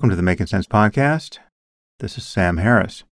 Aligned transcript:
Welcome 0.00 0.12
to 0.12 0.16
the 0.16 0.22
Making 0.22 0.46
Sense 0.46 0.66
Podcast. 0.66 1.40
This 1.98 2.16
is 2.16 2.24
Sam 2.24 2.56
Harris. 2.56 3.04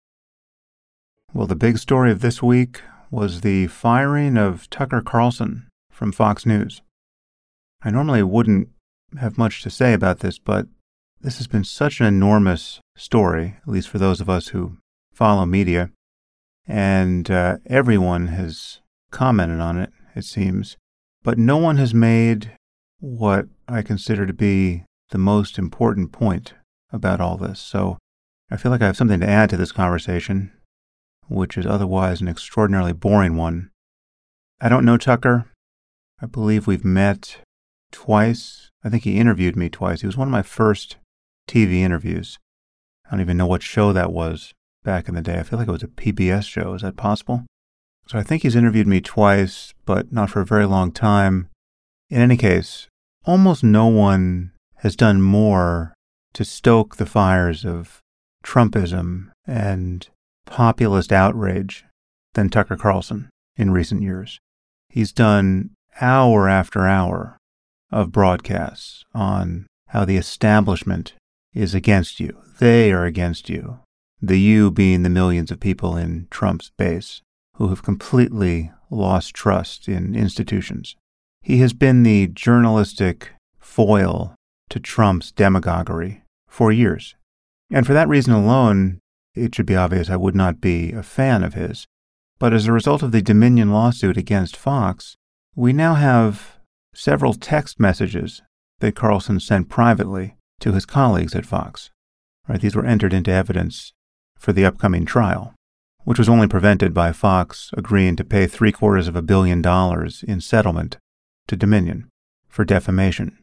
Well, 1.34 1.48
the 1.48 1.56
big 1.56 1.78
story 1.78 2.12
of 2.12 2.20
this 2.20 2.44
week 2.44 2.80
was 3.10 3.40
the 3.40 3.66
firing 3.66 4.36
of 4.36 4.70
Tucker 4.70 5.00
Carlson 5.00 5.66
from 5.90 6.12
Fox 6.12 6.46
News. 6.46 6.82
I 7.82 7.90
normally 7.90 8.22
wouldn't 8.22 8.68
have 9.18 9.36
much 9.36 9.64
to 9.64 9.68
say 9.68 9.94
about 9.94 10.20
this, 10.20 10.38
but 10.38 10.68
this 11.20 11.38
has 11.38 11.48
been 11.48 11.64
such 11.64 11.98
an 11.98 12.06
enormous 12.06 12.78
story, 12.96 13.56
at 13.62 13.68
least 13.68 13.88
for 13.88 13.98
those 13.98 14.20
of 14.20 14.30
us 14.30 14.48
who 14.48 14.76
follow 15.12 15.44
media, 15.44 15.90
and 16.68 17.28
uh, 17.28 17.56
everyone 17.66 18.28
has 18.28 18.80
commented 19.10 19.58
on 19.58 19.76
it, 19.76 19.90
it 20.14 20.24
seems, 20.24 20.76
but 21.24 21.36
no 21.36 21.56
one 21.56 21.78
has 21.78 21.92
made 21.92 22.52
what 23.00 23.48
I 23.66 23.82
consider 23.82 24.24
to 24.24 24.32
be 24.32 24.84
the 25.10 25.18
most 25.18 25.58
important 25.58 26.12
point 26.12 26.54
about 26.96 27.20
all 27.20 27.36
this. 27.36 27.60
So 27.60 27.98
I 28.50 28.56
feel 28.56 28.70
like 28.70 28.82
I 28.82 28.86
have 28.86 28.96
something 28.96 29.20
to 29.20 29.28
add 29.28 29.50
to 29.50 29.56
this 29.56 29.72
conversation, 29.72 30.52
which 31.28 31.56
is 31.56 31.66
otherwise 31.66 32.20
an 32.20 32.28
extraordinarily 32.28 32.92
boring 32.92 33.36
one. 33.36 33.70
I 34.60 34.68
don't 34.68 34.84
know 34.84 34.96
Tucker. 34.96 35.46
I 36.20 36.26
believe 36.26 36.66
we've 36.66 36.84
met 36.84 37.38
twice. 37.92 38.70
I 38.82 38.88
think 38.88 39.04
he 39.04 39.18
interviewed 39.18 39.56
me 39.56 39.68
twice. 39.68 40.00
He 40.00 40.06
was 40.06 40.16
one 40.16 40.28
of 40.28 40.32
my 40.32 40.42
first 40.42 40.96
TV 41.48 41.76
interviews. 41.76 42.38
I 43.06 43.10
don't 43.10 43.20
even 43.20 43.36
know 43.36 43.46
what 43.46 43.62
show 43.62 43.92
that 43.92 44.12
was 44.12 44.52
back 44.82 45.08
in 45.08 45.14
the 45.14 45.22
day. 45.22 45.38
I 45.38 45.42
feel 45.42 45.58
like 45.58 45.68
it 45.68 45.72
was 45.72 45.82
a 45.82 45.88
PBS 45.88 46.44
show. 46.48 46.74
Is 46.74 46.82
that 46.82 46.96
possible? 46.96 47.44
So 48.08 48.18
I 48.18 48.22
think 48.22 48.42
he's 48.42 48.56
interviewed 48.56 48.86
me 48.86 49.00
twice, 49.00 49.74
but 49.84 50.12
not 50.12 50.30
for 50.30 50.40
a 50.40 50.46
very 50.46 50.64
long 50.64 50.92
time. 50.92 51.48
In 52.08 52.20
any 52.20 52.36
case, 52.36 52.86
almost 53.24 53.64
no 53.64 53.88
one 53.88 54.52
has 54.76 54.94
done 54.94 55.20
more 55.20 55.95
to 56.36 56.44
stoke 56.44 56.96
the 56.96 57.06
fires 57.06 57.64
of 57.64 58.02
Trumpism 58.44 59.30
and 59.46 60.06
populist 60.44 61.10
outrage 61.10 61.86
than 62.34 62.50
Tucker 62.50 62.76
Carlson 62.76 63.30
in 63.56 63.70
recent 63.70 64.02
years. 64.02 64.38
He's 64.90 65.12
done 65.12 65.70
hour 65.98 66.46
after 66.46 66.86
hour 66.86 67.38
of 67.90 68.12
broadcasts 68.12 69.02
on 69.14 69.66
how 69.88 70.04
the 70.04 70.18
establishment 70.18 71.14
is 71.54 71.74
against 71.74 72.20
you. 72.20 72.36
They 72.58 72.92
are 72.92 73.06
against 73.06 73.48
you. 73.48 73.78
The 74.20 74.38
you 74.38 74.70
being 74.70 75.04
the 75.04 75.08
millions 75.08 75.50
of 75.50 75.58
people 75.58 75.96
in 75.96 76.28
Trump's 76.30 76.70
base 76.76 77.22
who 77.54 77.68
have 77.68 77.82
completely 77.82 78.70
lost 78.90 79.32
trust 79.32 79.88
in 79.88 80.14
institutions. 80.14 80.96
He 81.40 81.60
has 81.60 81.72
been 81.72 82.02
the 82.02 82.26
journalistic 82.26 83.30
foil 83.58 84.34
to 84.68 84.78
Trump's 84.78 85.32
demagoguery 85.32 86.24
for 86.48 86.72
years. 86.72 87.14
And 87.70 87.86
for 87.86 87.92
that 87.92 88.08
reason 88.08 88.32
alone, 88.32 89.00
it 89.34 89.54
should 89.54 89.66
be 89.66 89.76
obvious 89.76 90.08
I 90.08 90.16
would 90.16 90.34
not 90.34 90.60
be 90.60 90.92
a 90.92 91.02
fan 91.02 91.42
of 91.42 91.54
his. 91.54 91.86
But 92.38 92.52
as 92.52 92.66
a 92.66 92.72
result 92.72 93.02
of 93.02 93.12
the 93.12 93.22
Dominion 93.22 93.72
lawsuit 93.72 94.16
against 94.16 94.56
Fox, 94.56 95.16
we 95.54 95.72
now 95.72 95.94
have 95.94 96.56
several 96.94 97.34
text 97.34 97.80
messages 97.80 98.42
that 98.80 98.94
Carlson 98.94 99.40
sent 99.40 99.68
privately 99.68 100.36
to 100.60 100.72
his 100.72 100.86
colleagues 100.86 101.34
at 101.34 101.46
Fox. 101.46 101.90
Right, 102.48 102.60
these 102.60 102.76
were 102.76 102.84
entered 102.84 103.12
into 103.12 103.30
evidence 103.30 103.92
for 104.38 104.52
the 104.52 104.64
upcoming 104.64 105.04
trial, 105.04 105.54
which 106.04 106.18
was 106.18 106.28
only 106.28 106.46
prevented 106.46 106.94
by 106.94 107.12
Fox 107.12 107.70
agreeing 107.76 108.16
to 108.16 108.24
pay 108.24 108.46
three 108.46 108.70
quarters 108.70 109.08
of 109.08 109.16
a 109.16 109.22
billion 109.22 109.62
dollars 109.62 110.22
in 110.28 110.40
settlement 110.40 110.98
to 111.48 111.56
Dominion 111.56 112.08
for 112.48 112.64
defamation. 112.64 113.38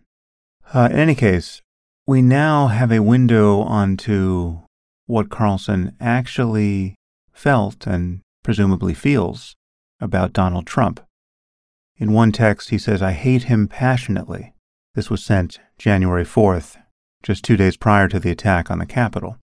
Uh, 0.73 0.87
in 0.91 0.97
any 0.97 1.15
case, 1.15 1.61
we 2.05 2.21
now 2.21 2.67
have 2.67 2.91
a 2.91 3.01
window 3.01 3.61
onto 3.61 4.59
what 5.05 5.29
Carlson 5.29 5.95
actually 6.01 6.95
felt 7.31 7.87
and 7.87 8.19
presumably 8.43 8.93
feels 8.93 9.55
about 10.01 10.33
Donald 10.33 10.67
Trump. 10.67 10.99
In 11.95 12.11
one 12.11 12.33
text, 12.33 12.71
he 12.71 12.77
says, 12.77 13.01
I 13.01 13.13
hate 13.13 13.43
him 13.43 13.69
passionately. 13.69 14.53
This 14.95 15.09
was 15.09 15.23
sent 15.23 15.59
January 15.77 16.25
4th, 16.25 16.75
just 17.21 17.45
two 17.45 17.55
days 17.55 17.77
prior 17.77 18.09
to 18.09 18.19
the 18.19 18.31
attack 18.31 18.69
on 18.69 18.79
the 18.79 18.85
Capitol. 18.85 19.37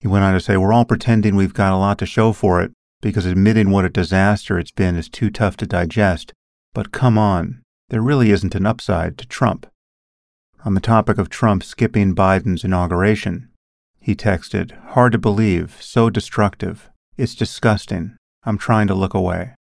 He 0.00 0.08
went 0.08 0.24
on 0.24 0.34
to 0.34 0.40
say, 0.40 0.56
We're 0.56 0.72
all 0.72 0.84
pretending 0.84 1.36
we've 1.36 1.54
got 1.54 1.72
a 1.72 1.76
lot 1.76 1.98
to 1.98 2.06
show 2.06 2.32
for 2.32 2.60
it 2.60 2.72
because 3.00 3.24
admitting 3.24 3.70
what 3.70 3.84
a 3.84 3.90
disaster 3.90 4.58
it's 4.58 4.72
been 4.72 4.96
is 4.96 5.08
too 5.08 5.30
tough 5.30 5.56
to 5.58 5.66
digest. 5.66 6.32
But 6.74 6.90
come 6.90 7.16
on, 7.16 7.62
there 7.88 8.02
really 8.02 8.32
isn't 8.32 8.54
an 8.56 8.66
upside 8.66 9.16
to 9.18 9.28
Trump. 9.28 9.69
On 10.62 10.74
the 10.74 10.80
topic 10.80 11.16
of 11.16 11.30
Trump 11.30 11.62
skipping 11.64 12.14
Biden's 12.14 12.64
inauguration, 12.64 13.48
he 13.98 14.14
texted, 14.14 14.72
Hard 14.88 15.12
to 15.12 15.18
believe, 15.18 15.78
so 15.80 16.10
destructive. 16.10 16.90
It's 17.16 17.34
disgusting. 17.34 18.16
I'm 18.44 18.58
trying 18.58 18.86
to 18.88 18.94
look 18.94 19.14
away. 19.14 19.54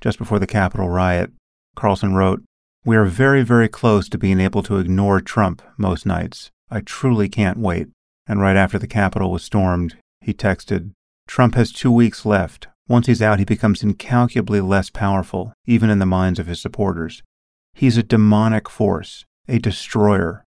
Just 0.00 0.18
before 0.18 0.38
the 0.38 0.46
Capitol 0.46 0.88
riot, 0.88 1.32
Carlson 1.74 2.14
wrote, 2.14 2.44
We 2.84 2.94
are 2.94 3.06
very, 3.06 3.42
very 3.42 3.68
close 3.68 4.08
to 4.08 4.18
being 4.18 4.38
able 4.38 4.62
to 4.64 4.78
ignore 4.78 5.20
Trump 5.20 5.62
most 5.76 6.06
nights. 6.06 6.50
I 6.70 6.80
truly 6.80 7.28
can't 7.28 7.58
wait. 7.58 7.88
And 8.28 8.40
right 8.40 8.56
after 8.56 8.78
the 8.78 8.86
Capitol 8.86 9.32
was 9.32 9.42
stormed, 9.42 9.96
he 10.20 10.32
texted, 10.32 10.92
Trump 11.26 11.56
has 11.56 11.72
two 11.72 11.90
weeks 11.90 12.24
left. 12.24 12.68
Once 12.86 13.08
he's 13.08 13.22
out, 13.22 13.40
he 13.40 13.44
becomes 13.44 13.82
incalculably 13.82 14.60
less 14.60 14.90
powerful, 14.90 15.52
even 15.66 15.90
in 15.90 15.98
the 15.98 16.06
minds 16.06 16.38
of 16.38 16.46
his 16.46 16.60
supporters. 16.60 17.24
He's 17.74 17.96
a 17.96 18.04
demonic 18.04 18.70
force 18.70 19.24
a 19.48 19.58
destroyer, 19.58 20.44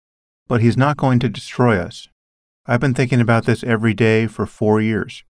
but 0.49 0.61
he's 0.61 0.77
not 0.77 0.97
going 0.97 1.19
to 1.21 1.29
destroy 1.29 1.79
us. 1.79 2.09
I've 2.67 2.81
been 2.81 2.95
thinking 2.95 3.21
about 3.21 3.45
this 3.45 3.65
every 3.65 3.95
day 3.95 4.27
for 4.27 4.47
four 4.47 4.81
years. 4.81 5.25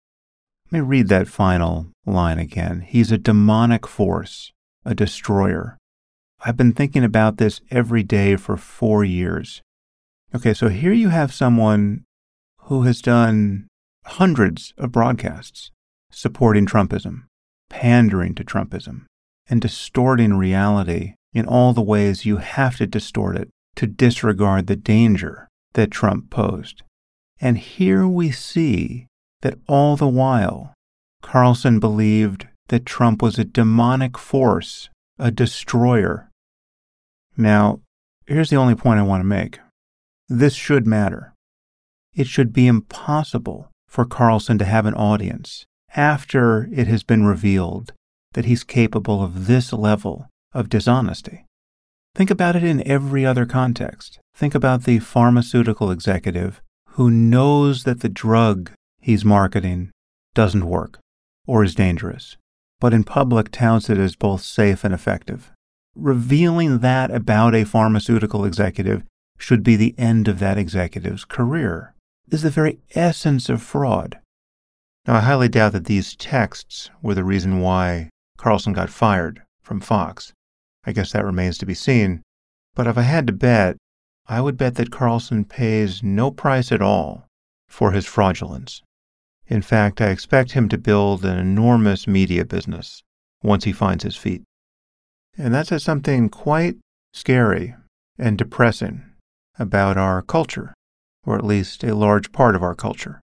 Let 0.72 0.80
me 0.80 0.86
read 0.86 1.08
that 1.10 1.28
final 1.28 1.88
line 2.06 2.40
again. 2.40 2.82
He's 2.82 3.12
a 3.12 3.18
demonic 3.18 3.88
force, 3.88 4.52
a 4.86 4.96
destroyer. 4.96 5.78
I've 6.46 6.58
been 6.58 6.74
thinking 6.74 7.04
about 7.04 7.38
this 7.38 7.62
every 7.70 8.04
day 8.04 8.36
for 8.36 8.56
four 8.56 9.04
years. 9.04 9.62
Okay, 10.34 10.54
so 10.54 10.70
here 10.70 10.94
you 10.94 11.10
have 11.10 11.34
someone 11.34 12.06
who 12.64 12.84
has 12.84 13.02
done 13.02 13.68
hundreds 14.06 14.74
of 14.78 14.92
broadcasts 14.92 15.72
supporting 16.12 16.66
Trumpism, 16.66 17.24
pandering 17.70 18.36
to 18.36 18.44
Trumpism, 18.44 19.06
and 19.50 19.60
distorting 19.60 20.36
reality 20.36 21.16
in 21.34 21.46
all 21.46 21.74
the 21.74 21.82
ways 21.82 22.26
you 22.26 22.38
have 22.38 22.78
to 22.78 22.88
distort 22.88 23.38
it 23.38 23.50
to 23.76 23.88
disregard 23.88 24.68
the 24.68 24.76
danger 24.76 25.48
that 25.74 25.92
Trump 25.92 26.30
posed. 26.30 26.84
And 27.40 27.58
here 27.58 28.08
we 28.08 28.32
see 28.32 29.08
that 29.42 29.58
all 29.68 29.96
the 29.96 30.08
while, 30.08 30.74
Carlson 31.22 31.80
believed 31.80 32.48
that 32.68 32.86
Trump 32.86 33.22
was 33.22 33.40
a 33.40 33.46
demonic 33.46 34.18
force, 34.18 34.90
a 35.18 35.32
destroyer. 35.32 36.30
Now, 37.38 37.82
here's 38.26 38.50
the 38.50 38.58
only 38.58 38.76
point 38.76 39.00
I 39.00 39.04
want 39.04 39.22
to 39.22 39.26
make. 39.26 39.60
This 40.28 40.54
should 40.54 40.86
matter. 40.86 41.34
It 42.14 42.28
should 42.28 42.54
be 42.54 42.68
impossible 42.68 43.70
for 43.88 44.06
Carlson 44.06 44.58
to 44.60 44.66
have 44.66 44.86
an 44.86 44.94
audience 44.94 45.66
after 45.96 46.70
it 46.72 46.88
has 46.88 47.04
been 47.04 47.26
revealed 47.26 47.94
that 48.34 48.46
he's 48.46 48.64
capable 48.64 49.24
of 49.24 49.48
this 49.48 49.74
level 49.74 50.28
of 50.54 50.70
dishonesty. 50.70 51.46
Think 52.16 52.30
about 52.30 52.56
it 52.56 52.64
in 52.64 52.86
every 52.88 53.26
other 53.26 53.46
context. 53.46 54.20
Think 54.36 54.56
about 54.56 54.84
the 54.84 55.00
pharmaceutical 55.00 55.92
executive 55.92 56.62
who 56.92 57.12
knows 57.12 57.84
that 57.84 58.02
the 58.02 58.10
drug 58.10 58.72
he's 59.00 59.24
marketing 59.24 59.92
doesn't 60.34 60.66
work 60.66 61.00
or 61.48 61.64
is 61.64 61.76
dangerous, 61.76 62.38
but 62.80 62.94
in 62.94 63.04
public 63.04 63.52
touts 63.52 63.90
it 63.90 63.98
as 63.98 64.16
both 64.16 64.42
safe 64.42 64.84
and 64.84 64.94
effective. 64.94 65.52
Revealing 65.96 66.80
that 66.80 67.12
about 67.12 67.56
a 67.56 67.64
pharmaceutical 67.64 68.46
executive 68.46 69.04
should 69.38 69.64
be 69.64 69.76
the 69.76 69.96
end 69.98 70.28
of 70.28 70.40
that 70.40 70.58
executive's 70.58 71.26
career. 71.26 71.96
This 72.28 72.40
is 72.40 72.44
the 72.44 72.50
very 72.50 72.80
essence 72.96 73.50
of 73.50 73.62
fraud. 73.62 74.20
Now, 75.08 75.16
I 75.16 75.22
highly 75.22 75.50
doubt 75.50 75.74
that 75.74 75.86
these 75.86 76.16
texts 76.16 76.90
were 77.02 77.16
the 77.16 77.24
reason 77.24 77.62
why 77.62 78.10
Carlson 78.38 78.74
got 78.74 78.90
fired 78.90 79.42
from 79.62 79.80
Fox. 79.80 80.34
I 80.86 80.92
guess 80.92 81.12
that 81.12 81.26
remains 81.26 81.58
to 81.60 81.66
be 81.66 81.74
seen. 81.74 82.22
But 82.76 82.88
if 82.88 82.98
I 82.98 83.02
had 83.02 83.28
to 83.28 83.34
bet, 83.34 83.78
I 84.28 84.42
would 84.42 84.58
bet 84.58 84.76
that 84.76 84.92
Carlson 84.92 85.46
pays 85.46 86.04
no 86.04 86.32
price 86.32 86.72
at 86.72 86.82
all 86.82 87.26
for 87.68 87.92
his 87.92 88.06
fraudulence. 88.06 88.82
In 89.48 89.62
fact, 89.62 90.00
I 90.00 90.10
expect 90.10 90.52
him 90.52 90.70
to 90.70 90.78
build 90.78 91.26
an 91.26 91.38
enormous 91.38 92.08
media 92.08 92.46
business 92.46 93.02
once 93.42 93.64
he 93.64 93.72
finds 93.72 94.04
his 94.04 94.16
feet. 94.16 94.44
And 95.38 95.54
that 95.54 95.68
says 95.68 95.84
something 95.84 96.30
quite 96.30 96.78
scary 97.14 97.76
and 98.18 98.38
depressing 98.38 99.04
about 99.58 99.98
our 99.98 100.22
culture, 100.22 100.74
or 101.26 101.36
at 101.36 101.46
least 101.46 101.84
a 101.84 101.96
large 101.96 102.32
part 102.32 102.56
of 102.56 102.64
our 102.64 102.76
culture. 102.76 103.20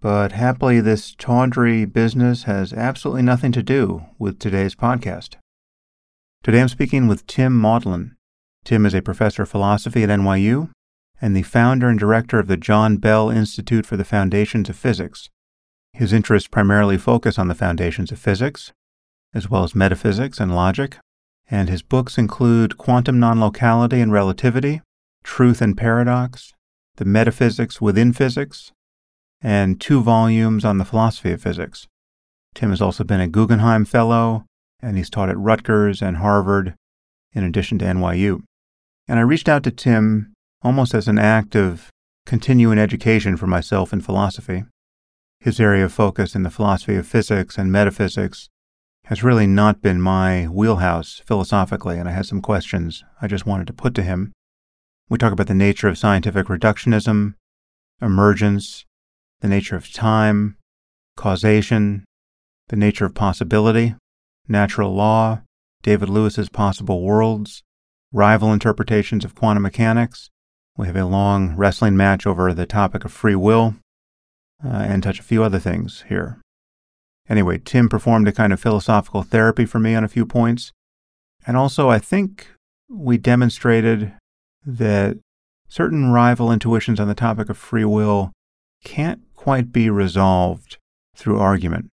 But 0.00 0.32
happily, 0.32 0.80
this 0.80 1.14
tawdry 1.16 1.84
business 1.84 2.44
has 2.44 2.72
absolutely 2.72 3.22
nothing 3.22 3.50
to 3.52 3.62
do 3.62 4.06
with 4.18 4.38
today's 4.38 4.76
podcast. 4.76 5.36
Today 6.44 6.60
I'm 6.60 6.68
speaking 6.68 7.08
with 7.08 7.26
Tim 7.26 7.58
Maudlin. 7.58 8.14
Tim 8.64 8.86
is 8.86 8.94
a 8.94 9.02
professor 9.02 9.42
of 9.42 9.50
philosophy 9.50 10.04
at 10.04 10.08
NYU 10.08 10.70
and 11.20 11.36
the 11.36 11.42
founder 11.42 11.88
and 11.88 11.98
director 11.98 12.38
of 12.38 12.46
the 12.46 12.56
John 12.56 12.96
Bell 12.96 13.28
Institute 13.28 13.84
for 13.84 13.96
the 13.96 14.04
Foundations 14.04 14.68
of 14.68 14.76
Physics. 14.76 15.28
His 15.92 16.12
interests 16.12 16.48
primarily 16.48 16.96
focus 16.96 17.38
on 17.38 17.48
the 17.48 17.56
foundations 17.56 18.12
of 18.12 18.20
physics, 18.20 18.72
as 19.34 19.50
well 19.50 19.64
as 19.64 19.74
metaphysics 19.74 20.38
and 20.38 20.54
logic, 20.54 20.98
and 21.50 21.68
his 21.68 21.82
books 21.82 22.16
include 22.16 22.78
Quantum 22.78 23.18
Non-Locality 23.18 24.00
and 24.00 24.12
Relativity, 24.12 24.80
Truth 25.24 25.60
and 25.60 25.76
Paradox, 25.76 26.52
The 26.96 27.04
Metaphysics 27.04 27.80
Within 27.80 28.12
Physics, 28.12 28.70
and 29.42 29.80
two 29.80 30.00
volumes 30.00 30.64
on 30.64 30.78
the 30.78 30.84
philosophy 30.84 31.32
of 31.32 31.42
physics. 31.42 31.88
Tim 32.54 32.70
has 32.70 32.80
also 32.80 33.02
been 33.02 33.20
a 33.20 33.28
Guggenheim 33.28 33.84
Fellow, 33.84 34.44
and 34.80 34.96
he's 34.96 35.10
taught 35.10 35.28
at 35.28 35.38
Rutgers 35.38 36.02
and 36.02 36.18
Harvard, 36.18 36.74
in 37.32 37.44
addition 37.44 37.78
to 37.78 37.84
NYU. 37.84 38.42
And 39.06 39.18
I 39.18 39.22
reached 39.22 39.48
out 39.48 39.62
to 39.64 39.70
Tim 39.70 40.32
almost 40.62 40.94
as 40.94 41.08
an 41.08 41.18
act 41.18 41.56
of 41.56 41.88
continuing 42.26 42.78
education 42.78 43.36
for 43.36 43.46
myself 43.46 43.92
in 43.92 44.00
philosophy. 44.00 44.64
His 45.40 45.60
area 45.60 45.84
of 45.84 45.92
focus 45.92 46.34
in 46.34 46.42
the 46.42 46.50
philosophy 46.50 46.96
of 46.96 47.06
physics 47.06 47.56
and 47.56 47.72
metaphysics 47.72 48.48
has 49.04 49.22
really 49.22 49.46
not 49.46 49.80
been 49.80 50.00
my 50.00 50.44
wheelhouse 50.46 51.22
philosophically, 51.26 51.98
and 51.98 52.08
I 52.08 52.12
had 52.12 52.26
some 52.26 52.42
questions 52.42 53.04
I 53.22 53.26
just 53.26 53.46
wanted 53.46 53.66
to 53.68 53.72
put 53.72 53.94
to 53.94 54.02
him. 54.02 54.32
We 55.08 55.16
talk 55.16 55.32
about 55.32 55.46
the 55.46 55.54
nature 55.54 55.88
of 55.88 55.96
scientific 55.96 56.48
reductionism, 56.48 57.34
emergence, 58.02 58.84
the 59.40 59.48
nature 59.48 59.76
of 59.76 59.90
time, 59.90 60.58
causation, 61.16 62.04
the 62.68 62.76
nature 62.76 63.06
of 63.06 63.14
possibility, 63.14 63.94
natural 64.48 64.94
law, 64.94 65.42
David 65.82 66.08
Lewis's 66.08 66.48
possible 66.48 67.02
worlds, 67.02 67.62
rival 68.12 68.52
interpretations 68.52 69.24
of 69.24 69.34
quantum 69.34 69.62
mechanics. 69.62 70.30
We 70.76 70.86
have 70.86 70.96
a 70.96 71.04
long 71.04 71.56
wrestling 71.56 71.96
match 71.96 72.26
over 72.26 72.52
the 72.54 72.66
topic 72.66 73.04
of 73.04 73.12
free 73.12 73.34
will, 73.34 73.76
uh, 74.64 74.68
and 74.68 75.02
touch 75.02 75.20
a 75.20 75.24
few 75.24 75.42
other 75.42 75.58
things 75.58 76.04
here. 76.08 76.40
Anyway, 77.28 77.58
Tim 77.58 77.88
performed 77.88 78.26
a 78.26 78.32
kind 78.32 78.52
of 78.52 78.60
philosophical 78.60 79.22
therapy 79.22 79.66
for 79.66 79.78
me 79.78 79.94
on 79.94 80.04
a 80.04 80.08
few 80.08 80.24
points. 80.24 80.72
And 81.46 81.56
also, 81.56 81.88
I 81.88 81.98
think 81.98 82.48
we 82.88 83.18
demonstrated 83.18 84.12
that 84.64 85.18
certain 85.68 86.10
rival 86.10 86.50
intuitions 86.50 86.98
on 86.98 87.08
the 87.08 87.14
topic 87.14 87.48
of 87.48 87.58
free 87.58 87.84
will 87.84 88.32
can't 88.82 89.22
quite 89.34 89.72
be 89.72 89.90
resolved 89.90 90.78
through 91.14 91.38
argument. 91.38 91.88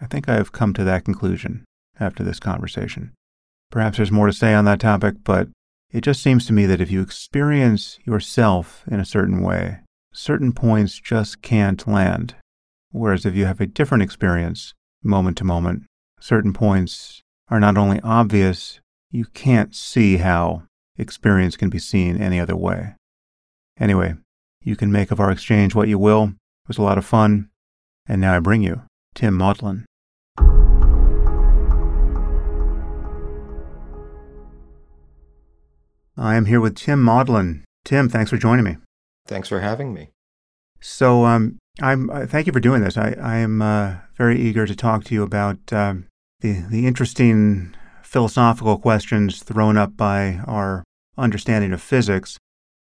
I 0.00 0.06
think 0.06 0.28
I 0.28 0.34
have 0.34 0.52
come 0.52 0.72
to 0.74 0.84
that 0.84 1.04
conclusion 1.04 1.65
after 1.98 2.22
this 2.22 2.40
conversation. 2.40 3.12
Perhaps 3.70 3.96
there's 3.96 4.12
more 4.12 4.26
to 4.26 4.32
say 4.32 4.54
on 4.54 4.64
that 4.66 4.80
topic, 4.80 5.16
but 5.24 5.48
it 5.90 6.02
just 6.02 6.22
seems 6.22 6.46
to 6.46 6.52
me 6.52 6.66
that 6.66 6.80
if 6.80 6.90
you 6.90 7.00
experience 7.00 7.98
yourself 8.04 8.84
in 8.90 9.00
a 9.00 9.04
certain 9.04 9.42
way, 9.42 9.80
certain 10.12 10.52
points 10.52 10.98
just 10.98 11.42
can't 11.42 11.86
land. 11.86 12.34
Whereas 12.90 13.26
if 13.26 13.34
you 13.34 13.44
have 13.46 13.60
a 13.60 13.66
different 13.66 14.02
experience, 14.02 14.72
moment 15.02 15.36
to 15.38 15.44
moment, 15.44 15.84
certain 16.20 16.52
points 16.52 17.22
are 17.48 17.60
not 17.60 17.76
only 17.76 18.00
obvious, 18.02 18.80
you 19.10 19.26
can't 19.26 19.74
see 19.74 20.18
how 20.18 20.62
experience 20.98 21.56
can 21.56 21.68
be 21.68 21.78
seen 21.78 22.20
any 22.20 22.40
other 22.40 22.56
way. 22.56 22.94
Anyway, 23.78 24.14
you 24.62 24.76
can 24.76 24.90
make 24.90 25.10
of 25.10 25.20
our 25.20 25.30
exchange 25.30 25.74
what 25.74 25.88
you 25.88 25.98
will. 25.98 26.24
It 26.24 26.68
was 26.68 26.78
a 26.78 26.82
lot 26.82 26.98
of 26.98 27.04
fun. 27.04 27.50
And 28.06 28.20
now 28.20 28.34
I 28.34 28.40
bring 28.40 28.62
you 28.62 28.82
Tim 29.14 29.34
Maudlin. 29.34 29.84
I 36.16 36.36
am 36.36 36.46
here 36.46 36.60
with 36.60 36.76
Tim 36.76 37.02
Maudlin. 37.02 37.64
Tim, 37.84 38.08
thanks 38.08 38.30
for 38.30 38.38
joining 38.38 38.64
me. 38.64 38.76
Thanks 39.26 39.48
for 39.48 39.60
having 39.60 39.92
me. 39.92 40.10
So, 40.80 41.24
um, 41.24 41.58
I'm 41.80 42.08
uh, 42.08 42.26
thank 42.26 42.46
you 42.46 42.52
for 42.52 42.60
doing 42.60 42.82
this. 42.82 42.96
I, 42.96 43.14
I 43.20 43.36
am 43.36 43.60
uh, 43.60 43.96
very 44.16 44.40
eager 44.40 44.66
to 44.66 44.74
talk 44.74 45.04
to 45.04 45.14
you 45.14 45.22
about 45.22 45.58
um, 45.72 46.06
the 46.40 46.64
the 46.70 46.86
interesting 46.86 47.74
philosophical 48.02 48.78
questions 48.78 49.42
thrown 49.42 49.76
up 49.76 49.96
by 49.96 50.40
our 50.46 50.84
understanding 51.18 51.72
of 51.72 51.82
physics. 51.82 52.38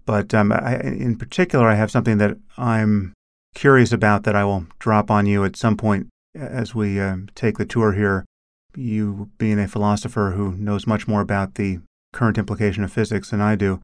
But 0.04 0.32
um, 0.32 0.52
I, 0.52 0.76
in 0.76 1.16
particular, 1.16 1.66
I 1.68 1.74
have 1.74 1.90
something 1.90 2.18
that 2.18 2.36
I'm 2.56 3.12
curious 3.56 3.90
about 3.90 4.22
that 4.22 4.36
I 4.36 4.44
will 4.44 4.66
drop 4.78 5.10
on 5.10 5.26
you 5.26 5.44
at 5.44 5.56
some 5.56 5.76
point 5.76 6.06
as 6.36 6.76
we 6.76 7.00
uh, 7.00 7.16
take 7.34 7.58
the 7.58 7.66
tour 7.66 7.92
here. 7.92 8.24
You 8.76 9.30
being 9.38 9.58
a 9.58 9.66
philosopher 9.66 10.34
who 10.36 10.52
knows 10.52 10.86
much 10.86 11.08
more 11.08 11.22
about 11.22 11.54
the 11.54 11.80
current 12.16 12.38
implication 12.38 12.82
of 12.82 12.92
physics 12.92 13.30
than 13.30 13.40
I 13.40 13.54
do. 13.54 13.80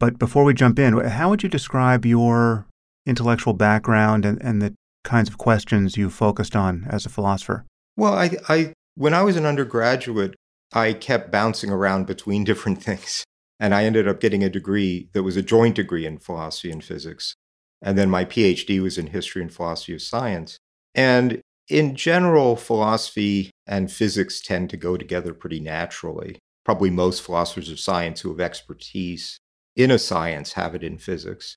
But 0.00 0.18
before 0.18 0.42
we 0.44 0.54
jump 0.54 0.78
in, 0.78 0.98
how 0.98 1.30
would 1.30 1.42
you 1.42 1.48
describe 1.48 2.04
your 2.04 2.66
intellectual 3.06 3.52
background 3.52 4.24
and, 4.24 4.42
and 4.42 4.60
the 4.60 4.74
kinds 5.04 5.28
of 5.28 5.38
questions 5.38 5.96
you 5.96 6.08
focused 6.10 6.56
on 6.56 6.86
as 6.88 7.04
a 7.04 7.10
philosopher? 7.10 7.64
Well, 7.96 8.14
I, 8.14 8.30
I 8.48 8.72
when 8.96 9.14
I 9.14 9.22
was 9.22 9.36
an 9.36 9.46
undergraduate, 9.46 10.34
I 10.72 10.94
kept 10.94 11.30
bouncing 11.30 11.70
around 11.70 12.06
between 12.06 12.42
different 12.50 12.82
things. 12.82 13.24
And 13.60 13.74
I 13.74 13.84
ended 13.84 14.08
up 14.08 14.20
getting 14.20 14.42
a 14.42 14.50
degree 14.50 15.08
that 15.12 15.22
was 15.22 15.36
a 15.36 15.42
joint 15.42 15.76
degree 15.76 16.06
in 16.06 16.18
philosophy 16.18 16.70
and 16.70 16.82
physics. 16.82 17.34
And 17.80 17.96
then 17.96 18.10
my 18.10 18.24
PhD 18.24 18.82
was 18.82 18.98
in 18.98 19.08
history 19.08 19.42
and 19.42 19.52
philosophy 19.52 19.94
of 19.94 20.02
science. 20.02 20.58
And 20.94 21.40
in 21.68 21.94
general, 21.94 22.56
philosophy 22.56 23.50
and 23.66 23.92
physics 23.92 24.40
tend 24.40 24.70
to 24.70 24.76
go 24.76 24.96
together 24.96 25.32
pretty 25.32 25.60
naturally. 25.60 26.38
Probably 26.64 26.90
most 26.90 27.22
philosophers 27.22 27.70
of 27.70 27.78
science 27.78 28.20
who 28.20 28.30
have 28.30 28.40
expertise 28.40 29.38
in 29.76 29.90
a 29.90 29.98
science 29.98 30.52
have 30.52 30.74
it 30.74 30.82
in 30.82 30.98
physics. 30.98 31.56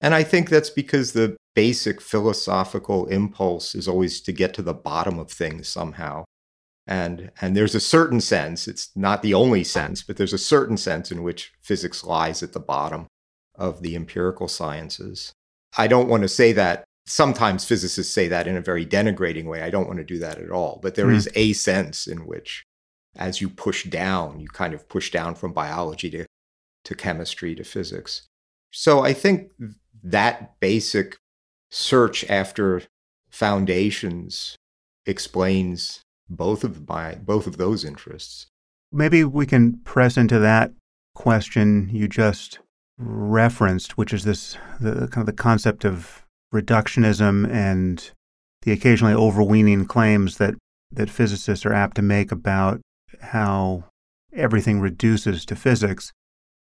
And 0.00 0.14
I 0.14 0.22
think 0.22 0.48
that's 0.48 0.70
because 0.70 1.12
the 1.12 1.36
basic 1.54 2.00
philosophical 2.00 3.06
impulse 3.06 3.74
is 3.74 3.88
always 3.88 4.20
to 4.20 4.32
get 4.32 4.54
to 4.54 4.62
the 4.62 4.74
bottom 4.74 5.18
of 5.18 5.30
things 5.30 5.68
somehow. 5.68 6.24
And, 6.86 7.32
and 7.40 7.56
there's 7.56 7.74
a 7.74 7.80
certain 7.80 8.20
sense, 8.20 8.68
it's 8.68 8.90
not 8.96 9.22
the 9.22 9.34
only 9.34 9.64
sense, 9.64 10.02
but 10.02 10.16
there's 10.16 10.32
a 10.32 10.38
certain 10.38 10.76
sense 10.76 11.10
in 11.10 11.22
which 11.22 11.52
physics 11.60 12.04
lies 12.04 12.42
at 12.42 12.52
the 12.52 12.60
bottom 12.60 13.06
of 13.56 13.82
the 13.82 13.96
empirical 13.96 14.48
sciences. 14.48 15.32
I 15.76 15.86
don't 15.86 16.08
want 16.08 16.22
to 16.22 16.28
say 16.28 16.52
that. 16.52 16.84
Sometimes 17.06 17.64
physicists 17.64 18.12
say 18.12 18.28
that 18.28 18.46
in 18.46 18.56
a 18.56 18.60
very 18.60 18.86
denigrating 18.86 19.46
way. 19.46 19.62
I 19.62 19.70
don't 19.70 19.86
want 19.86 19.98
to 19.98 20.04
do 20.04 20.18
that 20.18 20.38
at 20.38 20.50
all. 20.50 20.78
But 20.82 20.94
there 20.94 21.06
mm. 21.06 21.14
is 21.14 21.28
a 21.34 21.54
sense 21.54 22.06
in 22.06 22.26
which, 22.26 22.64
as 23.18 23.40
you 23.40 23.48
push 23.48 23.84
down, 23.84 24.40
you 24.40 24.48
kind 24.48 24.72
of 24.72 24.88
push 24.88 25.10
down 25.10 25.34
from 25.34 25.52
biology 25.52 26.08
to, 26.10 26.26
to 26.84 26.94
chemistry 26.94 27.54
to 27.54 27.64
physics. 27.64 28.26
So 28.70 29.00
I 29.00 29.12
think 29.12 29.52
that 30.02 30.58
basic 30.60 31.16
search 31.70 32.24
after 32.30 32.82
foundations 33.30 34.56
explains 35.06 36.02
both 36.30 36.64
of 36.64 36.88
my 36.88 37.14
both 37.14 37.46
of 37.46 37.56
those 37.56 37.84
interests. 37.84 38.46
Maybe 38.92 39.24
we 39.24 39.46
can 39.46 39.78
press 39.80 40.16
into 40.16 40.38
that 40.38 40.72
question 41.14 41.90
you 41.92 42.08
just 42.08 42.58
referenced, 42.98 43.96
which 43.96 44.12
is 44.12 44.24
this 44.24 44.56
the 44.80 45.08
kind 45.08 45.18
of 45.18 45.26
the 45.26 45.32
concept 45.32 45.84
of 45.84 46.24
reductionism 46.54 47.50
and 47.50 48.10
the 48.62 48.72
occasionally 48.72 49.14
overweening 49.14 49.86
claims 49.86 50.38
that 50.38 50.54
that 50.90 51.10
physicists 51.10 51.66
are 51.66 51.72
apt 51.72 51.96
to 51.96 52.02
make 52.02 52.32
about 52.32 52.80
how 53.20 53.84
everything 54.32 54.80
reduces 54.80 55.44
to 55.46 55.56
physics. 55.56 56.12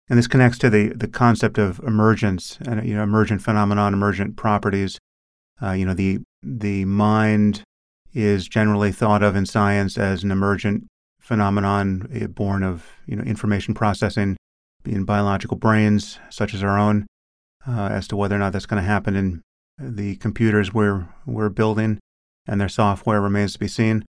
And 0.10 0.18
this 0.18 0.28
connects 0.28 0.58
to 0.60 0.70
the, 0.70 0.90
the 0.90 1.08
concept 1.08 1.58
of 1.58 1.80
emergence 1.80 2.58
and 2.66 2.86
you 2.86 2.96
know 2.96 3.04
emergent 3.04 3.42
phenomenon, 3.42 3.94
emergent 3.94 4.36
properties. 4.36 5.00
Uh, 5.62 5.72
you 5.72 5.86
know 5.86 5.94
the 5.94 6.20
the 6.44 6.86
mind 6.86 7.64
is 8.14 8.48
generally 8.48 8.92
thought 8.92 9.24
of 9.24 9.36
in 9.36 9.46
science 9.46 9.98
as 9.98 10.24
an 10.24 10.32
emergent 10.32 10.86
phenomenon 11.22 12.10
eh, 12.14 12.28
born 12.28 12.64
of 12.64 12.88
you 13.06 13.16
know 13.16 13.24
information 13.24 13.74
processing 13.74 14.36
in 14.86 15.06
biological 15.06 15.56
brains 15.56 16.20
such 16.30 16.54
as 16.54 16.64
our 16.64 16.78
own. 16.78 17.06
Uh, 17.68 17.90
as 17.92 18.08
to 18.08 18.16
whether 18.16 18.36
or 18.36 18.40
not 18.40 18.52
that's 18.52 18.66
going 18.66 18.82
to 18.82 18.88
happen 18.88 19.16
in 19.16 19.40
the 19.78 20.16
computers 20.16 20.74
we're 20.74 21.08
we're 21.28 21.48
building 21.50 22.00
and 22.48 22.60
their 22.60 22.70
software 22.70 23.22
remains 23.22 23.54
to 23.54 23.60
be 23.60 23.68
seen. 23.68 24.04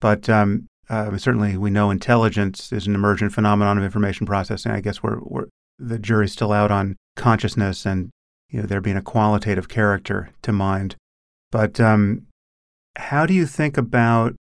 But 0.00 0.28
um, 0.28 0.67
uh, 0.88 1.16
certainly 1.18 1.56
we 1.56 1.70
know 1.70 1.90
intelligence 1.90 2.72
is 2.72 2.86
an 2.86 2.94
emergent 2.94 3.32
phenomenon 3.32 3.78
of 3.78 3.84
information 3.84 4.26
processing. 4.26 4.72
I 4.72 4.80
guess 4.80 5.02
we're, 5.02 5.20
we're 5.20 5.46
the 5.78 5.98
jury's 5.98 6.32
still 6.32 6.52
out 6.52 6.70
on 6.70 6.96
consciousness 7.16 7.86
and 7.86 8.10
you 8.48 8.60
know 8.60 8.66
there 8.66 8.80
being 8.80 8.96
a 8.96 9.02
qualitative 9.02 9.68
character 9.68 10.30
to 10.42 10.52
mind. 10.52 10.96
But 11.50 11.80
um, 11.80 12.26
how 12.96 13.26
do 13.26 13.34
you 13.34 13.46
think 13.46 13.76
about 13.76 14.34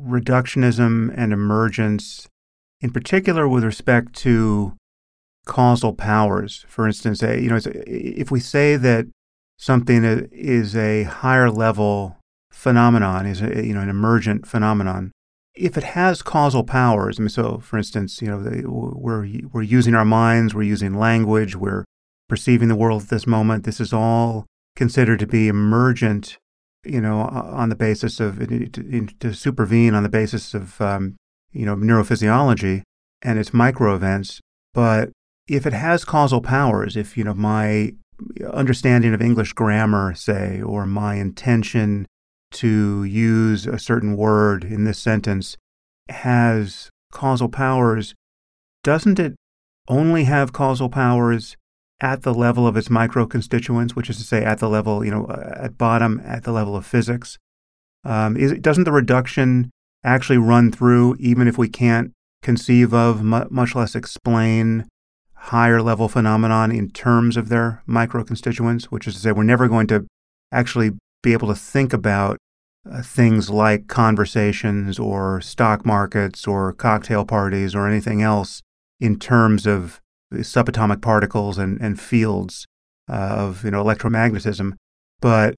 reductionism 0.00 1.12
and 1.16 1.32
emergence, 1.32 2.28
in 2.80 2.90
particular 2.90 3.46
with 3.46 3.64
respect 3.64 4.14
to 4.16 4.74
causal 5.46 5.94
powers? 5.94 6.64
For 6.68 6.86
instance, 6.86 7.22
you 7.22 7.50
know, 7.50 7.60
if 7.64 8.30
we 8.30 8.40
say 8.40 8.76
that 8.76 9.06
something 9.58 10.04
is 10.32 10.74
a 10.74 11.04
higher 11.04 11.50
level 11.50 12.16
phenomenon, 12.50 13.26
is 13.26 13.42
a, 13.42 13.64
you 13.64 13.74
know 13.74 13.80
an 13.80 13.90
emergent 13.90 14.46
phenomenon, 14.46 15.12
if 15.54 15.76
it 15.76 15.84
has 15.84 16.22
causal 16.22 16.64
powers, 16.64 17.18
I 17.18 17.22
mean, 17.22 17.28
so 17.28 17.58
for 17.58 17.76
instance, 17.76 18.22
you 18.22 18.28
know, 18.28 18.38
we're 18.66 19.26
we're 19.52 19.62
using 19.62 19.94
our 19.94 20.04
minds, 20.04 20.54
we're 20.54 20.62
using 20.62 20.94
language, 20.94 21.56
we're 21.56 21.84
perceiving 22.28 22.68
the 22.68 22.76
world 22.76 23.02
at 23.02 23.08
this 23.08 23.26
moment. 23.26 23.64
This 23.64 23.80
is 23.80 23.92
all 23.92 24.46
considered 24.76 25.18
to 25.18 25.26
be 25.26 25.48
emergent, 25.48 26.38
you 26.84 27.00
know, 27.00 27.20
on 27.20 27.68
the 27.68 27.74
basis 27.74 28.20
of 28.20 28.38
to, 28.48 29.06
to 29.06 29.34
supervene 29.34 29.94
on 29.94 30.02
the 30.02 30.08
basis 30.08 30.54
of 30.54 30.80
um, 30.80 31.16
you 31.52 31.66
know 31.66 31.76
neurophysiology 31.76 32.82
and 33.22 33.38
its 33.38 33.52
micro 33.52 33.94
events. 33.94 34.40
But 34.72 35.10
if 35.48 35.66
it 35.66 35.72
has 35.72 36.04
causal 36.04 36.40
powers, 36.40 36.96
if 36.96 37.18
you 37.18 37.24
know 37.24 37.34
my 37.34 37.94
understanding 38.52 39.14
of 39.14 39.20
English 39.20 39.52
grammar, 39.54 40.14
say, 40.14 40.62
or 40.62 40.86
my 40.86 41.16
intention 41.16 42.06
to 42.52 43.04
use 43.04 43.66
a 43.66 43.78
certain 43.78 44.16
word 44.16 44.64
in 44.64 44.84
this 44.84 44.98
sentence 44.98 45.56
has 46.08 46.90
causal 47.12 47.48
powers, 47.48 48.14
doesn't 48.82 49.18
it 49.18 49.34
only 49.88 50.24
have 50.24 50.52
causal 50.52 50.88
powers 50.88 51.56
at 52.00 52.22
the 52.22 52.34
level 52.34 52.66
of 52.66 52.76
its 52.76 52.88
micro 52.88 53.26
constituents, 53.26 53.94
which 53.94 54.08
is 54.08 54.16
to 54.16 54.24
say, 54.24 54.42
at 54.42 54.58
the 54.58 54.68
level, 54.68 55.04
you 55.04 55.10
know, 55.10 55.26
uh, 55.26 55.54
at 55.56 55.76
bottom, 55.76 56.20
at 56.24 56.44
the 56.44 56.52
level 56.52 56.76
of 56.76 56.86
physics? 56.86 57.38
Um, 58.04 58.36
is, 58.36 58.52
doesn't 58.60 58.84
the 58.84 58.92
reduction 58.92 59.70
actually 60.02 60.38
run 60.38 60.72
through, 60.72 61.16
even 61.18 61.46
if 61.46 61.58
we 61.58 61.68
can't 61.68 62.12
conceive 62.42 62.94
of, 62.94 63.22
much 63.22 63.74
less 63.74 63.94
explain 63.94 64.88
higher 65.34 65.82
level 65.82 66.08
phenomenon 66.08 66.70
in 66.70 66.90
terms 66.90 67.36
of 67.36 67.48
their 67.48 67.82
micro 67.86 68.24
constituents, 68.24 68.90
which 68.90 69.06
is 69.06 69.14
to 69.14 69.20
say, 69.20 69.32
we're 69.32 69.42
never 69.42 69.68
going 69.68 69.86
to 69.86 70.06
actually 70.52 70.92
be 71.22 71.32
able 71.32 71.48
to 71.48 71.54
think 71.54 71.92
about 71.92 72.38
uh, 72.90 73.02
things 73.02 73.50
like 73.50 73.88
conversations 73.88 74.98
or 74.98 75.40
stock 75.40 75.84
markets 75.84 76.46
or 76.46 76.72
cocktail 76.72 77.24
parties 77.24 77.74
or 77.74 77.86
anything 77.86 78.22
else 78.22 78.62
in 79.00 79.18
terms 79.18 79.66
of 79.66 80.00
subatomic 80.32 81.02
particles 81.02 81.58
and, 81.58 81.80
and 81.80 82.00
fields 82.00 82.66
uh, 83.08 83.12
of 83.12 83.64
you 83.64 83.70
know 83.70 83.82
electromagnetism. 83.82 84.72
But 85.20 85.54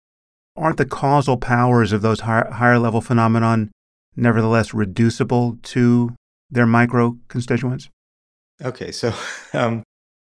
aren't 0.57 0.79
the 0.79 0.87
causal 0.87 1.37
powers 1.37 1.93
of 1.93 2.03
those 2.03 2.21
higher, 2.21 2.51
higher 2.51 2.79
level 2.79 3.01
phenomenon 3.01 3.71
nevertheless 4.17 4.75
reducible 4.75 5.59
to 5.63 6.15
their 6.51 6.67
micro 6.67 7.19
constituents? 7.29 7.89
Okay, 8.63 8.93
so 8.93 9.13
um, 9.53 9.83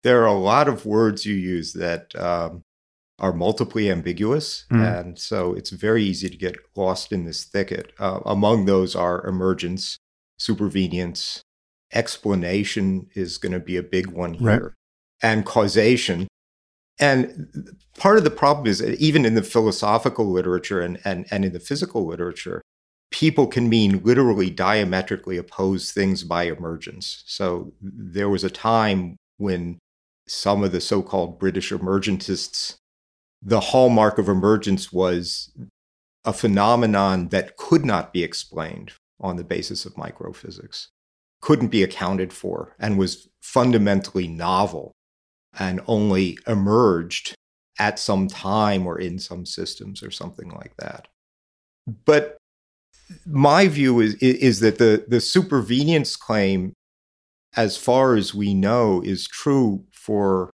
there 0.03 0.22
are 0.22 0.27
a 0.27 0.34
lot 0.34 0.68
of 0.68 0.86
words 0.86 1.25
you 1.25 1.36
use 1.36 1.74
that 1.74 2.15
um, 2.15 2.62
are 3.24 3.32
multiply 3.32 3.84
ambiguous. 3.84 4.65
Mm. 4.70 5.00
And 5.00 5.20
so 5.20 5.53
it's 5.53 5.70
very 5.70 6.03
easy 6.03 6.30
to 6.30 6.36
get 6.36 6.58
lost 6.75 7.13
in 7.13 7.24
this 7.24 7.46
thicket. 7.46 7.94
Uh, 7.98 8.20
among 8.25 8.65
those 8.65 8.98
are 8.98 9.25
emergence, 9.25 9.98
supervenience, 10.38 11.39
explanation 11.94 13.08
is 13.15 13.38
going 13.38 13.53
to 13.53 13.62
be 13.62 13.77
a 13.77 13.84
big 13.84 14.08
one 14.08 14.34
here, 14.34 14.62
right. 14.62 14.72
and 15.22 15.46
causation. 15.46 16.27
And 17.00 17.77
part 17.98 18.18
of 18.18 18.25
the 18.25 18.30
problem 18.30 18.68
is 18.68 18.80
that 18.80 19.00
even 19.00 19.24
in 19.25 19.36
the 19.36 19.42
philosophical 19.42 20.30
literature 20.30 20.82
and, 20.82 21.00
and, 21.06 21.25
and 21.32 21.46
in 21.46 21.53
the 21.53 21.62
physical 21.62 22.06
literature, 22.06 22.62
people 23.10 23.48
can 23.48 23.70
mean 23.70 24.01
literally 24.03 24.50
diametrically 24.50 25.38
opposed 25.38 25.94
things 25.94 26.25
by 26.25 26.44
emergence. 26.44 27.24
So 27.25 27.72
there 27.82 28.27
was 28.27 28.44
a 28.44 28.50
time 28.50 29.15
when 29.38 29.80
some 30.27 30.62
of 30.62 30.74
the 30.74 30.82
so 30.82 31.01
called 31.01 31.39
British 31.39 31.72
emergentists, 31.72 32.75
the 33.45 33.59
hallmark 33.59 34.17
of 34.17 34.29
emergence 34.29 34.91
was 34.91 35.51
a 36.23 36.33
phenomenon 36.33 37.27
that 37.29 37.57
could 37.57 37.85
not 37.85 38.13
be 38.13 38.23
explained 38.23 38.93
on 39.19 39.35
the 39.35 39.43
basis 39.43 39.85
of 39.85 39.93
microphysics, 39.95 40.88
couldn't 41.41 41.67
be 41.67 41.83
accounted 41.83 42.31
for, 42.31 42.75
and 42.79 42.97
was 42.97 43.27
fundamentally 43.41 44.27
novel 44.27 44.93
and 45.59 45.81
only 45.88 46.38
emerged 46.47 47.35
at 47.79 48.00
some 48.00 48.27
time 48.27 48.88
or 48.88 48.97
in 48.97 49.19
some 49.19 49.45
systems 49.45 50.01
or 50.01 50.12
something 50.12 50.50
like 50.50 50.75
that. 50.77 51.07
But 52.05 52.38
my 53.25 53.67
view 53.67 54.00
is, 54.00 54.15
is 54.15 54.62
that 54.62 54.77
the, 54.77 55.05
the 55.07 55.17
supervenience 55.17 56.17
claim, 56.17 56.73
as 57.55 57.75
far 57.75 58.15
as 58.15 58.33
we 58.33 58.53
know, 58.53 59.01
is 59.01 59.27
true 59.27 59.83
for 59.91 60.50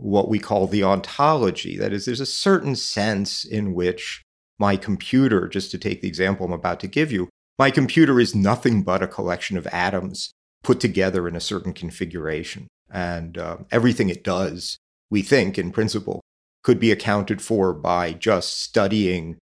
what 0.00 0.28
we 0.28 0.38
call 0.38 0.66
the 0.66 0.82
ontology. 0.82 1.76
That 1.76 1.92
is, 1.92 2.06
there's 2.06 2.20
a 2.20 2.26
certain 2.26 2.74
sense 2.74 3.44
in 3.44 3.74
which 3.74 4.22
my 4.58 4.76
computer, 4.76 5.48
just 5.48 5.70
to 5.70 5.78
take 5.78 6.00
the 6.00 6.08
example 6.08 6.46
I'm 6.46 6.52
about 6.52 6.80
to 6.80 6.86
give 6.86 7.12
you, 7.12 7.28
my 7.58 7.70
computer 7.70 8.18
is 8.18 8.34
nothing 8.34 8.82
but 8.82 9.02
a 9.02 9.06
collection 9.08 9.56
of 9.56 9.66
atoms 9.68 10.32
put 10.62 10.80
together 10.80 11.28
in 11.28 11.36
a 11.36 11.40
certain 11.40 11.72
configuration. 11.72 12.66
And 12.90 13.36
uh, 13.36 13.58
everything 13.70 14.08
it 14.08 14.24
does, 14.24 14.78
we 15.10 15.22
think 15.22 15.58
in 15.58 15.70
principle, 15.70 16.20
could 16.62 16.80
be 16.80 16.90
accounted 16.90 17.40
for 17.40 17.72
by 17.72 18.12
just 18.12 18.60
studying 18.60 19.38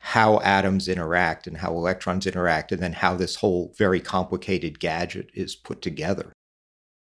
how 0.00 0.38
atoms 0.40 0.88
interact 0.88 1.46
and 1.46 1.58
how 1.58 1.72
electrons 1.72 2.26
interact, 2.26 2.70
and 2.70 2.80
then 2.80 2.92
how 2.92 3.16
this 3.16 3.36
whole 3.36 3.74
very 3.76 4.00
complicated 4.00 4.78
gadget 4.78 5.30
is 5.34 5.56
put 5.56 5.82
together. 5.82 6.32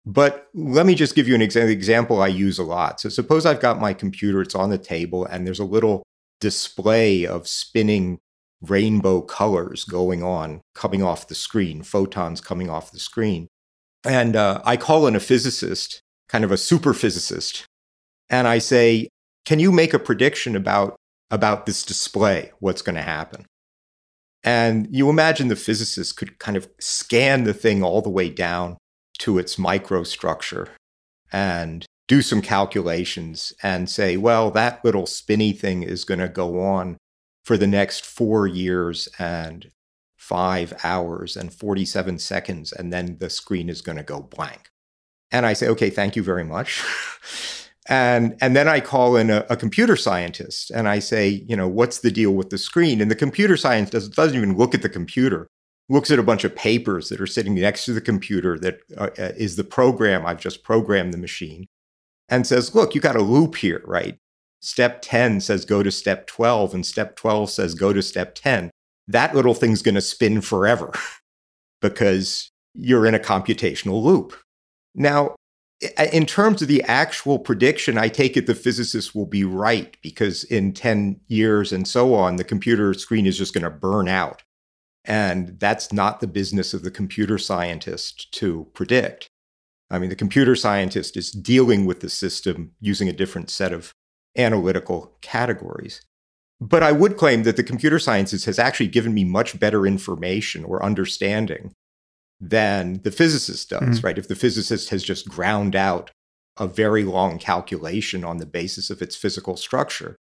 But 0.06 0.48
let 0.54 0.86
me 0.86 0.94
just 0.94 1.16
give 1.16 1.28
you 1.28 1.34
an 1.34 1.42
example 1.42 2.22
I 2.22 2.28
use 2.28 2.60
a 2.60 2.64
lot. 2.64 3.00
So 3.02 3.10
suppose 3.10 3.46
I've 3.46 3.60
got 3.60 3.82
my 3.82 3.94
computer, 3.94 4.42
it's 4.42 4.54
on 4.54 4.70
the 4.70 4.78
table, 4.78 5.26
and 5.26 5.46
there's 5.48 5.60
a 5.60 5.66
little 5.66 6.04
display 6.40 7.26
of 7.26 7.48
spinning 7.48 8.20
rainbow 8.62 9.22
colors 9.22 9.84
going 9.84 10.22
on, 10.22 10.62
coming 10.76 11.02
off 11.02 11.28
the 11.28 11.36
screen, 11.36 11.82
photons 11.82 12.40
coming 12.40 12.70
off 12.70 12.92
the 12.92 13.00
screen. 13.00 13.48
And 14.04 14.36
uh, 14.36 14.62
I 14.64 14.78
call 14.78 15.08
in 15.08 15.16
a 15.16 15.20
physicist, 15.20 16.02
kind 16.30 16.44
of 16.44 16.52
a 16.52 16.58
super 16.58 16.94
physicist, 16.94 17.66
and 18.30 18.48
I 18.48 18.60
say, 18.60 19.10
Can 19.44 19.60
you 19.60 19.72
make 19.72 19.94
a 19.94 20.00
prediction 20.00 20.56
about, 20.56 20.96
about 21.32 21.66
this 21.66 21.84
display? 21.84 22.52
What's 22.60 22.84
going 22.84 22.96
to 22.96 23.02
happen? 23.02 23.46
And 24.44 24.88
you 24.92 25.10
imagine 25.10 25.48
the 25.48 25.56
physicist 25.56 26.16
could 26.18 26.38
kind 26.38 26.56
of 26.56 26.68
scan 26.80 27.46
the 27.46 27.54
thing 27.54 27.84
all 27.84 28.04
the 28.04 28.12
way 28.12 28.30
down 28.30 28.78
to 29.20 29.38
its 29.38 29.56
microstructure 29.56 30.70
and 31.32 31.86
do 32.08 32.22
some 32.22 32.42
calculations 32.42 33.54
and 33.64 33.90
say, 33.90 34.16
well, 34.18 34.52
that 34.52 34.84
little 34.86 35.06
spinny 35.06 35.52
thing 35.52 35.84
is 35.84 36.04
going 36.04 36.20
to 36.20 36.28
go 36.28 36.62
on 36.62 36.98
for 37.44 37.58
the 37.58 37.68
next 37.68 38.06
four 38.06 38.48
years 38.48 39.08
and 39.20 39.72
five 40.18 40.74
hours 40.84 41.38
and 41.38 41.54
47 41.54 42.20
seconds, 42.20 42.72
and 42.72 42.92
then 42.92 43.18
the 43.20 43.30
screen 43.30 43.70
is 43.70 43.82
going 43.82 43.98
to 43.98 44.04
go 44.04 44.22
blank. 44.22 44.70
And 45.32 45.46
I 45.46 45.54
say, 45.54 45.68
okay, 45.70 45.90
thank 45.90 46.16
you 46.16 46.24
very 46.24 46.44
much. 46.44 46.84
and 47.88 48.36
and 48.42 48.56
then 48.56 48.68
I 48.68 48.80
call 48.80 49.16
in 49.16 49.30
a, 49.30 49.46
a, 49.50 49.56
computer 49.56 49.96
scientist 49.96 50.72
and 50.72 50.88
I 50.88 50.98
say, 50.98 51.44
you 51.48 51.56
know, 51.56 51.68
what's 51.68 52.00
the 52.00 52.10
deal 52.10 52.32
with 52.32 52.50
the 52.50 52.58
screen? 52.58 53.02
And 53.02 53.12
the 53.12 53.16
computer 53.16 53.58
scientist 53.58 54.14
doesn't 54.16 54.36
even 54.36 54.58
look 54.58 54.74
at 54.74 54.82
the 54.82 54.90
computer 54.90 55.48
looks 55.90 56.10
at 56.12 56.20
a 56.20 56.24
bunch 56.24 56.44
of 56.44 56.56
papers 56.56 57.10
that 57.10 57.22
are 57.22 57.28
sitting 57.28 57.56
next 57.56 57.86
to 57.86 57.94
the 57.94 58.02
computer 58.02 58.58
that 58.60 58.80
uh, 58.98 59.10
uh, 59.18 59.32
is 59.38 59.56
the 59.56 59.64
program 59.64 60.26
I've 60.26 60.40
just 60.40 60.64
programmed 60.64 61.14
the 61.14 61.18
machine 61.18 61.68
and 62.28 62.48
says, 62.48 62.74
look, 62.74 62.96
you 62.96 63.02
got 63.02 63.16
a 63.16 63.22
loop 63.22 63.56
here, 63.56 63.84
right? 63.86 64.18
Step 64.62 65.02
10 65.04 65.42
says 65.42 65.64
go 65.64 65.84
to 65.84 65.92
step 65.92 66.26
12, 66.26 66.74
and 66.74 66.86
step 66.86 67.16
12 67.16 67.52
says 67.52 67.76
go 67.76 67.94
to 67.94 68.02
step 68.02 68.34
10. 68.34 68.72
That 69.08 69.36
little 69.36 69.54
thing's 69.54 69.84
going 69.84 69.96
to 69.96 70.02
spin 70.02 70.42
forever 70.42 70.92
because 71.82 72.50
you're 72.74 73.06
in 73.06 73.14
a 73.14 73.20
computational 73.20 74.02
loop. 74.02 74.34
Now, 74.96 75.36
in 76.12 76.26
terms 76.26 76.62
of 76.62 76.68
the 76.68 76.82
actual 76.84 77.38
prediction, 77.38 77.98
I 77.98 78.08
take 78.08 78.38
it 78.38 78.48
the 78.48 78.56
physicists 78.56 79.14
will 79.14 79.26
be 79.26 79.44
right 79.44 79.96
because 80.02 80.46
in 80.46 80.74
10 80.74 81.20
years 81.28 81.72
and 81.72 81.88
so 81.88 82.14
on, 82.16 82.38
the 82.38 82.44
computer 82.44 82.94
screen 82.94 83.26
is 83.26 83.38
just 83.38 83.54
going 83.54 83.66
to 83.66 83.70
burn 83.70 84.08
out. 84.08 84.42
And 85.08 85.60
that's 85.60 85.94
not 85.94 86.20
the 86.20 86.28
business 86.28 86.74
of 86.74 86.84
the 86.84 86.92
computer 86.92 87.38
scientist 87.38 88.32
to 88.34 88.68
predict. 88.74 89.28
I 89.90 90.00
mean, 90.00 90.10
the 90.10 90.16
computer 90.16 90.56
scientist 90.56 91.16
is 91.16 91.32
dealing 91.32 91.86
with 91.86 92.00
the 92.00 92.10
system 92.10 92.72
using 92.82 93.08
a 93.08 93.14
different 93.14 93.50
set 93.50 93.72
of 93.72 93.94
analytical 94.36 95.16
categories. 95.22 96.02
But 96.60 96.84
I 96.84 96.92
would 96.92 97.18
claim 97.18 97.44
that 97.44 97.58
the 97.58 97.64
computer 97.64 98.00
sciences 98.00 98.46
has 98.46 98.58
actually 98.58 98.88
given 98.88 99.14
me 99.14 99.24
much 99.24 99.60
better 99.60 99.86
information 99.86 100.64
or 100.64 100.84
understanding 100.84 101.74
than 102.40 103.02
the 103.04 103.12
physicist 103.12 103.70
does, 103.70 103.82
mm-hmm. 103.82 104.06
right? 104.06 104.18
If 104.18 104.28
the 104.28 104.36
physicist 104.36 104.90
has 104.90 105.04
just 105.04 105.30
ground 105.30 105.76
out 105.76 106.12
a 106.58 106.68
very 106.68 107.04
long 107.04 107.38
calculation 107.38 108.24
on 108.24 108.38
the 108.38 108.46
basis 108.46 108.90
of 108.90 109.02
its 109.02 109.16
physical 109.16 109.58
structure, 109.58 110.16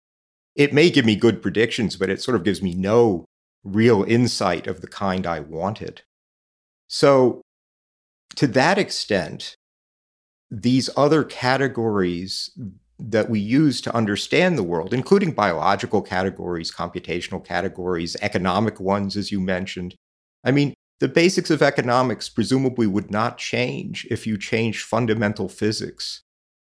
it 0.55 0.73
may 0.73 0.89
give 0.89 1.05
me 1.05 1.15
good 1.15 1.41
predictions, 1.41 1.95
but 1.95 2.09
it 2.09 2.21
sort 2.21 2.35
of 2.35 2.43
gives 2.43 2.61
me 2.61 2.73
no 2.73 3.25
real 3.63 4.03
insight 4.03 4.67
of 4.67 4.81
the 4.81 4.87
kind 4.87 5.25
I 5.25 5.39
wanted. 5.39 6.01
So, 6.87 7.41
to 8.35 8.47
that 8.47 8.77
extent, 8.77 9.55
these 10.49 10.89
other 10.95 11.23
categories 11.23 12.49
that 12.99 13.29
we 13.29 13.39
use 13.39 13.81
to 13.81 13.95
understand 13.95 14.57
the 14.57 14.63
world, 14.63 14.93
including 14.93 15.33
biological 15.33 16.01
categories, 16.01 16.71
computational 16.71 17.43
categories, 17.43 18.15
economic 18.21 18.79
ones, 18.79 19.17
as 19.17 19.31
you 19.31 19.39
mentioned. 19.39 19.95
I 20.43 20.51
mean, 20.51 20.73
the 20.99 21.07
basics 21.07 21.49
of 21.49 21.61
economics 21.61 22.29
presumably 22.29 22.87
would 22.87 23.11
not 23.11 23.37
change 23.37 24.07
if 24.09 24.25
you 24.25 24.37
changed 24.37 24.85
fundamental 24.85 25.49
physics 25.49 26.21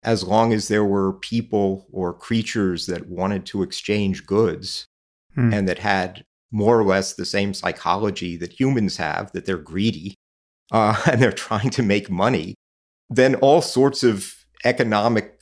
as 0.02 0.24
long 0.24 0.52
as 0.52 0.68
there 0.68 0.84
were 0.84 1.12
people 1.12 1.86
or 1.92 2.14
creatures 2.14 2.86
that 2.86 3.08
wanted 3.08 3.44
to 3.46 3.62
exchange 3.62 4.26
goods 4.26 4.86
hmm. 5.34 5.52
and 5.52 5.68
that 5.68 5.78
had 5.78 6.24
more 6.52 6.78
or 6.78 6.84
less 6.84 7.14
the 7.14 7.24
same 7.24 7.54
psychology 7.54 8.36
that 8.36 8.58
humans 8.58 8.96
have, 8.96 9.30
that 9.32 9.46
they're 9.46 9.58
greedy 9.58 10.14
uh, 10.72 11.00
and 11.10 11.20
they're 11.20 11.32
trying 11.32 11.70
to 11.70 11.82
make 11.82 12.10
money, 12.10 12.54
then 13.08 13.34
all 13.36 13.62
sorts 13.62 14.02
of 14.02 14.34
economic 14.64 15.40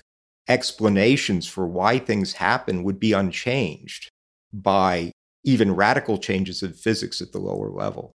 explanations 0.49 1.47
for 1.47 1.67
why 1.67 1.99
things 1.99 2.33
happen 2.35 2.83
would 2.83 2.99
be 2.99 3.13
unchanged 3.13 4.09
by 4.53 5.13
even 5.45 5.75
radical 5.75 6.19
changes 6.19 6.63
in 6.63 6.73
physics 6.73 7.21
at 7.21 7.33
the 7.33 7.39
lower 7.39 7.71
level. 7.71 8.13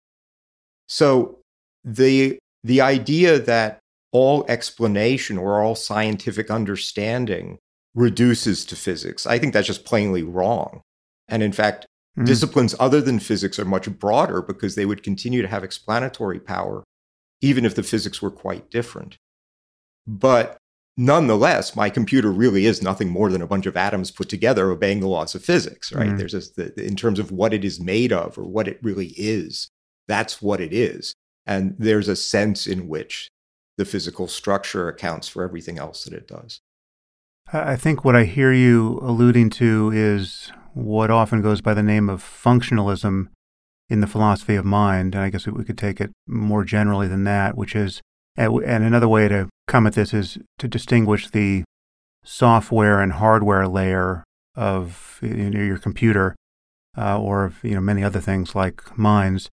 So 0.88 1.40
the, 1.84 2.40
the 2.64 2.82
idea 2.82 3.40
that 3.40 3.80
all 4.12 4.46
explanation 4.48 5.38
or 5.38 5.62
all 5.62 5.76
scientific 5.76 6.50
understanding 6.50 7.58
reduces 7.94 8.66
to 8.66 8.76
physics, 8.76 9.26
I 9.26 9.40
think 9.40 9.54
that's 9.54 9.68
just 9.68 9.86
plainly 9.86 10.24
wrong. 10.24 10.82
And 11.28 11.44
in 11.44 11.52
fact, 11.52 11.86
mm-hmm. 12.18 12.26
disciplines 12.26 12.76
other 12.80 13.02
than 13.02 13.20
physics 13.20 13.60
are 13.60 13.66
much 13.66 13.90
broader 14.00 14.42
because 14.42 14.76
they 14.76 14.86
would 14.86 15.04
continue 15.04 15.42
to 15.42 15.48
have 15.48 15.64
explanatory 15.64 16.40
power, 16.40 16.84
even 17.42 17.66
if 17.66 17.76
the 17.76 17.84
physics 17.84 18.22
were 18.22 18.32
quite 18.32 18.70
different. 18.70 19.18
But 20.08 20.58
nonetheless, 20.98 21.76
my 21.76 21.90
computer 21.90 22.32
really 22.32 22.66
is 22.66 22.82
nothing 22.82 23.10
more 23.10 23.30
than 23.30 23.42
a 23.42 23.48
bunch 23.48 23.66
of 23.66 23.78
atoms 23.78 24.12
put 24.12 24.30
together 24.30 24.70
obeying 24.72 25.00
the 25.00 25.08
laws 25.08 25.36
of 25.36 25.44
physics, 25.44 25.92
right? 25.92 26.08
Mm-hmm. 26.08 26.18
There's 26.18 26.34
this, 26.34 26.50
the, 26.52 26.74
in 26.84 26.96
terms 26.96 27.20
of 27.20 27.32
what 27.32 27.54
it 27.54 27.64
is 27.64 27.80
made 27.80 28.12
of 28.12 28.38
or 28.38 28.44
what 28.44 28.68
it 28.68 28.80
really 28.82 29.14
is, 29.18 29.70
that's 30.08 30.42
what 30.42 30.60
it 30.60 30.74
is. 30.74 31.14
And 31.46 31.76
there's 31.78 32.08
a 32.08 32.16
sense 32.16 32.68
in 32.68 32.88
which 32.88 33.30
the 33.78 33.86
physical 33.86 34.28
structure 34.28 34.88
accounts 34.88 35.28
for 35.28 35.44
everything 35.44 35.80
else 35.80 36.04
that 36.04 36.14
it 36.14 36.28
does. 36.28 36.60
I 37.54 37.76
think 37.76 38.06
what 38.06 38.16
I 38.16 38.26
hear 38.26 38.54
you 38.54 39.00
alluding 39.02 39.50
to 39.52 39.92
is 39.94 40.52
what 40.74 41.12
often 41.12 41.42
goes 41.42 41.62
by 41.62 41.74
the 41.74 41.84
name 41.84 42.10
of 42.10 42.24
functionalism 42.24 43.28
in 43.90 44.02
the 44.02 44.08
philosophy 44.08 44.56
of 44.56 44.66
mind. 44.66 45.16
And 45.16 45.24
I 45.24 45.30
guess 45.30 45.46
we 45.48 45.66
could 45.66 45.78
take 45.78 46.00
it 46.00 46.12
more 46.28 46.64
generally 46.64 47.08
than 47.08 47.24
that, 47.26 47.58
which 47.58 47.76
is, 47.76 48.02
and 48.38 48.62
another 48.64 49.08
way 49.08 49.28
to 49.28 49.50
come 49.68 49.86
at 49.86 49.94
this 49.94 50.14
is 50.14 50.38
to 50.60 50.68
distinguish 50.68 51.30
the 51.30 51.64
software 52.24 53.02
and 53.02 53.14
hardware 53.14 53.68
layer 53.68 54.24
of 54.56 55.20
you 55.22 55.50
know, 55.50 55.60
your 55.60 55.78
computer 55.78 56.36
uh, 56.98 57.20
or 57.20 57.46
of 57.46 57.64
you 57.64 57.74
know 57.74 57.82
many 57.82 58.04
other 58.04 58.20
things 58.20 58.56
like 58.56 58.98
minds, 58.98 59.50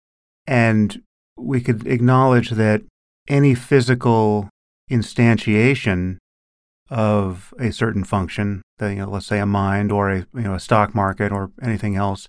and 0.47 1.03
we 1.37 1.61
could 1.61 1.87
acknowledge 1.87 2.51
that 2.51 2.83
any 3.29 3.55
physical 3.55 4.49
instantiation 4.91 6.19
of 6.91 7.53
a 7.59 7.73
certain 7.73 8.05
function, 8.05 8.63
that, 8.79 8.91
you 8.91 8.97
know, 8.97 9.11
let's 9.11 9.27
say 9.27 9.39
a 9.39 9.47
mind 9.47 9.93
or 9.93 10.11
a 10.11 10.19
you 10.35 10.43
know 10.43 10.55
a 10.55 10.61
stock 10.61 10.95
market 10.95 11.33
or 11.33 11.51
anything 11.63 11.97
else, 11.97 12.27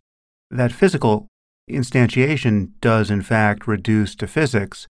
that 0.51 0.71
physical 0.71 1.27
instantiation 1.69 2.71
does 2.81 3.11
in 3.11 3.21
fact 3.21 3.67
reduce 3.67 4.15
to 4.15 4.27
physics, 4.27 4.87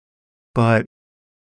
but 0.53 0.85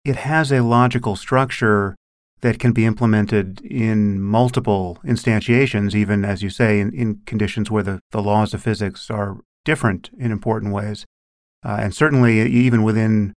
it 0.04 0.18
has 0.18 0.52
a 0.52 0.62
logical 0.62 1.16
structure 1.16 1.96
that 2.42 2.60
can 2.60 2.72
be 2.72 2.86
implemented 2.86 3.60
in 3.62 4.22
multiple 4.22 5.00
instantiations, 5.04 5.96
even 5.96 6.24
as 6.24 6.44
you 6.44 6.50
say, 6.50 6.80
in, 6.80 6.94
in 6.94 7.22
conditions 7.26 7.72
where 7.72 7.82
the, 7.82 8.00
the 8.12 8.22
laws 8.22 8.54
of 8.54 8.62
physics 8.62 9.10
are 9.10 9.38
different 9.64 10.12
in 10.20 10.32
important 10.32 10.72
ways. 10.72 11.06
Uh, 11.64 11.78
and 11.80 11.96
certainly, 11.96 12.40
even 12.42 12.84
within 12.84 13.34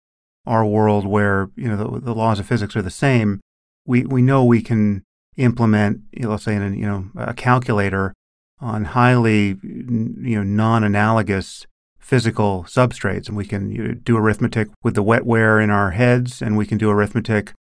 our 0.47 0.65
world 0.65 1.07
where 1.07 1.51
you 1.57 1.69
know 1.69 1.77
the, 1.77 2.01
the, 2.01 2.15
laws 2.15 2.39
of 2.39 2.47
physics 2.47 2.77
are 2.77 2.83
the 2.83 2.91
same, 2.91 3.41
we, 3.89 4.05
we 4.05 4.23
know 4.23 4.45
we 4.45 4.61
can 4.61 5.03
implement, 5.37 6.03
you 6.13 6.25
know, 6.25 6.31
let's 6.31 6.45
say, 6.45 6.55
in, 6.55 6.75
you 6.75 6.87
know, 6.87 7.07
a 7.17 7.33
calculator 7.33 8.13
on 8.61 8.85
highly 8.85 9.57
you 9.63 10.37
know 10.37 10.43
non-analogous 10.43 11.67
physical 11.99 12.65
substrates, 12.69 13.29
and 13.29 13.37
we 13.37 13.47
can 13.47 13.71
you 13.71 13.89
know, 13.89 13.95
do 13.95 14.17
arithmetic 14.17 14.69
with 14.83 14.95
the 14.95 15.03
wetware 15.03 15.63
in 15.63 15.71
our 15.71 15.93
heads, 15.93 16.43
and 16.43 16.57
we 16.57 16.67
can 16.67 16.77
do 16.77 16.91
arithmetic 16.91 17.53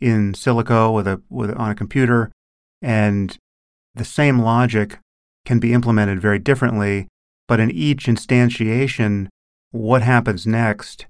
in 0.00 0.32
silico 0.32 0.94
with 0.94 1.08
a 1.08 1.20
with 1.28 1.50
on 1.56 1.70
a 1.70 1.74
computer, 1.74 2.30
and 2.80 3.36
the 3.94 4.04
same 4.04 4.38
logic 4.38 4.98
can 5.44 5.58
be 5.58 5.72
implemented 5.72 6.20
very 6.20 6.38
differently. 6.38 7.08
But 7.48 7.60
in 7.60 7.70
each 7.70 8.06
instantiation, 8.06 9.28
what 9.70 10.02
happens 10.02 10.46
next, 10.46 11.06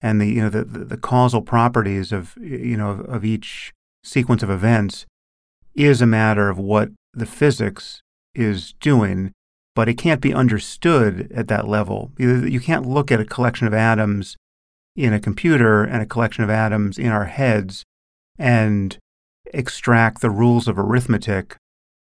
and 0.00 0.20
the 0.20 0.26
you 0.26 0.40
know 0.40 0.50
the, 0.50 0.64
the 0.64 0.96
causal 0.96 1.42
properties 1.42 2.12
of 2.12 2.34
you 2.40 2.76
know 2.76 2.90
of, 2.90 3.00
of 3.00 3.24
each 3.24 3.72
sequence 4.06 4.42
of 4.42 4.50
events 4.50 5.04
is 5.74 6.00
a 6.00 6.06
matter 6.06 6.48
of 6.48 6.58
what 6.58 6.90
the 7.12 7.26
physics 7.26 8.00
is 8.34 8.74
doing, 8.80 9.32
but 9.74 9.88
it 9.88 9.94
can't 9.98 10.20
be 10.20 10.32
understood 10.32 11.30
at 11.34 11.48
that 11.48 11.68
level. 11.68 12.12
You 12.18 12.60
can't 12.60 12.86
look 12.86 13.10
at 13.10 13.20
a 13.20 13.24
collection 13.24 13.66
of 13.66 13.74
atoms 13.74 14.36
in 14.94 15.12
a 15.12 15.20
computer 15.20 15.84
and 15.84 16.02
a 16.02 16.06
collection 16.06 16.44
of 16.44 16.50
atoms 16.50 16.98
in 16.98 17.08
our 17.08 17.26
heads 17.26 17.84
and 18.38 18.96
extract 19.52 20.20
the 20.20 20.30
rules 20.30 20.68
of 20.68 20.78
arithmetic 20.78 21.56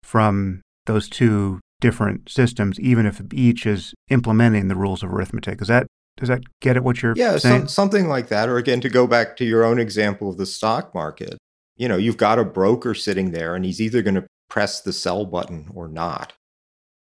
from 0.04 0.62
those 0.86 1.10
two 1.10 1.60
different 1.80 2.30
systems, 2.30 2.80
even 2.80 3.06
if 3.06 3.22
each 3.34 3.66
is 3.66 3.94
implementing 4.10 4.68
the 4.68 4.76
rules 4.76 5.04
of 5.04 5.12
arithmetic. 5.12 5.62
Is 5.62 5.68
that 5.68 5.88
does 6.18 6.30
that 6.30 6.42
get 6.62 6.78
at 6.78 6.84
what 6.84 7.02
you're 7.02 7.16
yeah, 7.18 7.38
saying? 7.38 7.68
something 7.68 8.08
like 8.08 8.28
that. 8.28 8.48
Or 8.48 8.58
again, 8.58 8.82
to 8.82 8.90
go 8.90 9.08
back 9.08 9.36
to 9.38 9.46
your 9.46 9.64
own 9.64 9.80
example 9.80 10.30
of 10.30 10.38
the 10.38 10.46
stock 10.46 10.94
market, 10.94 11.38
you 11.76 11.88
know, 11.88 11.98
you've 11.98 12.18
got 12.18 12.40
a 12.40 12.46
broker 12.46 12.94
sitting 12.94 13.32
there 13.32 13.56
and 13.56 13.66
he's 13.66 13.82
either 13.82 14.02
going 14.02 14.16
to 14.16 14.28
press 14.50 14.82
the 14.82 14.94
sell 14.94 15.26
button 15.26 15.70
or 15.74 15.88
not. 15.88 16.34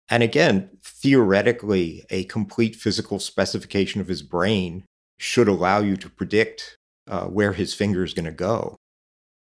And 0.10 0.24
again, 0.24 0.70
theoretically, 0.84 2.06
a 2.10 2.26
complete 2.26 2.76
physical 2.76 3.20
specification 3.20 4.02
of 4.02 4.08
his 4.08 4.22
brain 4.22 4.86
should 5.18 5.48
allow 5.48 5.80
you 5.80 5.98
to 5.98 6.10
predict 6.10 6.78
uh, 7.08 7.26
where 7.26 7.54
his 7.54 7.74
finger 7.74 8.04
is 8.04 8.14
going 8.14 8.26
to 8.26 8.32
go. 8.32 8.76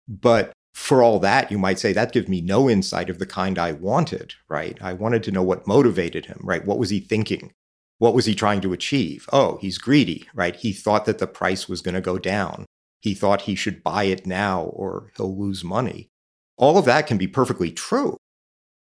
But 0.07 0.51
for 0.73 1.01
all 1.01 1.19
that, 1.19 1.51
you 1.51 1.57
might 1.57 1.79
say 1.79 1.93
that 1.93 2.11
gives 2.11 2.27
me 2.27 2.41
no 2.41 2.69
insight 2.69 3.09
of 3.09 3.19
the 3.19 3.25
kind 3.25 3.57
I 3.57 3.71
wanted, 3.71 4.33
right? 4.49 4.77
I 4.81 4.93
wanted 4.93 5.23
to 5.23 5.31
know 5.31 5.43
what 5.43 5.67
motivated 5.67 6.25
him, 6.25 6.39
right? 6.43 6.65
What 6.65 6.79
was 6.79 6.89
he 6.89 6.99
thinking? 6.99 7.51
What 7.99 8.13
was 8.13 8.25
he 8.25 8.35
trying 8.35 8.61
to 8.61 8.73
achieve? 8.73 9.27
Oh, 9.31 9.57
he's 9.61 9.77
greedy, 9.77 10.27
right? 10.33 10.55
He 10.55 10.73
thought 10.73 11.05
that 11.05 11.19
the 11.19 11.27
price 11.27 11.69
was 11.69 11.81
going 11.81 11.95
to 11.95 12.01
go 12.01 12.17
down 12.17 12.65
he 13.03 13.13
thought 13.13 13.41
he 13.41 13.53
should 13.53 13.83
buy 13.83 14.05
it 14.05 14.25
now 14.25 14.63
or 14.63 15.11
he'll 15.17 15.37
lose 15.37 15.61
money. 15.63 16.09
All 16.57 16.77
of 16.77 16.85
that 16.85 17.05
can 17.05 17.17
be 17.17 17.27
perfectly 17.27 17.69
true, 17.69 18.15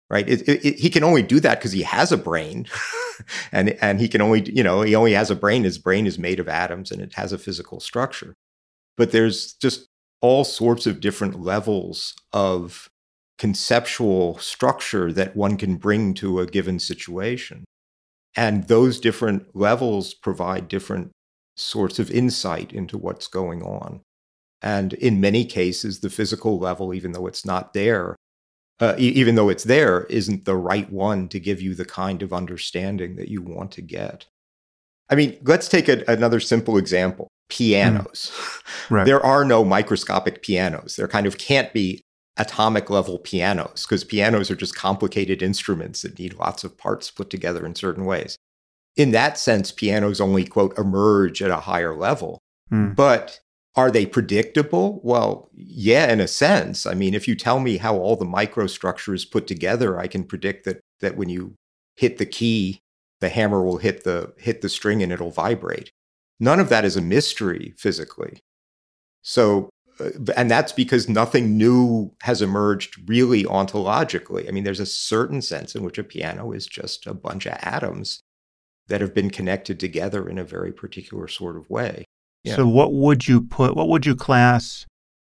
right? 0.08 0.28
It, 0.28 0.48
it, 0.48 0.64
it, 0.64 0.78
he 0.78 0.90
can 0.90 1.02
only 1.02 1.22
do 1.22 1.40
that 1.40 1.58
because 1.58 1.72
he 1.72 1.82
has 1.82 2.12
a 2.12 2.16
brain, 2.16 2.66
and 3.52 3.70
and 3.82 4.00
he 4.00 4.06
can 4.06 4.20
only 4.20 4.48
you 4.48 4.62
know 4.62 4.82
he 4.82 4.94
only 4.94 5.12
has 5.12 5.30
a 5.30 5.36
brain. 5.36 5.64
His 5.64 5.78
brain 5.78 6.06
is 6.06 6.20
made 6.20 6.38
of 6.38 6.48
atoms 6.48 6.92
and 6.92 7.02
it 7.02 7.14
has 7.14 7.32
a 7.32 7.38
physical 7.38 7.80
structure. 7.80 8.34
But 8.96 9.10
there's 9.10 9.54
just 9.54 9.88
all 10.20 10.44
sorts 10.44 10.86
of 10.86 11.00
different 11.00 11.42
levels 11.42 12.14
of 12.32 12.88
conceptual 13.38 14.38
structure 14.38 15.12
that 15.12 15.34
one 15.34 15.56
can 15.56 15.76
bring 15.76 16.14
to 16.14 16.38
a 16.38 16.46
given 16.46 16.78
situation. 16.78 17.64
And 18.36 18.68
those 18.68 19.00
different 19.00 19.54
levels 19.56 20.14
provide 20.14 20.68
different 20.68 21.10
sorts 21.56 21.98
of 21.98 22.10
insight 22.10 22.72
into 22.72 22.98
what's 22.98 23.26
going 23.26 23.62
on. 23.62 24.00
And 24.62 24.94
in 24.94 25.20
many 25.20 25.44
cases, 25.44 26.00
the 26.00 26.10
physical 26.10 26.58
level, 26.58 26.94
even 26.94 27.12
though 27.12 27.26
it's 27.26 27.44
not 27.44 27.72
there, 27.72 28.16
uh, 28.80 28.94
e- 28.98 29.08
even 29.08 29.34
though 29.34 29.48
it's 29.48 29.64
there, 29.64 30.04
isn't 30.04 30.44
the 30.44 30.56
right 30.56 30.90
one 30.90 31.28
to 31.28 31.40
give 31.40 31.60
you 31.60 31.74
the 31.74 31.84
kind 31.84 32.22
of 32.22 32.32
understanding 32.32 33.16
that 33.16 33.28
you 33.28 33.42
want 33.42 33.70
to 33.72 33.82
get. 33.82 34.26
I 35.08 35.14
mean, 35.14 35.38
let's 35.42 35.68
take 35.68 35.88
a, 35.88 36.04
another 36.08 36.40
simple 36.40 36.76
example 36.76 37.28
pianos. 37.48 38.32
Mm. 38.34 38.62
Right. 38.88 39.04
There 39.04 39.24
are 39.24 39.44
no 39.44 39.64
microscopic 39.64 40.42
pianos. 40.42 40.94
There 40.94 41.08
kind 41.08 41.26
of 41.26 41.38
can't 41.38 41.72
be 41.72 42.02
atomic 42.36 42.88
level 42.88 43.18
pianos 43.18 43.84
because 43.84 44.04
pianos 44.04 44.48
are 44.48 44.54
just 44.54 44.76
complicated 44.76 45.42
instruments 45.42 46.02
that 46.02 46.16
need 46.20 46.34
lots 46.34 46.62
of 46.62 46.78
parts 46.78 47.10
put 47.10 47.28
together 47.28 47.66
in 47.66 47.74
certain 47.74 48.04
ways 48.04 48.36
in 48.96 49.10
that 49.10 49.38
sense, 49.38 49.70
pianos 49.70 50.20
only, 50.20 50.44
quote, 50.44 50.76
emerge 50.78 51.42
at 51.42 51.50
a 51.50 51.60
higher 51.60 51.94
level. 51.94 52.40
Hmm. 52.70 52.92
But 52.92 53.40
are 53.76 53.90
they 53.90 54.06
predictable? 54.06 55.00
Well, 55.04 55.50
yeah, 55.54 56.10
in 56.10 56.18
a 56.18 56.26
sense. 56.26 56.86
I 56.86 56.94
mean, 56.94 57.14
if 57.14 57.28
you 57.28 57.36
tell 57.36 57.60
me 57.60 57.76
how 57.76 57.96
all 57.96 58.16
the 58.16 58.24
microstructure 58.24 59.14
is 59.14 59.26
put 59.26 59.46
together, 59.46 59.98
I 59.98 60.06
can 60.06 60.24
predict 60.24 60.64
that 60.64 60.80
that 61.00 61.16
when 61.16 61.28
you 61.28 61.54
hit 61.94 62.16
the 62.16 62.26
key, 62.26 62.80
the 63.20 63.28
hammer 63.28 63.62
will 63.62 63.76
hit 63.76 64.04
the 64.04 64.32
hit 64.38 64.62
the 64.62 64.70
string 64.70 65.02
and 65.02 65.12
it'll 65.12 65.30
vibrate. 65.30 65.90
None 66.40 66.58
of 66.58 66.70
that 66.70 66.84
is 66.84 66.96
a 66.96 67.02
mystery 67.02 67.74
physically. 67.76 68.40
So, 69.22 69.68
uh, 70.00 70.10
and 70.36 70.50
that's 70.50 70.72
because 70.72 71.08
nothing 71.08 71.56
new 71.58 72.12
has 72.22 72.40
emerged 72.40 73.08
really 73.08 73.44
ontologically. 73.44 74.48
I 74.48 74.52
mean, 74.52 74.64
there's 74.64 74.80
a 74.80 74.86
certain 74.86 75.42
sense 75.42 75.74
in 75.74 75.82
which 75.82 75.98
a 75.98 76.04
piano 76.04 76.52
is 76.52 76.66
just 76.66 77.06
a 77.06 77.14
bunch 77.14 77.46
of 77.46 77.58
atoms 77.60 78.22
that 78.88 79.00
have 79.00 79.14
been 79.14 79.30
connected 79.30 79.80
together 79.80 80.28
in 80.28 80.38
a 80.38 80.44
very 80.44 80.72
particular 80.72 81.28
sort 81.28 81.56
of 81.56 81.68
way. 81.68 82.04
Yeah. 82.44 82.56
So 82.56 82.68
what 82.68 82.92
would 82.92 83.26
you 83.26 83.42
put 83.42 83.74
what 83.74 83.88
would 83.88 84.06
you 84.06 84.14
class 84.14 84.86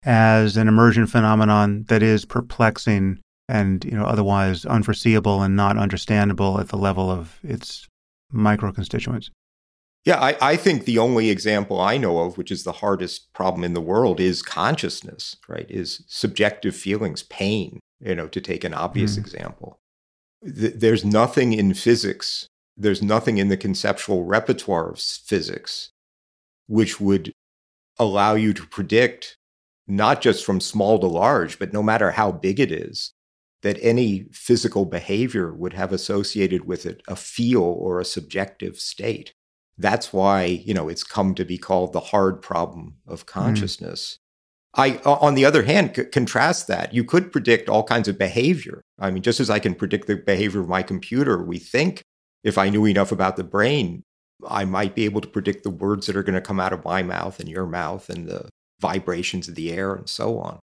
as 0.04 0.56
an 0.56 0.68
emergent 0.68 1.10
phenomenon 1.10 1.84
that 1.88 2.02
is 2.02 2.24
perplexing 2.24 3.20
and 3.50 3.84
you 3.84 3.90
know 3.90 4.04
otherwise 4.04 4.64
unforeseeable 4.64 5.42
and 5.42 5.56
not 5.56 5.76
understandable 5.76 6.60
at 6.60 6.68
the 6.68 6.78
level 6.78 7.10
of 7.10 7.38
its 7.42 7.88
micro 8.30 8.72
constituents. 8.72 9.30
Yeah, 10.04 10.18
I, 10.18 10.36
I, 10.40 10.56
think 10.56 10.84
the 10.84 10.98
only 10.98 11.28
example 11.28 11.78
I 11.78 11.98
know 11.98 12.20
of, 12.20 12.38
which 12.38 12.50
is 12.50 12.64
the 12.64 12.72
hardest 12.72 13.30
problem 13.34 13.64
in 13.64 13.74
the 13.74 13.82
world, 13.82 14.18
is 14.18 14.40
consciousness, 14.40 15.36
right? 15.46 15.66
Is 15.68 16.04
subjective 16.08 16.74
feelings, 16.74 17.22
pain, 17.24 17.80
you 18.00 18.14
know, 18.14 18.26
to 18.28 18.40
take 18.40 18.64
an 18.64 18.72
obvious 18.72 19.16
mm. 19.16 19.18
example. 19.18 19.78
Th- 20.42 20.72
there's 20.74 21.04
nothing 21.04 21.52
in 21.52 21.74
physics, 21.74 22.46
there's 22.80 23.02
nothing 23.02 23.38
in 23.38 23.48
the 23.48 23.56
conceptual 23.56 24.24
repertoire 24.24 24.90
of 24.90 24.98
physics 24.98 25.90
which 26.66 27.00
would 27.00 27.32
allow 27.98 28.34
you 28.34 28.54
to 28.54 28.66
predict, 28.66 29.36
not 29.86 30.22
just 30.22 30.44
from 30.44 30.60
small 30.60 30.98
to 31.00 31.06
large, 31.06 31.58
but 31.58 31.72
no 31.72 31.82
matter 31.82 32.12
how 32.12 32.30
big 32.30 32.60
it 32.60 32.70
is, 32.70 33.12
that 33.62 33.76
any 33.82 34.26
physical 34.32 34.84
behavior 34.84 35.52
would 35.52 35.72
have 35.72 35.92
associated 35.92 36.64
with 36.64 36.86
it 36.86 37.02
a 37.08 37.16
feel 37.16 37.62
or 37.62 38.00
a 38.00 38.04
subjective 38.04 38.78
state. 38.78 39.34
That's 39.76 40.12
why, 40.12 40.44
you 40.44 40.72
know, 40.72 40.88
it's 40.88 41.04
come 41.04 41.34
to 41.34 41.44
be 41.44 41.58
called 41.58 41.92
the 41.92 42.00
hard 42.00 42.40
problem 42.40 42.96
of 43.06 43.22
hmm. 43.22 43.26
consciousness. 43.26 44.14
Mm. 44.14 44.18
I, 44.72 44.96
on 45.04 45.34
the 45.34 45.44
other 45.44 45.64
hand, 45.64 45.92
c- 45.96 46.04
contrast 46.04 46.68
that. 46.68 46.94
You 46.94 47.02
could 47.02 47.32
predict 47.32 47.68
all 47.68 47.82
kinds 47.82 48.06
of 48.06 48.16
behavior. 48.16 48.82
I 49.00 49.10
mean, 49.10 49.24
just 49.24 49.40
as 49.40 49.50
I 49.50 49.58
can 49.58 49.74
predict 49.74 50.06
the 50.06 50.14
behavior 50.14 50.60
of 50.60 50.68
my 50.68 50.84
computer, 50.84 51.42
we 51.42 51.58
think 51.58 52.04
if 52.44 52.58
I 52.58 52.68
knew 52.68 52.84
enough 52.86 53.12
about 53.12 53.36
the 53.36 53.44
brain, 53.44 54.02
I 54.48 54.64
might 54.64 54.94
be 54.94 55.04
able 55.04 55.20
to 55.20 55.28
predict 55.28 55.64
the 55.64 55.70
words 55.70 56.06
that 56.06 56.16
are 56.16 56.22
going 56.22 56.34
to 56.34 56.40
come 56.40 56.60
out 56.60 56.72
of 56.72 56.84
my 56.84 57.02
mouth 57.02 57.40
and 57.40 57.48
your 57.48 57.66
mouth 57.66 58.08
and 58.08 58.26
the 58.26 58.48
vibrations 58.80 59.48
of 59.48 59.54
the 59.54 59.72
air 59.72 59.94
and 59.94 60.08
so 60.08 60.38
on. 60.38 60.58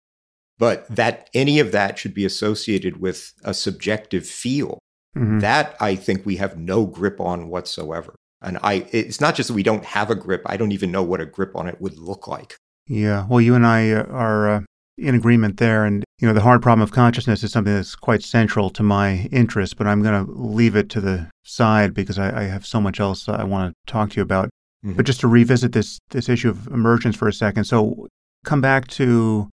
But 0.57 0.87
that 0.89 1.29
any 1.33 1.59
of 1.59 1.71
that 1.71 1.99
should 1.99 2.13
be 2.13 2.25
associated 2.25 2.99
with 2.99 3.33
a 3.43 3.53
subjective 3.53 4.25
feel. 4.25 4.79
Mm-hmm. 5.15 5.39
That 5.39 5.75
I 5.79 5.95
think 5.95 6.25
we 6.25 6.37
have 6.37 6.57
no 6.57 6.85
grip 6.85 7.19
on 7.21 7.49
whatsoever. 7.49 8.15
And 8.41 8.57
I 8.61 8.87
it's 8.91 9.21
not 9.21 9.35
just 9.35 9.47
that 9.47 9.53
we 9.53 9.63
don't 9.63 9.85
have 9.85 10.09
a 10.09 10.15
grip, 10.15 10.41
I 10.45 10.57
don't 10.57 10.71
even 10.71 10.91
know 10.91 11.03
what 11.03 11.21
a 11.21 11.25
grip 11.25 11.55
on 11.55 11.67
it 11.67 11.81
would 11.81 11.97
look 11.97 12.27
like. 12.27 12.55
Yeah. 12.87 13.25
Well, 13.27 13.41
you 13.41 13.55
and 13.55 13.65
I 13.65 13.91
uh, 13.91 14.03
are 14.05 14.49
uh, 14.49 14.61
in 14.97 15.15
agreement 15.15 15.57
there 15.57 15.85
and 15.85 16.03
you 16.19 16.27
know 16.27 16.33
the 16.33 16.41
hard 16.41 16.61
problem 16.61 16.81
of 16.81 16.91
consciousness 16.91 17.43
is 17.43 17.51
something 17.51 17.73
that's 17.73 17.95
quite 17.95 18.23
central 18.23 18.69
to 18.71 18.83
my 18.83 19.27
interest, 19.31 19.77
but 19.77 19.87
I'm 19.87 20.01
going 20.01 20.25
to 20.25 20.31
leave 20.31 20.75
it 20.75 20.89
to 20.89 21.01
the 21.01 21.29
side 21.43 21.93
because 21.93 22.17
I, 22.17 22.41
I 22.41 22.43
have 22.43 22.65
so 22.65 22.81
much 22.81 22.99
else 22.99 23.29
I 23.29 23.43
want 23.43 23.71
to 23.71 23.91
talk 23.91 24.11
to 24.11 24.15
you 24.17 24.23
about. 24.23 24.49
Mm-hmm. 24.83 24.95
But 24.95 25.05
just 25.05 25.19
to 25.21 25.27
revisit 25.27 25.73
this 25.73 25.99
this 26.09 26.29
issue 26.29 26.49
of 26.49 26.67
emergence 26.67 27.15
for 27.15 27.27
a 27.27 27.33
second. 27.33 27.65
So 27.65 28.07
come 28.43 28.61
back 28.61 28.87
to 28.87 29.49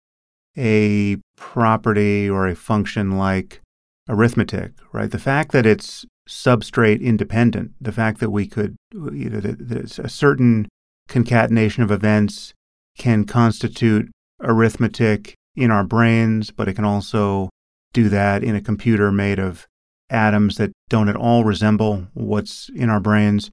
a 0.57 1.17
property 1.37 2.29
or 2.29 2.47
a 2.47 2.55
function 2.55 3.17
like 3.17 3.61
arithmetic, 4.09 4.73
right? 4.91 5.09
The 5.09 5.19
fact 5.19 5.51
that 5.53 5.65
it's 5.65 6.05
substrate 6.27 7.01
independent, 7.01 7.71
the 7.79 7.91
fact 7.91 8.19
that 8.19 8.29
we 8.29 8.47
could, 8.47 8.75
you 8.93 9.29
know, 9.29 9.39
that, 9.39 9.69
that 9.69 9.99
a 9.99 10.09
certain 10.09 10.67
concatenation 11.07 11.83
of 11.83 11.91
events 11.91 12.53
can 12.97 13.25
constitute 13.25 14.09
arithmetic 14.41 15.35
in 15.55 15.71
our 15.71 15.83
brains, 15.83 16.51
but 16.51 16.67
it 16.67 16.73
can 16.73 16.85
also 16.85 17.49
do 17.93 18.09
that 18.09 18.43
in 18.43 18.55
a 18.55 18.61
computer 18.61 19.11
made 19.11 19.39
of 19.39 19.67
atoms 20.09 20.57
that 20.57 20.71
don't 20.89 21.09
at 21.09 21.15
all 21.15 21.43
resemble 21.43 22.07
what's 22.13 22.69
in 22.75 22.89
our 22.89 22.99
brains. 22.99 23.49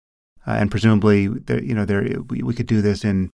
Uh, 0.47 0.53
and 0.53 0.71
presumably, 0.71 1.23
you 1.23 1.75
know, 1.75 1.85
there 1.85 2.03
we, 2.29 2.43
we 2.43 2.55
could 2.55 2.67
do 2.67 2.81
this 2.81 3.05
in 3.05 3.31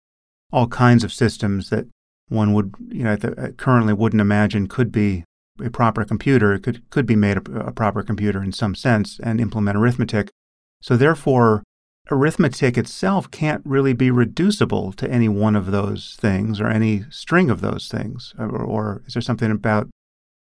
all 0.53 0.67
kinds 0.67 1.05
of 1.05 1.13
systems 1.13 1.71
that 1.71 1.87
one 2.29 2.53
would, 2.53 2.75
you 2.89 3.05
know, 3.05 3.13
uh, 3.13 3.49
currently 3.57 3.93
wouldn't 3.93 4.21
imagine 4.21 4.67
could 4.67 4.91
be 4.91 5.25
a 5.63 5.71
proper 5.71 6.05
computer. 6.05 6.55
It 6.55 6.63
could 6.63 6.89
could 6.91 7.07
be 7.07 7.17
made 7.17 7.37
a, 7.37 7.67
a 7.67 7.73
proper 7.73 8.03
computer 8.03 8.43
in 8.43 8.53
some 8.53 8.75
sense 8.75 9.21
and 9.23 9.41
implement 9.41 9.77
arithmetic. 9.77 10.31
So 10.81 10.97
therefore, 10.97 11.63
arithmetic 12.11 12.77
itself 12.77 13.31
can't 13.31 13.63
really 13.65 13.93
be 13.93 14.11
reducible 14.11 14.93
to 14.93 15.11
any 15.11 15.29
one 15.29 15.57
of 15.57 15.71
those 15.71 16.17
things 16.21 16.61
or 16.61 16.69
any 16.69 17.05
string 17.11 17.51
of 17.51 17.61
those 17.61 17.89
things. 17.89 18.35
Or, 18.39 18.63
or 18.63 19.03
is 19.07 19.15
there 19.15 19.23
something 19.23 19.51
about 19.51 19.89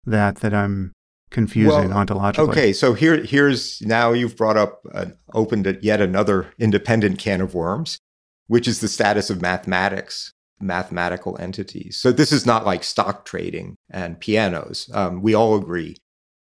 that 0.06 0.38
that 0.38 0.54
I'm 0.54 0.94
confusing 1.30 1.90
well, 1.90 2.06
ontologically? 2.06 2.50
Okay, 2.50 2.74
so 2.74 2.94
here 2.94 3.24
here's 3.24 3.82
now 3.82 4.12
you've 4.12 4.38
brought 4.38 4.58
up 4.58 4.82
uh, 4.94 5.08
opened 5.34 5.80
yet 5.82 6.02
another 6.02 6.52
independent 6.60 7.20
can 7.20 7.42
of 7.42 7.54
worms, 7.54 8.00
which 8.48 8.68
is 8.68 8.82
the 8.82 8.88
status 8.88 9.30
of 9.30 9.42
mathematics 9.42 10.32
mathematical 10.64 11.38
entities. 11.40 11.98
So 11.98 12.12
this 12.12 12.32
is 12.32 12.46
not 12.46 12.66
like 12.66 12.84
stock 12.84 13.26
trading 13.26 13.76
and 13.90 14.20
pianos. 14.20 14.90
Um, 14.94 15.22
we 15.22 15.34
all 15.34 15.56
agree 15.56 15.98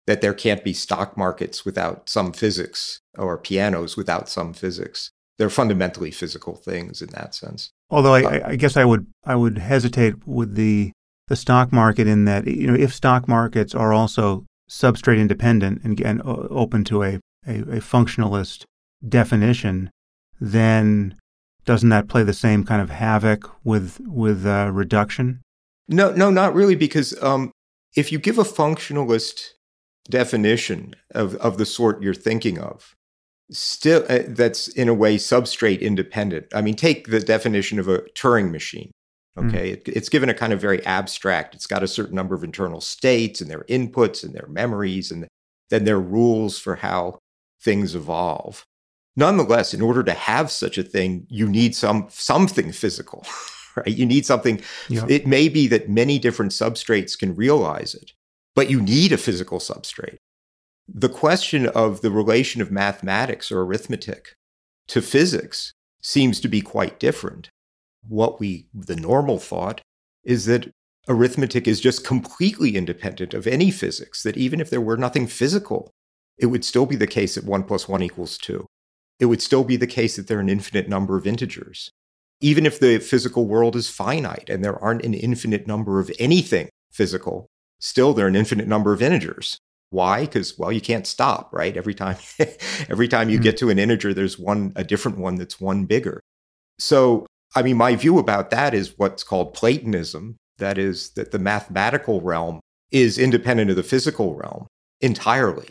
that 0.08 0.22
there 0.22 0.32
can't 0.32 0.64
be 0.64 0.72
stock 0.72 1.18
markets 1.18 1.66
without 1.66 2.08
some 2.08 2.32
physics 2.32 3.02
or 3.18 3.36
pianos 3.36 3.94
without 3.94 4.26
some 4.26 4.54
physics. 4.54 5.10
They're 5.36 5.50
fundamentally 5.50 6.10
physical 6.10 6.56
things 6.56 7.02
in 7.02 7.10
that 7.10 7.34
sense. 7.34 7.72
Although 7.90 8.14
I, 8.14 8.22
uh, 8.22 8.48
I 8.48 8.56
guess 8.56 8.78
I 8.78 8.86
would 8.86 9.06
I 9.24 9.36
would 9.36 9.58
hesitate 9.58 10.26
with 10.26 10.54
the 10.54 10.92
the 11.26 11.36
stock 11.36 11.74
market 11.74 12.06
in 12.06 12.24
that 12.24 12.46
you 12.46 12.66
know 12.66 12.74
if 12.74 12.94
stock 12.94 13.28
markets 13.28 13.74
are 13.74 13.92
also 13.92 14.46
substrate 14.70 15.20
independent 15.20 15.82
and, 15.84 16.00
and 16.00 16.22
open 16.24 16.84
to 16.84 17.02
a, 17.02 17.20
a, 17.46 17.58
a 17.60 17.80
functionalist 17.80 18.64
definition, 19.06 19.90
then 20.40 21.16
doesn't 21.66 21.90
that 21.90 22.08
play 22.08 22.22
the 22.22 22.32
same 22.32 22.64
kind 22.64 22.80
of 22.80 22.88
havoc 22.88 23.50
with 23.62 24.00
with 24.06 24.46
uh, 24.46 24.70
reduction? 24.72 25.42
No, 25.86 26.12
no, 26.12 26.30
not 26.30 26.54
really, 26.54 26.76
because 26.76 27.14
um, 27.22 27.52
if 27.94 28.10
you 28.10 28.18
give 28.18 28.38
a 28.38 28.44
functionalist 28.44 29.50
definition 30.08 30.94
of 31.14 31.34
of 31.36 31.58
the 31.58 31.66
sort 31.66 32.02
you're 32.02 32.14
thinking 32.14 32.58
of, 32.58 32.94
still 33.50 34.04
uh, 34.08 34.20
that's 34.28 34.68
in 34.68 34.88
a 34.88 34.94
way 34.94 35.16
substrate 35.16 35.80
independent. 35.80 36.46
I 36.54 36.60
mean, 36.60 36.74
take 36.74 37.08
the 37.08 37.20
definition 37.20 37.78
of 37.78 37.88
a 37.88 38.00
Turing 38.14 38.50
machine. 38.50 38.90
Hmm. 39.36 39.48
Okay, 39.48 39.70
mm. 39.70 39.72
it, 39.74 39.88
it's 39.88 40.08
given 40.08 40.28
a 40.28 40.34
kind 40.34 40.52
of 40.52 40.60
very 40.60 40.84
abstract. 40.84 41.54
It's 41.54 41.66
got 41.66 41.82
a 41.82 41.88
certain 41.88 42.14
number 42.14 42.34
of 42.34 42.44
internal 42.44 42.80
states 42.80 43.40
and 43.40 43.50
their 43.50 43.64
inputs 43.64 44.24
and 44.24 44.34
their 44.34 44.48
memories, 44.48 45.10
and 45.10 45.26
then 45.70 45.84
their 45.84 46.00
rules 46.00 46.58
for 46.58 46.76
how 46.76 47.18
things 47.60 47.94
evolve. 47.94 48.64
Nonetheless, 49.16 49.74
in 49.74 49.82
order 49.82 50.04
to 50.04 50.12
have 50.12 50.50
such 50.50 50.78
a 50.78 50.82
thing, 50.84 51.26
you 51.28 51.48
need 51.48 51.74
some 51.74 52.06
something 52.08 52.70
physical, 52.70 53.26
right? 53.76 53.88
You 53.88 54.06
need 54.06 54.24
something. 54.24 54.60
Yeah. 54.88 55.06
It 55.08 55.26
may 55.26 55.48
be 55.48 55.66
that 55.68 55.88
many 55.88 56.18
different 56.18 56.52
substrates 56.52 57.18
can 57.18 57.34
realize 57.34 57.94
it, 57.94 58.12
but 58.58 58.68
you 58.68 58.80
need 58.80 59.12
a 59.12 59.16
physical 59.16 59.60
substrate. 59.60 60.16
The 60.92 61.08
question 61.08 61.68
of 61.68 62.00
the 62.00 62.10
relation 62.10 62.60
of 62.60 62.72
mathematics 62.72 63.52
or 63.52 63.60
arithmetic 63.60 64.34
to 64.88 65.00
physics 65.00 65.72
seems 66.02 66.40
to 66.40 66.48
be 66.48 66.60
quite 66.60 66.98
different. 66.98 67.50
What 68.08 68.40
we, 68.40 68.66
the 68.74 68.96
normal 68.96 69.38
thought, 69.38 69.80
is 70.24 70.46
that 70.46 70.72
arithmetic 71.08 71.68
is 71.68 71.78
just 71.78 72.04
completely 72.04 72.76
independent 72.76 73.32
of 73.32 73.46
any 73.46 73.70
physics, 73.70 74.24
that 74.24 74.36
even 74.36 74.60
if 74.60 74.70
there 74.70 74.80
were 74.80 74.96
nothing 74.96 75.28
physical, 75.28 75.92
it 76.36 76.46
would 76.46 76.64
still 76.64 76.84
be 76.84 76.96
the 76.96 77.06
case 77.06 77.36
that 77.36 77.44
1 77.44 77.62
plus 77.62 77.88
1 77.88 78.02
equals 78.02 78.36
2 78.38 78.66
it 79.20 79.26
would 79.26 79.40
still 79.40 79.62
be 79.62 79.76
the 79.76 79.86
case 79.86 80.16
that 80.16 80.26
there 80.26 80.38
are 80.38 80.40
an 80.40 80.48
infinite 80.48 80.88
number 80.88 81.16
of 81.16 81.28
integers. 81.28 81.92
Even 82.40 82.66
if 82.66 82.80
the 82.80 82.98
physical 82.98 83.46
world 83.46 83.76
is 83.76 83.88
finite 83.88 84.50
and 84.50 84.64
there 84.64 84.82
aren't 84.82 85.04
an 85.04 85.14
infinite 85.14 85.68
number 85.68 86.00
of 86.00 86.10
anything 86.18 86.68
physical, 86.90 87.46
still 87.80 88.12
there 88.12 88.26
are 88.26 88.28
an 88.28 88.36
infinite 88.36 88.68
number 88.68 88.92
of 88.92 89.02
integers. 89.02 89.58
Why? 89.90 90.22
Because 90.22 90.58
well, 90.58 90.70
you 90.70 90.80
can't 90.80 91.06
stop, 91.06 91.50
right? 91.52 91.76
Every 91.76 91.94
time 91.94 92.16
every 92.88 93.08
time 93.08 93.28
you 93.28 93.36
mm-hmm. 93.36 93.44
get 93.44 93.56
to 93.58 93.70
an 93.70 93.78
integer, 93.78 94.12
there's 94.12 94.38
one 94.38 94.72
a 94.76 94.84
different 94.84 95.18
one 95.18 95.36
that's 95.36 95.60
one 95.60 95.84
bigger. 95.84 96.20
So, 96.78 97.26
I 97.56 97.62
mean, 97.62 97.76
my 97.76 97.96
view 97.96 98.18
about 98.18 98.50
that 98.50 98.74
is 98.74 98.98
what's 98.98 99.24
called 99.24 99.54
Platonism. 99.54 100.36
That 100.58 100.76
is 100.76 101.10
that 101.10 101.30
the 101.30 101.38
mathematical 101.38 102.20
realm 102.20 102.60
is 102.90 103.18
independent 103.18 103.70
of 103.70 103.76
the 103.76 103.82
physical 103.82 104.34
realm 104.34 104.66
entirely 105.00 105.68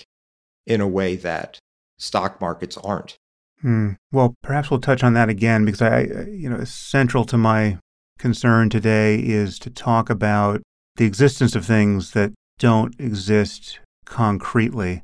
in 0.66 0.82
a 0.82 0.88
way 0.88 1.16
that 1.16 1.60
stock 1.98 2.40
markets 2.42 2.78
aren't. 2.78 3.18
Hmm. 3.62 3.94
Well, 4.12 4.36
perhaps 4.44 4.70
we'll 4.70 4.80
touch 4.80 5.04
on 5.04 5.14
that 5.14 5.30
again 5.30 5.66
because 5.66 5.82
I, 5.82 6.02
you 6.30 6.50
know, 6.50 6.64
central 6.64 7.26
to 7.26 7.38
my 7.38 7.80
concern 8.20 8.70
today 8.70 9.16
is 9.20 9.58
to 9.60 9.70
talk 9.70 10.10
about 10.10 10.62
the 10.98 11.06
existence 11.06 11.56
of 11.56 11.66
things 11.66 12.12
that 12.12 12.34
don't 12.60 12.94
exist 13.00 13.80
concretely. 14.06 15.04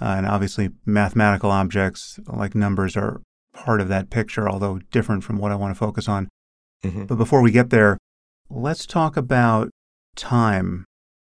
Uh, 0.00 0.14
and 0.16 0.26
obviously, 0.26 0.70
mathematical 0.86 1.50
objects 1.50 2.18
like 2.26 2.54
numbers 2.54 2.96
are 2.96 3.20
part 3.52 3.80
of 3.80 3.88
that 3.88 4.10
picture, 4.10 4.48
although 4.48 4.80
different 4.90 5.22
from 5.22 5.38
what 5.38 5.52
I 5.52 5.56
want 5.56 5.74
to 5.74 5.78
focus 5.78 6.08
on. 6.08 6.28
Mm-hmm. 6.82 7.04
But 7.04 7.16
before 7.16 7.42
we 7.42 7.50
get 7.50 7.70
there, 7.70 7.98
let's 8.50 8.86
talk 8.86 9.16
about 9.16 9.70
time 10.16 10.84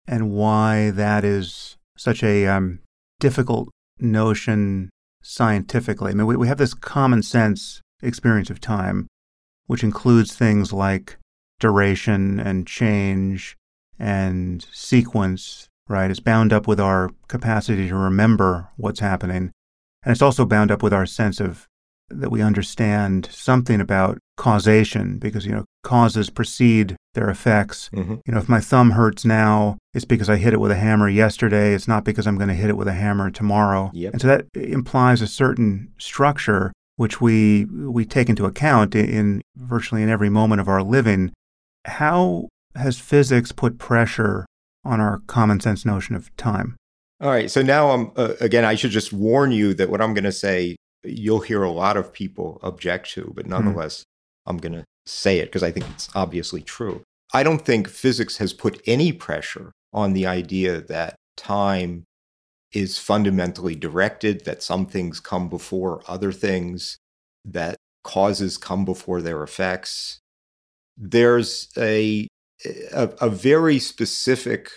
and 0.06 0.30
why 0.30 0.90
that 0.90 1.24
is 1.24 1.76
such 1.96 2.22
a 2.22 2.46
um, 2.46 2.80
difficult 3.20 3.68
notion 3.98 4.90
scientifically. 5.22 6.12
I 6.12 6.14
mean, 6.14 6.26
we, 6.26 6.36
we 6.36 6.48
have 6.48 6.58
this 6.58 6.74
common 6.74 7.22
sense 7.22 7.80
experience 8.02 8.50
of 8.50 8.60
time, 8.60 9.06
which 9.66 9.82
includes 9.82 10.34
things 10.34 10.72
like 10.72 11.16
duration 11.60 12.38
and 12.38 12.66
change 12.66 13.56
and 13.98 14.66
sequence, 14.72 15.68
right? 15.88 16.10
It's 16.10 16.20
bound 16.20 16.52
up 16.52 16.66
with 16.66 16.80
our 16.80 17.10
capacity 17.28 17.88
to 17.88 17.94
remember 17.94 18.68
what's 18.76 19.00
happening. 19.00 19.52
And 20.04 20.12
it's 20.12 20.22
also 20.22 20.44
bound 20.46 20.70
up 20.70 20.82
with 20.82 20.92
our 20.92 21.06
sense 21.06 21.40
of 21.40 21.66
that 22.10 22.30
we 22.30 22.40
understand 22.40 23.28
something 23.30 23.80
about 23.80 24.18
causation 24.36 25.18
because, 25.18 25.44
you 25.44 25.52
know, 25.52 25.64
causes 25.82 26.30
precede 26.30 26.96
their 27.14 27.28
effects. 27.28 27.90
Mm-hmm. 27.92 28.14
You 28.24 28.32
know, 28.32 28.38
if 28.38 28.48
my 28.48 28.60
thumb 28.60 28.92
hurts 28.92 29.24
now, 29.24 29.76
it's 29.92 30.04
because 30.04 30.30
I 30.30 30.36
hit 30.36 30.54
it 30.54 30.60
with 30.60 30.70
a 30.70 30.76
hammer 30.76 31.08
yesterday. 31.08 31.74
It's 31.74 31.88
not 31.88 32.04
because 32.04 32.26
I'm 32.26 32.36
going 32.36 32.48
to 32.48 32.54
hit 32.54 32.70
it 32.70 32.76
with 32.76 32.88
a 32.88 32.92
hammer 32.92 33.30
tomorrow. 33.30 33.90
Yep. 33.92 34.12
And 34.12 34.22
so 34.22 34.28
that 34.28 34.46
implies 34.54 35.20
a 35.20 35.26
certain 35.26 35.92
structure 35.98 36.72
which 36.96 37.20
we 37.20 37.64
we 37.64 38.04
take 38.04 38.28
into 38.28 38.44
account 38.44 38.94
in, 38.94 39.08
in 39.08 39.42
virtually 39.56 40.02
in 40.02 40.08
every 40.08 40.28
moment 40.28 40.60
of 40.60 40.68
our 40.68 40.82
living. 40.82 41.32
How 41.84 42.48
has 42.78 42.98
physics 42.98 43.52
put 43.52 43.78
pressure 43.78 44.46
on 44.84 45.00
our 45.00 45.20
common 45.26 45.60
sense 45.60 45.84
notion 45.84 46.14
of 46.14 46.34
time? 46.36 46.76
All 47.20 47.30
right. 47.30 47.50
So 47.50 47.62
now 47.62 47.90
I'm 47.90 48.12
uh, 48.16 48.34
again. 48.40 48.64
I 48.64 48.74
should 48.74 48.92
just 48.92 49.12
warn 49.12 49.50
you 49.52 49.74
that 49.74 49.90
what 49.90 50.00
I'm 50.00 50.14
going 50.14 50.24
to 50.24 50.32
say, 50.32 50.76
you'll 51.04 51.40
hear 51.40 51.62
a 51.62 51.70
lot 51.70 51.96
of 51.96 52.12
people 52.12 52.60
object 52.62 53.10
to, 53.12 53.32
but 53.34 53.46
nonetheless, 53.46 54.04
I'm 54.46 54.58
going 54.58 54.72
to 54.72 54.84
say 55.06 55.38
it 55.38 55.46
because 55.46 55.62
I 55.62 55.70
think 55.70 55.86
it's 55.90 56.08
obviously 56.14 56.62
true. 56.62 57.02
I 57.34 57.42
don't 57.42 57.64
think 57.64 57.88
physics 57.88 58.38
has 58.38 58.52
put 58.52 58.80
any 58.86 59.12
pressure 59.12 59.72
on 59.92 60.12
the 60.12 60.26
idea 60.26 60.80
that 60.80 61.16
time 61.36 62.04
is 62.72 62.98
fundamentally 62.98 63.74
directed, 63.74 64.44
that 64.44 64.62
some 64.62 64.86
things 64.86 65.20
come 65.20 65.48
before 65.48 66.02
other 66.06 66.32
things, 66.32 66.98
that 67.44 67.76
causes 68.04 68.58
come 68.58 68.84
before 68.84 69.22
their 69.22 69.42
effects. 69.42 70.18
There's 70.96 71.68
a, 71.76 72.26
a, 72.64 73.10
a 73.20 73.28
very 73.28 73.78
specific 73.78 74.70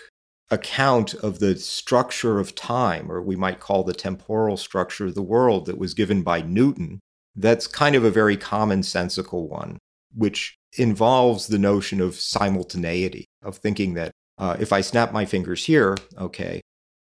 account 0.50 1.14
of 1.14 1.38
the 1.38 1.56
structure 1.56 2.38
of 2.38 2.54
time, 2.54 3.10
or 3.10 3.22
we 3.22 3.36
might 3.36 3.60
call 3.60 3.82
the 3.82 3.94
temporal 3.94 4.56
structure 4.56 5.06
of 5.06 5.14
the 5.14 5.22
world, 5.22 5.66
that 5.66 5.78
was 5.78 5.94
given 5.94 6.22
by 6.22 6.42
Newton. 6.42 7.00
That's 7.34 7.66
kind 7.66 7.96
of 7.96 8.04
a 8.04 8.10
very 8.10 8.36
commonsensical 8.36 9.48
one, 9.48 9.78
which 10.14 10.56
involves 10.76 11.46
the 11.46 11.58
notion 11.58 12.00
of 12.00 12.16
simultaneity, 12.16 13.24
of 13.42 13.56
thinking 13.56 13.94
that 13.94 14.12
uh, 14.38 14.56
if 14.60 14.72
I 14.72 14.82
snap 14.82 15.12
my 15.12 15.24
fingers 15.24 15.64
here, 15.64 15.96
okay, 16.18 16.60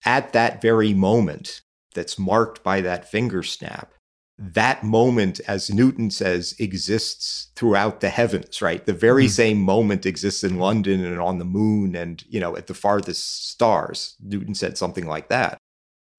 at 0.06 0.34
that 0.34 0.62
very 0.62 0.94
moment 0.94 1.62
that's 1.94 2.20
marked 2.20 2.64
by 2.64 2.82
that 2.82 3.10
finger 3.10 3.44
snap, 3.44 3.94
that 4.40 4.84
moment, 4.84 5.40
as 5.48 5.72
Newton 5.72 6.12
says, 6.12 6.56
exists 6.60 7.52
throughout 7.56 8.02
the 8.02 8.10
heavens, 8.10 8.62
right? 8.62 8.86
The 8.86 8.94
very 8.94 9.24
mm-hmm. 9.24 9.32
same 9.32 9.62
moment 9.62 10.06
exists 10.06 10.44
in 10.44 10.60
London 10.60 11.04
and 11.04 11.20
on 11.20 11.40
the 11.40 11.46
moon 11.46 11.96
and, 11.96 12.24
you 12.30 12.40
know, 12.40 12.56
at 12.56 12.68
the 12.68 12.76
farthest 12.76 13.50
stars. 13.50 14.16
Newton 14.22 14.54
said 14.54 14.78
something 14.78 15.08
like 15.08 15.30
that. 15.30 15.58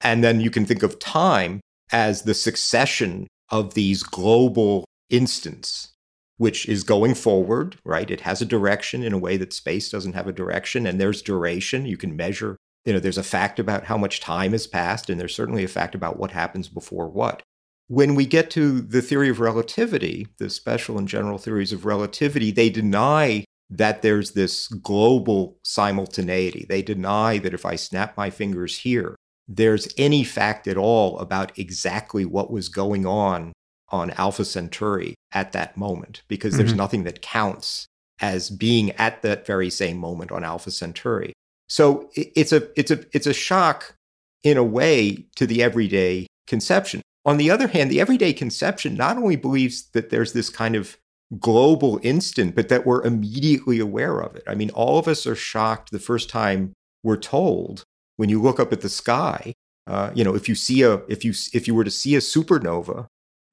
And 0.01 0.25
then 0.25 0.41
you 0.41 0.51
can 0.51 0.67
think 0.67 0.83
of 0.83 0.99
time 0.99 1.61
as 1.93 2.23
the 2.23 2.35
succession 2.35 3.29
of 3.51 3.75
these 3.75 4.03
global 4.03 4.85
instants, 5.11 5.93
which 6.37 6.69
is 6.69 6.85
going 6.85 7.15
forward, 7.15 7.77
right? 7.85 8.11
It 8.11 8.23
has 8.23 8.43
a 8.43 8.47
direction 8.47 9.03
in 9.03 9.13
a 9.13 9.19
way 9.19 9.37
that 9.37 9.53
space 9.53 9.91
doesn't 9.91 10.13
have 10.13 10.27
a 10.27 10.33
direction, 10.33 10.87
and 10.87 11.01
there's 11.01 11.23
duration. 11.23 11.87
You 11.87 11.97
can 11.97 12.17
measure, 12.17 12.57
you 12.85 12.93
know, 12.93 13.01
there's 13.01 13.19
a 13.19 13.23
fact 13.23 13.59
about 13.59 13.85
how 13.85 13.97
much 13.97 14.21
time 14.21 14.53
has 14.53 14.67
passed, 14.67 15.09
and 15.09 15.21
there's 15.21 15.35
certainly 15.35 15.65
a 15.65 15.69
fact 15.69 15.95
about 15.95 16.19
what 16.19 16.33
happens 16.33 16.69
before 16.69 17.09
what. 17.09 17.43
When 17.89 18.15
we 18.15 18.27
get 18.27 18.51
to 18.51 18.81
the 18.81 19.03
theory 19.03 19.31
of 19.31 19.41
relativity, 19.41 20.29
the 20.39 20.51
special 20.51 20.99
and 20.99 21.09
general 21.09 21.39
theories 21.39 21.73
of 21.73 21.87
relativity, 21.87 22.51
they 22.51 22.71
deny 22.71 23.45
that 23.71 24.03
there's 24.03 24.33
this 24.33 24.69
global 24.69 25.59
simultaneity. 25.63 26.67
They 26.69 26.83
deny 26.83 27.39
that 27.39 27.55
if 27.55 27.67
I 27.67 27.77
snap 27.77 28.17
my 28.17 28.31
fingers 28.31 28.79
here, 28.79 29.17
there's 29.47 29.89
any 29.97 30.23
fact 30.23 30.69
at 30.69 30.77
all 30.77 31.19
about 31.19 31.59
exactly 31.59 32.25
what 32.25 32.51
was 32.51 32.69
going 32.69 33.07
on 33.07 33.53
on 33.89 34.11
Alpha 34.13 34.45
Centauri 34.45 35.15
at 35.33 35.53
that 35.53 35.77
moment, 35.77 36.23
because 36.29 36.53
mm-hmm. 36.53 36.59
there's 36.59 36.75
nothing 36.75 37.05
that 37.05 37.23
counts 37.23 37.87
as 38.21 38.51
being 38.51 38.91
at 38.93 39.23
that 39.23 39.47
very 39.47 39.71
same 39.71 39.97
moment 39.97 40.31
on 40.31 40.45
Alpha 40.45 40.71
Centauri. 40.71 41.33
So 41.69 42.11
it's 42.15 42.53
a 42.53 42.69
it's 42.79 42.91
a 42.91 43.05
it's 43.13 43.27
a 43.27 43.33
shock 43.33 43.95
in 44.43 44.57
a 44.57 44.65
way 44.65 45.27
to 45.37 45.47
the 45.47 45.63
everyday 45.63 46.27
conception. 46.47 47.01
On 47.25 47.37
the 47.37 47.51
other 47.51 47.69
hand, 47.69 47.91
the 47.91 48.01
everyday 48.01 48.33
conception 48.33 48.95
not 48.95 49.17
only 49.17 49.37
believes 49.37 49.91
that 49.91 50.11
there's 50.11 50.33
this 50.33 50.51
kind 50.51 50.75
of 50.75 50.97
global 51.39 52.01
instant, 52.03 52.55
but 52.55 52.69
that 52.69 52.87
we're 52.87 53.05
immediately 53.05 53.79
aware 53.81 54.21
of 54.21 54.35
it. 54.35 54.43
I 54.47 54.55
mean, 54.55 54.71
all 54.71 54.99
of 54.99 55.09
us 55.09 55.27
are 55.27 55.35
shocked 55.35 55.91
the 55.91 55.99
first 55.99 56.31
time 56.31 56.73
we're 57.03 57.17
told 57.17 57.85
when 58.17 58.29
you 58.29 58.41
look 58.41 58.59
up 58.59 58.73
at 58.73 58.81
the 58.81 58.89
sky. 58.89 59.53
Uh, 59.87 60.11
you 60.15 60.25
know, 60.25 60.35
if 60.35 60.49
you 60.49 60.55
see 60.55 60.83
a 60.83 61.03
if 61.09 61.25
you 61.25 61.33
if 61.53 61.67
you 61.67 61.75
were 61.75 61.85
to 61.85 61.91
see 61.91 62.15
a 62.15 62.21
supernova, 62.21 63.07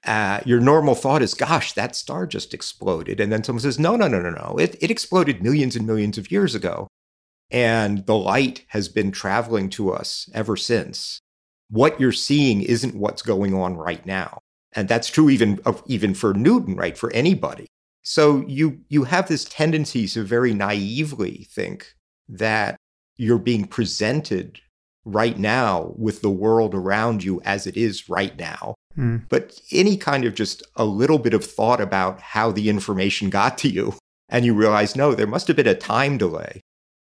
uh, 0.05 0.39
your 0.45 0.59
normal 0.59 0.95
thought 0.95 1.21
is, 1.21 1.33
"Gosh, 1.33 1.73
that 1.73 1.95
star 1.95 2.27
just 2.27 2.53
exploded," 2.53 3.19
and 3.19 3.31
then 3.31 3.43
someone 3.43 3.61
says, 3.61 3.79
"No, 3.79 3.95
no, 3.95 4.07
no, 4.07 4.21
no, 4.21 4.31
no. 4.31 4.55
It 4.59 4.75
it 4.81 4.91
exploded 4.91 5.41
millions 5.41 5.75
and 5.75 5.87
millions 5.87 6.17
of 6.17 6.31
years 6.31 6.55
ago, 6.55 6.87
and 7.49 8.05
the 8.05 8.17
light 8.17 8.65
has 8.69 8.89
been 8.89 9.11
traveling 9.11 9.69
to 9.71 9.91
us 9.91 10.29
ever 10.33 10.57
since." 10.57 11.19
What 11.69 11.99
you're 11.99 12.11
seeing 12.11 12.61
isn't 12.61 12.95
what's 12.95 13.21
going 13.21 13.53
on 13.53 13.75
right 13.75 14.05
now. 14.05 14.39
And 14.73 14.87
that's 14.87 15.09
true 15.09 15.29
even, 15.29 15.59
even 15.85 16.13
for 16.13 16.33
Newton, 16.33 16.75
right? 16.75 16.97
For 16.97 17.11
anybody. 17.13 17.67
So 18.03 18.43
you, 18.47 18.81
you 18.89 19.05
have 19.05 19.27
this 19.27 19.45
tendency 19.45 20.07
to 20.09 20.23
very 20.23 20.53
naively 20.53 21.47
think 21.49 21.93
that 22.27 22.75
you're 23.17 23.39
being 23.39 23.65
presented 23.65 24.59
right 25.05 25.37
now 25.37 25.93
with 25.97 26.21
the 26.21 26.29
world 26.29 26.75
around 26.75 27.23
you 27.23 27.41
as 27.45 27.67
it 27.67 27.77
is 27.77 28.09
right 28.09 28.37
now. 28.37 28.75
Mm. 28.97 29.23
But 29.29 29.59
any 29.71 29.97
kind 29.97 30.25
of 30.25 30.35
just 30.35 30.63
a 30.75 30.85
little 30.85 31.19
bit 31.19 31.33
of 31.33 31.45
thought 31.45 31.81
about 31.81 32.19
how 32.19 32.51
the 32.51 32.69
information 32.69 33.29
got 33.29 33.57
to 33.59 33.69
you, 33.69 33.93
and 34.29 34.45
you 34.45 34.53
realize, 34.53 34.95
no, 34.95 35.13
there 35.13 35.27
must 35.27 35.47
have 35.47 35.55
been 35.55 35.67
a 35.67 35.75
time 35.75 36.17
delay 36.17 36.61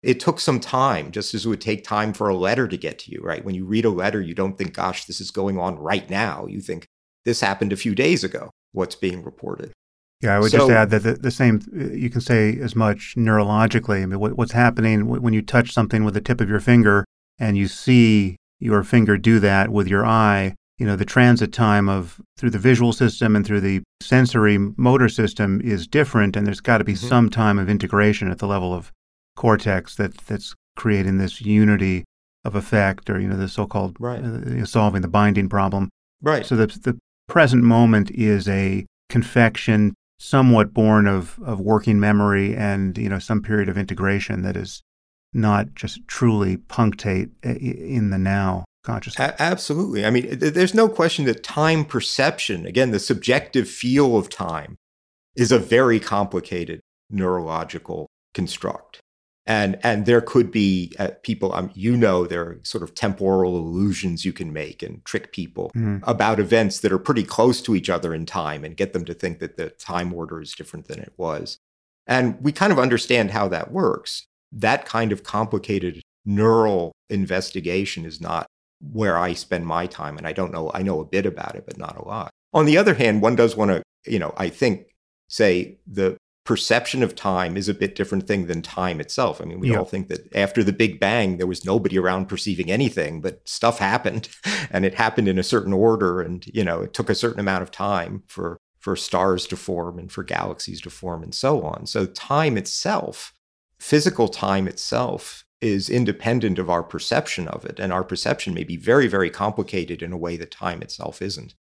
it 0.04 0.20
took 0.20 0.38
some 0.38 0.60
time, 0.60 1.10
just 1.10 1.34
as 1.34 1.46
it 1.46 1.48
would 1.48 1.60
take 1.60 1.82
time 1.82 2.12
for 2.12 2.28
a 2.28 2.36
letter 2.36 2.68
to 2.68 2.76
get 2.76 2.98
to 3.00 3.10
you, 3.10 3.20
right? 3.22 3.44
When 3.44 3.54
you 3.54 3.64
read 3.64 3.84
a 3.84 3.90
letter, 3.90 4.20
you 4.20 4.34
don't 4.34 4.58
think, 4.58 4.74
gosh, 4.74 5.06
this 5.06 5.20
is 5.20 5.30
going 5.30 5.58
on 5.58 5.78
right 5.78 6.08
now. 6.10 6.46
You 6.46 6.60
think, 6.60 6.86
this 7.24 7.40
happened 7.40 7.72
a 7.72 7.76
few 7.76 7.94
days 7.94 8.22
ago, 8.22 8.50
what's 8.72 8.94
being 8.94 9.24
reported. 9.24 9.72
Yeah, 10.20 10.36
I 10.36 10.40
would 10.40 10.50
so, 10.50 10.58
just 10.58 10.70
add 10.70 10.90
that 10.90 11.02
the, 11.02 11.14
the, 11.14 11.30
same, 11.30 11.60
you 11.72 12.10
can 12.10 12.20
say 12.20 12.58
as 12.60 12.76
much 12.76 13.14
neurologically. 13.16 14.02
I 14.02 14.06
mean, 14.06 14.20
what, 14.20 14.36
what's 14.36 14.52
happening 14.52 15.08
when 15.08 15.32
you 15.32 15.42
touch 15.42 15.72
something 15.72 16.04
with 16.04 16.14
the 16.14 16.20
tip 16.20 16.40
of 16.40 16.48
your 16.48 16.60
finger 16.60 17.04
and 17.38 17.56
you 17.56 17.66
see 17.66 18.36
your 18.60 18.84
finger 18.84 19.16
do 19.16 19.40
that 19.40 19.70
with 19.70 19.88
your 19.88 20.04
eye, 20.04 20.54
you 20.78 20.86
know, 20.86 20.96
the 20.96 21.04
transit 21.04 21.52
time 21.52 21.88
of 21.88 22.20
through 22.36 22.50
the 22.50 22.58
visual 22.58 22.92
system 22.92 23.36
and 23.36 23.46
through 23.46 23.60
the 23.60 23.82
sensory 24.02 24.58
motor 24.58 25.08
system 25.08 25.60
is 25.62 25.86
different. 25.86 26.36
And 26.36 26.46
there's 26.46 26.60
got 26.60 26.78
to 26.78 26.84
be 26.84 26.94
mm-hmm. 26.94 27.08
some 27.08 27.30
time 27.30 27.58
of 27.58 27.68
integration 27.68 28.30
at 28.30 28.38
the 28.38 28.46
level 28.46 28.72
of 28.72 28.92
cortex 29.36 29.96
that 29.96 30.16
that's 30.18 30.54
creating 30.76 31.18
this 31.18 31.40
unity 31.40 32.04
of 32.44 32.54
effect, 32.54 33.08
or 33.08 33.20
you 33.20 33.28
know, 33.28 33.36
the 33.36 33.48
so-called 33.48 33.96
right. 33.98 34.22
uh, 34.22 34.64
solving 34.64 35.02
the 35.02 35.08
binding 35.08 35.48
problem. 35.48 35.88
Right. 36.22 36.44
So 36.44 36.56
the 36.56 36.66
the 36.66 36.98
present 37.28 37.62
moment 37.62 38.10
is 38.10 38.48
a 38.48 38.86
confection, 39.08 39.94
somewhat 40.18 40.74
born 40.74 41.06
of 41.06 41.38
of 41.44 41.60
working 41.60 41.98
memory 41.98 42.54
and 42.54 42.96
you 42.98 43.08
know 43.08 43.18
some 43.18 43.42
period 43.42 43.68
of 43.68 43.78
integration 43.78 44.42
that 44.42 44.56
is 44.56 44.82
not 45.32 45.74
just 45.74 46.06
truly 46.06 46.56
punctate 46.56 47.30
in 47.42 48.10
the 48.10 48.18
now 48.18 48.64
consciousness. 48.84 49.30
A- 49.30 49.42
absolutely. 49.42 50.04
I 50.04 50.10
mean, 50.10 50.38
th- 50.38 50.54
there's 50.54 50.74
no 50.74 50.88
question 50.88 51.24
that 51.24 51.42
time 51.42 51.84
perception, 51.84 52.66
again, 52.66 52.92
the 52.92 53.00
subjective 53.00 53.68
feel 53.68 54.16
of 54.16 54.28
time, 54.28 54.76
is 55.34 55.50
a 55.50 55.58
very 55.58 55.98
complicated 55.98 56.80
neurological 57.10 58.06
construct 58.32 59.00
and 59.46 59.78
and 59.82 60.06
there 60.06 60.20
could 60.20 60.50
be 60.50 60.92
uh, 60.98 61.10
people 61.22 61.52
um, 61.54 61.70
you 61.74 61.96
know 61.96 62.26
there 62.26 62.42
are 62.42 62.60
sort 62.62 62.82
of 62.82 62.94
temporal 62.94 63.56
illusions 63.56 64.24
you 64.24 64.32
can 64.32 64.52
make 64.52 64.82
and 64.82 65.04
trick 65.04 65.32
people 65.32 65.70
mm. 65.74 66.00
about 66.04 66.40
events 66.40 66.80
that 66.80 66.92
are 66.92 66.98
pretty 66.98 67.22
close 67.22 67.60
to 67.60 67.74
each 67.74 67.90
other 67.90 68.14
in 68.14 68.24
time 68.24 68.64
and 68.64 68.76
get 68.76 68.92
them 68.92 69.04
to 69.04 69.14
think 69.14 69.38
that 69.40 69.56
the 69.56 69.70
time 69.70 70.12
order 70.12 70.40
is 70.40 70.54
different 70.54 70.88
than 70.88 70.98
it 70.98 71.12
was. 71.16 71.58
And 72.06 72.40
we 72.42 72.52
kind 72.52 72.72
of 72.72 72.78
understand 72.78 73.30
how 73.30 73.48
that 73.48 73.70
works. 73.70 74.26
That 74.52 74.86
kind 74.86 75.12
of 75.12 75.22
complicated 75.22 76.02
neural 76.24 76.92
investigation 77.10 78.04
is 78.04 78.20
not 78.20 78.46
where 78.92 79.16
i 79.16 79.32
spend 79.32 79.66
my 79.66 79.86
time 79.86 80.18
and 80.18 80.26
i 80.26 80.32
don't 80.32 80.52
know 80.52 80.70
i 80.74 80.82
know 80.82 81.00
a 81.00 81.04
bit 81.04 81.24
about 81.24 81.54
it 81.54 81.64
but 81.66 81.78
not 81.78 81.96
a 81.98 82.04
lot. 82.04 82.30
On 82.52 82.66
the 82.66 82.78
other 82.78 82.94
hand 82.94 83.20
one 83.20 83.36
does 83.36 83.56
want 83.56 83.70
to 83.70 83.82
you 84.06 84.18
know 84.18 84.32
i 84.36 84.48
think 84.48 84.94
say 85.28 85.78
the 85.86 86.16
perception 86.44 87.02
of 87.02 87.14
time 87.14 87.56
is 87.56 87.68
a 87.68 87.74
bit 87.74 87.94
different 87.94 88.26
thing 88.26 88.46
than 88.46 88.60
time 88.60 89.00
itself. 89.00 89.40
I 89.40 89.44
mean, 89.44 89.60
we 89.60 89.70
yeah. 89.70 89.78
all 89.78 89.84
think 89.84 90.08
that 90.08 90.28
after 90.36 90.62
the 90.62 90.72
Big 90.72 91.00
Bang, 91.00 91.38
there 91.38 91.46
was 91.46 91.64
nobody 91.64 91.98
around 91.98 92.26
perceiving 92.26 92.70
anything, 92.70 93.22
but 93.22 93.46
stuff 93.48 93.78
happened 93.78 94.28
and 94.70 94.84
it 94.84 94.94
happened 94.94 95.26
in 95.26 95.38
a 95.38 95.42
certain 95.42 95.72
order. 95.72 96.20
And, 96.20 96.46
you 96.46 96.62
know, 96.62 96.82
it 96.82 96.92
took 96.92 97.08
a 97.08 97.14
certain 97.14 97.40
amount 97.40 97.62
of 97.62 97.70
time 97.70 98.22
for, 98.26 98.58
for 98.78 98.94
stars 98.94 99.46
to 99.48 99.56
form 99.56 99.98
and 99.98 100.12
for 100.12 100.22
galaxies 100.22 100.82
to 100.82 100.90
form 100.90 101.22
and 101.22 101.34
so 101.34 101.62
on. 101.62 101.86
So 101.86 102.04
time 102.04 102.58
itself, 102.58 103.32
physical 103.78 104.28
time 104.28 104.68
itself, 104.68 105.44
is 105.62 105.88
independent 105.88 106.58
of 106.58 106.68
our 106.68 106.82
perception 106.82 107.48
of 107.48 107.64
it. 107.64 107.80
And 107.80 107.90
our 107.90 108.04
perception 108.04 108.52
may 108.52 108.64
be 108.64 108.76
very, 108.76 109.08
very 109.08 109.30
complicated 109.30 110.02
in 110.02 110.12
a 110.12 110.18
way 110.18 110.36
that 110.36 110.50
time 110.50 110.82
itself 110.82 111.22
isn't. 111.22 111.54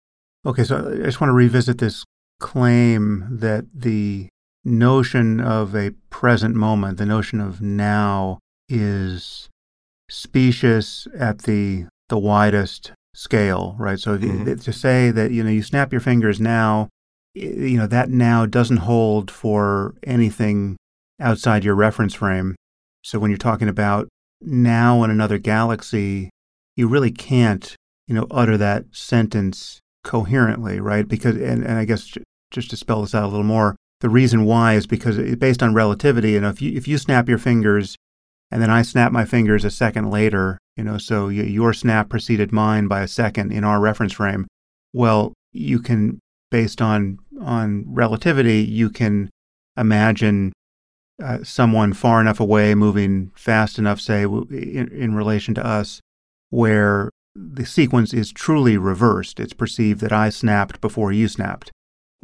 Okay, 0.44 0.64
so 0.64 0.76
I 0.76 1.06
just 1.06 1.22
want 1.22 1.30
to 1.30 1.34
revisit 1.34 1.78
this 1.78 2.04
claim 2.38 3.26
that 3.30 3.64
the 3.74 4.28
notion 4.64 5.40
of 5.40 5.74
a 5.74 5.90
present 6.10 6.54
moment, 6.54 6.98
the 6.98 7.06
notion 7.06 7.40
of 7.40 7.60
now, 7.60 8.38
is 8.68 9.48
specious 10.08 11.06
at 11.18 11.42
the 11.42 11.86
the 12.08 12.18
widest 12.18 12.92
scale, 13.14 13.76
right? 13.78 13.98
So 13.98 14.18
mm-hmm. 14.18 14.48
you, 14.48 14.56
to 14.56 14.72
say 14.72 15.10
that 15.10 15.30
you 15.30 15.42
know 15.42 15.50
you 15.50 15.62
snap 15.62 15.92
your 15.92 16.00
fingers 16.00 16.40
now, 16.40 16.88
you 17.34 17.78
know 17.78 17.86
that 17.86 18.10
now 18.10 18.46
doesn't 18.46 18.78
hold 18.78 19.30
for 19.30 19.94
anything 20.02 20.76
outside 21.20 21.64
your 21.64 21.74
reference 21.74 22.14
frame. 22.14 22.54
So 23.02 23.18
when 23.18 23.30
you're 23.30 23.38
talking 23.38 23.68
about 23.68 24.08
now 24.40 25.02
in 25.04 25.10
another 25.10 25.38
galaxy, 25.38 26.30
you 26.76 26.88
really 26.88 27.10
can't 27.10 27.74
you 28.06 28.14
know 28.14 28.26
utter 28.30 28.56
that 28.56 28.84
sentence 28.92 29.80
coherently, 30.04 30.80
right? 30.80 31.06
Because 31.06 31.36
and, 31.36 31.64
and 31.64 31.78
I 31.78 31.84
guess 31.84 32.16
just 32.50 32.70
to 32.70 32.76
spell 32.76 33.00
this 33.02 33.14
out 33.14 33.24
a 33.24 33.28
little 33.28 33.42
more, 33.42 33.76
the 34.00 34.08
reason 34.08 34.44
why 34.44 34.74
is 34.74 34.86
because 34.86 35.18
it's 35.18 35.36
based 35.36 35.62
on 35.62 35.74
relativity. 35.74 36.36
And 36.36 36.44
if 36.44 36.60
you 36.60 36.76
if 36.76 36.86
you 36.86 36.98
snap 36.98 37.28
your 37.28 37.38
fingers 37.38 37.96
and 38.50 38.60
then 38.60 38.70
I 38.70 38.82
snap 38.82 39.12
my 39.12 39.24
fingers 39.24 39.64
a 39.64 39.70
second 39.70 40.10
later, 40.10 40.58
you 40.76 40.84
know, 40.84 40.98
so 40.98 41.28
your 41.28 41.72
snap 41.72 42.08
preceded 42.08 42.52
mine 42.52 42.88
by 42.88 43.00
a 43.00 43.08
second 43.08 43.52
in 43.52 43.64
our 43.64 43.80
reference 43.80 44.12
frame. 44.12 44.46
Well, 44.92 45.32
you 45.52 45.80
can, 45.80 46.20
based 46.50 46.82
on 46.82 47.18
on 47.40 47.84
relativity, 47.86 48.62
you 48.62 48.90
can 48.90 49.30
imagine 49.76 50.52
uh, 51.22 51.38
someone 51.42 51.92
far 51.92 52.20
enough 52.20 52.40
away 52.40 52.74
moving 52.74 53.30
fast 53.34 53.78
enough, 53.78 54.00
say, 54.00 54.22
in, 54.22 54.88
in 54.92 55.14
relation 55.14 55.54
to 55.54 55.66
us, 55.66 56.00
where 56.50 57.10
the 57.34 57.66
sequence 57.66 58.12
is 58.12 58.32
truly 58.32 58.76
reversed. 58.76 59.40
It's 59.40 59.52
perceived 59.52 60.00
that 60.00 60.12
I 60.12 60.28
snapped 60.30 60.80
before 60.80 61.12
you 61.12 61.28
snapped. 61.28 61.70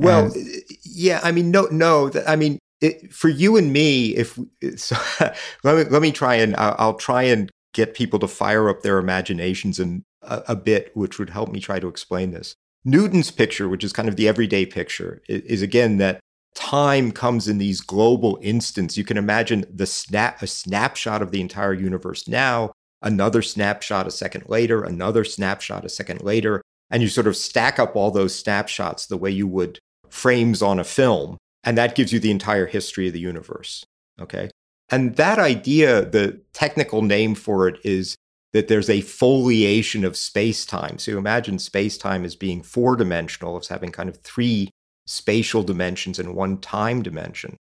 Well, 0.00 0.32
and, 0.32 0.62
yeah, 0.82 1.20
I 1.22 1.32
mean, 1.32 1.50
no, 1.50 1.64
no, 1.70 2.10
I 2.26 2.36
mean, 2.36 2.58
it, 2.80 3.12
for 3.12 3.28
you 3.28 3.56
and 3.56 3.72
me, 3.72 4.16
if 4.16 4.38
so, 4.76 4.96
let 5.64 5.76
me 5.76 5.84
let 5.84 6.02
me 6.02 6.12
try 6.12 6.36
and 6.36 6.56
I'll, 6.56 6.76
I'll, 6.78 6.94
try 6.94 7.24
and 7.24 7.50
get 7.74 7.94
people 7.94 8.18
to 8.20 8.28
fire 8.28 8.68
up 8.68 8.82
their 8.82 8.98
imaginations 8.98 9.78
and 9.78 10.02
a, 10.22 10.42
a, 10.48 10.56
bit, 10.56 10.90
which 10.94 11.18
would 11.18 11.30
help 11.30 11.50
me 11.50 11.60
try 11.60 11.78
to 11.78 11.88
explain 11.88 12.30
this. 12.30 12.54
Newton's 12.84 13.30
picture, 13.30 13.68
which 13.68 13.84
is 13.84 13.92
kind 13.92 14.08
of 14.08 14.16
the 14.16 14.26
everyday 14.26 14.64
picture, 14.64 15.22
is, 15.28 15.42
is 15.42 15.62
again 15.62 15.98
that 15.98 16.20
time 16.54 17.12
comes 17.12 17.46
in 17.46 17.58
these 17.58 17.80
global 17.80 18.38
instants. 18.42 18.96
You 18.96 19.04
can 19.04 19.18
imagine 19.18 19.64
the 19.72 19.86
snap 19.86 20.42
a 20.42 20.46
snapshot 20.46 21.22
of 21.22 21.30
the 21.30 21.40
entire 21.40 21.74
universe 21.74 22.26
now, 22.26 22.72
another 23.02 23.42
snapshot 23.42 24.06
a 24.06 24.10
second 24.10 24.48
later, 24.48 24.82
another 24.82 25.24
snapshot 25.24 25.84
a 25.84 25.90
second 25.90 26.22
later, 26.22 26.62
and 26.90 27.02
you 27.02 27.08
sort 27.08 27.26
of 27.26 27.36
stack 27.36 27.78
up 27.78 27.94
all 27.94 28.10
those 28.10 28.34
snapshots 28.34 29.06
the 29.06 29.18
way 29.18 29.30
you 29.30 29.46
would 29.46 29.78
frames 30.10 30.62
on 30.62 30.78
a 30.78 30.84
film 30.84 31.38
and 31.64 31.76
that 31.76 31.94
gives 31.94 32.12
you 32.12 32.20
the 32.20 32.30
entire 32.30 32.66
history 32.66 33.06
of 33.06 33.12
the 33.12 33.20
universe. 33.20 33.84
Okay. 34.20 34.50
And 34.90 35.16
that 35.16 35.38
idea, 35.38 36.04
the 36.04 36.40
technical 36.52 37.02
name 37.02 37.34
for 37.34 37.68
it 37.68 37.78
is 37.84 38.16
that 38.52 38.68
there's 38.68 38.90
a 38.90 39.02
foliation 39.02 40.04
of 40.04 40.16
space 40.16 40.66
time. 40.66 40.98
So 40.98 41.12
you 41.12 41.18
imagine 41.18 41.58
space 41.58 41.96
time 41.96 42.24
as 42.24 42.34
being 42.34 42.62
four 42.62 42.96
dimensional, 42.96 43.56
as 43.58 43.68
having 43.68 43.92
kind 43.92 44.08
of 44.08 44.16
three 44.18 44.70
spatial 45.06 45.62
dimensions 45.62 46.18
and 46.18 46.34
one 46.34 46.58
time 46.58 47.02
dimension. 47.02 47.56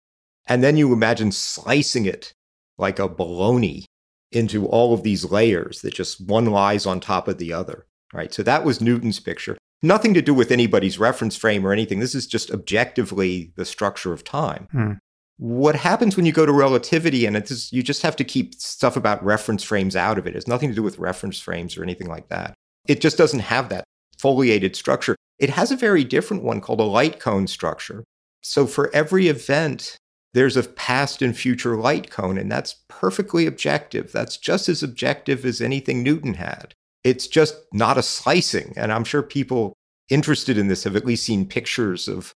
And 0.46 0.62
then 0.62 0.76
you 0.76 0.92
imagine 0.92 1.33
slicing 1.33 2.04
it 2.04 2.33
like 2.76 2.98
a 2.98 3.09
bologna 3.09 3.87
into 4.33 4.66
all 4.66 4.92
of 4.92 5.02
these 5.02 5.24
layers 5.24 5.80
that 5.80 5.94
just 5.94 6.20
one 6.20 6.46
lies 6.46 6.85
on 6.85 7.00
top 7.00 7.28
of 7.28 7.38
the 7.38 7.52
other. 7.52 7.87
Right. 8.12 8.35
So 8.35 8.42
that 8.42 8.64
was 8.64 8.80
Newton's 8.80 9.20
picture 9.20 9.57
nothing 9.85 10.14
to 10.14 10.23
do 10.23 10.35
with 10.35 10.51
anybody's 10.51 10.99
reference 10.99 11.37
frame 11.37 11.66
or 11.66 11.73
anything. 11.73 12.01
This 12.01 12.14
is 12.14 12.27
just 12.27 12.51
objectively 12.51 13.53
the 13.57 13.64
structure 13.64 14.12
of 14.12 14.25
time. 14.25 14.66
Hmm. 14.73 14.92
What 15.37 15.77
happens 15.77 16.16
when 16.16 16.27
you 16.27 16.33
go 16.33 16.47
to 16.47 16.53
relativity 16.53 17.27
and 17.27 17.37
it's 17.37 17.73
you 17.73 17.83
just 17.83 18.03
have 18.03 18.16
to 18.16 18.25
keep 18.25 18.55
stuff 18.55 18.97
about 18.97 19.25
reference 19.25 19.62
frames 19.62 19.97
out 19.97 20.16
of 20.16 20.27
it. 20.27 20.37
It's 20.37 20.49
nothing 20.49 20.68
to 20.70 20.75
do 20.75 20.83
with 20.83 20.99
reference 20.99 21.40
frames 21.40 21.77
or 21.77 21.83
anything 21.83 22.09
like 22.09 22.29
that. 22.29 22.55
It 22.87 23.01
just 23.01 23.18
doesn't 23.18 23.40
have 23.40 23.68
that 23.68 23.85
foliated 24.18 24.77
structure. 24.77 25.16
It 25.38 25.51
has 25.51 25.70
a 25.70 25.77
very 25.77 26.05
different 26.05 26.44
one 26.44 26.61
called 26.61 26.81
a 26.81 26.85
light 26.85 27.18
cone 27.18 27.47
structure. 27.47 28.05
So 28.42 28.66
for 28.66 28.94
every 28.94 29.29
event, 29.29 29.97
there's 30.35 30.57
a 30.57 30.62
past 30.62 31.23
and 31.23 31.37
future 31.37 31.77
light 31.77 32.11
cone, 32.11 32.38
and 32.38 32.51
that's 32.51 32.83
perfectly 32.88 33.47
objective. 33.47 34.12
That's 34.12 34.37
just 34.37 34.68
as 34.68 34.83
objective 34.83 35.44
as 35.44 35.61
anything 35.61 36.03
Newton 36.03 36.35
had. 36.35 36.75
It's 37.05 37.27
just 37.29 37.57
not 37.73 37.99
a 37.99 38.03
slicing. 38.03 38.73
And 38.77 38.93
I'm 38.93 39.05
sure 39.05 39.23
people 39.23 39.75
interested 40.09 40.59
in 40.59 40.69
this 40.69 40.85
have 40.85 40.97
at 40.97 41.07
least 41.07 41.25
seen 41.25 41.47
pictures 41.47 42.09
of, 42.09 42.33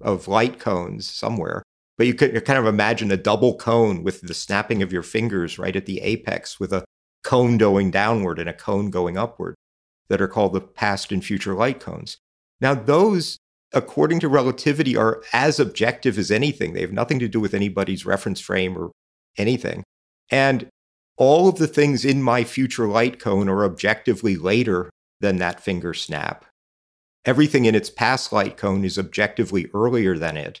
of 0.00 0.28
light 0.28 0.60
cones 0.60 1.10
somewhere. 1.10 1.62
But 1.98 2.06
you 2.06 2.14
could 2.14 2.44
kind 2.44 2.58
of 2.58 2.66
imagine 2.66 3.10
a 3.10 3.16
double 3.16 3.56
cone 3.56 4.02
with 4.02 4.20
the 4.22 4.34
snapping 4.34 4.82
of 4.82 4.92
your 4.92 5.02
fingers 5.02 5.58
right 5.58 5.76
at 5.76 5.86
the 5.86 6.00
apex 6.00 6.58
with 6.60 6.72
a 6.72 6.84
cone 7.22 7.58
going 7.58 7.90
downward 7.90 8.38
and 8.38 8.48
a 8.48 8.54
cone 8.54 8.90
going 8.90 9.16
upward 9.16 9.54
that 10.08 10.20
are 10.20 10.28
called 10.28 10.52
the 10.52 10.60
past 10.60 11.12
and 11.12 11.24
future 11.24 11.54
light 11.54 11.80
cones. 11.80 12.18
Now, 12.60 12.74
those, 12.74 13.38
according 13.72 14.20
to 14.20 14.28
relativity, 14.28 14.96
are 14.96 15.22
as 15.32 15.60
objective 15.60 16.18
as 16.18 16.30
anything. 16.30 16.72
They 16.72 16.80
have 16.80 16.92
nothing 16.92 17.18
to 17.20 17.28
do 17.28 17.40
with 17.40 17.54
anybody's 17.54 18.06
reference 18.06 18.40
frame 18.40 18.76
or 18.76 18.90
anything. 19.38 19.84
And 20.30 20.68
all 21.16 21.48
of 21.48 21.56
the 21.56 21.66
things 21.66 22.04
in 22.04 22.22
my 22.22 22.44
future 22.44 22.86
light 22.86 23.18
cone 23.18 23.48
are 23.48 23.64
objectively 23.64 24.36
later 24.36 24.90
than 25.20 25.36
that 25.36 25.60
finger 25.60 25.94
snap. 25.94 26.44
Everything 27.24 27.64
in 27.64 27.74
its 27.74 27.90
past 27.90 28.32
light 28.32 28.56
cone 28.56 28.84
is 28.84 28.98
objectively 28.98 29.68
earlier 29.74 30.18
than 30.18 30.36
it. 30.36 30.60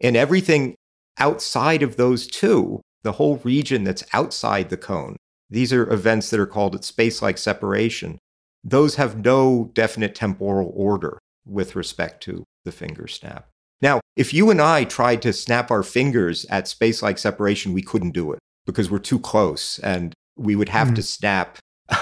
And 0.00 0.16
everything 0.16 0.74
outside 1.18 1.82
of 1.82 1.96
those 1.96 2.26
two, 2.26 2.80
the 3.02 3.12
whole 3.12 3.36
region 3.44 3.84
that's 3.84 4.04
outside 4.12 4.70
the 4.70 4.76
cone, 4.76 5.16
these 5.48 5.72
are 5.72 5.92
events 5.92 6.30
that 6.30 6.40
are 6.40 6.46
called 6.46 6.74
at 6.74 6.84
space 6.84 7.22
like 7.22 7.38
separation. 7.38 8.18
Those 8.64 8.96
have 8.96 9.24
no 9.24 9.70
definite 9.74 10.14
temporal 10.14 10.72
order 10.74 11.18
with 11.46 11.76
respect 11.76 12.22
to 12.24 12.44
the 12.64 12.72
finger 12.72 13.06
snap. 13.06 13.48
Now, 13.80 14.00
if 14.16 14.32
you 14.32 14.50
and 14.50 14.60
I 14.60 14.84
tried 14.84 15.22
to 15.22 15.32
snap 15.32 15.70
our 15.70 15.82
fingers 15.82 16.44
at 16.46 16.68
space 16.68 17.02
like 17.02 17.18
separation, 17.18 17.72
we 17.72 17.82
couldn't 17.82 18.12
do 18.12 18.32
it 18.32 18.38
because 18.66 18.90
we're 18.90 18.98
too 18.98 19.18
close 19.18 19.78
and 19.80 20.14
we 20.36 20.56
would 20.56 20.68
have 20.68 20.88
mm. 20.88 20.94
to 20.96 21.02
snap 21.02 21.58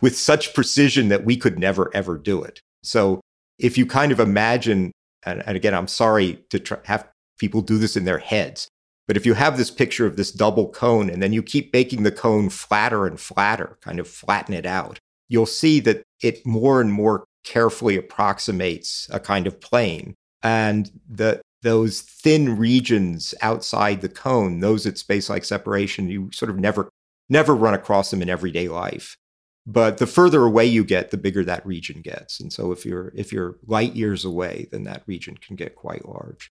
with 0.00 0.16
such 0.16 0.54
precision 0.54 1.08
that 1.08 1.24
we 1.24 1.36
could 1.36 1.58
never 1.58 1.90
ever 1.94 2.18
do 2.18 2.42
it. 2.42 2.60
So 2.82 3.20
if 3.58 3.78
you 3.78 3.86
kind 3.86 4.12
of 4.12 4.20
imagine, 4.20 4.92
and, 5.24 5.42
and 5.46 5.56
again, 5.56 5.74
I'm 5.74 5.88
sorry 5.88 6.44
to 6.50 6.58
try, 6.58 6.78
have 6.84 7.08
people 7.38 7.60
do 7.60 7.78
this 7.78 7.96
in 7.96 8.04
their 8.04 8.18
heads, 8.18 8.68
but 9.08 9.16
if 9.16 9.26
you 9.26 9.34
have 9.34 9.56
this 9.56 9.70
picture 9.70 10.06
of 10.06 10.16
this 10.16 10.30
double 10.30 10.68
cone 10.68 11.10
and 11.10 11.22
then 11.22 11.32
you 11.32 11.42
keep 11.42 11.72
making 11.72 12.02
the 12.02 12.12
cone 12.12 12.48
flatter 12.48 13.06
and 13.06 13.18
flatter, 13.18 13.78
kind 13.80 13.98
of 13.98 14.08
flatten 14.08 14.54
it 14.54 14.66
out, 14.66 14.98
you'll 15.28 15.46
see 15.46 15.80
that 15.80 16.02
it 16.22 16.44
more 16.46 16.80
and 16.80 16.92
more 16.92 17.24
carefully 17.44 17.96
approximates 17.96 19.08
a 19.10 19.18
kind 19.18 19.46
of 19.46 19.60
plane. 19.60 20.14
And 20.42 20.90
the 21.08 21.40
those 21.62 22.00
thin 22.00 22.56
regions 22.56 23.34
outside 23.40 24.00
the 24.00 24.08
cone, 24.08 24.60
those 24.60 24.86
at 24.86 24.98
space 24.98 25.30
like 25.30 25.44
separation, 25.44 26.08
you 26.08 26.30
sort 26.32 26.50
of 26.50 26.58
never 26.58 26.88
never 27.28 27.54
run 27.54 27.74
across 27.74 28.10
them 28.10 28.20
in 28.20 28.28
everyday 28.28 28.68
life. 28.68 29.16
But 29.64 29.98
the 29.98 30.08
further 30.08 30.42
away 30.42 30.66
you 30.66 30.84
get, 30.84 31.10
the 31.10 31.16
bigger 31.16 31.44
that 31.44 31.64
region 31.64 32.02
gets. 32.02 32.40
And 32.40 32.52
so 32.52 32.72
if 32.72 32.84
you're 32.84 33.12
if 33.14 33.32
you're 33.32 33.56
light 33.66 33.94
years 33.94 34.24
away, 34.24 34.68
then 34.72 34.82
that 34.84 35.04
region 35.06 35.36
can 35.36 35.56
get 35.56 35.76
quite 35.76 36.06
large. 36.06 36.50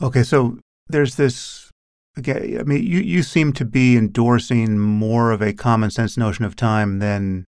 Okay, 0.00 0.22
so 0.22 0.58
there's 0.88 1.16
this 1.16 1.70
again, 2.16 2.58
I 2.58 2.62
mean 2.62 2.84
you, 2.84 3.00
you 3.00 3.22
seem 3.22 3.52
to 3.54 3.64
be 3.64 3.96
endorsing 3.96 4.78
more 4.78 5.30
of 5.30 5.42
a 5.42 5.52
common 5.52 5.90
sense 5.90 6.16
notion 6.16 6.46
of 6.46 6.56
time 6.56 7.00
than 7.00 7.44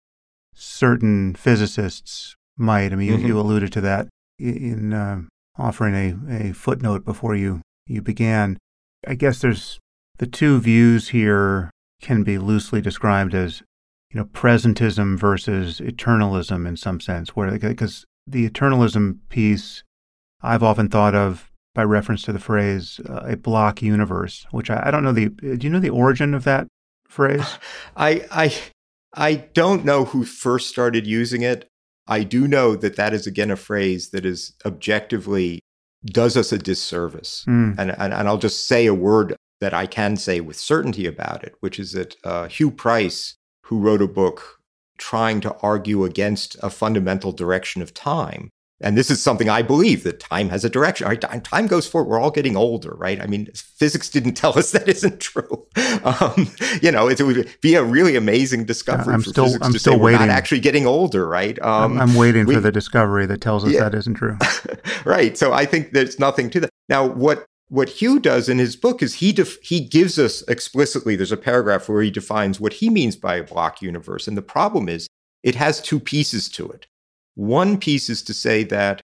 certain 0.53 1.33
physicists 1.33 2.35
might. 2.57 2.93
I 2.93 2.95
mean, 2.95 3.11
mm-hmm. 3.11 3.21
you, 3.21 3.27
you 3.29 3.39
alluded 3.39 3.73
to 3.73 3.81
that 3.81 4.07
in 4.37 4.93
uh, 4.93 5.21
offering 5.57 5.95
a, 5.95 6.49
a 6.49 6.53
footnote 6.53 7.05
before 7.05 7.35
you, 7.35 7.61
you 7.87 8.01
began. 8.01 8.57
I 9.07 9.15
guess 9.15 9.39
there's 9.39 9.79
the 10.17 10.27
two 10.27 10.59
views 10.59 11.09
here 11.09 11.71
can 12.01 12.23
be 12.23 12.37
loosely 12.37 12.81
described 12.81 13.33
as, 13.33 13.61
you 14.11 14.19
know, 14.19 14.25
presentism 14.25 15.17
versus 15.17 15.79
eternalism 15.79 16.67
in 16.67 16.77
some 16.77 16.99
sense, 16.99 17.35
where 17.35 17.57
because 17.57 18.05
the 18.27 18.49
eternalism 18.49 19.17
piece 19.29 19.83
I've 20.41 20.63
often 20.63 20.89
thought 20.89 21.15
of 21.15 21.51
by 21.73 21.83
reference 21.83 22.23
to 22.23 22.33
the 22.33 22.39
phrase 22.39 22.99
uh, 23.07 23.21
a 23.25 23.37
block 23.37 23.81
universe, 23.81 24.45
which 24.51 24.69
I, 24.69 24.83
I 24.87 24.91
don't 24.91 25.03
know 25.03 25.13
the. 25.13 25.29
Do 25.29 25.59
you 25.61 25.69
know 25.69 25.79
the 25.79 25.89
origin 25.89 26.33
of 26.33 26.43
that 26.43 26.67
phrase? 27.07 27.57
I 27.95 28.25
I 28.31 28.55
I 29.13 29.35
don't 29.53 29.85
know 29.85 30.05
who 30.05 30.25
first 30.25 30.69
started 30.69 31.05
using 31.05 31.41
it. 31.41 31.67
I 32.07 32.23
do 32.23 32.47
know 32.47 32.75
that 32.75 32.95
that 32.95 33.13
is 33.13 33.27
again 33.27 33.51
a 33.51 33.55
phrase 33.55 34.09
that 34.09 34.25
is 34.25 34.53
objectively 34.65 35.59
does 36.05 36.35
us 36.35 36.51
a 36.51 36.57
disservice. 36.57 37.45
Mm. 37.47 37.75
And, 37.77 37.91
and, 37.91 38.13
and 38.13 38.27
I'll 38.27 38.37
just 38.37 38.67
say 38.67 38.85
a 38.85 38.93
word 38.93 39.35
that 39.59 39.73
I 39.73 39.85
can 39.85 40.17
say 40.17 40.41
with 40.41 40.57
certainty 40.57 41.05
about 41.05 41.43
it, 41.43 41.55
which 41.59 41.79
is 41.79 41.91
that 41.91 42.15
uh, 42.23 42.45
Huw 42.47 42.75
Price, 42.75 43.35
who 43.65 43.79
wrote 43.79 44.01
a 44.01 44.07
book 44.07 44.59
trying 44.97 45.41
to 45.41 45.55
argue 45.61 46.03
against 46.03 46.55
a 46.61 46.69
fundamental 46.69 47.31
direction 47.31 47.81
of 47.81 47.93
time, 47.93 48.49
and 48.83 48.97
this 48.97 49.11
is 49.11 49.21
something 49.21 49.49
I 49.49 49.61
believe 49.61 50.03
that 50.03 50.19
time 50.19 50.49
has 50.49 50.65
a 50.65 50.69
direction. 50.69 51.07
Right? 51.07 51.21
Time 51.43 51.67
goes 51.67 51.87
forward. 51.87 52.09
We're 52.09 52.19
all 52.19 52.31
getting 52.31 52.57
older, 52.57 52.93
right? 52.95 53.21
I 53.21 53.27
mean, 53.27 53.47
physics 53.53 54.09
didn't 54.09 54.33
tell 54.33 54.57
us 54.57 54.71
that 54.73 54.87
isn't 54.87 55.19
true. 55.19 55.67
Um, 56.03 56.49
you 56.81 56.91
know, 56.91 57.07
it 57.07 57.21
would 57.21 57.49
be 57.61 57.75
a 57.75 57.83
really 57.83 58.15
amazing 58.15 58.65
discovery 58.65 59.13
I'm 59.13 59.23
still, 59.23 59.55
I'm 59.61 59.77
still 59.77 59.99
waiting. 59.99 60.29
actually 60.29 60.61
getting 60.61 60.85
older, 60.85 61.27
right? 61.27 61.61
Um, 61.61 61.93
I'm, 61.93 62.09
I'm, 62.09 62.15
waiting 62.15 62.45
we, 62.45 62.55
for 62.55 62.61
the 62.61 62.71
discovery 62.71 63.25
that 63.27 63.41
tells 63.41 63.63
us 63.63 63.71
yeah. 63.71 63.81
that 63.81 63.95
isn't 63.95 64.15
true. 64.15 64.37
right. 65.05 65.37
So 65.37 65.53
I 65.53 65.65
think 65.65 65.93
there's 65.93 66.19
nothing 66.19 66.49
to 66.51 66.61
that. 66.61 66.69
Now, 66.89 67.05
what 67.05 67.45
what 67.69 67.87
Huw 67.87 68.21
does 68.21 68.49
in 68.49 68.59
his 68.59 68.75
book 68.75 69.01
is 69.01 69.15
he 69.15 69.31
def- 69.31 69.61
he 69.61 69.79
gives 69.79 70.19
us 70.19 70.41
explicitly. 70.49 71.15
There's 71.15 71.31
a 71.31 71.37
paragraph 71.37 71.87
where 71.87 72.01
he 72.01 72.11
defines 72.11 72.59
what 72.59 72.73
he 72.73 72.89
means 72.89 73.15
by 73.15 73.37
a 73.37 73.43
block 73.43 73.81
universe, 73.81 74.27
and 74.27 74.35
the 74.35 74.41
problem 74.41 74.89
is 74.89 75.07
it 75.41 75.55
has 75.55 75.81
two 75.81 75.99
pieces 75.99 76.49
to 76.49 76.69
it. 76.69 76.87
One 77.35 77.77
piece 77.77 78.09
is 78.09 78.21
to 78.23 78.33
say 78.33 78.63
that 78.65 79.01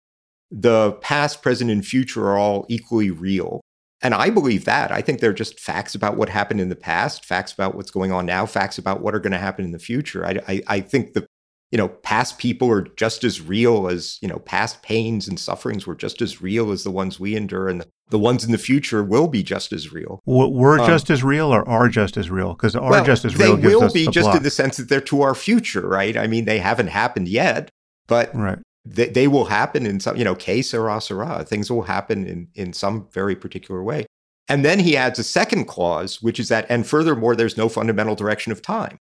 the 0.50 0.92
past, 1.00 1.42
present, 1.42 1.70
and 1.70 1.84
future 1.84 2.26
are 2.28 2.38
all 2.38 2.66
equally 2.68 3.10
real. 3.10 3.60
And 4.02 4.14
I 4.14 4.28
believe 4.28 4.66
that. 4.66 4.92
I 4.92 5.00
think 5.00 5.20
they're 5.20 5.32
just 5.32 5.58
facts 5.58 5.94
about 5.94 6.16
what 6.16 6.28
happened 6.28 6.60
in 6.60 6.68
the 6.68 6.76
past, 6.76 7.24
facts 7.24 7.52
about 7.52 7.74
what's 7.74 7.90
going 7.90 8.12
on 8.12 8.26
now, 8.26 8.44
facts 8.44 8.76
about 8.76 9.00
what 9.00 9.14
are 9.14 9.20
going 9.20 9.32
to 9.32 9.38
happen 9.38 9.64
in 9.64 9.72
the 9.72 9.78
future. 9.78 10.26
I, 10.26 10.38
I, 10.46 10.62
I 10.66 10.80
think 10.80 11.14
the 11.14 11.26
you 11.74 11.78
know 11.78 11.88
past 11.88 12.38
people 12.38 12.70
are 12.70 12.82
just 12.82 13.24
as 13.24 13.40
real 13.40 13.88
as 13.88 14.18
you 14.22 14.28
know 14.28 14.38
past 14.38 14.80
pains 14.82 15.26
and 15.26 15.40
sufferings 15.40 15.88
were 15.88 15.96
just 15.96 16.22
as 16.22 16.40
real 16.40 16.70
as 16.70 16.84
the 16.84 16.90
ones 16.90 17.18
we 17.18 17.34
endure 17.34 17.68
and 17.68 17.84
the, 18.10 18.18
ones 18.18 18.44
in 18.44 18.52
the 18.52 18.58
future 18.58 19.02
will 19.02 19.26
be 19.26 19.42
just 19.42 19.72
as 19.72 19.92
real 19.92 20.22
were 20.24 20.78
um, 20.78 20.86
just 20.86 21.10
as 21.10 21.24
real 21.24 21.52
or 21.52 21.68
are 21.68 21.88
just 21.88 22.16
as 22.16 22.30
real 22.30 22.52
because 22.52 22.76
are 22.76 22.92
well, 22.92 23.04
just 23.04 23.24
as 23.24 23.36
real 23.36 23.56
they 23.56 23.74
will 23.74 23.92
be 23.92 24.06
just 24.06 24.26
block. 24.26 24.36
in 24.36 24.44
the 24.44 24.50
sense 24.50 24.76
that 24.76 24.88
they're 24.88 25.00
to 25.00 25.22
our 25.22 25.34
future 25.34 25.88
right 25.88 26.16
i 26.16 26.28
mean 26.28 26.44
they 26.44 26.60
haven't 26.60 26.86
happened 26.86 27.26
yet 27.26 27.70
but 28.06 28.34
right 28.34 28.58
they, 28.84 29.08
they 29.08 29.28
will 29.28 29.46
happen 29.46 29.86
in 29.86 30.00
some, 30.00 30.16
you 30.16 30.24
know, 30.24 30.34
que 30.34 30.62
sera, 30.62 31.00
sera. 31.00 31.44
Things 31.44 31.70
will 31.70 31.82
happen 31.82 32.26
in, 32.26 32.48
in 32.54 32.72
some 32.72 33.08
very 33.12 33.34
particular 33.34 33.82
way. 33.82 34.06
And 34.48 34.64
then 34.64 34.78
he 34.78 34.96
adds 34.96 35.18
a 35.18 35.24
second 35.24 35.64
clause, 35.64 36.20
which 36.20 36.38
is 36.38 36.48
that, 36.48 36.66
and 36.68 36.86
furthermore, 36.86 37.34
there's 37.34 37.56
no 37.56 37.68
fundamental 37.68 38.14
direction 38.14 38.52
of 38.52 38.60
time. 38.60 38.98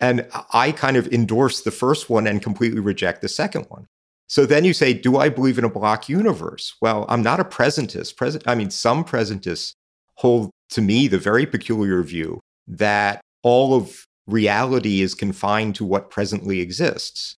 And 0.00 0.26
I 0.52 0.72
kind 0.72 0.96
of 0.96 1.06
endorse 1.08 1.60
the 1.60 1.70
first 1.70 2.10
one 2.10 2.26
and 2.26 2.42
completely 2.42 2.80
reject 2.80 3.22
the 3.22 3.28
second 3.28 3.66
one. 3.68 3.86
So 4.26 4.46
then 4.46 4.64
you 4.64 4.72
say, 4.72 4.94
do 4.94 5.16
I 5.16 5.28
believe 5.28 5.58
in 5.58 5.64
a 5.64 5.70
block 5.70 6.08
universe? 6.08 6.74
Well, 6.80 7.04
I'm 7.08 7.22
not 7.22 7.40
a 7.40 7.44
presentist. 7.44 8.16
Present, 8.16 8.44
I 8.46 8.54
mean, 8.54 8.70
some 8.70 9.04
presentists 9.04 9.74
hold 10.14 10.50
to 10.70 10.80
me 10.80 11.06
the 11.06 11.18
very 11.18 11.46
peculiar 11.46 12.02
view 12.02 12.40
that 12.66 13.20
all 13.42 13.74
of 13.74 14.06
reality 14.26 15.02
is 15.02 15.14
confined 15.14 15.74
to 15.76 15.84
what 15.84 16.10
presently 16.10 16.60
exists. 16.60 17.36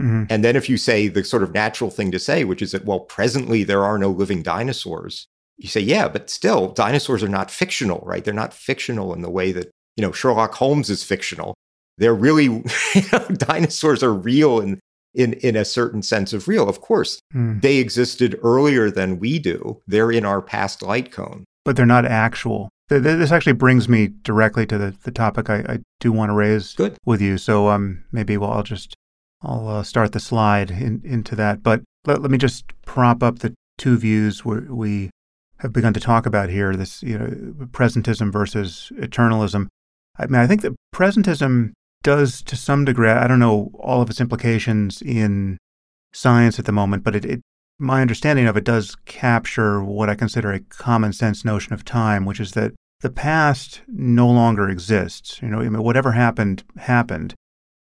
Mm-hmm. 0.00 0.24
And 0.28 0.44
then 0.44 0.56
if 0.56 0.68
you 0.68 0.76
say 0.76 1.08
the 1.08 1.22
sort 1.24 1.42
of 1.42 1.54
natural 1.54 1.90
thing 1.90 2.10
to 2.12 2.18
say, 2.18 2.44
which 2.44 2.62
is 2.62 2.72
that, 2.72 2.84
well, 2.84 3.00
presently 3.00 3.62
there 3.62 3.84
are 3.84 3.98
no 3.98 4.10
living 4.10 4.42
dinosaurs, 4.42 5.26
you 5.56 5.68
say, 5.68 5.80
yeah, 5.80 6.08
but 6.08 6.30
still, 6.30 6.68
dinosaurs 6.72 7.22
are 7.22 7.28
not 7.28 7.50
fictional, 7.50 8.02
right? 8.04 8.24
They're 8.24 8.34
not 8.34 8.52
fictional 8.52 9.14
in 9.14 9.22
the 9.22 9.30
way 9.30 9.52
that, 9.52 9.70
you 9.96 10.02
know, 10.02 10.10
Sherlock 10.10 10.54
Holmes 10.54 10.90
is 10.90 11.04
fictional. 11.04 11.54
They're 11.96 12.14
really, 12.14 12.44
you 12.94 13.02
know, 13.12 13.26
dinosaurs 13.28 14.02
are 14.02 14.12
real 14.12 14.60
in, 14.60 14.80
in, 15.14 15.34
in 15.34 15.54
a 15.54 15.64
certain 15.64 16.02
sense 16.02 16.32
of 16.32 16.48
real. 16.48 16.68
Of 16.68 16.80
course, 16.80 17.20
mm. 17.32 17.62
they 17.62 17.76
existed 17.76 18.38
earlier 18.42 18.90
than 18.90 19.20
we 19.20 19.38
do. 19.38 19.80
They're 19.86 20.10
in 20.10 20.24
our 20.24 20.42
past 20.42 20.82
light 20.82 21.12
cone. 21.12 21.44
But 21.64 21.76
they're 21.76 21.86
not 21.86 22.04
actual. 22.04 22.68
This 22.88 23.30
actually 23.30 23.54
brings 23.54 23.88
me 23.88 24.08
directly 24.08 24.66
to 24.66 24.76
the, 24.76 24.94
the 25.04 25.10
topic 25.10 25.48
I, 25.48 25.58
I 25.66 25.78
do 26.00 26.12
want 26.12 26.30
to 26.30 26.34
raise 26.34 26.74
Good. 26.74 26.98
with 27.06 27.20
you. 27.22 27.38
So 27.38 27.68
um, 27.68 28.04
maybe 28.12 28.36
well, 28.36 28.52
I'll 28.52 28.62
just 28.62 28.94
I'll 29.44 29.68
uh, 29.68 29.82
start 29.82 30.12
the 30.12 30.20
slide 30.20 30.70
in, 30.70 31.02
into 31.04 31.36
that. 31.36 31.62
But 31.62 31.82
let, 32.06 32.22
let 32.22 32.30
me 32.30 32.38
just 32.38 32.64
prop 32.86 33.22
up 33.22 33.40
the 33.40 33.54
two 33.78 33.96
views 33.96 34.44
we 34.44 35.10
have 35.58 35.72
begun 35.72 35.94
to 35.94 36.00
talk 36.00 36.26
about 36.26 36.48
here 36.48 36.76
this 36.76 37.02
you 37.02 37.18
know 37.18 37.26
presentism 37.72 38.32
versus 38.32 38.92
eternalism. 38.98 39.68
I 40.16 40.26
mean, 40.26 40.40
I 40.40 40.46
think 40.46 40.62
that 40.62 40.74
presentism 40.94 41.72
does 42.02 42.42
to 42.42 42.56
some 42.56 42.84
degree, 42.84 43.10
I 43.10 43.26
don't 43.26 43.40
know 43.40 43.70
all 43.74 44.02
of 44.02 44.10
its 44.10 44.20
implications 44.20 45.02
in 45.02 45.58
science 46.12 46.58
at 46.58 46.66
the 46.66 46.72
moment, 46.72 47.02
but 47.02 47.16
it, 47.16 47.24
it 47.24 47.40
my 47.78 48.00
understanding 48.00 48.46
of 48.46 48.56
it 48.56 48.64
does 48.64 48.96
capture 49.04 49.82
what 49.82 50.08
I 50.08 50.14
consider 50.14 50.52
a 50.52 50.60
common 50.60 51.12
sense 51.12 51.44
notion 51.44 51.72
of 51.72 51.84
time, 51.84 52.24
which 52.24 52.38
is 52.38 52.52
that 52.52 52.72
the 53.00 53.10
past 53.10 53.82
no 53.88 54.28
longer 54.28 54.68
exists. 54.68 55.40
You 55.42 55.48
know, 55.48 55.60
I 55.60 55.68
mean, 55.68 55.82
whatever 55.82 56.12
happened, 56.12 56.62
happened, 56.78 57.34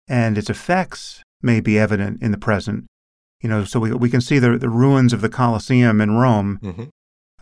and 0.08 0.36
its 0.36 0.50
effects 0.50 1.22
may 1.46 1.60
be 1.60 1.78
evident 1.78 2.22
in 2.22 2.32
the 2.32 2.38
present. 2.38 2.84
You 3.40 3.48
know, 3.48 3.64
so 3.64 3.80
we, 3.80 3.92
we 3.92 4.10
can 4.10 4.20
see 4.20 4.38
the, 4.38 4.58
the 4.58 4.68
ruins 4.68 5.12
of 5.12 5.20
the 5.22 5.28
Colosseum 5.28 6.00
in 6.00 6.16
Rome, 6.16 6.58
mm-hmm. 6.62 6.84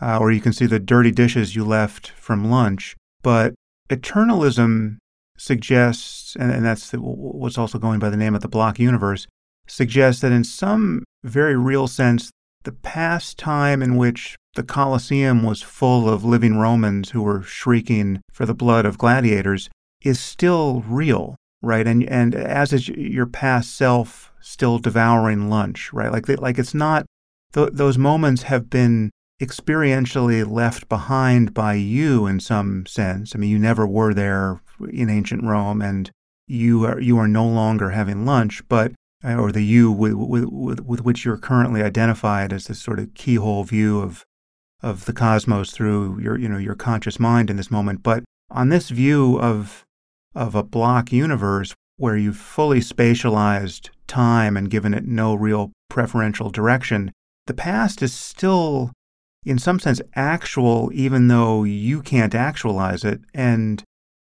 uh, 0.01 0.17
or 0.19 0.31
you 0.31 0.39
can 0.39 0.53
see 0.53 0.65
the 0.65 0.79
dirty 0.79 1.11
dishes 1.11 1.55
you 1.55 1.65
left 1.65 2.11
from 2.11 2.49
lunch. 2.49 2.95
But 3.21 3.53
eternalism 3.89 4.97
suggests, 5.37 6.35
and, 6.39 6.51
and 6.51 6.65
that's 6.65 6.91
the, 6.91 6.99
what's 6.99 7.57
also 7.57 7.79
going 7.79 7.99
by 7.99 8.09
the 8.09 8.17
name 8.17 8.35
of 8.35 8.41
the 8.41 8.47
block 8.47 8.79
universe, 8.79 9.27
suggests 9.67 10.21
that 10.21 10.31
in 10.31 10.43
some 10.43 11.03
very 11.23 11.57
real 11.57 11.87
sense, 11.87 12.29
the 12.63 12.71
past 12.71 13.37
time 13.37 13.81
in 13.81 13.95
which 13.95 14.35
the 14.55 14.63
Colosseum 14.63 15.43
was 15.43 15.61
full 15.61 16.09
of 16.09 16.23
living 16.23 16.57
Romans 16.57 17.11
who 17.11 17.21
were 17.21 17.43
shrieking 17.43 18.21
for 18.31 18.45
the 18.45 18.53
blood 18.53 18.85
of 18.85 18.97
gladiators 18.97 19.69
is 20.01 20.19
still 20.19 20.83
real 20.87 21.35
right? 21.65 21.87
And 21.87 22.03
and 22.03 22.35
as 22.35 22.71
is 22.71 22.87
your 22.87 23.25
past 23.25 23.75
self 23.75 24.31
still 24.39 24.77
devouring 24.79 25.49
lunch, 25.49 25.91
right? 25.91 26.11
Like 26.11 26.27
like 26.27 26.59
it's 26.59 26.73
not 26.73 27.05
th- 27.53 27.71
those 27.73 27.97
moments 27.97 28.43
have 28.43 28.69
been 28.69 29.09
experientially 29.41 30.49
left 30.49 30.87
behind 30.87 31.53
by 31.53 31.73
you 31.73 32.25
in 32.25 32.39
some 32.39 32.85
sense. 32.85 33.35
I 33.35 33.39
mean, 33.39 33.49
you 33.49 33.59
never 33.59 33.85
were 33.85 34.13
there 34.13 34.61
in 34.89 35.09
ancient 35.09 35.43
Rome, 35.43 35.81
and 35.81 36.09
you 36.47 36.85
are 36.85 36.99
you 36.99 37.17
are 37.17 37.27
no 37.27 37.47
longer 37.47 37.89
having 37.91 38.25
lunch, 38.25 38.67
but 38.69 38.93
uh, 39.23 39.35
or 39.35 39.51
the 39.51 39.63
you 39.63 39.91
with, 39.91 40.13
with, 40.13 40.79
with 40.81 41.01
which 41.01 41.25
you're 41.25 41.37
currently 41.37 41.81
identified 41.81 42.53
as 42.53 42.65
this 42.65 42.81
sort 42.81 42.99
of 42.99 43.13
keyhole 43.13 43.63
view 43.63 43.99
of 43.99 44.23
of 44.83 45.05
the 45.05 45.13
cosmos 45.13 45.71
through 45.71 46.19
your 46.19 46.37
you 46.37 46.47
know 46.47 46.57
your 46.57 46.75
conscious 46.75 47.19
mind 47.19 47.49
in 47.49 47.57
this 47.57 47.71
moment. 47.71 48.03
But 48.03 48.23
on 48.51 48.69
this 48.69 48.89
view 48.89 49.39
of 49.39 49.84
of 50.35 50.55
a 50.55 50.63
block 50.63 51.11
universe 51.11 51.73
where 51.97 52.17
you've 52.17 52.37
fully 52.37 52.79
spatialized 52.79 53.89
time 54.07 54.57
and 54.57 54.69
given 54.69 54.93
it 54.93 55.05
no 55.05 55.33
real 55.33 55.71
preferential 55.89 56.49
direction, 56.49 57.11
the 57.47 57.53
past 57.53 58.01
is 58.01 58.13
still, 58.13 58.91
in 59.45 59.57
some 59.57 59.79
sense, 59.79 60.01
actual, 60.15 60.91
even 60.93 61.27
though 61.27 61.63
you 61.63 62.01
can't 62.01 62.35
actualize 62.35 63.03
it. 63.03 63.21
And, 63.33 63.83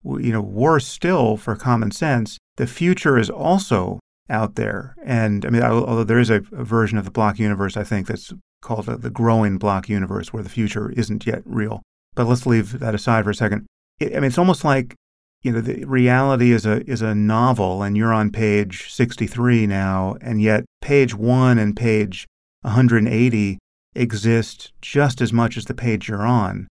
you 0.03 0.33
know, 0.33 0.41
worse 0.41 0.85
still, 0.85 1.37
for 1.37 1.55
common 1.55 1.91
sense, 1.91 2.37
the 2.57 2.67
future 2.67 3.17
is 3.17 3.29
also 3.29 3.99
out 4.29 4.55
there. 4.55 4.95
And 5.03 5.45
I 5.45 5.49
mean, 5.49 5.63
although 5.63 6.03
there 6.03 6.19
is 6.19 6.29
a, 6.29 6.43
a 6.51 6.63
version 6.63 6.97
of 6.97 7.05
the 7.05 7.11
block 7.11 7.39
universe, 7.39 7.77
I 7.77 7.83
think, 7.83 8.07
that's 8.07 8.33
called 8.61 8.85
the 8.85 9.09
growing 9.09 9.57
block 9.57 9.89
universe 9.89 10.33
where 10.33 10.43
the 10.43 10.49
future 10.49 10.89
isn't 10.91 11.25
yet 11.25 11.41
real. 11.45 11.81
But 12.15 12.27
let's 12.27 12.45
leave 12.45 12.79
that 12.79 12.95
aside 12.95 13.23
for 13.23 13.31
a 13.31 13.35
second. 13.35 13.65
I 14.01 14.05
mean, 14.05 14.25
it's 14.25 14.37
almost 14.37 14.63
like 14.63 14.95
you 15.43 15.51
know, 15.51 15.61
the 15.61 15.83
reality 15.83 16.53
is 16.53 16.65
a 16.65 16.89
is 16.89 17.01
a 17.01 17.13
novel, 17.13 17.83
and 17.83 17.97
you're 17.97 18.13
on 18.13 18.31
page 18.31 18.91
63 18.91 19.67
now, 19.67 20.15
and 20.21 20.41
yet 20.41 20.63
page 20.81 21.13
one 21.13 21.59
and 21.59 21.75
page 21.75 22.25
180 22.61 23.59
exist 23.93 24.71
just 24.81 25.21
as 25.21 25.33
much 25.33 25.57
as 25.57 25.65
the 25.65 25.73
page 25.73 26.07
you're 26.07 26.25
on, 26.25 26.67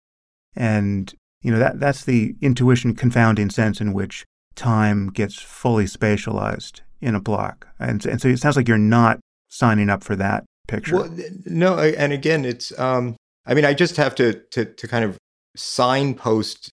and 0.56 1.14
you 1.42 1.52
know 1.52 1.58
that 1.58 1.80
that's 1.80 2.04
the 2.04 2.34
intuition 2.40 2.94
confounding 2.94 3.50
sense 3.50 3.80
in 3.80 3.92
which 3.92 4.24
time 4.54 5.10
gets 5.10 5.40
fully 5.40 5.84
spatialized 5.84 6.80
in 7.02 7.14
a 7.14 7.20
block, 7.20 7.68
and 7.78 8.06
and 8.06 8.22
so 8.22 8.28
it 8.28 8.38
sounds 8.38 8.56
like 8.56 8.68
you're 8.68 8.78
not 8.78 9.20
signing 9.48 9.90
up 9.90 10.02
for 10.02 10.16
that 10.16 10.44
picture. 10.66 10.96
Well, 10.96 11.14
no, 11.44 11.78
and 11.78 12.10
again, 12.14 12.46
it's 12.46 12.76
um, 12.78 13.16
I 13.44 13.52
mean, 13.52 13.66
I 13.66 13.74
just 13.74 13.98
have 13.98 14.14
to 14.14 14.32
to 14.52 14.64
to 14.64 14.88
kind 14.88 15.04
of 15.04 15.18
signpost 15.56 16.70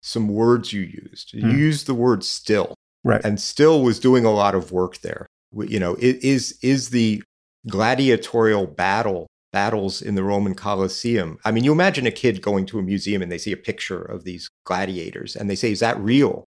some 0.00 0.28
words 0.28 0.72
you 0.72 0.82
used. 0.82 1.32
You 1.32 1.44
mm. 1.44 1.58
used 1.58 1.86
the 1.86 1.94
word 1.94 2.24
still. 2.24 2.74
Right. 3.02 3.24
And 3.24 3.40
still 3.40 3.82
was 3.82 3.98
doing 3.98 4.24
a 4.24 4.32
lot 4.32 4.54
of 4.54 4.72
work 4.72 4.98
there. 4.98 5.26
You 5.52 5.80
know, 5.80 5.94
it 5.94 6.22
is 6.22 6.58
is 6.62 6.90
the 6.90 7.22
gladiatorial 7.68 8.66
battle 8.66 9.26
battles 9.52 10.00
in 10.00 10.14
the 10.14 10.22
Roman 10.22 10.54
Colosseum. 10.54 11.38
I 11.44 11.50
mean, 11.50 11.64
you 11.64 11.72
imagine 11.72 12.06
a 12.06 12.12
kid 12.12 12.42
going 12.42 12.66
to 12.66 12.78
a 12.78 12.82
museum 12.82 13.22
and 13.22 13.32
they 13.32 13.38
see 13.38 13.52
a 13.52 13.56
picture 13.56 14.00
of 14.00 14.24
these 14.24 14.48
gladiators 14.64 15.34
and 15.34 15.48
they 15.48 15.56
say, 15.56 15.72
"Is 15.72 15.80
that 15.80 15.98
real?" 15.98 16.44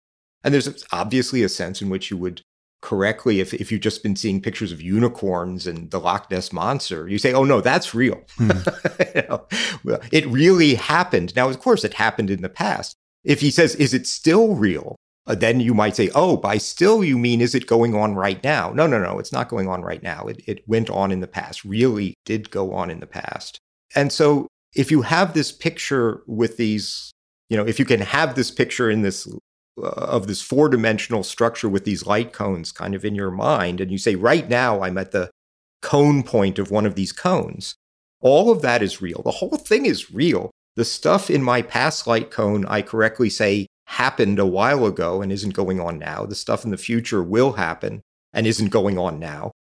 And 0.44 0.54
there's 0.54 0.86
obviously 0.92 1.44
a 1.44 1.50
sense 1.50 1.82
in 1.82 1.90
which 1.90 2.10
you 2.10 2.18
would 2.18 2.42
correctly, 2.82 3.40
if, 3.40 3.54
if 3.54 3.72
you've 3.72 3.82
just 3.82 4.04
been 4.04 4.16
seeing 4.16 4.42
pictures 4.42 4.72
of 4.72 4.82
unicorns 4.82 5.68
and 5.68 5.90
the 5.92 6.00
Loch 6.00 6.30
Ness 6.30 6.54
monster, 6.54 7.08
you 7.08 7.18
say, 7.18 7.34
oh 7.34 7.44
no, 7.44 7.60
that's 7.60 7.94
real. 7.94 8.22
Hmm. 8.38 8.52
you 9.16 9.24
know, 9.30 9.46
well, 9.84 10.00
it 10.12 10.26
really 10.28 10.76
happened. 10.76 11.36
Now, 11.36 11.50
of 11.50 11.60
course, 11.60 11.84
it 11.84 11.96
happened 11.96 12.30
in 12.30 12.42
the 12.42 12.50
past. 12.50 12.96
If 13.28 13.42
he 13.42 13.52
says, 13.52 13.76
is 13.76 13.94
it 13.94 14.08
still 14.08 14.56
real? 14.56 14.96
Uh, 15.28 15.36
then 15.36 15.60
you 15.60 15.74
might 15.74 15.98
say, 15.98 16.10
oh, 16.16 16.38
by 16.38 16.58
still, 16.58 17.04
you 17.04 17.18
mean 17.18 17.42
is 17.42 17.54
it 17.54 17.68
going 17.68 17.94
on 17.94 18.16
right 18.16 18.42
now? 18.42 18.72
No, 18.72 18.88
no, 18.88 18.98
no, 18.98 19.20
it's 19.20 19.34
not 19.34 19.50
going 19.50 19.68
on 19.68 19.82
right 19.82 20.02
now. 20.02 20.26
It, 20.28 20.42
it 20.48 20.68
went 20.68 20.90
on 20.90 21.12
in 21.12 21.20
the 21.20 21.28
past, 21.28 21.66
really 21.66 22.14
did 22.24 22.50
go 22.50 22.74
on 22.74 22.90
in 22.90 23.02
the 23.02 23.06
past. 23.06 23.60
And 23.94 24.14
so 24.14 24.48
if 24.74 24.90
you 24.90 25.02
have 25.02 25.34
this 25.34 25.52
picture 25.52 26.22
with 26.26 26.56
these, 26.56 27.12
you 27.50 27.58
know, 27.58 27.68
if 27.68 27.80
you 27.80 27.84
can 27.86 28.00
have 28.00 28.36
this 28.36 28.50
picture 28.50 28.90
in 28.90 29.02
this 29.02 29.28
uh, 29.78 29.90
of 29.90 30.28
this 30.28 30.42
four 30.42 30.70
dimensional 30.70 31.24
structure 31.24 31.68
with 31.68 31.84
these 31.84 32.06
light 32.06 32.32
cones 32.32 32.72
kind 32.72 32.96
of 32.96 33.04
in 33.04 33.14
your 33.14 33.32
mind, 33.32 33.82
and 33.82 33.92
you 33.92 33.98
say, 33.98 34.16
right 34.16 34.48
now 34.48 34.82
I'm 34.84 34.98
at 34.98 35.12
the 35.12 35.30
cone 35.82 36.24
point 36.24 36.58
of 36.60 36.72
one 36.72 36.86
of 36.86 36.96
these 36.96 37.12
cones, 37.12 37.76
all 38.22 38.50
of 38.50 38.62
that 38.62 38.82
is 38.82 39.02
real. 39.02 39.22
The 39.24 39.32
whole 39.32 39.58
thing 39.58 39.86
is 39.86 40.12
real. 40.12 40.52
The 40.78 40.86
stuff 40.86 41.32
in 41.32 41.42
my 41.42 41.64
past 41.64 42.06
light 42.06 42.30
cone, 42.30 42.64
I 42.68 42.84
correctly 42.84 43.32
say, 43.32 43.66
happened 43.88 44.38
a 44.38 44.46
while 44.46 44.86
ago 44.86 45.24
and 45.24 45.32
isn't 45.32 45.56
going 45.56 45.80
on 45.80 45.98
now. 45.98 46.24
The 46.24 46.36
stuff 46.36 46.64
in 46.64 46.70
the 46.70 46.78
future 46.78 47.24
will 47.24 47.54
happen 47.54 48.04
and 48.32 48.46
isn't 48.46 48.70
going 48.70 49.00
on 49.00 49.18
now. 49.18 49.54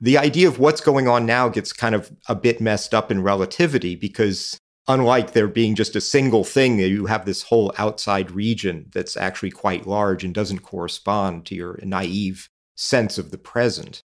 The 0.00 0.18
idea 0.18 0.48
of 0.48 0.58
what's 0.58 0.80
going 0.80 1.06
on 1.06 1.26
now 1.26 1.48
gets 1.48 1.72
kind 1.72 1.94
of 1.94 2.10
a 2.28 2.34
bit 2.34 2.60
messed 2.60 2.92
up 2.92 3.12
in 3.12 3.22
relativity 3.22 3.94
because 3.94 4.58
unlike 4.88 5.32
there 5.32 5.46
being 5.46 5.76
just 5.76 5.94
a 5.94 6.00
single 6.00 6.42
thing, 6.42 6.80
you 6.80 7.06
have 7.06 7.24
this 7.24 7.44
whole 7.44 7.72
outside 7.78 8.32
region 8.32 8.90
that's 8.92 9.16
actually 9.16 9.52
quite 9.52 9.86
large 9.86 10.24
and 10.24 10.34
doesn't 10.34 10.58
correspond 10.64 11.46
to 11.46 11.54
your 11.54 11.78
naive 11.84 12.48
sense 12.74 13.16
of 13.16 13.30
the 13.30 13.38
present. 13.38 14.02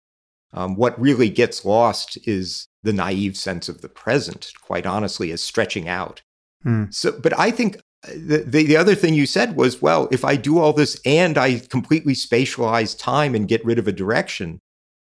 Um, 0.53 0.77
what 0.77 1.01
really 1.01 1.29
gets 1.29 1.65
lost 1.65 2.19
is 2.25 2.69
the 2.85 2.93
naive 2.93 3.37
sense 3.37 3.69
of 3.69 3.81
the 3.81 3.89
present, 3.89 4.53
quite 4.63 4.87
honestly, 4.87 5.33
as 5.33 5.43
stretching 5.43 5.89
out. 5.89 6.23
Hmm. 6.63 6.85
So, 6.91 7.13
but 7.13 7.39
I 7.39 7.51
think 7.51 7.79
the, 8.03 8.45
the, 8.47 8.67
the 8.67 8.77
other 8.77 8.95
thing 8.95 9.15
you 9.15 9.27
said 9.27 9.57
was, 9.57 9.81
well, 9.81 10.09
if 10.11 10.25
I 10.25 10.37
do 10.37 10.59
all 10.59 10.73
this 10.73 11.01
and 11.05 11.39
I 11.39 11.59
completely 11.59 12.15
spatialize 12.15 12.99
time 12.99 13.35
and 13.35 13.49
get 13.49 13.65
rid 13.65 13.79
of 13.79 13.89
a 13.89 13.93
direction, 13.93 14.61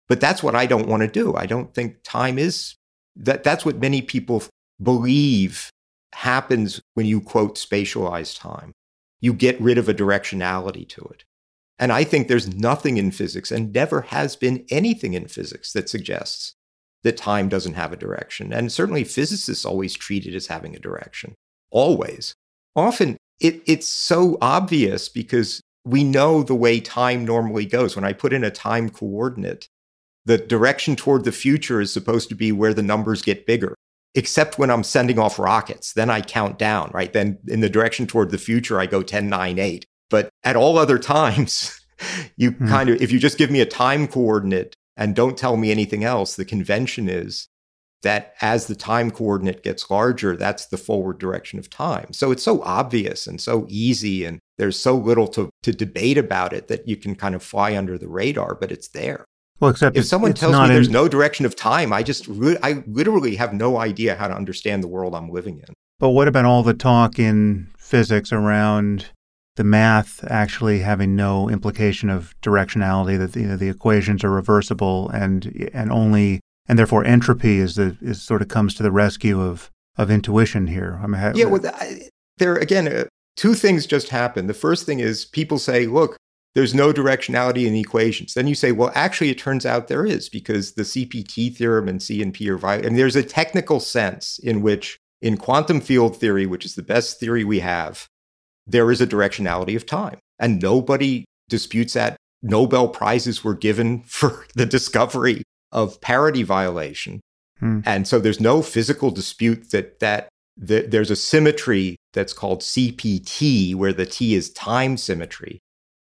but 0.08 0.20
that's 0.20 0.42
what 0.42 0.56
I 0.56 0.66
don't 0.66 0.88
want 0.88 1.02
to 1.02 1.08
do. 1.08 1.36
I 1.36 1.46
don't 1.46 1.74
think 1.74 1.98
time 2.04 2.40
is 2.40 2.76
that. 3.16 3.44
That's 3.44 3.66
what 3.66 3.80
many 3.80 4.02
people 4.02 4.44
believe 4.82 5.70
happens 6.14 6.82
when 6.94 7.06
you 7.06 7.22
quote 7.22 7.56
spatialize 7.56 8.40
time. 8.40 8.72
You 9.20 9.34
get 9.34 9.60
rid 9.60 9.78
of 9.78 9.90
a 9.90 9.94
directionality 9.94 10.88
to 10.90 11.02
it. 11.14 11.24
And 11.80 11.92
I 11.92 12.04
think 12.04 12.28
there's 12.28 12.54
nothing 12.54 12.98
in 12.98 13.12
physics 13.12 13.52
and 13.52 13.74
never 13.74 14.02
has 14.02 14.36
been 14.36 14.66
anything 14.70 15.14
in 15.14 15.28
physics 15.28 15.74
that 15.74 15.90
suggests 15.90 16.56
that 17.04 17.18
time 17.18 17.50
doesn't 17.50 17.76
have 17.76 17.94
a 17.94 17.98
direction. 17.98 18.52
And 18.52 18.72
certainly 18.72 19.04
physicists 19.04 19.66
always 19.66 19.94
treat 19.94 20.26
it 20.26 20.36
as 20.36 20.48
having 20.48 20.76
a 20.76 20.80
direction, 20.80 21.36
always 21.72 22.36
often 22.76 23.18
it, 23.40 23.62
it's 23.66 23.88
so 23.88 24.38
obvious 24.42 25.10
because 25.10 25.62
we 25.86 26.04
know 26.04 26.44
the 26.44 26.56
way 26.56 26.80
time 26.80 27.26
normally 27.26 27.66
goes. 27.66 27.96
When 27.96 28.06
I 28.06 28.14
put 28.14 28.34
in 28.34 28.44
a 28.44 28.52
time 28.52 28.90
coordinate, 28.90 29.68
the 30.26 30.38
direction 30.38 30.96
toward 30.96 31.24
the 31.24 31.32
future 31.32 31.80
is 31.80 31.94
supposed 31.94 32.30
to 32.30 32.36
be 32.36 32.52
where 32.52 32.74
the 32.74 32.84
numbers 32.84 33.22
get 33.22 33.46
bigger, 33.46 33.76
except 34.16 34.60
when 34.60 34.70
I'm 34.70 34.84
sending 34.84 35.18
off 35.18 35.40
rockets. 35.40 35.94
Then 35.94 36.10
I 36.10 36.22
count 36.22 36.60
down, 36.60 36.92
right? 36.94 37.14
Then 37.14 37.38
in 37.48 37.62
the 37.62 37.70
direction 37.70 38.08
toward 38.08 38.32
the 38.32 38.38
future, 38.38 38.80
I 38.80 38.86
go 38.86 39.02
10, 39.02 39.30
9, 39.30 39.60
8. 39.60 39.86
But 40.10 40.30
at 40.44 40.58
all 40.58 40.78
other 40.78 41.00
times, 41.16 41.80
you 42.36 42.52
hmm. 42.52 42.68
kind 42.68 42.90
of, 42.90 43.02
if 43.02 43.12
you 43.12 43.20
just 43.20 43.38
give 43.38 43.52
me 43.52 43.62
a 43.62 43.66
time 43.66 44.08
coordinate 44.08 44.76
and 44.98 45.16
don't 45.16 45.38
tell 45.38 45.56
me 45.56 45.72
anything 45.72 46.04
else, 46.04 46.36
the 46.36 46.46
convention 46.46 47.08
is 47.08 47.48
that 48.04 48.34
as 48.42 48.68
the 48.68 48.76
time 48.76 49.12
coordinate 49.12 49.64
gets 49.64 49.90
larger, 49.90 50.36
that's 50.36 50.68
the 50.68 50.78
forward 50.78 51.20
direction 51.20 51.60
of 51.60 51.70
time. 51.70 52.14
So 52.14 52.32
it's 52.32 52.44
so 52.44 52.62
obvious 52.62 53.28
and 53.28 53.42
so 53.42 53.66
easy, 53.70 54.24
and 54.26 54.40
there's 54.58 54.80
so 54.80 54.96
little 54.96 55.28
to, 55.30 55.50
to 55.64 55.72
debate 55.72 56.18
about 56.18 56.54
it 56.54 56.68
that 56.68 56.88
you 56.88 56.96
can 56.96 57.16
kind 57.16 57.36
of 57.36 57.44
fly 57.44 57.76
under 57.76 57.98
the 57.98 58.08
radar, 58.08 58.56
but 58.56 58.72
it's 58.72 58.90
there. 58.90 59.26
Well, 59.60 59.72
except 59.72 59.98
if 59.98 60.06
someone 60.06 60.34
tells 60.34 60.56
me 60.56 60.66
in... 60.66 60.70
there's 60.70 60.90
no 60.90 61.08
direction 61.08 61.46
of 61.46 61.56
time, 61.56 61.92
I 61.92 62.04
just 62.04 62.30
I 62.62 62.84
literally 62.86 63.36
have 63.38 63.54
no 63.54 63.78
idea 63.78 64.16
how 64.16 64.28
to 64.28 64.36
understand 64.36 64.84
the 64.84 64.88
world 64.88 65.16
I'm 65.16 65.30
living 65.30 65.58
in. 65.68 65.74
But 66.00 66.10
what 66.10 66.28
about 66.28 66.46
all 66.46 66.62
the 66.62 66.76
talk 66.76 67.18
in 67.18 67.72
physics 67.76 68.32
around 68.32 69.08
the 69.56 69.64
math 69.64 70.24
actually 70.30 70.80
having 70.80 71.16
no 71.16 71.50
implication 71.50 72.12
of 72.12 72.36
directionality 72.42 73.18
that 73.18 73.34
the, 73.34 73.42
you 73.42 73.48
know, 73.48 73.58
the 73.58 73.70
equations 73.70 74.24
are 74.24 74.30
reversible 74.30 75.10
and 75.10 75.72
and 75.74 75.92
only 75.92 76.40
and 76.68 76.78
therefore 76.78 77.06
entropy 77.06 77.58
is 77.60 77.76
the 77.76 77.98
is 78.02 78.22
sort 78.22 78.42
of 78.42 78.48
comes 78.48 78.74
to 78.76 78.84
the 78.84 78.92
rescue 78.92 79.42
of 79.42 79.72
of 79.98 80.12
intuition 80.12 80.68
here. 80.68 81.00
I 81.02 81.08
mean, 81.08 81.36
yeah, 81.36 81.46
well, 81.46 81.62
I, 81.66 82.10
there 82.38 82.56
again, 82.56 82.88
uh, 82.88 83.06
two 83.36 83.54
things 83.54 83.86
just 83.86 84.10
happen. 84.10 84.48
The 84.48 84.54
first 84.54 84.86
thing 84.86 85.00
is 85.00 85.26
people 85.26 85.60
say, 85.60 85.86
look. 85.86 86.18
There's 86.56 86.74
no 86.74 86.92
directionality 86.92 87.68
in 87.68 87.74
the 87.74 87.82
equations. 87.82 88.34
Then 88.34 88.48
you 88.48 88.56
say, 88.56 88.72
well, 88.72 88.92
actually, 88.96 89.30
it 89.30 89.38
turns 89.38 89.64
out 89.64 89.90
there 89.90 90.08
is 90.08 90.28
because 90.28 90.74
the 90.74 90.82
CPT 90.82 91.56
theorem 91.56 91.88
and 91.88 92.00
CNP 92.00 92.48
are 92.48 92.58
violated. 92.58 92.88
And 92.88 92.98
there's 92.98 93.16
a 93.16 93.22
technical 93.22 93.80
sense 93.80 94.40
in 94.40 94.64
which, 94.64 94.98
in 95.22 95.38
quantum 95.38 95.80
field 95.82 96.18
theory, 96.20 96.48
which 96.48 96.66
is 96.66 96.74
the 96.74 96.82
best 96.82 97.20
theory 97.20 97.44
we 97.44 97.60
have, 97.60 98.08
there 98.66 98.90
is 98.90 99.02
a 99.02 99.06
directionality 99.06 99.76
of 99.76 99.86
time. 99.86 100.18
And 100.40 100.60
nobody 100.60 101.26
disputes 101.48 101.94
that. 101.94 102.18
Nobel 102.42 102.88
Prizes 102.88 103.44
were 103.44 103.54
given 103.54 104.02
for 104.08 104.48
the 104.56 104.66
discovery 104.66 105.44
of 105.72 106.00
parity 106.02 106.44
violation. 106.44 107.22
Hmm. 107.60 107.80
And 107.86 108.08
so 108.08 108.20
there's 108.20 108.40
no 108.40 108.62
physical 108.62 109.12
dispute 109.12 109.72
that 109.72 110.00
that 110.00 110.30
there's 110.58 111.12
a 111.12 111.16
symmetry 111.16 111.98
that's 112.14 112.34
called 112.34 112.62
CPT, 112.62 113.76
where 113.76 113.94
the 113.94 114.06
T 114.06 114.34
is 114.34 114.50
time 114.52 114.98
symmetry. 114.98 115.60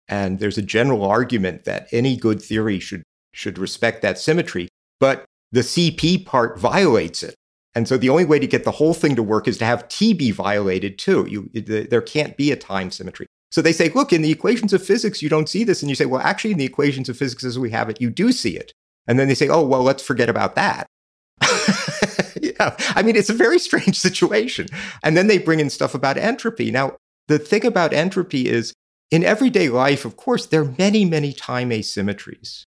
And 0.09 0.39
there's 0.39 0.57
a 0.57 0.61
general 0.61 1.05
argument 1.05 1.63
that 1.63 1.87
any 1.91 2.17
good 2.17 2.41
theory 2.41 2.79
should, 2.79 3.03
should 3.33 3.57
respect 3.57 4.01
that 4.01 4.19
symmetry, 4.19 4.67
but 4.99 5.23
the 5.51 5.61
CP 5.61 6.25
part 6.25 6.59
violates 6.59 7.23
it. 7.23 7.35
And 7.73 7.87
so 7.87 7.97
the 7.97 8.09
only 8.09 8.25
way 8.25 8.37
to 8.37 8.47
get 8.47 8.65
the 8.65 8.71
whole 8.71 8.93
thing 8.93 9.15
to 9.15 9.23
work 9.23 9.47
is 9.47 9.57
to 9.59 9.65
have 9.65 9.87
T 9.87 10.13
be 10.13 10.31
violated 10.31 10.99
too. 10.99 11.25
You, 11.29 11.49
there 11.53 12.01
can't 12.01 12.37
be 12.37 12.51
a 12.51 12.55
time 12.55 12.91
symmetry. 12.91 13.25
So 13.49 13.61
they 13.61 13.71
say, 13.71 13.89
look, 13.89 14.11
in 14.11 14.21
the 14.23 14.31
equations 14.31 14.73
of 14.73 14.85
physics, 14.85 15.21
you 15.21 15.29
don't 15.29 15.49
see 15.49 15.63
this. 15.63 15.81
And 15.81 15.89
you 15.89 15.95
say, 15.95 16.05
well, 16.05 16.21
actually, 16.21 16.51
in 16.51 16.57
the 16.57 16.65
equations 16.65 17.07
of 17.07 17.17
physics 17.17 17.43
as 17.43 17.57
we 17.57 17.69
have 17.71 17.89
it, 17.89 18.01
you 18.01 18.09
do 18.09 18.31
see 18.31 18.57
it. 18.57 18.73
And 19.07 19.19
then 19.19 19.27
they 19.27 19.35
say, 19.35 19.49
oh, 19.49 19.65
well, 19.65 19.83
let's 19.83 20.03
forget 20.03 20.29
about 20.29 20.55
that. 20.55 20.87
yeah. 22.41 22.75
I 22.95 23.03
mean, 23.03 23.15
it's 23.15 23.29
a 23.29 23.33
very 23.33 23.59
strange 23.59 23.97
situation. 23.99 24.67
And 25.03 25.17
then 25.17 25.27
they 25.27 25.37
bring 25.37 25.59
in 25.59 25.69
stuff 25.69 25.93
about 25.93 26.17
entropy. 26.17 26.71
Now, 26.71 26.97
the 27.27 27.39
thing 27.39 27.65
about 27.65 27.93
entropy 27.93 28.47
is 28.47 28.73
in 29.11 29.23
everyday 29.23 29.69
life, 29.69 30.05
of 30.05 30.17
course, 30.17 30.45
there 30.45 30.61
are 30.61 30.75
many, 30.77 31.05
many 31.05 31.33
time 31.33 31.69
asymmetries. 31.69 32.63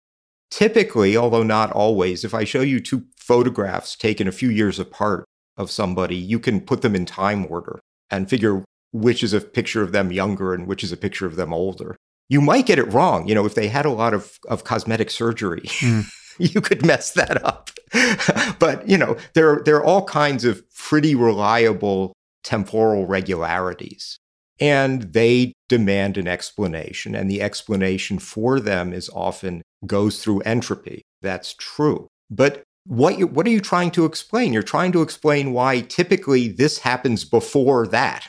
Typically, 0.50 1.16
although 1.16 1.42
not 1.42 1.72
always, 1.72 2.24
if 2.24 2.32
I 2.32 2.44
show 2.44 2.60
you 2.60 2.80
two 2.80 3.04
photographs 3.16 3.96
taken 3.96 4.28
a 4.28 4.32
few 4.32 4.48
years 4.48 4.78
apart 4.78 5.24
of 5.56 5.70
somebody, 5.70 6.16
you 6.16 6.38
can 6.38 6.60
put 6.60 6.82
them 6.82 6.94
in 6.94 7.04
time 7.04 7.46
order 7.50 7.80
and 8.10 8.30
figure 8.30 8.64
which 8.92 9.22
is 9.22 9.32
a 9.32 9.40
picture 9.40 9.82
of 9.82 9.92
them 9.92 10.12
younger 10.12 10.54
and 10.54 10.66
which 10.66 10.84
is 10.84 10.92
a 10.92 10.96
picture 10.96 11.26
of 11.26 11.36
them 11.36 11.52
older. 11.52 11.96
You 12.28 12.40
might 12.40 12.66
get 12.66 12.78
it 12.78 12.92
wrong, 12.92 13.28
you 13.28 13.34
know, 13.34 13.44
if 13.44 13.54
they 13.54 13.68
had 13.68 13.86
a 13.86 13.90
lot 13.90 14.14
of, 14.14 14.38
of 14.48 14.64
cosmetic 14.64 15.10
surgery. 15.10 15.62
Mm. 15.80 16.06
you 16.54 16.60
could 16.60 16.84
mess 16.84 17.12
that 17.12 17.42
up. 17.44 17.70
but, 18.58 18.88
you 18.88 18.98
know, 18.98 19.16
there, 19.34 19.62
there 19.64 19.76
are 19.76 19.84
all 19.84 20.04
kinds 20.04 20.44
of 20.44 20.62
pretty 20.74 21.14
reliable 21.14 22.12
temporal 22.44 23.06
regularities. 23.06 24.18
And 24.58 25.02
they 25.12 25.52
demand 25.68 26.16
an 26.16 26.26
explanation. 26.26 27.14
And 27.14 27.30
the 27.30 27.42
explanation 27.42 28.18
for 28.18 28.58
them 28.60 28.92
is 28.92 29.10
often 29.10 29.62
goes 29.86 30.22
through 30.22 30.40
entropy. 30.40 31.02
That's 31.20 31.54
true. 31.54 32.08
But 32.30 32.62
what, 32.86 33.18
you, 33.18 33.26
what 33.26 33.46
are 33.46 33.50
you 33.50 33.60
trying 33.60 33.90
to 33.92 34.04
explain? 34.04 34.52
You're 34.52 34.62
trying 34.62 34.92
to 34.92 35.02
explain 35.02 35.52
why 35.52 35.80
typically 35.80 36.48
this 36.48 36.78
happens 36.78 37.24
before 37.24 37.86
that. 37.88 38.28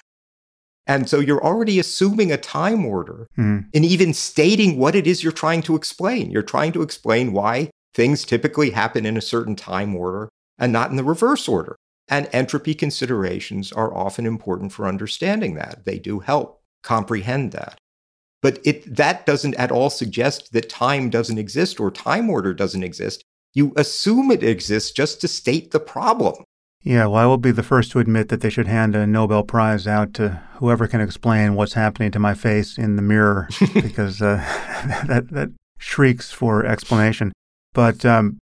And 0.87 1.09
so 1.09 1.19
you're 1.19 1.43
already 1.43 1.79
assuming 1.79 2.31
a 2.31 2.37
time 2.37 2.85
order 2.85 3.27
mm. 3.37 3.65
and 3.73 3.85
even 3.85 4.13
stating 4.13 4.77
what 4.77 4.95
it 4.95 5.05
is 5.05 5.21
you're 5.21 5.33
trying 5.33 5.61
to 5.63 5.75
explain. 5.75 6.31
You're 6.31 6.41
trying 6.41 6.71
to 6.73 6.81
explain 6.81 7.33
why 7.33 7.69
things 7.97 8.23
typically 8.23 8.69
happen 8.69 9.07
in 9.07 9.17
a 9.17 9.21
certain 9.21 9.55
time 9.55 9.95
order 9.95 10.29
and 10.59 10.71
not 10.71 10.91
in 10.91 10.97
the 10.97 11.03
reverse 11.03 11.47
order. 11.47 11.75
And 12.07 12.29
entropy 12.31 12.75
considerations 12.75 13.73
are 13.73 13.93
often 13.93 14.25
important 14.25 14.71
for 14.71 14.87
understanding 14.87 15.55
that. 15.55 15.83
They 15.83 15.97
do 15.97 16.19
help 16.19 16.61
comprehend 16.83 17.51
that. 17.51 17.79
But 18.41 18.59
it, 18.63 18.95
that 18.95 19.25
doesn't 19.25 19.55
at 19.55 19.71
all 19.71 19.89
suggest 19.89 20.53
that 20.53 20.69
time 20.69 21.09
doesn't 21.09 21.39
exist 21.39 21.79
or 21.79 21.89
time 21.89 22.29
order 22.29 22.53
doesn't 22.53 22.83
exist. 22.83 23.23
You 23.55 23.73
assume 23.75 24.29
it 24.29 24.43
exists 24.43 24.91
just 24.91 25.19
to 25.21 25.27
state 25.27 25.71
the 25.71 25.79
problem. 25.79 26.43
Yeah, 26.83 27.07
well, 27.07 27.15
I 27.15 27.25
will 27.25 27.39
be 27.39 27.51
the 27.51 27.63
first 27.63 27.91
to 27.91 27.99
admit 27.99 28.29
that 28.29 28.41
they 28.41 28.51
should 28.51 28.67
hand 28.67 28.95
a 28.95 29.07
Nobel 29.07 29.43
Prize 29.43 29.87
out 29.87 30.13
to 30.13 30.39
whoever 30.57 30.87
can 30.87 31.01
explain 31.01 31.55
what's 31.55 31.73
happening 31.73 32.11
to 32.11 32.19
my 32.19 32.35
face 32.35 32.77
in 32.77 32.95
the 32.95 33.01
mirror, 33.01 33.49
because 33.73 34.21
uh, 34.21 34.37
that 35.07 35.29
that 35.31 35.49
shrieks 35.79 36.31
for 36.31 36.63
explanation. 36.63 37.33
But 37.77 38.03
um, 38.05 38.39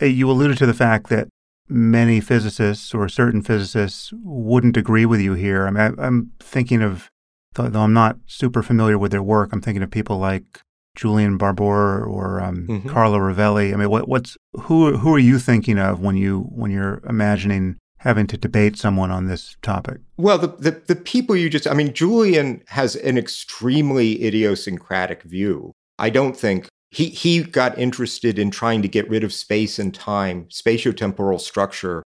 you 0.00 0.30
alluded 0.30 0.56
to 0.58 0.66
the 0.66 0.72
fact 0.72 1.08
that 1.08 1.26
many 1.68 2.20
physicists 2.20 2.94
or 2.94 3.08
certain 3.08 3.42
physicists 3.42 4.12
wouldn't 4.22 4.76
agree 4.76 5.04
with 5.04 5.20
you 5.20 5.32
here. 5.32 5.66
I 5.66 5.70
mean, 5.72 5.96
I, 5.98 6.06
am 6.06 6.30
thinking 6.38 6.80
of, 6.80 7.08
though 7.54 7.80
I'm 7.80 7.92
not 7.92 8.18
super 8.26 8.62
familiar 8.62 8.96
with 8.96 9.10
their 9.10 9.20
work, 9.20 9.50
I'm 9.52 9.60
thinking 9.60 9.82
of 9.82 9.90
people 9.90 10.18
like 10.18 10.60
Julian 10.94 11.38
Barbour 11.38 12.04
or 12.04 12.40
um, 12.40 12.68
mm-hmm. 12.68 12.88
Carlo 12.88 13.18
Rovelli. 13.18 13.74
I 13.74 13.76
mean, 13.76 13.90
what, 13.90 14.06
what's 14.06 14.36
who 14.52 14.96
who 14.96 15.12
are 15.12 15.18
you 15.18 15.40
thinking 15.40 15.80
of 15.80 15.98
when 15.98 16.16
you 16.16 16.42
when 16.42 16.70
you're 16.70 17.00
imagining 17.08 17.78
having 17.98 18.28
to 18.28 18.36
debate 18.36 18.76
someone 18.76 19.10
on 19.10 19.26
this 19.26 19.56
topic? 19.60 19.98
Well, 20.16 20.38
the, 20.38 20.46
the, 20.46 20.82
the 20.86 20.94
people 20.94 21.34
you 21.34 21.50
just, 21.50 21.66
I 21.66 21.74
mean, 21.74 21.92
Julian 21.92 22.62
has 22.68 22.94
an 22.94 23.18
extremely 23.18 24.24
idiosyncratic 24.24 25.24
view. 25.24 25.72
I 25.98 26.10
don't 26.10 26.36
think 26.36 26.68
he, 26.90 27.08
he 27.10 27.42
got 27.42 27.78
interested 27.78 28.38
in 28.38 28.50
trying 28.50 28.82
to 28.82 28.88
get 28.88 29.08
rid 29.08 29.24
of 29.24 29.32
space 29.32 29.78
and 29.78 29.94
time, 29.94 30.46
spatiotemporal 30.46 31.40
structure 31.40 32.02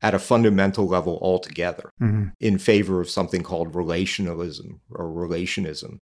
at 0.00 0.14
a 0.14 0.18
fundamental 0.18 0.86
level 0.86 1.18
altogether 1.22 1.90
mm-hmm. 2.00 2.28
in 2.40 2.58
favor 2.58 3.00
of 3.00 3.10
something 3.10 3.42
called 3.42 3.72
relationalism 3.72 4.80
or 4.90 5.06
relationism. 5.06 5.98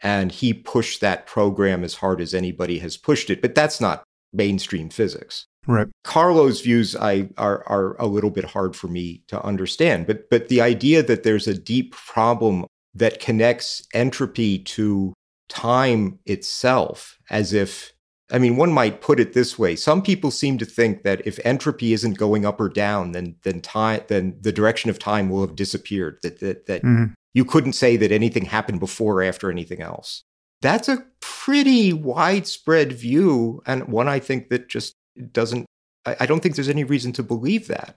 And 0.00 0.30
he 0.30 0.52
pushed 0.52 1.00
that 1.00 1.26
program 1.26 1.82
as 1.82 1.94
hard 1.94 2.20
as 2.20 2.34
anybody 2.34 2.78
has 2.80 2.96
pushed 2.96 3.30
it. 3.30 3.40
But 3.40 3.54
that's 3.54 3.80
not 3.80 4.04
mainstream 4.32 4.90
physics. 4.90 5.46
Right. 5.66 5.88
Carlo's 6.04 6.60
views 6.60 6.94
I, 6.94 7.30
are, 7.36 7.62
are 7.66 7.96
a 7.98 8.06
little 8.06 8.30
bit 8.30 8.44
hard 8.44 8.76
for 8.76 8.88
me 8.88 9.22
to 9.28 9.42
understand. 9.42 10.06
But, 10.06 10.30
but 10.30 10.48
the 10.48 10.60
idea 10.60 11.02
that 11.02 11.24
there's 11.24 11.48
a 11.48 11.58
deep 11.58 11.94
problem 11.94 12.66
that 12.94 13.20
connects 13.20 13.86
entropy 13.92 14.58
to 14.60 15.12
time 15.48 16.18
itself, 16.26 17.18
as 17.30 17.52
if, 17.52 17.92
I 18.30 18.38
mean, 18.38 18.56
one 18.56 18.72
might 18.72 19.00
put 19.00 19.18
it 19.20 19.32
this 19.32 19.58
way. 19.58 19.74
Some 19.76 20.02
people 20.02 20.30
seem 20.30 20.58
to 20.58 20.66
think 20.66 21.02
that 21.02 21.26
if 21.26 21.38
entropy 21.44 21.92
isn't 21.92 22.18
going 22.18 22.44
up 22.44 22.60
or 22.60 22.68
down, 22.68 23.12
then, 23.12 23.36
then 23.42 23.60
time, 23.60 24.02
then 24.08 24.36
the 24.40 24.52
direction 24.52 24.90
of 24.90 24.98
time 24.98 25.30
will 25.30 25.40
have 25.40 25.56
disappeared, 25.56 26.18
that, 26.22 26.40
that, 26.40 26.66
that 26.66 26.82
mm-hmm. 26.82 27.12
you 27.32 27.44
couldn't 27.44 27.72
say 27.72 27.96
that 27.96 28.12
anything 28.12 28.44
happened 28.44 28.80
before 28.80 29.20
or 29.20 29.22
after 29.22 29.50
anything 29.50 29.80
else. 29.80 30.22
That's 30.60 30.88
a 30.88 31.04
pretty 31.20 31.92
widespread 31.92 32.92
view, 32.92 33.62
and 33.64 33.88
one 33.88 34.08
I 34.08 34.18
think 34.18 34.50
that 34.50 34.68
just 34.68 34.94
doesn't, 35.32 35.64
I, 36.04 36.16
I 36.20 36.26
don't 36.26 36.40
think 36.40 36.56
there's 36.56 36.68
any 36.68 36.84
reason 36.84 37.12
to 37.14 37.22
believe 37.22 37.68
that. 37.68 37.96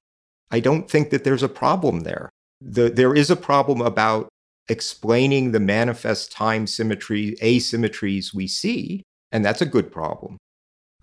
I 0.51 0.59
don't 0.59 0.89
think 0.89 1.09
that 1.09 1.23
there's 1.23 1.43
a 1.43 1.49
problem 1.49 2.01
there. 2.01 2.29
The, 2.61 2.89
there 2.89 3.15
is 3.15 3.31
a 3.31 3.35
problem 3.35 3.81
about 3.81 4.29
explaining 4.69 5.51
the 5.51 5.59
manifest 5.59 6.31
time 6.31 6.67
symmetry, 6.67 7.35
asymmetries 7.41 8.33
we 8.33 8.47
see, 8.47 9.03
and 9.31 9.43
that's 9.43 9.61
a 9.61 9.65
good 9.65 9.91
problem. 9.91 10.37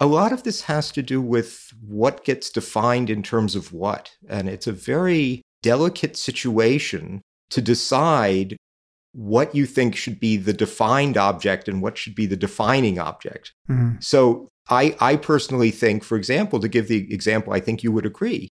A 0.01 0.07
lot 0.07 0.33
of 0.33 0.45
this 0.45 0.63
has 0.63 0.93
to 0.93 1.03
do 1.03 1.21
with 1.21 1.73
what 1.81 2.25
gets 2.25 2.51
defined 2.51 3.11
in 3.11 3.23
terms 3.23 3.57
of 3.57 3.73
what. 3.73 4.13
And 4.29 4.49
it's 4.49 4.69
a 4.69 4.73
very 4.73 5.43
delicate 5.63 6.17
situation 6.17 7.21
to 7.51 7.61
decide 7.61 8.57
what 9.13 9.55
you 9.55 9.67
think 9.67 9.97
should 9.97 10.21
be 10.21 10.37
the 10.37 10.53
defined 10.53 11.17
object 11.17 11.67
and 11.67 11.83
what 11.83 11.99
should 11.99 12.15
be 12.15 12.27
the 12.27 12.37
defining 12.37 12.99
object. 12.99 13.53
Mm-hmm. 13.69 13.97
So 14.01 14.49
I, 14.69 14.97
I 15.01 15.17
personally 15.17 15.73
think, 15.73 16.05
for 16.05 16.17
example, 16.17 16.61
to 16.61 16.69
give 16.69 16.89
the 16.89 17.13
example, 17.13 17.53
I 17.53 17.61
think 17.61 17.83
you 17.83 17.91
would 17.91 18.07
agree. 18.07 18.49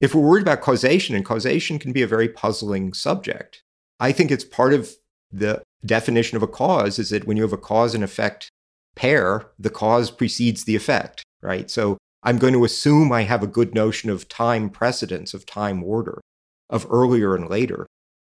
If 0.00 0.14
we're 0.14 0.22
worried 0.22 0.42
about 0.42 0.60
causation, 0.60 1.14
and 1.14 1.24
causation 1.24 1.78
can 1.78 1.92
be 1.92 2.02
a 2.02 2.06
very 2.06 2.28
puzzling 2.28 2.92
subject, 2.92 3.62
I 4.00 4.12
think 4.12 4.30
it's 4.30 4.44
part 4.44 4.72
of 4.72 4.90
the 5.30 5.62
definition 5.84 6.36
of 6.36 6.42
a 6.42 6.48
cause 6.48 6.98
is 6.98 7.10
that 7.10 7.26
when 7.26 7.36
you 7.36 7.42
have 7.42 7.52
a 7.52 7.58
cause 7.58 7.94
and 7.94 8.04
effect 8.04 8.50
pair, 8.96 9.50
the 9.58 9.70
cause 9.70 10.10
precedes 10.10 10.64
the 10.64 10.76
effect, 10.76 11.22
right? 11.42 11.70
So 11.70 11.98
I'm 12.22 12.38
going 12.38 12.54
to 12.54 12.64
assume 12.64 13.12
I 13.12 13.22
have 13.22 13.42
a 13.42 13.48
good 13.48 13.74
notion 13.74 14.10
of 14.10 14.28
time 14.28 14.70
precedence, 14.70 15.34
of 15.34 15.46
time 15.46 15.84
order, 15.84 16.20
of 16.68 16.86
earlier 16.90 17.34
and 17.34 17.48
later, 17.48 17.86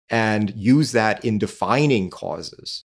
and 0.09 0.53
use 0.55 0.91
that 0.91 1.23
in 1.25 1.37
defining 1.37 2.09
causes. 2.09 2.83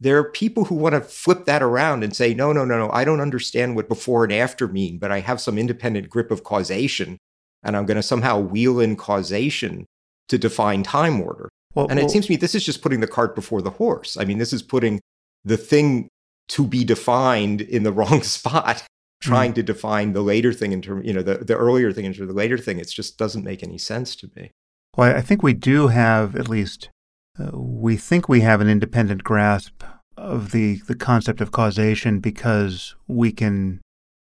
There 0.00 0.18
are 0.18 0.30
people 0.30 0.66
who 0.66 0.76
want 0.76 0.94
to 0.94 1.00
flip 1.00 1.44
that 1.46 1.62
around 1.62 2.04
and 2.04 2.14
say, 2.14 2.34
no, 2.34 2.52
no, 2.52 2.64
no, 2.64 2.78
no, 2.78 2.90
I 2.92 3.04
don't 3.04 3.20
understand 3.20 3.74
what 3.74 3.88
before 3.88 4.24
and 4.24 4.32
after 4.32 4.68
mean, 4.68 4.98
but 4.98 5.10
I 5.10 5.20
have 5.20 5.40
some 5.40 5.58
independent 5.58 6.08
grip 6.08 6.30
of 6.30 6.44
causation, 6.44 7.18
and 7.62 7.76
I'm 7.76 7.86
going 7.86 7.96
to 7.96 8.02
somehow 8.02 8.38
wheel 8.38 8.78
in 8.80 8.96
causation 8.96 9.86
to 10.28 10.38
define 10.38 10.82
time 10.82 11.20
order. 11.20 11.48
Well, 11.78 11.86
and 11.88 12.00
it 12.00 12.02
well, 12.02 12.08
seems 12.08 12.26
to 12.26 12.32
me 12.32 12.36
this 12.36 12.56
is 12.56 12.64
just 12.64 12.82
putting 12.82 12.98
the 12.98 13.06
cart 13.06 13.36
before 13.36 13.62
the 13.62 13.70
horse. 13.70 14.16
I 14.16 14.24
mean, 14.24 14.38
this 14.38 14.52
is 14.52 14.64
putting 14.64 15.00
the 15.44 15.56
thing 15.56 16.08
to 16.48 16.66
be 16.66 16.82
defined 16.82 17.60
in 17.60 17.84
the 17.84 17.92
wrong 17.98 18.22
spot, 18.22 18.82
trying 19.22 19.52
mm. 19.52 19.56
to 19.56 19.62
define 19.62 20.12
the 20.12 20.22
later 20.22 20.52
thing 20.52 20.72
in 20.72 20.82
terms, 20.82 21.06
you 21.06 21.12
know, 21.12 21.22
the, 21.22 21.38
the 21.38 21.54
earlier 21.54 21.92
thing 21.92 22.04
into 22.04 22.26
the 22.26 22.32
later 22.32 22.58
thing. 22.58 22.80
It 22.80 22.88
just 22.88 23.16
doesn't 23.16 23.44
make 23.44 23.62
any 23.62 23.78
sense 23.78 24.16
to 24.16 24.30
me. 24.34 24.50
Well, 24.96 25.16
I 25.16 25.20
think 25.20 25.44
we 25.44 25.52
do 25.52 25.86
have 25.86 26.34
at 26.34 26.48
least 26.48 26.90
uh, 27.38 27.56
we 27.56 27.96
think 27.96 28.28
we 28.28 28.40
have 28.40 28.60
an 28.60 28.68
independent 28.68 29.22
grasp 29.22 29.84
of 30.16 30.50
the, 30.50 30.80
the 30.88 30.96
concept 30.96 31.40
of 31.40 31.52
causation 31.52 32.18
because 32.18 32.96
we 33.06 33.30
can 33.30 33.80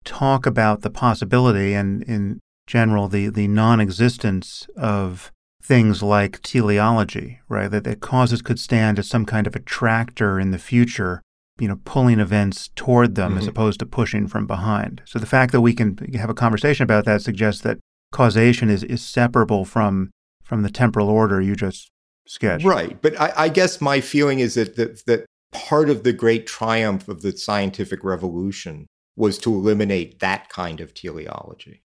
talk 0.06 0.46
about 0.46 0.82
the 0.82 0.90
possibility 0.90 1.74
and, 1.74 2.04
in 2.04 2.40
general, 2.68 3.10
the, 3.10 3.28
the 3.28 3.50
non 3.50 3.82
existence 3.82 4.66
of 4.78 5.30
things 5.64 6.04
like 6.04 6.42
teleology, 6.42 7.40
right? 7.48 7.72
That, 7.72 7.86
that 7.86 8.02
causes 8.02 8.42
could 8.42 8.60
stand 8.60 9.00
as 9.00 9.08
some 9.08 9.26
kind 9.26 9.48
of 9.48 9.56
attractor 9.56 10.40
in 10.40 10.52
the 10.52 10.60
future, 10.60 11.22
you 11.58 11.68
know, 11.68 11.80
pulling 11.86 12.20
events 12.20 12.70
toward 12.76 13.16
them 13.16 13.32
mm-hmm. 13.32 13.40
as 13.40 13.48
opposed 13.48 13.80
to 13.80 13.86
pushing 13.86 14.28
from 14.28 14.46
behind. 14.46 15.02
So 15.06 15.20
the 15.20 15.26
fact 15.26 15.52
that 15.54 15.62
we 15.62 15.74
can 15.74 15.98
have 16.16 16.30
a 16.30 16.34
conversation 16.34 16.84
about 16.84 17.06
that 17.06 17.22
suggests 17.22 17.62
that 17.62 17.80
causation 18.12 18.70
is, 18.70 18.84
is 18.84 19.02
separable 19.02 19.66
from 19.66 20.12
from 20.44 20.62
the 20.62 20.70
temporal 20.70 21.10
order 21.10 21.40
you 21.42 21.56
just 21.56 21.90
sketched. 22.28 22.66
Right. 22.66 23.02
But 23.02 23.20
I, 23.20 23.34
I 23.38 23.50
guess 23.50 23.80
my 23.80 24.02
feeling 24.02 24.40
is 24.40 24.56
that, 24.56 24.76
that 24.76 25.06
that 25.06 25.26
part 25.52 25.90
of 25.90 26.04
the 26.04 26.14
great 26.14 26.46
triumph 26.46 27.08
of 27.08 27.22
the 27.22 27.36
scientific 27.38 28.04
revolution 28.04 28.88
was 29.16 29.38
to 29.40 29.54
eliminate 29.54 30.20
that 30.20 30.50
kind 30.50 30.82
of 30.82 30.94
teleology. 30.94 31.83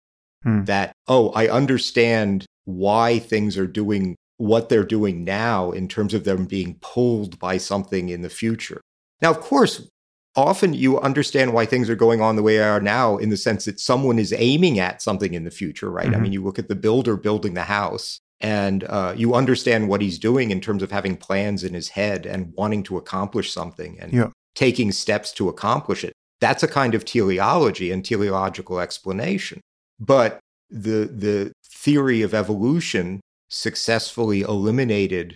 Hmm. 0.44 0.66
That, 0.66 0.94
oh, 1.08 1.30
I 1.30 1.48
understand 1.48 2.46
why 2.66 3.20
things 3.20 3.58
are 3.58 3.68
doing 3.68 4.16
what 4.38 4.70
they're 4.70 4.84
doing 4.84 5.24
now 5.24 5.72
in 5.72 5.88
terms 5.88 6.14
of 6.14 6.24
them 6.24 6.46
being 6.46 6.78
pulled 6.82 7.39
by 7.39 7.58
something 7.58 8.10
in 8.10 8.22
the 8.22 8.30
future. 8.30 8.82
Now, 9.22 9.32
of 9.32 9.39
course, 9.39 9.88
often 10.36 10.74
you 10.74 11.00
understand 11.00 11.54
why 11.54 11.66
things 11.66 11.89
are 11.89 11.96
going 11.96 12.22
on 12.22 12.36
the 12.36 12.44
way 12.44 12.58
they 12.58 12.64
are 12.64 12.82
now 12.82 13.18
in 13.18 13.30
the 13.30 13.38
sense 13.38 13.66
that 13.66 13.80
someone 13.80 14.20
is 14.20 14.34
aiming 14.36 14.80
at 14.80 15.02
something 15.02 15.34
in 15.34 15.44
the 15.44 15.52
future, 15.52 15.89
right? 15.89 16.08
Mm-hmm. 16.08 16.16
I 16.16 16.20
mean, 16.20 16.34
you 16.34 16.44
look 16.44 16.60
at 16.60 16.68
the 16.68 16.76
builder 16.76 17.16
building 17.16 17.54
the 17.54 17.64
house 17.64 18.20
and 18.41 18.84
uh, 18.86 19.14
you 19.16 19.34
understand 19.34 19.88
what 19.88 20.02
he's 20.02 20.20
doing 20.20 20.52
in 20.52 20.60
terms 20.60 20.84
of 20.84 20.91
having 20.91 21.16
plans 21.16 21.64
in 21.64 21.74
his 21.74 21.89
head 21.89 22.26
and 22.26 22.54
wanting 22.58 22.84
to 22.84 22.98
accomplish 22.98 23.54
something 23.54 23.98
and 24.00 24.12
yeah. 24.12 24.28
taking 24.56 24.91
steps 24.91 25.32
to 25.34 25.48
accomplish 25.48 26.04
it. 26.04 26.14
That's 26.41 26.64
a 26.64 26.68
kind 26.68 26.94
of 26.94 27.06
teleology 27.06 27.91
and 27.91 28.04
teleological 28.04 28.82
explanation. 28.82 29.62
But 30.00 30.39
the 30.70 31.06
the 31.06 31.52
theory 31.66 32.22
of 32.22 32.34
evolution 32.34 33.22
successfully 33.50 34.41
eliminated 34.41 35.36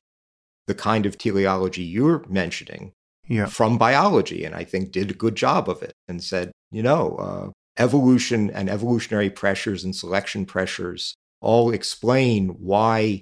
the 0.65 0.75
kind 0.75 1.05
of 1.05 1.17
teleology 1.17 1.83
you're 1.83 2.25
mentioning 2.27 2.91
yeah. 3.27 3.45
from 3.45 3.77
biology, 3.77 4.43
and 4.43 4.55
I 4.55 4.63
think 4.63 4.91
did 4.91 5.11
a 5.11 5.15
good 5.15 5.35
job 5.35 5.69
of 5.69 5.81
it, 5.81 5.93
and 6.07 6.23
said, 6.23 6.51
you 6.71 6.81
know, 6.83 7.15
uh, 7.15 7.49
evolution 7.77 8.49
and 8.49 8.69
evolutionary 8.69 9.29
pressures 9.29 9.83
and 9.83 9.95
selection 9.95 10.45
pressures 10.45 11.15
all 11.41 11.71
explain 11.71 12.49
why 12.49 13.21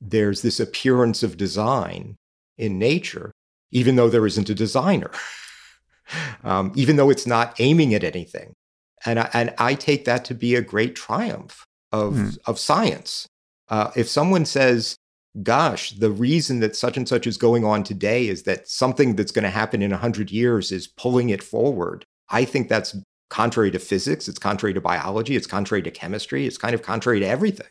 there's 0.00 0.42
this 0.42 0.60
appearance 0.60 1.22
of 1.22 1.36
design 1.36 2.16
in 2.56 2.78
nature, 2.78 3.32
even 3.70 3.96
though 3.96 4.08
there 4.08 4.26
isn't 4.26 4.48
a 4.48 4.54
designer, 4.54 5.10
um, 6.44 6.72
even 6.74 6.96
though 6.96 7.10
it's 7.10 7.26
not 7.26 7.58
aiming 7.58 7.94
at 7.94 8.04
anything. 8.04 8.54
And 9.04 9.20
I, 9.20 9.30
and 9.32 9.54
I 9.58 9.74
take 9.74 10.04
that 10.04 10.24
to 10.26 10.34
be 10.34 10.54
a 10.54 10.62
great 10.62 10.94
triumph 10.94 11.64
of, 11.92 12.14
mm. 12.14 12.38
of 12.46 12.58
science. 12.58 13.26
Uh, 13.68 13.90
if 13.96 14.08
someone 14.08 14.44
says, 14.44 14.96
gosh, 15.42 15.92
the 15.92 16.10
reason 16.10 16.60
that 16.60 16.76
such 16.76 16.96
and 16.96 17.08
such 17.08 17.26
is 17.26 17.36
going 17.36 17.64
on 17.64 17.84
today 17.84 18.28
is 18.28 18.44
that 18.44 18.68
something 18.68 19.16
that's 19.16 19.32
going 19.32 19.44
to 19.44 19.50
happen 19.50 19.82
in 19.82 19.90
100 19.90 20.30
years 20.30 20.72
is 20.72 20.86
pulling 20.86 21.30
it 21.30 21.42
forward, 21.42 22.04
I 22.30 22.44
think 22.44 22.68
that's 22.68 22.96
contrary 23.30 23.70
to 23.70 23.78
physics, 23.78 24.28
it's 24.28 24.38
contrary 24.38 24.74
to 24.74 24.80
biology, 24.80 25.36
it's 25.36 25.46
contrary 25.46 25.82
to 25.82 25.90
chemistry, 25.90 26.46
it's 26.46 26.58
kind 26.58 26.74
of 26.74 26.82
contrary 26.82 27.20
to 27.20 27.26
everything. 27.26 27.68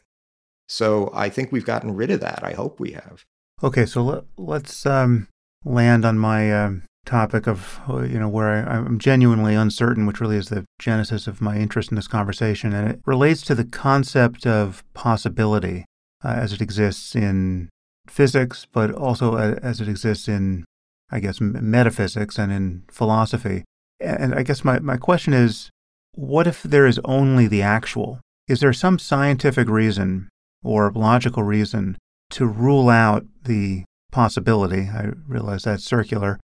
So 0.68 1.10
I 1.14 1.30
think 1.30 1.52
we've 1.52 1.66
gotten 1.66 1.96
rid 1.96 2.12
of 2.12 2.20
that. 2.22 2.44
I 2.44 2.54
hope 2.54 2.80
we 2.80 2.92
have. 2.92 3.26
Okay, 3.64 3.86
so 3.86 4.26
let, 4.38 4.66
us 4.66 4.86
um, 4.86 5.28
land 5.66 6.06
on 6.06 6.20
my 6.20 6.54
um, 6.54 6.84
topic 7.08 7.48
of 7.48 7.80
uh, 7.90 8.04
you 8.04 8.20
know 8.20 8.30
where 8.30 8.70
I, 8.70 8.76
am 8.76 9.00
genuinely 9.00 9.56
uncertain, 9.56 10.06
which 10.06 10.20
really 10.20 10.38
is 10.38 10.50
the 10.50 10.66
genesis 10.78 11.26
of 11.26 11.42
my 11.42 11.58
interest 11.58 11.90
in 11.90 11.96
this 11.96 12.08
conversation, 12.08 12.74
and 12.74 12.88
it 12.90 13.00
relates 13.06 13.42
to 13.44 13.56
the 13.56 13.66
concept 13.66 14.46
of 14.46 14.84
possibility 14.94 15.86
uh, 16.24 16.30
as 16.30 16.54
it 16.54 16.62
exists 16.62 17.16
in 17.16 17.70
physics, 18.08 18.68
but 18.72 18.92
also 18.92 19.36
as 19.36 19.82
it 19.82 19.88
exists 19.88 20.28
in, 20.28 20.66
I 21.10 21.20
guess, 21.20 21.42
metaphysics 21.42 22.38
and 22.38 22.52
in 22.52 22.84
philosophy. 22.92 23.64
And 24.00 24.36
I 24.36 24.44
guess 24.44 24.64
my, 24.64 24.80
my 24.80 24.98
question 24.98 25.34
is 25.34 25.70
what 26.14 26.48
if 26.48 26.64
there 26.64 26.88
is 26.88 27.00
only 27.06 27.48
the 27.48 27.62
actual? 27.62 28.20
Is 28.48 28.60
there 28.60 28.74
some 28.74 29.00
scientific 29.00 29.70
reason 29.70 30.30
or 30.64 30.92
logical 30.92 31.44
reason 31.44 31.98
to 32.32 32.46
rule 32.46 32.90
out 32.90 33.26
the 33.44 33.84
possibility? 34.12 34.90
I 34.94 35.12
realize 35.28 35.64
that's 35.64 35.84
circular, 35.84 36.40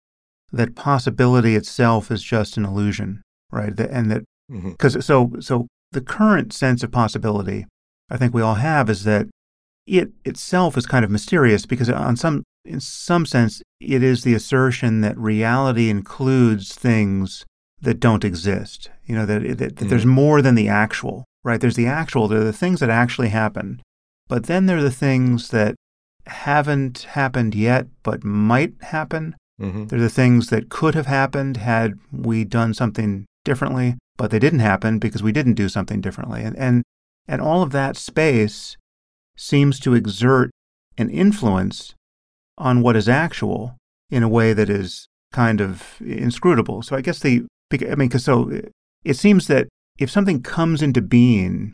that 0.53 0.75
possibility 0.75 1.57
itself 1.57 2.11
is 2.11 2.23
just 2.23 2.57
an 2.57 2.65
illusion, 2.65 3.23
right? 3.51 3.79
And 3.79 4.11
that 4.11 4.25
because 4.49 4.93
mm-hmm. 4.95 5.01
so 5.01 5.33
so 5.41 5.67
the 5.93 6.01
current 6.01 6.53
sense 6.53 6.83
of 6.83 6.91
possibility 6.91 7.67
I 8.11 8.19
think 8.19 8.35
we 8.35 8.43
all 8.43 8.57
have 8.57 8.91
is 8.91 9.05
that 9.05 9.29
it 9.87 10.11
itself 10.25 10.77
is 10.77 10.87
kind 10.87 11.05
of 11.05 11.11
mysterious 11.11 11.67
because 11.67 11.89
on 11.89 12.17
some 12.17 12.45
in 12.65 12.79
some 12.79 13.27
sense 13.27 13.63
it 13.81 14.03
is 14.03 14.23
the 14.23 14.35
assertion 14.35 15.01
that 15.01 15.19
reality 15.19 15.89
includes 15.89 16.75
things 16.75 17.45
that 17.81 17.99
don't 17.99 18.25
exist. 18.25 18.91
You 19.07 19.17
know 19.17 19.27
that, 19.27 19.43
that, 19.43 19.59
that 19.59 19.75
mm-hmm. 19.75 19.89
there's 19.89 20.07
more 20.07 20.43
than 20.43 20.55
the 20.55 20.69
actual, 20.69 21.25
right? 21.43 21.61
There's 21.61 21.77
the 21.77 21.87
actual. 21.87 22.29
There 22.29 22.41
are 22.41 22.45
the 22.45 22.53
things 22.53 22.81
that 22.81 22.91
actually 22.91 23.31
happen, 23.31 23.83
but 24.29 24.45
then 24.45 24.67
there 24.67 24.77
are 24.77 24.83
the 24.83 24.91
things 24.91 25.49
that 25.49 25.75
haven't 26.27 27.03
happened 27.03 27.55
yet 27.55 27.87
but 28.03 28.23
might 28.23 28.75
happen. 28.81 29.35
Mm-hmm. 29.63 29.87
They're 29.87 30.01
the 30.01 30.11
things 30.11 30.51
that 30.51 30.69
could 30.69 30.95
have 30.95 31.07
happened 31.07 31.59
had 31.59 31.95
we 32.11 32.45
done 32.45 32.75
something 32.75 33.27
differently, 33.45 33.97
but 34.17 34.31
they 34.31 34.39
didn't 34.39 34.59
happen 34.59 34.99
because 34.99 35.23
we 35.23 35.33
didn't 35.33 35.55
do 35.55 35.69
something 35.69 36.01
differently. 36.01 36.43
And 36.43 36.57
and 36.57 36.83
and 37.29 37.41
all 37.41 37.63
of 37.63 37.71
that 37.71 37.97
space 37.97 38.77
seems 39.37 39.79
to 39.81 39.95
exert 39.95 40.51
an 40.99 41.09
influence 41.09 41.95
on 42.59 42.83
what 42.83 42.97
is 42.97 43.09
actual 43.09 43.77
in 44.11 44.23
a 44.23 44.29
way 44.29 44.53
that 44.53 44.69
is 44.69 45.07
kind 45.33 45.61
of 45.61 45.97
inscrutable. 46.01 46.83
So 46.83 46.97
I 46.97 47.01
guess 47.01 47.21
the 47.21 47.45
I 47.73 47.95
mean, 47.95 48.09
because 48.09 48.25
so 48.25 48.51
it 49.05 49.17
seems 49.17 49.47
that 49.47 49.69
if 49.99 50.11
something 50.11 50.43
comes 50.43 50.83
into 50.83 51.01
being 51.01 51.73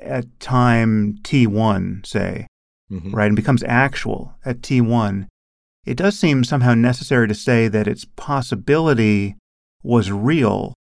at 0.00 0.40
time 0.40 1.18
t1, 1.22 2.06
say, 2.06 2.46
mm-hmm. 2.90 3.14
right, 3.14 3.26
and 3.26 3.36
becomes 3.36 3.62
actual 3.64 4.34
at 4.44 4.60
t1, 4.60 5.26
it 5.88 5.96
does 5.96 6.18
seem 6.18 6.44
somehow 6.44 6.74
necessary 6.74 7.26
to 7.26 7.34
say 7.34 7.66
that 7.66 7.88
its 7.88 8.04
possibility 8.04 9.36
was 9.82 10.12
real 10.12 10.74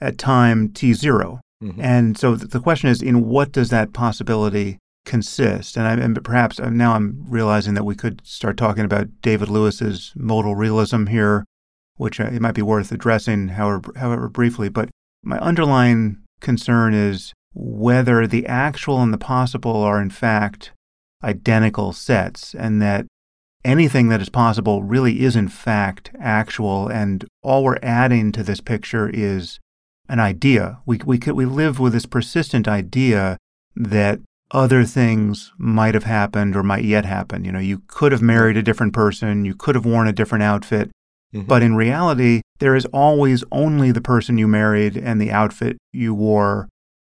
at 0.00 0.16
time 0.16 0.70
t0. 0.70 1.40
Mm-hmm. 1.62 1.80
And 1.80 2.16
so 2.16 2.34
the 2.34 2.60
question 2.60 2.88
is, 2.88 3.02
in 3.02 3.26
what 3.26 3.52
does 3.52 3.68
that 3.68 3.92
possibility 3.92 4.78
consist? 5.04 5.76
And, 5.76 5.86
I, 5.86 5.92
and 6.02 6.24
perhaps 6.24 6.58
uh, 6.58 6.70
now 6.70 6.94
I'm 6.94 7.26
realizing 7.28 7.74
that 7.74 7.84
we 7.84 7.94
could 7.94 8.22
start 8.24 8.56
talking 8.56 8.84
about 8.84 9.20
David 9.20 9.50
Lewis's 9.50 10.14
modal 10.16 10.56
realism 10.56 11.06
here, 11.06 11.44
which 11.96 12.18
uh, 12.18 12.24
it 12.24 12.40
might 12.40 12.54
be 12.54 12.62
worth 12.62 12.90
addressing, 12.90 13.48
however, 13.48 13.92
however 13.96 14.28
briefly. 14.30 14.70
But 14.70 14.88
my 15.22 15.38
underlying 15.38 16.22
concern 16.40 16.94
is 16.94 17.34
whether 17.52 18.26
the 18.26 18.46
actual 18.46 19.02
and 19.02 19.12
the 19.12 19.18
possible 19.18 19.82
are 19.82 20.00
in 20.00 20.10
fact 20.10 20.72
identical 21.22 21.92
sets, 21.92 22.54
and 22.54 22.80
that 22.80 23.06
anything 23.66 24.08
that 24.08 24.22
is 24.22 24.28
possible 24.28 24.82
really 24.82 25.22
is 25.22 25.36
in 25.36 25.48
fact 25.48 26.10
actual, 26.18 26.88
and 26.88 27.26
all 27.42 27.64
we're 27.64 27.78
adding 27.82 28.32
to 28.32 28.42
this 28.42 28.60
picture 28.60 29.10
is 29.12 29.58
an 30.08 30.20
idea. 30.20 30.78
We, 30.86 31.00
we, 31.04 31.18
could, 31.18 31.34
we 31.34 31.44
live 31.44 31.80
with 31.80 31.92
this 31.92 32.06
persistent 32.06 32.68
idea 32.68 33.36
that 33.74 34.20
other 34.52 34.84
things 34.84 35.52
might 35.58 35.94
have 35.94 36.04
happened 36.04 36.54
or 36.54 36.62
might 36.62 36.84
yet 36.84 37.04
happen. 37.04 37.44
You 37.44 37.50
know, 37.50 37.58
you 37.58 37.82
could 37.88 38.12
have 38.12 38.22
married 38.22 38.56
a 38.56 38.62
different 38.62 38.92
person, 38.92 39.44
you 39.44 39.54
could 39.54 39.74
have 39.74 39.84
worn 39.84 40.06
a 40.06 40.12
different 40.12 40.44
outfit, 40.44 40.90
mm-hmm. 41.34 41.46
but 41.46 41.62
in 41.62 41.74
reality, 41.74 42.42
there 42.60 42.76
is 42.76 42.86
always 42.86 43.42
only 43.50 43.90
the 43.90 44.00
person 44.00 44.38
you 44.38 44.46
married 44.46 44.96
and 44.96 45.20
the 45.20 45.32
outfit 45.32 45.76
you 45.92 46.14
wore, 46.14 46.68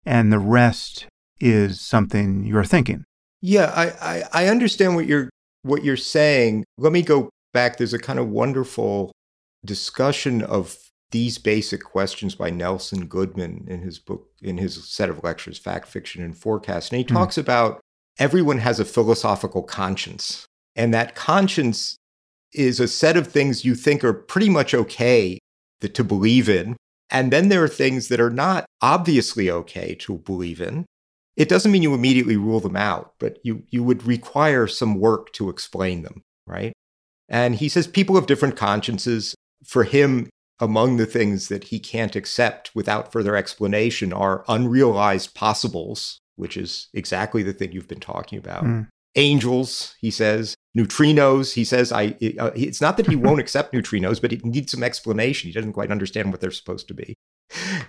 and 0.05 0.31
the 0.31 0.39
rest 0.39 1.07
is 1.41 1.81
something 1.81 2.45
you're 2.45 2.63
thinking. 2.63 3.05
Yeah, 3.41 3.73
I, 3.75 3.87
I, 3.87 4.45
I 4.45 4.47
understand 4.49 4.95
what 4.95 5.07
you're 5.07 5.31
what 5.63 5.85
you're 5.85 5.97
saying. 5.97 6.65
Let 6.79 6.93
me 6.93 7.03
go 7.03 7.31
back. 7.53 7.77
There's 7.77 7.95
a 7.95 7.99
kind 7.99 8.19
of 8.19 8.29
wonderful 8.29 9.13
discussion 9.65 10.43
of 10.43 10.77
these 11.13 11.39
basic 11.39 11.85
questions 11.85 12.35
by 12.35 12.51
Nelson 12.51 13.07
Goodman 13.07 13.67
in 13.69 13.83
his 13.83 13.99
book, 13.99 14.29
in 14.41 14.59
his 14.59 14.89
set 14.89 15.11
of 15.11 15.23
lectures, 15.23 15.59
Fact, 15.59 15.87
Fiction, 15.87 16.23
and 16.23 16.37
Forecast. 16.37 16.91
And 16.91 16.99
he 16.99 17.05
mm. 17.05 17.09
talks 17.09 17.39
about 17.39 17.81
everyone 18.19 18.59
has 18.59 18.81
a 18.81 18.85
philosophical 18.85 19.63
conscience. 19.63 20.47
And 20.75 20.93
that 20.95 21.15
conscience 21.15 21.97
is 22.55 22.81
a 22.81 22.89
set 22.89 23.17
of 23.17 23.27
things 23.27 23.65
you 23.65 23.75
think 23.75 24.03
are 24.03 24.13
pretty 24.13 24.49
much 24.49 24.75
okay 24.75 25.39
to 25.83 26.05
believe 26.05 26.49
in. 26.49 26.77
And 27.11 27.31
then 27.31 27.49
there 27.49 27.63
are 27.63 27.69
things 27.69 28.09
that 28.09 28.21
are 28.21 28.31
not 28.31 28.65
obviously 28.81 29.51
okay 29.51 29.95
to 29.97 30.19
believe 30.19 30.61
in. 30.61 30.87
It 31.37 31.49
doesn't 31.49 31.73
mean 31.73 31.83
you 31.83 31.95
immediately 31.95 32.37
rule 32.37 32.61
them 32.61 32.77
out, 32.77 33.15
but 33.19 33.39
you, 33.43 33.63
you 33.71 33.83
would 33.83 34.07
require 34.07 34.67
some 34.67 34.99
work 34.99 35.33
to 35.33 35.49
explain 35.49 36.03
them, 36.03 36.23
right? 36.47 36.73
And 37.29 37.55
he 37.55 37.69
says 37.69 37.87
people 37.87 38.17
have 38.17 38.27
different 38.27 38.57
consciences. 38.57 39.35
For 39.65 39.85
him, 39.85 40.29
among 40.61 40.97
the 40.97 41.07
things 41.07 41.49
that 41.49 41.65
he 41.65 41.81
can't 41.81 42.15
accept 42.15 42.71
without 42.75 43.11
further 43.11 43.35
explanation 43.35 44.13
are 44.13 44.45
unrealized 44.49 45.35
possibles, 45.35 46.21
which 46.37 46.57
is 46.57 46.89
exactly 46.95 47.43
the 47.43 47.53
thing 47.53 47.73
you've 47.73 47.89
been 47.89 48.01
talking 48.01 48.39
about. 48.39 48.65
Mm. 48.65 48.89
Angels, 49.15 49.95
he 50.01 50.11
says, 50.11 50.55
neutrinos. 50.77 51.55
He 51.55 51.65
says, 51.65 51.93
I. 51.93 52.17
Uh, 52.39 52.51
it's 52.55 52.81
not 52.81 52.97
that 52.97 53.09
he 53.09 53.17
won't 53.25 53.41
accept 53.41 53.75
neutrinos, 53.75 54.21
but 54.21 54.31
he 54.31 54.41
needs 54.45 54.73
some 54.73 54.83
explanation. 54.83 55.49
He 55.49 55.55
doesn't 55.55 55.73
quite 55.73 55.91
understand 55.91 56.31
what 56.31 56.41
they're 56.41 56.51
supposed 56.51 56.89
to 56.89 56.95
be. 56.95 57.15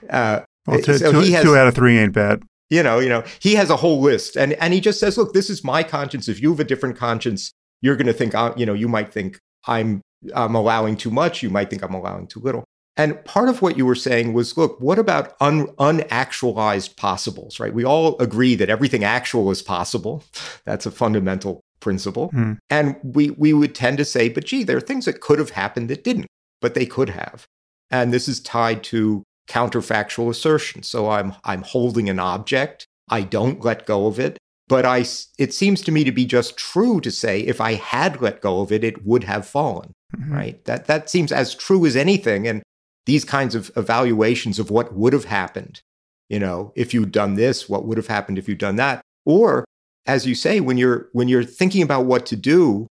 Uh, 0.10 0.42
well, 0.66 0.82
two, 0.82 0.98
so 0.98 1.12
two, 1.12 1.20
has, 1.32 1.44
two 1.44 1.56
out 1.56 1.68
of 1.68 1.76
three 1.76 1.98
ain't 1.98 2.14
bad. 2.14 2.44
You 2.74 2.84
know, 2.84 3.00
you 3.00 3.10
know, 3.10 3.24
he 3.40 3.56
has 3.56 3.70
a 3.70 3.76
whole 3.76 4.02
list, 4.02 4.36
and 4.36 4.54
and 4.54 4.74
he 4.74 4.82
just 4.82 5.00
says, 5.00 5.18
look, 5.18 5.34
this 5.34 5.50
is 5.50 5.64
my 5.64 5.84
conscience. 5.84 6.28
If 6.28 6.42
you 6.42 6.50
have 6.50 6.60
a 6.60 6.64
different 6.64 6.98
conscience, 6.98 7.52
you're 7.82 7.96
going 7.96 8.08
to 8.08 8.14
think, 8.14 8.34
uh, 8.34 8.54
you 8.58 8.66
know, 8.66 8.74
you 8.74 8.88
might 8.88 9.14
think 9.14 9.40
I'm 9.68 10.02
I'm 10.36 10.56
allowing 10.56 10.98
too 10.98 11.12
much. 11.12 11.44
You 11.44 11.50
might 11.50 11.70
think 11.70 11.84
I'm 11.84 11.94
allowing 11.94 12.28
too 12.28 12.40
little. 12.40 12.64
And 12.96 13.24
part 13.26 13.50
of 13.50 13.62
what 13.62 13.78
you 13.78 13.86
were 13.86 13.96
saying 13.96 14.34
was 14.34 14.56
look, 14.56 14.80
what 14.80 15.00
about 15.00 15.36
un- 15.40 15.68
unactualized 15.78 16.96
possibles, 16.96 17.60
right? 17.60 17.74
We 17.74 17.84
all 17.84 18.18
agree 18.20 18.56
that 18.56 18.70
everything 18.70 19.04
actual 19.04 19.50
is 19.52 19.62
possible. 19.62 20.24
That's 20.66 20.86
a 20.86 20.92
fundamental 20.92 21.62
principle. 21.80 22.30
Mm. 22.30 22.60
And 22.70 22.96
we, 23.04 23.32
we 23.32 23.52
would 23.54 23.76
tend 23.76 23.98
to 23.98 24.06
say, 24.06 24.30
but 24.30 24.46
gee, 24.46 24.64
there 24.64 24.78
are 24.78 24.82
things 24.82 25.06
that 25.06 25.22
could 25.22 25.40
have 25.40 25.52
happened 25.52 25.90
that 25.90 26.04
didn't, 26.04 26.28
but 26.62 26.76
they 26.76 26.86
could 26.86 27.10
have. 27.10 27.46
And 27.90 28.14
this 28.14 28.28
is 28.28 28.40
tied 28.40 28.84
to 28.86 29.24
counterfactual 29.48 30.30
assertion. 30.30 30.84
So 30.84 31.10
I'm, 31.10 31.34
I'm 31.44 31.64
holding 31.64 32.10
an 32.10 32.20
object, 32.20 32.88
I 33.10 33.22
don't 33.22 33.64
let 33.64 33.86
go 33.86 34.08
of 34.08 34.20
it. 34.20 34.38
But 34.70 34.86
I, 34.86 35.06
it 35.38 35.54
seems 35.54 35.82
to 35.82 35.92
me 35.92 36.06
to 36.06 36.12
be 36.12 36.26
just 36.26 36.58
true 36.58 37.02
to 37.02 37.12
say 37.12 37.42
if 37.42 37.60
I 37.60 37.74
had 37.74 38.22
let 38.22 38.42
go 38.42 38.62
of 38.62 38.72
it, 38.72 38.84
it 38.84 39.06
would 39.06 39.26
have 39.26 39.46
fallen 39.46 39.94
mm-hmm. 40.18 40.34
right? 40.34 40.66
That 40.66 40.88
that 40.88 41.10
seems 41.10 41.32
as 41.32 41.56
true 41.56 41.86
as 41.86 41.96
anything. 41.96 42.48
And 42.48 42.64
these 43.06 43.26
kinds 43.26 43.56
of 43.56 43.72
evaluations 43.76 44.60
of 44.60 44.72
what 44.72 44.94
would 44.94 45.14
have 45.14 45.26
happened, 45.26 45.82
you 46.30 46.40
know, 46.40 46.72
if 46.76 46.94
you'd 46.94 47.12
done 47.12 47.36
this, 47.36 47.68
what 47.68 47.86
would 47.86 47.98
have 47.98 48.08
happened 48.08 48.38
if 48.38 48.48
you'd 48.48 48.58
done 48.58 48.78
that, 48.78 49.02
or 49.26 49.66
as 50.06 50.26
you 50.26 50.36
say, 50.36 50.60
when 50.60 50.78
you're 50.78 51.10
when 51.14 51.28
you're 51.28 51.44
thinking 51.44 51.82
about 51.82 52.06
what 52.06 52.26
to 52.28 52.36
do, 52.36 52.88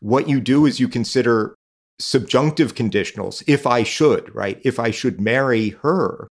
what 0.00 0.28
you 0.28 0.40
do 0.40 0.66
is 0.66 0.80
you 0.80 0.88
consider 0.88 1.54
subjunctive 2.00 2.74
conditionals. 2.74 3.42
If 3.46 3.66
I 3.66 3.82
should, 3.82 4.34
right? 4.34 4.60
If 4.64 4.78
I 4.78 4.90
should 4.90 5.20
marry 5.20 5.70
her, 5.82 6.28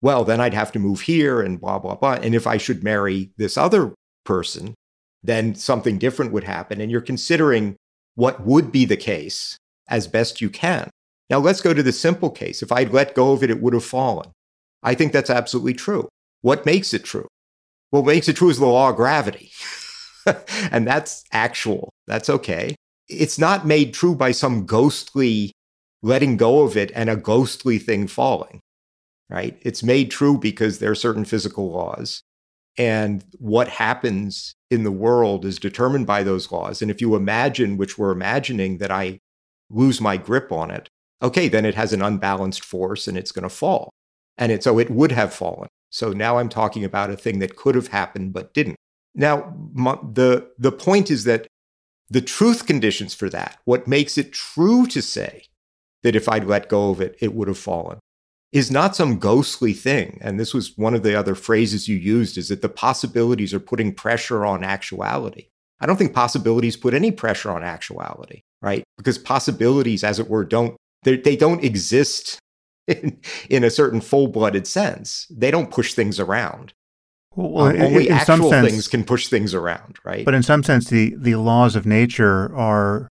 well, 0.00 0.24
then 0.24 0.40
I'd 0.40 0.54
have 0.54 0.72
to 0.72 0.78
move 0.78 1.02
here 1.02 1.40
and 1.40 1.60
blah 1.60 1.78
blah 1.78 1.96
blah. 1.96 2.14
And 2.14 2.34
if 2.34 2.46
I 2.46 2.56
should 2.56 2.84
marry 2.84 3.30
this 3.36 3.56
other 3.56 3.94
person, 4.24 4.74
then 5.22 5.54
something 5.54 5.98
different 5.98 6.32
would 6.32 6.44
happen. 6.44 6.80
And 6.80 6.90
you're 6.90 7.00
considering 7.00 7.76
what 8.14 8.44
would 8.44 8.70
be 8.70 8.84
the 8.84 8.96
case 8.96 9.56
as 9.88 10.06
best 10.06 10.40
you 10.40 10.50
can. 10.50 10.90
Now, 11.30 11.38
let's 11.38 11.60
go 11.60 11.74
to 11.74 11.82
the 11.82 11.92
simple 11.92 12.30
case. 12.30 12.62
If 12.62 12.72
I'd 12.72 12.92
let 12.92 13.14
go 13.14 13.32
of 13.32 13.42
it, 13.42 13.50
it 13.50 13.60
would 13.60 13.74
have 13.74 13.84
fallen. 13.84 14.30
I 14.82 14.94
think 14.94 15.12
that's 15.12 15.30
absolutely 15.30 15.74
true. 15.74 16.08
What 16.40 16.64
makes 16.64 16.94
it 16.94 17.04
true? 17.04 17.26
What 17.90 18.06
makes 18.06 18.28
it 18.28 18.36
true 18.36 18.50
is 18.50 18.58
the 18.58 18.66
law 18.66 18.90
of 18.90 18.96
gravity. 18.96 19.50
and 20.70 20.86
that's 20.86 21.24
actual. 21.32 21.90
That's 22.06 22.30
okay. 22.30 22.74
It's 23.08 23.38
not 23.38 23.66
made 23.66 23.94
true 23.94 24.14
by 24.14 24.32
some 24.32 24.66
ghostly 24.66 25.52
letting 26.02 26.36
go 26.36 26.62
of 26.62 26.76
it 26.76 26.92
and 26.94 27.10
a 27.10 27.16
ghostly 27.16 27.78
thing 27.78 28.06
falling, 28.06 28.60
right? 29.28 29.58
It's 29.62 29.82
made 29.82 30.10
true 30.10 30.38
because 30.38 30.78
there 30.78 30.90
are 30.90 30.96
certain 30.96 31.24
physical 31.24 31.70
laws. 31.70 32.22
And 32.76 33.24
what 33.38 33.68
happens 33.68 34.54
in 34.70 34.84
the 34.84 34.92
world 34.92 35.44
is 35.44 35.58
determined 35.58 36.06
by 36.06 36.22
those 36.22 36.52
laws. 36.52 36.80
And 36.80 36.90
if 36.90 37.00
you 37.00 37.16
imagine, 37.16 37.76
which 37.76 37.98
we're 37.98 38.12
imagining, 38.12 38.78
that 38.78 38.92
I 38.92 39.18
lose 39.68 40.00
my 40.00 40.16
grip 40.16 40.52
on 40.52 40.70
it, 40.70 40.88
okay, 41.20 41.48
then 41.48 41.64
it 41.64 41.74
has 41.74 41.92
an 41.92 42.02
unbalanced 42.02 42.64
force 42.64 43.08
and 43.08 43.18
it's 43.18 43.32
going 43.32 43.42
to 43.42 43.48
fall. 43.48 43.90
And 44.36 44.52
it, 44.52 44.62
so 44.62 44.78
it 44.78 44.90
would 44.90 45.10
have 45.10 45.34
fallen. 45.34 45.68
So 45.90 46.12
now 46.12 46.38
I'm 46.38 46.48
talking 46.48 46.84
about 46.84 47.10
a 47.10 47.16
thing 47.16 47.40
that 47.40 47.56
could 47.56 47.74
have 47.74 47.88
happened 47.88 48.32
but 48.32 48.54
didn't. 48.54 48.76
Now, 49.14 49.52
my, 49.72 49.98
the, 50.12 50.48
the 50.58 50.70
point 50.70 51.10
is 51.10 51.24
that 51.24 51.48
the 52.10 52.20
truth 52.20 52.66
conditions 52.66 53.14
for 53.14 53.28
that, 53.30 53.58
what 53.64 53.86
makes 53.86 54.16
it 54.16 54.32
true 54.32 54.86
to 54.86 55.02
say 55.02 55.44
that 56.02 56.16
if 56.16 56.28
I'd 56.28 56.46
let 56.46 56.68
go 56.68 56.90
of 56.90 57.00
it, 57.00 57.16
it 57.20 57.34
would 57.34 57.48
have 57.48 57.58
fallen, 57.58 57.98
is 58.52 58.70
not 58.70 58.96
some 58.96 59.18
ghostly 59.18 59.72
thing. 59.72 60.18
And 60.22 60.38
this 60.38 60.54
was 60.54 60.76
one 60.76 60.94
of 60.94 61.02
the 61.02 61.18
other 61.18 61.34
phrases 61.34 61.88
you 61.88 61.96
used 61.96 62.38
is 62.38 62.48
that 62.48 62.62
the 62.62 62.68
possibilities 62.68 63.52
are 63.52 63.60
putting 63.60 63.94
pressure 63.94 64.46
on 64.46 64.64
actuality. 64.64 65.48
I 65.80 65.86
don't 65.86 65.96
think 65.96 66.14
possibilities 66.14 66.76
put 66.76 66.94
any 66.94 67.10
pressure 67.10 67.50
on 67.50 67.62
actuality, 67.62 68.42
right? 68.62 68.82
Because 68.96 69.18
possibilities, 69.18 70.02
as 70.02 70.18
it 70.18 70.28
were, 70.28 70.44
don't 70.44 70.76
they 71.04 71.36
don't 71.36 71.62
exist 71.62 72.38
in, 72.88 73.20
in 73.48 73.64
a 73.64 73.70
certain 73.70 74.00
full-blooded 74.00 74.66
sense. 74.66 75.26
They 75.30 75.50
don't 75.50 75.70
push 75.70 75.94
things 75.94 76.18
around. 76.18 76.72
Well, 77.38 77.68
um, 77.68 77.80
only 77.80 78.08
in 78.08 78.14
actual 78.14 78.50
sense, 78.50 78.68
things 78.68 78.88
can 78.88 79.04
push 79.04 79.28
things 79.28 79.54
around, 79.54 79.98
right? 80.04 80.24
But 80.24 80.34
in 80.34 80.42
some 80.42 80.64
sense, 80.64 80.90
the 80.90 81.14
the 81.16 81.36
laws 81.36 81.76
of 81.76 81.86
nature 81.86 82.54
are. 82.56 83.08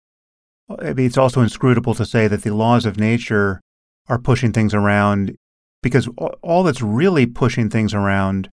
I 0.69 0.91
mean, 0.91 1.05
it's 1.05 1.17
also 1.17 1.39
inscrutable 1.39 1.93
to 1.95 2.05
say 2.05 2.27
that 2.27 2.41
the 2.41 2.53
laws 2.53 2.85
of 2.85 2.99
nature 2.99 3.61
are 4.09 4.19
pushing 4.19 4.51
things 4.51 4.73
around 4.73 5.37
because 5.81 6.09
all 6.43 6.63
that's 6.63 6.81
really 6.81 7.25
pushing 7.25 7.69
things 7.69 7.93
around 7.93 8.49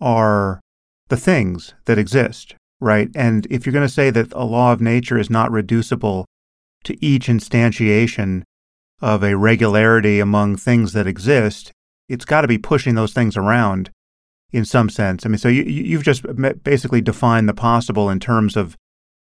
are 0.00 0.60
the 1.08 1.16
things 1.16 1.74
that 1.84 1.98
exist, 1.98 2.56
right? 2.80 3.08
And 3.14 3.46
if 3.48 3.64
you're 3.64 3.72
going 3.72 3.86
to 3.86 3.94
say 3.94 4.10
that 4.10 4.32
a 4.32 4.44
law 4.44 4.72
of 4.72 4.80
nature 4.80 5.18
is 5.18 5.30
not 5.30 5.52
reducible 5.52 6.26
to 6.82 6.96
each 7.04 7.28
instantiation 7.28 8.42
of 9.00 9.22
a 9.22 9.36
regularity 9.36 10.18
among 10.18 10.56
things 10.56 10.94
that 10.94 11.06
exist, 11.06 11.70
it's 12.08 12.24
got 12.24 12.40
to 12.40 12.48
be 12.48 12.58
pushing 12.58 12.96
those 12.96 13.12
things 13.12 13.36
around 13.36 13.90
in 14.52 14.64
some 14.64 14.88
sense. 14.88 15.24
I 15.24 15.28
mean, 15.28 15.38
so 15.38 15.48
you, 15.48 15.62
you've 15.62 16.04
just 16.04 16.24
basically 16.62 17.00
defined 17.00 17.48
the 17.48 17.54
possible 17.54 18.10
in 18.10 18.20
terms 18.20 18.56
of 18.56 18.76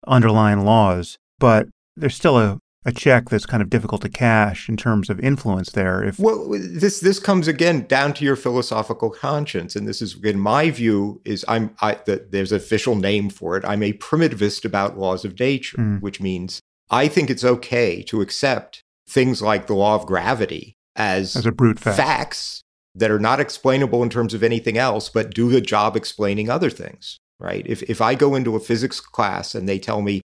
underlying 0.07 0.65
laws, 0.65 1.19
but 1.39 1.69
there's 1.97 2.15
still 2.15 2.39
a, 2.39 2.59
a 2.85 2.93
check 2.93 3.29
that's 3.29 3.45
kind 3.45 3.63
of 3.63 3.69
difficult 3.69 4.03
to 4.03 4.09
cash 4.09 4.69
in 4.69 4.77
terms 4.77 5.11
of 5.11 5.21
influence 5.21 5.71
there. 5.73 6.03
If 6.03 6.19
well, 6.19 6.49
this 6.51 7.01
this 7.01 7.19
comes 7.19 7.47
again 7.47 7.87
down 7.87 8.15
to 8.15 8.25
your 8.25 8.37
philosophical 8.37 9.11
conscience, 9.11 9.77
and 9.77 9.87
this 9.87 10.01
is 10.01 10.17
in 10.23 10.39
my 10.39 10.71
view 10.71 11.21
is 11.25 11.45
I'm 11.47 11.75
I 11.81 11.99
the, 12.07 12.27
there's 12.31 12.53
an 12.53 12.57
official 12.57 12.97
name 12.97 13.29
for 13.29 13.57
it. 13.57 13.65
I'm 13.67 13.83
a 13.83 13.93
primitivist 13.95 14.65
about 14.65 14.99
laws 14.99 15.25
of 15.25 15.39
nature, 15.39 15.77
mm. 15.77 16.01
which 16.01 16.21
means 16.21 16.61
I 16.91 17.09
think 17.09 17.29
it's 17.29 17.45
okay 17.45 18.03
to 18.05 18.23
accept 18.23 18.83
things 19.07 19.43
like 19.43 19.67
the 19.67 19.75
law 19.75 19.95
of 19.95 20.07
gravity 20.07 20.77
as, 20.97 21.37
as 21.37 21.47
a 21.47 21.53
brute 21.53 21.79
fact. 21.79 21.97
facts 21.97 22.65
that 22.99 23.11
are 23.11 23.19
not 23.19 23.41
explainable 23.41 24.03
in 24.03 24.11
terms 24.11 24.35
of 24.35 24.43
anything 24.43 24.79
else, 24.79 25.09
but 25.09 25.35
do 25.35 25.49
the 25.49 25.61
job 25.61 25.97
explaining 25.97 26.51
other 26.51 26.71
things, 26.71 27.19
right? 27.39 27.65
If, 27.67 27.83
if 27.85 28.01
I 28.01 28.15
go 28.15 28.35
into 28.35 28.57
a 28.57 28.61
physics 28.61 29.01
class 29.01 29.55
and 29.55 29.69
they 29.69 29.79
tell 29.79 30.03
me, 30.03 30.21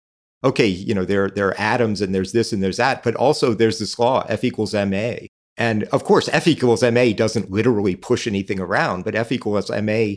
okay, 0.43 0.67
you 0.67 0.95
know, 0.95 1.05
there, 1.05 1.29
there 1.29 1.49
are 1.49 1.61
atoms 1.61 2.01
and 2.01 2.15
there's 2.15 2.33
this 2.33 2.53
and 2.53 2.63
there's 2.63 2.79
that, 2.79 3.03
but 3.03 3.15
also 3.17 3.55
there's 3.55 3.79
this 3.79 3.99
law, 3.99 4.25
F 4.29 4.45
equals 4.45 4.75
ma. 4.75 5.15
And 5.57 5.85
of 5.85 6.05
course, 6.05 6.29
F 6.29 6.49
equals 6.49 6.83
ma 6.83 7.13
doesn't 7.13 7.51
literally 7.51 7.97
push 7.97 8.27
anything 8.27 8.61
around, 8.61 9.05
but 9.05 9.15
F 9.15 9.33
equals 9.33 9.71
ma 9.71 10.15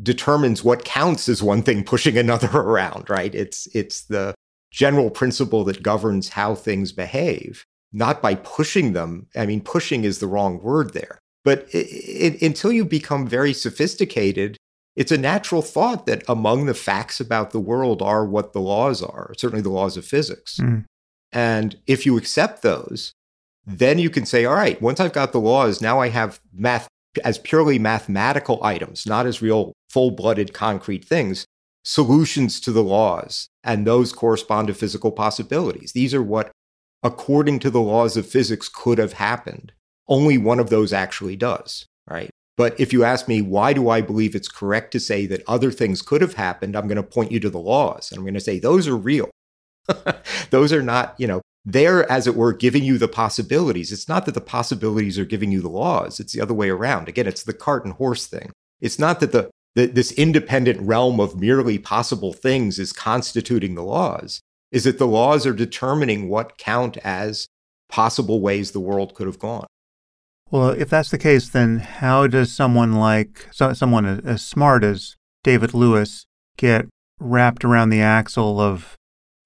determines 0.00 0.62
what 0.62 0.84
counts 0.84 1.28
as 1.28 1.42
one 1.42 1.62
thing 1.62 1.84
pushing 1.84 2.16
another 2.16 2.48
around, 2.54 3.10
right? 3.10 3.34
It's, 3.34 3.66
it's 3.74 4.02
the 4.02 4.34
general 4.70 5.10
principle 5.10 5.64
that 5.64 5.82
governs 5.82 6.30
how 6.30 6.54
things 6.54 6.92
behave 6.92 7.64
not 7.92 8.20
by 8.20 8.34
pushing 8.34 8.92
them. 8.92 9.26
I 9.36 9.46
mean, 9.46 9.60
pushing 9.60 10.04
is 10.04 10.18
the 10.18 10.26
wrong 10.26 10.60
word 10.62 10.92
there. 10.92 11.18
But 11.48 11.66
it, 11.72 11.86
it, 11.86 12.42
until 12.42 12.72
you 12.72 12.84
become 12.84 13.26
very 13.26 13.54
sophisticated, 13.54 14.58
it's 14.96 15.10
a 15.10 15.16
natural 15.16 15.62
thought 15.62 16.04
that 16.04 16.22
among 16.28 16.66
the 16.66 16.74
facts 16.74 17.20
about 17.20 17.52
the 17.52 17.58
world 17.58 18.02
are 18.02 18.22
what 18.26 18.52
the 18.52 18.60
laws 18.60 19.02
are, 19.02 19.32
certainly 19.34 19.62
the 19.62 19.70
laws 19.70 19.96
of 19.96 20.04
physics. 20.04 20.58
Mm. 20.58 20.84
And 21.32 21.78
if 21.86 22.04
you 22.04 22.18
accept 22.18 22.60
those, 22.60 23.12
then 23.66 23.98
you 23.98 24.10
can 24.10 24.26
say, 24.26 24.44
all 24.44 24.56
right, 24.56 24.78
once 24.82 25.00
I've 25.00 25.14
got 25.14 25.32
the 25.32 25.40
laws, 25.40 25.80
now 25.80 26.00
I 26.00 26.10
have 26.10 26.38
math 26.52 26.86
as 27.24 27.38
purely 27.38 27.78
mathematical 27.78 28.62
items, 28.62 29.06
not 29.06 29.24
as 29.24 29.40
real 29.40 29.72
full 29.88 30.10
blooded 30.10 30.52
concrete 30.52 31.02
things, 31.02 31.46
solutions 31.82 32.60
to 32.60 32.72
the 32.72 32.82
laws. 32.82 33.48
And 33.64 33.86
those 33.86 34.12
correspond 34.12 34.68
to 34.68 34.74
physical 34.74 35.12
possibilities. 35.12 35.92
These 35.92 36.12
are 36.12 36.22
what 36.22 36.50
according 37.02 37.60
to 37.60 37.70
the 37.70 37.80
laws 37.80 38.18
of 38.18 38.26
physics, 38.26 38.68
could 38.68 38.98
have 38.98 39.14
happened. 39.14 39.72
Only 40.08 40.38
one 40.38 40.58
of 40.58 40.70
those 40.70 40.92
actually 40.92 41.36
does, 41.36 41.86
right? 42.08 42.30
But 42.56 42.78
if 42.80 42.92
you 42.92 43.04
ask 43.04 43.28
me, 43.28 43.40
why 43.40 43.72
do 43.72 43.88
I 43.88 44.00
believe 44.00 44.34
it's 44.34 44.48
correct 44.48 44.90
to 44.92 45.00
say 45.00 45.26
that 45.26 45.44
other 45.46 45.70
things 45.70 46.02
could 46.02 46.20
have 46.20 46.34
happened? 46.34 46.76
I'm 46.76 46.88
going 46.88 46.96
to 46.96 47.02
point 47.02 47.30
you 47.30 47.38
to 47.40 47.50
the 47.50 47.58
laws 47.58 48.10
and 48.10 48.18
I'm 48.18 48.24
going 48.24 48.34
to 48.34 48.40
say 48.40 48.58
those 48.58 48.88
are 48.88 48.96
real. 48.96 49.30
those 50.50 50.72
are 50.72 50.82
not, 50.82 51.14
you 51.18 51.26
know, 51.26 51.40
they're, 51.64 52.10
as 52.10 52.26
it 52.26 52.34
were, 52.34 52.52
giving 52.52 52.82
you 52.82 52.98
the 52.98 53.08
possibilities. 53.08 53.92
It's 53.92 54.08
not 54.08 54.26
that 54.26 54.34
the 54.34 54.40
possibilities 54.40 55.18
are 55.18 55.24
giving 55.24 55.52
you 55.52 55.60
the 55.60 55.68
laws, 55.68 56.18
it's 56.18 56.32
the 56.32 56.40
other 56.40 56.54
way 56.54 56.70
around. 56.70 57.08
Again, 57.08 57.26
it's 57.26 57.44
the 57.44 57.52
cart 57.52 57.84
and 57.84 57.94
horse 57.94 58.26
thing. 58.26 58.50
It's 58.80 58.98
not 58.98 59.20
that 59.20 59.32
the, 59.32 59.50
the 59.74 59.86
this 59.86 60.12
independent 60.12 60.80
realm 60.80 61.20
of 61.20 61.38
merely 61.38 61.78
possible 61.78 62.32
things 62.32 62.78
is 62.78 62.92
constituting 62.92 63.74
the 63.74 63.84
laws 63.84 64.40
is 64.70 64.84
that 64.84 64.98
the 64.98 65.06
laws 65.06 65.46
are 65.46 65.52
determining 65.52 66.28
what 66.28 66.58
count 66.58 66.96
as 66.98 67.46
possible 67.88 68.40
ways 68.40 68.72
the 68.72 68.80
world 68.80 69.14
could 69.14 69.26
have 69.26 69.38
gone. 69.38 69.66
Well, 70.50 70.70
if 70.70 70.88
that's 70.88 71.10
the 71.10 71.18
case, 71.18 71.48
then 71.48 71.78
how 71.78 72.26
does 72.26 72.52
someone 72.52 72.94
like 72.94 73.48
so, 73.50 73.72
someone 73.74 74.06
as 74.24 74.42
smart 74.42 74.82
as 74.82 75.14
David 75.44 75.74
Lewis 75.74 76.24
get 76.56 76.86
wrapped 77.20 77.64
around 77.64 77.90
the 77.90 78.00
axle 78.00 78.60
of 78.60 78.94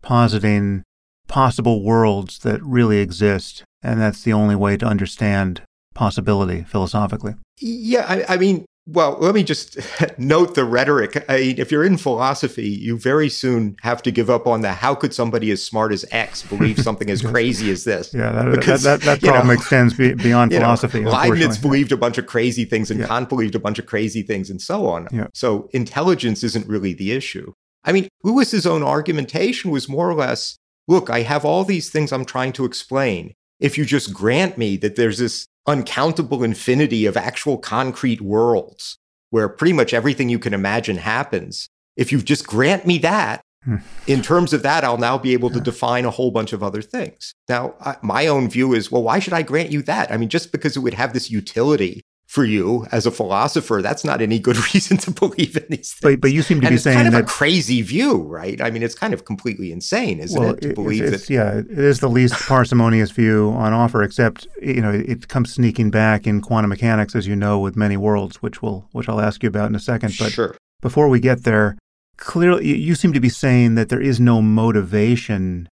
positing 0.03 0.83
possible 1.27 1.83
worlds 1.83 2.39
that 2.41 2.63
really 2.63 2.99
exist, 2.99 3.65
and 3.83 4.01
that's 4.01 4.23
the 4.23 4.33
only 4.33 4.55
way 4.55 4.77
to 4.77 4.87
understand 4.87 5.63
possibility 5.95 6.63
philosophically? 6.63 7.35
Yeah, 7.59 8.05
I, 8.09 8.35
I 8.35 8.37
mean, 8.37 8.65
well, 8.87 9.17
let 9.21 9.35
me 9.35 9.45
just 9.45 9.79
note 10.19 10.55
the 10.55 10.65
rhetoric. 10.65 11.25
I 11.29 11.39
mean, 11.39 11.59
if 11.59 11.71
you're 11.71 11.85
in 11.85 11.97
philosophy, 11.97 12.69
you 12.69 12.99
very 12.99 13.29
soon 13.29 13.77
have 13.83 14.03
to 14.03 14.11
give 14.11 14.29
up 14.29 14.47
on 14.47 14.61
the 14.63 14.73
how 14.73 14.95
could 14.95 15.15
somebody 15.15 15.51
as 15.51 15.63
smart 15.63 15.93
as 15.93 16.05
X 16.11 16.43
believe 16.43 16.79
something 16.83 17.09
as 17.09 17.23
crazy 17.23 17.71
as 17.71 17.85
this? 17.85 18.13
Yeah, 18.13 18.33
that, 18.33 18.51
because, 18.51 18.83
that, 18.83 19.01
that, 19.03 19.21
that 19.21 19.29
problem 19.29 19.49
know, 19.49 19.53
extends 19.55 19.95
beyond 19.95 20.53
philosophy. 20.53 21.01
Know, 21.01 21.11
Leibniz 21.11 21.59
believed 21.59 21.93
a 21.93 21.97
bunch 21.97 22.19
of 22.19 22.27
crazy 22.27 22.65
things 22.65 22.91
and 22.91 23.01
yeah. 23.01 23.07
Kant 23.07 23.29
believed 23.29 23.55
a 23.55 23.61
bunch 23.61 23.79
of 23.79 23.87
crazy 23.87 24.23
things 24.23 24.51
and 24.51 24.61
so 24.61 24.89
on. 24.89 25.07
Yeah. 25.13 25.29
So 25.33 25.69
intelligence 25.73 26.43
isn't 26.43 26.67
really 26.67 26.93
the 26.93 27.13
issue. 27.13 27.53
I 27.85 27.93
mean, 27.93 28.09
Lewis's 28.25 28.67
own 28.67 28.83
argumentation 28.83 29.71
was 29.71 29.89
more 29.89 30.09
or 30.09 30.15
less 30.15 30.59
look, 30.89 31.11
I 31.11 31.23
have 31.23 31.45
all 31.45 31.65
these 31.65 31.91
things 31.91 32.13
I'm 32.13 32.25
trying 32.25 32.53
to 32.55 32.65
explain. 32.65 33.35
If 33.63 33.79
you 33.79 33.85
just 33.85 34.13
grant 34.13 34.59
me 34.59 34.77
that 34.79 34.97
there's 34.97 35.19
this 35.19 35.47
uncountable 35.67 36.43
infinity 36.43 37.07
of 37.07 37.17
actual 37.17 37.57
concrete 37.59 38.21
worlds 38.21 38.99
where 39.31 39.49
pretty 39.49 39.73
much 39.73 39.95
everything 39.95 40.29
you 40.29 40.39
can 40.39 40.53
imagine 40.53 40.97
happens. 40.97 41.69
If 41.97 42.11
you 42.13 42.21
just 42.21 42.47
grant 42.47 42.87
me 42.87 42.99
that, 42.99 43.41
hmm. 43.65 43.77
in 44.07 44.21
terms 44.21 44.53
of 44.53 44.63
that, 44.65 44.85
I'll 44.85 44.99
now 44.99 45.17
be 45.17 45.33
able 45.33 45.51
to 45.51 45.61
define 45.61 46.05
a 46.05 46.11
whole 46.11 46.31
bunch 46.31 46.53
of 46.53 46.63
other 46.63 46.83
things. 46.83 47.35
Now, 47.49 47.75
I, 47.81 47.97
my 48.03 48.27
own 48.27 48.51
view 48.51 48.75
is 48.75 48.91
well, 48.91 49.03
why 49.03 49.21
should 49.21 49.33
I 49.33 49.43
grant 49.43 49.71
you 49.71 49.83
that? 49.83 50.11
I 50.11 50.17
mean, 50.17 50.29
just 50.29 50.53
because 50.53 50.77
it 50.77 50.81
would 50.81 50.95
have 50.95 51.13
this 51.13 51.31
utility 51.31 52.03
for 52.33 52.47
you 52.47 52.87
as 52.93 53.05
a 53.05 53.11
philosopher, 53.11 53.83
that's 53.83 54.07
not 54.07 54.23
any 54.23 54.39
good 54.39 54.57
reason 54.75 54.97
to 54.97 55.11
believe 55.11 55.55
in 55.55 55.67
these 55.69 55.93
things. 55.93 56.01
But, 56.01 56.23
but 56.23 56.33
you 56.33 56.41
seem 56.41 56.63
to 56.63 56.67
and 56.67 56.75
be 56.75 56.79
saying 56.79 56.97
kind 56.97 57.07
of 57.07 57.13
that, 57.13 57.25
a 57.25 57.27
crazy 57.27 57.83
view, 57.83 58.23
right? 58.23 58.59
I 58.59 58.71
mean, 58.71 58.83
it's 58.83 58.95
kind 58.95 59.13
of 59.13 59.27
completely 59.27 59.71
insane, 59.71 60.19
isn't 60.19 60.41
well, 60.41 60.55
it, 60.55 60.63
to 60.63 60.73
believe 60.73 61.11
that? 61.11 61.29
Yeah, 61.29 61.59
it 61.59 61.69
is 61.69 62.01
the 62.01 62.09
least 62.09 62.33
parsimonious 62.49 63.11
view 63.11 63.51
on 63.51 63.75
offer. 63.75 64.03
Except, 64.03 64.47
you 64.63 64.81
know, 64.81 64.91
it 64.91 65.29
comes 65.29 65.53
sneaking 65.53 65.91
back 65.91 66.27
in 66.27 66.41
quantum 66.41 66.71
mechanics, 66.71 67.15
as 67.15 67.27
you 67.27 67.37
know, 67.37 67.59
with 67.59 67.77
many 67.77 67.99
worlds, 67.99 68.41
which 68.41 68.63
will 68.63 68.89
which 68.93 69.11
I'll 69.11 69.21
ask 69.21 69.43
you 69.43 69.51
about 69.51 69.69
in 69.69 69.75
a 69.75 69.81
second. 69.81 70.15
But 70.19 70.33
sure. 70.33 70.57
before 70.81 71.11
we 71.11 71.21
get 71.21 71.45
there, 71.45 71.77
clearly, 72.17 72.67
you 72.67 72.95
seem 72.95 73.13
to 73.13 73.21
be 73.21 73.29
saying 73.29 73.75
that 73.75 73.91
there 73.91 74.01
is 74.01 74.19
no 74.19 74.41
motivation 74.41 75.69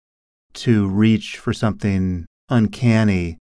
to 0.53 0.87
reach 0.87 1.37
for 1.37 1.53
something 1.53 2.27
uncanny 2.49 3.39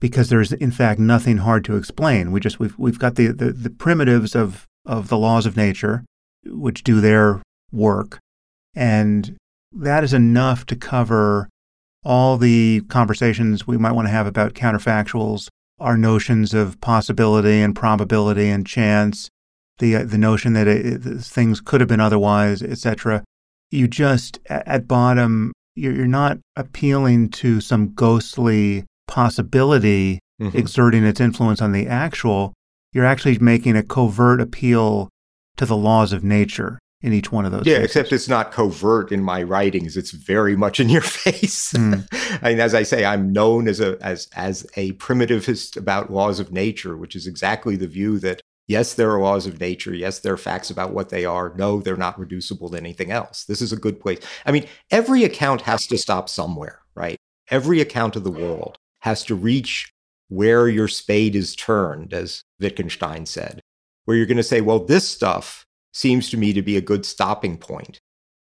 because 0.00 0.28
there's 0.28 0.52
in 0.52 0.70
fact 0.70 1.00
nothing 1.00 1.38
hard 1.38 1.64
to 1.64 1.76
explain. 1.76 2.32
We 2.32 2.40
just 2.40 2.60
we've 2.60 2.78
we've 2.78 2.98
got 2.98 3.16
the, 3.16 3.28
the, 3.28 3.52
the 3.52 3.70
primitives 3.70 4.34
of 4.34 4.66
of 4.86 5.08
the 5.08 5.18
laws 5.18 5.46
of 5.46 5.56
nature, 5.56 6.04
which 6.46 6.84
do 6.84 7.00
their 7.00 7.42
work, 7.72 8.18
and 8.74 9.36
that 9.72 10.04
is 10.04 10.12
enough 10.12 10.66
to 10.66 10.76
cover 10.76 11.48
all 12.04 12.36
the 12.36 12.82
conversations 12.88 13.66
we 13.66 13.76
might 13.76 13.92
want 13.92 14.06
to 14.06 14.12
have 14.12 14.26
about 14.26 14.54
counterfactuals, 14.54 15.48
our 15.78 15.96
notions 15.96 16.54
of 16.54 16.80
possibility 16.80 17.60
and 17.60 17.74
probability 17.74 18.48
and 18.48 18.66
chance, 18.66 19.28
the 19.78 19.96
uh, 19.96 20.04
the 20.04 20.18
notion 20.18 20.52
that 20.52 20.68
it, 20.68 21.02
things 21.20 21.60
could 21.60 21.80
have 21.80 21.88
been 21.88 22.00
otherwise, 22.00 22.62
etc. 22.62 23.24
You 23.70 23.88
just 23.88 24.38
at 24.48 24.88
bottom 24.88 25.52
you're 25.74 26.08
not 26.08 26.38
appealing 26.56 27.28
to 27.28 27.60
some 27.60 27.94
ghostly 27.94 28.84
possibility 29.08 30.20
mm-hmm. 30.40 30.56
exerting 30.56 31.04
its 31.04 31.20
influence 31.20 31.60
on 31.60 31.72
the 31.72 31.86
actual, 31.88 32.52
you're 32.92 33.04
actually 33.04 33.38
making 33.38 33.76
a 33.76 33.82
covert 33.82 34.40
appeal 34.40 35.08
to 35.56 35.66
the 35.66 35.76
laws 35.76 36.12
of 36.12 36.22
nature. 36.22 36.78
in 37.00 37.12
each 37.12 37.30
one 37.30 37.44
of 37.44 37.52
those. 37.52 37.64
Yeah, 37.64 37.76
cases. 37.76 37.84
except 37.84 38.12
it's 38.12 38.28
not 38.28 38.50
covert 38.50 39.12
in 39.12 39.22
my 39.22 39.40
writings. 39.42 39.96
It's 39.96 40.10
very 40.10 40.56
much 40.56 40.80
in 40.80 40.88
your 40.88 41.00
face. 41.24 41.72
Mm. 41.72 42.08
I 42.42 42.48
mean, 42.50 42.60
as 42.60 42.74
I 42.74 42.82
say, 42.82 43.04
I'm 43.04 43.32
known 43.32 43.68
as 43.68 43.80
a 43.80 43.96
as 44.00 44.28
as 44.34 44.66
a 44.74 44.92
primitivist 44.94 45.76
about 45.76 46.12
laws 46.12 46.40
of 46.40 46.50
nature, 46.50 46.96
which 46.96 47.14
is 47.14 47.26
exactly 47.28 47.76
the 47.76 47.86
view 47.86 48.18
that 48.20 48.40
yes, 48.66 48.94
there 48.94 49.12
are 49.12 49.20
laws 49.20 49.46
of 49.46 49.60
nature. 49.60 49.94
Yes, 49.94 50.18
there 50.18 50.32
are 50.32 50.36
facts 50.38 50.70
about 50.70 50.92
what 50.92 51.10
they 51.10 51.24
are. 51.24 51.54
No, 51.56 51.80
they're 51.80 51.96
not 51.96 52.18
reducible 52.18 52.68
to 52.70 52.76
anything 52.76 53.12
else. 53.12 53.44
This 53.44 53.62
is 53.62 53.72
a 53.72 53.76
good 53.76 54.00
place. 54.00 54.18
I 54.44 54.50
mean, 54.50 54.66
every 54.90 55.22
account 55.22 55.62
has 55.62 55.86
to 55.86 55.98
stop 55.98 56.28
somewhere, 56.28 56.80
right? 56.96 57.16
Every 57.48 57.80
account 57.80 58.16
of 58.16 58.24
the 58.24 58.30
world 58.32 58.76
has 59.00 59.24
to 59.24 59.34
reach 59.34 59.92
where 60.28 60.68
your 60.68 60.88
spade 60.88 61.34
is 61.34 61.56
turned, 61.56 62.12
as 62.12 62.42
Wittgenstein 62.60 63.26
said, 63.26 63.60
where 64.04 64.16
you're 64.16 64.26
going 64.26 64.36
to 64.36 64.42
say, 64.42 64.60
well, 64.60 64.80
this 64.80 65.08
stuff 65.08 65.64
seems 65.92 66.30
to 66.30 66.36
me 66.36 66.52
to 66.52 66.62
be 66.62 66.76
a 66.76 66.82
good 66.82 67.06
stopping 67.06 67.56
point. 67.56 67.98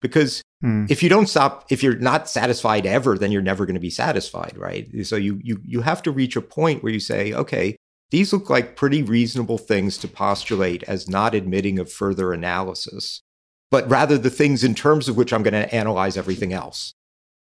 Because 0.02 0.41
hmm. 0.62 0.86
if 0.89 1.04
you 1.04 1.10
don't 1.10 1.30
stop, 1.30 1.66
if 1.70 1.84
you're 1.84 1.97
not 1.97 2.30
satisfied 2.30 2.86
ever, 2.86 3.18
then 3.18 3.32
you're 3.32 3.41
never 3.41 3.66
going 3.66 3.76
to 3.76 3.80
be 3.80 3.89
satisfied, 3.89 4.56
right? 4.58 4.89
So 5.06 5.16
you, 5.16 5.39
you, 5.43 5.60
you 5.64 5.82
have 5.82 6.02
to 6.04 6.12
reach 6.12 6.36
a 6.36 6.41
point 6.41 6.82
where 6.82 6.93
you 6.93 6.99
say, 6.99 7.34
okay, 7.34 7.76
these 8.10 8.34
look 8.34 8.49
like 8.49 8.76
pretty 8.76 9.04
reasonable 9.04 9.58
things 9.58 9.97
to 9.99 10.08
postulate 10.08 10.84
as 10.84 11.10
not 11.10 11.34
admitting 11.34 11.80
of 11.80 11.91
further 11.91 12.34
analysis, 12.34 13.22
but 13.70 13.89
rather 13.89 14.18
the 14.18 14.30
things 14.30 14.64
in 14.64 14.76
terms 14.76 15.08
of 15.08 15.16
which 15.16 15.32
I'm 15.32 15.43
going 15.43 15.54
to 15.54 15.74
analyze 15.74 16.18
everything 16.18 16.52
else. 16.52 16.93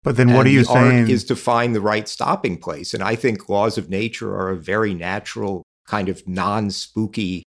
But 0.09 0.17
then 0.17 0.29
what 0.29 0.47
and 0.47 0.49
are 0.49 0.53
you 0.53 0.61
the 0.61 0.73
saying? 0.73 1.11
Is 1.11 1.23
to 1.25 1.37
find 1.37 1.75
the 1.75 1.83
right 1.83 2.09
stopping 2.09 2.57
place. 2.57 2.95
And 2.95 3.03
I 3.03 3.15
think 3.15 3.51
laws 3.51 3.77
of 3.77 3.91
nature 3.91 4.35
are 4.35 4.49
a 4.49 4.57
very 4.57 4.95
natural 4.95 5.65
kind 5.87 6.09
of 6.09 6.27
non-spooky. 6.27 7.43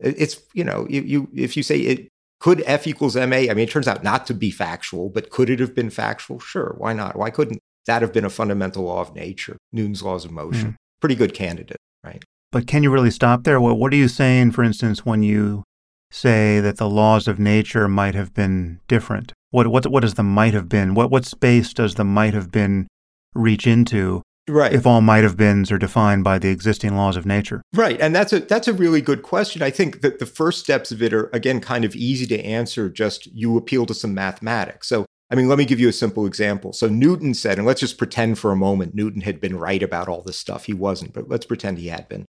It's, 0.00 0.40
you 0.52 0.64
know, 0.64 0.88
you, 0.90 1.02
you 1.02 1.28
if 1.32 1.56
you 1.56 1.62
say 1.62 1.78
it 1.78 2.08
could 2.40 2.64
F 2.66 2.88
equals 2.88 3.14
MA, 3.14 3.22
I 3.22 3.54
mean, 3.54 3.58
it 3.60 3.70
turns 3.70 3.86
out 3.86 4.02
not 4.02 4.26
to 4.26 4.34
be 4.34 4.50
factual, 4.50 5.08
but 5.08 5.30
could 5.30 5.48
it 5.48 5.60
have 5.60 5.72
been 5.72 5.88
factual? 5.88 6.40
Sure. 6.40 6.74
Why 6.78 6.94
not? 6.94 7.14
Why 7.14 7.30
couldn't 7.30 7.60
that 7.86 8.02
have 8.02 8.12
been 8.12 8.24
a 8.24 8.30
fundamental 8.30 8.82
law 8.82 9.02
of 9.02 9.14
nature? 9.14 9.56
Newton's 9.72 10.02
laws 10.02 10.24
of 10.24 10.32
motion. 10.32 10.70
Mm. 10.70 10.76
Pretty 10.98 11.14
good 11.14 11.32
candidate, 11.32 11.78
right? 12.02 12.24
But 12.50 12.66
can 12.66 12.82
you 12.82 12.90
really 12.90 13.12
stop 13.12 13.44
there? 13.44 13.60
Well, 13.60 13.76
what 13.76 13.92
are 13.92 13.96
you 13.96 14.08
saying, 14.08 14.50
for 14.50 14.64
instance, 14.64 15.06
when 15.06 15.22
you 15.22 15.62
say 16.10 16.58
that 16.58 16.76
the 16.78 16.90
laws 16.90 17.28
of 17.28 17.38
nature 17.38 17.86
might 17.86 18.16
have 18.16 18.34
been 18.34 18.80
different? 18.88 19.32
What 19.50 19.66
what 19.68 19.86
what 19.86 20.00
does 20.00 20.14
the 20.14 20.22
might 20.22 20.54
have 20.54 20.68
been? 20.68 20.94
What 20.94 21.10
what 21.10 21.24
space 21.24 21.72
does 21.72 21.94
the 21.94 22.04
might 22.04 22.34
have 22.34 22.50
been 22.50 22.86
reach 23.34 23.66
into? 23.66 24.22
Right. 24.48 24.72
If 24.72 24.86
all 24.86 25.00
might 25.00 25.22
have 25.22 25.36
beens 25.36 25.70
are 25.70 25.78
defined 25.78 26.24
by 26.24 26.38
the 26.38 26.48
existing 26.48 26.96
laws 26.96 27.16
of 27.16 27.26
nature. 27.26 27.62
Right. 27.74 28.00
And 28.00 28.14
that's 28.14 28.32
a 28.32 28.40
that's 28.40 28.68
a 28.68 28.72
really 28.72 29.00
good 29.00 29.22
question. 29.22 29.62
I 29.62 29.70
think 29.70 30.00
that 30.00 30.18
the 30.18 30.26
first 30.26 30.60
steps 30.60 30.90
of 30.90 31.02
it 31.02 31.12
are 31.12 31.30
again 31.32 31.60
kind 31.60 31.84
of 31.84 31.94
easy 31.94 32.26
to 32.26 32.44
answer 32.44 32.88
just 32.88 33.26
you 33.26 33.56
appeal 33.56 33.86
to 33.86 33.94
some 33.94 34.14
mathematics. 34.14 34.88
So 34.88 35.06
I 35.30 35.36
mean, 35.36 35.48
let 35.48 35.58
me 35.58 35.64
give 35.64 35.78
you 35.78 35.88
a 35.88 35.92
simple 35.92 36.26
example. 36.26 36.72
So 36.72 36.88
Newton 36.88 37.34
said, 37.34 37.58
and 37.58 37.66
let's 37.66 37.80
just 37.80 37.98
pretend 37.98 38.38
for 38.38 38.50
a 38.50 38.56
moment 38.56 38.96
Newton 38.96 39.20
had 39.20 39.40
been 39.40 39.56
right 39.56 39.82
about 39.82 40.08
all 40.08 40.22
this 40.22 40.38
stuff. 40.38 40.64
He 40.64 40.74
wasn't, 40.74 41.12
but 41.12 41.28
let's 41.28 41.46
pretend 41.46 41.78
he 41.78 41.88
had 41.88 42.08
been. 42.08 42.26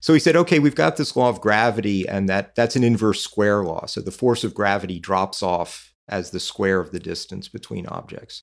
So 0.00 0.14
he 0.14 0.18
said, 0.18 0.34
okay, 0.34 0.58
we've 0.58 0.74
got 0.74 0.96
this 0.96 1.14
law 1.14 1.28
of 1.28 1.40
gravity, 1.40 2.08
and 2.08 2.28
that 2.28 2.54
that's 2.56 2.74
an 2.74 2.82
inverse 2.82 3.20
square 3.20 3.62
law. 3.62 3.86
So 3.86 4.00
the 4.00 4.10
force 4.10 4.42
of 4.42 4.54
gravity 4.54 4.98
drops 4.98 5.42
off 5.42 5.89
as 6.10 6.30
the 6.30 6.40
square 6.40 6.80
of 6.80 6.92
the 6.92 7.00
distance 7.00 7.48
between 7.48 7.86
objects. 7.86 8.42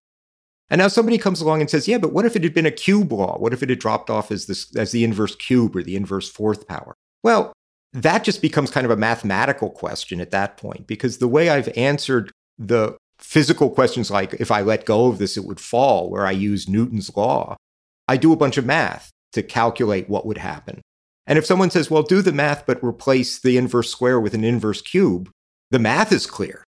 And 0.69 0.79
now 0.79 0.87
somebody 0.87 1.17
comes 1.17 1.39
along 1.39 1.61
and 1.61 1.69
says, 1.69 1.87
yeah, 1.87 1.97
but 1.97 2.11
what 2.11 2.25
if 2.25 2.35
it 2.35 2.43
had 2.43 2.53
been 2.53 2.65
a 2.65 2.71
cube 2.71 3.11
law? 3.11 3.37
What 3.37 3.53
if 3.53 3.61
it 3.61 3.69
had 3.69 3.79
dropped 3.79 4.09
off 4.09 4.31
as, 4.31 4.47
this, 4.47 4.75
as 4.75 4.91
the 4.91 5.03
inverse 5.03 5.35
cube 5.35 5.75
or 5.75 5.83
the 5.83 5.95
inverse 5.95 6.29
fourth 6.29 6.67
power? 6.67 6.95
Well, 7.23 7.53
that 7.93 8.23
just 8.23 8.41
becomes 8.41 8.69
kind 8.69 8.85
of 8.85 8.91
a 8.91 8.97
mathematical 8.97 9.69
question 9.69 10.19
at 10.19 10.31
that 10.31 10.57
point, 10.57 10.87
because 10.87 11.19
the 11.19 11.27
way 11.27 11.49
I've 11.49 11.69
answered 11.77 12.31
the 12.57 12.97
physical 13.19 13.69
questions 13.69 14.11
like 14.11 14.33
if 14.35 14.51
I 14.51 14.61
let 14.61 14.85
go 14.85 15.07
of 15.07 15.19
this, 15.19 15.37
it 15.37 15.45
would 15.45 15.59
fall, 15.59 16.09
where 16.09 16.25
I 16.25 16.31
use 16.31 16.67
Newton's 16.67 17.15
law, 17.15 17.55
I 18.07 18.17
do 18.17 18.33
a 18.33 18.37
bunch 18.37 18.57
of 18.57 18.65
math 18.65 19.09
to 19.33 19.43
calculate 19.43 20.09
what 20.09 20.25
would 20.25 20.37
happen. 20.37 20.81
And 21.25 21.37
if 21.37 21.45
someone 21.45 21.69
says, 21.69 21.89
well, 21.89 22.03
do 22.03 22.21
the 22.21 22.31
math, 22.31 22.65
but 22.65 22.83
replace 22.83 23.39
the 23.39 23.57
inverse 23.57 23.89
square 23.89 24.19
with 24.19 24.33
an 24.33 24.43
inverse 24.43 24.81
cube, 24.81 25.29
the 25.71 25.79
math 25.79 26.11
is 26.11 26.27
clear. 26.27 26.63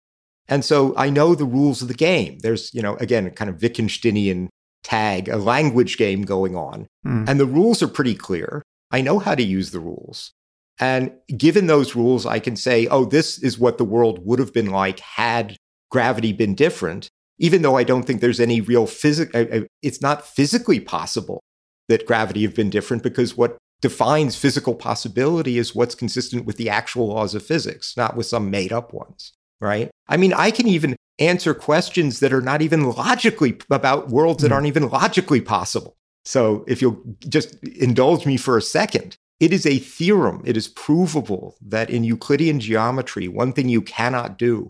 And 0.47 0.63
so 0.63 0.93
I 0.95 1.09
know 1.09 1.33
the 1.33 1.45
rules 1.45 1.81
of 1.81 1.87
the 1.87 1.93
game. 1.93 2.39
There's, 2.39 2.73
you 2.73 2.81
know, 2.81 2.95
again, 2.97 3.29
kind 3.31 3.49
of 3.49 3.57
Wittgensteinian 3.57 4.49
tag, 4.83 5.27
a 5.27 5.37
language 5.37 5.97
game 5.97 6.21
going 6.21 6.55
on. 6.55 6.87
Mm. 7.05 7.27
And 7.27 7.39
the 7.39 7.45
rules 7.45 7.81
are 7.81 7.87
pretty 7.87 8.15
clear. 8.15 8.61
I 8.91 9.01
know 9.01 9.19
how 9.19 9.35
to 9.35 9.43
use 9.43 9.71
the 9.71 9.79
rules. 9.79 10.31
And 10.79 11.13
given 11.35 11.67
those 11.67 11.95
rules, 11.95 12.25
I 12.25 12.39
can 12.39 12.55
say, 12.55 12.85
oh, 12.87 13.05
this 13.05 13.41
is 13.41 13.57
what 13.57 13.77
the 13.77 13.85
world 13.85 14.25
would 14.25 14.39
have 14.39 14.53
been 14.53 14.69
like 14.69 14.99
had 14.99 15.55
gravity 15.89 16.33
been 16.33 16.53
different, 16.53 17.09
even 17.39 17.61
though 17.61 17.77
I 17.77 17.83
don't 17.83 18.03
think 18.03 18.21
there's 18.21 18.39
any 18.39 18.61
real 18.61 18.85
physical, 18.85 19.39
uh, 19.39 19.45
uh, 19.45 19.61
it's 19.81 20.01
not 20.01 20.27
physically 20.27 20.79
possible 20.79 21.41
that 21.87 22.05
gravity 22.05 22.43
have 22.43 22.53
been 22.53 22.69
different 22.69 23.03
because 23.03 23.37
what 23.37 23.57
defines 23.81 24.35
physical 24.35 24.75
possibility 24.75 25.57
is 25.57 25.75
what's 25.75 25.95
consistent 25.95 26.45
with 26.45 26.57
the 26.57 26.69
actual 26.69 27.07
laws 27.07 27.33
of 27.35 27.45
physics, 27.45 27.95
not 27.95 28.15
with 28.15 28.25
some 28.25 28.51
made 28.51 28.73
up 28.73 28.93
ones 28.93 29.33
right? 29.61 29.89
I 30.07 30.17
mean, 30.17 30.33
I 30.33 30.51
can 30.51 30.67
even 30.67 30.95
answer 31.19 31.53
questions 31.53 32.19
that 32.19 32.33
are 32.33 32.41
not 32.41 32.61
even 32.61 32.89
logically 32.91 33.57
about 33.69 34.09
worlds 34.09 34.41
that 34.41 34.49
hmm. 34.49 34.53
aren't 34.53 34.67
even 34.67 34.89
logically 34.89 35.41
possible. 35.41 35.95
So 36.25 36.65
if 36.67 36.81
you'll 36.81 37.01
just 37.27 37.55
indulge 37.63 38.25
me 38.25 38.37
for 38.37 38.57
a 38.57 38.61
second, 38.61 39.15
it 39.39 39.53
is 39.53 39.65
a 39.65 39.79
theorem. 39.79 40.41
It 40.45 40.57
is 40.57 40.67
provable 40.67 41.55
that 41.61 41.89
in 41.89 42.03
Euclidean 42.03 42.59
geometry, 42.59 43.27
one 43.27 43.53
thing 43.53 43.69
you 43.69 43.81
cannot 43.81 44.37
do 44.37 44.69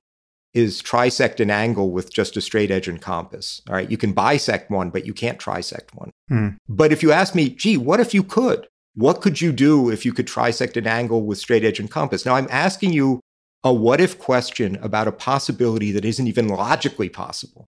is 0.53 0.81
trisect 0.81 1.39
an 1.39 1.51
angle 1.51 1.91
with 1.91 2.13
just 2.13 2.37
a 2.37 2.41
straight 2.41 2.71
edge 2.71 2.87
and 2.87 3.01
compass. 3.01 3.61
All 3.67 3.75
right. 3.75 3.91
You 3.91 3.97
can 3.97 4.13
bisect 4.13 4.71
one, 4.71 4.89
but 4.89 5.05
you 5.05 5.13
can't 5.13 5.37
trisect 5.37 5.93
one. 5.93 6.11
Hmm. 6.29 6.49
But 6.67 6.91
if 6.91 7.03
you 7.03 7.11
ask 7.11 7.35
me, 7.35 7.49
gee, 7.49 7.77
what 7.77 7.99
if 7.99 8.13
you 8.13 8.23
could? 8.23 8.67
What 8.95 9.21
could 9.21 9.41
you 9.41 9.51
do 9.51 9.89
if 9.89 10.05
you 10.05 10.13
could 10.13 10.27
trisect 10.27 10.77
an 10.77 10.87
angle 10.87 11.25
with 11.25 11.37
straight 11.37 11.65
edge 11.65 11.79
and 11.79 11.91
compass? 11.91 12.25
Now, 12.25 12.35
I'm 12.35 12.47
asking 12.49 12.93
you 12.93 13.19
a 13.65 13.73
what 13.73 13.99
if 13.99 14.19
question 14.19 14.77
about 14.77 15.07
a 15.07 15.11
possibility 15.11 15.91
that 15.91 16.05
isn't 16.05 16.27
even 16.27 16.47
logically 16.47 17.09
possible. 17.09 17.65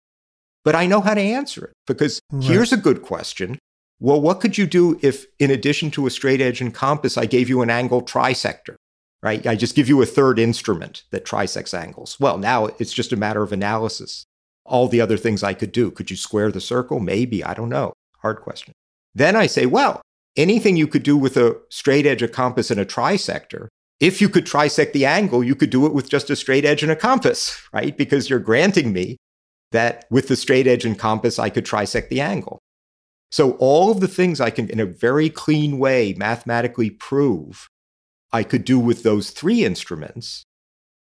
But 0.64 0.76
I 0.76 0.86
know 0.86 1.02
how 1.02 1.16
to 1.16 1.22
answer 1.22 1.66
it 1.66 1.74
because 1.88 2.22
right. 2.32 2.44
here's 2.44 2.72
a 2.72 2.78
good 2.78 3.02
question. 3.02 3.58
Well, 4.00 4.22
what 4.22 4.40
could 4.40 4.60
you 4.60 4.68
do 4.68 5.00
if, 5.02 5.26
in 5.40 5.50
addition 5.50 5.90
to 5.92 6.06
a 6.06 6.12
straight 6.12 6.40
edge 6.40 6.62
and 6.62 6.72
compass, 6.72 7.18
I 7.18 7.26
gave 7.26 7.50
you 7.50 7.64
an 7.64 7.72
angle 7.72 8.04
trisector, 8.04 8.76
right? 9.24 9.46
I 9.48 9.56
just 9.56 9.76
give 9.76 9.90
you 9.90 10.00
a 10.04 10.06
third 10.06 10.38
instrument 10.38 11.04
that 11.10 11.26
trisects 11.26 11.74
angles. 11.74 12.20
Well, 12.20 12.38
now 12.38 12.68
it's 12.78 12.94
just 12.94 13.12
a 13.12 13.18
matter 13.18 13.42
of 13.42 13.52
analysis. 13.52 14.24
All 14.66 14.88
the 14.88 15.02
other 15.02 15.18
things 15.18 15.42
I 15.42 15.56
could 15.56 15.72
do. 15.72 15.90
Could 15.90 16.12
you 16.12 16.18
square 16.18 16.52
the 16.52 16.62
circle? 16.62 17.00
Maybe. 17.00 17.44
I 17.44 17.56
don't 17.56 17.70
know. 17.70 17.94
Hard 18.20 18.42
question. 18.42 18.74
Then 19.16 19.36
I 19.36 19.48
say, 19.48 19.66
well, 19.66 20.02
anything 20.36 20.78
you 20.78 20.86
could 20.88 21.04
do 21.04 21.18
with 21.18 21.38
a 21.38 21.58
straight 21.70 22.06
edge, 22.06 22.22
a 22.22 22.28
compass, 22.28 22.70
and 22.70 22.80
a 22.80 22.86
trisector, 22.86 23.70
if 24.00 24.22
you 24.22 24.30
could 24.30 24.46
trisect 24.46 24.94
the 24.94 25.06
angle, 25.06 25.44
you 25.44 25.56
could 25.56 25.70
do 25.70 25.86
it 25.86 25.94
with 25.94 26.10
just 26.10 26.30
a 26.30 26.36
straight 26.36 26.66
edge 26.66 26.84
and 26.84 26.92
a 26.92 26.96
compass, 26.96 27.60
right? 27.74 27.98
Because 27.98 28.30
you're 28.30 28.40
granting 28.40 28.94
me 28.94 29.18
that 29.72 30.06
with 30.10 30.28
the 30.28 30.36
straight 30.36 30.68
edge 30.68 30.86
and 30.86 30.98
compass, 30.98 31.40
I 31.40 31.50
could 31.50 31.66
trisect 31.66 32.10
the 32.10 32.22
angle. 32.22 32.60
So 33.32 33.52
all 33.54 33.92
of 33.92 34.00
the 34.00 34.08
things 34.08 34.40
I 34.40 34.52
can, 34.52 34.70
in 34.70 34.80
a 34.80 34.86
very 34.86 35.30
clean 35.30 35.80
way, 35.80 36.14
mathematically 36.18 36.90
prove 36.90 37.68
I 38.32 38.44
could 38.44 38.64
do 38.64 38.80
with 38.80 39.04
those 39.04 39.32
three 39.32 39.66
instruments. 39.66 40.44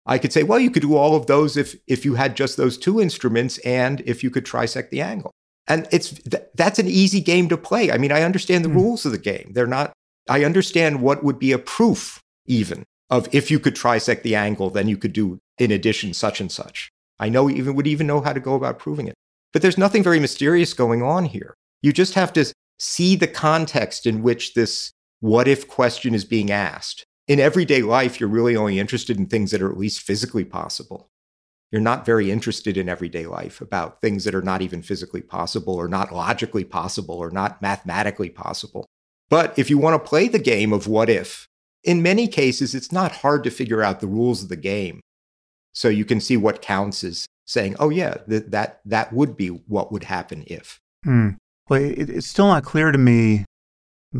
I 0.05 0.18
could 0.18 0.32
say, 0.32 0.43
well, 0.43 0.61
you 0.61 0.70
could 0.70 0.82
do 0.82 0.97
all 0.97 1.16
of 1.16 1.26
those 1.26 1.57
if, 1.57 1.76
if 1.86 2.05
you 2.05 2.14
had 2.14 2.36
just 2.36 2.57
those 2.57 2.76
two 2.76 3.01
instruments 3.01 3.59
and 3.59 4.01
if 4.05 4.22
you 4.22 4.30
could 4.30 4.45
trisect 4.45 4.90
the 4.90 5.01
angle. 5.01 5.30
And 5.68 5.86
it's, 5.93 6.11
th- 6.11 6.43
that's 6.55 6.80
an 6.80 6.88
easy 6.88 7.20
game 7.20 7.49
to 7.49 7.57
play. 7.57 7.90
I 7.90 7.99
mean, 7.99 8.12
I 8.12 8.22
understand 8.22 8.64
the 8.64 8.68
mm. 8.68 8.74
rules 8.74 9.07
of 9.07 9.12
the 9.12 9.18
game. 9.18 9.53
They're 9.55 9.66
not, 9.66 9.93
I 10.28 10.45
understand 10.45 11.01
what 11.01 11.22
would 11.22 11.38
be 11.38 11.53
a 11.53 11.59
proof 11.59 12.20
even 12.53 12.84
of 13.11 13.28
if 13.32 13.50
you 13.50 13.59
could 13.59 13.74
trisect 13.74 14.22
the 14.22 14.34
angle, 14.34 14.70
then 14.70 14.88
you 14.88 14.96
could 14.96 15.12
do 15.12 15.38
in 15.59 15.70
addition 15.70 16.14
such 16.14 16.40
and 16.40 16.50
such. 16.50 16.90
I 17.18 17.28
know 17.28 17.50
even 17.50 17.74
would 17.74 17.86
even 17.86 18.07
know 18.07 18.20
how 18.20 18.32
to 18.32 18.40
go 18.40 18.55
about 18.55 18.78
proving 18.78 19.07
it. 19.07 19.14
But 19.53 19.62
there's 19.62 19.78
nothing 19.78 20.03
very 20.03 20.18
mysterious 20.18 20.72
going 20.72 21.03
on 21.03 21.26
here. 21.26 21.55
You 21.82 21.92
just 21.92 22.14
have 22.14 22.32
to 22.34 22.53
see 22.78 23.16
the 23.16 23.28
context 23.28 24.07
in 24.07 24.22
which 24.22 24.55
this 24.55 24.92
what 25.20 25.46
if 25.46 25.68
question 25.68 26.14
is 26.14 26.24
being 26.24 26.50
asked. 26.50 27.05
In 27.28 27.38
everyday 27.38 27.82
life, 27.82 28.18
you're 28.18 28.28
really 28.28 28.57
only 28.57 28.80
interested 28.80 29.16
in 29.18 29.26
things 29.26 29.50
that 29.50 29.62
are 29.62 29.70
at 29.70 29.78
least 29.78 30.00
physically 30.00 30.44
possible. 30.44 31.11
You're 31.70 31.80
not 31.80 32.05
very 32.05 32.30
interested 32.30 32.76
in 32.76 32.88
everyday 32.88 33.26
life 33.26 33.61
about 33.61 34.00
things 34.00 34.24
that 34.24 34.34
are 34.34 34.42
not 34.42 34.62
even 34.62 34.82
physically 34.82 35.22
possible 35.22 35.74
or 35.74 35.88
not 35.88 36.12
logically 36.12 36.64
possible 36.64 37.14
or 37.14 37.30
not 37.30 37.62
mathematically 37.62 38.30
possible. 38.30 38.86
But 39.30 39.59
if 39.59 39.70
you 39.70 39.78
want 39.78 39.94
to 39.94 40.09
play 40.09 40.28
the 40.28 40.38
game 40.38 40.72
of 40.72 40.86
what 40.86 41.09
if, 41.09 41.48
in 41.85 42.03
many 42.03 42.28
cases, 42.28 42.74
it's 42.74 42.93
not 42.93 43.12
hard 43.12 43.45
to 43.45 43.51
figure 43.51 43.83
out 43.83 44.01
the 44.01 44.07
rules 44.07 44.43
of 44.43 44.49
the 44.49 44.57
game. 44.57 45.01
So 45.74 45.89
you 45.89 46.05
can 46.05 46.20
see 46.20 46.37
what 46.37 46.62
counts 46.62 47.03
as 47.03 47.26
saying, 47.47 47.76
oh, 47.78 47.89
yeah, 47.91 48.14
th- 48.28 48.45
that, 48.49 48.80
that 48.85 49.12
would 49.12 49.37
be 49.37 49.49
what 49.49 49.91
would 49.91 50.05
happen 50.05 50.45
if. 50.47 50.78
Hmm. 51.05 51.30
Well, 51.68 51.83
it, 51.83 52.11
it's 52.11 52.26
still 52.26 52.47
not 52.47 52.64
clear 52.64 52.93
to 52.93 52.99
me, 52.99 53.45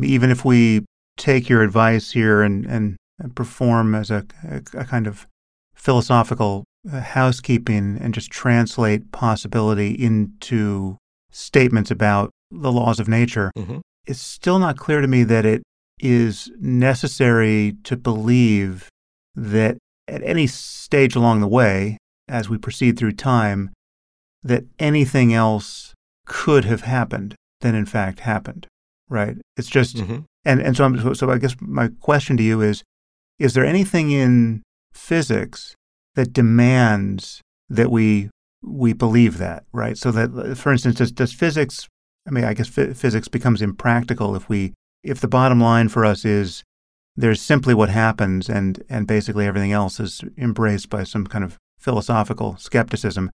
even 0.01 0.29
if 0.31 0.43
we 0.43 0.85
take 1.17 1.47
your 1.47 1.61
advice 1.61 2.11
here 2.11 2.41
and, 2.41 2.65
and, 2.65 2.97
and 3.19 3.35
perform 3.35 3.93
as 3.95 4.09
a, 4.09 4.25
a, 4.43 4.61
a 4.79 4.85
kind 4.85 5.05
of 5.07 5.27
philosophical 5.75 6.63
uh, 6.91 6.99
housekeeping 7.01 7.97
and 8.01 8.13
just 8.13 8.31
translate 8.31 9.11
possibility 9.11 9.91
into 9.91 10.97
statements 11.31 11.91
about 11.91 12.31
the 12.51 12.71
laws 12.71 12.99
of 12.99 13.07
nature, 13.07 13.51
Mm-hmm. 13.57 13.79
it's 14.07 14.21
still 14.21 14.59
not 14.59 14.77
clear 14.77 15.01
to 15.01 15.07
me 15.07 15.23
that 15.23 15.45
it 15.45 15.61
is 15.99 16.51
necessary 16.59 17.75
to 17.83 17.95
believe 17.95 18.89
that 19.35 19.77
at 20.07 20.21
any 20.23 20.47
stage 20.47 21.15
along 21.15 21.39
the 21.41 21.47
way, 21.47 21.97
as 22.27 22.49
we 22.49 22.57
proceed 22.57 22.97
through 22.97 23.13
time, 23.13 23.71
that 24.43 24.63
anything 24.79 25.33
else 25.33 25.93
could 26.25 26.65
have 26.65 26.81
happened 26.81 27.35
than 27.61 27.75
in 27.75 27.85
fact 27.85 28.19
happened. 28.21 28.67
Right? 29.09 29.37
It's 29.57 29.69
just, 29.69 29.97
Mm-hmm. 29.97 30.19
and 30.45 30.61
and 30.61 30.75
so 30.75 30.85
I'm, 30.85 30.99
so, 30.99 31.13
so 31.13 31.29
I 31.29 31.37
guess 31.37 31.55
my 31.61 31.89
question 31.99 32.35
to 32.37 32.43
you 32.43 32.61
is: 32.61 32.81
Is 33.37 33.53
there 33.53 33.65
anything 33.65 34.11
in 34.11 34.63
physics 34.93 35.75
that 36.15 36.33
demands 36.33 37.41
that 37.69 37.91
we 37.91 38.29
we 38.63 38.93
believe 38.93 39.37
that? 39.37 39.63
Right? 39.71 39.97
So 39.97 40.11
that, 40.11 40.57
for 40.57 40.71
instance, 40.71 40.95
does 40.97 41.11
does 41.11 41.33
physics? 41.33 41.87
I 42.27 42.31
mean, 42.31 42.45
I 42.45 42.53
guess 42.53 42.69
phy- 42.69 42.93
physics 42.93 43.27
becomes 43.27 43.61
impractical 43.61 44.35
if 44.35 44.49
we 44.49 44.73
if 45.03 45.19
the 45.19 45.27
bottom 45.27 45.59
line 45.59 45.89
for 45.89 46.05
us 46.05 46.25
is 46.25 46.63
there's 47.15 47.41
simply 47.41 47.73
what 47.73 47.89
happens 47.89 48.49
and 48.49 48.83
and 48.89 49.05
basically 49.07 49.45
everything 49.45 49.71
else 49.71 49.99
is 49.99 50.23
embraced 50.37 50.89
by 50.89 51.03
some 51.03 51.27
kind 51.27 51.43
of 51.43 51.57
philosophical 51.79 52.55
skepticism. 52.57 53.29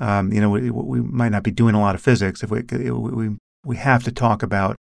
Um, 0.00 0.32
you 0.32 0.40
know, 0.40 0.50
we, 0.50 0.70
we 0.70 1.00
might 1.00 1.28
not 1.28 1.44
be 1.44 1.50
doing 1.50 1.74
a 1.74 1.80
lot 1.80 1.94
of 1.94 2.02
physics 2.02 2.42
if 2.42 2.50
we 2.50 2.62
we 2.90 3.36
we 3.64 3.76
have 3.76 4.02
to 4.04 4.12
talk 4.12 4.42
about 4.42 4.76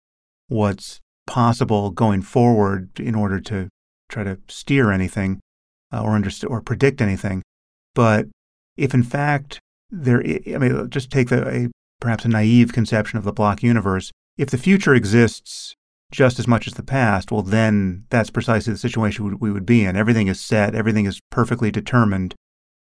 what's 0.47 0.99
possible 1.27 1.91
going 1.91 2.21
forward 2.21 2.99
in 2.99 3.13
order 3.13 3.39
to 3.39 3.69
try 4.09 4.23
to 4.23 4.39
steer 4.47 4.91
anything 4.91 5.39
uh, 5.93 6.01
or 6.01 6.15
understand 6.15 6.51
or 6.51 6.61
predict 6.61 7.01
anything. 7.01 7.43
But 7.93 8.27
if 8.77 8.93
in 8.93 9.03
fact 9.03 9.59
there, 9.89 10.23
I 10.25 10.57
mean, 10.57 10.89
just 10.89 11.11
take 11.11 11.29
the, 11.29 11.47
a 11.47 11.69
perhaps 11.99 12.25
a 12.25 12.29
naive 12.29 12.73
conception 12.73 13.17
of 13.19 13.23
the 13.23 13.33
block 13.33 13.61
universe. 13.61 14.11
If 14.37 14.49
the 14.49 14.57
future 14.57 14.95
exists 14.95 15.75
just 16.11 16.39
as 16.39 16.47
much 16.47 16.67
as 16.67 16.73
the 16.73 16.83
past, 16.83 17.31
well, 17.31 17.41
then 17.41 18.05
that's 18.09 18.29
precisely 18.29 18.73
the 18.73 18.79
situation 18.79 19.37
we 19.39 19.51
would 19.51 19.65
be 19.65 19.85
in. 19.85 19.95
Everything 19.95 20.27
is 20.27 20.39
set, 20.39 20.75
everything 20.75 21.05
is 21.05 21.19
perfectly 21.31 21.71
determined, 21.71 22.35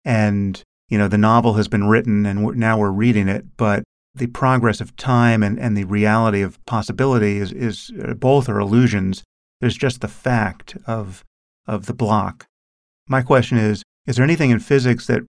and 0.04 0.64
you 0.90 0.98
know 0.98 1.08
the 1.08 1.18
novel 1.18 1.54
has 1.54 1.68
been 1.68 1.88
written, 1.88 2.26
and 2.26 2.44
we're, 2.44 2.56
now 2.56 2.78
we're 2.78 2.92
reading 2.92 3.28
it. 3.28 3.46
But 3.56 3.84
the 4.16 4.28
progress 4.28 4.82
of 4.82 4.96
time 4.96 5.44
and, 5.44 5.60
and 5.60 5.78
the 5.78 5.84
reality 5.84 6.42
of 6.42 6.64
possibility 6.66 7.38
is, 7.38 7.52
is 7.52 7.92
uh, 8.04 8.16
both 8.16 8.50
are 8.50 8.60
illusions. 8.60 9.24
There's 9.62 9.78
just 9.78 10.02
the 10.02 10.08
fact 10.08 10.76
of 10.88 11.24
of 11.68 11.86
the 11.86 11.94
block. 11.94 12.48
My 13.08 13.22
question 13.22 13.58
is: 13.58 13.84
Is 14.08 14.16
there 14.16 14.26
anything 14.26 14.50
in 14.50 14.60
physics 14.60 15.06
that 15.08 15.22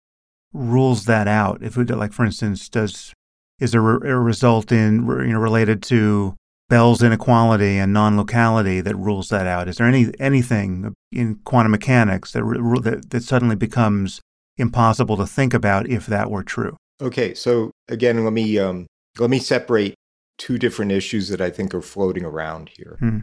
rules 0.53 1.05
that 1.05 1.27
out? 1.27 1.61
If 1.61 1.75
we, 1.75 1.83
like, 1.83 2.13
for 2.13 2.25
instance, 2.25 2.69
does 2.69 3.13
is 3.59 3.71
there 3.71 3.81
a 3.81 4.19
result 4.19 4.71
in 4.71 5.05
you 5.05 5.33
know 5.33 5.39
related 5.39 5.83
to 5.83 6.35
Bell's 6.69 7.01
inequality 7.01 7.77
and 7.77 7.91
non-locality 7.91 8.79
that 8.81 8.95
rules 8.95 9.29
that 9.29 9.47
out? 9.47 9.67
Is 9.67 9.77
there 9.77 9.87
any 9.87 10.11
anything 10.19 10.93
in 11.11 11.35
quantum 11.43 11.71
mechanics 11.71 12.31
that 12.33 12.43
that, 12.83 13.09
that 13.09 13.23
suddenly 13.23 13.55
becomes 13.55 14.21
impossible 14.57 15.17
to 15.17 15.25
think 15.25 15.53
about 15.53 15.89
if 15.89 16.05
that 16.05 16.29
were 16.29 16.43
true? 16.43 16.77
Okay, 17.01 17.33
so 17.33 17.71
again, 17.87 18.23
let 18.23 18.33
me 18.33 18.59
um, 18.59 18.87
let 19.17 19.29
me 19.29 19.39
separate 19.39 19.95
two 20.37 20.57
different 20.57 20.91
issues 20.91 21.29
that 21.29 21.41
I 21.41 21.49
think 21.49 21.73
are 21.73 21.81
floating 21.81 22.23
around 22.23 22.69
here. 22.77 22.97
Hmm. 22.99 23.19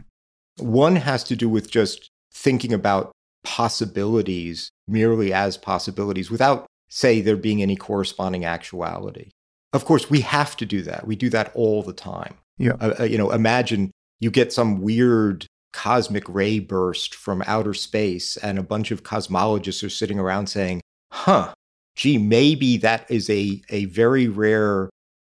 One 0.59 0.97
has 0.97 1.23
to 1.25 1.35
do 1.35 1.47
with 1.49 1.71
just 1.71 2.09
thinking 2.33 2.73
about 2.73 3.11
possibilities 3.43 4.71
merely 4.87 5.31
as 5.31 5.57
possibilities 5.57 6.29
without, 6.29 6.65
say, 6.89 7.21
there 7.21 7.37
being 7.37 7.61
any 7.61 7.75
corresponding 7.75 8.45
actuality. 8.45 9.29
Of 9.73 9.85
course, 9.85 10.09
we 10.09 10.21
have 10.21 10.57
to 10.57 10.65
do 10.65 10.81
that. 10.83 11.07
We 11.07 11.15
do 11.15 11.29
that 11.29 11.51
all 11.53 11.83
the 11.83 11.93
time. 11.93 12.35
Yeah. 12.57 12.73
Uh, 12.73 13.03
you 13.03 13.17
know, 13.17 13.31
imagine 13.31 13.91
you 14.19 14.31
get 14.31 14.51
some 14.53 14.81
weird 14.81 15.45
cosmic 15.73 16.27
ray 16.27 16.59
burst 16.59 17.13
from 17.13 17.43
outer 17.45 17.73
space, 17.73 18.37
and 18.37 18.57
a 18.57 18.63
bunch 18.63 18.91
of 18.91 19.03
cosmologists 19.03 19.83
are 19.83 19.89
sitting 19.89 20.19
around 20.19 20.47
saying, 20.47 20.81
"Huh, 21.11 21.53
gee, 21.95 22.17
maybe 22.17 22.77
that 22.77 23.09
is 23.09 23.29
a 23.29 23.61
a 23.69 23.85
very 23.85 24.27
rare." 24.27 24.89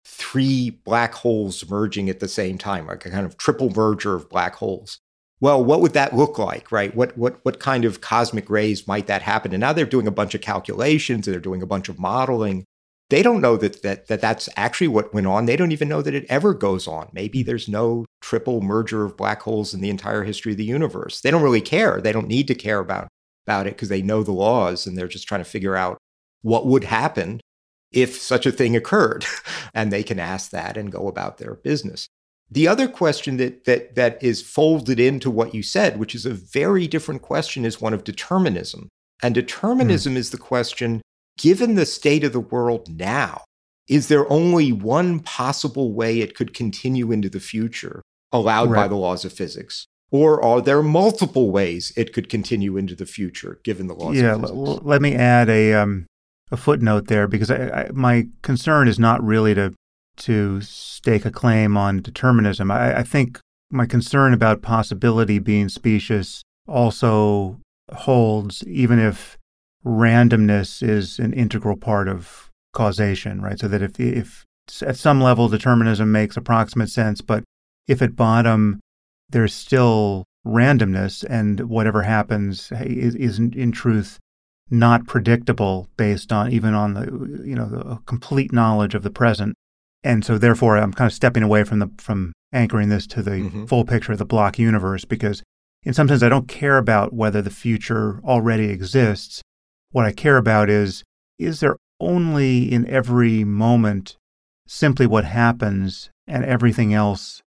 Three 0.04 0.72
black 0.72 1.14
holes 1.14 1.68
merging 1.70 2.10
at 2.10 2.20
the 2.20 2.28
same 2.28 2.58
time, 2.58 2.88
like 2.88 3.06
a 3.06 3.12
kind 3.12 3.26
of 3.26 3.38
triple 3.38 3.70
merger 3.70 4.16
of 4.16 4.30
black 4.30 4.56
holes 4.56 5.00
well, 5.42 5.64
what 5.64 5.82
would 5.82 5.94
that 5.94 6.16
look 6.16 6.38
like, 6.38 6.72
right? 6.72 6.96
What 6.96 7.18
what 7.18 7.44
what 7.44 7.60
kind 7.60 7.84
of 7.84 8.00
cosmic 8.00 8.50
rays 8.50 8.88
might 8.88 9.08
that 9.08 9.24
happen? 9.24 9.52
And 9.52 9.60
now 9.60 9.74
they're 9.74 9.86
doing 9.86 10.08
a 10.08 10.12
bunch 10.12 10.36
of 10.36 10.42
calculations 10.42 11.28
and 11.28 11.34
they're 11.34 11.42
doing 11.42 11.64
a 11.64 11.68
bunch 11.68 11.90
of 11.90 12.00
modeling. 12.00 12.64
They 13.12 13.22
don't 13.22 13.42
know 13.42 13.58
that 13.58 13.82
that, 13.82 14.08
that 14.08 14.22
that's 14.22 14.48
actually 14.56 14.88
what 14.88 15.14
went 15.14 15.28
on. 15.28 15.46
They 15.46 15.58
don't 15.58 15.74
even 15.74 15.90
know 15.90 16.02
that 16.02 16.14
it 16.14 16.26
ever 16.30 16.54
goes 16.54 16.88
on. 16.88 17.10
Maybe 17.12 17.44
there's 17.44 17.68
no 17.68 18.06
triple 18.22 18.62
merger 18.62 19.04
of 19.04 19.18
black 19.18 19.42
holes 19.42 19.74
in 19.74 19.82
the 19.82 19.90
entire 19.90 20.24
history 20.24 20.54
of 20.54 20.58
the 20.58 20.64
universe. 20.64 21.20
They 21.20 21.30
don't 21.30 21.44
really 21.44 21.60
care. 21.60 22.00
They 22.00 22.14
don't 22.14 22.30
need 22.30 22.48
to 22.48 22.56
care 22.56 22.80
about 22.80 23.10
about 23.46 23.68
it 23.68 23.76
because 23.76 23.90
they 23.90 24.02
know 24.02 24.24
the 24.24 24.32
laws 24.32 24.88
and 24.88 24.98
they're 24.98 25.10
just 25.10 25.28
trying 25.28 25.42
to 25.42 25.50
figure 25.50 25.76
out 25.76 25.98
what 26.42 26.66
would 26.66 26.86
happen 26.86 27.42
if 27.92 28.16
such 28.18 28.46
a 28.46 28.52
thing 28.52 28.78
occurred. 28.78 29.26
and 29.74 29.92
they 29.92 30.04
can 30.04 30.18
ask 30.18 30.52
that 30.52 30.78
and 30.78 30.90
go 30.90 31.10
about 31.10 31.38
their 31.38 31.56
business. 31.56 32.08
The 32.50 32.70
other 32.70 32.88
question 32.88 33.36
that, 33.38 33.66
that, 33.66 33.96
that 33.96 34.24
is 34.24 34.42
folded 34.42 35.02
into 35.02 35.30
what 35.30 35.54
you 35.54 35.64
said, 35.64 36.00
which 36.00 36.16
is 36.16 36.26
a 36.26 36.34
very 36.34 36.88
different 36.88 37.22
question, 37.22 37.66
is 37.66 37.82
one 37.82 37.94
of 37.94 38.06
determinism. 38.06 38.88
And 39.22 39.36
determinism 39.36 40.14
mm. 40.14 40.18
is 40.18 40.30
the 40.30 40.38
question 40.38 41.02
given 41.42 41.76
the 41.76 41.86
state 41.86 42.24
of 42.24 42.34
the 42.34 42.40
world 42.40 42.88
now, 42.98 43.44
is 43.88 44.08
there 44.08 44.32
only 44.32 44.72
one 44.72 45.20
possible 45.20 45.94
way 45.94 46.20
it 46.20 46.36
could 46.36 46.54
continue 46.54 47.12
into 47.12 47.30
the 47.30 47.40
future 47.40 48.02
allowed 48.32 48.70
right. 48.70 48.84
by 48.84 48.88
the 48.88 48.96
laws 48.96 49.26
of 49.26 49.34
physics? 49.34 49.88
Or 50.12 50.44
are 50.44 50.62
there 50.62 50.84
multiple 50.84 51.52
ways 51.52 51.94
it 51.96 52.14
could 52.14 52.30
continue 52.30 52.78
into 52.78 52.96
the 52.96 53.06
future 53.06 53.60
given 53.64 53.88
the 53.88 53.94
laws 53.96 54.18
yeah, 54.18 54.36
of 54.36 54.42
physics? 54.42 54.58
L- 54.58 54.82
let 54.84 55.02
me 55.02 55.16
add 55.16 55.50
a, 55.50 55.74
um, 55.74 56.06
a 56.52 56.58
footnote 56.58 57.08
there 57.08 57.28
because 57.28 57.50
I, 57.50 57.70
I, 57.70 57.90
my 57.92 58.28
concern 58.42 58.88
is 58.88 59.00
not 59.00 59.24
really 59.24 59.56
to 59.56 59.74
to 60.18 60.62
stake 60.62 61.26
a 61.26 61.32
claim 61.32 61.78
on 61.78 62.02
determinism. 62.02 62.70
I, 62.70 63.00
I, 63.00 63.04
think 63.04 63.40
my 63.72 63.86
concern 63.86 64.34
about 64.34 64.62
possibility 64.62 65.40
being 65.40 65.70
specious 65.70 66.44
also 66.68 67.60
holds, 67.92 68.62
even 68.68 69.00
if 69.00 69.38
randomness 69.86 70.88
is 70.88 71.20
an 71.20 71.34
integral 71.34 71.78
part 71.78 72.08
of 72.08 72.50
causation, 72.74 73.42
right? 73.42 73.60
So 73.60 73.68
that 73.68 73.82
if, 73.82 74.00
if 74.00 74.46
at 74.82 74.98
some 74.98 75.22
level 75.22 75.48
determinism 75.48 76.12
makes 76.12 76.38
approximate 76.38 76.90
sense, 76.90 77.22
but 77.22 77.44
if 77.88 78.02
at 78.02 78.16
bottom 78.16 78.80
there's 79.30 79.54
still 79.54 80.26
randomness 80.46 81.24
and 81.30 81.62
whatever 81.62 82.04
happens 82.04 82.72
is, 82.72 83.16
is 83.16 83.40
in, 83.40 83.72
truth 83.72 84.18
not 84.70 85.06
predictable 85.06 85.88
based 85.98 86.32
on 86.32 86.52
even 86.52 86.74
on 86.74 86.94
the 86.94 87.04
you 87.46 87.56
know 87.56 87.68
the 87.68 88.00
complete 88.06 88.52
knowledge 88.52 88.96
of 88.96 89.04
the 89.04 89.12
present 89.12 89.54
and 90.04 90.26
so 90.26 90.38
therefore 90.38 90.78
I'm 90.78 90.94
kind 90.94 91.08
of 91.08 91.14
stepping 91.14 91.44
away 91.44 91.64
from 91.64 91.80
the 91.80 91.92
from 91.98 92.34
anchoring 92.52 92.90
this 92.90 93.06
to 93.08 93.22
the 93.22 93.32
mm-hmm. 93.32 93.66
full 93.66 93.86
picture 93.86 94.14
of 94.14 94.18
the 94.18 94.26
block 94.26 94.58
universe 94.58 95.06
because 95.06 95.44
in 95.84 95.94
some 95.94 96.08
sense 96.08 96.24
I 96.24 96.30
don't 96.30 96.48
care 96.48 96.78
about 96.78 97.14
whether 97.14 97.42
the 97.42 97.50
future 97.50 98.20
already 98.24 98.66
exists. 98.70 99.42
What 99.92 100.06
I 100.06 100.12
care 100.12 100.38
about 100.38 100.70
is 100.70 101.04
is 101.38 101.60
there 101.60 101.78
only 102.00 102.72
in 102.72 102.88
every 102.88 103.44
moment 103.44 104.16
simply 104.68 105.06
what 105.06 105.26
happens 105.26 106.10
and 106.28 106.46
everything 106.46 106.94
else 106.94 107.42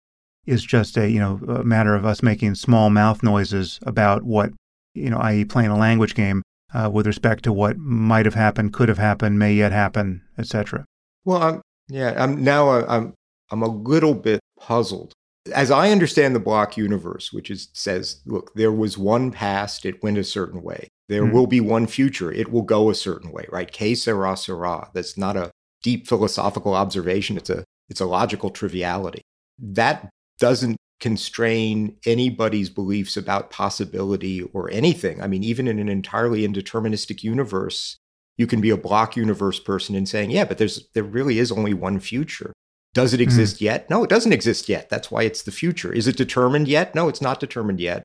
is 0.47 0.65
just 0.65 0.97
a 0.97 1.11
you 1.11 1.19
know 1.19 1.41
a 1.49 1.65
matter 1.65 1.95
of 1.95 2.05
us 2.05 2.23
making 2.23 2.55
small 2.55 2.91
mouth 2.91 3.23
noises 3.23 3.81
about 3.83 4.23
what 4.23 4.53
you 4.95 5.11
know 5.11 5.19
i.e. 5.19 5.45
playing 5.45 5.71
a 5.71 5.79
language 5.79 6.15
game 6.15 6.43
uh, 6.75 6.91
with 6.93 7.07
respect 7.07 7.45
to 7.45 7.53
what 7.53 7.79
might 7.79 8.27
have 8.27 8.35
happened, 8.35 8.73
could 8.73 8.89
have 8.89 8.99
happened, 8.99 9.39
may 9.39 9.55
yet 9.55 9.73
happen, 9.73 10.23
etc. 10.37 10.85
Well, 11.25 11.43
I'm 11.43 11.63
yeah, 11.89 12.15
I'm 12.17 12.43
now 12.43 12.71
I'm 12.71 13.15
I'm 13.51 13.63
a 13.63 13.69
little 13.69 14.15
bit 14.15 14.41
puzzled. 14.59 15.13
As 15.55 15.71
I 15.71 15.91
understand 15.91 16.35
the 16.35 16.41
block 16.41 16.77
universe, 16.77 17.33
which 17.33 17.51
is 17.51 17.69
says, 17.75 18.21
look, 18.27 18.53
there 18.55 18.73
was 18.73 18.99
one 18.99 19.31
past, 19.31 19.85
it 19.85 20.03
went 20.03 20.19
a 20.19 20.25
certain 20.25 20.63
way. 20.63 20.89
There 21.09 21.23
mm-hmm. 21.23 21.35
will 21.35 21.47
be 21.47 21.61
one 21.61 21.87
future, 21.87 22.33
it 22.33 22.51
will 22.51 22.63
go 22.63 22.91
a 22.91 22.95
certain 22.95 23.31
way, 23.31 23.47
right? 23.51 23.71
Que 23.71 23.95
sera 23.95 24.37
sera. 24.37 24.91
That's 24.95 25.19
not 25.19 25.37
a 25.37 25.51
deep 25.83 26.09
philosophical 26.09 26.75
observation. 26.75 27.37
It's 27.37 27.51
a 27.51 27.65
it's 27.89 28.01
a 28.01 28.07
logical 28.07 28.51
triviality. 28.51 29.21
That 29.59 30.09
doesn't 30.39 30.77
constrain 31.01 31.97
anybody's 32.07 32.71
beliefs 32.71 33.17
about 33.17 33.51
possibility 33.51 34.43
or 34.43 34.71
anything. 34.71 35.21
I 35.21 35.27
mean, 35.27 35.45
even 35.45 35.69
in 35.69 35.79
an 35.79 35.89
entirely 35.89 36.49
indeterministic 36.49 37.23
universe, 37.23 37.99
you 38.39 38.47
can 38.47 38.61
be 38.61 38.71
a 38.71 38.77
block 38.77 39.17
universe 39.17 39.61
person 39.61 39.95
and 39.95 40.09
saying, 40.09 40.31
yeah, 40.31 40.45
but 40.45 40.59
there's 40.59 40.89
there 40.95 41.05
really 41.05 41.39
is 41.39 41.53
only 41.53 41.75
one 41.75 42.01
future. 42.01 42.53
Does 42.95 43.13
it 43.13 43.21
exist 43.21 43.57
mm. 43.57 43.63
yet? 43.63 43.91
No, 43.91 44.05
it 44.05 44.11
doesn't 44.11 44.33
exist 44.33 44.69
yet. 44.69 44.89
That's 44.89 45.11
why 45.11 45.25
it's 45.25 45.43
the 45.43 45.51
future. 45.51 45.93
Is 45.93 46.07
it 46.07 46.17
determined 46.17 46.69
yet? 46.69 46.95
No, 46.95 47.09
it's 47.09 47.21
not 47.21 47.41
determined 47.41 47.81
yet. 47.81 48.05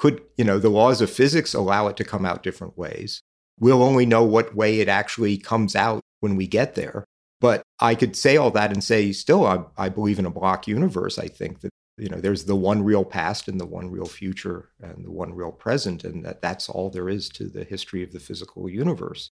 Could, 0.00 0.22
you 0.36 0.44
know, 0.44 0.58
the 0.58 0.70
laws 0.70 1.00
of 1.00 1.10
physics 1.10 1.54
allow 1.54 1.86
it 1.88 1.96
to 1.98 2.04
come 2.04 2.24
out 2.24 2.42
different 2.42 2.76
ways? 2.76 3.20
we'll 3.60 3.82
only 3.82 4.06
know 4.06 4.24
what 4.24 4.56
way 4.56 4.80
it 4.80 4.88
actually 4.88 5.36
comes 5.36 5.76
out 5.76 6.00
when 6.18 6.34
we 6.34 6.46
get 6.46 6.74
there. 6.74 7.04
But 7.40 7.62
I 7.78 7.94
could 7.94 8.16
say 8.16 8.36
all 8.36 8.50
that 8.50 8.72
and 8.72 8.82
say, 8.82 9.12
still, 9.12 9.46
I, 9.46 9.64
I 9.78 9.88
believe 9.88 10.18
in 10.18 10.26
a 10.26 10.30
block 10.30 10.66
universe. 10.66 11.18
I 11.18 11.28
think 11.28 11.60
that 11.60 11.70
you 11.96 12.08
know 12.08 12.20
there's 12.20 12.44
the 12.44 12.56
one 12.56 12.82
real 12.82 13.04
past 13.04 13.46
and 13.46 13.60
the 13.60 13.66
one 13.66 13.90
real 13.90 14.06
future 14.06 14.70
and 14.80 15.04
the 15.04 15.10
one 15.10 15.34
real 15.34 15.52
present, 15.52 16.02
and 16.02 16.24
that 16.24 16.42
that's 16.42 16.68
all 16.68 16.90
there 16.90 17.08
is 17.08 17.28
to 17.30 17.44
the 17.44 17.64
history 17.64 18.02
of 18.02 18.12
the 18.12 18.20
physical 18.20 18.68
universe. 18.68 19.30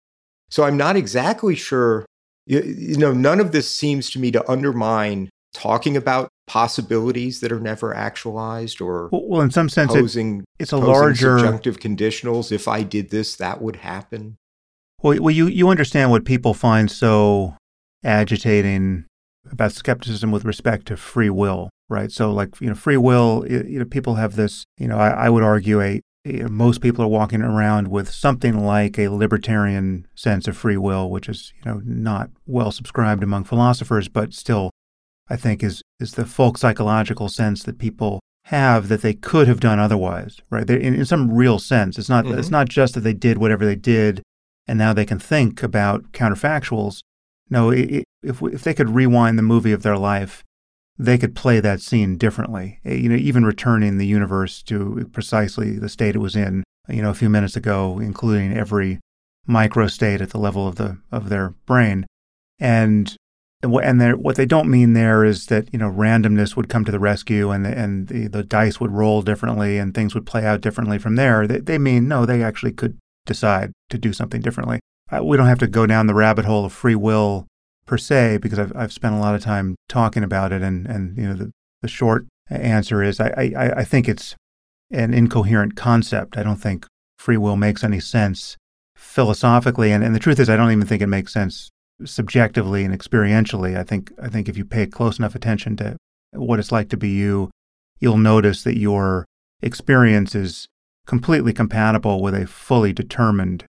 So 0.48 0.64
I'm 0.64 0.76
not 0.76 0.96
exactly 0.96 1.54
sure. 1.54 2.06
You, 2.46 2.60
you 2.62 2.96
know, 2.96 3.12
none 3.12 3.40
of 3.40 3.52
this 3.52 3.72
seems 3.72 4.10
to 4.10 4.18
me 4.18 4.32
to 4.32 4.50
undermine 4.50 5.30
talking 5.52 5.96
about 5.96 6.28
possibilities 6.46 7.40
that 7.40 7.52
are 7.52 7.60
never 7.60 7.94
actualized 7.94 8.80
or 8.80 9.08
well, 9.12 9.40
in 9.40 9.50
some 9.50 9.68
sense 9.68 9.92
posing, 9.92 10.40
it, 10.40 10.44
it's 10.58 10.72
a 10.72 10.76
larger 10.76 11.38
subjunctive 11.38 11.78
conditionals. 11.78 12.50
If 12.52 12.68
i 12.68 12.82
did 12.82 13.10
this 13.10 13.36
that 13.36 13.62
would 13.62 13.76
happen. 13.76 14.36
Well, 15.02 15.20
well 15.20 15.34
you, 15.34 15.46
you 15.46 15.68
understand 15.68 16.10
what 16.10 16.24
people 16.24 16.54
find 16.54 16.90
so 16.90 17.56
agitating 18.04 19.04
about 19.50 19.72
skepticism 19.72 20.30
with 20.30 20.44
respect 20.44 20.86
to 20.86 20.96
free 20.96 21.30
will 21.30 21.70
right? 21.88 22.10
So 22.10 22.32
like 22.32 22.60
you 22.60 22.68
know 22.68 22.74
free 22.74 22.96
will 22.96 23.44
you 23.48 23.78
know 23.78 23.84
people 23.84 24.14
have 24.14 24.34
this 24.34 24.64
you 24.78 24.88
know 24.88 24.96
i, 24.96 25.10
I 25.10 25.28
would 25.28 25.42
argue 25.42 25.80
a 25.80 26.00
you 26.24 26.44
know, 26.44 26.48
most 26.48 26.80
people 26.80 27.04
are 27.04 27.08
walking 27.08 27.42
around 27.42 27.88
with 27.88 28.10
something 28.10 28.64
like 28.64 28.98
a 28.98 29.08
libertarian 29.08 30.06
sense 30.14 30.46
of 30.46 30.56
free 30.56 30.76
will, 30.76 31.10
which 31.10 31.28
is 31.28 31.52
you 31.56 31.70
know 31.70 31.82
not 31.84 32.30
well 32.46 32.70
subscribed 32.70 33.22
among 33.22 33.44
philosophers, 33.44 34.08
but 34.08 34.32
still 34.32 34.70
I 35.28 35.36
think 35.36 35.62
is 35.62 35.82
is 36.00 36.14
the 36.14 36.26
folk 36.26 36.58
psychological 36.58 37.28
sense 37.28 37.62
that 37.64 37.78
people 37.78 38.20
have 38.46 38.88
that 38.88 39.02
they 39.02 39.14
could 39.14 39.48
have 39.48 39.60
done 39.60 39.78
otherwise, 39.78 40.40
right? 40.50 40.68
In, 40.68 40.94
in, 40.94 41.04
some 41.04 41.32
real 41.32 41.58
sense, 41.58 41.98
it's 41.98 42.08
not 42.08 42.24
mm-hmm. 42.24 42.38
it's 42.38 42.50
not 42.50 42.68
just 42.68 42.94
that 42.94 43.00
they 43.00 43.14
did 43.14 43.38
whatever 43.38 43.64
they 43.64 43.76
did, 43.76 44.22
and 44.66 44.78
now 44.78 44.92
they 44.92 45.06
can 45.06 45.18
think 45.18 45.62
about 45.62 46.12
counterfactuals. 46.12 47.00
No, 47.48 47.70
it, 47.70 48.04
if 48.22 48.42
if 48.42 48.64
they 48.64 48.74
could 48.74 48.90
rewind 48.90 49.38
the 49.38 49.42
movie 49.42 49.72
of 49.72 49.82
their 49.82 49.96
life, 49.96 50.42
they 50.98 51.18
could 51.18 51.34
play 51.34 51.60
that 51.60 51.80
scene 51.80 52.16
differently. 52.16 52.80
Eh, 52.84 52.94
you 52.94 53.08
know, 53.08 53.16
even 53.16 53.44
returning 53.44 53.98
the 53.98 54.06
universe 54.06 54.62
to 54.64 55.08
precisely 55.12 55.78
the 55.78 55.88
state 55.88 56.16
it 56.16 56.20
was 56.20 56.36
in, 56.36 56.64
you 56.88 57.02
know, 57.02 57.10
a 57.10 57.14
few 57.14 57.28
minutes 57.28 57.56
ago, 57.56 57.98
including 57.98 58.56
every 58.56 59.00
micro 59.46 59.86
state 59.86 60.20
at 60.20 60.30
the 60.30 60.38
level 60.38 60.66
of 60.66 60.76
the 60.76 60.98
of 61.10 61.28
their 61.28 61.50
brain, 61.66 62.06
and 62.58 63.16
and 63.62 64.22
what 64.22 64.36
they 64.36 64.46
don't 64.46 64.68
mean 64.68 64.92
there 64.92 65.24
is 65.24 65.46
that 65.46 65.72
you 65.72 65.78
know 65.78 65.90
randomness 65.90 66.56
would 66.56 66.68
come 66.68 66.84
to 66.84 66.92
the 66.92 66.98
rescue 66.98 67.50
and 67.50 67.64
the, 67.64 67.78
and 67.78 68.08
the, 68.08 68.26
the 68.26 68.42
dice 68.42 68.80
would 68.80 68.90
roll 68.90 69.22
differently 69.22 69.78
and 69.78 69.94
things 69.94 70.14
would 70.14 70.26
play 70.26 70.44
out 70.44 70.60
differently 70.60 70.98
from 70.98 71.16
there. 71.16 71.46
They, 71.46 71.58
they 71.58 71.78
mean 71.78 72.08
no, 72.08 72.26
they 72.26 72.42
actually 72.42 72.72
could 72.72 72.98
decide 73.24 73.72
to 73.90 73.98
do 73.98 74.12
something 74.12 74.40
differently. 74.40 74.80
Uh, 75.10 75.22
we 75.22 75.36
don't 75.36 75.46
have 75.46 75.60
to 75.60 75.68
go 75.68 75.86
down 75.86 76.06
the 76.06 76.14
rabbit 76.14 76.44
hole 76.44 76.64
of 76.64 76.72
free 76.72 76.96
will 76.96 77.46
per 77.86 77.98
se 77.98 78.38
because 78.38 78.58
I've 78.58 78.72
I've 78.74 78.92
spent 78.92 79.14
a 79.14 79.18
lot 79.18 79.34
of 79.34 79.42
time 79.42 79.76
talking 79.88 80.24
about 80.24 80.52
it 80.52 80.62
and 80.62 80.86
and 80.86 81.16
you 81.16 81.28
know 81.28 81.34
the 81.34 81.52
the 81.82 81.88
short 81.88 82.26
answer 82.50 83.02
is 83.02 83.20
I 83.20 83.52
I, 83.56 83.70
I 83.78 83.84
think 83.84 84.08
it's 84.08 84.34
an 84.90 85.14
incoherent 85.14 85.76
concept. 85.76 86.36
I 86.36 86.42
don't 86.42 86.56
think 86.56 86.86
free 87.16 87.36
will 87.36 87.56
makes 87.56 87.84
any 87.84 88.00
sense 88.00 88.56
philosophically 88.96 89.92
and, 89.92 90.02
and 90.02 90.14
the 90.14 90.20
truth 90.20 90.40
is 90.40 90.50
I 90.50 90.56
don't 90.56 90.72
even 90.72 90.86
think 90.86 91.02
it 91.02 91.06
makes 91.06 91.32
sense 91.32 91.70
subjectively 92.04 92.84
and 92.84 92.98
experientially, 92.98 93.76
I 93.76 93.84
think 93.84 94.12
I 94.20 94.28
think 94.28 94.48
if 94.48 94.56
you 94.56 94.64
pay 94.64 94.86
close 94.86 95.18
enough 95.18 95.34
attention 95.34 95.76
to 95.76 95.96
what 96.32 96.58
it's 96.58 96.72
like 96.72 96.88
to 96.90 96.96
be 96.96 97.10
you, 97.10 97.50
you'll 98.00 98.18
notice 98.18 98.62
that 98.64 98.78
your 98.78 99.26
experience 99.60 100.34
is 100.34 100.66
completely 101.06 101.52
compatible 101.52 102.22
with 102.22 102.34
a 102.34 102.46
fully 102.46 102.92
determined 102.92 103.64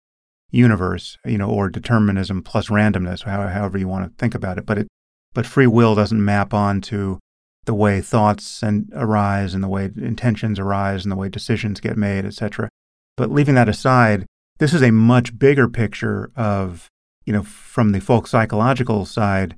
universe, 0.50 1.16
you 1.24 1.38
know, 1.38 1.48
or 1.48 1.68
determinism 1.68 2.42
plus 2.42 2.68
randomness, 2.68 3.22
however 3.22 3.78
you 3.78 3.88
want 3.88 4.04
to 4.04 4.16
think 4.18 4.34
about 4.34 4.58
it. 4.58 4.66
But 4.66 4.78
it, 4.78 4.88
but 5.32 5.46
free 5.46 5.66
will 5.66 5.94
doesn't 5.94 6.24
map 6.24 6.52
onto 6.52 7.18
the 7.66 7.74
way 7.74 8.00
thoughts 8.00 8.62
and 8.62 8.90
arise 8.94 9.54
and 9.54 9.62
the 9.62 9.68
way 9.68 9.90
intentions 9.96 10.58
arise 10.58 11.04
and 11.04 11.12
the 11.12 11.16
way 11.16 11.28
decisions 11.28 11.80
get 11.80 11.96
made, 11.96 12.24
etc. 12.24 12.68
But 13.16 13.30
leaving 13.30 13.54
that 13.54 13.68
aside, 13.68 14.26
this 14.58 14.74
is 14.74 14.82
a 14.82 14.90
much 14.90 15.38
bigger 15.38 15.68
picture 15.68 16.30
of 16.34 16.88
you 17.24 17.32
know, 17.32 17.42
from 17.42 17.92
the 17.92 18.00
folk 18.00 18.26
psychological 18.26 19.04
side, 19.04 19.56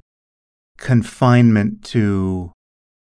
confinement 0.79 1.83
to 1.85 2.53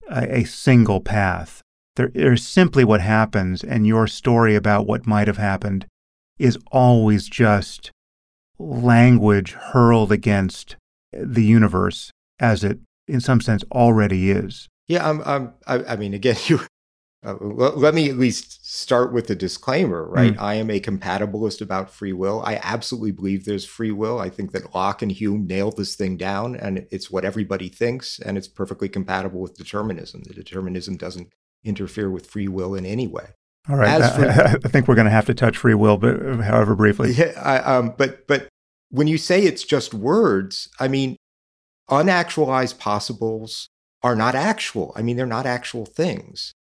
a, 0.09 0.39
a 0.39 0.43
single 0.45 1.01
path. 1.01 1.61
There 1.95 2.11
is 2.13 2.47
simply 2.47 2.83
what 2.83 3.01
happens, 3.01 3.63
and 3.63 3.87
your 3.87 4.07
story 4.07 4.55
about 4.55 4.87
what 4.87 5.07
might 5.07 5.27
have 5.27 5.37
happened 5.37 5.85
is 6.37 6.57
always 6.71 7.27
just 7.27 7.91
language 8.59 9.53
hurled 9.53 10.11
against 10.11 10.75
the 11.11 11.43
universe 11.43 12.11
as 12.39 12.63
it, 12.63 12.79
in 13.07 13.19
some 13.19 13.41
sense, 13.41 13.63
already 13.71 14.29
is. 14.29 14.67
Yeah, 14.87 15.09
I'm, 15.09 15.21
I'm, 15.25 15.53
I, 15.65 15.93
I 15.93 15.95
mean, 15.95 16.13
again, 16.13 16.37
you 16.45 16.61
uh, 17.27 17.35
let 17.41 17.93
me 17.93 18.09
at 18.09 18.17
least 18.17 18.65
start 18.65 19.11
with 19.11 19.27
the 19.27 19.35
disclaimer, 19.35 20.07
right? 20.09 20.33
Mm. 20.33 20.41
I 20.41 20.53
am 20.53 20.69
a 20.69 20.79
compatibilist 20.79 21.61
about 21.61 21.89
free 21.89 22.13
will. 22.13 22.41
I 22.45 22.59
absolutely 22.63 23.11
believe 23.11 23.43
there's 23.43 23.65
free 23.65 23.91
will. 23.91 24.17
I 24.19 24.29
think 24.29 24.53
that 24.53 24.73
Locke 24.73 25.01
and 25.01 25.11
Hume 25.11 25.45
nailed 25.45 25.75
this 25.75 25.95
thing 25.95 26.15
down, 26.15 26.55
and 26.55 26.87
it's 26.89 27.11
what 27.11 27.25
everybody 27.25 27.67
thinks, 27.67 28.17
and 28.19 28.37
it's 28.37 28.47
perfectly 28.47 28.87
compatible 28.87 29.41
with 29.41 29.57
determinism. 29.57 30.23
The 30.23 30.33
determinism 30.33 30.95
doesn't 30.95 31.27
interfere 31.65 32.09
with 32.09 32.27
free 32.27 32.47
will 32.47 32.73
in 32.75 32.85
any 32.85 33.07
way. 33.07 33.25
All 33.69 33.75
right, 33.75 34.01
I, 34.01 34.09
for, 34.15 34.29
I, 34.65 34.69
think 34.69 34.87
we're 34.87 34.95
going 34.95 35.05
to 35.05 35.11
have 35.11 35.25
to 35.25 35.33
touch 35.33 35.57
free 35.57 35.73
will, 35.73 35.97
but 35.97 36.17
however 36.39 36.75
briefly. 36.75 37.11
Yeah, 37.11 37.33
I, 37.43 37.57
um, 37.57 37.93
but 37.97 38.25
but 38.25 38.47
when 38.89 39.07
you 39.07 39.17
say 39.17 39.43
it's 39.43 39.63
just 39.63 39.93
words, 39.93 40.69
I 40.79 40.87
mean, 40.87 41.17
unactualized 41.89 42.79
possibles 42.79 43.67
are 44.01 44.15
not 44.15 44.35
actual. 44.35 44.93
I 44.95 45.01
mean, 45.01 45.17
they're 45.17 45.25
not 45.25 45.45
actual 45.45 45.85
things. 45.85 46.53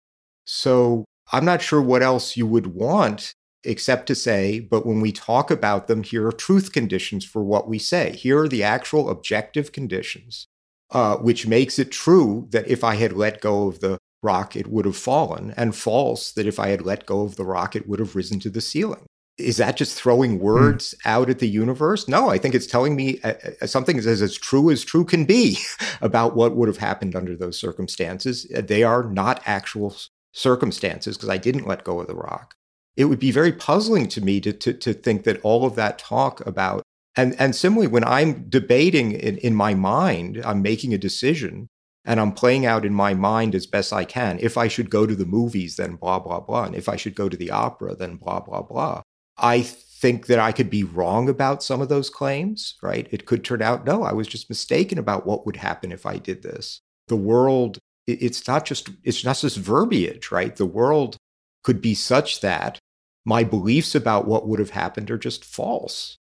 So 0.46 1.04
I'm 1.32 1.44
not 1.44 1.60
sure 1.60 1.82
what 1.82 2.02
else 2.02 2.36
you 2.36 2.46
would 2.46 2.68
want 2.68 3.34
except 3.64 4.06
to 4.06 4.14
say, 4.14 4.60
but 4.60 4.86
when 4.86 5.00
we 5.00 5.12
talk 5.12 5.50
about 5.50 5.88
them, 5.88 6.02
here 6.04 6.26
are 6.26 6.32
truth 6.32 6.72
conditions 6.72 7.24
for 7.24 7.42
what 7.42 7.68
we 7.68 7.78
say. 7.78 8.12
Here 8.12 8.38
are 8.38 8.48
the 8.48 8.62
actual 8.62 9.10
objective 9.10 9.72
conditions, 9.72 10.46
uh, 10.92 11.16
which 11.16 11.46
makes 11.46 11.78
it 11.78 11.90
true 11.90 12.46
that 12.50 12.68
if 12.68 12.84
I 12.84 12.94
had 12.94 13.12
let 13.12 13.40
go 13.40 13.66
of 13.66 13.80
the 13.80 13.98
rock, 14.22 14.56
it 14.56 14.68
would 14.68 14.84
have 14.84 14.96
fallen, 14.96 15.52
and 15.56 15.74
false 15.74 16.32
that 16.32 16.46
if 16.46 16.58
I 16.58 16.68
had 16.68 16.82
let 16.82 17.06
go 17.06 17.22
of 17.22 17.36
the 17.36 17.44
rock, 17.44 17.76
it 17.76 17.88
would 17.88 17.98
have 17.98 18.16
risen 18.16 18.40
to 18.40 18.50
the 18.50 18.60
ceiling. 18.60 19.04
Is 19.38 19.58
that 19.58 19.76
just 19.76 20.00
throwing 20.00 20.36
hmm. 20.36 20.44
words 20.44 20.94
mm. 20.94 21.10
out 21.10 21.28
at 21.28 21.40
the 21.40 21.48
universe? 21.48 22.08
No, 22.08 22.30
I 22.30 22.38
think 22.38 22.54
it's 22.54 22.66
telling 22.66 22.96
me 22.96 23.20
uh, 23.22 23.34
uh 23.60 23.66
something 23.66 23.98
as, 23.98 24.06
as 24.06 24.38
true 24.38 24.70
as 24.70 24.82
true 24.82 25.04
can 25.04 25.26
be 25.26 25.58
about 26.00 26.34
what 26.34 26.56
would 26.56 26.68
have 26.68 26.78
happened 26.78 27.14
under 27.14 27.36
those 27.36 27.58
circumstances. 27.58 28.44
They 28.44 28.82
are 28.82 29.02
not 29.02 29.42
actual 29.44 29.94
circumstances 30.36 31.16
because 31.16 31.30
I 31.30 31.38
didn't 31.38 31.66
let 31.66 31.82
go 31.82 32.00
of 32.00 32.06
the 32.06 32.14
rock. 32.14 32.54
It 32.94 33.06
would 33.06 33.18
be 33.18 33.30
very 33.30 33.52
puzzling 33.52 34.06
to 34.08 34.20
me 34.20 34.40
to, 34.42 34.52
to, 34.52 34.72
to 34.74 34.92
think 34.92 35.24
that 35.24 35.40
all 35.42 35.64
of 35.64 35.76
that 35.76 35.98
talk 35.98 36.46
about, 36.46 36.82
and, 37.16 37.34
and 37.38 37.56
similarly, 37.56 37.88
when 37.88 38.04
I'm 38.04 38.48
debating 38.48 39.12
in, 39.12 39.38
in 39.38 39.54
my 39.54 39.74
mind, 39.74 40.42
I'm 40.44 40.60
making 40.60 40.92
a 40.92 40.98
decision 40.98 41.68
and 42.04 42.20
I'm 42.20 42.32
playing 42.32 42.66
out 42.66 42.84
in 42.84 42.94
my 42.94 43.14
mind 43.14 43.54
as 43.54 43.66
best 43.66 43.92
I 43.92 44.04
can. 44.04 44.38
If 44.40 44.58
I 44.58 44.68
should 44.68 44.90
go 44.90 45.06
to 45.06 45.16
the 45.16 45.24
movies, 45.24 45.76
then 45.76 45.96
blah, 45.96 46.18
blah, 46.18 46.40
blah. 46.40 46.64
And 46.64 46.74
if 46.74 46.88
I 46.88 46.96
should 46.96 47.14
go 47.14 47.28
to 47.28 47.36
the 47.36 47.50
opera, 47.50 47.96
then 47.96 48.16
blah, 48.16 48.40
blah, 48.40 48.62
blah. 48.62 49.02
I 49.38 49.62
think 49.62 50.26
that 50.26 50.38
I 50.38 50.52
could 50.52 50.68
be 50.68 50.84
wrong 50.84 51.28
about 51.28 51.62
some 51.62 51.80
of 51.80 51.88
those 51.88 52.10
claims, 52.10 52.76
right? 52.82 53.08
It 53.10 53.24
could 53.24 53.42
turn 53.42 53.62
out, 53.62 53.86
no, 53.86 54.02
I 54.02 54.12
was 54.12 54.28
just 54.28 54.50
mistaken 54.50 54.98
about 54.98 55.26
what 55.26 55.46
would 55.46 55.56
happen 55.56 55.92
if 55.92 56.04
I 56.04 56.18
did 56.18 56.42
this. 56.42 56.80
The 57.08 57.16
world 57.16 57.78
it's 58.06 58.46
not 58.46 58.64
just 58.64 58.90
it's 59.02 59.24
not 59.24 59.38
just 59.38 59.56
verbiage, 59.56 60.30
right? 60.30 60.54
The 60.54 60.66
world 60.66 61.16
could 61.64 61.80
be 61.80 61.94
such 61.94 62.40
that 62.40 62.78
my 63.24 63.42
beliefs 63.42 63.94
about 63.94 64.26
what 64.26 64.46
would 64.46 64.60
have 64.60 64.70
happened 64.70 65.10
are 65.10 65.18
just 65.18 65.44
false. 65.44 66.16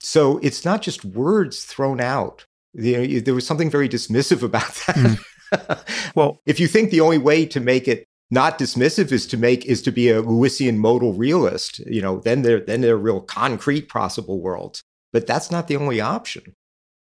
So 0.00 0.38
it's 0.38 0.64
not 0.64 0.82
just 0.82 1.04
words 1.04 1.64
thrown 1.64 2.00
out. 2.00 2.44
There 2.74 3.34
was 3.34 3.46
something 3.46 3.70
very 3.70 3.88
dismissive 3.88 4.42
about 4.42 4.74
that. 4.86 4.96
Mm. 4.96 6.12
well, 6.14 6.40
if 6.44 6.60
you 6.60 6.66
think 6.66 6.90
the 6.90 7.00
only 7.00 7.18
way 7.18 7.46
to 7.46 7.60
make 7.60 7.88
it 7.88 8.04
not 8.30 8.58
dismissive 8.58 9.12
is 9.12 9.26
to 9.28 9.36
make 9.36 9.64
is 9.64 9.80
to 9.82 9.92
be 9.92 10.10
a 10.10 10.22
Lewisian 10.22 10.76
modal 10.76 11.14
realist, 11.14 11.78
you 11.80 12.02
know, 12.02 12.18
then 12.20 12.42
they're 12.42 12.60
then 12.60 12.80
they're 12.80 12.96
real 12.96 13.20
concrete 13.20 13.88
possible 13.88 14.40
worlds. 14.40 14.82
But 15.12 15.26
that's 15.26 15.50
not 15.50 15.68
the 15.68 15.76
only 15.76 16.00
option. 16.00 16.54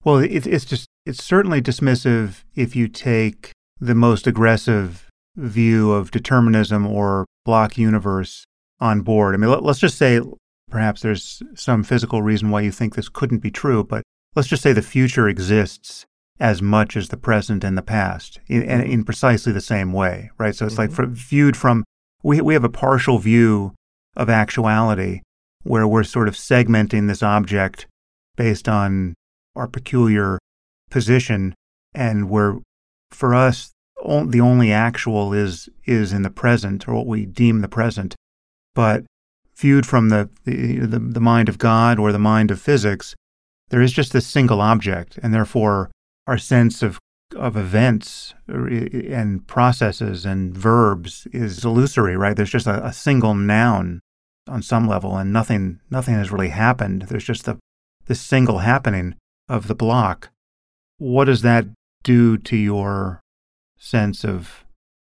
Well, 0.03 0.17
it, 0.17 0.47
it's 0.47 0.65
just 0.65 0.87
it's 1.05 1.23
certainly 1.23 1.61
dismissive 1.61 2.43
if 2.55 2.75
you 2.75 2.87
take 2.87 3.51
the 3.79 3.95
most 3.95 4.27
aggressive 4.27 5.07
view 5.35 5.91
of 5.91 6.11
determinism 6.11 6.85
or 6.85 7.25
block 7.45 7.77
universe 7.77 8.45
on 8.79 9.01
board. 9.01 9.33
I 9.33 9.37
mean, 9.37 9.49
let, 9.49 9.63
us 9.63 9.79
just 9.79 9.97
say 9.97 10.21
perhaps 10.69 11.01
there's 11.01 11.41
some 11.55 11.83
physical 11.83 12.21
reason 12.21 12.49
why 12.49 12.61
you 12.61 12.71
think 12.71 12.95
this 12.95 13.09
couldn't 13.09 13.39
be 13.39 13.51
true, 13.51 13.83
but 13.83 14.03
let's 14.35 14.47
just 14.47 14.61
say 14.61 14.73
the 14.73 14.81
future 14.81 15.27
exists 15.27 16.05
as 16.39 16.61
much 16.61 16.95
as 16.95 17.09
the 17.09 17.17
present 17.17 17.63
and 17.63 17.77
the 17.77 17.81
past 17.81 18.39
in, 18.47 18.63
in 18.63 19.03
precisely 19.03 19.51
the 19.51 19.61
same 19.61 19.91
way, 19.91 20.29
right? 20.37 20.55
So 20.55 20.65
it's 20.65 20.75
mm-hmm. 20.75 20.81
like 20.81 20.91
for, 20.91 21.05
viewed 21.05 21.57
from, 21.57 21.83
we, 22.23 22.41
we 22.41 22.53
have 22.53 22.63
a 22.63 22.69
partial 22.69 23.17
view 23.17 23.73
of 24.15 24.29
actuality, 24.29 25.21
where 25.63 25.87
we're 25.87 26.03
sort 26.03 26.27
of 26.27 26.35
segmenting 26.35 27.07
this 27.07 27.21
object 27.21 27.85
based 28.35 28.69
on 28.69 29.13
our 29.55 29.67
peculiar 29.67 30.39
position, 30.89 31.53
and 31.93 32.29
where 32.29 32.59
for 33.11 33.33
us 33.35 33.71
the 34.01 34.41
only 34.41 34.71
actual 34.71 35.33
is 35.33 35.69
is 35.85 36.13
in 36.13 36.21
the 36.21 36.29
present 36.29 36.87
or 36.87 36.95
what 36.95 37.07
we 37.07 37.25
deem 37.25 37.61
the 37.61 37.67
present, 37.67 38.15
but 38.73 39.03
viewed 39.57 39.85
from 39.85 40.09
the, 40.09 40.29
the, 40.45 40.85
the 40.85 41.19
mind 41.19 41.49
of 41.49 41.57
God 41.57 41.99
or 41.99 42.13
the 42.13 42.19
mind 42.19 42.49
of 42.49 42.61
physics, 42.61 43.13
there 43.69 43.81
is 43.81 43.91
just 43.91 44.13
this 44.13 44.25
single 44.25 44.61
object, 44.61 45.19
and 45.21 45.33
therefore 45.33 45.91
our 46.27 46.37
sense 46.37 46.81
of 46.81 46.97
of 47.35 47.55
events 47.55 48.33
er, 48.49 48.67
and 48.67 49.45
processes 49.45 50.25
and 50.25 50.57
verbs 50.57 51.27
is 51.31 51.63
illusory, 51.63 52.17
right? 52.17 52.35
There's 52.35 52.49
just 52.49 52.65
a, 52.65 52.83
a, 52.83 52.91
single 52.91 53.35
noun 53.35 53.99
on 54.47 54.63
some 54.63 54.87
level, 54.87 55.15
and 55.15 55.31
nothing 55.31 55.79
nothing 55.91 56.15
has 56.15 56.31
really 56.31 56.49
happened. 56.49 57.03
There's 57.03 57.25
just 57.25 57.45
the 57.45 57.57
this 58.07 58.21
single 58.21 58.59
happening 58.59 59.15
of 59.47 59.67
the 59.67 59.75
block. 59.75 60.29
What 60.97 61.25
does 61.25 61.43
that 61.43 61.67
do 62.03 62.37
to 62.37 62.55
your 62.55 63.21
sense 63.77 64.23
of 64.23 64.65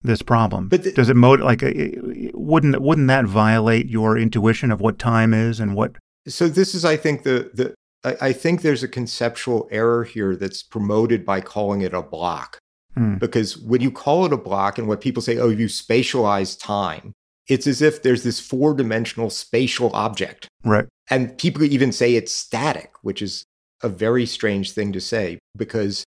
this 0.02 0.22
problem? 0.22 0.70
But 0.70 0.96
does 0.96 1.10
it 1.10 1.16
motivate? 1.16 1.46
Like, 1.46 2.34
wouldn't 2.34 2.82
wouldn't 2.82 3.08
that 3.08 3.26
violate 3.26 3.88
your 3.88 4.18
intuition 4.18 4.72
of 4.72 4.82
what 4.82 5.00
time 5.00 5.34
is 5.34 5.60
and 5.60 5.76
what? 5.76 5.96
So 6.28 6.48
this 6.48 6.76
is, 6.76 6.86
I 6.86 6.98
think, 6.98 7.24
the 7.24 7.52
the 7.54 7.74
I, 8.04 8.34
think 8.34 8.62
there's 8.62 8.84
a 8.84 8.88
conceptual 8.88 9.68
error 9.72 10.04
here 10.04 10.36
that's 10.36 10.64
promoted 10.64 11.26
by 11.26 11.42
calling 11.42 11.82
it 11.82 11.94
a 11.94 12.02
block. 12.02 12.58
Hmm. 12.96 13.16
Because 13.16 13.58
when 13.58 13.82
you 13.82 13.92
call 13.92 14.26
it 14.26 14.34
a 14.34 14.38
block 14.38 14.78
and 14.78 14.88
what 14.88 15.02
people 15.02 15.22
say, 15.22 15.38
oh, 15.38 15.50
you 15.50 15.68
spatialize 15.68 16.60
time, 16.60 17.14
it's 17.48 17.68
as 17.68 17.82
if 17.82 18.02
there's 18.02 18.24
this 18.24 18.40
four 18.40 18.74
dimensional 18.74 19.30
spatial 19.30 19.92
object. 19.94 20.48
Right. 20.64 20.86
And 21.10 21.38
people 21.38 21.64
even 21.64 21.92
say 21.92 22.16
it's 22.16 22.34
static, 22.34 22.92
which 23.02 23.22
is 23.22 23.44
a 23.84 23.90
very 23.90 24.26
strange 24.26 24.72
thing 24.72 24.92
to 24.94 25.02
say 25.02 25.40
because 25.56 26.04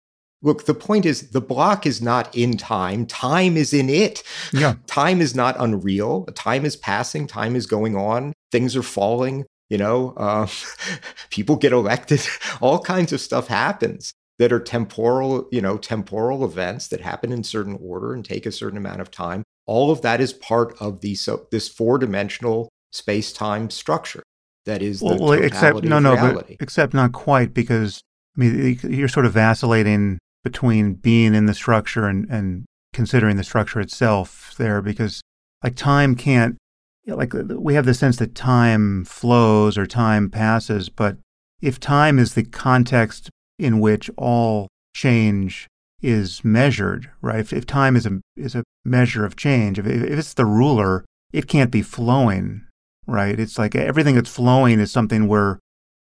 look, 0.41 0.65
the 0.65 0.73
point 0.73 1.05
is 1.05 1.31
the 1.31 1.41
block 1.41 1.85
is 1.85 2.01
not 2.01 2.33
in 2.35 2.57
time, 2.57 3.05
time 3.05 3.57
is 3.57 3.73
in 3.73 3.89
it. 3.89 4.23
Yeah. 4.53 4.75
time 4.87 5.21
is 5.21 5.35
not 5.35 5.55
unreal. 5.59 6.25
Time 6.35 6.65
is 6.65 6.75
passing, 6.75 7.27
time 7.27 7.55
is 7.55 7.65
going 7.65 7.95
on, 7.95 8.33
things 8.51 8.75
are 8.75 8.83
falling 8.83 9.45
you 9.69 9.77
know 9.77 10.13
uh, 10.17 10.47
people 11.29 11.55
get 11.55 11.71
elected 11.71 12.21
all 12.61 12.79
kinds 12.79 13.13
of 13.13 13.21
stuff 13.21 13.47
happens 13.47 14.13
that 14.37 14.51
are 14.51 14.59
temporal 14.59 15.47
you 15.51 15.61
know 15.61 15.77
temporal 15.77 16.43
events 16.43 16.87
that 16.87 17.01
happen 17.01 17.31
in 17.31 17.43
certain 17.43 17.77
order 17.81 18.13
and 18.13 18.25
take 18.25 18.45
a 18.45 18.51
certain 18.51 18.77
amount 18.77 19.01
of 19.01 19.11
time 19.11 19.43
all 19.65 19.91
of 19.91 20.01
that 20.01 20.19
is 20.19 20.33
part 20.33 20.75
of 20.81 21.01
the 21.01 21.15
so 21.15 21.47
this 21.51 21.69
four 21.69 21.97
dimensional 21.97 22.69
space 22.91 23.31
time 23.31 23.69
structure 23.69 24.23
that 24.65 24.81
is 24.81 24.99
the 24.99 25.05
well, 25.05 25.31
except 25.33 25.83
no 25.83 25.99
no 25.99 26.41
except 26.59 26.93
not 26.93 27.11
quite 27.11 27.53
because 27.53 28.01
i 28.35 28.41
mean 28.41 28.79
you're 28.83 29.07
sort 29.07 29.25
of 29.25 29.33
vacillating 29.33 30.17
between 30.43 30.93
being 30.93 31.33
in 31.33 31.45
the 31.45 31.53
structure 31.53 32.05
and 32.05 32.29
and 32.29 32.65
considering 32.93 33.37
the 33.37 33.43
structure 33.43 33.79
itself 33.79 34.55
there 34.57 34.81
because 34.81 35.21
like 35.63 35.75
time 35.75 36.15
can't 36.15 36.57
like 37.05 37.33
we 37.33 37.73
have 37.73 37.85
the 37.85 37.93
sense 37.93 38.17
that 38.17 38.35
time 38.35 39.05
flows 39.05 39.77
or 39.77 39.85
time 39.85 40.29
passes, 40.29 40.89
but 40.89 41.17
if 41.61 41.79
time 41.79 42.19
is 42.19 42.33
the 42.33 42.43
context 42.43 43.29
in 43.57 43.79
which 43.79 44.09
all 44.17 44.67
change 44.95 45.67
is 46.01 46.43
measured, 46.43 47.09
right? 47.21 47.39
If, 47.39 47.51
if 47.51 47.65
time 47.65 47.95
is 47.95 48.05
a 48.05 48.21
is 48.35 48.55
a 48.55 48.63
measure 48.85 49.25
of 49.25 49.35
change, 49.35 49.79
if, 49.79 49.85
if 49.85 50.19
it's 50.19 50.33
the 50.33 50.45
ruler, 50.45 51.05
it 51.33 51.47
can't 51.47 51.71
be 51.71 51.81
flowing, 51.81 52.61
right? 53.07 53.39
It's 53.39 53.57
like 53.57 53.75
everything 53.75 54.15
that's 54.15 54.33
flowing 54.33 54.79
is 54.79 54.91
something 54.91 55.27
we're 55.27 55.57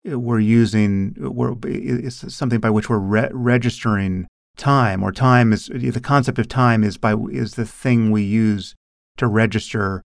we're 0.06 0.40
using, 0.40 1.16
we're, 1.18 1.56
it's 1.64 2.34
something 2.34 2.60
by 2.60 2.70
which 2.70 2.90
we're 2.90 3.00
re- 3.00 3.30
registering 3.32 4.28
time, 4.58 5.04
or 5.04 5.12
time 5.12 5.54
is 5.54 5.68
the 5.68 6.02
concept 6.02 6.38
of 6.40 6.48
time 6.48 6.84
is 6.84 6.98
by 6.98 7.16
is 7.32 7.56
the 7.56 7.66
thing 7.66 8.12
we 8.12 8.24
use 8.24 8.76
to 9.18 9.28
register 9.28 10.02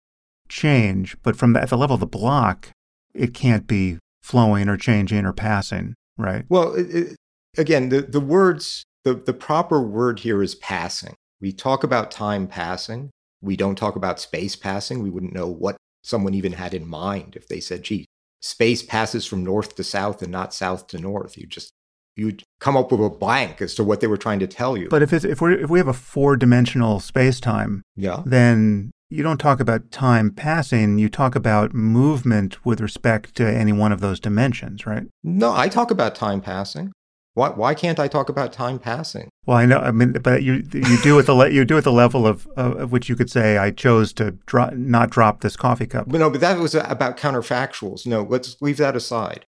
change, 0.49 1.15
but 1.23 1.35
from 1.35 1.53
the, 1.53 1.61
at 1.61 1.69
the 1.69 1.77
level 1.77 1.93
of 1.93 1.99
the 1.99 2.07
block, 2.07 2.69
it 3.13 3.33
can't 3.33 3.67
be 3.67 3.97
flowing 4.21 4.67
or 4.67 4.77
changing 4.77 5.25
or 5.25 5.33
passing, 5.33 5.93
right? 6.17 6.45
Well, 6.49 6.73
it, 6.73 6.95
it, 6.95 7.15
again, 7.57 7.89
the, 7.89 8.01
the 8.01 8.19
words, 8.19 8.83
the, 9.03 9.13
the 9.13 9.33
proper 9.33 9.81
word 9.81 10.19
here 10.19 10.43
is 10.43 10.55
passing. 10.55 11.15
We 11.39 11.51
talk 11.51 11.83
about 11.83 12.11
time 12.11 12.47
passing. 12.47 13.11
We 13.41 13.55
don't 13.55 13.77
talk 13.77 13.95
about 13.95 14.19
space 14.19 14.55
passing. 14.55 15.01
We 15.01 15.09
wouldn't 15.09 15.33
know 15.33 15.47
what 15.47 15.77
someone 16.03 16.33
even 16.33 16.53
had 16.53 16.73
in 16.73 16.87
mind 16.87 17.35
if 17.35 17.47
they 17.47 17.59
said, 17.59 17.83
gee, 17.83 18.05
space 18.41 18.81
passes 18.83 19.25
from 19.25 19.43
north 19.43 19.75
to 19.75 19.83
south 19.83 20.21
and 20.21 20.31
not 20.31 20.53
south 20.53 20.87
to 20.87 20.97
north. 20.97 21.37
You 21.37 21.45
just 21.45 21.73
you'd 22.15 22.43
come 22.59 22.75
up 22.75 22.91
with 22.91 23.01
a 23.01 23.09
blank 23.09 23.61
as 23.61 23.73
to 23.75 23.83
what 23.83 24.01
they 24.01 24.07
were 24.07 24.17
trying 24.17 24.39
to 24.39 24.47
tell 24.47 24.77
you. 24.77 24.89
But 24.89 25.01
if 25.01 25.13
it's, 25.13 25.25
if 25.25 25.41
we 25.41 25.55
if 25.55 25.69
we 25.69 25.79
have 25.79 25.87
a 25.87 25.93
four 25.93 26.35
dimensional 26.35 26.99
space 26.99 27.39
time, 27.39 27.81
yeah, 27.95 28.23
then 28.25 28.91
you 29.09 29.23
don't 29.23 29.39
talk 29.39 29.59
about 29.59 29.89
time 29.91 30.29
passing, 30.31 30.99
you 30.99 31.09
talk 31.09 31.35
about 31.35 31.73
movement 31.73 32.63
with 32.63 32.79
respect 32.79 33.33
to 33.35 33.47
any 33.47 33.71
one 33.71 33.91
of 33.91 34.01
those 34.01 34.19
dimensions, 34.19 34.85
right? 34.85 35.07
No, 35.23 35.55
I 35.55 35.67
talk 35.67 35.89
about 35.89 36.13
time 36.13 36.41
passing. 36.41 36.91
Why, 37.39 37.49
why 37.51 37.73
can't 37.73 37.99
I 37.99 38.09
talk 38.09 38.27
about 38.27 38.51
time 38.51 38.79
passing? 38.79 39.29
Well, 39.45 39.55
I 39.55 39.65
know, 39.65 39.79
I 39.79 39.91
mean, 39.91 40.11
but 40.11 40.43
you 40.43 40.55
you 40.73 41.01
do 41.01 41.17
at 41.19 41.25
the 41.25 41.33
le- 41.33 41.49
you 41.49 41.63
do 41.63 41.77
at 41.77 41.85
the 41.85 41.91
level 41.91 42.27
of, 42.27 42.47
of 42.57 42.91
which 42.91 43.07
you 43.07 43.15
could 43.15 43.31
say 43.31 43.57
I 43.57 43.71
chose 43.71 44.11
to 44.13 44.31
dro- 44.45 44.71
not 44.71 45.09
drop 45.09 45.39
this 45.39 45.55
coffee 45.55 45.87
cup. 45.87 46.09
But 46.09 46.19
no, 46.19 46.29
but 46.29 46.41
that 46.41 46.59
was 46.59 46.75
about 46.75 47.15
counterfactuals. 47.15 48.05
No, 48.05 48.23
let's 48.23 48.61
leave 48.61 48.75
that 48.77 48.97
aside. 48.97 49.45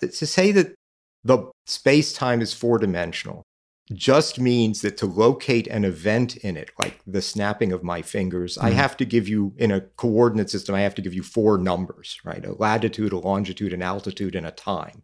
To 0.00 0.26
say 0.26 0.50
that 0.50 0.74
the 1.22 1.52
space 1.66 2.12
time 2.12 2.40
is 2.40 2.52
four 2.52 2.78
dimensional 2.78 3.44
just 3.92 4.40
means 4.40 4.80
that 4.80 4.96
to 4.96 5.06
locate 5.06 5.68
an 5.68 5.84
event 5.84 6.36
in 6.38 6.56
it, 6.56 6.70
like 6.82 7.00
the 7.06 7.22
snapping 7.22 7.70
of 7.70 7.84
my 7.84 8.02
fingers, 8.02 8.56
mm-hmm. 8.56 8.66
I 8.66 8.70
have 8.70 8.96
to 8.96 9.04
give 9.04 9.28
you, 9.28 9.52
in 9.56 9.70
a 9.70 9.82
coordinate 9.82 10.50
system, 10.50 10.74
I 10.74 10.80
have 10.80 10.94
to 10.96 11.02
give 11.02 11.14
you 11.14 11.22
four 11.22 11.58
numbers, 11.58 12.18
right? 12.24 12.44
A 12.44 12.54
latitude, 12.54 13.12
a 13.12 13.18
longitude, 13.18 13.72
an 13.72 13.82
altitude, 13.82 14.34
and 14.34 14.46
a 14.46 14.50
time. 14.50 15.02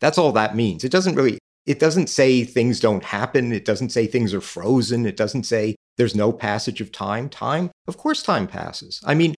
That's 0.00 0.18
all 0.18 0.32
that 0.32 0.56
means. 0.56 0.84
It 0.84 0.92
doesn't 0.92 1.14
really, 1.14 1.38
it 1.70 1.78
doesn't 1.78 2.08
say 2.08 2.42
things 2.42 2.80
don't 2.80 3.04
happen. 3.04 3.52
It 3.52 3.64
doesn't 3.64 3.90
say 3.90 4.08
things 4.08 4.34
are 4.34 4.40
frozen. 4.40 5.06
It 5.06 5.16
doesn't 5.16 5.44
say 5.44 5.76
there's 5.98 6.16
no 6.16 6.32
passage 6.32 6.80
of 6.80 6.90
time. 6.90 7.28
Time, 7.28 7.70
of 7.86 7.96
course, 7.96 8.24
time 8.24 8.48
passes. 8.48 9.00
I 9.06 9.14
mean, 9.14 9.36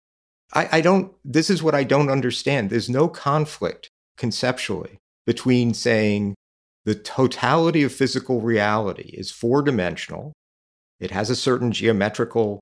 I, 0.54 0.78
I 0.78 0.80
don't, 0.80 1.12
this 1.22 1.50
is 1.50 1.62
what 1.62 1.74
I 1.74 1.84
don't 1.84 2.08
understand. 2.08 2.70
There's 2.70 2.88
no 2.88 3.06
conflict 3.06 3.90
conceptually 4.16 4.96
between 5.26 5.74
saying 5.74 6.34
the 6.86 6.94
totality 6.94 7.82
of 7.82 7.92
physical 7.92 8.40
reality 8.40 9.10
is 9.12 9.30
four 9.30 9.60
dimensional. 9.60 10.32
It 11.00 11.10
has 11.10 11.28
a 11.28 11.36
certain 11.36 11.70
geometrical, 11.70 12.60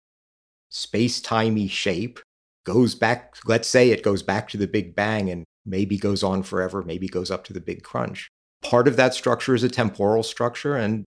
space 0.69 1.21
timey 1.21 1.69
shape, 1.69 2.19
goes 2.65 2.97
back, 2.97 3.37
let's 3.47 3.69
say 3.69 3.91
it 3.91 4.03
goes 4.03 4.25
back 4.25 4.49
to 4.49 4.57
the 4.57 4.67
Big 4.67 4.97
Bang 4.97 5.31
and 5.31 5.45
maybe 5.65 5.97
goes 5.97 6.25
on 6.25 6.43
forever, 6.43 6.83
maybe 6.83 7.07
goes 7.07 7.31
up 7.31 7.45
to 7.45 7.53
the 7.53 7.61
Big 7.61 7.85
Crunch. 7.85 8.29
Part 8.63 8.89
of 8.89 8.97
that 8.97 9.15
structure 9.15 9.55
is 9.55 9.63
a 9.63 9.69
temporal 9.69 10.23
structure, 10.23 10.77
and 10.77 11.05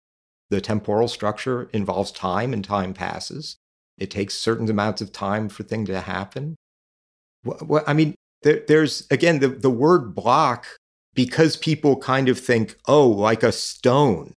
the 0.50 0.60
temporal 0.60 1.08
structure 1.08 1.68
involves 1.72 2.10
time, 2.10 2.52
and 2.52 2.64
time 2.64 2.94
passes. 2.94 3.56
It 3.98 4.10
takes 4.10 4.34
certain 4.34 4.68
amounts 4.68 5.00
of 5.00 5.12
time 5.12 5.48
for 5.48 5.62
things 5.62 5.88
to 5.88 6.00
happen. 6.00 6.56
Well, 7.44 7.84
I 7.86 7.92
mean, 7.92 8.14
there, 8.42 8.62
there's 8.66 9.06
again 9.10 9.38
the, 9.38 9.48
the 9.48 9.70
word 9.70 10.14
block 10.14 10.66
because 11.14 11.56
people 11.56 11.96
kind 11.96 12.28
of 12.28 12.38
think, 12.38 12.76
oh, 12.86 13.08
like 13.08 13.42
a 13.42 13.52
stone. 13.52 14.34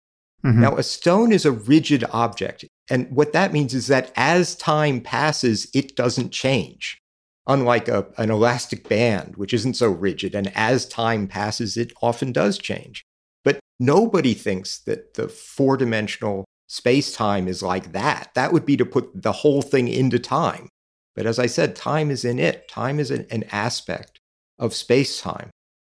Mm-hmm. 0.45 0.61
Now, 0.61 0.77
a 0.77 0.83
stone 0.83 1.31
is 1.31 1.45
a 1.45 1.51
rigid 1.51 2.03
object. 2.11 2.65
And 2.89 3.09
what 3.11 3.33
that 3.33 3.51
means 3.51 3.73
is 3.73 3.87
that 3.87 4.11
as 4.15 4.55
time 4.55 5.01
passes, 5.01 5.67
it 5.73 5.95
doesn't 5.95 6.31
change. 6.31 6.99
Unlike 7.47 7.87
a, 7.87 8.07
an 8.17 8.29
elastic 8.29 8.89
band, 8.89 9.37
which 9.37 9.53
isn't 9.53 9.75
so 9.75 9.89
rigid. 9.89 10.35
And 10.35 10.51
as 10.55 10.85
time 10.85 11.27
passes, 11.27 11.77
it 11.77 11.93
often 12.01 12.31
does 12.33 12.57
change. 12.57 13.05
But 13.43 13.59
nobody 13.79 14.33
thinks 14.33 14.79
that 14.79 15.13
the 15.13 15.29
four 15.29 15.77
dimensional 15.77 16.43
space 16.67 17.13
time 17.15 17.47
is 17.47 17.63
like 17.63 17.93
that. 17.93 18.31
That 18.35 18.51
would 18.51 18.65
be 18.65 18.75
to 18.77 18.85
put 18.85 19.21
the 19.23 19.31
whole 19.31 19.61
thing 19.61 19.87
into 19.87 20.19
time. 20.19 20.67
But 21.15 21.25
as 21.25 21.39
I 21.39 21.47
said, 21.47 21.75
time 21.75 22.11
is 22.11 22.25
in 22.25 22.37
it. 22.37 22.67
Time 22.67 22.99
is 22.99 23.09
an, 23.09 23.25
an 23.31 23.45
aspect 23.51 24.19
of 24.59 24.73
space 24.73 25.21
time. 25.21 25.49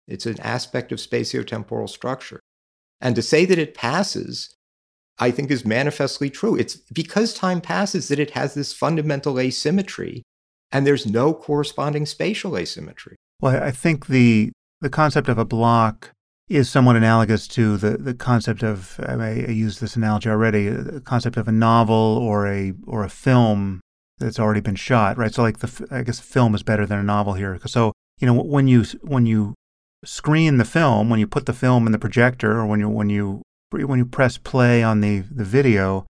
It's 0.07 0.27
an 0.27 0.41
aspect 0.41 0.93
of 0.93 0.99
spatiotemporal 0.99 1.89
structure. 1.89 2.41
And 3.01 3.17
to 3.17 3.23
say 3.23 3.45
that 3.45 3.59
it 3.59 3.75
passes, 3.75 4.55
I 5.19 5.31
think 5.31 5.51
is 5.51 5.65
manifestly 5.65 6.31
true. 6.31 6.57
It's 6.57 6.77
because 6.77 7.35
time 7.35 7.61
passes 7.61 8.09
that 8.09 8.19
it 8.19 8.31
has 8.31 8.55
this 8.55 8.73
fundamental 8.73 9.39
asymmetry, 9.39 10.23
and 10.73 10.87
there's 10.87 11.07
no 11.07 11.33
corresponding 11.33 12.07
spatial 12.07 12.57
asymmetry. 12.57 13.17
Well, 13.41 13.63
I 13.63 13.71
think 13.71 14.07
the 14.07 14.53
the 14.81 14.91
concept 14.91 15.29
of 15.29 15.39
a 15.39 15.45
block 15.45 16.13
is 16.49 16.69
somewhat 16.69 16.97
analogous 16.97 17.47
to 17.47 17.77
the, 17.77 17.97
the 17.97 18.15
concept 18.15 18.63
of 18.63 18.99
I, 19.07 19.15
may, 19.15 19.47
I 19.47 19.51
used 19.51 19.81
this 19.81 19.95
analogy 19.95 20.29
already 20.29 20.69
the 20.69 21.01
concept 21.01 21.37
of 21.37 21.47
a 21.47 21.53
novel 21.53 22.19
or 22.19 22.47
a 22.47 22.73
or 22.87 23.05
a 23.05 23.11
film 23.11 23.81
that's 24.19 24.41
already 24.41 24.61
been 24.61 24.75
shot 24.75 25.17
right 25.17 25.33
so 25.33 25.43
like 25.43 25.59
the 25.59 25.87
I 25.91 26.03
guess 26.03 26.19
film 26.19 26.55
is 26.55 26.63
better 26.63 26.87
than 26.87 26.99
a 26.99 27.05
novel 27.05 27.35
here 27.35 27.59
so 27.67 27.93
you 28.21 28.27
know, 28.27 28.35
when 28.35 28.69
you 28.69 28.85
when 29.03 29.27
you 29.27 29.55
screen 30.05 30.59
the 30.59 30.65
film, 30.65 31.11
when 31.11 31.19
you 31.19 31.27
put 31.27 31.47
the 31.47 31.53
film 31.53 31.87
in 31.87 31.93
the 31.93 31.99
projector, 31.99 32.59
or 32.59 32.67
when 32.67 32.81
you 32.81 32.89
when 32.89 33.09
you 33.11 33.43
when 33.73 33.99
you 33.99 34.05
press 34.05 34.37
play 34.37 34.83
on 34.83 35.01
the 35.01 35.21
the 35.31 35.45
video, 35.45 36.07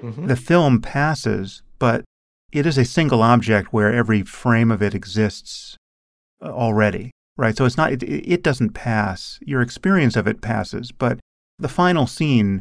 mm-hmm. 0.00 0.26
the 0.26 0.36
film 0.36 0.80
passes, 0.80 1.62
but 1.78 2.04
it 2.52 2.66
is 2.66 2.78
a 2.78 2.84
single 2.84 3.22
object 3.22 3.72
where 3.72 3.92
every 3.92 4.22
frame 4.22 4.70
of 4.70 4.82
it 4.82 4.94
exists 4.94 5.76
uh, 6.42 6.50
already, 6.50 7.10
right? 7.36 7.56
So 7.56 7.64
it's 7.64 7.76
not 7.76 7.92
it, 7.92 8.02
it 8.02 8.42
doesn't 8.42 8.70
pass. 8.70 9.38
Your 9.42 9.60
experience 9.60 10.16
of 10.16 10.26
it 10.26 10.40
passes, 10.40 10.92
but 10.92 11.18
the 11.58 11.68
final 11.68 12.06
scene 12.06 12.60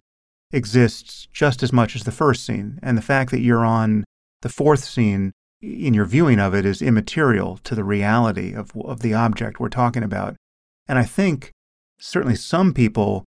exists 0.51 1.27
just 1.31 1.61
as 1.63 1.73
much 1.73 1.95
as 1.95 2.03
the 2.03 2.11
first 2.11 2.45
scene, 2.45 2.79
and 2.81 2.97
the 2.97 3.01
fact 3.01 3.31
that 3.31 3.41
you're 3.41 3.65
on 3.65 4.03
the 4.41 4.49
fourth 4.49 4.83
scene 4.83 5.31
in 5.61 5.93
your 5.93 6.05
viewing 6.05 6.39
of 6.39 6.53
it 6.53 6.65
is 6.65 6.81
immaterial 6.81 7.57
to 7.63 7.75
the 7.75 7.83
reality 7.83 8.53
of 8.53 8.71
of 8.75 9.01
the 9.01 9.13
object 9.13 9.59
we're 9.59 9.69
talking 9.69 10.03
about. 10.03 10.35
And 10.87 10.97
I 10.97 11.03
think 11.03 11.51
certainly 11.99 12.35
some 12.35 12.73
people 12.73 13.25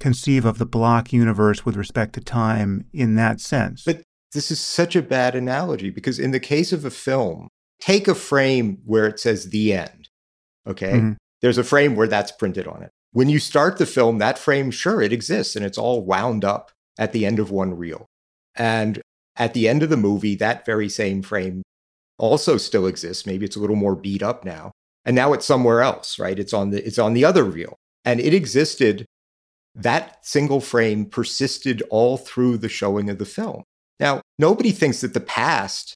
conceive 0.00 0.44
of 0.44 0.58
the 0.58 0.66
block 0.66 1.12
universe 1.12 1.64
with 1.64 1.76
respect 1.76 2.12
to 2.14 2.20
time 2.20 2.84
in 2.92 3.16
that 3.16 3.40
sense. 3.40 3.82
But 3.84 4.02
this 4.32 4.50
is 4.50 4.60
such 4.60 4.94
a 4.94 5.02
bad 5.02 5.34
analogy 5.34 5.90
because 5.90 6.18
in 6.18 6.30
the 6.30 6.40
case 6.40 6.72
of 6.72 6.84
a 6.84 6.90
film, 6.90 7.48
take 7.80 8.08
a 8.08 8.14
frame 8.14 8.78
where 8.84 9.06
it 9.06 9.20
says 9.20 9.50
the 9.50 9.72
end. 9.72 10.08
Okay. 10.66 10.92
Mm-hmm. 10.92 11.12
There's 11.40 11.58
a 11.58 11.64
frame 11.64 11.96
where 11.96 12.08
that's 12.08 12.32
printed 12.32 12.66
on 12.66 12.82
it. 12.82 12.90
When 13.12 13.28
you 13.28 13.38
start 13.38 13.78
the 13.78 13.86
film, 13.86 14.18
that 14.18 14.38
frame, 14.38 14.70
sure, 14.70 15.00
it 15.00 15.12
exists 15.12 15.56
and 15.56 15.64
it's 15.64 15.78
all 15.78 16.04
wound 16.04 16.44
up 16.44 16.72
at 16.98 17.12
the 17.12 17.24
end 17.24 17.38
of 17.38 17.50
one 17.50 17.74
reel. 17.74 18.06
And 18.54 19.00
at 19.36 19.54
the 19.54 19.68
end 19.68 19.82
of 19.82 19.88
the 19.88 19.96
movie, 19.96 20.34
that 20.34 20.66
very 20.66 20.88
same 20.88 21.22
frame 21.22 21.62
also 22.18 22.58
still 22.58 22.86
exists. 22.86 23.24
Maybe 23.24 23.46
it's 23.46 23.56
a 23.56 23.60
little 23.60 23.76
more 23.76 23.94
beat 23.94 24.22
up 24.22 24.44
now. 24.44 24.72
And 25.04 25.14
now 25.14 25.32
it's 25.32 25.46
somewhere 25.46 25.80
else, 25.80 26.18
right? 26.18 26.38
It's 26.38 26.52
on 26.52 26.70
the 26.70 26.84
it's 26.84 26.98
on 26.98 27.14
the 27.14 27.24
other 27.24 27.44
reel. 27.44 27.76
And 28.04 28.20
it 28.20 28.34
existed 28.34 29.06
that 29.74 30.26
single 30.26 30.60
frame 30.60 31.06
persisted 31.06 31.82
all 31.88 32.16
through 32.16 32.58
the 32.58 32.68
showing 32.68 33.08
of 33.08 33.18
the 33.18 33.24
film. 33.24 33.62
Now, 34.00 34.20
nobody 34.38 34.70
thinks 34.70 35.00
that 35.00 35.14
the 35.14 35.20
past 35.20 35.94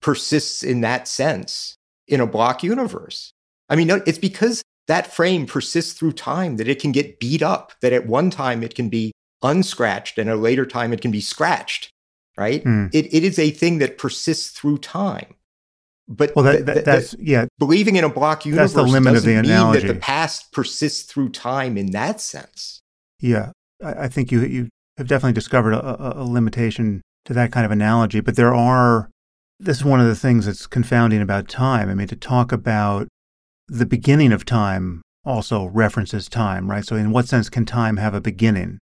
persists 0.00 0.62
in 0.62 0.80
that 0.82 1.08
sense 1.08 1.76
in 2.06 2.20
a 2.20 2.26
block 2.26 2.62
universe. 2.62 3.32
I 3.68 3.76
mean, 3.76 3.90
it's 4.06 4.18
because 4.18 4.62
that 4.86 5.12
frame 5.12 5.46
persists 5.46 5.92
through 5.92 6.12
time 6.12 6.56
that 6.56 6.68
it 6.68 6.80
can 6.80 6.92
get 6.92 7.20
beat 7.20 7.42
up, 7.42 7.72
that 7.82 7.92
at 7.92 8.06
one 8.06 8.30
time 8.30 8.62
it 8.62 8.74
can 8.74 8.88
be 8.88 9.12
unscratched 9.42 10.18
and 10.18 10.28
at 10.28 10.36
a 10.36 10.38
later 10.38 10.66
time 10.66 10.92
it 10.92 11.00
can 11.00 11.10
be 11.10 11.20
scratched, 11.20 11.90
right? 12.36 12.64
Mm. 12.64 12.94
It, 12.94 13.12
it 13.12 13.24
is 13.24 13.38
a 13.38 13.50
thing 13.50 13.78
that 13.78 13.98
persists 13.98 14.50
through 14.50 14.78
time. 14.78 15.34
But 16.08 16.34
well, 16.34 16.44
that, 16.46 16.64
that, 16.64 16.84
that's 16.86 17.14
yeah. 17.18 17.44
Believing 17.58 17.96
in 17.96 18.04
a 18.04 18.08
block 18.08 18.46
universe 18.46 18.72
that's 18.72 18.86
the 18.86 18.90
limit 18.90 19.12
doesn't 19.12 19.30
of 19.30 19.44
the 19.44 19.50
analogy. 19.50 19.78
mean 19.78 19.86
that 19.86 19.92
the 19.92 20.00
past 20.00 20.52
persists 20.52 21.02
through 21.02 21.28
time 21.28 21.76
in 21.76 21.90
that 21.90 22.22
sense. 22.22 22.80
Yeah, 23.20 23.52
I, 23.84 24.04
I 24.04 24.08
think 24.08 24.32
you 24.32 24.40
you 24.40 24.68
have 24.96 25.06
definitely 25.06 25.34
discovered 25.34 25.74
a, 25.74 26.18
a, 26.18 26.24
limitation 26.24 27.02
to 27.28 27.34
that 27.34 27.52
kind 27.52 27.64
of 27.64 27.70
analogy. 27.70 28.20
But 28.20 28.34
there 28.34 28.54
are. 28.54 29.10
This 29.60 29.78
is 29.78 29.84
one 29.84 30.00
of 30.00 30.06
the 30.06 30.14
things 30.14 30.46
that's 30.46 30.66
confounding 30.66 31.20
about 31.20 31.48
time. 31.48 31.88
I 31.88 31.94
mean, 31.94 32.06
to 32.08 32.16
talk 32.16 32.52
about 32.52 33.08
the 33.66 33.86
beginning 33.86 34.32
of 34.32 34.44
time 34.44 35.02
also 35.24 35.66
references 35.66 36.28
time, 36.28 36.70
right? 36.70 36.84
So, 36.84 36.96
in 36.96 37.10
what 37.12 37.28
sense 37.28 37.48
can 37.48 37.64
time 37.64 37.98
have 37.98 38.14
a 38.14 38.20
beginning? 38.20 38.78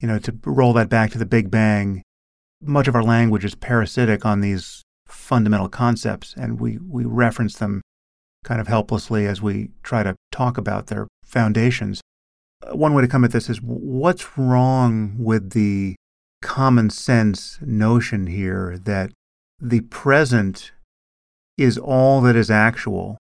You 0.00 0.08
know, 0.08 0.18
to 0.18 0.36
roll 0.44 0.72
that 0.74 0.88
back 0.88 1.10
to 1.12 1.18
the 1.18 1.26
Big 1.26 1.50
Bang, 1.50 2.02
much 2.62 2.88
of 2.88 2.94
our 2.94 3.02
language 3.02 3.44
is 3.44 3.54
parasitic 3.54 4.24
on 4.24 4.40
these 4.40 4.82
fundamental 5.06 5.68
concepts, 5.68 6.34
and 6.36 6.58
we, 6.58 6.78
we 6.78 7.04
reference 7.04 7.56
them 7.56 7.82
kind 8.44 8.60
of 8.60 8.68
helplessly 8.68 9.26
as 9.26 9.42
we 9.42 9.68
try 9.82 10.02
to 10.02 10.14
talk 10.32 10.56
about 10.56 10.86
their 10.86 11.06
foundations 11.22 12.00
uh, 12.62 12.76
one 12.76 12.94
way 12.94 13.02
to 13.02 13.08
come 13.08 13.24
at 13.24 13.32
this 13.32 13.48
is 13.48 13.60
what's 13.62 14.36
wrong 14.36 15.16
with 15.18 15.50
the 15.50 15.96
common 16.42 16.90
sense 16.90 17.58
notion 17.60 18.26
here 18.26 18.78
that 18.84 19.12
the 19.60 19.80
present 19.82 20.72
is 21.58 21.76
all 21.76 22.20
that 22.20 22.36
is 22.36 22.50
actual 22.50 23.18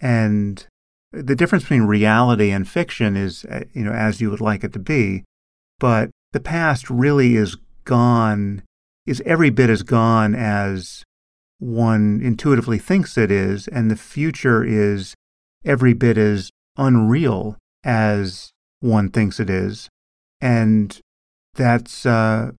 and 0.00 0.66
the 1.12 1.34
difference 1.34 1.64
between 1.64 1.82
reality 1.82 2.50
and 2.50 2.68
fiction 2.68 3.16
is 3.16 3.44
uh, 3.46 3.64
you 3.72 3.82
know 3.82 3.92
as 3.92 4.20
you 4.20 4.30
would 4.30 4.40
like 4.40 4.62
it 4.62 4.72
to 4.72 4.78
be 4.78 5.24
but 5.80 6.10
the 6.32 6.40
past 6.40 6.88
really 6.88 7.36
is 7.36 7.56
gone 7.84 8.62
is 9.06 9.22
every 9.24 9.50
bit 9.50 9.70
as 9.70 9.82
gone 9.82 10.34
as 10.34 11.04
one 11.58 12.20
intuitively 12.22 12.78
thinks 12.78 13.16
it 13.16 13.30
is 13.30 13.66
and 13.68 13.90
the 13.90 13.96
future 13.96 14.62
is 14.64 15.14
every 15.64 15.94
bit 15.94 16.16
as 16.16 16.50
unreal 16.76 17.56
as 17.84 18.50
one 18.80 19.10
thinks 19.10 19.40
it 19.40 19.50
is. 19.50 19.88
And 20.40 20.98
that's 21.56 22.06
uh, 22.06 22.52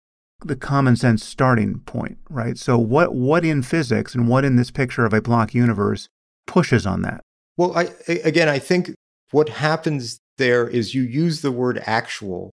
the 0.45 0.57
common 0.57 0.97
sense 0.97 1.25
starting 1.25 1.81
point, 1.81 2.19
right? 2.29 2.59
So, 2.59 2.79
what, 2.79 3.15
what 3.15 3.45
in 3.45 3.63
physics 3.63 4.15
and 4.15 4.29
what 4.29 4.45
in 4.45 4.57
this 4.57 4.71
picture 4.71 5.05
of 5.05 5.13
a 5.13 5.23
block 5.23 5.55
universe 5.55 6.09
pushes 6.47 6.87
on 6.87 7.03
that? 7.03 7.21
Well, 7.57 7.77
I, 7.77 7.91
again, 8.09 8.49
I 8.49 8.59
think 8.59 8.93
what 9.31 9.49
happens 9.49 10.19
there 10.39 10.69
is 10.69 10.95
you 10.95 11.03
use 11.03 11.41
the 11.41 11.53
word 11.53 11.83
actual, 11.87 12.51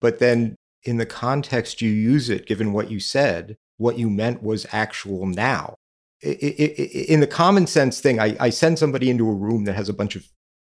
but 0.00 0.18
then 0.18 0.56
in 0.82 0.98
the 0.98 1.06
context 1.06 1.80
you 1.80 1.90
use 1.90 2.28
it, 2.28 2.46
given 2.46 2.72
what 2.72 2.90
you 2.90 3.00
said, 3.00 3.56
what 3.78 3.98
you 3.98 4.10
meant 4.10 4.42
was 4.42 4.66
actual 4.72 5.26
now. 5.26 5.74
In 6.22 7.20
the 7.20 7.26
common 7.26 7.66
sense 7.66 8.00
thing, 8.00 8.20
I, 8.20 8.36
I 8.38 8.50
send 8.50 8.78
somebody 8.78 9.10
into 9.10 9.28
a 9.28 9.34
room 9.34 9.64
that 9.64 9.74
has 9.74 9.88
a 9.88 9.94
bunch 9.94 10.16
of 10.16 10.26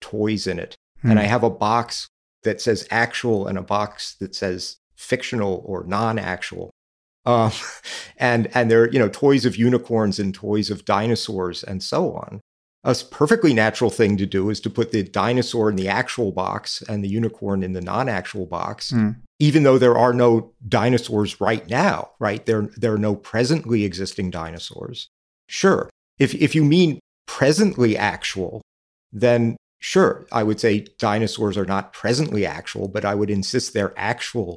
toys 0.00 0.46
in 0.46 0.58
it, 0.58 0.76
hmm. 1.00 1.10
and 1.10 1.18
I 1.18 1.24
have 1.24 1.42
a 1.42 1.50
box 1.50 2.08
that 2.44 2.60
says 2.60 2.86
actual 2.90 3.46
and 3.46 3.58
a 3.58 3.62
box 3.62 4.14
that 4.20 4.34
says 4.34 4.76
fictional 5.04 5.62
or 5.64 5.84
non-actual. 5.84 6.70
Um, 7.26 7.52
and 8.16 8.50
and 8.54 8.70
they're 8.70 8.90
you 8.90 8.98
know 8.98 9.08
toys 9.08 9.44
of 9.44 9.56
unicorns 9.56 10.18
and 10.18 10.34
toys 10.34 10.70
of 10.70 10.84
dinosaurs 10.84 11.62
and 11.62 11.82
so 11.82 12.12
on. 12.12 12.40
A 12.86 12.94
perfectly 13.10 13.54
natural 13.54 13.88
thing 13.88 14.18
to 14.18 14.26
do 14.26 14.50
is 14.50 14.60
to 14.60 14.68
put 14.68 14.92
the 14.92 15.02
dinosaur 15.02 15.70
in 15.70 15.76
the 15.76 15.88
actual 15.88 16.32
box 16.32 16.82
and 16.86 17.02
the 17.02 17.08
unicorn 17.08 17.62
in 17.62 17.72
the 17.72 17.80
non-actual 17.80 18.44
box, 18.44 18.92
mm. 18.92 19.16
even 19.38 19.62
though 19.62 19.78
there 19.78 19.96
are 19.96 20.12
no 20.12 20.52
dinosaurs 20.68 21.40
right 21.40 21.66
now. 21.70 22.10
Right 22.18 22.44
there, 22.44 22.68
there 22.76 22.92
are 22.92 22.98
no 22.98 23.16
presently 23.16 23.84
existing 23.84 24.30
dinosaurs. 24.30 25.08
Sure, 25.48 25.88
if 26.18 26.34
if 26.34 26.54
you 26.54 26.62
mean 26.64 27.00
presently 27.26 27.96
actual, 27.96 28.60
then 29.12 29.56
Sure, 29.86 30.26
I 30.32 30.44
would 30.44 30.58
say 30.58 30.86
dinosaurs 30.98 31.58
are 31.58 31.66
not 31.66 31.92
presently 31.92 32.46
actual, 32.46 32.88
but 32.88 33.04
I 33.04 33.14
would 33.14 33.28
insist 33.28 33.74
they're 33.74 33.92
actual 33.98 34.56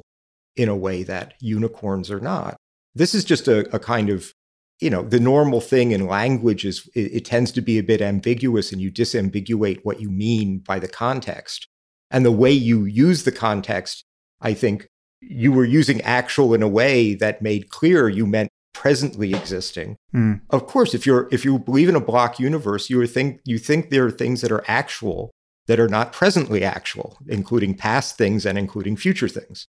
in 0.58 0.68
a 0.68 0.76
way 0.76 1.02
that 1.04 1.34
unicorns 1.40 2.10
are 2.10 2.20
not. 2.20 2.56
This 2.94 3.14
is 3.14 3.24
just 3.24 3.46
a, 3.46 3.60
a 3.74 3.78
kind 3.78 4.10
of, 4.10 4.32
you 4.80 4.90
know, 4.90 5.02
the 5.02 5.20
normal 5.20 5.60
thing 5.60 5.92
in 5.92 6.06
language 6.06 6.64
is 6.64 6.88
it, 6.94 7.12
it 7.12 7.24
tends 7.24 7.52
to 7.52 7.60
be 7.60 7.78
a 7.78 7.82
bit 7.82 8.02
ambiguous 8.02 8.72
and 8.72 8.82
you 8.82 8.90
disambiguate 8.90 9.80
what 9.84 10.00
you 10.00 10.10
mean 10.10 10.58
by 10.58 10.78
the 10.78 10.88
context. 10.88 11.68
And 12.10 12.26
the 12.26 12.32
way 12.32 12.50
you 12.50 12.84
use 12.84 13.22
the 13.22 13.32
context, 13.32 14.04
I 14.40 14.52
think 14.52 14.88
you 15.20 15.52
were 15.52 15.64
using 15.64 16.00
actual 16.02 16.54
in 16.54 16.62
a 16.62 16.68
way 16.68 17.14
that 17.14 17.40
made 17.40 17.70
clear 17.70 18.08
you 18.08 18.26
meant 18.26 18.50
presently 18.74 19.34
existing. 19.34 19.96
Mm. 20.14 20.40
Of 20.50 20.66
course, 20.66 20.94
if 20.94 21.06
you're 21.06 21.28
if 21.30 21.44
you 21.44 21.58
believe 21.58 21.88
in 21.88 21.96
a 21.96 22.00
block 22.00 22.38
universe, 22.38 22.90
you 22.90 23.04
think 23.06 23.40
you 23.44 23.58
think 23.58 23.90
there 23.90 24.06
are 24.06 24.10
things 24.10 24.40
that 24.40 24.52
are 24.52 24.64
actual 24.68 25.30
that 25.66 25.78
are 25.78 25.88
not 25.88 26.12
presently 26.12 26.64
actual, 26.64 27.18
including 27.28 27.74
past 27.74 28.16
things 28.16 28.46
and 28.46 28.58
including 28.58 28.96
future 28.96 29.28
things. 29.28 29.66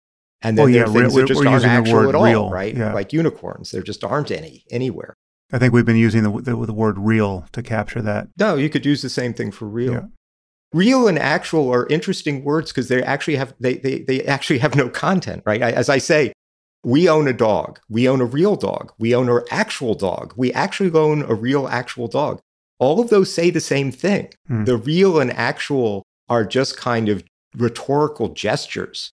And 0.43 0.59
then 0.59 0.64
well, 0.64 0.73
there 0.73 0.86
yeah, 0.86 0.90
are 0.90 1.09
things 1.09 1.14
that 1.14 1.27
just 1.27 1.47
aren't 1.47 1.64
actual 1.64 2.09
at 2.09 2.14
all, 2.14 2.51
right? 2.51 2.77
Yeah. 2.77 2.93
Like 2.93 3.12
unicorns, 3.12 3.70
there 3.70 3.82
just 3.82 4.02
aren't 4.05 4.31
any 4.31 4.64
anywhere. 4.70 5.14
I 5.52 5.59
think 5.59 5.73
we've 5.74 5.85
been 5.85 5.97
using 5.97 6.23
the, 6.23 6.31
the, 6.31 6.66
the 6.66 6.73
word 6.73 6.98
real 6.98 7.47
to 7.52 7.62
capture 7.62 8.01
that. 8.02 8.28
No, 8.39 8.56
you 8.56 8.70
could 8.70 8.86
use 8.86 9.02
the 9.02 9.10
same 9.10 9.35
thing 9.35 9.51
for 9.51 9.66
real. 9.66 9.93
Yeah. 9.93 10.02
Real 10.73 11.06
and 11.06 11.19
actual 11.19 11.70
are 11.73 11.86
interesting 11.89 12.43
words 12.43 12.73
because 12.73 12.89
they 12.89 13.02
actually 13.02 13.36
have 13.36 13.55
they, 13.60 13.74
they 13.74 13.98
they 14.01 14.23
actually 14.24 14.59
have 14.59 14.74
no 14.74 14.89
content, 14.89 15.43
right? 15.44 15.62
I, 15.62 15.70
as 15.70 15.90
I 15.90 15.98
say, 15.98 16.32
we 16.82 17.09
own 17.09 17.28
a 17.28 17.32
dog. 17.35 17.78
We 17.90 18.09
own 18.09 18.23
a 18.23 18.24
real 18.24 18.56
dog. 18.56 18.93
We 18.98 19.14
own 19.14 19.28
an 19.28 19.43
actual 19.51 19.94
dog. 19.94 20.32
We 20.36 20.52
actually 20.52 20.90
own 20.98 21.23
a 21.23 21.35
real 21.35 21.69
actual 21.69 22.09
dog. 22.09 22.40
All 22.78 23.01
of 23.01 23.10
those 23.10 23.32
say 23.32 23.51
the 23.51 23.60
same 23.60 23.93
thing. 23.93 24.31
Hmm. 24.48 24.64
The 24.64 24.77
real 24.77 25.20
and 25.20 25.32
actual 25.32 26.02
are 26.28 26.44
just 26.44 26.77
kind 26.77 27.09
of 27.09 27.23
rhetorical 27.55 28.31
gestures. 28.31 29.12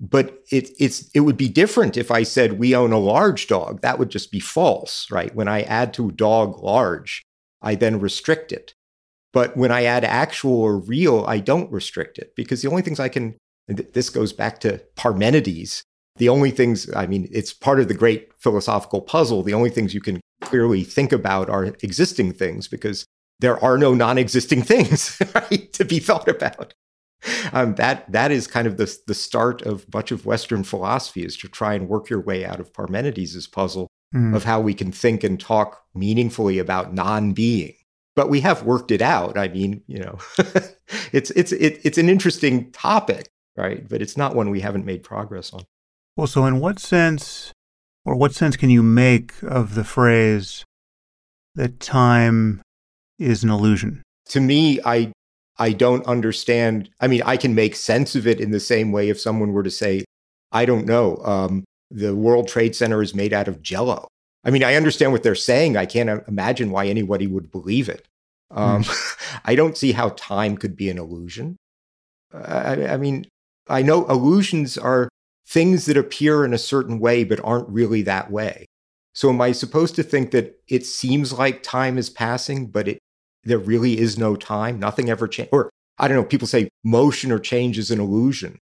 But 0.00 0.42
it, 0.50 0.70
it's, 0.78 1.10
it 1.10 1.20
would 1.20 1.36
be 1.36 1.48
different 1.48 1.98
if 1.98 2.10
I 2.10 2.22
said 2.22 2.58
we 2.58 2.74
own 2.74 2.90
a 2.90 2.98
large 2.98 3.46
dog. 3.46 3.82
That 3.82 3.98
would 3.98 4.08
just 4.08 4.32
be 4.32 4.40
false, 4.40 5.10
right? 5.10 5.34
When 5.34 5.46
I 5.46 5.62
add 5.62 5.92
to 5.94 6.10
dog 6.10 6.62
large, 6.62 7.22
I 7.60 7.74
then 7.74 8.00
restrict 8.00 8.50
it. 8.50 8.74
But 9.32 9.56
when 9.56 9.70
I 9.70 9.84
add 9.84 10.04
actual 10.04 10.60
or 10.60 10.78
real, 10.78 11.24
I 11.26 11.38
don't 11.38 11.70
restrict 11.70 12.18
it 12.18 12.34
because 12.34 12.62
the 12.62 12.68
only 12.68 12.82
things 12.82 12.98
I 12.98 13.08
can, 13.08 13.36
this 13.68 14.10
goes 14.10 14.32
back 14.32 14.58
to 14.60 14.82
Parmenides, 14.96 15.82
the 16.16 16.28
only 16.28 16.50
things, 16.50 16.92
I 16.94 17.06
mean, 17.06 17.28
it's 17.30 17.52
part 17.52 17.78
of 17.78 17.88
the 17.88 17.94
great 17.94 18.32
philosophical 18.38 19.02
puzzle. 19.02 19.42
The 19.42 19.54
only 19.54 19.70
things 19.70 19.94
you 19.94 20.00
can 20.00 20.20
clearly 20.40 20.82
think 20.82 21.12
about 21.12 21.48
are 21.48 21.66
existing 21.82 22.32
things 22.32 22.66
because 22.66 23.04
there 23.38 23.62
are 23.62 23.78
no 23.78 23.94
non-existing 23.94 24.62
things 24.62 25.20
right, 25.34 25.72
to 25.72 25.84
be 25.84 25.98
thought 25.98 26.28
about. 26.28 26.74
Um, 27.52 27.74
that 27.74 28.10
that 28.12 28.30
is 28.30 28.46
kind 28.46 28.66
of 28.66 28.76
the 28.76 28.96
the 29.06 29.14
start 29.14 29.62
of 29.62 29.92
much 29.92 30.12
of 30.12 30.24
Western 30.24 30.62
philosophy 30.62 31.24
is 31.24 31.36
to 31.38 31.48
try 31.48 31.74
and 31.74 31.88
work 31.88 32.08
your 32.08 32.20
way 32.20 32.44
out 32.44 32.60
of 32.60 32.72
Parmenides' 32.72 33.46
puzzle 33.50 33.88
mm. 34.14 34.34
of 34.34 34.44
how 34.44 34.60
we 34.60 34.74
can 34.74 34.92
think 34.92 35.24
and 35.24 35.38
talk 35.40 35.82
meaningfully 35.94 36.58
about 36.58 36.94
non-being. 36.94 37.74
But 38.16 38.28
we 38.28 38.40
have 38.40 38.64
worked 38.64 38.90
it 38.90 39.02
out. 39.02 39.38
I 39.38 39.48
mean, 39.48 39.82
you 39.86 39.98
know, 39.98 40.18
it's 41.12 41.30
it's 41.32 41.52
it, 41.52 41.80
it's 41.84 41.98
an 41.98 42.08
interesting 42.08 42.70
topic, 42.72 43.28
right? 43.56 43.88
But 43.88 44.02
it's 44.02 44.16
not 44.16 44.34
one 44.34 44.50
we 44.50 44.60
haven't 44.60 44.84
made 44.84 45.02
progress 45.02 45.52
on. 45.52 45.64
Well, 46.16 46.26
so 46.26 46.44
in 46.44 46.60
what 46.60 46.78
sense, 46.78 47.52
or 48.04 48.16
what 48.16 48.34
sense 48.34 48.56
can 48.56 48.70
you 48.70 48.82
make 48.82 49.32
of 49.42 49.74
the 49.74 49.84
phrase 49.84 50.64
that 51.54 51.80
time 51.80 52.62
is 53.18 53.42
an 53.42 53.50
illusion? 53.50 54.02
To 54.26 54.40
me, 54.40 54.80
I 54.84 55.12
I 55.60 55.72
don't 55.72 56.04
understand. 56.06 56.88
I 57.00 57.06
mean, 57.06 57.22
I 57.24 57.36
can 57.36 57.54
make 57.54 57.76
sense 57.76 58.16
of 58.16 58.26
it 58.26 58.40
in 58.40 58.50
the 58.50 58.58
same 58.58 58.92
way 58.92 59.10
if 59.10 59.20
someone 59.20 59.52
were 59.52 59.62
to 59.62 59.70
say, 59.70 60.04
I 60.50 60.64
don't 60.64 60.86
know, 60.86 61.18
um, 61.18 61.64
the 61.90 62.16
World 62.16 62.48
Trade 62.48 62.74
Center 62.74 63.02
is 63.02 63.14
made 63.14 63.34
out 63.34 63.46
of 63.46 63.62
jello. 63.62 64.08
I 64.42 64.50
mean, 64.50 64.64
I 64.64 64.74
understand 64.74 65.12
what 65.12 65.22
they're 65.22 65.34
saying. 65.34 65.76
I 65.76 65.84
can't 65.84 66.26
imagine 66.26 66.70
why 66.70 66.86
anybody 66.86 67.26
would 67.26 67.52
believe 67.52 67.90
it. 67.90 68.06
Um, 68.50 68.82
mm. 68.84 69.40
I 69.44 69.54
don't 69.54 69.76
see 69.76 69.92
how 69.92 70.10
time 70.10 70.56
could 70.56 70.76
be 70.76 70.88
an 70.88 70.98
illusion. 70.98 71.56
I, 72.32 72.86
I 72.86 72.96
mean, 72.96 73.26
I 73.68 73.82
know 73.82 74.08
illusions 74.08 74.78
are 74.78 75.10
things 75.46 75.84
that 75.86 75.96
appear 75.96 76.44
in 76.44 76.54
a 76.54 76.58
certain 76.58 77.00
way 77.00 77.24
but 77.24 77.40
aren't 77.44 77.68
really 77.68 78.02
that 78.02 78.30
way. 78.30 78.64
So 79.12 79.28
am 79.28 79.40
I 79.42 79.52
supposed 79.52 79.94
to 79.96 80.02
think 80.02 80.30
that 80.30 80.58
it 80.68 80.86
seems 80.86 81.32
like 81.32 81.62
time 81.62 81.98
is 81.98 82.08
passing, 82.08 82.68
but 82.68 82.88
it 82.88 82.98
there 83.44 83.58
really 83.58 83.98
is 83.98 84.18
no 84.18 84.36
time? 84.36 84.78
Nothing 84.78 85.08
ever 85.08 85.28
changes. 85.28 85.50
Or 85.52 85.70
I 85.98 86.08
don't 86.08 86.16
know, 86.16 86.24
people 86.24 86.48
say 86.48 86.70
motion 86.84 87.30
or 87.30 87.38
change 87.38 87.78
is 87.78 87.90
an 87.90 88.00
illusion. 88.00 88.58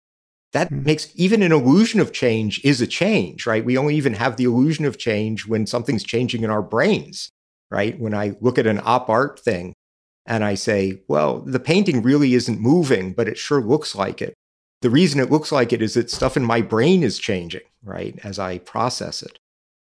That 0.53 0.71
mm. 0.71 0.85
makes 0.85 1.11
even 1.15 1.43
an 1.43 1.53
illusion 1.53 2.01
of 2.01 2.13
change 2.13 2.61
is 2.65 2.81
a 2.81 2.87
change, 2.87 3.47
right? 3.47 3.65
We 3.65 3.79
only 3.79 3.97
even 3.97 4.15
have 4.15 4.37
the 4.37 4.45
illusion 4.45 4.85
of 4.85 4.99
change 4.99 5.47
when 5.47 5.67
something's 5.67 6.05
changing 6.05 6.43
in 6.43 6.51
our 6.51 6.63
brains, 6.63 7.31
right? 7.71 7.99
When 7.99 8.15
I 8.15 8.37
look 8.41 8.59
at 8.59 8.67
an 8.67 8.81
op 8.85 9.09
art 9.09 9.41
thing 9.41 9.75
and 10.27 10.45
I 10.45 10.55
say, 10.55 11.03
well, 11.09 11.41
the 11.41 11.61
painting 11.61 12.03
really 12.03 12.35
isn't 12.35 12.61
moving, 12.61 13.13
but 13.13 13.29
it 13.29 13.39
sure 13.39 13.63
looks 13.63 13.95
like 13.95 14.23
it. 14.23 14.35
The 14.83 14.91
reason 14.91 15.21
it 15.21 15.31
looks 15.31 15.53
like 15.53 15.73
it 15.73 15.81
is 15.81 15.95
that 15.95 16.11
stuff 16.11 16.37
in 16.37 16.45
my 16.45 16.61
brain 16.61 17.03
is 17.03 17.19
changing, 17.19 17.63
right, 17.83 18.19
as 18.25 18.39
I 18.39 18.59
process 18.59 19.23
it. 19.23 19.39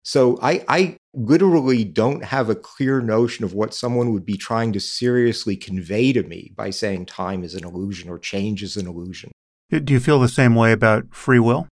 So 0.04 0.38
I, 0.42 0.64
I 0.68 0.98
literally 1.14 1.86
don't 1.86 2.26
have 2.26 2.50
a 2.50 2.56
clear 2.56 3.00
notion 3.00 3.46
of 3.46 3.54
what 3.54 3.74
someone 3.74 4.12
would 4.12 4.26
be 4.26 4.36
trying 4.36 4.74
to 4.74 4.80
seriously 4.80 5.56
convey 5.56 6.12
to 6.12 6.24
me 6.24 6.52
by 6.56 6.72
saying 6.72 7.06
time 7.06 7.44
is 7.44 7.56
an 7.56 7.64
illusion 7.64 8.10
or 8.10 8.20
change 8.20 8.64
is 8.64 8.76
an 8.76 8.86
illusion. 8.86 9.32
Do 9.70 9.94
you 9.94 10.00
feel 10.00 10.20
the 10.20 10.28
same 10.28 10.56
way 10.56 10.72
about 10.72 11.06
free 11.16 11.40
will? 11.40 11.68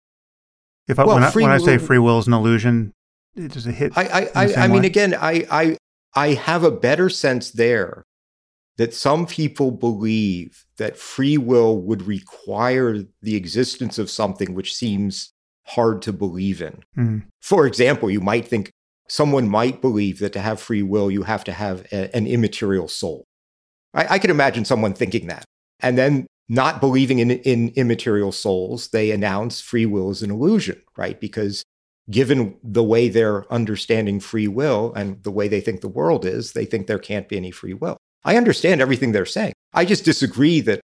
If 0.87 0.99
I, 0.99 1.05
well, 1.05 1.15
when, 1.15 1.23
I, 1.23 1.31
when 1.31 1.51
I 1.51 1.57
say 1.57 1.77
free 1.77 1.99
will 1.99 2.19
is 2.19 2.27
an 2.27 2.33
illusion, 2.33 2.93
does 3.35 3.65
it 3.65 3.73
hit? 3.73 3.97
I, 3.97 4.29
I, 4.35 4.45
I, 4.45 4.53
I 4.55 4.67
mean, 4.67 4.85
again, 4.85 5.15
I, 5.19 5.45
I, 5.49 5.77
I 6.13 6.33
have 6.33 6.63
a 6.63 6.71
better 6.71 7.09
sense 7.09 7.51
there 7.51 8.03
that 8.77 8.93
some 8.93 9.25
people 9.25 9.71
believe 9.71 10.65
that 10.77 10.97
free 10.97 11.37
will 11.37 11.81
would 11.81 12.03
require 12.03 13.03
the 13.21 13.35
existence 13.35 13.97
of 13.97 14.09
something 14.09 14.53
which 14.53 14.75
seems 14.75 15.33
hard 15.68 16.02
to 16.03 16.14
believe 16.14 16.61
in. 16.61 16.84
Mm. 16.98 17.23
For 17.41 17.68
example, 17.68 18.10
you 18.10 18.22
might 18.22 18.48
think 18.48 18.72
someone 19.10 19.49
might 19.49 19.81
believe 19.81 20.19
that 20.19 20.34
to 20.34 20.39
have 20.39 20.60
free 20.60 20.84
will, 20.84 21.11
you 21.11 21.23
have 21.23 21.44
to 21.45 21.53
have 21.53 21.85
a, 21.91 22.15
an 22.15 22.27
immaterial 22.27 22.88
soul. 22.88 23.26
I, 23.94 24.15
I 24.15 24.19
could 24.19 24.30
imagine 24.30 24.65
someone 24.65 24.94
thinking 24.94 25.27
that. 25.27 25.45
And 25.80 25.98
then 25.98 26.27
not 26.49 26.80
believing 26.80 27.19
in, 27.19 27.31
in 27.31 27.69
immaterial 27.76 28.31
souls, 28.31 28.89
they 28.89 29.11
announce 29.11 29.61
free 29.61 29.85
will 29.85 30.10
is 30.10 30.23
an 30.23 30.31
illusion, 30.31 30.81
right? 30.95 31.19
Because 31.19 31.64
given 32.10 32.57
the 32.64 32.84
way 32.84 33.10
they're 33.10 33.52
understanding 33.52 34.19
free 34.19 34.48
will 34.48 34.94
and 34.95 35.22
the 35.23 35.31
way 35.31 35.48
they 35.48 35.60
think 35.60 35.81
the 35.81 35.89
world 35.89 36.26
is, 36.26 36.53
they 36.53 36.65
think 36.65 36.88
there 36.88 36.99
can't 36.99 37.27
be 37.27 37.38
any 37.38 37.52
free 37.52 37.73
will. 37.73 37.98
I 38.23 38.38
understand 38.38 38.81
everything 38.81 39.11
they're 39.11 39.26
saying. 39.26 39.53
I 39.73 39.84
just 39.84 40.06
disagree 40.06 40.61
that 40.61 40.80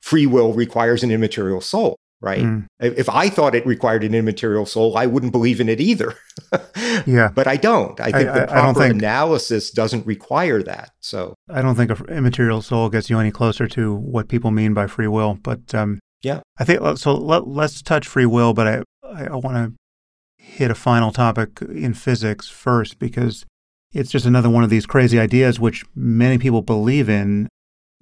free 0.00 0.26
will 0.26 0.52
requires 0.52 1.02
an 1.02 1.10
immaterial 1.10 1.60
soul 1.60 1.96
right? 2.20 2.42
Mm. 2.42 2.66
If 2.80 3.08
I 3.08 3.28
thought 3.28 3.54
it 3.54 3.64
required 3.66 4.04
an 4.04 4.14
immaterial 4.14 4.66
soul, 4.66 4.96
I 4.96 5.06
wouldn't 5.06 5.32
believe 5.32 5.60
in 5.60 5.68
it 5.68 5.80
either. 5.80 6.14
yeah. 7.06 7.30
But 7.34 7.46
I 7.46 7.56
don't. 7.56 7.98
I 8.00 8.10
think 8.10 8.28
I, 8.28 8.40
the 8.40 8.46
proper 8.46 8.80
think, 8.80 8.94
analysis 8.94 9.70
doesn't 9.70 10.06
require 10.06 10.62
that. 10.62 10.90
So 11.00 11.34
I 11.48 11.62
don't 11.62 11.76
think 11.76 11.90
an 11.90 12.06
immaterial 12.08 12.62
soul 12.62 12.88
gets 12.88 13.08
you 13.08 13.18
any 13.18 13.30
closer 13.30 13.68
to 13.68 13.94
what 13.94 14.28
people 14.28 14.50
mean 14.50 14.74
by 14.74 14.86
free 14.86 15.06
will. 15.06 15.38
But 15.42 15.74
um, 15.74 16.00
yeah, 16.22 16.40
I 16.58 16.64
think 16.64 16.98
so. 16.98 17.14
Let, 17.14 17.44
us 17.44 17.82
touch 17.82 18.06
free 18.06 18.26
will, 18.26 18.52
but 18.52 18.66
I, 18.66 18.82
I, 19.04 19.24
I 19.26 19.36
want 19.36 19.56
to 19.56 19.72
hit 20.36 20.70
a 20.70 20.74
final 20.74 21.12
topic 21.12 21.60
in 21.62 21.94
physics 21.94 22.48
first 22.48 22.98
because 22.98 23.44
it's 23.92 24.10
just 24.10 24.26
another 24.26 24.50
one 24.50 24.64
of 24.64 24.70
these 24.70 24.86
crazy 24.86 25.18
ideas 25.18 25.60
which 25.60 25.84
many 25.94 26.38
people 26.38 26.62
believe 26.62 27.08
in. 27.08 27.48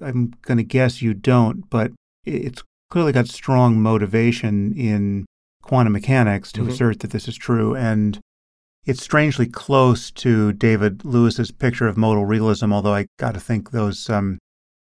I'm 0.00 0.34
going 0.42 0.58
to 0.58 0.64
guess 0.64 1.00
you 1.00 1.14
don't, 1.14 1.68
but 1.70 1.92
it's 2.24 2.62
clearly 2.90 3.12
got 3.12 3.28
strong 3.28 3.80
motivation 3.80 4.72
in 4.76 5.26
quantum 5.62 5.92
mechanics 5.92 6.52
to 6.52 6.62
mm-hmm. 6.62 6.70
assert 6.70 7.00
that 7.00 7.10
this 7.10 7.28
is 7.28 7.36
true. 7.36 7.74
And 7.74 8.18
it's 8.84 9.02
strangely 9.02 9.46
close 9.46 10.10
to 10.12 10.52
David 10.52 11.04
Lewis's 11.04 11.50
picture 11.50 11.88
of 11.88 11.96
modal 11.96 12.24
realism, 12.24 12.72
although 12.72 12.94
I 12.94 13.06
got 13.18 13.34
to 13.34 13.40
think 13.40 13.72
those 13.72 14.08
um, 14.08 14.38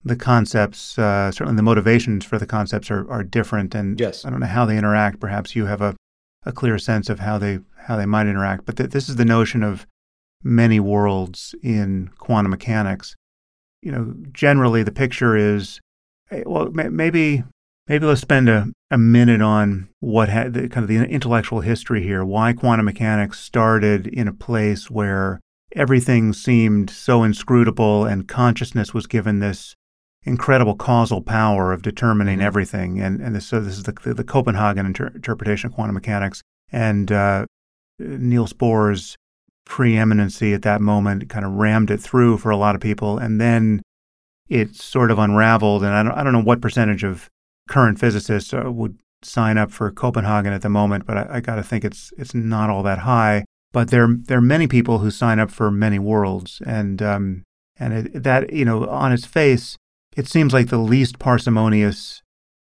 the 0.04 0.16
concepts, 0.16 0.98
uh, 0.98 1.32
certainly 1.32 1.56
the 1.56 1.62
motivations 1.62 2.24
for 2.24 2.38
the 2.38 2.46
concepts 2.46 2.90
are, 2.90 3.10
are 3.10 3.24
different. 3.24 3.74
And 3.74 3.98
yes. 3.98 4.24
I 4.24 4.30
don't 4.30 4.40
know 4.40 4.46
how 4.46 4.64
they 4.64 4.78
interact. 4.78 5.20
Perhaps 5.20 5.56
you 5.56 5.66
have 5.66 5.82
a, 5.82 5.96
a 6.44 6.52
clear 6.52 6.78
sense 6.78 7.08
of 7.08 7.18
how 7.18 7.38
they 7.38 7.58
how 7.86 7.96
they 7.96 8.06
might 8.06 8.26
interact. 8.26 8.64
But 8.64 8.76
th- 8.76 8.90
this 8.90 9.08
is 9.08 9.16
the 9.16 9.24
notion 9.24 9.62
of 9.62 9.86
many 10.42 10.78
worlds 10.78 11.54
in 11.62 12.10
quantum 12.18 12.50
mechanics. 12.50 13.16
You 13.82 13.92
know, 13.92 14.14
generally 14.32 14.82
the 14.82 14.92
picture 14.92 15.36
is 15.36 15.80
eh, 16.30 16.44
well, 16.46 16.70
maybe 16.70 17.42
Maybe 17.88 18.04
let's 18.04 18.20
spend 18.20 18.50
a, 18.50 18.66
a 18.90 18.98
minute 18.98 19.40
on 19.40 19.88
what 20.00 20.28
had 20.28 20.52
the, 20.52 20.68
kind 20.68 20.84
of 20.84 20.88
the 20.88 20.96
intellectual 21.08 21.60
history 21.60 22.02
here, 22.02 22.22
why 22.22 22.52
quantum 22.52 22.84
mechanics 22.84 23.40
started 23.40 24.06
in 24.06 24.28
a 24.28 24.32
place 24.34 24.90
where 24.90 25.40
everything 25.74 26.34
seemed 26.34 26.90
so 26.90 27.22
inscrutable 27.22 28.04
and 28.04 28.28
consciousness 28.28 28.92
was 28.92 29.06
given 29.06 29.38
this 29.38 29.74
incredible 30.24 30.74
causal 30.76 31.22
power 31.22 31.72
of 31.72 31.80
determining 31.80 32.38
mm-hmm. 32.38 32.46
everything. 32.46 33.00
And, 33.00 33.20
and 33.20 33.34
this, 33.34 33.46
so 33.46 33.60
this 33.60 33.78
is 33.78 33.84
the, 33.84 33.94
the, 34.04 34.14
the 34.14 34.24
Copenhagen 34.24 34.84
inter- 34.84 35.12
interpretation 35.14 35.68
of 35.68 35.74
quantum 35.74 35.94
mechanics. 35.94 36.42
And 36.70 37.10
uh, 37.10 37.46
Niels 37.98 38.52
Bohr's 38.52 39.16
preeminency 39.64 40.52
at 40.52 40.62
that 40.62 40.82
moment 40.82 41.30
kind 41.30 41.44
of 41.44 41.52
rammed 41.52 41.90
it 41.90 42.00
through 42.00 42.38
for 42.38 42.50
a 42.50 42.56
lot 42.56 42.74
of 42.74 42.82
people. 42.82 43.16
And 43.16 43.40
then 43.40 43.80
it 44.48 44.74
sort 44.74 45.10
of 45.10 45.18
unraveled. 45.18 45.82
And 45.84 45.94
I 45.94 46.02
don't, 46.02 46.12
I 46.12 46.22
don't 46.22 46.34
know 46.34 46.42
what 46.42 46.60
percentage 46.60 47.04
of 47.04 47.30
current 47.68 47.98
physicists 47.98 48.52
uh, 48.52 48.70
would 48.70 48.98
sign 49.22 49.58
up 49.58 49.70
for 49.70 49.90
Copenhagen 49.90 50.52
at 50.52 50.62
the 50.62 50.68
moment, 50.68 51.06
but 51.06 51.16
I, 51.16 51.26
I 51.36 51.40
got 51.40 51.56
to 51.56 51.62
think 51.62 51.84
it's 51.84 52.12
it's 52.18 52.34
not 52.34 52.70
all 52.70 52.82
that 52.84 53.00
high. 53.00 53.44
But 53.72 53.90
there 53.90 54.08
there 54.08 54.38
are 54.38 54.42
many 54.42 54.66
people 54.66 54.98
who 54.98 55.10
sign 55.10 55.38
up 55.38 55.50
for 55.50 55.70
many 55.70 55.98
worlds, 55.98 56.60
and 56.66 57.02
um, 57.02 57.44
and 57.78 57.92
it, 57.92 58.22
that 58.22 58.52
you 58.52 58.64
know 58.64 58.88
on 58.88 59.12
its 59.12 59.26
face, 59.26 59.76
it 60.16 60.26
seems 60.26 60.52
like 60.52 60.68
the 60.68 60.78
least 60.78 61.18
parsimonious 61.18 62.22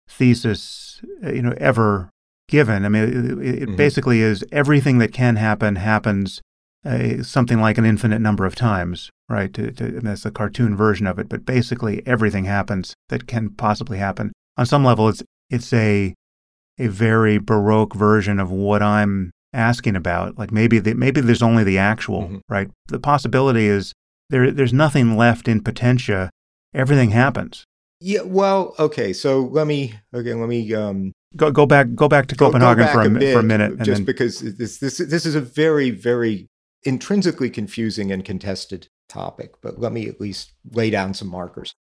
thesis 0.09 1.02
uh, 1.24 1.32
you 1.32 1.43
know 1.43 1.55
ever 1.59 2.10
given. 2.48 2.85
I 2.85 2.89
mean, 2.89 3.02
it, 3.02 3.15
it 3.15 3.69
mm-hmm. 3.69 3.77
basically 3.77 4.20
is 4.20 4.44
everything 4.51 4.98
that 4.98 5.12
can 5.12 5.36
happen 5.36 5.77
happens 5.77 6.40
uh, 6.85 7.23
something 7.23 7.60
like 7.60 7.77
an 7.77 7.85
infinite 7.85 8.20
number 8.20 8.47
of 8.47 8.55
times, 8.55 9.10
right? 9.28 9.52
To, 9.52 9.70
to, 9.73 10.01
that's 10.01 10.24
a 10.24 10.31
cartoon 10.31 10.77
version 10.77 11.06
of 11.06 11.19
it, 11.19 11.28
but 11.28 11.44
basically 11.44 12.02
everything 12.06 12.44
happens 12.44 12.94
that 13.09 13.27
can 13.27 13.51
possibly 13.51 13.98
happen 13.98 14.32
on 14.59 14.66
some 14.66 14.85
level, 14.85 15.09
it's 15.09 15.22
it's 15.48 15.72
a 15.72 16.14
a 16.78 16.89
very 16.89 17.39
baroque 17.39 17.94
version 17.94 18.39
of 18.39 18.51
what 18.51 18.82
I'm 18.82 19.30
asking 19.52 19.97
about. 19.97 20.39
Like 20.39 20.52
maybe 20.52 20.78
the, 20.78 20.94
maybe 20.94 21.20
there's 21.20 21.43
only 21.43 21.64
the 21.64 21.78
actual, 21.78 22.22
mm-hmm. 22.22 22.39
right? 22.48 22.68
The 22.89 23.01
possibility 23.01 23.66
is 23.66 23.94
there 24.28 24.51
there's 24.51 24.72
nothing 24.72 25.16
left 25.16 25.48
in 25.48 25.62
potentia. 25.62 26.30
Everything 26.74 27.10
happens. 27.10 27.64
Yeah. 28.01 28.22
Well, 28.22 28.74
okay. 28.78 29.12
So 29.12 29.43
let 29.43 29.66
me 29.66 29.94
okay. 30.12 30.35
Let 30.35 30.48
me 30.48 30.74
um, 30.74 31.12
go 31.36 31.51
go 31.51 31.64
back 31.64 31.94
go 31.94 32.09
back 32.09 32.26
to 32.26 32.35
go, 32.35 32.47
Copenhagen 32.47 32.78
go 32.78 32.85
back 32.85 32.94
for 32.94 33.02
a, 33.02 33.06
a 33.06 33.10
bit, 33.10 33.32
for 33.32 33.40
a 33.40 33.44
minute. 33.44 33.78
just 33.78 33.98
then... 33.98 34.05
because 34.05 34.40
this 34.40 34.78
this 34.78 34.98
this 34.98 35.24
is 35.24 35.35
a 35.35 35.40
very 35.40 35.90
very 35.90 36.47
intrinsically 36.85 37.51
confusing 37.51 38.12
and 38.12 38.24
contested 38.24 38.89
topic. 39.09 39.55
But 39.62 39.80
let 39.80 39.93
me 39.93 40.09
at 40.09 40.20
least 40.20 40.52
lay 40.70 40.90
down 40.90 41.14
some 41.14 41.28
markers. 41.28 41.74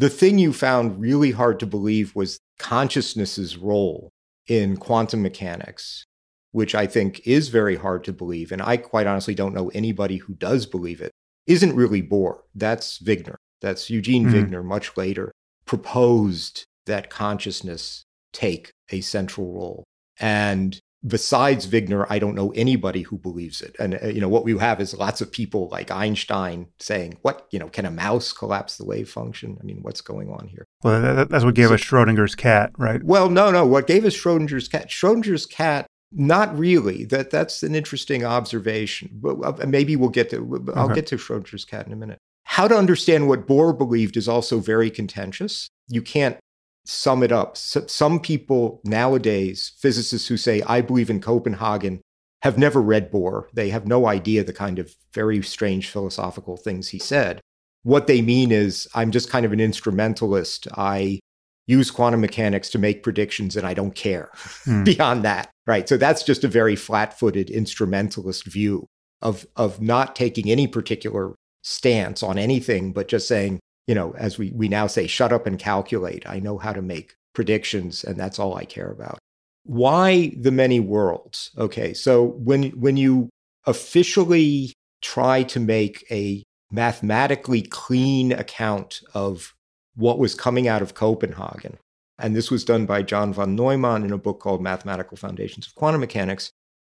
The 0.00 0.08
thing 0.08 0.38
you 0.38 0.54
found 0.54 0.98
really 0.98 1.32
hard 1.32 1.60
to 1.60 1.66
believe 1.66 2.16
was 2.16 2.40
consciousness's 2.58 3.58
role 3.58 4.08
in 4.46 4.78
quantum 4.78 5.20
mechanics, 5.20 6.06
which 6.52 6.74
I 6.74 6.86
think 6.86 7.20
is 7.26 7.50
very 7.50 7.76
hard 7.76 8.04
to 8.04 8.12
believe. 8.14 8.50
And 8.50 8.62
I 8.62 8.78
quite 8.78 9.06
honestly 9.06 9.34
don't 9.34 9.52
know 9.52 9.68
anybody 9.74 10.16
who 10.16 10.32
does 10.32 10.64
believe 10.64 11.02
it. 11.02 11.12
Isn't 11.46 11.76
really 11.76 12.02
Bohr. 12.02 12.38
That's 12.54 12.98
Wigner. 13.00 13.34
that's 13.60 13.90
Eugene 13.90 14.24
Mhm. 14.24 14.32
Wigner, 14.32 14.64
much 14.64 14.96
later, 14.96 15.32
proposed 15.66 16.64
that 16.86 17.10
consciousness 17.10 18.04
take 18.32 18.72
a 18.88 19.02
central 19.02 19.52
role. 19.52 19.84
And 20.18 20.80
besides 21.06 21.66
Wigner, 21.66 22.06
I 22.10 22.18
don't 22.18 22.34
know 22.34 22.50
anybody 22.54 23.02
who 23.02 23.18
believes 23.18 23.60
it. 23.62 23.74
And 23.78 23.98
uh, 24.02 24.08
you 24.08 24.20
know 24.20 24.28
what 24.28 24.44
we 24.44 24.56
have 24.58 24.80
is 24.80 24.94
lots 24.94 25.20
of 25.20 25.32
people 25.32 25.68
like 25.70 25.90
Einstein 25.90 26.66
saying, 26.78 27.18
"What 27.22 27.46
you 27.50 27.58
know? 27.58 27.68
Can 27.68 27.86
a 27.86 27.90
mouse 27.90 28.32
collapse 28.32 28.76
the 28.76 28.84
wave 28.84 29.08
function? 29.10 29.56
I 29.60 29.64
mean, 29.64 29.78
what's 29.82 30.00
going 30.00 30.30
on 30.30 30.48
here?" 30.48 30.64
Well, 30.82 31.00
that, 31.02 31.28
that's 31.30 31.44
what 31.44 31.54
gave 31.54 31.68
So- 31.68 31.74
us 31.74 31.80
Schrodinger's 31.82 32.34
cat, 32.34 32.72
right? 32.78 33.02
Well, 33.02 33.28
no, 33.30 33.50
no. 33.50 33.66
What 33.66 33.86
gave 33.86 34.04
us 34.04 34.14
Schrodinger's 34.16 34.68
cat? 34.68 34.88
Schrodinger's 34.88 35.46
cat. 35.46 35.86
Not 36.12 36.58
really. 36.58 37.04
That 37.04 37.30
that's 37.30 37.62
an 37.62 37.74
interesting 37.74 38.24
observation. 38.24 39.10
But 39.12 39.36
uh, 39.42 39.66
maybe 39.66 39.94
we'll 39.96 40.08
get 40.10 40.30
to. 40.30 40.70
I'll 40.74 40.86
Okay. 40.86 40.96
get 40.96 41.06
to 41.08 41.16
Schrodinger's 41.16 41.64
cat 41.64 41.86
in 41.86 41.92
a 41.92 41.96
minute. 41.96 42.18
How 42.44 42.66
to 42.66 42.76
understand 42.76 43.28
what 43.28 43.46
Bohr 43.46 43.76
believed 43.76 44.16
is 44.16 44.28
also 44.28 44.58
very 44.58 44.90
contentious. 44.90 45.68
You 45.86 46.02
can't 46.02 46.36
sum 46.84 47.22
it 47.22 47.32
up. 47.32 47.52
S- 47.52 47.76
some 47.88 48.20
people 48.20 48.80
nowadays, 48.84 49.72
physicists 49.78 50.28
who 50.28 50.36
say 50.36 50.62
I 50.62 50.80
believe 50.80 51.10
in 51.10 51.20
Copenhagen, 51.20 52.00
have 52.42 52.56
never 52.58 52.80
read 52.80 53.12
Bohr. 53.12 53.44
They 53.52 53.68
have 53.70 53.86
no 53.86 54.06
idea 54.06 54.42
the 54.44 54.52
kind 54.52 54.78
of 54.78 54.94
very 55.12 55.42
strange 55.42 55.88
philosophical 55.90 56.56
things 56.56 56.88
he 56.88 56.98
said. 56.98 57.40
What 57.82 58.06
they 58.06 58.22
mean 58.22 58.50
is 58.52 58.88
I'm 58.94 59.10
just 59.10 59.30
kind 59.30 59.44
of 59.46 59.52
an 59.52 59.60
instrumentalist. 59.60 60.66
I 60.76 61.20
use 61.66 61.90
quantum 61.90 62.20
mechanics 62.20 62.68
to 62.70 62.78
make 62.78 63.02
predictions 63.02 63.56
and 63.56 63.66
I 63.66 63.74
don't 63.74 63.94
care 63.94 64.30
Hmm. 64.64 64.84
beyond 64.84 65.24
that. 65.24 65.50
Right. 65.66 65.88
So 65.88 65.96
that's 65.96 66.22
just 66.24 66.42
a 66.44 66.48
very 66.48 66.76
flat 66.76 67.18
footed 67.18 67.48
instrumentalist 67.50 68.44
view 68.46 68.86
of, 69.22 69.46
of 69.56 69.80
not 69.80 70.16
taking 70.16 70.50
any 70.50 70.66
particular 70.66 71.34
stance 71.62 72.22
on 72.22 72.38
anything, 72.38 72.92
but 72.92 73.06
just 73.06 73.28
saying, 73.28 73.60
you 73.90 73.96
know, 73.96 74.14
as 74.16 74.38
we, 74.38 74.52
we 74.52 74.68
now 74.68 74.86
say, 74.86 75.08
shut 75.08 75.32
up 75.32 75.48
and 75.48 75.58
calculate. 75.58 76.22
I 76.24 76.38
know 76.38 76.58
how 76.58 76.72
to 76.72 76.80
make 76.80 77.16
predictions 77.34 78.04
and 78.04 78.16
that's 78.16 78.38
all 78.38 78.54
I 78.54 78.64
care 78.64 78.88
about. 78.88 79.18
Why 79.64 80.32
the 80.38 80.52
many 80.52 80.78
worlds? 80.78 81.50
Okay. 81.58 81.92
So 81.92 82.24
when, 82.24 82.70
when 82.78 82.96
you 82.96 83.30
officially 83.66 84.72
try 85.02 85.42
to 85.42 85.58
make 85.58 86.06
a 86.08 86.44
mathematically 86.70 87.62
clean 87.62 88.30
account 88.30 89.00
of 89.12 89.54
what 89.96 90.20
was 90.20 90.36
coming 90.36 90.68
out 90.68 90.82
of 90.82 90.94
Copenhagen. 90.94 91.76
And 92.16 92.36
this 92.36 92.48
was 92.48 92.64
done 92.64 92.86
by 92.86 93.02
John 93.02 93.32
von 93.32 93.56
Neumann 93.56 94.04
in 94.04 94.12
a 94.12 94.18
book 94.18 94.38
called 94.38 94.62
Mathematical 94.62 95.16
Foundations 95.16 95.66
of 95.66 95.74
Quantum 95.74 96.00
Mechanics. 96.00 96.52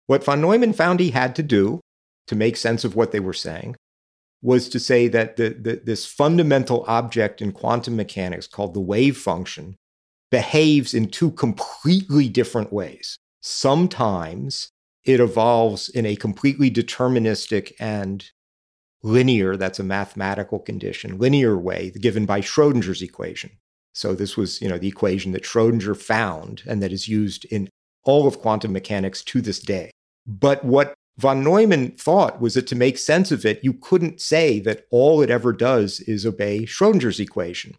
What 0.07 0.23
von 0.23 0.41
Neumann 0.41 0.73
found 0.73 1.01
he 1.01 1.11
had 1.11 1.35
to 1.35 1.43
do 1.43 1.81
to 2.29 2.37
make 2.37 2.57
sense 2.57 2.85
of 2.85 2.95
what 2.95 3.11
they 3.11 3.19
were 3.19 3.33
saying 3.33 3.75
was 4.45 4.69
to 4.69 4.79
say 4.79 5.09
that 5.09 5.37
the, 5.37 5.49
the, 5.49 5.81
this 5.83 6.05
fundamental 6.05 6.85
object 6.87 7.41
in 7.41 7.51
quantum 7.51 7.97
mechanics 7.97 8.47
called 8.47 8.75
the 8.75 8.81
wave 8.81 9.17
function 9.17 9.75
behaves 10.31 10.93
in 10.93 11.09
two 11.09 11.31
completely 11.31 12.29
different 12.29 12.71
ways. 12.71 13.17
Sometimes 13.41 14.69
it 15.03 15.19
evolves 15.19 15.89
in 15.89 16.05
a 16.05 16.15
completely 16.15 16.71
deterministic 16.71 17.73
and 17.81 18.31
linear, 19.03 19.57
that's 19.57 19.79
a 19.79 19.85
mathematical 19.85 20.59
condition, 20.59 21.19
linear 21.19 21.57
way 21.57 21.91
given 21.99 22.27
by 22.27 22.43
Schrodinger's 22.43 23.01
equation. 23.01 23.51
So 23.95 24.15
this 24.15 24.37
was, 24.37 24.61
you 24.61 24.69
know, 24.69 24.77
the 24.77 24.89
equation 24.89 25.33
that 25.33 25.45
Schrodinger 25.45 25.97
found 25.97 26.63
and 26.67 26.83
that 26.83 26.93
is 26.93 27.09
used 27.09 27.47
in 27.47 27.71
all 28.03 28.27
of 28.27 28.41
quantum 28.41 28.73
mechanics 28.73 29.23
to 29.25 29.41
this 29.41 29.59
day. 29.59 29.91
But 30.27 30.65
what 30.65 30.93
von 31.19 31.45
Neumann 31.45 31.93
thought 31.93 32.41
was 32.41 32.55
that 32.55 32.67
to 32.67 32.77
make 32.77 32.99
sense 32.99 33.31
of 33.31 33.45
it, 33.45 33.63
you 33.63 33.73
couldn't 33.73 34.21
say 34.21 34.59
that 34.61 34.87
all 34.91 35.23
it 35.23 35.31
ever 35.31 35.53
does 35.53 36.01
is 36.01 36.27
obey 36.27 36.65
Schrodinger's 36.65 37.21
equation. 37.21 37.77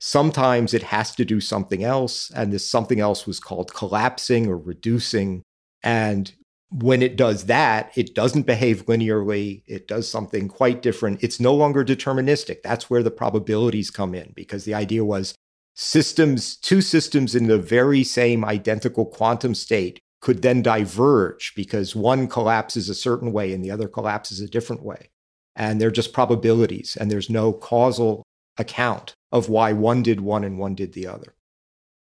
Sometimes 0.00 0.74
it 0.74 0.82
has 0.84 1.14
to 1.14 1.24
do 1.24 1.40
something 1.40 1.84
else, 1.84 2.30
and 2.34 2.52
this 2.52 2.68
something 2.68 2.98
else 2.98 3.26
was 3.26 3.38
called 3.38 3.72
collapsing 3.72 4.48
or 4.48 4.56
reducing. 4.56 5.42
And 5.82 6.32
when 6.70 7.02
it 7.02 7.16
does 7.16 7.44
that, 7.46 7.92
it 7.96 8.14
doesn't 8.14 8.46
behave 8.46 8.86
linearly. 8.86 9.62
It 9.66 9.86
does 9.86 10.10
something 10.10 10.48
quite 10.48 10.82
different. 10.82 11.22
It's 11.22 11.38
no 11.38 11.54
longer 11.54 11.84
deterministic. 11.84 12.62
That's 12.62 12.88
where 12.88 13.02
the 13.02 13.10
probabilities 13.10 13.90
come 13.90 14.14
in, 14.14 14.32
because 14.34 14.64
the 14.64 14.74
idea 14.74 15.04
was 15.04 15.34
systems, 15.74 16.56
two 16.56 16.80
systems 16.80 17.34
in 17.34 17.46
the 17.46 17.58
very 17.58 18.02
same 18.02 18.44
identical 18.44 19.06
quantum 19.06 19.54
state 19.54 20.00
could 20.22 20.40
then 20.40 20.62
diverge 20.62 21.52
because 21.54 21.96
one 21.96 22.28
collapses 22.28 22.88
a 22.88 22.94
certain 22.94 23.32
way 23.32 23.52
and 23.52 23.62
the 23.62 23.70
other 23.70 23.88
collapses 23.88 24.40
a 24.40 24.48
different 24.48 24.82
way. 24.82 25.10
And 25.54 25.78
they're 25.78 25.90
just 25.90 26.14
probabilities, 26.14 26.96
and 26.98 27.10
there's 27.10 27.28
no 27.28 27.52
causal 27.52 28.22
account 28.56 29.14
of 29.30 29.50
why 29.50 29.74
one 29.74 30.02
did 30.02 30.22
one 30.22 30.44
and 30.44 30.58
one 30.58 30.74
did 30.74 30.94
the 30.94 31.06
other. 31.06 31.34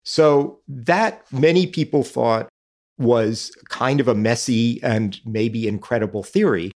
So, 0.03 0.59
that 0.67 1.31
many 1.31 1.65
people 1.65 2.03
thought 2.03 2.49
was 2.97 3.51
kind 3.69 4.01
of 4.01 4.09
a 4.09 4.15
messy 4.15 4.83
and 4.83 5.17
maybe 5.25 5.67
incredible 5.67 6.23
theory. 6.23 6.71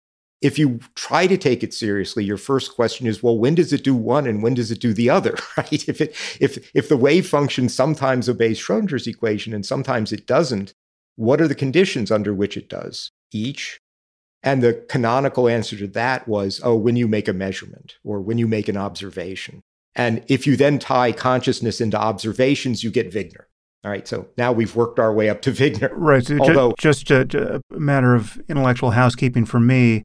If 0.43 0.59
you 0.59 0.81
try 0.95 1.27
to 1.27 1.39
take 1.39 1.63
it 1.63 1.73
seriously, 1.73 2.23
your 2.23 2.37
first 2.37 2.75
question 2.75 3.07
is, 3.07 3.23
well, 3.23 3.39
when 3.39 3.55
does 3.55 3.73
it 3.73 3.83
do 3.83 3.95
one 3.95 4.27
and 4.27 4.43
when 4.43 4.55
does 4.55 4.71
it 4.71 4.81
do 4.81 4.93
the 4.93 5.09
other? 5.09 5.37
Right? 5.57 5.89
If 5.89 6.03
it 6.03 6.15
if 6.39 6.71
if 6.75 6.89
the 6.91 6.97
wave 6.97 7.27
function 7.27 7.71
sometimes 7.71 8.29
obeys 8.29 8.59
Schrodinger's 8.61 9.07
equation 9.07 9.55
and 9.55 9.65
sometimes 9.65 10.13
it 10.13 10.27
doesn't, 10.27 10.75
what 11.19 11.41
are 11.41 11.49
the 11.49 11.55
conditions 11.55 12.13
under 12.13 12.33
which 12.33 12.57
it 12.57 12.69
does 12.69 13.11
each? 13.33 13.81
And 14.45 14.63
the 14.63 14.85
canonical 14.89 15.49
answer 15.49 15.77
to 15.79 15.89
that 15.89 16.29
was, 16.29 16.61
oh, 16.63 16.77
when 16.77 16.95
you 16.95 17.09
make 17.09 17.27
a 17.27 17.33
measurement 17.33 17.97
or 18.05 18.21
when 18.21 18.39
you 18.39 18.47
make 18.47 18.69
an 18.69 18.77
observation. 18.77 19.61
And 19.97 20.25
if 20.29 20.47
you 20.47 20.57
then 20.57 20.79
tie 20.79 21.11
consciousness 21.11 21.81
into 21.81 21.99
observations, 21.99 22.85
you 22.85 22.93
get 22.93 23.13
Wigner. 23.13 23.47
All 23.85 23.91
right. 23.91 24.07
So 24.07 24.29
now 24.37 24.53
we've 24.53 24.77
worked 24.77 25.01
our 25.01 25.13
way 25.13 25.29
up 25.29 25.43
to 25.43 25.51
Wigner. 25.61 25.91
Right. 25.93 26.25
So 26.25 26.39
Although- 26.39 26.75
just 26.79 27.11
a, 27.11 27.63
a 27.69 27.79
matter 27.81 28.15
of 28.15 28.41
intellectual 28.49 28.93
housekeeping 28.93 29.45
for 29.45 29.59
me, 29.59 30.05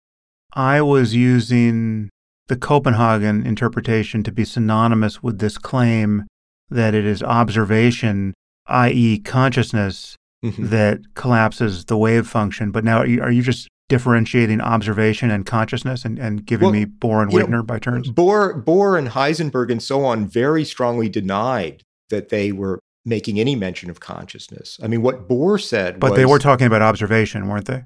I 0.53 0.81
was 0.81 1.13
using 1.13 2.09
the 2.47 2.57
Copenhagen 2.57 3.45
interpretation 3.45 4.23
to 4.23 4.31
be 4.31 4.45
synonymous 4.45 5.21
with 5.21 5.37
this 5.37 5.59
claim 5.59 6.25
that 6.69 6.95
it 6.95 7.05
is 7.05 7.21
observation, 7.21 8.33
i.e., 8.65 9.19
consciousness, 9.19 10.15
Mhm. 10.43 10.69
that 10.69 10.99
collapses 11.15 11.85
the 11.85 11.97
wave 11.97 12.27
function. 12.27 12.71
But 12.71 12.83
now, 12.83 12.99
are 12.99 13.05
you, 13.07 13.21
are 13.21 13.31
you 13.31 13.41
just 13.41 13.67
differentiating 13.89 14.59
observation 14.61 15.31
and 15.31 15.45
consciousness 15.45 16.03
and, 16.03 16.19
and 16.19 16.45
giving 16.45 16.65
Well, 16.67 16.73
me 16.73 16.85
Bohr 16.85 17.21
and 17.23 17.31
you 17.31 17.47
know, 17.47 17.63
by 17.63 17.79
turns? 17.79 18.09
Bohr, 18.11 18.63
Bohr 18.63 18.97
and 18.97 19.09
Heisenberg 19.09 19.71
and 19.71 19.81
so 19.81 20.03
on 20.05 20.27
very 20.27 20.65
strongly 20.65 21.09
denied 21.09 21.81
that 22.09 22.29
they 22.29 22.51
were 22.51 22.79
making 23.05 23.39
any 23.39 23.55
mention 23.55 23.89
of 23.89 23.99
consciousness. 23.99 24.79
I 24.81 24.87
mean, 24.87 25.01
what 25.01 25.27
Bohr 25.27 25.61
said 25.61 25.99
But 25.99 26.11
was, 26.11 26.17
they 26.17 26.25
were 26.25 26.39
talking 26.39 26.67
about 26.67 26.81
observation, 26.81 27.47
weren't 27.47 27.65
they? 27.65 27.83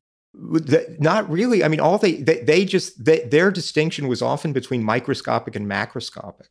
Th- 0.68 0.88
not 1.00 1.28
really. 1.30 1.64
I 1.64 1.68
mean, 1.68 1.80
all 1.80 1.98
they 1.98 2.14
they, 2.22 2.42
they 2.42 2.66
just 2.66 3.04
they, 3.04 3.22
their 3.22 3.50
distinction 3.50 4.08
was 4.08 4.22
often 4.22 4.54
between 4.54 4.84
microscopic 4.84 5.56
and 5.56 5.68
macroscopic. 5.68 6.46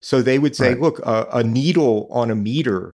So 0.00 0.22
they 0.22 0.38
would 0.38 0.56
say, 0.56 0.70
Right. 0.70 0.80
look, 0.80 0.98
a, 1.00 1.26
a 1.32 1.42
needle 1.44 2.08
on 2.10 2.30
a 2.30 2.34
meter, 2.34 2.92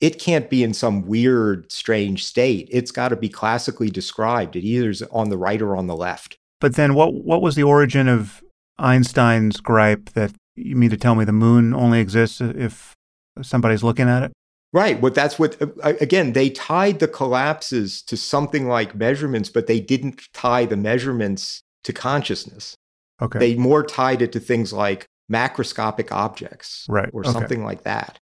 it 0.00 0.20
can't 0.20 0.48
be 0.48 0.62
in 0.62 0.74
some 0.74 1.06
weird, 1.06 1.70
strange 1.72 2.24
state. 2.24 2.68
It's 2.70 2.90
got 2.90 3.08
to 3.08 3.16
be 3.16 3.28
classically 3.28 3.90
described. 3.90 4.56
It 4.56 4.64
either 4.64 4.90
is 4.90 5.02
on 5.02 5.30
the 5.30 5.38
right 5.38 5.60
or 5.60 5.76
on 5.76 5.86
the 5.86 5.96
left. 5.96 6.38
But 6.60 6.76
then, 6.76 6.94
what 6.94 7.14
what 7.14 7.42
was 7.42 7.54
the 7.54 7.62
origin 7.62 8.08
of 8.08 8.42
Einstein's 8.78 9.60
gripe 9.60 10.10
that 10.10 10.32
you 10.56 10.76
mean 10.76 10.90
to 10.90 10.96
tell 10.96 11.14
me 11.14 11.24
the 11.24 11.32
moon 11.32 11.74
only 11.74 12.00
exists 12.00 12.40
if 12.40 12.94
somebody's 13.42 13.82
looking 13.82 14.08
at 14.08 14.22
it? 14.22 14.32
Right. 14.72 15.00
Well, 15.00 15.12
that's 15.12 15.38
what, 15.38 15.60
uh, 15.62 15.94
again, 16.00 16.34
they 16.34 16.50
tied 16.50 16.98
the 16.98 17.08
collapses 17.08 18.02
to 18.02 18.16
something 18.16 18.68
like 18.68 18.94
measurements, 18.94 19.48
but 19.48 19.66
they 19.66 19.80
didn't 19.80 20.28
tie 20.34 20.66
the 20.66 20.76
measurements 20.76 21.62
to 21.84 21.92
consciousness. 21.92 22.74
Okay. 23.22 23.38
They 23.38 23.54
more 23.54 23.82
tied 23.82 24.20
it 24.20 24.30
to 24.32 24.40
things 24.40 24.72
like 24.72 25.06
macroscopic 25.32 26.12
objects 26.12 26.86
Right, 26.88 27.08
or 27.12 27.22
okay. 27.22 27.32
something 27.32 27.64
like 27.64 27.84
that. 27.84 28.18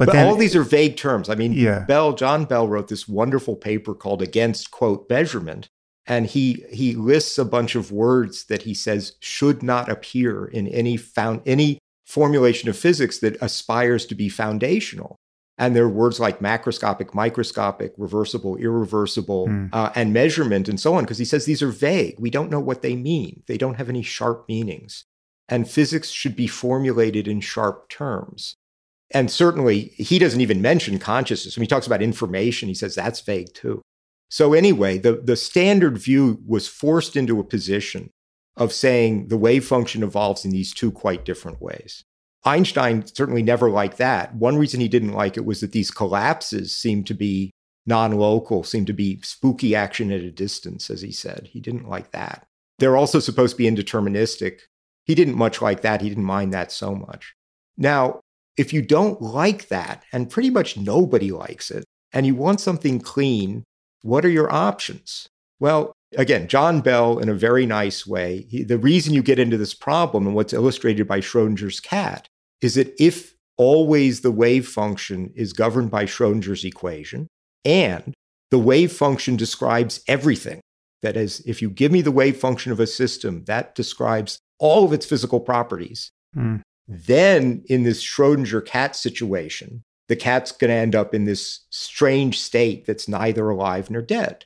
But, 0.00 0.06
But, 0.06 0.12
then, 0.14 0.26
all 0.26 0.34
these 0.36 0.56
are 0.56 0.62
vague 0.62 0.96
terms. 0.96 1.28
I 1.28 1.34
mean, 1.36 1.52
Yeah. 1.52 1.84
Bell, 1.86 2.14
John 2.14 2.44
Bell 2.46 2.66
wrote 2.66 2.88
this 2.88 3.06
wonderful 3.06 3.54
paper 3.54 3.94
called 3.94 4.22
Against 4.22 4.70
Quote 4.70 5.08
Measurement. 5.08 5.68
And 6.06 6.26
he 6.26 6.64
he 6.72 6.94
lists 6.94 7.38
a 7.38 7.44
bunch 7.44 7.76
of 7.76 7.92
words 7.92 8.46
that 8.46 8.62
he 8.62 8.74
says 8.74 9.12
should 9.20 9.62
not 9.62 9.88
appear 9.88 10.46
in 10.46 10.66
any 10.66 10.96
found 10.96 11.42
any 11.46 11.78
formulation 12.06 12.68
of 12.68 12.76
physics 12.76 13.18
that 13.20 13.36
aspires 13.40 14.06
to 14.06 14.14
be 14.16 14.28
foundational. 14.28 15.16
And 15.58 15.76
there 15.76 15.84
are 15.84 15.88
words 15.90 16.18
like 16.18 16.40
macroscopic, 16.40 17.12
microscopic, 17.14 17.92
reversible, 17.98 18.56
irreversible, 18.56 19.46
Hmm. 19.46 19.66
uh, 19.72 19.90
and 19.94 20.12
measurement, 20.12 20.68
and 20.70 20.80
so 20.80 20.94
on, 20.94 21.04
because 21.04 21.18
he 21.18 21.24
says 21.26 21.44
these 21.44 21.62
are 21.62 21.68
vague. 21.70 22.16
We 22.18 22.30
don't 22.30 22.50
know 22.50 22.60
what 22.60 22.80
they 22.82 22.96
mean. 22.96 23.42
They 23.46 23.58
don't 23.58 23.74
have 23.74 23.90
any 23.90 24.02
sharp 24.02 24.48
meanings. 24.48 25.04
And 25.50 25.68
physics 25.70 26.08
should 26.10 26.34
be 26.34 26.46
formulated 26.46 27.28
in 27.28 27.40
sharp 27.40 27.88
terms. 27.90 28.56
And 29.12 29.30
certainly, 29.30 29.92
he 29.96 30.18
doesn't 30.18 30.40
even 30.40 30.62
mention 30.62 30.98
consciousness. 30.98 31.56
When 31.56 31.62
he 31.62 31.68
talks 31.68 31.86
about 31.86 32.02
information, 32.02 32.68
he 32.68 32.74
says 32.74 32.94
that's 32.94 33.20
vague 33.20 33.52
too. 33.54 33.82
So, 34.28 34.52
anyway, 34.52 34.98
the, 34.98 35.14
the 35.14 35.36
standard 35.36 35.98
view 35.98 36.40
was 36.46 36.68
forced 36.68 37.16
into 37.16 37.40
a 37.40 37.44
position 37.44 38.10
of 38.56 38.72
saying 38.72 39.28
the 39.28 39.36
wave 39.36 39.64
function 39.64 40.02
evolves 40.02 40.44
in 40.44 40.52
these 40.52 40.72
two 40.72 40.92
quite 40.92 41.24
different 41.24 41.60
ways. 41.60 42.04
Einstein 42.44 43.04
certainly 43.06 43.42
never 43.42 43.68
liked 43.68 43.98
that. 43.98 44.34
One 44.34 44.56
reason 44.56 44.80
he 44.80 44.88
didn't 44.88 45.12
like 45.12 45.36
it 45.36 45.44
was 45.44 45.60
that 45.60 45.72
these 45.72 45.90
collapses 45.90 46.74
seemed 46.74 47.06
to 47.08 47.14
be 47.14 47.50
non 47.86 48.12
local, 48.12 48.62
seemed 48.62 48.86
to 48.86 48.92
be 48.92 49.20
spooky 49.22 49.74
action 49.74 50.12
at 50.12 50.20
a 50.20 50.30
distance, 50.30 50.90
as 50.90 51.02
he 51.02 51.12
said. 51.12 51.50
He 51.52 51.60
didn't 51.60 51.88
like 51.88 52.12
that. 52.12 52.46
They're 52.78 52.96
also 52.96 53.18
supposed 53.18 53.56
to 53.56 53.58
be 53.58 53.70
indeterministic. 53.70 54.60
He 55.04 55.14
didn't 55.14 55.36
much 55.36 55.60
like 55.60 55.82
that. 55.82 56.00
He 56.00 56.08
didn't 56.08 56.24
mind 56.24 56.52
that 56.54 56.72
so 56.72 56.94
much. 56.94 57.34
Now, 57.76 58.20
if 58.56 58.72
you 58.72 58.82
don't 58.82 59.20
like 59.22 59.68
that, 59.68 60.04
and 60.12 60.30
pretty 60.30 60.50
much 60.50 60.76
nobody 60.76 61.30
likes 61.30 61.70
it, 61.70 61.84
and 62.12 62.26
you 62.26 62.34
want 62.34 62.60
something 62.60 63.00
clean, 63.00 63.64
what 64.02 64.24
are 64.24 64.30
your 64.30 64.52
options? 64.52 65.28
Well, 65.58 65.92
again, 66.16 66.48
John 66.48 66.80
Bell, 66.80 67.18
in 67.18 67.28
a 67.28 67.34
very 67.34 67.66
nice 67.66 68.06
way, 68.06 68.46
he, 68.48 68.64
the 68.64 68.78
reason 68.78 69.14
you 69.14 69.22
get 69.22 69.38
into 69.38 69.56
this 69.56 69.74
problem 69.74 70.26
and 70.26 70.34
what's 70.34 70.52
illustrated 70.52 71.06
by 71.06 71.20
Schrodinger's 71.20 71.80
cat 71.80 72.26
is 72.60 72.74
that 72.74 72.94
if 72.98 73.34
always 73.56 74.22
the 74.22 74.30
wave 74.30 74.66
function 74.66 75.32
is 75.36 75.52
governed 75.52 75.90
by 75.90 76.06
Schrodinger's 76.06 76.64
equation 76.64 77.28
and 77.64 78.14
the 78.50 78.58
wave 78.58 78.90
function 78.90 79.36
describes 79.36 80.02
everything, 80.08 80.60
that 81.02 81.16
is, 81.16 81.40
if 81.46 81.62
you 81.62 81.70
give 81.70 81.92
me 81.92 82.02
the 82.02 82.10
wave 82.10 82.36
function 82.36 82.72
of 82.72 82.80
a 82.80 82.86
system, 82.86 83.44
that 83.44 83.74
describes 83.74 84.38
all 84.58 84.84
of 84.84 84.92
its 84.92 85.06
physical 85.06 85.40
properties. 85.40 86.10
Mm. 86.36 86.62
Then, 86.90 87.62
in 87.66 87.84
this 87.84 88.02
Schrodinger 88.02 88.66
cat 88.66 88.96
situation, 88.96 89.84
the 90.08 90.16
cat's 90.16 90.50
going 90.50 90.70
to 90.70 90.74
end 90.74 90.96
up 90.96 91.14
in 91.14 91.24
this 91.24 91.60
strange 91.70 92.40
state 92.40 92.84
that's 92.84 93.06
neither 93.06 93.48
alive 93.48 93.90
nor 93.90 94.02
dead. 94.02 94.44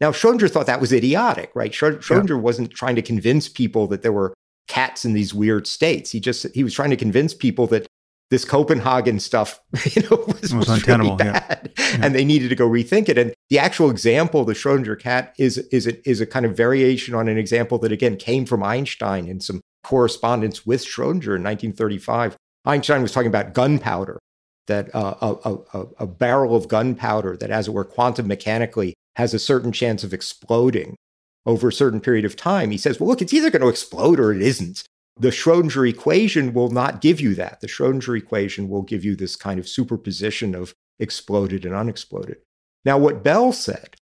Now, 0.00 0.10
Schrodinger 0.10 0.50
thought 0.50 0.66
that 0.66 0.80
was 0.80 0.90
idiotic, 0.90 1.50
right? 1.54 1.70
Schrodinger 1.70 2.28
yeah. 2.30 2.34
wasn't 2.36 2.70
trying 2.70 2.96
to 2.96 3.02
convince 3.02 3.46
people 3.46 3.86
that 3.88 4.00
there 4.00 4.12
were 4.12 4.32
cats 4.68 5.04
in 5.04 5.12
these 5.12 5.34
weird 5.34 5.66
states. 5.66 6.10
He 6.10 6.18
just 6.18 6.46
he 6.54 6.64
was 6.64 6.72
trying 6.72 6.90
to 6.90 6.96
convince 6.96 7.34
people 7.34 7.66
that 7.66 7.86
this 8.30 8.46
Copenhagen 8.46 9.20
stuff, 9.20 9.60
you 9.92 10.00
know, 10.02 10.24
was, 10.26 10.54
was, 10.54 10.68
was 10.68 10.88
really 10.88 11.14
bad, 11.16 11.70
yeah. 11.78 11.84
Yeah. 11.90 11.98
and 12.06 12.14
they 12.14 12.24
needed 12.24 12.48
to 12.48 12.56
go 12.56 12.66
rethink 12.66 13.10
it. 13.10 13.18
And 13.18 13.34
the 13.50 13.58
actual 13.58 13.90
example, 13.90 14.46
the 14.46 14.54
Schrodinger 14.54 14.98
cat, 14.98 15.34
is 15.38 15.58
is 15.58 15.86
a, 15.86 16.08
is 16.08 16.22
a 16.22 16.26
kind 16.26 16.46
of 16.46 16.56
variation 16.56 17.14
on 17.14 17.28
an 17.28 17.36
example 17.36 17.78
that 17.80 17.92
again 17.92 18.16
came 18.16 18.46
from 18.46 18.62
Einstein 18.62 19.28
in 19.28 19.40
some 19.40 19.60
correspondence 19.82 20.66
with 20.66 20.84
Schrodinger 20.84 21.36
in 21.36 21.42
1935. 21.42 22.36
Einstein 22.64 23.02
was 23.02 23.12
talking 23.12 23.28
about 23.28 23.54
gunpowder, 23.54 24.18
that 24.66 24.94
uh, 24.94 25.14
a, 25.20 25.56
a, 25.74 25.86
a 25.98 26.06
barrel 26.06 26.54
of 26.54 26.68
gunpowder 26.68 27.36
that, 27.36 27.50
as 27.50 27.68
it 27.68 27.72
were, 27.74 27.84
quantum 27.84 28.26
mechanically 28.28 28.94
has 29.16 29.34
a 29.34 29.38
certain 29.38 29.72
chance 29.72 30.04
of 30.04 30.14
exploding 30.14 30.96
over 31.44 31.68
a 31.68 31.72
certain 31.72 32.00
period 32.00 32.24
of 32.24 32.36
time. 32.36 32.70
He 32.70 32.78
says, 32.78 33.00
well, 33.00 33.08
look, 33.08 33.20
it's 33.20 33.32
either 33.32 33.50
going 33.50 33.62
to 33.62 33.68
explode 33.68 34.20
or 34.20 34.32
it 34.32 34.40
isn't. 34.40 34.84
The 35.18 35.28
Schrodinger 35.28 35.88
equation 35.88 36.54
will 36.54 36.70
not 36.70 37.00
give 37.00 37.20
you 37.20 37.34
that. 37.34 37.60
The 37.60 37.66
Schrodinger 37.66 38.16
equation 38.16 38.68
will 38.68 38.82
give 38.82 39.04
you 39.04 39.16
this 39.16 39.36
kind 39.36 39.58
of 39.58 39.68
superposition 39.68 40.54
of 40.54 40.72
exploded 40.98 41.64
and 41.64 41.74
unexploded. 41.74 42.38
Now, 42.84 42.98
what 42.98 43.22
Bell 43.22 43.52
said 43.52 43.96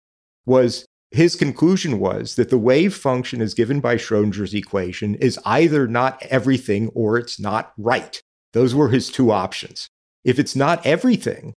was 0.45 0.85
his 1.11 1.35
conclusion 1.35 1.99
was 1.99 2.35
that 2.35 2.49
the 2.49 2.57
wave 2.57 2.93
function 2.93 3.41
as 3.41 3.53
given 3.53 3.79
by 3.79 3.95
Schrodinger's 3.95 4.53
equation 4.53 5.15
is 5.15 5.39
either 5.43 5.87
not 5.87 6.21
everything 6.29 6.89
or 6.89 7.17
it's 7.17 7.39
not 7.39 7.73
right. 7.77 8.21
Those 8.53 8.75
were 8.75 8.89
his 8.89 9.09
two 9.09 9.31
options. 9.31 9.89
If 10.23 10.37
it's 10.37 10.55
not 10.55 10.85
everything, 10.85 11.53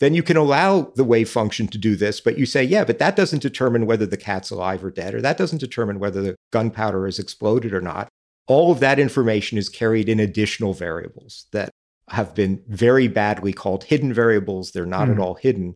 then 0.00 0.14
you 0.14 0.22
can 0.22 0.36
allow 0.36 0.92
the 0.94 1.04
wave 1.04 1.28
function 1.28 1.66
to 1.68 1.78
do 1.78 1.96
this, 1.96 2.20
but 2.20 2.38
you 2.38 2.46
say, 2.46 2.62
yeah, 2.62 2.84
but 2.84 2.98
that 2.98 3.16
doesn't 3.16 3.42
determine 3.42 3.84
whether 3.84 4.06
the 4.06 4.16
cat's 4.16 4.50
alive 4.50 4.84
or 4.84 4.90
dead, 4.90 5.14
or 5.14 5.20
that 5.20 5.36
doesn't 5.36 5.58
determine 5.58 5.98
whether 5.98 6.22
the 6.22 6.36
gunpowder 6.52 7.04
has 7.04 7.18
exploded 7.18 7.74
or 7.74 7.80
not. 7.80 8.08
All 8.46 8.72
of 8.72 8.80
that 8.80 8.98
information 8.98 9.58
is 9.58 9.68
carried 9.68 10.08
in 10.08 10.20
additional 10.20 10.72
variables 10.72 11.46
that 11.52 11.70
have 12.10 12.34
been 12.34 12.62
very 12.68 13.08
badly 13.08 13.52
called 13.52 13.84
hidden 13.84 14.14
variables. 14.14 14.70
They're 14.70 14.86
not 14.86 15.08
mm. 15.08 15.10
at 15.10 15.16
hmm. 15.16 15.22
all 15.22 15.34
hidden. 15.34 15.74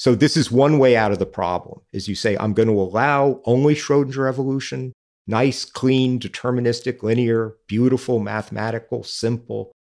So 0.00 0.14
this 0.14 0.34
is 0.34 0.50
one 0.50 0.78
way 0.78 0.96
out 0.96 1.12
of 1.12 1.18
the 1.18 1.26
problem 1.26 1.82
is 1.92 2.08
you 2.08 2.14
say, 2.14 2.34
I'm 2.40 2.54
going 2.54 2.68
to 2.68 2.80
allow 2.80 3.42
only 3.44 3.74
Schrodinger 3.74 4.26
evolution, 4.26 4.94
nice, 5.26 5.66
clean, 5.66 6.18
deterministic, 6.18 7.02
linear, 7.02 7.56
beautiful, 7.68 8.18
mathematical, 8.18 9.02
simple, 9.02 9.72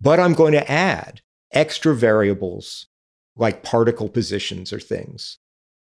but 0.00 0.18
I'm 0.18 0.32
going 0.32 0.52
to 0.52 0.72
add 0.72 1.20
extra 1.52 1.94
variables 1.94 2.86
like 3.36 3.62
particle 3.62 4.08
positions 4.08 4.72
or 4.72 4.80
things 4.80 5.36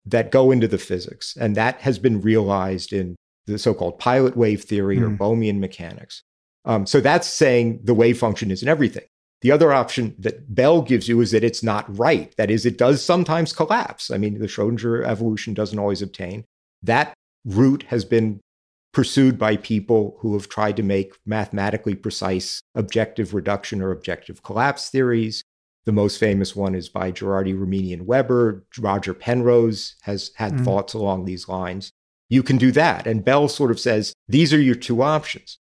that 0.05 0.31
go 0.31 0.49
into 0.49 0.69
the 0.69 0.77
physics. 0.77 1.35
And 1.37 1.57
that 1.57 1.81
has 1.81 1.99
been 1.99 2.21
realized 2.21 2.93
in 2.93 3.17
the 3.47 3.57
so 3.59 3.73
called 3.73 3.99
pilot 3.99 4.37
wave 4.37 4.63
theory 4.63 4.95
mm. 4.95 5.03
or 5.03 5.09
hmm. 5.09 5.15
Bohmian 5.17 5.59
mechanics. 5.59 6.23
Um, 6.63 6.85
so 6.85 7.01
that's 7.01 7.27
saying 7.27 7.81
the 7.83 7.93
wave 7.93 8.17
function 8.17 8.49
isn't 8.49 8.69
everything. 8.69 9.03
The 9.43 9.51
other 9.51 9.73
option 9.73 10.15
that 10.19 10.55
Bell 10.55 10.81
gives 10.81 11.09
you 11.09 11.19
is 11.19 11.31
that 11.31 11.43
it's 11.43 11.61
not 11.61 11.99
right. 11.99 12.33
That 12.37 12.49
is, 12.49 12.65
it 12.65 12.77
does 12.77 13.03
sometimes 13.03 13.51
collapse. 13.51 14.09
I 14.09 14.17
mean, 14.17 14.39
the 14.39 14.47
Schrodinger 14.47 15.05
evolution 15.05 15.53
doesn't 15.53 15.77
always 15.77 16.01
obtain. 16.01 16.45
That 16.81 17.13
route 17.43 17.83
has 17.89 18.05
been 18.05 18.39
pursued 18.93 19.37
by 19.37 19.57
people 19.57 20.15
who 20.19 20.33
have 20.35 20.47
tried 20.47 20.77
to 20.77 20.83
make 20.83 21.15
mathematically 21.25 21.93
precise 21.93 22.61
objective 22.73 23.33
reduction 23.33 23.81
or 23.81 23.91
objective 23.91 24.43
collapse 24.43 24.89
theories. 24.89 25.43
The 25.83 25.91
most 25.91 26.21
famous 26.21 26.55
one 26.55 26.73
is 26.73 26.87
by 26.87 27.11
Ghirardi, 27.11 27.59
Rimini, 27.59 27.91
and 27.91 28.07
Weber. 28.07 28.63
Roger 28.79 29.13
Penrose 29.13 29.95
has 30.03 30.31
had 30.35 30.53
mm. 30.53 30.63
thoughts 30.63 30.93
along 30.93 31.25
these 31.25 31.49
lines. 31.49 31.91
You 32.29 32.43
can 32.43 32.55
do 32.55 32.71
that. 32.71 33.05
And 33.05 33.25
Bell 33.25 33.49
sort 33.49 33.71
of 33.71 33.79
says, 33.79 34.13
these 34.29 34.53
are 34.53 34.61
your 34.61 34.75
two 34.75 35.01
options. 35.01 35.57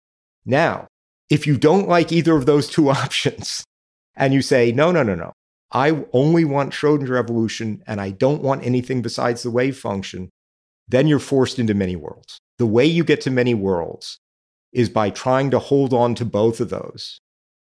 Now, 0.46 0.86
if 1.32 1.48
you 1.48 1.58
don't 1.58 1.88
like 1.88 2.12
either 2.12 2.36
of 2.36 2.46
those 2.46 2.68
two 2.68 2.90
options 2.92 3.64
and 4.16 4.34
you 4.34 4.42
say, 4.42 4.72
no, 4.72 4.92
no, 4.92 5.04
no, 5.04 5.16
no, 5.16 5.34
I 5.72 6.04
only 6.12 6.44
want 6.46 6.74
Schrodinger 6.74 7.18
evolution 7.18 7.84
and 7.88 8.02
I 8.02 8.12
don't 8.12 8.44
want 8.44 8.66
anything 8.66 9.02
besides 9.02 9.44
the 9.44 9.52
wave 9.52 9.78
function, 9.78 10.30
then 10.88 11.08
you're 11.08 11.20
forced 11.20 11.60
into 11.60 11.74
many 11.74 11.96
worlds. 11.96 12.40
The 12.58 12.66
way 12.66 12.86
you 12.86 13.04
get 13.04 13.22
to 13.22 13.32
many 13.32 13.54
worlds 13.54 14.20
is 14.74 14.90
by 14.90 15.10
trying 15.10 15.52
to 15.52 15.60
hold 15.60 15.94
on 15.94 16.16
to 16.16 16.26
both 16.26 16.60
of 16.60 16.70
those 16.70 17.20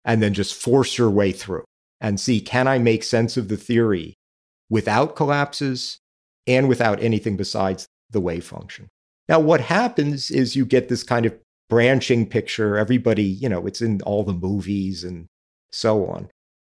and 0.04 0.22
then 0.22 0.34
just 0.34 0.54
force 0.54 0.98
your 0.98 1.10
way 1.10 1.32
through 1.32 1.64
and 2.00 2.20
see 2.20 2.40
can 2.40 2.68
I 2.68 2.78
make 2.78 3.02
sense 3.02 3.36
of 3.36 3.48
the 3.48 3.56
theory 3.56 4.14
without 4.68 5.16
collapses 5.16 5.98
and 6.46 6.68
without 6.68 7.02
anything 7.02 7.36
besides 7.36 7.86
the 8.10 8.20
wave 8.20 8.44
function. 8.44 8.88
Now, 9.28 9.40
what 9.40 9.60
happens 9.60 10.30
is 10.30 10.54
you 10.54 10.64
get 10.64 10.88
this 10.88 11.02
kind 11.02 11.26
of 11.26 11.36
branching 11.68 12.26
picture. 12.26 12.76
Everybody, 12.76 13.24
you 13.24 13.48
know, 13.48 13.66
it's 13.66 13.80
in 13.80 14.00
all 14.02 14.22
the 14.22 14.32
movies 14.32 15.02
and 15.02 15.26
so 15.70 16.06
on. 16.06 16.28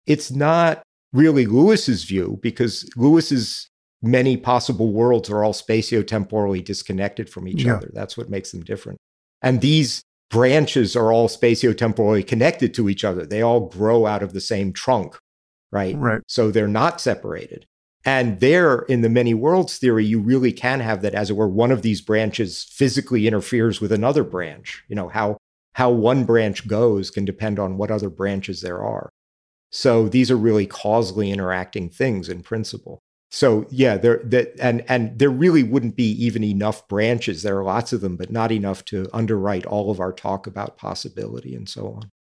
It's 0.07 0.31
not 0.31 0.83
really 1.13 1.47
Lewis's 1.47 2.05
view 2.05 2.39
because 2.43 2.89
Lewis's 2.97 3.69
many 4.03 4.37
possible 4.37 4.93
worlds 4.93 5.31
are 5.31 5.43
all 5.43 5.55
spatiotemporally 5.55 6.65
disconnected 6.65 7.31
from 7.31 7.49
each 7.49 7.65
yeah. 7.65 7.77
other. 7.77 7.91
That's 7.93 8.17
what 8.17 8.29
makes 8.29 8.51
them 8.51 8.63
different. 8.63 8.99
And 9.41 9.61
these 9.61 10.03
branches 10.31 10.97
are 10.97 11.13
all 11.13 11.29
spatiotemporally 11.29 12.27
connected 12.27 12.75
to 12.75 12.89
each 12.89 13.05
other. 13.05 13.25
They 13.25 13.43
all 13.43 13.61
grow 13.61 14.07
out 14.07 14.23
of 14.23 14.33
the 14.33 14.41
same 14.41 14.73
trunk, 14.73 15.17
right? 15.71 15.97
Right. 15.97 16.21
So 16.29 16.51
they're 16.51 16.69
not 16.69 17.01
separated. 17.01 17.67
And 18.05 18.41
there, 18.41 18.81
in 18.81 19.01
the 19.01 19.09
many 19.09 19.33
worlds 19.33 19.79
theory, 19.79 20.05
you 20.05 20.21
really 20.21 20.53
can 20.53 20.81
have 20.81 21.01
that, 21.03 21.15
as 21.15 21.31
it 21.31 21.37
were, 21.37 21.49
one 21.49 21.71
of 21.71 21.81
these 21.81 22.03
branches 22.03 22.65
physically 22.65 23.27
interferes 23.27 23.81
with 23.81 23.93
another 23.93 24.25
branch. 24.25 24.85
You 24.89 24.97
know, 24.97 25.09
how, 25.09 25.39
how 25.75 25.91
one 25.91 26.25
branch 26.25 26.67
goes 26.67 27.11
can 27.11 27.25
depend 27.25 27.59
on 27.59 27.77
what 27.77 27.91
other 27.91 28.09
branches 28.09 28.61
there 28.61 28.83
are. 28.83 29.11
So 29.71 30.09
these 30.09 30.31
are 30.31 30.37
really 30.37 30.67
causally 30.67 31.31
interacting 31.31 31.91
things 31.91 32.29
in 32.29 32.43
principle. 32.43 33.01
So 33.31 33.67
yeah, 33.69 33.97
there 33.97 34.21
that 34.27 34.53
and 34.61 34.85
and 34.89 35.19
there 35.19 35.31
really 35.31 35.65
wouldn't 35.65 35.97
be 35.97 36.11
even 36.25 36.45
enough 36.45 36.87
branches. 36.87 37.43
There 37.43 37.59
are 37.59 37.65
lots 37.65 37.93
of 37.93 38.01
them, 38.01 38.17
but 38.17 38.31
not 38.31 38.53
enough 38.53 38.85
to 38.87 39.09
underwrite 39.13 39.67
all 39.67 39.91
of 39.91 39.99
our 39.99 40.13
talk 40.13 40.47
about 40.47 40.77
possibility 40.77 41.57
and 41.57 41.69
so 41.69 41.89
on. 41.89 42.11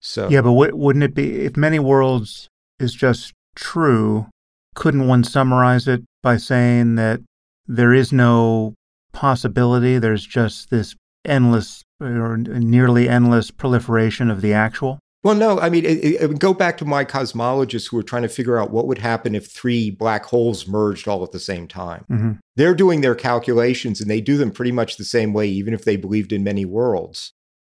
So 0.00 0.30
yeah, 0.30 0.40
but 0.40 0.54
w- 0.54 0.74
wouldn't 0.74 1.04
it 1.04 1.14
be 1.14 1.44
if 1.44 1.58
many 1.58 1.78
worlds 1.78 2.48
is 2.78 2.94
just 2.94 3.34
true? 3.54 4.28
Couldn't 4.74 5.06
one 5.06 5.24
summarize 5.24 5.86
it 5.86 6.02
by 6.22 6.38
saying 6.38 6.94
that 6.94 7.20
there 7.66 7.92
is 7.92 8.10
no 8.10 8.72
possibility? 9.12 9.98
There's 9.98 10.24
just 10.24 10.70
this 10.70 10.94
endless 11.26 11.82
or 12.00 12.36
nearly 12.36 13.08
endless 13.08 13.50
proliferation 13.50 14.30
of 14.30 14.40
the 14.40 14.52
actual. 14.52 14.98
Well, 15.26 15.34
no, 15.34 15.58
I 15.58 15.70
mean, 15.70 15.84
it, 15.84 16.04
it, 16.04 16.38
go 16.38 16.54
back 16.54 16.78
to 16.78 16.84
my 16.84 17.04
cosmologists 17.04 17.90
who 17.90 17.96
were 17.96 18.04
trying 18.04 18.22
to 18.22 18.28
figure 18.28 18.58
out 18.58 18.70
what 18.70 18.86
would 18.86 18.98
happen 18.98 19.34
if 19.34 19.50
three 19.50 19.90
black 19.90 20.24
holes 20.24 20.68
merged 20.68 21.08
all 21.08 21.24
at 21.24 21.32
the 21.32 21.40
same 21.40 21.66
time. 21.66 22.04
Mm-hmm. 22.08 22.32
They're 22.54 22.76
doing 22.76 23.00
their 23.00 23.16
calculations 23.16 24.00
and 24.00 24.08
they 24.08 24.20
do 24.20 24.36
them 24.36 24.52
pretty 24.52 24.70
much 24.70 24.96
the 24.96 25.04
same 25.04 25.32
way, 25.32 25.48
even 25.48 25.74
if 25.74 25.84
they 25.84 25.96
believed 25.96 26.32
in 26.32 26.44
many 26.44 26.64
worlds. 26.64 27.32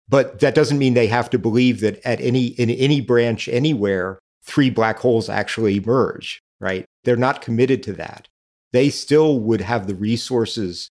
But 0.08 0.40
that 0.40 0.56
doesn't 0.56 0.78
mean 0.78 0.94
they 0.94 1.08
have 1.08 1.30
to 1.32 1.40
believe 1.40 1.82
that 1.82 2.00
at 2.06 2.22
any 2.22 2.48
in 2.48 2.70
any 2.70 3.02
branch 3.02 3.48
anywhere, 3.50 4.20
three 4.44 4.70
black 4.70 5.00
holes 5.00 5.30
actually 5.30 5.80
merge, 5.80 6.42
right? 6.60 6.86
They're 7.04 7.16
not 7.16 7.42
committed 7.42 7.84
to 7.84 7.94
that. 7.94 8.28
They 8.72 8.90
still 8.90 9.40
would 9.40 9.62
have 9.62 9.88
the 9.88 9.96
resources 9.96 10.90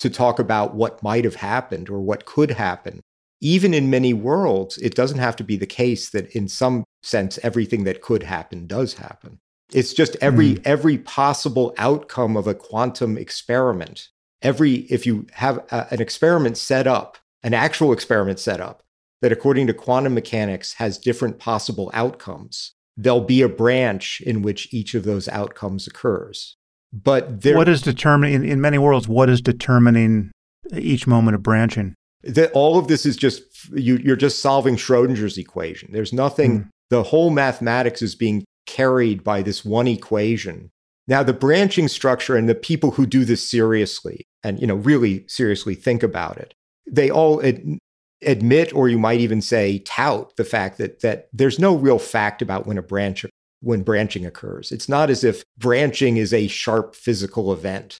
to 0.00 0.10
talk 0.10 0.38
about 0.38 0.74
what 0.74 1.02
might 1.02 1.24
have 1.24 1.36
happened 1.36 1.88
or 1.88 2.00
what 2.00 2.24
could 2.24 2.52
happen. 2.52 3.00
Even 3.40 3.72
in 3.72 3.88
many 3.88 4.12
worlds, 4.12 4.76
it 4.78 4.94
doesn't 4.94 5.18
have 5.18 5.36
to 5.36 5.44
be 5.44 5.56
the 5.56 5.66
case 5.66 6.10
that 6.10 6.30
in 6.34 6.48
some 6.48 6.84
sense 7.02 7.38
everything 7.42 7.84
that 7.84 8.02
could 8.02 8.24
happen 8.24 8.66
does 8.66 8.94
happen. 8.94 9.38
It's 9.72 9.94
just 9.94 10.16
every 10.20 10.54
mm. 10.54 10.62
every 10.64 10.98
possible 10.98 11.72
outcome 11.78 12.36
of 12.36 12.46
a 12.46 12.54
quantum 12.54 13.16
experiment. 13.16 14.08
Every 14.42 14.80
if 14.90 15.06
you 15.06 15.26
have 15.32 15.58
a, 15.70 15.86
an 15.92 16.00
experiment 16.00 16.58
set 16.58 16.86
up, 16.86 17.18
an 17.42 17.54
actual 17.54 17.92
experiment 17.92 18.40
set 18.40 18.60
up 18.60 18.82
that 19.22 19.32
according 19.32 19.66
to 19.68 19.74
quantum 19.74 20.14
mechanics 20.14 20.74
has 20.74 20.98
different 20.98 21.38
possible 21.38 21.90
outcomes, 21.94 22.72
there'll 22.96 23.20
be 23.20 23.42
a 23.42 23.48
branch 23.48 24.20
in 24.22 24.42
which 24.42 24.72
each 24.72 24.94
of 24.94 25.04
those 25.04 25.28
outcomes 25.28 25.86
occurs. 25.86 26.56
But 26.92 27.42
there, 27.42 27.56
what 27.56 27.68
is 27.68 27.82
determining 27.82 28.34
in, 28.34 28.44
in 28.44 28.60
many 28.60 28.78
worlds? 28.78 29.08
What 29.08 29.28
is 29.28 29.40
determining 29.40 30.32
each 30.76 31.06
moment 31.06 31.34
of 31.34 31.42
branching? 31.42 31.94
That 32.22 32.50
all 32.52 32.78
of 32.78 32.88
this 32.88 33.06
is 33.06 33.16
just 33.16 33.42
you, 33.72 33.96
you're 33.96 34.16
just 34.16 34.40
solving 34.40 34.76
Schrodinger's 34.76 35.38
equation. 35.38 35.92
There's 35.92 36.12
nothing. 36.12 36.60
Mm. 36.60 36.68
The 36.90 37.02
whole 37.04 37.30
mathematics 37.30 38.02
is 38.02 38.14
being 38.14 38.44
carried 38.66 39.22
by 39.22 39.42
this 39.42 39.64
one 39.64 39.86
equation. 39.86 40.70
Now, 41.06 41.22
the 41.22 41.32
branching 41.32 41.88
structure 41.88 42.36
and 42.36 42.48
the 42.48 42.54
people 42.54 42.92
who 42.92 43.06
do 43.06 43.24
this 43.24 43.48
seriously 43.48 44.26
and 44.42 44.60
you 44.60 44.66
know 44.66 44.76
really 44.76 45.24
seriously 45.28 45.74
think 45.74 46.02
about 46.02 46.38
it, 46.38 46.54
they 46.90 47.10
all 47.10 47.44
ad- 47.44 47.78
admit, 48.22 48.74
or 48.74 48.88
you 48.88 48.98
might 48.98 49.20
even 49.20 49.40
say 49.40 49.78
tout, 49.80 50.34
the 50.36 50.44
fact 50.44 50.78
that 50.78 51.00
that 51.00 51.28
there's 51.32 51.58
no 51.58 51.76
real 51.76 51.98
fact 51.98 52.42
about 52.42 52.66
when 52.66 52.78
a 52.78 52.82
branch 52.82 53.24
when 53.60 53.82
branching 53.82 54.24
occurs. 54.24 54.72
It's 54.72 54.88
not 54.88 55.10
as 55.10 55.22
if 55.22 55.44
branching 55.58 56.16
is 56.16 56.32
a 56.32 56.48
sharp 56.48 56.94
physical 56.94 57.52
event 57.52 57.98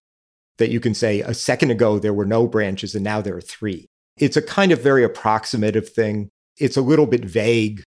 that 0.58 0.70
you 0.70 0.80
can 0.80 0.94
say 0.94 1.20
a 1.20 1.34
second 1.34 1.70
ago 1.70 1.98
there 1.98 2.14
were 2.14 2.26
no 2.26 2.46
branches 2.46 2.94
and 2.94 3.04
now 3.04 3.20
there 3.20 3.36
are 3.36 3.42
three. 3.42 3.86
It's 4.16 4.36
a 4.36 4.42
kind 4.42 4.72
of 4.72 4.82
very 4.82 5.04
approximative 5.04 5.88
thing. 5.88 6.28
It's 6.58 6.76
a 6.76 6.82
little 6.82 7.06
bit 7.06 7.24
vague 7.24 7.82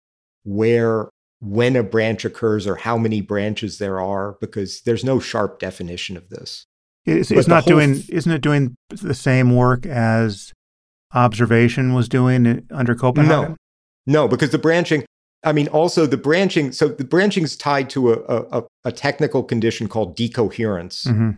where 0.45 1.09
when 1.41 1.77
a 1.77 1.83
branch 1.83 2.25
occurs 2.25 2.67
or 2.67 2.77
how 2.77 2.97
many 2.97 3.21
branches 3.21 3.79
there 3.79 4.01
are 4.01 4.37
because 4.41 4.83
there's 4.83 5.05
no 5.05 5.19
sharp 5.19 5.59
definition 5.59 6.17
of 6.17 6.29
this. 6.29 6.65
It's, 7.05 7.31
it's 7.31 7.49
not 7.49 7.67
doing 7.67 8.03
isn't 8.09 8.31
it 8.31 8.41
doing 8.41 8.77
the 8.91 9.15
same 9.15 9.57
work 9.57 9.87
as 9.87 10.53
observation 11.13 11.95
was 11.95 12.09
doing 12.09 12.47
uh, 12.47 12.61
under 12.71 12.95
Copenhagen? 12.95 13.51
No. 13.51 13.57
No, 14.05 14.29
because 14.29 14.51
the 14.51 14.59
branching 14.59 15.05
I 15.45 15.53
mean, 15.53 15.69
also 15.69 16.07
the 16.07 16.17
branching. 16.17 16.73
So 16.73 16.89
the 16.89 17.05
branching 17.05 17.45
is 17.45 17.57
tied 17.57 17.91
to 17.91 18.13
a, 18.13 18.61
a, 18.61 18.65
a 18.85 18.93
technical 18.93 19.43
condition 19.43 19.89
called 19.89 20.17
decoherence, 20.17 21.05
mm-hmm. 21.05 21.31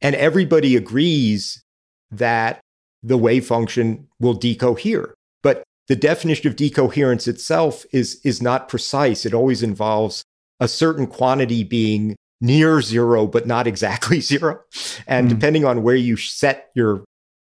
and 0.00 0.14
everybody 0.16 0.76
agrees 0.76 1.62
that 2.10 2.60
the 3.02 3.16
wave 3.16 3.46
function 3.46 4.08
will 4.20 4.38
decohere. 4.38 5.12
But 5.42 5.62
the 5.88 5.96
definition 5.96 6.48
of 6.48 6.56
decoherence 6.56 7.26
itself 7.28 7.86
is 7.92 8.20
is 8.24 8.42
not 8.42 8.68
precise. 8.68 9.24
It 9.24 9.34
always 9.34 9.62
involves 9.62 10.22
a 10.60 10.68
certain 10.68 11.06
quantity 11.06 11.64
being 11.64 12.16
near 12.40 12.80
zero, 12.82 13.26
but 13.26 13.46
not 13.46 13.66
exactly 13.66 14.20
zero. 14.32 14.60
And 15.06 15.26
mm. 15.26 15.30
depending 15.30 15.64
on 15.64 15.82
where 15.82 15.96
you 15.96 16.16
set 16.16 16.70
your 16.74 17.04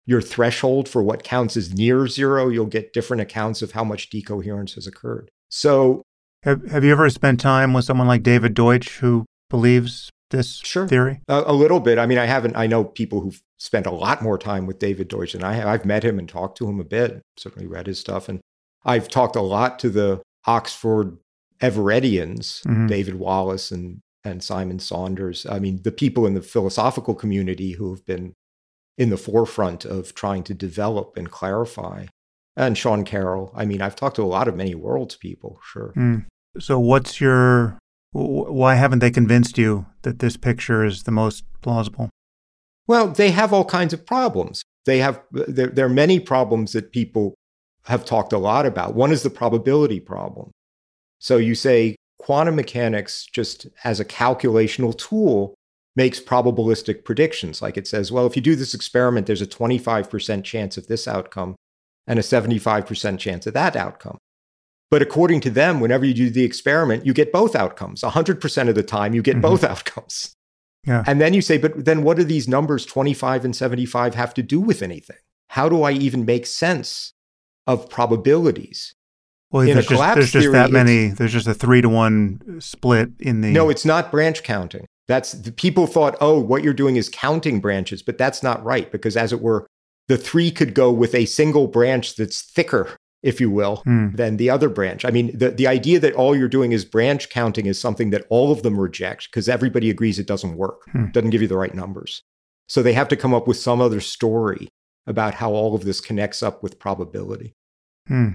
your 0.05 0.21
threshold 0.21 0.87
for 0.87 1.03
what 1.03 1.23
counts 1.23 1.57
as 1.57 1.73
near 1.73 2.07
zero, 2.07 2.47
you'll 2.49 2.65
get 2.65 2.93
different 2.93 3.21
accounts 3.21 3.61
of 3.61 3.71
how 3.71 3.83
much 3.83 4.09
decoherence 4.09 4.75
has 4.75 4.87
occurred. 4.87 5.29
So, 5.49 6.03
have, 6.43 6.69
have 6.69 6.83
you 6.83 6.91
ever 6.91 7.09
spent 7.09 7.39
time 7.39 7.73
with 7.73 7.85
someone 7.85 8.07
like 8.07 8.23
David 8.23 8.53
Deutsch 8.53 8.97
who 8.99 9.25
believes 9.49 10.09
this 10.29 10.57
sure. 10.63 10.87
theory? 10.87 11.21
A, 11.27 11.43
a, 11.47 11.53
little 11.53 11.79
bit. 11.79 11.97
I 11.97 12.05
mean, 12.05 12.17
I 12.17 12.25
haven't, 12.25 12.55
I 12.55 12.67
know 12.67 12.83
people 12.83 13.21
who've 13.21 13.41
spent 13.57 13.85
a 13.85 13.91
lot 13.91 14.21
more 14.21 14.37
time 14.37 14.65
with 14.65 14.79
David 14.79 15.07
Deutsch 15.07 15.33
than 15.33 15.43
I 15.43 15.53
have. 15.53 15.67
I've 15.67 15.85
met 15.85 16.03
him 16.03 16.19
and 16.19 16.27
talked 16.27 16.57
to 16.57 16.67
him 16.69 16.79
a 16.79 16.85
bit, 16.85 17.21
certainly 17.37 17.67
read 17.67 17.87
his 17.87 17.99
stuff. 17.99 18.29
And 18.29 18.39
I've 18.85 19.07
talked 19.07 19.35
a 19.35 19.41
lot 19.41 19.79
to 19.79 19.89
the 19.89 20.21
Oxford 20.45 21.17
Everettians, 21.61 22.63
mm-hmm. 22.63 22.87
David 22.87 23.15
Wallace 23.15 23.71
and, 23.71 23.99
and 24.23 24.43
Simon 24.43 24.79
Saunders. 24.79 25.45
I 25.49 25.59
mean, 25.59 25.81
the 25.83 25.91
people 25.91 26.25
in 26.25 26.33
the 26.33 26.41
philosophical 26.41 27.15
community 27.15 27.73
who 27.73 27.89
have 27.93 28.05
been 28.05 28.33
in 28.97 29.09
the 29.09 29.17
forefront 29.17 29.85
of 29.85 30.13
trying 30.13 30.43
to 30.43 30.53
develop 30.53 31.15
and 31.17 31.29
clarify. 31.29 32.05
And 32.57 32.75
Sean 32.75 33.05
Carroll. 33.05 33.53
I 33.55 33.65
mean, 33.65 33.83
I've 33.83 33.95
talked 33.95 34.15
to 34.15 34.23
a 34.23 34.25
lot 34.25 34.47
of 34.47 34.55
many 34.55 34.73
worlds 34.73 35.15
people, 35.15 35.59
sure. 35.63 35.93
Mm. 35.95 36.25
So, 36.59 36.79
what's 36.79 37.21
your, 37.21 37.77
why 38.13 38.73
haven't 38.73 38.99
they 38.99 39.11
convinced 39.11 39.59
you 39.59 39.85
that 40.01 40.17
this 40.19 40.37
picture 40.37 40.83
is 40.83 41.03
the 41.03 41.11
most 41.11 41.43
plausible? 41.61 42.09
Well, 42.87 43.09
they 43.09 43.29
have 43.29 43.53
all 43.53 43.63
kinds 43.63 43.93
of 43.93 44.07
problems. 44.07 44.63
They 44.85 44.97
have, 44.97 45.21
there, 45.31 45.67
there 45.67 45.85
are 45.85 45.89
many 45.89 46.19
problems 46.19 46.73
that 46.73 46.91
people 46.91 47.35
have 47.83 48.05
talked 48.05 48.33
a 48.33 48.39
lot 48.39 48.65
about. 48.65 48.95
One 48.95 49.11
is 49.11 49.21
the 49.21 49.29
probability 49.29 49.99
problem. 49.99 50.49
So, 51.19 51.37
you 51.37 51.53
say 51.53 51.95
quantum 52.17 52.55
mechanics, 52.55 53.27
just 53.31 53.67
as 53.83 53.99
a 53.99 54.05
calculational 54.05 54.97
tool, 54.97 55.53
makes 55.95 56.19
probabilistic 56.19 57.03
predictions. 57.03 57.61
Like 57.61 57.77
it 57.77 57.87
says, 57.87 58.11
well, 58.11 58.25
if 58.25 58.35
you 58.35 58.41
do 58.41 58.55
this 58.55 58.73
experiment, 58.73 59.27
there's 59.27 59.41
a 59.43 59.47
25% 59.47 60.43
chance 60.43 60.75
of 60.75 60.87
this 60.87 61.07
outcome 61.07 61.55
and 62.07 62.17
a 62.17 62.21
75% 62.21 63.19
chance 63.19 63.45
of 63.45 63.53
that 63.53 63.75
outcome. 63.75 64.17
But 64.89 65.01
according 65.01 65.41
to 65.41 65.49
them, 65.49 65.79
whenever 65.79 66.05
you 66.05 66.13
do 66.13 66.29
the 66.29 66.43
experiment, 66.43 67.05
you 67.05 67.13
get 67.13 67.33
both 67.33 67.55
outcomes. 67.55 68.01
100% 68.01 68.69
of 68.69 68.75
the 68.75 68.83
time, 68.83 69.13
you 69.13 69.21
get 69.21 69.33
mm-hmm. 69.33 69.41
both 69.41 69.63
outcomes. 69.63 70.33
Yeah. 70.85 71.03
And 71.05 71.19
then 71.19 71.33
you 71.33 71.41
say, 71.41 71.57
but 71.57 71.83
then 71.83 72.03
what 72.03 72.15
do 72.15 72.23
these 72.23 72.47
numbers, 72.47 72.85
25 72.85 73.43
and 73.43 73.55
75, 73.55 74.15
have 74.15 74.33
to 74.35 74.41
do 74.41 74.61
with 74.61 74.81
anything? 74.81 75.17
How 75.49 75.67
do 75.67 75.83
I 75.83 75.91
even 75.91 76.23
make 76.23 76.45
sense 76.45 77.13
of 77.65 77.89
probabilities? 77.89 78.93
Well, 79.51 79.63
in 79.63 79.73
there's, 79.73 79.87
just, 79.87 80.15
there's 80.15 80.31
just 80.31 80.51
that 80.51 80.71
many. 80.71 81.07
There's 81.07 81.33
just 81.33 81.47
a 81.47 81.53
three 81.53 81.81
to 81.81 81.89
one 81.89 82.59
split 82.59 83.11
in 83.19 83.41
the. 83.41 83.49
No, 83.49 83.69
it's 83.69 83.85
not 83.85 84.11
branch 84.11 84.43
counting. 84.43 84.85
That's 85.07 85.31
the 85.31 85.53
people 85.53 85.87
thought, 85.87 86.17
oh, 86.19 86.39
what 86.39 86.63
you're 86.63 86.73
doing 86.73 86.97
is 86.97 87.07
counting 87.07 87.61
branches, 87.61 88.01
but 88.01 88.17
that's 88.17 88.43
not 88.43 88.63
right 88.65 88.91
because, 88.91 89.15
as 89.15 89.31
it 89.31 89.41
were, 89.41 89.65
the 90.07 90.17
three 90.17 90.51
could 90.51 90.73
go 90.73 90.91
with 90.91 91.13
a 91.13 91.25
single 91.25 91.67
branch 91.67 92.15
that's 92.15 92.41
thicker, 92.41 92.89
if 93.23 93.41
you 93.41 93.49
will, 93.49 93.77
hmm. 93.77 94.09
than 94.13 94.37
the 94.37 94.49
other 94.49 94.69
branch. 94.69 95.05
I 95.05 95.11
mean, 95.11 95.37
the, 95.37 95.51
the 95.51 95.67
idea 95.67 95.99
that 95.99 96.13
all 96.13 96.35
you're 96.35 96.47
doing 96.47 96.71
is 96.71 96.85
branch 96.85 97.29
counting 97.29 97.65
is 97.65 97.79
something 97.79 98.09
that 98.11 98.25
all 98.29 98.51
of 98.51 98.63
them 98.63 98.79
reject 98.79 99.29
because 99.29 99.49
everybody 99.49 99.89
agrees 99.89 100.19
it 100.19 100.27
doesn't 100.27 100.57
work, 100.57 100.83
hmm. 100.91 101.07
doesn't 101.11 101.31
give 101.31 101.41
you 101.41 101.47
the 101.47 101.57
right 101.57 101.75
numbers. 101.75 102.23
So 102.67 102.83
they 102.83 102.93
have 102.93 103.07
to 103.09 103.15
come 103.15 103.33
up 103.33 103.47
with 103.47 103.57
some 103.57 103.81
other 103.81 104.01
story 104.01 104.67
about 105.05 105.35
how 105.35 105.51
all 105.51 105.73
of 105.73 105.85
this 105.85 106.01
connects 106.01 106.43
up 106.43 106.61
with 106.61 106.79
probability. 106.79 107.53
Hmm. 108.07 108.31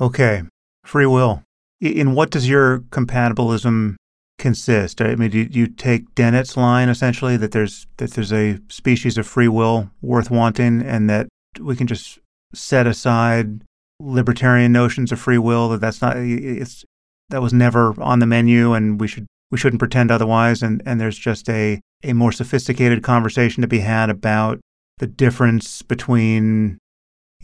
Okay. 0.00 0.42
Free 0.84 1.06
will. 1.06 1.42
In 1.80 2.14
what 2.14 2.30
does 2.30 2.48
your 2.48 2.80
compatibilism 2.80 3.96
consist? 4.38 5.00
I 5.00 5.14
mean, 5.16 5.30
do 5.30 5.38
you 5.50 5.66
take 5.66 6.14
Dennett's 6.14 6.56
line 6.56 6.88
essentially 6.88 7.36
that 7.36 7.52
there's 7.52 7.86
that 7.96 8.12
there's 8.12 8.32
a 8.32 8.58
species 8.68 9.18
of 9.18 9.26
free 9.26 9.48
will 9.48 9.90
worth 10.02 10.30
wanting, 10.30 10.82
and 10.82 11.08
that 11.10 11.28
we 11.60 11.76
can 11.76 11.86
just 11.86 12.18
set 12.54 12.86
aside 12.86 13.62
libertarian 14.00 14.72
notions 14.72 15.10
of 15.10 15.18
free 15.18 15.38
will 15.38 15.70
that 15.70 15.80
that's 15.80 16.02
not 16.02 16.16
it's 16.16 16.84
that 17.30 17.42
was 17.42 17.52
never 17.52 18.00
on 18.00 18.18
the 18.18 18.26
menu, 18.26 18.72
and 18.72 19.00
we 19.00 19.08
should 19.08 19.26
we 19.50 19.58
shouldn't 19.58 19.80
pretend 19.80 20.10
otherwise, 20.10 20.62
and 20.62 20.82
and 20.86 21.00
there's 21.00 21.18
just 21.18 21.48
a 21.48 21.80
a 22.04 22.12
more 22.12 22.32
sophisticated 22.32 23.02
conversation 23.02 23.62
to 23.62 23.66
be 23.66 23.80
had 23.80 24.10
about 24.10 24.60
the 24.98 25.06
difference 25.06 25.82
between 25.82 26.78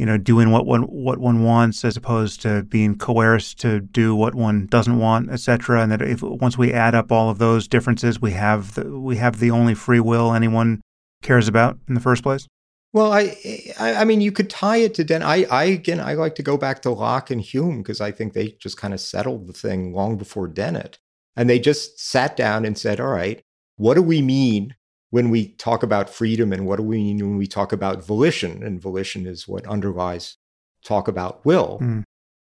you 0.03 0.07
know, 0.07 0.19
doing 0.19 0.51
what 0.51 0.67
one 0.67 0.83
what 0.83 1.19
one 1.19 1.45
wants 1.45 1.85
as 1.85 1.97
opposed 1.97 2.43
to 2.43 2.65
being 2.65 2.99
coerced 2.99 3.61
to 3.61 3.79
do 3.79 4.17
what 4.17 4.35
one 4.35 4.67
doesn't 4.67 4.99
want, 4.99 5.31
etc. 5.31 5.81
And 5.81 5.93
that 5.93 6.03
if 6.03 6.23
once 6.23 6.59
we 6.59 6.73
add 6.73 6.97
up 6.97 7.13
all 7.13 7.31
of 7.31 7.39
those 7.39 7.69
differences, 7.69 8.21
we 8.21 8.33
have 8.33 8.75
the, 8.75 8.99
we 8.99 9.15
have 9.19 9.39
the 9.39 9.53
only 9.53 9.75
free 9.75 10.01
will 10.01 10.35
anyone 10.35 10.81
cares 11.23 11.47
about 11.47 11.79
in 11.87 11.95
the 11.95 12.01
first 12.01 12.25
place. 12.25 12.49
Well, 12.93 13.13
I, 13.13 13.37
I, 13.79 13.95
I 13.95 14.05
mean, 14.05 14.21
you 14.21 14.33
could 14.33 14.51
tie 14.51 14.79
it 14.79 14.95
to 14.95 15.05
Den. 15.05 15.23
I, 15.23 15.45
I 15.45 15.65
again, 15.67 16.01
I 16.01 16.15
like 16.15 16.35
to 16.35 16.43
go 16.43 16.57
back 16.57 16.83
to 16.83 16.91
Locke 16.91 17.31
and 17.31 17.41
Hume 17.41 17.81
because 17.81 18.01
I 18.01 18.11
think 18.11 18.33
they 18.33 18.57
just 18.61 18.77
kind 18.77 18.93
of 18.93 18.99
settled 19.01 19.47
the 19.47 19.53
thing 19.53 19.95
long 19.95 20.17
before 20.17 20.49
Dennett, 20.49 20.99
and 21.37 21.49
they 21.49 21.61
just 21.61 22.01
sat 22.01 22.37
down 22.37 22.65
and 22.65 22.77
said, 22.77 22.99
"All 22.99 23.07
right, 23.07 23.41
what 23.77 23.95
do 23.95 24.03
we 24.03 24.21
mean 24.21 24.75
when 25.13 25.29
we 25.29 25.49
talk 25.49 25.83
about 25.83 26.09
freedom 26.09 26.55
and 26.55 26.67
what 26.67 26.77
do 26.77 26.83
we 26.83 26.97
mean 26.97 27.19
when 27.19 27.37
we 27.37 27.47
talk 27.47 27.71
about 27.71 28.03
volition 28.03 28.63
and 28.63 28.81
volition 28.81 29.27
is 29.27 29.47
what 29.47 29.67
underlies 29.67 30.39
talk 30.85 31.07
about 31.07 31.45
will. 31.45 31.79
Mm. 31.81 32.03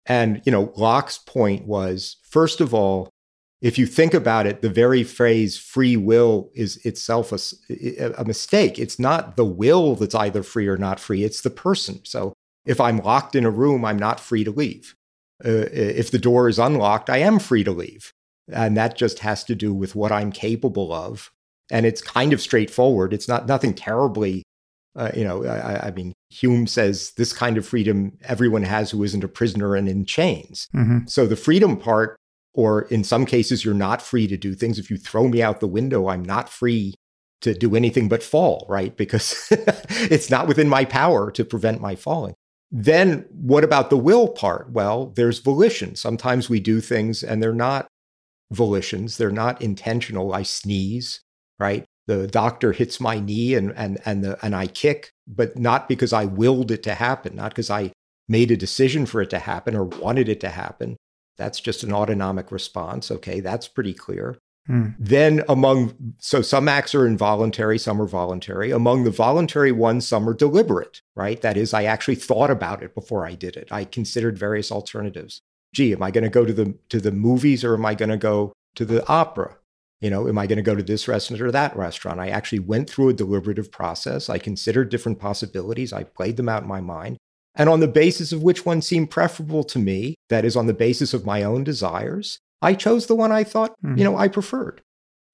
and 0.07 0.41
you 0.47 0.53
know 0.53 0.73
locke's 0.77 1.19
point 1.19 1.67
was 1.67 2.17
first 2.23 2.61
of 2.61 2.73
all 2.73 3.11
if 3.61 3.79
you 3.79 3.87
think 3.87 4.15
about 4.15 4.47
it 4.47 4.63
the 4.63 4.71
very 4.71 5.03
phrase 5.03 5.59
free 5.59 5.97
will 5.97 6.51
is 6.55 6.77
itself 6.87 7.33
a, 7.33 8.13
a 8.21 8.25
mistake. 8.25 8.79
It's 8.79 8.99
not 8.99 9.37
the 9.37 9.45
will 9.45 9.97
that's 9.97 10.15
either 10.15 10.43
free 10.43 10.69
or 10.69 10.77
not 10.77 11.01
free 11.01 11.25
it's 11.25 11.43
the 11.43 11.51
person. 11.51 12.01
So 12.05 12.33
if 12.65 12.81
i'm 12.81 12.99
locked 12.99 13.35
in 13.35 13.45
a 13.45 13.51
room 13.51 13.85
i'm 13.85 13.99
not 13.99 14.21
free 14.21 14.45
to 14.45 14.53
leave. 14.53 14.95
Uh, 15.45 15.67
if 15.73 16.13
the 16.13 16.25
door 16.29 16.49
is 16.49 16.61
unlocked 16.61 17.11
i 17.11 17.19
am 17.19 17.41
free 17.41 17.65
to 17.65 17.73
leave. 17.73 18.13
And 18.53 18.77
that 18.77 18.97
just 18.97 19.19
has 19.19 19.43
to 19.45 19.57
do 19.57 19.75
with 19.75 19.97
what 19.97 20.13
i'm 20.13 20.31
capable 20.31 20.93
of 20.93 21.33
and 21.73 21.87
it's 21.87 22.03
kind 22.03 22.33
of 22.33 22.41
straightforward. 22.41 23.13
It's 23.13 23.27
not 23.27 23.49
nothing 23.49 23.75
terribly 23.75 24.45
Uh, 24.95 25.11
you 25.17 25.25
know, 25.25 25.43
I, 25.47 25.87
I, 25.87 25.91
mean, 25.91 26.13
Hume 26.29 26.67
says 26.67 27.13
this 27.17 27.33
kind 27.33 27.57
of 27.57 27.67
freedom 27.67 28.13
everyone 28.25 28.63
has 28.63 28.91
who 28.91 29.03
isn't 29.03 29.25
a 29.25 29.29
prisoner 29.29 29.75
and 29.75 29.89
in 29.89 30.05
chains. 30.05 30.69
Mm-hmm. 30.75 31.07
So 31.07 31.27
the 31.27 31.35
freedom 31.35 31.79
part, 31.79 32.15
or 32.53 32.83
in 32.83 33.03
some 33.03 33.25
cases, 33.25 33.65
you're 33.65 33.73
not 33.73 34.03
free 34.03 34.27
to 34.27 34.37
do 34.37 34.55
things. 34.55 34.79
If 34.79 34.91
you 34.91 34.99
throw 34.99 35.29
me 35.29 35.43
out 35.43 35.61
the 35.61 35.67
window, 35.67 36.09
I'm 36.09 36.23
not 36.23 36.51
free 36.51 36.95
to 37.41 37.55
do 37.55 37.75
anything 37.75 38.07
but 38.11 38.23
fall, 38.23 38.67
right? 38.69 38.95
Because 38.95 39.49
it's 39.51 40.29
not 40.29 40.47
within 40.47 40.69
my 40.69 40.85
power 40.85 41.31
to 41.31 41.43
prevent 41.43 41.81
my 41.81 41.95
falling. 41.97 42.35
Then 42.71 43.25
what 43.31 43.65
about 43.65 43.89
the 43.89 43.97
will 43.97 44.29
part? 44.29 44.71
Well, 44.73 45.07
there's 45.17 45.39
volition. 45.39 45.97
Sometimes 45.97 46.51
we 46.51 46.61
do 46.61 46.83
things 46.83 47.23
and 47.23 47.43
they're 47.43 47.55
not 47.55 47.87
volitions, 48.53 49.17
they're 49.17 49.31
not 49.31 49.63
intentional. 49.63 50.35
I 50.35 50.43
sneeze, 50.43 51.23
right? 51.63 51.85
The 52.09 52.27
doctor 52.27 52.73
hits 52.73 53.01
my 53.01 53.21
knee 53.21 53.55
and 53.55 53.73
and 53.77 53.99
and 54.05 54.25
the 54.25 54.45
and 54.45 54.55
I 54.55 54.67
kick, 54.67 55.13
but 55.27 55.57
not 55.57 55.89
because 55.89 56.13
I 56.13 56.25
willed 56.25 56.71
it 56.71 56.83
to 56.83 56.95
happen, 56.95 57.37
not 57.37 57.53
because 57.53 57.71
I 57.71 57.93
made 58.29 58.51
a 58.51 58.57
decision 58.57 59.07
for 59.07 59.23
it 59.23 59.31
to 59.31 59.39
happen 59.39 59.77
or 59.77 59.85
wanted 59.85 60.29
it 60.29 60.41
to 60.41 60.49
happen. 60.49 60.97
That's 61.39 61.61
just 61.61 61.83
an 61.85 61.93
autonomic 61.93 62.51
response. 62.51 63.11
Okay, 63.11 63.41
that's 63.41 63.69
pretty 63.69 63.95
clear. 63.95 64.37
Hmm. 64.67 64.91
Then, 64.99 65.43
among, 65.49 66.15
so 66.19 66.41
some 66.41 66.69
acts 66.69 66.95
are 66.95 67.07
involuntary, 67.07 67.79
some 67.79 68.01
are 68.01 68.07
voluntary. 68.07 68.71
Among 68.71 69.03
the 69.03 69.11
voluntary 69.11 69.73
ones, 69.73 70.07
some 70.07 70.29
are 70.29 70.35
deliberate, 70.35 71.01
right? 71.17 71.41
That 71.41 71.57
is, 71.57 71.75
I 71.75 71.85
actually 71.85 72.15
thought 72.15 72.51
about 72.51 72.83
it 72.83 72.95
before 72.95 73.27
I 73.27 73.35
did 73.35 73.57
it. 73.57 73.73
I 73.73 73.85
considered 73.85 74.39
various 74.39 74.71
alternatives. 74.71 75.41
Gee, 75.75 75.93
am 75.93 76.03
I 76.03 76.13
going 76.13 76.25
to 76.25 76.31
go 76.31 76.45
to 76.45 76.53
the, 76.53 76.79
to 76.91 77.01
the 77.01 77.11
movies 77.11 77.65
or 77.65 77.75
am 77.75 77.85
I 77.85 77.95
going 77.97 78.11
to 78.11 78.17
go 78.17 78.53
to 78.77 78.85
the 78.85 79.05
opera? 79.09 79.57
You 80.03 80.11
know, 80.11 80.29
am 80.29 80.37
I 80.37 80.49
going 80.49 80.57
to 80.57 80.63
go 80.63 80.75
to 80.75 80.83
this 80.83 81.07
restaurant 81.07 81.41
or 81.41 81.53
that 81.53 81.77
restaurant? 81.77 82.19
I 82.19 82.29
actually 82.29 82.59
went 82.59 82.91
through 82.91 83.11
a 83.11 83.15
deliberative 83.15 83.71
process. 83.71 84.29
I 84.29 84.39
considered 84.39 84.91
different 84.91 85.21
possibilities. 85.21 85.93
I 85.93 86.03
played 86.03 86.37
them 86.37 86.49
out 86.49 86.63
in 86.63 86.69
my 86.69 86.81
mind. 86.81 87.19
And 87.55 87.69
on 87.69 87.81
the 87.81 87.89
basis 87.89 88.33
of 88.33 88.43
which 88.43 88.67
one 88.67 88.83
seemed 88.83 89.11
preferable 89.11 89.63
to 89.65 89.79
me, 89.79 90.17
that 90.29 90.45
is, 90.45 90.57
on 90.57 90.67
the 90.67 90.75
basis 90.75 91.15
of 91.15 91.25
my 91.25 91.45
own 91.45 91.63
desires, 91.63 92.39
I 92.61 92.75
chose 92.75 93.07
the 93.07 93.15
one 93.15 93.31
I 93.31 93.45
thought, 93.45 93.75
mm-hmm. 93.85 93.97
you 93.97 94.05
know, 94.05 94.17
I 94.17 94.29
preferred. 94.29 94.83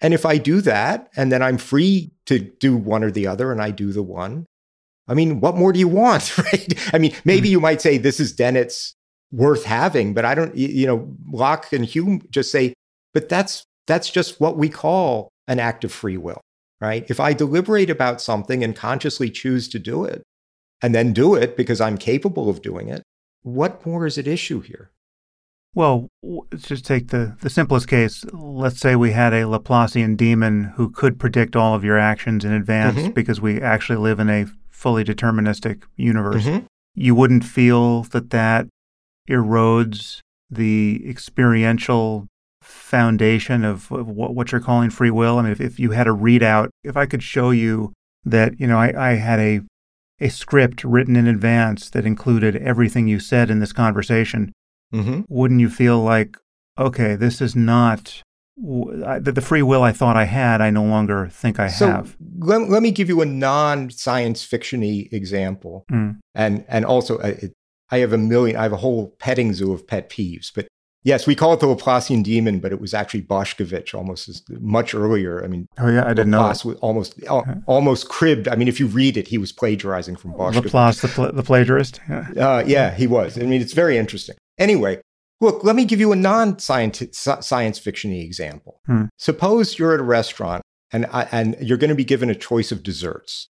And 0.01 0.12
if 0.12 0.27
I 0.27 0.36
do 0.36 0.61
that, 0.61 1.09
and 1.16 1.32
then 1.32 1.43
I'm 1.43 1.59
free 1.59 2.12
to 2.27 2.39
do 2.39 2.77
one 2.77 3.03
or 3.03 3.11
the 3.11 3.27
other, 3.27 3.51
and 3.51 3.62
I 3.62 3.70
do 3.70 3.93
the 3.93 4.03
one, 4.03 4.47
I 5.07 5.15
mean, 5.15 5.40
what 5.40 5.57
more 5.57 5.73
do 5.73 5.78
you 5.78 5.89
want, 5.89 6.36
right? 6.53 6.95
I 6.95 6.99
mean, 6.99 7.15
maybe 7.24 7.49
mm-hmm. 7.49 7.53
you 7.53 7.61
might 7.61 7.81
say 7.81 7.97
this 7.97 8.20
is 8.20 8.32
Dennett's 8.32 8.95
worth 9.32 9.65
having, 9.65 10.12
but 10.12 10.24
I 10.24 10.35
don't, 10.35 10.55
you 10.55 10.86
know, 10.86 11.16
Locke 11.31 11.73
and 11.73 11.85
Hume 11.85 12.23
just 12.31 12.51
say, 12.51 12.74
but 13.15 13.28
that's 13.28 13.65
that's 13.89 14.09
just 14.09 14.40
what 14.40 14.56
we 14.56 14.69
call 14.69 15.31
an 15.48 15.59
act 15.59 15.82
of 15.82 15.90
free 15.90 16.16
will, 16.16 16.40
right? 16.81 17.05
If 17.09 17.19
I 17.19 17.32
deliberate 17.32 17.90
about 17.90 18.20
something 18.20 18.62
and 18.62 18.77
consciously 18.77 19.31
choose 19.31 19.69
to 19.70 19.81
do 19.81 20.05
it, 20.05 20.23
and 20.81 20.94
then 20.94 21.12
do 21.12 21.35
it 21.35 21.56
because 21.56 21.81
I'm 21.81 21.98
capable 21.98 22.48
of 22.48 22.62
doing 22.62 22.89
it, 22.89 23.02
what 23.43 23.85
more 23.85 24.06
is 24.06 24.16
at 24.19 24.28
issue 24.28 24.60
here? 24.60 24.93
Well, 25.74 26.09
let's 26.23 26.69
just 26.69 26.85
take 26.85 27.09
the, 27.09 27.36
the 27.40 27.51
simplest 27.51 27.89
case. 27.89 28.24
Let's 28.32 28.81
say 28.81 28.97
we 28.97 29.12
had 29.12 29.32
a 29.32 29.43
Laplacian 29.43 30.16
demon 30.16 30.73
who 30.77 30.90
could 30.90 31.19
predict 31.19 31.56
all 31.56 31.74
of 31.74 31.85
your 31.85 31.98
actions 31.98 32.44
in 32.44 32.52
advance 32.52 32.98
mm-hmm. 32.98 33.10
because 33.10 33.40
we 33.40 33.60
actually 33.60 33.98
live 33.98 34.19
in 34.20 34.31
a 34.31 34.47
fully 34.70 35.05
deterministic 35.05 35.82
universe. 35.97 36.44
Mm-hmm. 36.44 36.66
You 36.94 37.15
wouldn't 37.15 37.44
feel 37.44 38.05
that 38.05 38.31
that 38.31 38.66
erodes 39.28 40.20
the 40.51 41.02
experiential 41.06 42.27
foundation 42.69 43.65
of, 43.65 43.90
of 43.90 44.09
what, 44.09 44.35
what, 44.35 44.53
you're 44.53 44.61
calling 44.61 44.90
free 44.90 45.11
will. 45.11 45.39
I 45.39 45.43
mean, 45.43 45.53
if, 45.53 45.61
if 45.61 45.78
you 45.78 45.93
had 45.93 46.07
a 46.07 46.11
readout, 46.11 46.69
if 46.85 46.97
I 46.97 47.07
could 47.07 47.23
show 47.23 47.51
you 47.51 47.93
that, 48.24 48.59
you 48.61 48.66
know, 48.66 48.78
I, 48.78 49.11
I 49.11 49.15
had 49.15 49.40
a, 49.40 49.61
a 50.20 50.28
script 50.28 50.85
written 50.85 51.16
in 51.16 51.27
advance 51.27 51.90
that 51.90 52.07
included 52.07 52.57
everything 52.57 53.09
you 53.09 53.20
said 53.20 53.51
in 53.51 53.61
this 53.61 53.73
conversation, 53.73 54.53
mm-hmm. 54.93 55.23
wouldn't 55.28 55.61
you 55.61 55.70
feel 55.70 56.03
like, 56.03 56.36
okay, 56.78 57.16
this 57.16 57.40
is 57.40 57.57
not 57.57 58.23
the, 58.57 59.32
the 59.35 59.40
free 59.40 59.62
will 59.62 59.82
I 59.82 59.93
thought 59.93 60.16
I 60.16 60.24
had, 60.24 60.61
I 60.61 60.70
no 60.70 60.85
longer 60.85 61.28
think 61.28 61.61
I 61.61 61.69
so 61.69 61.86
have. 61.86 62.16
Let, 62.39 62.69
let 62.69 62.82
me 62.82 62.90
give 62.90 63.09
you 63.09 63.20
a 63.20 63.27
non 63.27 63.90
science 63.90 64.47
fictiony 64.47 65.12
example. 65.12 65.85
Mm. 65.93 66.19
And, 66.35 66.65
and 66.69 66.85
also, 66.85 67.19
it, 67.19 67.53
I 67.90 67.99
have 67.99 68.12
a 68.12 68.19
million, 68.19 68.57
I 68.57 68.65
have 68.65 68.73
a 68.73 68.78
whole 68.78 69.15
petting 69.19 69.55
zoo 69.55 69.73
of 69.73 69.86
pet 69.86 70.11
peeves, 70.11 70.51
but 70.55 70.66
Yes, 71.05 71.27
we 71.27 71.35
call 71.35 71.55
it 71.55 71.61
the 71.61 71.66
Laplacian 71.66 72.25
demon, 72.25 72.59
but 72.59 72.73
it 72.73 72.81
was 72.81 72.93
actually 72.93 73.23
Boscovich 73.23 73.95
almost 73.95 74.29
as, 74.29 74.43
much 74.51 74.95
earlier. 74.95 75.43
I 75.45 75.47
mean, 75.47 75.69
oh 75.79 75.89
yeah, 75.89 76.05
I 76.05 76.09
didn't 76.09 76.33
Laplace 76.33 76.65
know. 76.65 76.70
Was 76.70 76.79
almost 76.81 77.23
almost 77.66 78.09
cribbed. 78.09 78.49
I 78.49 78.57
mean, 78.57 78.69
if 78.69 78.81
you 78.81 78.87
read 78.87 79.16
it, 79.16 79.29
he 79.29 79.39
was 79.39 79.53
plagiarizing 79.53 80.16
from 80.16 80.33
Boscovich. 80.33 80.65
Laplace, 80.65 81.01
the, 81.01 81.09
pl- 81.09 81.33
the 81.33 81.43
plagiarist. 81.43 82.01
Yeah. 82.09 82.49
Uh, 82.49 82.65
yeah, 82.66 82.95
he 82.95 83.07
was. 83.07 83.39
I 83.39 83.43
mean, 83.43 83.61
it's 83.61 83.75
very 83.75 83.97
interesting. 83.97 84.37
Anyway, 84.59 85.01
look, 85.41 85.62
let 85.62 85.77
me 85.77 85.85
give 85.85 86.01
you 86.01 86.12
a 86.12 86.16
non-science 86.16 87.03
science 87.41 87.79
fiction 87.79 88.12
example. 88.12 88.81
Hmm. 88.87 89.05
Suppose 89.16 89.79
you're 89.79 89.95
at 89.95 90.01
a 90.01 90.05
restaurant 90.05 90.62
and 90.93 91.07
and 91.12 91.57
you're 91.61 91.79
going 91.79 91.91
to 91.91 91.95
be 91.95 92.05
given 92.05 92.31
a 92.31 92.35
choice 92.35 92.73
of 92.73 92.83
desserts. 92.83 93.49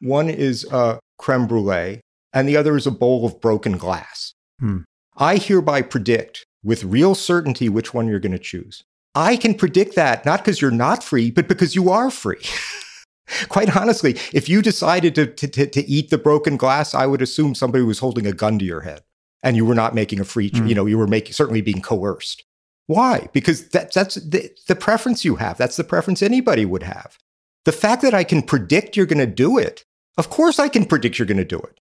One 0.00 0.28
is 0.28 0.64
a 0.70 0.98
creme 1.18 1.46
brulee, 1.46 2.00
and 2.32 2.48
the 2.48 2.56
other 2.56 2.76
is 2.76 2.86
a 2.86 2.90
bowl 2.90 3.24
of 3.24 3.40
broken 3.40 3.76
glass. 3.76 4.34
Hmm. 4.60 4.78
I 5.16 5.36
hereby 5.36 5.82
predict 5.82 6.44
with 6.62 6.84
real 6.84 7.14
certainty 7.14 7.68
which 7.68 7.94
one 7.94 8.08
you're 8.08 8.20
going 8.20 8.32
to 8.32 8.38
choose. 8.38 8.84
I 9.14 9.36
can 9.36 9.54
predict 9.54 9.94
that 9.96 10.24
not 10.24 10.40
because 10.40 10.60
you're 10.60 10.70
not 10.70 11.02
free, 11.02 11.30
but 11.30 11.48
because 11.48 11.74
you 11.74 11.90
are 11.90 12.10
free. 12.10 12.42
Quite 13.48 13.76
honestly, 13.76 14.12
if 14.32 14.48
you 14.48 14.62
decided 14.62 15.14
to, 15.14 15.26
to, 15.26 15.66
to, 15.66 15.88
eat 15.88 16.10
the 16.10 16.18
broken 16.18 16.56
glass, 16.56 16.94
I 16.94 17.06
would 17.06 17.20
assume 17.20 17.54
somebody 17.54 17.84
was 17.84 17.98
holding 17.98 18.26
a 18.26 18.32
gun 18.32 18.58
to 18.58 18.64
your 18.64 18.80
head 18.82 19.02
and 19.42 19.56
you 19.56 19.66
were 19.66 19.74
not 19.74 19.94
making 19.94 20.20
a 20.20 20.24
free, 20.24 20.50
mm. 20.50 20.68
you 20.68 20.74
know, 20.74 20.86
you 20.86 20.96
were 20.96 21.06
making 21.06 21.32
certainly 21.34 21.60
being 21.60 21.82
coerced. 21.82 22.44
Why? 22.86 23.28
Because 23.32 23.68
that, 23.70 23.92
that's 23.92 24.14
the, 24.14 24.50
the 24.66 24.74
preference 24.74 25.24
you 25.24 25.36
have. 25.36 25.58
That's 25.58 25.76
the 25.76 25.84
preference 25.84 26.22
anybody 26.22 26.64
would 26.64 26.82
have. 26.84 27.18
The 27.64 27.72
fact 27.72 28.00
that 28.02 28.14
I 28.14 28.24
can 28.24 28.40
predict 28.40 28.96
you're 28.96 29.04
going 29.04 29.18
to 29.18 29.26
do 29.26 29.58
it, 29.58 29.84
of 30.16 30.30
course 30.30 30.58
I 30.58 30.68
can 30.68 30.86
predict 30.86 31.18
you're 31.18 31.26
going 31.26 31.36
to 31.36 31.44
do 31.44 31.58
it 31.58 31.80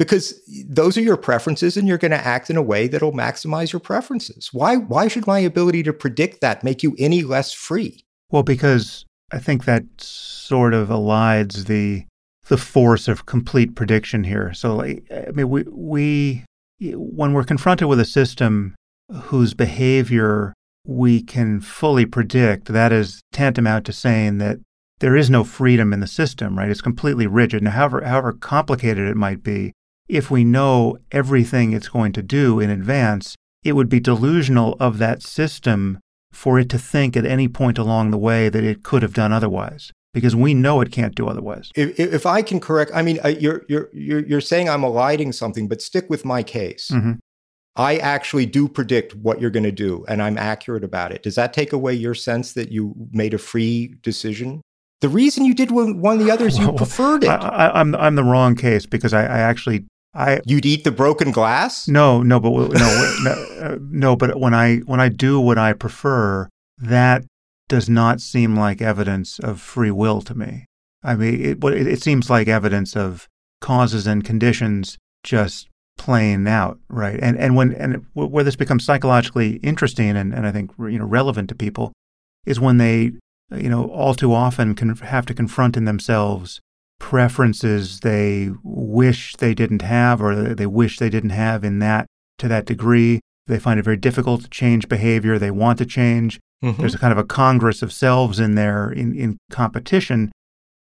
because 0.00 0.40
those 0.66 0.96
are 0.96 1.02
your 1.02 1.18
preferences 1.18 1.76
and 1.76 1.86
you're 1.86 1.98
going 1.98 2.10
to 2.10 2.26
act 2.26 2.48
in 2.48 2.56
a 2.56 2.62
way 2.62 2.88
that'll 2.88 3.12
maximize 3.12 3.70
your 3.70 3.80
preferences. 3.80 4.48
Why 4.50 4.76
why 4.76 5.08
should 5.08 5.26
my 5.26 5.40
ability 5.40 5.82
to 5.82 5.92
predict 5.92 6.40
that 6.40 6.64
make 6.64 6.82
you 6.82 6.96
any 6.98 7.22
less 7.22 7.52
free? 7.52 8.02
Well, 8.30 8.42
because 8.42 9.04
I 9.30 9.38
think 9.38 9.66
that 9.66 9.84
sort 9.98 10.72
of 10.72 10.88
elides 10.88 11.66
the 11.66 12.06
the 12.48 12.56
force 12.56 13.08
of 13.08 13.26
complete 13.26 13.74
prediction 13.74 14.24
here. 14.24 14.54
So 14.54 14.82
I 14.82 15.02
mean 15.34 15.50
we 15.50 15.64
we 15.68 16.44
when 16.80 17.34
we're 17.34 17.44
confronted 17.44 17.86
with 17.86 18.00
a 18.00 18.06
system 18.06 18.74
whose 19.24 19.52
behavior 19.52 20.54
we 20.86 21.20
can 21.22 21.60
fully 21.60 22.06
predict, 22.06 22.68
that 22.68 22.90
is 22.90 23.20
tantamount 23.32 23.84
to 23.84 23.92
saying 23.92 24.38
that 24.38 24.60
there 25.00 25.14
is 25.14 25.28
no 25.28 25.44
freedom 25.44 25.92
in 25.92 26.00
the 26.00 26.06
system, 26.06 26.56
right? 26.56 26.70
It's 26.70 26.80
completely 26.80 27.26
rigid. 27.26 27.62
Now, 27.62 27.72
however, 27.72 28.02
however 28.02 28.32
complicated 28.32 29.06
it 29.06 29.16
might 29.16 29.42
be, 29.42 29.72
if 30.10 30.30
we 30.30 30.44
know 30.44 30.98
everything 31.12 31.72
it's 31.72 31.88
going 31.88 32.12
to 32.12 32.22
do 32.22 32.60
in 32.60 32.70
advance, 32.70 33.36
it 33.62 33.72
would 33.72 33.88
be 33.88 34.00
delusional 34.00 34.76
of 34.80 34.98
that 34.98 35.22
system 35.22 35.98
for 36.32 36.58
it 36.58 36.68
to 36.70 36.78
think 36.78 37.16
at 37.16 37.26
any 37.26 37.48
point 37.48 37.78
along 37.78 38.10
the 38.10 38.18
way 38.18 38.48
that 38.48 38.64
it 38.64 38.82
could 38.82 39.02
have 39.02 39.14
done 39.14 39.32
otherwise 39.32 39.92
because 40.12 40.34
we 40.34 40.54
know 40.54 40.80
it 40.80 40.90
can't 40.90 41.14
do 41.14 41.28
otherwise. 41.28 41.70
If, 41.76 41.98
if 41.98 42.26
I 42.26 42.42
can 42.42 42.60
correct, 42.60 42.90
I 42.94 43.02
mean, 43.02 43.20
uh, 43.24 43.28
you're, 43.28 43.64
you're, 43.68 43.88
you're, 43.92 44.26
you're 44.26 44.40
saying 44.40 44.68
I'm 44.68 44.84
eliding 44.84 45.32
something, 45.32 45.68
but 45.68 45.80
stick 45.80 46.10
with 46.10 46.24
my 46.24 46.42
case. 46.42 46.90
Mm-hmm. 46.92 47.12
I 47.76 47.98
actually 47.98 48.46
do 48.46 48.68
predict 48.68 49.14
what 49.14 49.40
you're 49.40 49.50
going 49.50 49.64
to 49.64 49.72
do 49.72 50.04
and 50.08 50.20
I'm 50.20 50.36
accurate 50.36 50.82
about 50.82 51.12
it. 51.12 51.22
Does 51.22 51.36
that 51.36 51.52
take 51.52 51.72
away 51.72 51.94
your 51.94 52.14
sense 52.14 52.52
that 52.54 52.72
you 52.72 52.94
made 53.12 53.32
a 53.32 53.38
free 53.38 53.94
decision? 54.02 54.60
The 55.00 55.08
reason 55.08 55.44
you 55.44 55.54
did 55.54 55.70
one, 55.70 56.00
one 56.00 56.18
of 56.18 56.26
the 56.26 56.32
others, 56.32 56.58
you 56.58 56.72
preferred 56.76 57.24
it. 57.24 57.28
I, 57.28 57.68
am 57.68 57.94
I'm, 57.94 58.00
I'm 58.00 58.14
the 58.16 58.24
wrong 58.24 58.56
case 58.56 58.86
because 58.86 59.14
I, 59.14 59.22
I 59.22 59.38
actually 59.38 59.86
I 60.14 60.40
you'd 60.44 60.66
eat 60.66 60.84
the 60.84 60.90
broken 60.90 61.30
glass? 61.30 61.86
No, 61.86 62.22
no, 62.22 62.40
but 62.40 62.50
no, 62.50 63.14
no, 63.22 63.30
uh, 63.60 63.78
no, 63.80 64.16
but 64.16 64.38
when 64.38 64.54
I 64.54 64.78
when 64.78 65.00
I 65.00 65.08
do 65.08 65.40
what 65.40 65.58
I 65.58 65.72
prefer, 65.72 66.48
that 66.78 67.24
does 67.68 67.88
not 67.88 68.20
seem 68.20 68.56
like 68.56 68.82
evidence 68.82 69.38
of 69.38 69.60
free 69.60 69.92
will 69.92 70.20
to 70.22 70.34
me. 70.34 70.66
I 71.02 71.14
mean, 71.14 71.40
it, 71.40 71.64
it, 71.64 71.86
it 71.86 72.02
seems 72.02 72.28
like 72.28 72.48
evidence 72.48 72.96
of 72.96 73.28
causes 73.60 74.06
and 74.06 74.24
conditions 74.24 74.98
just 75.22 75.68
playing 75.96 76.48
out, 76.48 76.78
right? 76.88 77.18
And 77.22 77.38
and 77.38 77.54
when 77.54 77.72
and 77.74 78.04
where 78.14 78.42
this 78.42 78.56
becomes 78.56 78.84
psychologically 78.84 79.56
interesting 79.56 80.16
and, 80.16 80.34
and 80.34 80.46
I 80.46 80.52
think 80.52 80.72
you 80.78 80.98
know 80.98 81.04
relevant 81.04 81.48
to 81.50 81.54
people 81.54 81.92
is 82.46 82.58
when 82.58 82.78
they 82.78 83.12
you 83.54 83.68
know 83.68 83.84
all 83.90 84.14
too 84.14 84.32
often 84.32 84.74
can 84.74 84.96
have 84.96 85.26
to 85.26 85.34
confront 85.34 85.76
in 85.76 85.84
themselves 85.84 86.60
preferences 87.00 88.00
they 88.00 88.50
wish 88.62 89.34
they 89.36 89.54
didn't 89.54 89.82
have 89.82 90.22
or 90.22 90.54
they 90.54 90.66
wish 90.66 90.98
they 90.98 91.10
didn't 91.10 91.30
have 91.30 91.64
in 91.64 91.80
that 91.80 92.06
to 92.38 92.46
that 92.46 92.66
degree. 92.66 93.20
They 93.48 93.58
find 93.58 93.80
it 93.80 93.84
very 93.84 93.96
difficult 93.96 94.42
to 94.42 94.48
change 94.48 94.88
behavior. 94.88 95.36
They 95.36 95.50
want 95.50 95.78
to 95.78 95.86
change. 95.86 96.38
Mm-hmm. 96.62 96.80
There's 96.80 96.94
a 96.94 96.98
kind 96.98 97.10
of 97.10 97.18
a 97.18 97.24
congress 97.24 97.82
of 97.82 97.92
selves 97.92 98.38
in 98.38 98.54
there 98.54 98.92
in, 98.92 99.16
in 99.16 99.38
competition. 99.50 100.30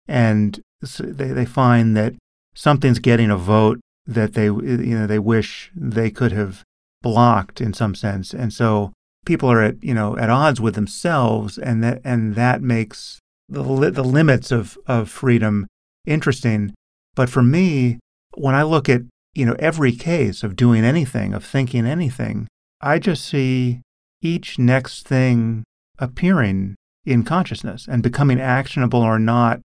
And 0.09 0.61
they, 0.81 1.29
they 1.29 1.45
find 1.45 1.95
that 1.97 2.15
something's 2.55 3.01
getting 3.01 3.31
a 3.31 3.37
vote 3.37 3.81
that 4.07 4.35
they 4.35 4.47
you 4.47 4.99
know 4.99 5.07
they 5.07 5.19
wish 5.19 5.71
they 5.75 6.11
could 6.11 6.33
have 6.33 6.63
blocked 7.03 7.61
in 7.61 7.73
some 7.73 7.95
sense, 7.95 8.33
and 8.33 8.53
so 8.53 8.93
people 9.25 9.51
are 9.51 9.63
at 9.63 9.83
you 9.83 9.95
know 9.95 10.17
at 10.17 10.31
odds 10.31 10.61
with 10.61 10.75
themselves, 10.75 11.59
and 11.59 11.83
that 11.83 12.01
and 12.05 12.35
that 12.35 12.63
makes 12.63 13.19
the 13.49 13.63
li- 13.63 13.91
the 13.91 14.05
limits 14.05 14.51
of 14.53 14.79
of 14.87 15.09
freedom 15.09 15.67
interesting. 16.07 16.75
But 17.15 17.31
for 17.31 17.43
me, 17.43 17.99
when 18.35 18.55
I 18.55 18.63
look 18.63 18.89
at 18.89 19.03
you 19.35 19.47
know 19.47 19.57
every 19.59 19.93
case 19.93 20.43
of 20.43 20.57
doing 20.57 20.85
anything, 20.85 21.35
of 21.35 21.45
thinking 21.45 21.87
anything, 21.87 22.49
I 22.81 22.99
just 22.99 23.25
see 23.25 23.81
each 24.21 24.59
next 24.59 25.07
thing 25.07 25.65
appearing 25.99 26.77
in 27.05 27.23
consciousness 27.23 27.87
and 27.89 28.03
becoming 28.03 28.41
actionable 28.41 29.01
or 29.01 29.19
not 29.19 29.61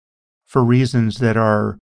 for 0.45 0.63
reasons 0.63 1.19
that 1.19 1.37
are 1.37 1.77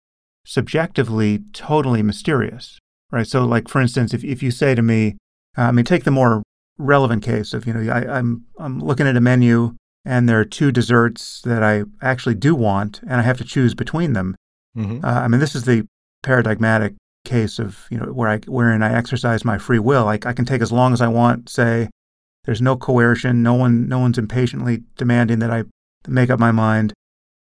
subjectively 0.46 1.40
totally 1.54 2.02
mysterious, 2.02 2.80
right? 3.12 3.28
So, 3.28 3.46
like 3.46 3.70
for 3.70 3.82
instance, 3.82 4.14
if 4.14 4.24
if 4.24 4.42
you 4.44 4.52
say 4.52 4.76
to 4.76 4.82
me, 4.82 5.18
uh, 5.58 5.64
I 5.64 5.72
mean, 5.72 5.86
take 5.86 6.04
the 6.04 6.12
more 6.12 6.44
relevant 6.78 7.24
case 7.24 7.54
of 7.54 7.68
you 7.68 7.74
know 7.74 7.92
I, 7.92 8.18
I'm 8.18 8.46
I'm 8.58 8.80
looking 8.80 9.08
at 9.08 9.18
a 9.18 9.22
menu 9.22 9.76
and 10.06 10.28
there 10.28 10.40
are 10.40 10.46
two 10.46 10.72
desserts 10.72 11.42
that 11.42 11.64
I 11.64 11.84
actually 12.02 12.36
do 12.36 12.56
want 12.56 13.02
and 13.04 13.14
I 13.14 13.22
have 13.22 13.38
to 13.38 13.44
choose 13.44 13.74
between 13.74 14.14
them. 14.14 14.36
Mm-hmm. 14.78 15.06
Uh, 15.06 15.22
I 15.22 15.28
mean, 15.28 15.40
this 15.40 15.56
is 15.56 15.66
the 15.66 15.88
paradigmatic 16.24 16.94
case 17.26 17.58
of 17.60 17.86
you 17.90 17.98
know 17.98 18.06
where 18.08 18.30
I 18.30 18.38
wherein 18.48 18.84
I 18.84 18.94
exercise 18.94 19.46
my 19.46 19.58
free 19.58 19.80
will. 19.80 20.08
I, 20.08 20.16
I 20.26 20.34
can 20.34 20.46
take 20.46 20.62
as 20.62 20.72
long 20.72 20.94
as 20.94 21.02
I 21.02 21.08
want. 21.08 21.50
Say, 21.50 21.90
there's 22.46 22.62
no 22.62 22.76
coercion. 22.76 23.44
No 23.44 23.54
one 23.54 23.88
no 23.88 24.00
one's 24.00 24.18
impatiently 24.18 24.84
demanding 24.98 25.40
that 25.40 25.52
I 25.52 25.64
make 26.08 26.30
up 26.30 26.40
my 26.40 26.52
mind. 26.52 26.94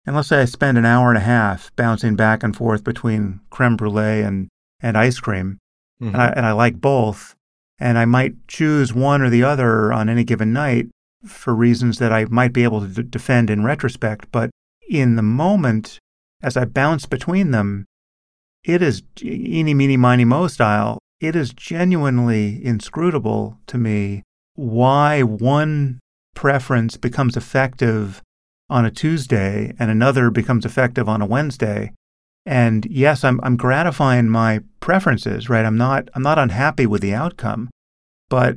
And 0.06 0.14
let's 0.14 0.28
say 0.28 0.42
I 0.42 0.44
spend 0.44 0.78
an 0.78 0.84
hour 0.84 1.08
and 1.08 1.18
a 1.18 1.22
half 1.22 1.74
bouncing 1.74 2.14
back 2.14 2.44
and 2.44 2.54
forth 2.54 2.84
between 2.84 3.40
creme 3.50 3.76
brulee 3.76 4.22
and, 4.22 4.46
and 4.80 4.96
ice 4.96 5.18
cream, 5.18 5.58
mm-hmm. 6.00 6.14
and, 6.14 6.22
I, 6.22 6.28
and 6.28 6.46
I 6.46 6.52
like 6.52 6.80
both 6.80 7.34
and 7.78 7.98
I 7.98 8.04
might 8.04 8.34
choose 8.48 8.94
one 8.94 9.22
or 9.22 9.30
the 9.30 9.42
other 9.42 9.92
on 9.92 10.08
any 10.08 10.24
given 10.24 10.52
night 10.52 10.88
for 11.26 11.54
reasons 11.54 11.98
that 11.98 12.12
I 12.12 12.24
might 12.26 12.52
be 12.52 12.64
able 12.64 12.80
to 12.80 12.88
d- 12.88 13.02
defend 13.02 13.50
in 13.50 13.64
retrospect. 13.64 14.30
But 14.32 14.50
in 14.88 15.16
the 15.16 15.22
moment, 15.22 15.98
as 16.42 16.56
I 16.56 16.64
bounce 16.64 17.06
between 17.06 17.50
them, 17.50 17.86
it 18.64 18.82
is 18.82 19.02
eeny, 19.22 19.74
meeny, 19.74 19.96
miny, 19.96 20.24
mo 20.24 20.48
style. 20.48 20.98
It 21.20 21.36
is 21.36 21.52
genuinely 21.52 22.64
inscrutable 22.64 23.58
to 23.68 23.78
me 23.78 24.22
why 24.54 25.22
one 25.22 26.00
preference 26.34 26.96
becomes 26.96 27.36
effective 27.36 28.22
on 28.68 28.84
a 28.84 28.90
Tuesday 28.90 29.72
and 29.78 29.90
another 29.90 30.30
becomes 30.30 30.64
effective 30.64 31.08
on 31.08 31.22
a 31.22 31.26
Wednesday. 31.26 31.92
And 32.44 32.86
yes, 32.86 33.24
I'm 33.24 33.40
I'm 33.42 33.56
gratifying 33.56 34.28
my 34.28 34.60
preferences, 34.80 35.48
right? 35.48 35.64
I'm 35.64 35.76
not 35.76 36.08
I'm 36.14 36.22
not 36.22 36.38
unhappy 36.38 36.86
with 36.86 37.02
the 37.02 37.14
outcome, 37.14 37.70
but 38.28 38.56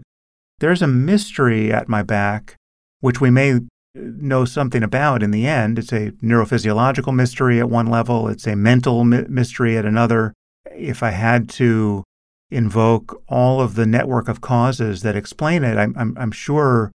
there's 0.59 0.81
a 0.81 0.87
mystery 0.87 1.71
at 1.71 1.87
my 1.87 2.03
back 2.03 2.55
which 2.99 3.21
we 3.21 3.29
may 3.29 3.59
know 3.99 4.45
something 4.45 4.83
about 4.83 5.23
in 5.23 5.31
the 5.31 5.47
end. 5.47 5.79
It's 5.79 5.91
a 5.91 6.11
neurophysiological 6.23 7.13
mystery 7.13 7.59
at 7.59 7.69
one 7.69 7.87
level, 7.87 8.27
it's 8.27 8.47
a 8.47 8.55
mental 8.55 9.03
mi- 9.03 9.25
mystery 9.27 9.77
at 9.77 9.85
another. 9.85 10.33
If 10.75 11.03
I 11.03 11.11
had 11.11 11.49
to 11.51 12.03
invoke 12.51 13.21
all 13.27 13.61
of 13.61 13.75
the 13.75 13.85
network 13.85 14.27
of 14.27 14.41
causes 14.41 15.01
that 15.03 15.15
explain 15.15 15.63
it, 15.63 15.77
I'm, 15.77 15.93
I'm, 15.97 16.17
I'm 16.17 16.31
sure 16.31 16.91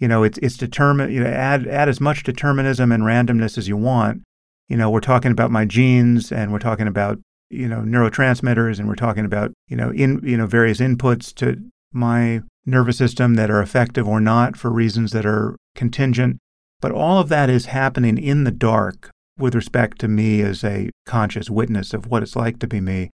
you 0.00 0.08
know 0.08 0.22
it's 0.22 0.38
it's 0.38 0.56
determined 0.56 1.12
you 1.12 1.20
know 1.20 1.30
add 1.30 1.66
add 1.66 1.88
as 1.88 2.00
much 2.00 2.24
determinism 2.24 2.90
and 2.90 3.04
randomness 3.04 3.56
as 3.56 3.68
you 3.68 3.76
want 3.76 4.22
you 4.68 4.76
know 4.76 4.90
we're 4.90 5.00
talking 5.00 5.30
about 5.30 5.50
my 5.50 5.64
genes 5.64 6.32
and 6.32 6.52
we're 6.52 6.58
talking 6.58 6.86
about 6.86 7.18
you 7.50 7.68
know 7.68 7.78
neurotransmitters 7.80 8.78
and 8.78 8.88
we're 8.88 8.96
talking 8.96 9.24
about 9.24 9.52
you 9.68 9.76
know 9.76 9.90
in 9.90 10.20
you 10.24 10.36
know 10.36 10.46
various 10.46 10.80
inputs 10.80 11.32
to 11.34 11.62
my 11.92 12.42
nervous 12.66 12.98
system 12.98 13.34
that 13.34 13.50
are 13.50 13.62
effective 13.62 14.08
or 14.08 14.20
not 14.20 14.56
for 14.56 14.70
reasons 14.70 15.12
that 15.12 15.24
are 15.24 15.56
contingent 15.74 16.38
but 16.84 16.92
all 16.92 17.18
of 17.18 17.30
that 17.30 17.48
is 17.48 17.66
happening 17.66 18.18
in 18.18 18.44
the 18.44 18.50
dark 18.50 19.08
with 19.38 19.54
respect 19.54 19.98
to 20.00 20.06
me 20.06 20.42
as 20.42 20.62
a 20.62 20.90
conscious 21.06 21.48
witness 21.48 21.94
of 21.94 22.08
what 22.08 22.22
it's 22.22 22.36
like 22.36 22.58
to 22.58 22.66
be 22.66 22.78
me 22.78 23.08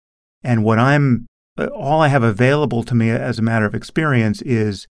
and 0.43 0.65
what 0.65 0.79
i'm 0.79 1.27
all 1.75 2.01
i 2.01 2.09
have 2.09 2.23
available 2.23 2.83
to 2.83 2.95
me 2.95 3.11
as 3.11 3.39
a 3.39 3.43
matter 3.43 3.67
of 3.67 3.75
experience 3.75 4.41
is 4.43 4.87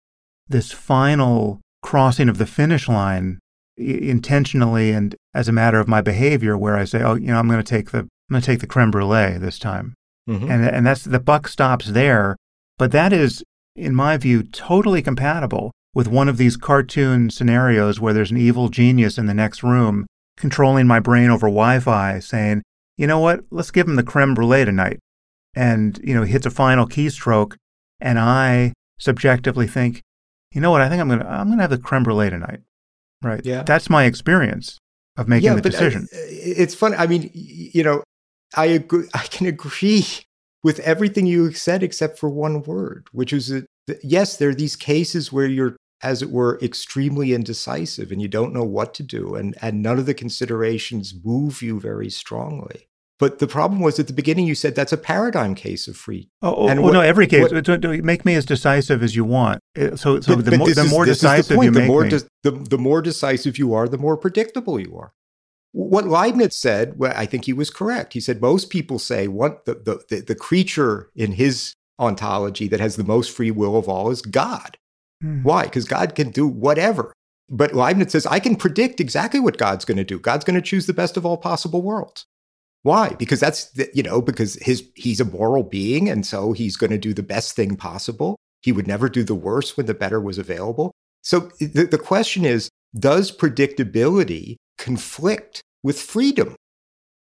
this 0.50 0.74
final 0.74 1.62
crossing 1.82 2.28
of 2.28 2.38
the 2.38 2.46
finish 2.46 2.90
line 2.90 3.40
intentionally 3.78 4.92
and 4.92 5.16
as 5.34 5.48
a 5.48 5.54
matter 5.54 5.80
of 5.80 5.88
my 5.88 6.02
behavior 6.02 6.58
where 6.58 6.78
I 6.78 6.86
say, 6.86 7.02
oh, 7.02 7.16
you 7.16 7.28
know, 7.28 7.38
I'm 7.38 7.48
going 7.48 7.62
to 7.62 7.64
take 7.64 7.92
the 7.92 8.00
I'm 8.00 8.10
going 8.32 8.42
to 8.42 8.46
take 8.46 8.60
the 8.60 8.68
creme 8.68 8.92
brulee 8.92 9.38
this 9.38 9.60
time. 9.60 9.94
Mm-hmm. 10.30 10.50
And 10.50 10.66
and 10.66 10.86
that's 10.86 11.04
the 11.04 11.20
buck 11.20 11.48
stops 11.48 11.88
there, 11.88 12.36
but 12.78 12.92
that 12.92 13.14
is 13.14 13.44
in 13.76 13.94
my 13.94 14.18
view 14.18 14.44
totally 14.44 15.02
compatible 15.02 15.72
with 15.96 16.08
one 16.08 16.30
of 16.30 16.38
these 16.38 16.58
cartoon 16.58 17.32
scenarios 17.32 18.00
where 18.00 18.14
there's 18.14 18.30
an 18.30 18.38
evil 18.38 18.70
genius 18.70 19.18
in 19.18 19.26
the 19.26 19.34
next 19.34 19.64
room 19.64 20.06
controlling 20.38 20.86
my 20.86 21.00
brain 21.00 21.32
over 21.32 21.48
Wi-Fi 21.48 22.20
saying, 22.20 22.62
"You 22.98 23.08
know 23.08 23.20
what? 23.20 23.46
Let's 23.50 23.72
give 23.72 23.88
him 23.88 23.96
the 23.96 24.04
creme 24.04 24.36
brulee 24.36 24.66
tonight." 24.66 25.00
And, 25.56 26.00
you 26.04 26.14
know, 26.14 26.24
he 26.24 26.32
hits 26.32 26.46
a 26.46 26.52
final 26.52 26.86
keystroke 26.86 27.56
and 28.00 28.20
I 28.20 28.74
subjectively 29.00 29.68
think, 29.68 30.02
you 30.52 30.62
know 30.62 30.72
what? 30.72 30.82
I 30.82 30.90
think 30.90 31.02
I'm 31.02 31.10
gonna 31.10 31.26
I'm 31.28 31.50
gonna 31.50 31.64
have 31.64 31.72
the 31.72 31.78
creme 31.78 32.04
brulee 32.04 32.30
tonight. 32.30 32.60
Right. 33.22 33.44
Yeah. 33.44 33.64
That's 33.64 33.90
my 33.90 34.04
experience 34.04 34.78
of 35.18 35.28
making 35.28 35.46
yeah, 35.46 35.54
the 35.54 35.60
uh, 35.60 35.72
decision. 35.72 36.08
I, 36.14 36.18
it's 36.22 36.76
funny. 36.76 36.96
I 36.98 37.08
mean, 37.08 37.32
you 37.34 37.84
know, 37.84 38.04
I 38.56 38.66
agree. 38.66 39.08
I 39.14 39.20
can 39.20 39.48
agree 39.48 40.06
with 40.64 40.80
everything 40.80 41.26
you 41.26 41.52
said 41.54 41.84
except 41.84 42.18
for 42.18 42.30
one 42.30 42.64
word, 42.64 43.08
which 43.12 43.32
is 43.32 43.48
that 43.48 43.66
yes, 44.04 44.38
there 44.38 44.50
are 44.50 44.56
these 44.56 44.76
cases 44.76 45.32
where 45.32 45.46
you're, 45.46 45.76
as 46.02 46.22
it 46.22 46.30
were, 46.30 46.60
extremely 46.62 47.34
indecisive 47.34 48.12
and 48.12 48.22
you 48.22 48.28
don't 48.28 48.54
know 48.54 48.64
what 48.64 48.94
to 48.96 49.04
do, 49.04 49.36
and 49.36 49.56
and 49.62 49.82
none 49.82 50.00
of 50.00 50.06
the 50.06 50.14
considerations 50.14 51.14
move 51.24 51.62
you 51.62 51.80
very 51.80 52.10
strongly. 52.10 52.90
But 53.18 53.40
the 53.40 53.48
problem 53.48 53.80
was 53.80 53.98
at 53.98 54.08
the 54.08 54.14
beginning, 54.14 54.46
you 54.46 54.56
said 54.56 54.76
that's 54.76 54.92
a 54.92 54.98
paradigm 54.98 55.56
case 55.56 55.88
of 55.88 55.96
free. 55.96 56.30
Oh, 56.42 56.54
oh 56.54 56.68
and 56.68 56.82
well, 56.82 56.92
what, 56.92 56.94
no, 56.94 57.02
every 57.02 57.28
case. 57.28 57.50
What, 57.50 57.84
make 58.04 58.26
me 58.26 58.36
as 58.36 58.46
decisive 58.46 59.02
as 59.02 59.16
you 59.16 59.24
want. 59.24 59.62
Uh, 59.78 59.96
so, 59.96 60.20
so 60.20 60.36
but, 60.36 60.46
the, 60.46 60.52
but 60.52 60.58
more, 60.58 60.74
the 60.74 60.84
more 60.84 61.06
decisive 61.06 61.58
the 61.58 61.64
you 61.64 61.72
the 61.72 61.80
make 61.80 61.88
more 61.88 62.04
me. 62.04 62.10
De- 62.10 62.28
the, 62.44 62.52
the 62.52 62.78
more 62.78 63.02
decisive 63.02 63.58
you 63.58 63.74
are, 63.74 63.88
the 63.88 63.98
more 63.98 64.18
predictable 64.18 64.80
you 64.80 64.98
are. 64.98 65.14
What 65.72 66.08
Leibniz 66.08 66.58
said, 66.58 67.00
well, 67.00 67.14
I 67.16 67.26
think 67.26 67.46
he 67.46 67.54
was 67.54 67.70
correct. 67.70 68.14
He 68.14 68.20
said 68.20 68.42
most 68.42 68.70
people 68.70 69.00
say 69.00 69.28
what 69.28 69.66
the, 69.66 69.76
the, 69.76 70.04
the, 70.10 70.22
the 70.22 70.36
creature 70.36 71.10
in 71.16 71.34
his 71.34 71.74
ontology 72.00 72.68
that 72.68 72.80
has 72.82 72.98
the 72.98 73.04
most 73.04 73.32
free 73.32 73.52
will 73.52 73.78
of 73.78 73.88
all 73.88 74.10
is 74.10 74.22
God. 74.22 74.78
Hmm. 75.22 75.44
Why? 75.44 75.64
Because 75.64 75.86
God 75.86 76.16
can 76.16 76.32
do 76.32 76.48
whatever. 76.48 77.14
But 77.50 77.74
Leibniz 77.74 78.12
says, 78.12 78.26
I 78.26 78.40
can 78.40 78.56
predict 78.56 79.00
exactly 79.00 79.40
what 79.40 79.58
God's 79.58 79.86
going 79.86 79.98
to 79.98 80.04
do. 80.04 80.20
God's 80.20 80.46
going 80.46 80.56
to 80.56 80.62
choose 80.62 80.88
the 80.88 80.94
best 80.94 81.16
of 81.16 81.26
all 81.26 81.38
possible 81.38 81.82
worlds. 81.82 82.26
Why? 82.86 83.10
Because 83.18 83.40
that's 83.40 83.72
the, 83.72 83.90
you 83.96 84.04
know 84.04 84.22
because 84.22 84.56
his 84.62 84.88
he's 84.96 85.20
a 85.20 85.26
moral 85.26 85.64
being 85.64 86.08
and 86.08 86.24
so 86.24 86.54
he's 86.54 86.78
going 86.78 86.92
to 86.92 87.00
do 87.00 87.16
the 87.16 87.24
best 87.24 87.56
thing 87.56 87.76
possible. 87.76 88.38
He 88.62 88.72
would 88.72 88.88
never 88.88 89.10
do 89.10 89.24
the 89.24 89.34
worst 89.34 89.76
when 89.76 89.88
the 89.88 89.96
better 89.96 90.22
was 90.22 90.38
available. 90.38 90.92
So 91.24 91.52
the, 91.60 91.88
the 91.90 91.98
question 91.98 92.46
is, 92.46 92.70
does 92.98 93.36
predictability 93.36 94.58
conflict 94.78 95.64
with 95.82 96.00
freedom? 96.00 96.56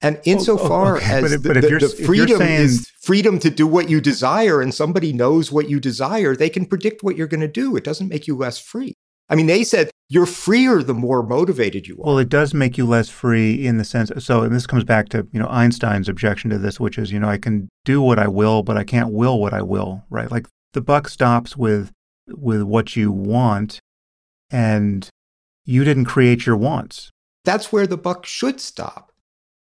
And 0.01 0.17
oh, 0.17 0.21
insofar 0.25 0.95
oh, 0.95 0.97
okay. 0.97 1.05
as 1.05 1.21
but, 1.21 1.29
the, 1.29 1.53
but 1.53 1.61
the, 1.61 1.77
the 1.77 2.03
freedom 2.05 2.39
saying... 2.39 2.61
is 2.61 2.91
freedom 3.01 3.39
to 3.39 3.49
do 3.49 3.67
what 3.67 3.89
you 3.89 4.01
desire, 4.01 4.61
and 4.61 4.73
somebody 4.73 5.13
knows 5.13 5.51
what 5.51 5.69
you 5.69 5.79
desire, 5.79 6.35
they 6.35 6.49
can 6.49 6.65
predict 6.65 7.03
what 7.03 7.15
you're 7.15 7.27
going 7.27 7.41
to 7.41 7.47
do. 7.47 7.75
It 7.75 7.83
doesn't 7.83 8.09
make 8.09 8.27
you 8.27 8.35
less 8.35 8.57
free. 8.59 8.95
I 9.29 9.35
mean, 9.35 9.47
they 9.47 9.63
said 9.63 9.91
you're 10.09 10.25
freer 10.25 10.83
the 10.83 10.93
more 10.93 11.23
motivated 11.23 11.87
you 11.87 11.95
are. 11.95 12.05
Well, 12.05 12.17
it 12.17 12.27
does 12.27 12.53
make 12.53 12.77
you 12.77 12.85
less 12.85 13.07
free 13.07 13.65
in 13.65 13.77
the 13.77 13.85
sense. 13.85 14.11
So, 14.19 14.41
and 14.43 14.53
this 14.53 14.67
comes 14.67 14.83
back 14.83 15.07
to 15.09 15.25
you 15.31 15.39
know 15.39 15.47
Einstein's 15.47 16.09
objection 16.09 16.49
to 16.49 16.57
this, 16.57 16.79
which 16.79 16.97
is 16.97 17.11
you 17.11 17.19
know 17.19 17.29
I 17.29 17.37
can 17.37 17.69
do 17.85 18.01
what 18.01 18.19
I 18.19 18.27
will, 18.27 18.61
but 18.61 18.75
I 18.75 18.83
can't 18.83 19.13
will 19.13 19.39
what 19.39 19.53
I 19.53 19.61
will, 19.61 20.03
right? 20.09 20.29
Like 20.29 20.47
the 20.73 20.81
buck 20.81 21.07
stops 21.07 21.55
with 21.55 21.91
with 22.27 22.63
what 22.63 22.97
you 22.97 23.11
want, 23.11 23.79
and 24.49 25.07
you 25.63 25.85
didn't 25.85 26.05
create 26.05 26.45
your 26.45 26.57
wants. 26.57 27.09
That's 27.45 27.71
where 27.71 27.87
the 27.87 27.97
buck 27.97 28.25
should 28.25 28.59
stop. 28.59 29.10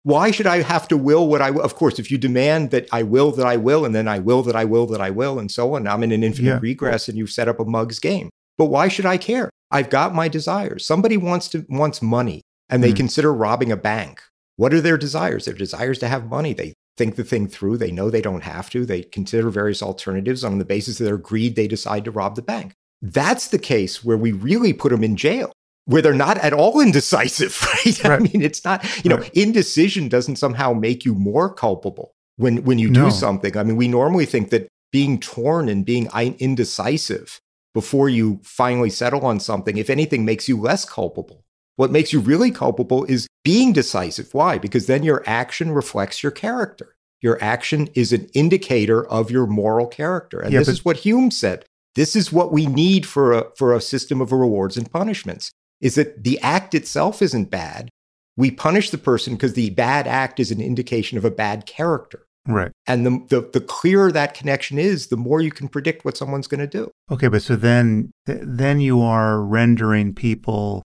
Why 0.03 0.31
should 0.31 0.47
I 0.47 0.61
have 0.61 0.87
to 0.89 0.97
will 0.97 1.27
what 1.27 1.41
I 1.41 1.51
will? 1.51 1.61
Of 1.61 1.75
course, 1.75 1.99
if 1.99 2.09
you 2.09 2.17
demand 2.17 2.71
that 2.71 2.87
I 2.91 3.03
will 3.03 3.31
that 3.31 3.45
I 3.45 3.57
will, 3.57 3.83
and 3.83 3.93
then 3.93 4.07
I 4.07 4.19
will 4.19 4.43
that 4.43 4.55
I 4.55 4.65
will 4.65 4.85
that 4.87 5.01
I 5.01 5.09
will, 5.09 5.39
and 5.39 5.51
so 5.51 5.75
on, 5.75 5.87
I'm 5.87 6.03
in 6.03 6.11
an 6.11 6.23
infinite 6.23 6.49
yeah. 6.49 6.59
regress, 6.61 7.09
and 7.09 7.17
you've 7.17 7.31
set 7.31 7.47
up 7.47 7.59
a 7.59 7.65
mug's 7.65 7.99
game. 7.99 8.29
But 8.57 8.65
why 8.65 8.87
should 8.87 9.05
I 9.05 9.17
care? 9.17 9.49
I've 9.71 9.89
got 9.89 10.15
my 10.15 10.27
desires. 10.27 10.85
Somebody 10.85 11.17
wants 11.17 11.47
to 11.49 11.65
wants 11.69 12.01
money 12.01 12.41
and 12.69 12.83
they 12.83 12.91
mm. 12.91 12.97
consider 12.97 13.33
robbing 13.33 13.71
a 13.71 13.77
bank. 13.77 14.21
What 14.55 14.73
are 14.73 14.81
their 14.81 14.97
desires? 14.97 15.45
Their 15.45 15.53
desires 15.53 15.99
to 15.99 16.07
have 16.07 16.29
money. 16.29 16.53
They 16.53 16.73
think 16.97 17.15
the 17.15 17.23
thing 17.23 17.47
through. 17.47 17.77
They 17.77 17.91
know 17.91 18.09
they 18.09 18.21
don't 18.21 18.43
have 18.43 18.69
to. 18.71 18.85
They 18.85 19.03
consider 19.03 19.49
various 19.49 19.81
alternatives. 19.81 20.43
On 20.43 20.57
the 20.57 20.65
basis 20.65 20.99
of 20.99 21.05
their 21.05 21.17
greed, 21.17 21.55
they 21.55 21.67
decide 21.67 22.05
to 22.05 22.11
rob 22.11 22.35
the 22.35 22.41
bank. 22.41 22.73
That's 23.01 23.47
the 23.47 23.59
case 23.59 24.03
where 24.03 24.17
we 24.17 24.33
really 24.33 24.73
put 24.73 24.91
them 24.91 25.03
in 25.03 25.15
jail, 25.15 25.51
where 25.91 26.01
they're 26.03 26.13
not 26.27 26.37
at 26.37 26.53
all 26.53 26.79
indecisive, 26.87 27.53
right? 27.61 28.03
right. 28.03 28.11
I 28.19 28.19
mean, 28.19 28.41
it's 28.49 28.63
not, 28.63 28.79
you 29.03 29.09
know, 29.09 29.17
right. 29.17 29.33
indecision 29.45 30.07
doesn't 30.07 30.37
somehow 30.37 30.73
make 30.73 31.03
you 31.05 31.13
more 31.15 31.47
culpable. 31.53 32.07
when 32.37 32.63
when 32.67 32.79
you 32.79 32.89
No. 32.89 33.05
do 33.05 33.11
something. 33.11 33.53
I 33.57 33.63
mean, 33.63 33.75
we 33.83 33.87
normally 33.87 34.25
think 34.33 34.49
that 34.51 34.67
being 34.91 35.19
torn 35.19 35.67
and 35.69 35.85
being 35.85 36.07
indecisive 36.39 37.39
before 37.73 38.09
you 38.09 38.39
finally 38.43 38.89
settle 38.89 39.25
on 39.25 39.39
something, 39.39 39.77
if 39.77 39.89
anything, 39.89 40.25
makes 40.25 40.47
you 40.49 40.59
less 40.59 40.85
culpable. 40.85 41.43
What 41.75 41.91
makes 41.91 42.11
you 42.13 42.19
really 42.19 42.51
culpable 42.51 43.05
is 43.05 43.27
being 43.43 43.73
decisive. 43.73 44.33
Why? 44.33 44.57
Because 44.57 44.85
then 44.87 45.03
your 45.03 45.23
action 45.25 45.71
reflects 45.71 46.21
your 46.23 46.31
character. 46.31 46.95
Your 47.21 47.37
action 47.43 47.87
is 47.93 48.11
an 48.13 48.27
indicator 48.33 49.05
of 49.07 49.31
your 49.31 49.45
moral 49.47 49.87
character. 49.87 50.39
And 50.39 50.51
Yeah, 50.53 50.59
this 50.59 50.67
but- 50.67 50.71
is 50.73 50.85
what 50.85 50.97
Hume 50.97 51.31
said. 51.31 51.65
This 51.95 52.15
is 52.15 52.31
what 52.31 52.51
we 52.51 52.65
need 52.65 53.05
for 53.05 53.33
a, 53.33 53.41
for 53.57 53.73
a 53.73 53.81
system 53.81 54.21
of 54.21 54.31
rewards 54.31 54.77
and 54.77 54.89
punishments 54.91 55.51
is 55.81 55.95
that 55.95 56.23
the 56.23 56.39
act 56.41 56.75
itself 56.75 57.21
isn't 57.21 57.49
bad. 57.49 57.89
We 58.37 58.51
punish 58.51 58.89
the 58.89 58.97
person 58.97 59.33
because 59.33 59.53
the 59.53 59.69
bad 59.71 60.07
act 60.07 60.39
is 60.39 60.51
an 60.51 60.61
indication 60.61 61.17
of 61.17 61.25
a 61.25 61.31
bad 61.31 61.65
character. 61.65 62.25
Right. 62.47 62.71
And 62.87 63.05
the, 63.05 63.25
the, 63.29 63.49
the 63.53 63.61
clearer 63.61 64.11
that 64.11 64.33
connection 64.33 64.79
is, 64.79 65.07
the 65.07 65.17
more 65.17 65.41
you 65.41 65.51
can 65.51 65.67
predict 65.67 66.05
what 66.05 66.17
someone's 66.17 66.47
going 66.47 66.61
to 66.61 66.67
do. 66.67 66.89
Okay, 67.11 67.27
but 67.27 67.43
so 67.43 67.55
then 67.55 68.11
th- 68.25 68.39
then 68.41 68.79
you 68.79 69.01
are 69.01 69.41
rendering 69.41 70.15
people 70.15 70.83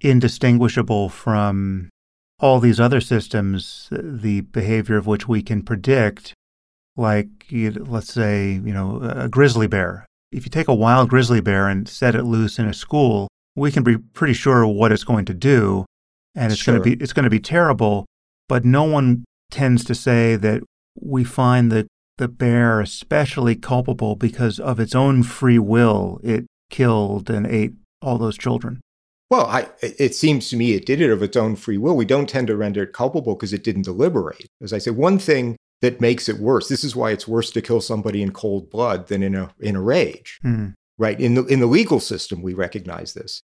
indistinguishable 0.00 1.08
from 1.08 1.88
all 2.38 2.60
these 2.60 2.80
other 2.80 3.00
systems, 3.00 3.88
the 3.90 4.42
behavior 4.42 4.96
of 4.96 5.06
which 5.06 5.26
we 5.26 5.42
can 5.42 5.62
predict, 5.62 6.32
like 6.96 7.50
you, 7.50 7.70
let's 7.70 8.12
say, 8.12 8.52
you 8.52 8.72
know, 8.72 9.00
a 9.02 9.28
grizzly 9.28 9.66
bear. 9.66 10.06
If 10.32 10.44
you 10.44 10.50
take 10.50 10.68
a 10.68 10.74
wild 10.74 11.10
grizzly 11.10 11.40
bear 11.40 11.68
and 11.68 11.88
set 11.88 12.14
it 12.14 12.22
loose 12.22 12.58
in 12.58 12.66
a 12.66 12.74
school, 12.74 13.28
we 13.56 13.70
can 13.70 13.82
be 13.82 13.98
pretty 13.98 14.34
sure 14.34 14.66
what 14.66 14.92
it's 14.92 15.04
going 15.04 15.24
to 15.26 15.34
do, 15.34 15.84
and 16.34 16.52
it's 16.52 16.62
going 16.62 16.78
to 16.78 16.82
be 16.82 17.02
it's 17.02 17.12
going 17.12 17.24
to 17.24 17.30
be 17.30 17.40
terrible. 17.40 18.06
But 18.48 18.64
no 18.64 18.84
one 18.84 19.24
tends 19.50 19.84
to 19.84 19.94
say 19.94 20.36
that 20.36 20.62
we 21.00 21.24
find 21.24 21.70
the 21.70 21.86
the 22.18 22.28
bear 22.28 22.80
especially 22.80 23.56
culpable 23.56 24.14
because 24.14 24.60
of 24.60 24.78
its 24.78 24.94
own 24.94 25.22
free 25.22 25.58
will. 25.58 26.20
It 26.22 26.46
killed 26.68 27.30
and 27.30 27.46
ate 27.46 27.72
all 28.02 28.18
those 28.18 28.36
children. 28.36 28.80
Well, 29.30 29.46
I, 29.46 29.68
it 29.80 30.14
seems 30.14 30.48
to 30.48 30.56
me 30.56 30.72
it 30.72 30.84
did 30.84 31.00
it 31.00 31.10
of 31.10 31.22
its 31.22 31.36
own 31.36 31.54
free 31.54 31.78
will. 31.78 31.96
We 31.96 32.04
don't 32.04 32.28
tend 32.28 32.48
to 32.48 32.56
render 32.56 32.82
it 32.82 32.92
culpable 32.92 33.36
because 33.36 33.52
it 33.52 33.62
didn't 33.62 33.82
deliberate. 33.82 34.46
As 34.60 34.72
I 34.72 34.78
said, 34.78 34.96
one 34.96 35.18
thing 35.18 35.56
that 35.82 36.00
makes 36.00 36.28
it 36.28 36.38
worse, 36.38 36.68
this 36.68 36.82
is 36.82 36.96
why 36.96 37.12
it's 37.12 37.28
worse 37.28 37.50
to 37.52 37.62
kill 37.62 37.80
somebody 37.80 38.22
in 38.22 38.32
cold 38.32 38.70
blood 38.70 39.06
than 39.06 39.22
in 39.22 39.36
a, 39.36 39.50
in 39.60 39.76
a 39.76 39.80
rage. 39.80 40.40
Hmm. 40.42 40.70
Right 41.00 41.18
in 41.20 41.34
the 41.34 41.44
in 41.46 41.58
the 41.60 41.66
legal 41.66 41.98
system 41.98 42.42
we 42.42 42.54
recognize 42.54 43.14
this 43.14 43.42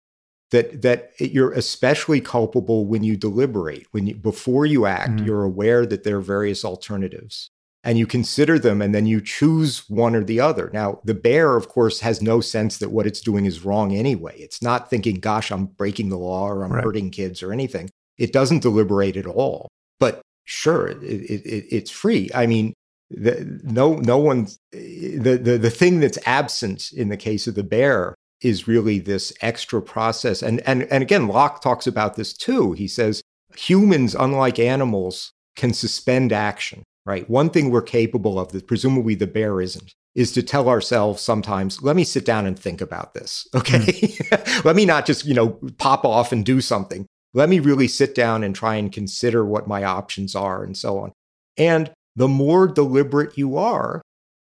that 0.51 0.81
that 0.81 1.11
you're 1.19 1.51
especially 1.53 2.21
culpable 2.21 2.85
when 2.85 3.03
you 3.03 3.15
deliberate 3.17 3.85
when 3.91 4.07
you 4.07 4.15
before 4.15 4.65
you 4.65 4.85
act 4.85 5.17
Mhm. 5.19 5.26
you're 5.26 5.43
aware 5.43 5.85
that 5.85 6.03
there 6.03 6.17
are 6.17 6.21
various 6.21 6.63
alternatives 6.63 7.49
and 7.84 7.97
you 7.97 8.05
consider 8.07 8.59
them 8.59 8.81
and 8.81 8.93
then 8.93 9.05
you 9.05 9.21
choose 9.21 9.89
one 9.89 10.13
or 10.13 10.23
the 10.23 10.39
other. 10.41 10.69
Now 10.73 10.99
the 11.05 11.13
bear 11.13 11.55
of 11.55 11.69
course 11.69 11.99
has 12.01 12.21
no 12.21 12.41
sense 12.41 12.77
that 12.80 12.91
what 12.91 13.07
it's 13.07 13.21
doing 13.21 13.45
is 13.45 13.63
wrong 13.63 13.95
anyway. 13.95 14.35
It's 14.38 14.61
not 14.61 14.89
thinking 14.89 15.15
gosh 15.19 15.51
i'm 15.51 15.65
breaking 15.65 16.09
the 16.09 16.17
law 16.17 16.45
or 16.49 16.63
i'm 16.63 16.73
Right. 16.73 16.84
hurting 16.84 17.09
kids 17.11 17.41
or 17.43 17.51
anything. 17.53 17.89
It 18.17 18.34
doesn't 18.34 18.61
deliberate 18.63 19.15
at 19.17 19.26
all. 19.27 19.69
But 19.99 20.21
sure 20.45 20.88
it, 20.88 21.01
it, 21.03 21.41
it, 21.45 21.65
it's 21.77 21.91
free. 21.91 22.30
I 22.34 22.47
mean 22.47 22.73
the, 23.10 23.60
no 23.64 23.95
no 23.95 24.18
one 24.18 24.48
the, 24.72 25.40
the 25.41 25.57
the 25.57 25.69
thing 25.69 25.99
that's 25.99 26.19
absent 26.26 26.91
in 26.91 27.10
the 27.10 27.18
case 27.18 27.48
of 27.48 27.56
the 27.56 27.64
bear 27.64 28.15
is 28.41 28.68
really 28.68 28.99
this 28.99 29.34
extra 29.41 29.81
process. 29.81 30.41
And 30.41 30.61
and 30.61 30.84
and 30.84 31.02
again 31.02 31.27
Locke 31.27 31.61
talks 31.61 31.88
about 31.88 32.15
this 32.15 32.34
too. 32.34 32.73
He 32.73 32.88
says 32.88 33.22
humans 33.56 34.15
unlike 34.15 34.60
animals 34.60 35.31
can 35.56 35.73
suspend 35.73 36.31
action 36.31 36.84
right? 37.10 37.27
One 37.27 37.49
thing 37.49 37.72
we're 37.72 37.81
capable 37.81 38.40
of 38.40 38.52
that 38.52 38.68
presumably 38.68 39.15
the 39.15 39.26
bear 39.26 39.61
isn't 39.61 39.94
is 40.14 40.31
to 40.34 40.44
tell 40.44 40.69
ourselves 40.69 41.23
sometimes 41.23 41.81
let 41.81 41.95
me 41.95 42.03
sit 42.03 42.23
down 42.23 42.45
and 42.45 42.57
think 42.57 42.81
about 42.81 43.14
this 43.15 43.48
okay? 43.56 44.15
Hmm. 44.30 44.61
Let 44.68 44.76
me 44.76 44.86
not 44.86 45.06
just 45.06 45.26
you 45.26 45.34
know 45.34 45.60
pop 45.77 46.06
off 46.06 46.31
and 46.31 46.45
do 46.45 46.61
something. 46.61 47.06
Let 47.34 47.49
me 47.49 47.60
really 47.60 47.88
sit 47.88 48.15
down 48.15 48.44
and 48.44 48.56
try 48.56 48.76
and 48.76 48.91
consider 48.91 49.45
what 49.45 49.68
my 49.68 49.84
options 49.84 50.36
are 50.36 50.64
and 50.64 50.76
so 50.76 50.99
on. 50.99 51.11
And 51.57 51.91
the 52.15 52.27
more 52.27 52.68
deliberate 52.68 53.38
you 53.38 53.57
are, 53.57 54.02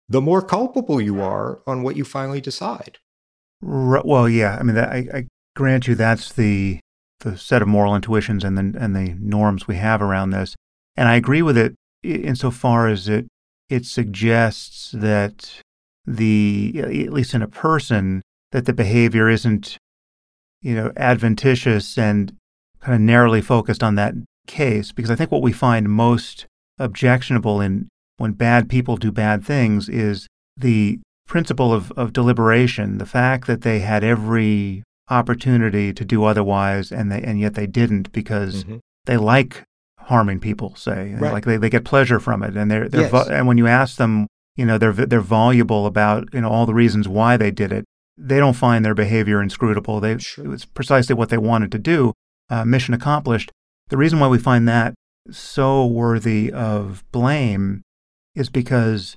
the 0.07 0.21
more 0.21 0.41
culpable 0.41 0.99
you 0.99 1.21
are 1.21 1.61
on 1.67 1.83
what 1.83 1.95
you 1.95 2.03
finally 2.03 2.41
decide. 2.41 2.97
R- 3.65 4.01
well, 4.03 4.27
yeah. 4.27 4.57
I 4.59 4.63
mean, 4.63 4.75
that, 4.75 4.89
I, 4.89 5.07
I 5.13 5.27
grant 5.55 5.87
you 5.87 5.95
that's 5.95 6.33
the 6.33 6.79
the 7.21 7.37
set 7.37 7.61
of 7.61 7.67
moral 7.67 7.95
intuitions 7.95 8.43
and 8.43 8.57
the 8.57 8.79
and 8.79 8.95
the 8.95 9.15
norms 9.19 9.67
we 9.67 9.75
have 9.75 10.01
around 10.01 10.31
this, 10.31 10.55
and 10.95 11.07
I 11.09 11.15
agree 11.15 11.41
with 11.41 11.57
it 11.57 11.75
insofar 12.03 12.87
as 12.87 13.07
it 13.07 13.27
it 13.69 13.85
suggests 13.85 14.91
that 14.91 15.61
the 16.05 16.73
at 16.77 17.13
least 17.13 17.33
in 17.33 17.41
a 17.41 17.47
person 17.47 18.21
that 18.51 18.65
the 18.65 18.73
behavior 18.73 19.29
isn't 19.29 19.77
you 20.61 20.73
know 20.73 20.91
adventitious 20.97 21.97
and 21.97 22.33
kind 22.81 22.95
of 22.95 23.01
narrowly 23.01 23.41
focused 23.41 23.83
on 23.83 23.95
that 23.95 24.15
case 24.47 24.91
because 24.91 25.11
I 25.11 25.15
think 25.15 25.31
what 25.31 25.41
we 25.41 25.51
find 25.51 25.89
most 25.89 26.47
objectionable 26.79 27.61
in 27.61 27.87
when 28.17 28.31
bad 28.33 28.69
people 28.69 28.97
do 28.97 29.11
bad 29.11 29.43
things 29.45 29.87
is 29.89 30.27
the 30.57 30.99
principle 31.27 31.71
of, 31.71 31.91
of 31.93 32.11
deliberation, 32.13 32.97
the 32.97 33.05
fact 33.05 33.47
that 33.47 33.61
they 33.61 33.79
had 33.79 34.03
every 34.03 34.83
opportunity 35.09 35.93
to 35.93 36.05
do 36.05 36.23
otherwise 36.23 36.91
and 36.91 37.11
they 37.11 37.21
and 37.21 37.39
yet 37.39 37.53
they 37.55 37.67
didn't 37.67 38.11
because 38.11 38.63
Mhm. 38.63 38.79
they 39.05 39.17
like 39.17 39.63
harming 39.99 40.39
people, 40.39 40.75
say. 40.75 41.13
Right. 41.19 41.33
Like 41.33 41.45
they, 41.45 41.57
they 41.57 41.69
get 41.69 41.83
pleasure 41.85 42.19
from 42.19 42.43
it 42.43 42.55
and 42.55 42.69
they're 42.71 42.87
they're 42.89 43.01
Yes. 43.01 43.11
vo- 43.11 43.29
and 43.31 43.47
when 43.47 43.57
you 43.57 43.67
ask 43.67 43.97
them, 43.97 44.27
you 44.55 44.65
know, 44.65 44.77
they're 44.77 44.93
they're 44.93 45.21
voluble 45.21 45.85
about, 45.85 46.27
you 46.33 46.41
know, 46.41 46.49
all 46.49 46.65
the 46.65 46.73
reasons 46.73 47.07
why 47.07 47.37
they 47.37 47.51
did 47.51 47.71
it. 47.71 47.85
They 48.17 48.37
don't 48.37 48.55
find 48.55 48.83
their 48.83 48.95
behavior 48.95 49.41
inscrutable. 49.41 49.99
They 49.99 50.17
Sure. 50.17 50.45
it 50.45 50.47
was 50.47 50.65
precisely 50.65 51.15
what 51.15 51.29
they 51.29 51.37
wanted 51.37 51.71
to 51.71 51.79
do. 51.79 52.13
Uh, 52.49 52.65
mission 52.65 52.93
accomplished. 52.93 53.51
The 53.89 53.97
reason 53.97 54.19
why 54.19 54.27
we 54.27 54.39
find 54.39 54.67
that 54.67 54.93
so 55.31 55.85
worthy 55.85 56.51
of 56.51 57.03
blame 57.11 57.81
is 58.35 58.49
because 58.49 59.15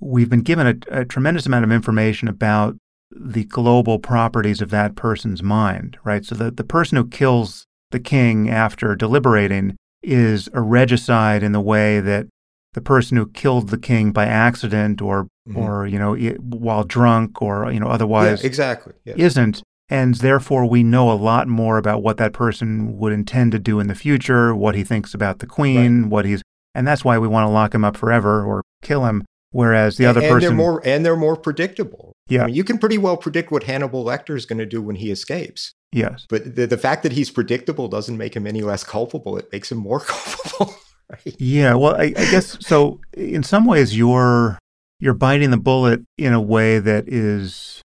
we've 0.00 0.30
been 0.30 0.42
given 0.42 0.66
a, 0.66 1.00
a 1.00 1.04
tremendous 1.04 1.46
amount 1.46 1.64
of 1.64 1.72
information 1.72 2.28
about 2.28 2.76
the 3.10 3.44
global 3.44 3.98
properties 3.98 4.60
of 4.60 4.70
that 4.70 4.96
person's 4.96 5.42
mind, 5.42 5.96
right? 6.04 6.24
So 6.24 6.34
the, 6.34 6.50
the 6.50 6.64
person 6.64 6.96
who 6.96 7.06
kills 7.08 7.64
the 7.90 8.00
king 8.00 8.50
after 8.50 8.94
deliberating 8.96 9.76
is 10.02 10.48
a 10.52 10.60
regicide 10.60 11.42
in 11.42 11.52
the 11.52 11.60
way 11.60 12.00
that 12.00 12.26
the 12.74 12.80
person 12.80 13.16
who 13.16 13.26
killed 13.30 13.68
the 13.68 13.78
king 13.78 14.12
by 14.12 14.26
accident 14.26 15.00
or 15.00 15.28
Mhm. 15.48 15.56
or 15.56 15.86
you 15.86 15.96
know 15.96 16.16
while 16.40 16.82
drunk 16.82 17.40
or 17.40 17.70
you 17.70 17.78
know 17.78 17.86
otherwise 17.86 18.40
yeah, 18.42 18.46
exactly. 18.48 18.92
Yes. 19.04 19.16
isn't. 19.16 19.62
And 19.88 20.16
therefore, 20.16 20.68
we 20.68 20.82
know 20.82 21.10
a 21.10 21.14
lot 21.14 21.46
more 21.46 21.78
about 21.78 22.02
what 22.02 22.16
that 22.16 22.32
person 22.32 22.98
would 22.98 23.12
intend 23.12 23.52
to 23.52 23.58
do 23.58 23.78
in 23.78 23.86
the 23.86 23.94
future, 23.94 24.54
what 24.54 24.74
he 24.74 24.82
thinks 24.82 25.14
about 25.14 25.38
the 25.38 25.46
queen, 25.46 26.10
what 26.10 26.24
he's, 26.24 26.42
and 26.74 26.86
that's 26.86 27.04
why 27.04 27.18
we 27.18 27.28
want 27.28 27.46
to 27.46 27.50
lock 27.50 27.74
him 27.74 27.84
up 27.84 27.96
forever 27.96 28.44
or 28.44 28.62
kill 28.82 29.04
him. 29.04 29.24
Whereas 29.52 29.96
the 29.96 30.06
other 30.06 30.20
and, 30.20 30.28
person, 30.28 30.48
they're 30.48 30.56
more 30.56 30.82
and 30.84 31.06
they're 31.06 31.16
more 31.16 31.36
predictable. 31.36 32.12
Yeah. 32.28 32.42
I 32.42 32.46
mean, 32.46 32.56
you 32.56 32.64
can 32.64 32.78
pretty 32.78 32.98
well 32.98 33.16
predict 33.16 33.50
what 33.50 33.62
Hannibal 33.62 34.04
Lecter 34.04 34.36
is 34.36 34.44
going 34.44 34.58
to 34.58 34.66
do 34.66 34.82
when 34.82 34.96
he 34.96 35.10
escapes. 35.10 35.72
yes, 35.92 36.26
But 36.28 36.56
the, 36.56 36.66
the 36.66 36.76
fact 36.76 37.04
that 37.04 37.12
he's 37.12 37.30
predictable 37.30 37.88
doesn't 37.88 38.16
make 38.18 38.34
him 38.34 38.46
any 38.46 38.62
less 38.62 38.82
culpable. 38.82 39.38
It 39.38 39.48
makes 39.52 39.70
him 39.70 39.78
more 39.78 40.00
culpable. 40.06 40.74
right? 41.08 41.36
yeah. 41.38 41.74
Well, 41.74 41.94
I, 41.94 42.06
I 42.06 42.30
guess 42.30 42.58
so. 42.60 43.00
In 43.14 43.42
some 43.42 43.64
ways, 43.64 43.96
you're 43.96 44.58
you're 44.98 45.14
biting 45.14 45.50
the 45.50 45.56
bullet 45.58 46.02
in 46.18 46.32
a 46.32 46.40
way 46.40 46.78
that 46.78 47.08
is, 47.08 47.82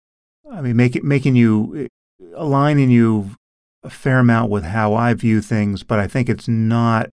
I 0.51 0.61
mean, 0.61 0.75
make 0.75 0.95
it, 0.95 1.03
making 1.03 1.35
you 1.35 1.87
aligning 2.35 2.89
you 2.89 3.31
a 3.83 3.89
fair 3.89 4.19
amount 4.19 4.49
with 4.49 4.63
how 4.63 4.93
I 4.93 5.13
view 5.13 5.41
things, 5.41 5.83
but 5.83 5.99
I 5.99 6.07
think 6.07 6.29
it's 6.29 6.47
not. 6.47 7.09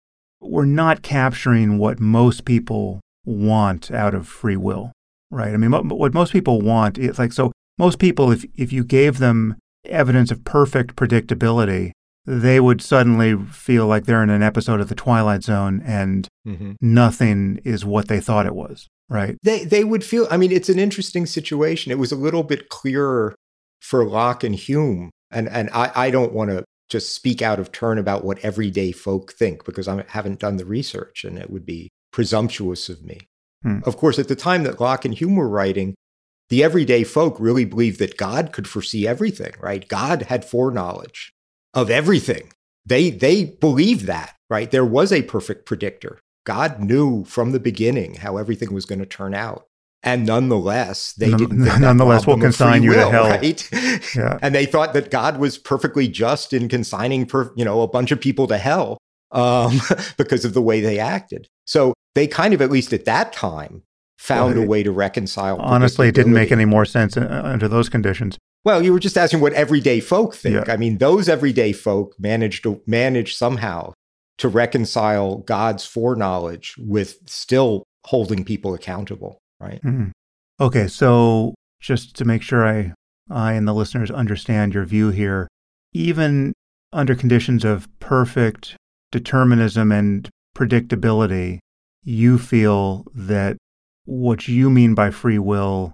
We're 0.41 0.65
not 0.65 1.01
capturing 1.01 1.77
what 1.77 1.99
most 1.99 2.45
people 2.45 2.99
want 3.25 3.89
out 3.91 4.13
of 4.13 4.27
free 4.27 4.55
will, 4.57 4.91
right? 5.31 5.53
I 5.53 5.57
mean, 5.57 5.71
mo- 5.71 5.81
what 5.83 6.13
most 6.13 6.31
people 6.31 6.61
want 6.61 6.97
is 6.97 7.17
like 7.19 7.33
so. 7.33 7.51
Most 7.77 7.99
people, 7.99 8.31
if 8.31 8.45
if 8.55 8.71
you 8.71 8.83
gave 8.83 9.19
them 9.19 9.55
evidence 9.85 10.31
of 10.31 10.43
perfect 10.43 10.95
predictability, 10.95 11.91
they 12.25 12.59
would 12.59 12.81
suddenly 12.81 13.35
feel 13.51 13.87
like 13.87 14.05
they're 14.05 14.23
in 14.23 14.29
an 14.29 14.43
episode 14.43 14.81
of 14.81 14.89
The 14.89 14.95
Twilight 14.95 15.43
Zone 15.43 15.81
and 15.85 16.27
Mhm. 16.47 16.75
nothing 16.81 17.59
is 17.63 17.85
what 17.85 18.07
they 18.09 18.19
thought 18.19 18.45
it 18.45 18.55
was, 18.55 18.87
right? 19.09 19.37
They 19.43 19.63
they 19.65 19.83
would 19.83 20.03
feel. 20.03 20.27
I 20.29 20.37
mean, 20.37 20.51
it's 20.51 20.69
an 20.69 20.79
interesting 20.79 21.25
situation. 21.25 21.91
It 21.91 21.99
was 21.99 22.11
a 22.11 22.17
little 22.17 22.43
bit 22.43 22.69
clearer 22.69 23.35
for 23.81 24.05
Locke 24.05 24.43
and 24.43 24.55
Hume, 24.55 25.11
and 25.31 25.47
and 25.49 25.69
I, 25.73 25.91
I 25.95 26.09
don't 26.11 26.33
want 26.33 26.49
to 26.51 26.63
just 26.89 27.13
speak 27.13 27.41
out 27.41 27.59
of 27.59 27.71
turn 27.71 27.97
about 27.97 28.23
what 28.23 28.39
everyday 28.39 28.91
folk 28.91 29.33
think 29.33 29.65
because 29.65 29.87
I 29.87 30.03
haven't 30.07 30.39
done 30.39 30.57
the 30.57 30.65
research, 30.65 31.23
and 31.23 31.37
it 31.37 31.49
would 31.49 31.65
be 31.65 31.89
presumptuous 32.11 32.89
of 32.89 33.03
me. 33.03 33.19
Hmm. 33.63 33.79
Of 33.85 33.97
course, 33.97 34.19
at 34.19 34.27
the 34.27 34.35
time 34.35 34.63
that 34.63 34.79
Locke 34.79 35.05
and 35.05 35.13
Hume 35.13 35.35
were 35.35 35.49
writing, 35.49 35.95
the 36.49 36.63
everyday 36.63 37.03
folk 37.03 37.37
really 37.39 37.65
believed 37.65 37.99
that 37.99 38.17
God 38.17 38.51
could 38.51 38.67
foresee 38.67 39.07
everything. 39.07 39.53
Right? 39.59 39.87
God 39.87 40.23
had 40.23 40.45
foreknowledge 40.45 41.31
of 41.73 41.89
everything. 41.89 42.51
They 42.85 43.09
they 43.09 43.45
believed 43.45 44.05
that. 44.05 44.35
Right? 44.49 44.71
There 44.71 44.85
was 44.85 45.11
a 45.11 45.23
perfect 45.23 45.65
predictor. 45.65 46.19
God 46.47 46.79
knew 46.79 47.25
from 47.25 47.51
the 47.51 47.59
beginning 47.59 48.15
how 48.15 48.37
everything 48.37 48.73
was 48.73 48.85
going 48.85 48.99
to 48.99 49.05
turn 49.05 49.33
out. 49.33 49.65
And 50.01 50.25
nonetheless, 50.25 51.11
they 51.11 51.29
None- 51.29 51.39
didn't. 51.39 51.81
Nonetheless, 51.81 52.25
we'll 52.25 52.37
robbed 52.37 52.43
them 52.43 52.49
of 52.49 52.55
consign 52.55 52.83
you 52.83 52.93
to 52.93 53.09
hell. 53.09 53.23
right? 53.29 53.69
Yeah. 54.15 54.39
And 54.41 54.55
they 54.55 54.65
thought 54.65 54.93
that 54.93 55.11
God 55.11 55.39
was 55.39 55.57
perfectly 55.57 56.07
just 56.07 56.53
in 56.53 56.69
consigning, 56.69 57.25
per, 57.25 57.51
you 57.57 57.65
know, 57.65 57.81
a 57.81 57.87
bunch 57.89 58.11
of 58.11 58.21
people 58.21 58.47
to 58.47 58.57
hell 58.57 58.97
um, 59.33 59.81
because 60.17 60.45
of 60.45 60.53
the 60.53 60.61
way 60.61 60.79
they 60.79 60.99
acted. 60.99 61.49
So 61.65 61.93
they 62.15 62.27
kind 62.27 62.53
of, 62.53 62.61
at 62.61 62.71
least 62.71 62.93
at 62.93 63.03
that 63.03 63.33
time, 63.33 63.83
found 64.17 64.55
Well, 64.55 64.63
a 64.63 64.67
way 64.67 64.83
to 64.83 64.91
reconcile. 64.93 65.57
Honestly, 65.59 66.07
it 66.07 66.15
didn't 66.15 66.33
make 66.33 66.53
any 66.53 66.65
more 66.65 66.85
sense 66.85 67.17
uh, 67.17 67.41
under 67.43 67.67
those 67.67 67.89
conditions. 67.89 68.37
Well, 68.63 68.81
you 68.81 68.93
were 68.93 68.99
just 68.99 69.17
asking 69.17 69.41
what 69.41 69.51
everyday 69.53 69.99
folk 69.99 70.33
think. 70.35 70.65
Yeah. 70.67 70.73
I 70.73 70.77
mean, 70.77 70.97
those 70.99 71.27
everyday 71.27 71.73
folk 71.73 72.15
managed 72.17 72.63
to 72.63 72.81
manage 72.87 73.35
somehow 73.35 73.91
to 74.37 74.47
reconcile 74.47 75.37
God's 75.39 75.85
foreknowledge 75.85 76.75
with 76.77 77.17
still 77.25 77.83
holding 78.05 78.43
people 78.43 78.73
accountable, 78.73 79.39
right? 79.59 79.81
Mm-hmm. 79.83 80.09
Okay, 80.59 80.87
so 80.87 81.53
just 81.81 82.15
to 82.15 82.25
make 82.25 82.41
sure 82.41 82.67
I, 82.67 82.93
I 83.29 83.53
and 83.53 83.67
the 83.67 83.73
listeners 83.73 84.11
understand 84.11 84.73
your 84.73 84.85
view 84.85 85.09
here, 85.09 85.47
even 85.93 86.53
under 86.93 87.15
conditions 87.15 87.65
of 87.65 87.87
perfect 87.99 88.75
determinism 89.11 89.91
and 89.91 90.29
predictability, 90.55 91.59
you 92.03 92.37
feel 92.37 93.05
that 93.13 93.57
what 94.05 94.47
you 94.47 94.69
mean 94.69 94.93
by 94.93 95.11
free 95.11 95.39
will 95.39 95.93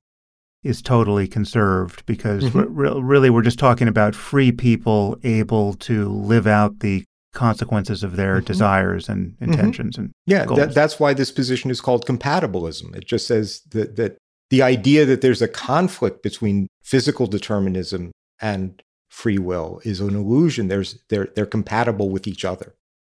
is 0.63 0.81
totally 0.81 1.27
conserved 1.27 2.05
because 2.05 2.43
Mhm. 2.45 2.55
re- 2.75 2.89
re- 2.91 3.01
really 3.01 3.29
we're 3.29 3.41
just 3.41 3.59
talking 3.59 3.87
about 3.87 4.15
free 4.15 4.51
people 4.51 5.17
able 5.23 5.73
to 5.73 6.07
live 6.09 6.47
out 6.47 6.79
the 6.79 7.03
consequences 7.33 8.03
of 8.03 8.15
their 8.15 8.41
Mhm. 8.41 8.45
desires 8.45 9.09
and 9.09 9.35
intentions 9.41 9.97
and 9.97 10.11
Yeah, 10.25 10.45
that, 10.55 10.73
that's 10.73 10.99
why 10.99 11.13
this 11.13 11.31
position 11.31 11.71
is 11.71 11.81
called 11.81 12.05
compatibilism. 12.05 12.95
It 12.95 13.05
just 13.07 13.27
says 13.27 13.61
that, 13.71 13.95
that 13.95 14.17
the 14.49 14.61
idea 14.61 15.05
that 15.05 15.21
there's 15.21 15.41
a 15.41 15.47
conflict 15.47 16.21
between 16.23 16.67
physical 16.83 17.25
determinism 17.27 18.11
and 18.41 18.81
free 19.09 19.39
will 19.39 19.81
is 19.83 19.99
an 19.99 20.15
illusion. 20.15 20.67
There's, 20.67 20.99
they're, 21.09 21.29
they're 21.35 21.45
compatible 21.47 22.09
with 22.09 22.27
each 22.27 22.45
other, 22.45 22.75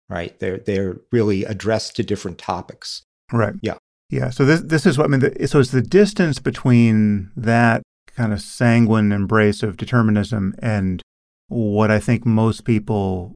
right? 0.09 0.39
They're, 0.39 0.59
they're 0.59 0.97
really 1.11 1.45
addressed 1.45 1.97
to 1.97 2.03
different 2.05 2.39
topics. 2.39 3.03
Right. 3.33 3.55
Yeah. 3.63 3.75
Yeah. 4.11 4.31
So 4.31 4.45
this 4.45 4.61
this 4.61 4.87
is 4.87 4.97
what 4.99 5.05
I 5.05 5.09
mean. 5.09 5.21
The, 5.21 5.49
so 5.49 5.59
it's 5.59 5.71
the 5.71 5.81
distance 5.83 6.39
between 6.39 7.31
that 7.37 7.83
kind 8.15 8.33
of 8.33 8.41
sanguine 8.41 9.11
embrace 9.13 9.63
of 9.63 9.77
determinism 9.77 10.55
and 10.61 11.03
what 11.49 11.91
I 11.91 11.99
think 11.99 12.25
most 12.27 12.65
people 12.65 13.35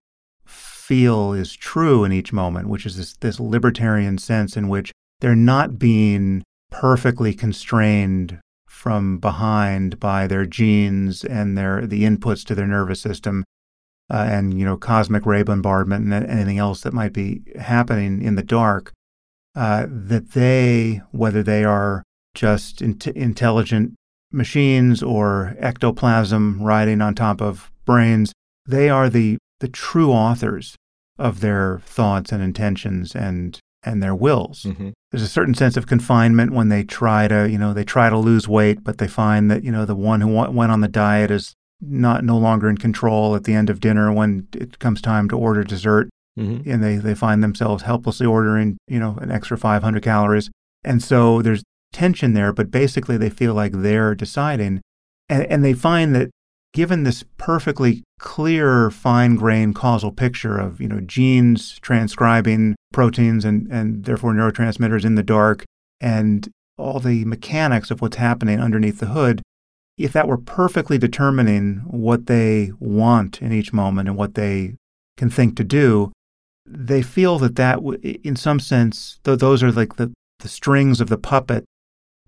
feel 0.89 1.35
is 1.35 1.55
true 1.55 2.03
in 2.03 2.13
each 2.13 2.33
moment, 2.33 2.67
which 2.67 2.87
is 2.87 2.97
this 2.97 3.15
this 3.19 3.39
libertarian 3.39 4.17
sense 4.17 4.57
in 4.57 4.69
which 4.69 4.91
they're 5.21 5.37
not 5.37 5.79
being 5.79 6.43
perfectly 6.71 7.35
constrained 7.35 8.41
from 8.67 9.19
behind 9.19 10.01
by 10.01 10.27
their 10.27 10.47
genes 10.47 11.25
and 11.25 11.59
their 11.59 11.87
the 11.87 12.05
inputs 12.05 12.43
to 12.43 12.55
their 12.55 12.67
nervous 12.67 13.03
system 13.03 13.45
uh, 14.11 14.27
and 14.31 14.59
you 14.59 14.65
know 14.65 14.77
cosmic 14.79 15.27
ray 15.27 15.43
bombardment 15.43 16.11
and 16.11 16.31
anything 16.31 16.57
else 16.59 16.81
that 16.81 16.95
might 16.95 17.13
be 17.13 17.43
happening 17.61 18.23
in 18.23 18.35
the 18.37 18.43
dark 18.43 18.93
uh, 19.57 19.87
that 19.89 20.31
they 20.33 21.03
whether 21.11 21.43
they 21.43 21.65
are 21.65 22.03
just 22.35 22.81
int- 22.81 23.09
intelligent 23.09 23.95
machines 24.31 25.03
or 25.03 25.55
ectoplasm 25.59 26.63
riding 26.63 27.03
on 27.03 27.15
top 27.15 27.43
of 27.43 27.71
brains 27.85 28.33
they 28.67 28.89
are 28.89 29.11
the 29.11 29.37
the 29.61 29.69
true 29.69 30.13
authors 30.13 30.77
of 31.19 31.41
their 31.41 31.81
thoughts 31.85 32.33
and 32.33 32.43
intentions 32.43 33.15
and 33.15 33.59
and 33.85 34.03
their 34.03 34.15
wills 34.15 34.65
Mhm. 34.65 34.93
there's 35.13 35.23
a 35.23 35.29
certain 35.29 35.55
sense 35.55 35.77
of 35.77 35.87
confinement 35.87 36.51
when 36.53 36.69
they 36.69 36.83
try 36.83 37.29
to, 37.29 37.49
you 37.49 37.57
know, 37.59 37.73
they 37.73 37.85
try 37.85 38.11
to 38.11 38.19
lose 38.19 38.49
weight, 38.49 38.83
but 38.83 38.99
they 38.99 39.07
find 39.07 39.51
that, 39.51 39.63
you 39.65 39.71
know, 39.71 39.85
the 39.85 39.95
one 39.95 40.21
who 40.21 40.29
went 40.29 40.73
on 40.73 40.81
the 40.81 40.89
diet 40.89 41.31
is 41.31 41.55
not 41.81 42.25
no 42.25 42.37
longer 42.37 42.69
in 42.69 42.77
control 42.77 43.37
at 43.37 43.45
the 43.45 43.55
end 43.55 43.71
of 43.71 43.79
dinner 43.81 44.13
when 44.13 44.49
it 44.53 44.81
comes 44.81 45.01
time 45.01 45.29
to 45.29 45.37
order 45.39 45.63
dessert 45.63 46.09
Mhm. 46.39 46.67
and 46.67 46.83
they, 46.83 46.97
they 46.97 47.15
find 47.15 47.43
themselves 47.43 47.85
helplessly 47.85 48.27
ordering, 48.27 48.77
you 48.89 48.99
know, 48.99 49.17
an 49.21 49.31
extra 49.31 49.57
500 49.57 50.03
calories. 50.03 50.51
And 50.85 51.01
so 51.03 51.41
there's 51.41 51.63
tension 51.93 52.35
there, 52.35 52.53
but 52.53 52.71
basically 52.73 53.17
they 53.17 53.31
feel 53.31 53.55
like 53.55 53.73
they're 53.73 54.15
deciding. 54.17 54.81
And, 55.29 55.45
and 55.45 55.65
they 55.65 55.73
find 55.73 56.15
that 56.17 56.31
given 56.75 57.05
this 57.05 57.25
perfectly 57.39 58.03
clear, 58.19 58.91
fine 58.91 59.37
grained 59.37 59.75
causal 59.75 60.13
picture 60.13 60.59
of, 60.59 60.81
you 60.81 60.89
know, 60.89 61.01
genes 61.01 61.79
transcribing 61.81 62.75
proteins 62.93 63.45
and, 63.45 63.67
and 63.71 64.05
therefore 64.05 64.33
neurotransmitters 64.35 65.05
in 65.05 65.15
the 65.15 65.23
dark 65.23 65.65
and 66.01 66.49
all 66.77 67.01
the 67.01 67.25
mechanics 67.25 67.91
of 67.91 68.01
what's 68.01 68.17
happening 68.17 68.61
underneath 68.61 69.01
the 69.01 69.07
hood, 69.07 69.43
if 69.97 70.13
that 70.13 70.29
were 70.29 70.39
perfectly 70.39 70.97
determining 70.99 71.83
what 71.87 72.27
they 72.27 72.71
want 72.79 73.43
in 73.43 73.53
each 73.53 73.73
moment 73.73 74.09
and 74.09 74.17
what 74.17 74.35
they 74.35 74.75
can 75.17 75.29
think 75.29 75.57
to 75.57 75.65
do, 75.65 76.13
they 76.65 77.03
feel 77.03 77.39
that 77.39 77.57
that, 77.57 77.77
w- 77.77 77.99
in 78.23 78.37
some 78.37 78.61
sense, 78.61 79.19
th- 79.25 79.39
those 79.41 79.63
are 79.63 79.73
like 79.73 79.97
the, 79.97 80.13
the 80.41 80.49
strings 80.49 81.01
of 81.01 81.09
the 81.09 81.19
puppet 81.19 81.65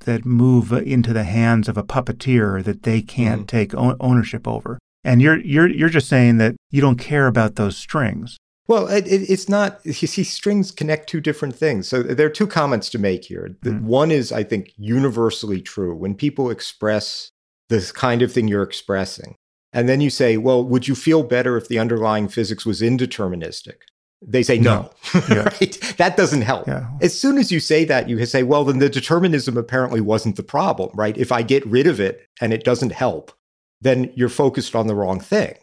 that 0.01 0.25
move 0.25 0.73
into 0.73 1.12
the 1.12 1.25
hands 1.25 1.69
of 1.69 1.77
a 1.77 1.85
puppeteer 1.85 2.65
that 2.65 2.83
they 2.83 3.03
can't 3.03 3.43
Mhm. 3.43 3.47
take 3.47 3.75
o- 3.75 3.97
ownership 4.01 4.49
over. 4.49 4.79
And 5.05 5.22
you're 5.22 5.39
you're 5.40 5.68
you're 5.68 5.89
just 5.89 6.09
saying 6.09 6.36
that 6.39 6.56
you 6.70 6.81
don't 6.81 6.97
care 6.98 7.27
about 7.27 7.56
those 7.56 7.77
strings. 7.77 8.36
Well, 8.68 8.86
it, 8.86 9.06
it, 9.09 9.28
it's 9.28 9.48
not. 9.48 9.81
You 9.85 9.93
see, 9.93 10.22
strings 10.22 10.70
connect 10.70 11.09
two 11.09 11.20
different 11.20 11.56
things. 11.56 11.89
So 11.89 12.02
there 12.02 12.27
are 12.27 12.31
two 12.31 12.47
comments 12.47 12.89
to 12.90 12.98
make 12.98 13.24
here. 13.24 13.56
The, 13.62 13.70
Mm. 13.70 13.82
One 13.82 14.10
is, 14.12 14.31
I 14.31 14.44
think, 14.44 14.72
universally 14.77 15.60
true. 15.60 15.94
When 15.97 16.14
people 16.14 16.51
express 16.51 17.31
this 17.68 17.90
kind 17.93 18.22
of 18.22 18.31
thing 18.32 18.47
you're 18.47 18.62
expressing, 18.62 19.35
and 19.72 19.89
then 19.89 20.01
you 20.01 20.10
say, 20.10 20.36
"Well, 20.36 20.62
would 20.62 20.86
you 20.86 20.94
feel 20.94 21.22
better 21.24 21.56
if 21.56 21.66
the 21.68 21.78
underlying 21.78 22.28
physics 22.28 22.64
was 22.66 22.81
indeterministic?" 22.81 23.77
They 24.22 24.43
say 24.43 24.59
no. 24.59 24.90
Yeah. 25.31 25.44
right? 25.44 25.94
That 25.97 26.16
doesn't 26.16 26.43
help. 26.43 26.66
Yeah. 26.68 26.90
As 27.01 27.18
soon 27.18 27.39
as 27.39 27.51
you 27.51 27.59
say 27.59 27.85
that, 27.86 28.09
you 28.09 28.24
say, 28.27 28.43
"Well, 28.43 28.64
then 28.64 28.78
the 28.78 28.90
determinism 28.90 29.56
apparently 29.56 30.01
wasn't 30.02 30.36
the 30.36 30.43
problem, 30.43 30.90
right? 30.94 31.16
If 31.16 31.32
I 31.32 31.43
get 31.43 31.66
rid 31.66 31.86
of 31.86 31.98
it 32.01 32.27
and 32.40 32.52
it 32.52 32.62
doesn't 32.64 32.93
help, 32.93 33.32
then 33.81 34.12
you're 34.15 34.28
focused 34.28 34.74
on 34.74 34.86
the 34.86 34.94
wrong 34.94 35.20
thing." 35.20 35.55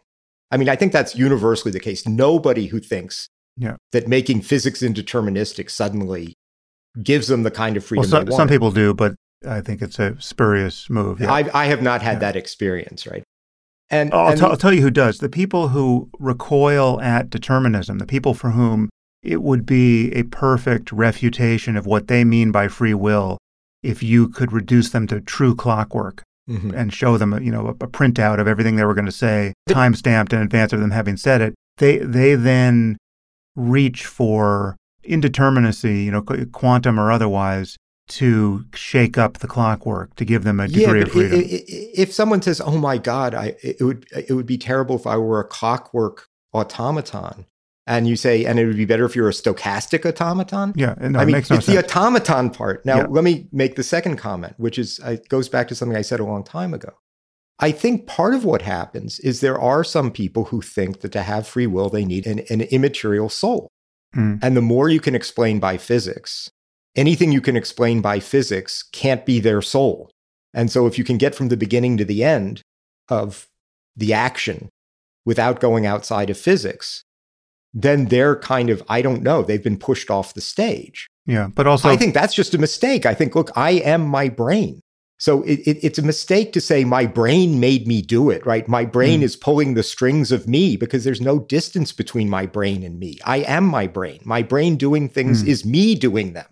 I 0.52 0.58
mean, 0.58 0.70
I 0.70 0.76
think 0.76 0.94
that's 0.94 1.16
universally 1.16 1.72
the 1.72 1.80
case. 1.80 2.08
Nobody 2.08 2.68
who 2.68 2.80
thinks 2.80 3.28
Yeah. 3.58 3.76
that 3.92 4.08
making 4.08 4.42
physics 4.42 4.82
indeterministic 4.82 5.70
suddenly 5.70 6.34
gives 7.04 7.28
them 7.28 7.44
the 7.44 7.52
kind 7.52 7.76
of 7.78 7.84
Well, 7.84 7.88
freedom 7.88 8.10
so, 8.10 8.24
they 8.24 8.36
some 8.36 8.48
people 8.48 8.72
do, 8.72 8.94
but 8.94 9.16
I 9.48 9.62
think 9.62 9.82
it's 9.82 10.00
a 10.00 10.16
spurious 10.20 10.90
move. 10.90 11.20
Yeah. 11.20 11.32
I, 11.32 11.50
I 11.54 11.66
have 11.66 11.82
not 11.82 12.02
had 12.02 12.14
Yeah. 12.14 12.20
that 12.20 12.36
experience, 12.36 13.06
right? 13.06 13.24
And, 13.90 14.14
I'll, 14.14 14.30
and 14.30 14.40
tell 14.40 14.52
I'll 14.52 14.58
tell 14.58 14.74
you 14.74 14.82
who 14.82 14.90
does. 14.92 15.20
The 15.20 15.30
people 15.30 15.70
who 15.70 16.10
recoil 16.20 17.00
at 17.02 17.30
determinism, 17.30 18.00
the 18.00 18.06
people 18.06 18.34
for 18.34 18.52
whom 18.52 18.90
it 19.24 19.42
would 19.42 19.66
be 19.66 20.12
a 20.14 20.24
perfect 20.24 20.92
refutation 20.92 21.76
of 21.78 21.86
what 21.86 22.08
they 22.08 22.24
mean 22.24 22.52
by 22.52 22.68
free 22.68 22.94
will 22.94 23.38
if 23.84 24.02
you 24.02 24.28
could 24.30 24.52
reduce 24.52 24.90
them 24.90 25.08
to 25.08 25.22
true 25.22 25.56
clockwork 25.56 26.24
Mhm. 26.50 26.74
and 26.74 26.94
show 26.94 27.18
them, 27.18 27.38
you 27.44 27.52
know, 27.52 27.68
a, 27.68 27.72
a 27.72 27.88
printout 27.88 28.40
of 28.40 28.48
everything 28.48 28.76
they 28.78 28.86
were 28.86 28.94
going 28.94 29.06
to 29.06 29.12
say, 29.12 29.54
time 29.68 29.94
stamped 29.94 30.32
in 30.34 30.40
advance 30.42 30.72
of 30.74 30.80
them 30.80 30.92
having 30.92 31.18
said 31.18 31.42
it. 31.42 31.54
They 31.78 31.98
they 31.98 32.36
then 32.36 32.98
reach 33.56 34.06
for 34.06 34.78
indeterminacy, 35.06 36.06
you 36.06 36.12
know, 36.12 36.22
quantum 36.52 37.00
or 37.00 37.12
otherwise, 37.12 37.76
to 38.10 38.64
shake 38.74 39.18
up 39.18 39.40
the 39.40 39.48
clockwork 39.48 40.16
to 40.16 40.24
give 40.24 40.44
them 40.44 40.60
a 40.60 40.68
yeah, 40.68 40.86
degree 40.94 41.00
but 41.02 41.08
of 41.08 41.14
freedom. 41.14 41.42
if 41.44 42.14
someone 42.14 42.42
says, 42.42 42.62
"Oh 42.62 42.78
my 42.78 42.98
God," 42.98 43.34
I 43.36 43.56
it 43.62 43.82
would 43.82 44.06
it 44.16 44.32
would 44.34 44.46
be 44.46 44.58
terrible 44.58 44.96
if 44.96 45.06
I 45.06 45.18
were 45.18 45.40
a 45.40 45.44
clockwork 45.48 46.28
automaton, 46.54 47.46
and 47.88 48.08
you 48.08 48.16
say, 48.16 48.46
and 48.46 48.60
it 48.60 48.66
would 48.68 48.78
be 48.78 48.86
better 48.86 49.06
if 49.06 49.16
you're 49.16 49.30
a 49.30 49.32
stochastic 49.32 50.06
automaton. 50.06 50.74
yeah, 50.76 50.94
no, 51.00 51.20
I 51.20 51.24
it 51.24 51.26
mean, 51.26 51.32
makes 51.34 51.50
no 51.50 51.56
it's 51.58 51.66
sense. 51.66 51.78
the 51.78 51.84
automaton 51.84 52.50
part. 52.52 52.86
Now, 52.86 52.98
Yeah. 52.98 53.08
let 53.10 53.24
me 53.24 53.48
make 53.52 53.76
the 53.76 53.84
second 53.84 54.18
comment, 54.18 54.54
which 54.58 54.78
is 54.78 55.00
uh, 55.04 55.18
goes 55.30 55.50
back 55.50 55.68
to 55.70 55.76
something 55.76 55.98
I 55.98 56.02
said 56.02 56.20
a 56.20 56.26
long 56.26 56.44
time 56.44 56.74
ago. 56.74 56.90
I 57.60 57.72
think 57.72 58.06
part 58.06 58.36
of 58.36 58.46
what 58.46 58.62
happens 58.62 59.20
is 59.22 59.40
there 59.40 59.60
are 59.60 59.84
some 59.84 60.12
people 60.12 60.46
who 60.46 60.62
think 60.62 61.02
that 61.02 61.12
to 61.14 61.24
have 61.24 61.48
free 61.48 61.66
will, 61.66 61.90
they 61.90 62.06
need 62.06 62.28
an, 62.28 62.40
an 62.52 62.62
immaterial 62.62 63.30
soul. 63.30 63.68
Mm. 64.16 64.40
And 64.44 64.56
the 64.56 64.62
more 64.62 64.90
you 64.90 65.00
can 65.00 65.16
explain 65.16 65.60
by 65.60 65.78
physics, 65.78 66.50
anything 66.96 67.32
you 67.32 67.42
can 67.42 67.58
explain 67.58 68.00
by 68.02 68.20
physics 68.20 68.84
can't 68.92 69.26
be 69.26 69.40
their 69.40 69.62
soul. 69.64 70.12
And 70.54 70.72
so, 70.72 70.86
if 70.88 70.98
you 70.98 71.04
can 71.04 71.18
get 71.18 71.34
from 71.36 71.50
the 71.50 71.58
beginning 71.58 71.98
to 71.98 72.06
the 72.06 72.24
end 72.24 72.62
of 73.10 73.48
the 73.96 74.14
action 74.14 74.70
without 75.26 75.60
going 75.60 75.86
outside 75.86 76.30
of 76.30 76.38
physics, 76.38 77.04
then 77.78 78.06
they're 78.06 78.36
kind 78.36 78.72
of, 78.72 78.82
I 78.90 79.04
don't 79.04 79.22
know, 79.22 79.44
they've 79.44 79.64
been 79.64 79.78
pushed 79.78 80.10
off 80.10 80.34
the 80.34 80.42
stage. 80.42 81.10
Yeah, 81.28 81.50
but 81.54 81.68
also 81.68 81.90
I 81.90 81.96
think 81.96 82.14
that's 82.14 82.34
just 82.34 82.56
a 82.56 82.58
mistake. 82.58 83.06
I 83.06 83.14
think, 83.14 83.36
look, 83.36 83.52
I 83.56 83.72
am 83.72 84.06
my 84.08 84.30
brain. 84.30 84.82
So 85.20 85.44
it, 85.44 85.60
it, 85.66 85.84
it's 85.84 86.00
a 86.00 86.04
mistake 86.04 86.54
to 86.54 86.62
say 86.62 86.84
my 86.84 87.06
brain 87.06 87.60
made 87.60 87.88
me 87.88 88.02
do 88.02 88.30
it, 88.30 88.46
right? 88.46 88.68
My 88.68 88.86
brain 88.86 89.22
mm. 89.22 89.24
is 89.24 89.36
pulling 89.36 89.74
the 89.74 89.84
strings 89.84 90.32
of 90.32 90.48
me 90.48 90.78
because 90.78 91.04
there's 91.04 91.22
no 91.22 91.40
distance 91.40 91.92
between 91.92 92.30
my 92.30 92.46
brain 92.46 92.84
and 92.84 93.00
me. 93.00 93.18
I 93.26 93.38
am 93.38 93.66
my 93.66 93.88
brain. 93.88 94.22
My 94.24 94.42
brain 94.42 94.76
doing 94.76 95.10
things 95.10 95.44
mm. 95.44 95.48
is 95.48 95.66
me 95.66 95.96
doing 95.96 96.34
them. 96.34 96.48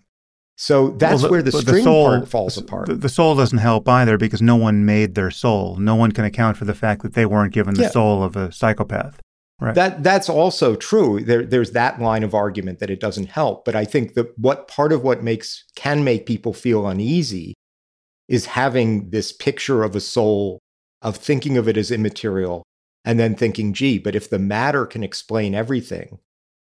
So 0.56 0.90
that's 0.90 1.22
well, 1.22 1.22
the, 1.22 1.28
where 1.28 1.42
the 1.42 1.52
string 1.52 1.76
the 1.76 1.82
soul, 1.82 2.06
part 2.06 2.28
falls 2.28 2.56
apart. 2.56 2.86
The, 2.86 2.94
the, 2.94 3.08
soul 3.08 3.36
doesn't 3.36 3.58
help 3.58 3.88
either 3.88 4.16
because 4.16 4.40
no 4.40 4.56
one 4.56 4.86
made 4.86 5.14
their 5.14 5.30
soul. 5.30 5.76
No 5.76 5.94
one 5.96 6.12
can 6.12 6.24
account 6.24 6.56
for 6.56 6.64
the 6.64 6.74
fact 6.74 7.02
that 7.02 7.14
they 7.14 7.26
weren't 7.26 7.52
given 7.52 7.74
the 7.74 7.82
yeah. 7.82 7.90
soul 7.90 8.22
of 8.22 8.36
a 8.36 8.50
psychopath. 8.50 9.20
Right. 9.58 9.74
That 9.74 10.02
that's 10.02 10.28
also 10.28 10.76
true. 10.76 11.24
There, 11.24 11.44
there's 11.44 11.70
that 11.70 12.00
line 12.00 12.22
of 12.22 12.34
argument 12.34 12.78
that 12.80 12.90
it 12.90 13.00
doesn't 13.00 13.30
help. 13.30 13.64
But 13.64 13.74
I 13.74 13.86
think 13.86 14.14
that 14.14 14.38
what 14.38 14.68
part 14.68 14.92
of 14.92 15.02
what 15.02 15.22
makes 15.22 15.64
can 15.74 16.04
make 16.04 16.26
people 16.26 16.52
feel 16.52 16.86
uneasy 16.86 17.54
is 18.28 18.46
having 18.46 19.10
this 19.10 19.32
picture 19.32 19.82
of 19.82 19.96
a 19.96 20.00
soul, 20.00 20.58
of 21.00 21.16
thinking 21.16 21.56
of 21.56 21.68
it 21.68 21.76
as 21.76 21.90
immaterial, 21.90 22.64
and 23.04 23.18
then 23.18 23.34
thinking, 23.34 23.72
gee, 23.72 23.98
but 23.98 24.14
if 24.16 24.28
the 24.28 24.38
matter 24.38 24.84
can 24.84 25.02
explain 25.02 25.54
everything, 25.54 26.18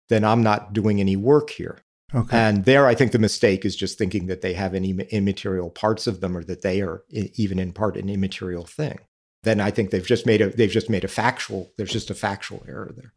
then 0.09 0.25
I'm 0.25 0.43
not 0.43 0.73
doing 0.73 1.01
any 1.01 1.17
work 1.17 1.51
here. 1.51 1.81
Okay. 2.15 2.37
And 2.37 2.65
there, 2.65 2.87
I 2.87 2.95
think 2.95 3.11
the 3.11 3.19
mistake 3.19 3.65
is 3.65 3.75
just 3.75 3.99
thinking 3.99 4.27
that 4.27 4.41
they 4.41 4.53
have 4.53 4.75
any 4.75 4.91
immaterial 5.11 5.71
parts 5.71 6.07
of 6.07 6.21
them, 6.21 6.37
or 6.37 6.45
that 6.45 6.63
they 6.63 6.81
are 6.81 7.03
even 7.11 7.59
in 7.59 7.73
part 7.73 7.97
an 7.97 8.09
immaterial 8.09 8.67
thing. 8.67 9.01
Then 9.45 9.61
I 9.61 9.71
think 9.71 9.91
they've 9.91 10.07
just 10.07 10.27
made 10.27 10.41
a 10.41 10.51
they've 10.51 10.71
just 10.71 10.91
made 10.91 11.05
a 11.05 11.09
factual. 11.09 11.71
There's 11.77 11.93
just 11.93 12.11
a 12.11 12.15
factual 12.15 12.65
error 12.69 12.93
there. 12.97 13.13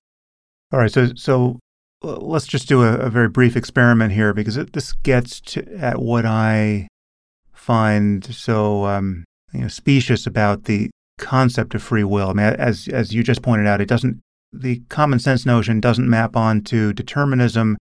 All 0.71 0.79
right. 0.79 0.91
So 0.91 1.09
so 1.15 1.59
let's 2.01 2.47
just 2.47 2.67
do 2.67 2.83
a, 2.83 2.93
a 2.97 3.09
very 3.09 3.29
brief 3.29 3.55
experiment 3.55 4.13
here 4.13 4.33
because 4.33 4.57
it, 4.57 4.73
this 4.73 4.93
gets 4.93 5.41
to, 5.41 5.65
at 5.77 5.99
what 5.99 6.25
I 6.25 6.87
find 7.53 8.23
so 8.23 8.85
um, 8.85 9.23
you 9.51 9.61
know 9.61 9.67
specious 9.67 10.27
about 10.27 10.65
the 10.65 10.89
concept 11.17 11.73
of 11.73 11.81
free 11.81 12.03
will. 12.03 12.29
I 12.29 12.33
mean, 12.33 12.45
as 12.45 12.87
as 12.87 13.13
you 13.13 13.23
just 13.23 13.41
pointed 13.41 13.67
out, 13.67 13.81
it 13.81 13.87
doesn't 13.87 14.19
the 14.53 14.81
common 14.89 15.19
sense 15.19 15.45
notion 15.45 15.79
doesn't 15.79 16.09
map 16.09 16.35
onto 16.35 16.93
determinism 16.93 17.77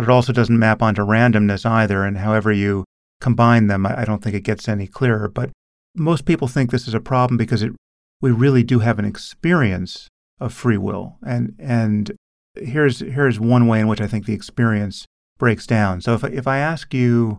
but 0.00 0.04
it 0.04 0.10
also 0.10 0.32
doesn't 0.32 0.58
map 0.58 0.80
onto 0.80 1.02
randomness 1.02 1.66
either. 1.66 2.04
And 2.04 2.16
however 2.16 2.50
you 2.50 2.84
combine 3.20 3.66
them, 3.66 3.84
I 3.84 4.06
don't 4.06 4.22
think 4.22 4.34
it 4.34 4.44
gets 4.44 4.66
any 4.66 4.86
clearer. 4.86 5.28
But 5.28 5.50
most 5.94 6.24
people 6.24 6.48
think 6.48 6.70
this 6.70 6.88
is 6.88 6.94
a 6.94 7.00
problem 7.00 7.36
because 7.36 7.62
it, 7.62 7.72
we 8.20 8.30
really 8.30 8.62
do 8.62 8.80
have 8.80 8.98
an 8.98 9.04
experience 9.04 10.08
of 10.38 10.52
free 10.52 10.76
will. 10.76 11.16
And, 11.24 11.54
and 11.58 12.12
here's, 12.54 13.00
here's 13.00 13.38
one 13.40 13.66
way 13.66 13.80
in 13.80 13.88
which 13.88 14.00
I 14.00 14.06
think 14.06 14.26
the 14.26 14.34
experience 14.34 15.06
breaks 15.38 15.66
down. 15.66 16.00
So 16.00 16.14
if, 16.14 16.24
if 16.24 16.46
I 16.46 16.58
ask 16.58 16.92
you 16.94 17.38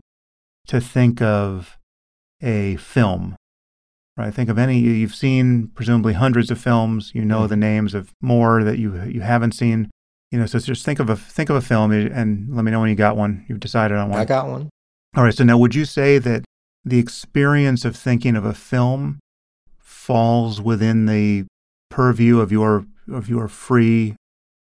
to 0.67 0.81
think 0.81 1.21
of 1.21 1.77
a 2.41 2.75
film, 2.77 3.35
right? 4.17 4.33
Think 4.33 4.49
of 4.49 4.57
any 4.57 4.79
you've 4.79 5.15
seen, 5.15 5.69
presumably 5.73 6.13
hundreds 6.13 6.51
of 6.51 6.59
films. 6.59 7.11
You 7.13 7.23
know 7.23 7.39
mm-hmm. 7.39 7.47
the 7.47 7.55
names 7.57 7.93
of 7.93 8.11
more 8.21 8.63
that 8.63 8.77
you 8.77 9.01
you 9.03 9.21
haven't 9.21 9.53
seen. 9.53 9.89
You 10.31 10.39
know, 10.39 10.45
so 10.45 10.59
just 10.59 10.85
think 10.85 10.99
of 10.99 11.09
a 11.09 11.15
think 11.15 11.49
of 11.49 11.55
a 11.55 11.61
film 11.61 11.91
and 11.91 12.55
let 12.55 12.63
me 12.63 12.71
know 12.71 12.79
when 12.79 12.89
you 12.89 12.95
got 12.95 13.17
one. 13.17 13.45
You've 13.47 13.59
decided 13.59 13.97
on 13.97 14.09
one. 14.09 14.19
I 14.19 14.25
got 14.25 14.47
one. 14.47 14.69
All 15.15 15.23
right. 15.23 15.33
So 15.33 15.43
now, 15.43 15.57
would 15.57 15.75
you 15.75 15.85
say 15.85 16.17
that 16.19 16.45
the 16.85 16.99
experience 16.99 17.85
of 17.85 17.95
thinking 17.95 18.35
of 18.35 18.45
a 18.45 18.53
film 18.53 19.19
falls 20.11 20.59
within 20.59 21.05
the 21.05 21.45
purview 21.89 22.39
of 22.39 22.51
your 22.51 22.85
of 23.11 23.29
your 23.29 23.47
free 23.47 24.15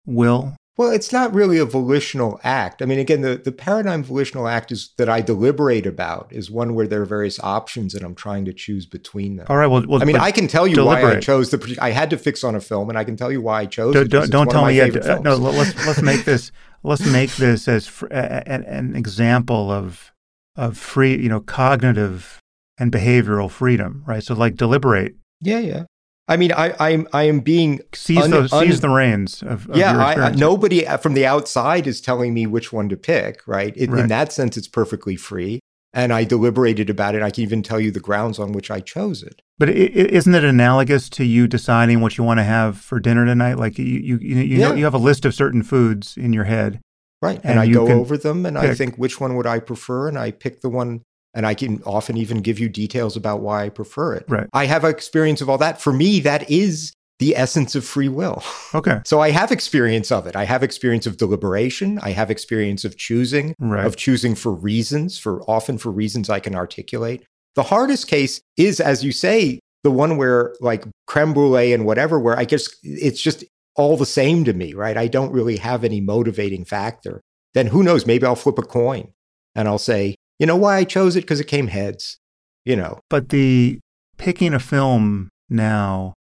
will? 0.05 0.55
Well, 0.77 0.91
it's 0.91 1.11
not 1.11 1.33
really 1.33 1.57
a 1.57 1.65
volitional 1.65 2.39
act. 2.43 2.83
I 2.83 2.85
mean, 2.85 2.99
again, 2.99 3.21
the, 3.21 3.35
the 3.37 3.51
paradigm 3.51 4.03
volitional 4.03 4.47
act 4.47 4.71
is 4.71 4.93
that 4.97 5.09
I 5.09 5.21
deliberate 5.21 5.87
about 5.87 6.31
is 6.31 6.51
one 6.51 6.75
where 6.75 6.85
there 6.85 7.01
are 7.01 7.05
various 7.05 7.39
options 7.39 7.95
and 7.95 8.05
I'm 8.05 8.13
trying 8.13 8.45
to 8.45 8.53
choose 8.53 8.85
between 8.85 9.37
them. 9.37 9.47
All 9.49 9.57
right. 9.57 9.65
Well, 9.65 9.83
well 9.87 10.01
I 10.01 10.05
mean, 10.05 10.17
I 10.17 10.31
can 10.31 10.47
tell 10.47 10.67
you 10.67 10.75
deliberate. 10.75 11.03
why 11.03 11.17
I 11.17 11.19
chose 11.19 11.49
the. 11.49 11.77
I 11.81 11.91
had 11.91 12.09
to 12.11 12.17
fix 12.17 12.43
on 12.43 12.55
a 12.55 12.61
film, 12.61 12.89
and 12.89 12.97
I 12.97 13.03
can 13.03 13.15
tell 13.15 13.31
you 13.31 13.41
why 13.41 13.61
I 13.61 13.65
chose. 13.65 13.93
Don't, 13.95 14.09
don't, 14.09 14.29
don't 14.29 14.49
tell 14.51 14.65
me 14.65 14.75
yet. 14.75 14.95
Uh, 14.97 15.19
no, 15.19 15.35
let's 15.35 15.73
let's 15.87 16.01
make 16.01 16.25
this 16.25 16.51
let's 16.83 17.05
make 17.11 17.31
this 17.37 17.67
as 17.67 17.87
fr- 17.87 18.07
a, 18.11 18.43
a, 18.45 18.53
an 18.67 18.95
example 18.95 19.71
of 19.71 20.11
of 20.55 20.77
free, 20.77 21.17
you 21.17 21.29
know, 21.29 21.39
cognitive 21.39 22.41
and 22.77 22.91
behavioral 22.91 23.49
freedom, 23.49 24.03
right? 24.05 24.23
So, 24.23 24.35
like, 24.35 24.55
deliberate. 24.55 25.15
Yeah, 25.41 25.59
yeah. 25.59 25.83
I 26.29 26.35
mean, 26.35 26.51
I, 26.51 26.73
I'm 26.79 27.07
I 27.13 27.23
am 27.23 27.39
being 27.39 27.79
seize, 27.93 28.23
un, 28.23 28.31
the, 28.31 28.47
seize 28.47 28.81
the 28.81 28.89
reins 28.89 29.41
of, 29.43 29.69
of 29.69 29.77
yeah. 29.77 29.97
I, 29.97 30.31
nobody 30.31 30.85
uh, 30.85 30.97
from 30.97 31.13
the 31.13 31.25
outside 31.25 31.87
is 31.87 32.01
telling 32.01 32.33
me 32.33 32.45
which 32.45 32.73
one 32.73 32.89
to 32.89 32.97
pick, 32.97 33.47
right? 33.47 33.73
It, 33.77 33.89
right? 33.89 34.01
In 34.01 34.07
that 34.09 34.33
sense, 34.33 34.57
it's 34.57 34.67
perfectly 34.67 35.15
free, 35.15 35.61
and 35.93 36.11
I 36.11 36.25
deliberated 36.25 36.89
about 36.89 37.15
it. 37.15 37.21
I 37.21 37.31
can 37.31 37.43
even 37.43 37.63
tell 37.63 37.79
you 37.79 37.91
the 37.91 38.01
grounds 38.01 38.39
on 38.39 38.51
which 38.51 38.69
I 38.69 38.81
chose 38.81 39.23
it. 39.23 39.41
But 39.57 39.69
is 39.69 40.27
not 40.27 40.43
it 40.43 40.49
analogous 40.49 41.09
to 41.11 41.23
you 41.23 41.47
deciding 41.47 42.01
what 42.01 42.17
you 42.17 42.25
want 42.25 42.39
to 42.39 42.43
have 42.43 42.77
for 42.77 42.99
dinner 42.99 43.25
tonight? 43.25 43.57
Like 43.57 43.77
you 43.77 43.85
you 43.85 44.17
you, 44.17 44.35
you 44.35 44.57
yeah. 44.57 44.69
know 44.69 44.75
you 44.75 44.83
have 44.83 44.93
a 44.93 44.99
list 44.99 45.23
of 45.23 45.33
certain 45.33 45.63
foods 45.63 46.17
in 46.17 46.33
your 46.33 46.43
head, 46.43 46.81
right? 47.21 47.39
And, 47.43 47.51
and 47.51 47.59
I 47.61 47.67
go 47.67 47.87
over 47.87 48.17
them, 48.17 48.45
and 48.45 48.57
pick. 48.57 48.71
I 48.71 48.75
think 48.75 48.97
which 48.97 49.21
one 49.21 49.37
would 49.37 49.47
I 49.47 49.59
prefer, 49.59 50.09
and 50.09 50.19
I 50.19 50.31
pick 50.31 50.59
the 50.59 50.69
one 50.69 51.03
and 51.37 51.45
I 51.45 51.53
can 51.53 51.83
often 51.83 52.17
even 52.17 52.39
give 52.39 52.57
you 52.57 52.67
details 52.67 53.15
about 53.15 53.41
why 53.41 53.63
I 53.63 53.69
prefer 53.69 54.15
it. 54.15 54.25
Right. 54.27 54.49
I 54.53 54.65
have 54.65 54.83
experience 54.83 55.39
of 55.39 55.51
all 55.51 55.59
that. 55.59 55.79
For 55.79 55.93
me, 55.93 56.19
that 56.21 56.49
is 56.49 56.93
the 57.19 57.35
essence 57.35 57.75
of 57.75 57.85
free 57.85 58.09
will. 58.09 58.43
Okay. 58.75 58.99
So 59.05 59.21
I 59.21 59.31
have 59.31 59.53
experience 59.53 60.11
of 60.11 60.27
it. 60.27 60.35
I 60.35 60.43
have 60.43 60.61
experience 60.61 61.07
of 61.07 61.15
deliberation. 61.15 61.99
I 62.03 62.11
have 62.11 62.29
experience 62.29 62.83
of 62.83 62.97
choosing, 62.97 63.55
right. 63.59 63.85
of 63.85 63.95
choosing 63.95 64.35
for 64.35 64.51
reasons, 64.51 65.17
for 65.17 65.41
often 65.43 65.77
for 65.77 65.89
reasons 65.89 66.29
I 66.29 66.41
can 66.41 66.53
articulate. 66.53 67.23
The 67.55 67.63
hardest 67.63 68.09
case 68.09 68.41
is, 68.57 68.81
as 68.81 69.05
you 69.05 69.13
say, 69.13 69.61
the 69.83 69.89
one 69.89 70.17
where 70.17 70.53
like 70.59 70.83
creme 71.07 71.33
brulee 71.33 71.71
and 71.71 71.85
whatever, 71.85 72.19
where 72.19 72.37
I 72.37 72.43
guess 72.43 72.67
it's 72.83 73.21
just 73.21 73.45
all 73.77 73.95
the 73.95 74.05
same 74.05 74.43
to 74.43 74.53
me, 74.53 74.73
right? 74.73 74.97
I 74.97 75.07
don't 75.07 75.31
really 75.31 75.57
have 75.57 75.85
any 75.85 76.01
motivating 76.01 76.65
factor. 76.65 77.21
Then 77.53 77.67
who 77.67 77.83
knows? 77.83 78.05
Maybe 78.05 78.25
I'll 78.25 78.35
flip 78.35 78.59
a 78.59 78.63
coin 78.63 79.13
and 79.55 79.69
I'll 79.69 79.79
say, 79.79 80.15
you 80.39 80.45
know 80.45 80.55
why 80.55 80.77
I 80.77 80.83
chose 80.83 81.15
it? 81.15 81.21
Because 81.21 81.39
it 81.39 81.47
came 81.47 81.67
heads, 81.67 82.17
you 82.65 82.75
know. 82.75 82.99
But 83.09 83.29
the 83.29 83.79
picking 84.17 84.53
a 84.53 84.59
film 84.59 85.29
now 85.49 86.13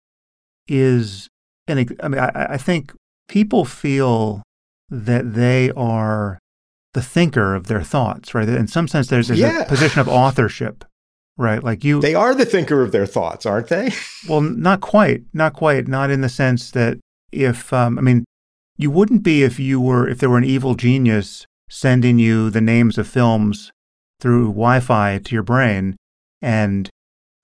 is 0.67 1.27
an, 1.67 1.85
I 2.01 2.07
mean, 2.07 2.19
I, 2.19 2.53
I 2.53 2.57
think 2.57 2.93
people 3.27 3.65
feel 3.65 4.43
that 4.89 5.33
they 5.33 5.71
are 5.71 6.39
the 6.93 7.01
thinker 7.01 7.53
of 7.55 7.67
their 7.67 7.83
thoughts, 7.83 8.33
right? 8.33 8.47
In 8.47 8.67
some 8.67 8.87
sense, 8.87 9.07
there's, 9.07 9.27
there's 9.27 9.39
yeah. 9.39 9.61
a 9.61 9.65
position 9.65 9.99
of 9.99 10.07
authorship, 10.07 10.85
right? 11.37 11.63
Like 11.63 11.83
you, 11.83 12.01
they 12.01 12.15
are 12.15 12.33
the 12.33 12.45
thinker 12.45 12.81
of 12.81 12.91
their 12.91 13.05
thoughts, 13.05 13.45
aren't 13.45 13.67
they? 13.67 13.91
well, 14.29 14.41
not 14.41 14.81
quite, 14.81 15.23
not 15.33 15.53
quite, 15.53 15.87
not 15.87 16.09
in 16.09 16.21
the 16.21 16.29
sense 16.29 16.71
that 16.71 16.97
if, 17.31 17.71
um, 17.73 17.97
I 17.97 18.01
mean, 18.01 18.23
you 18.77 18.89
wouldn't 18.89 19.23
be 19.23 19.43
if 19.43 19.59
you 19.59 19.81
were, 19.81 20.07
if 20.07 20.19
there 20.19 20.29
were 20.29 20.37
an 20.37 20.43
evil 20.43 20.75
genius 20.75 21.45
sending 21.69 22.17
you 22.17 22.49
the 22.49 22.61
names 22.61 22.97
of 22.97 23.07
films 23.07 23.71
through 24.19 24.47
Wi 24.47 24.79
Fi 24.79 25.19
to 25.19 25.35
your 25.35 25.43
brain. 25.43 25.95
And 26.41 26.89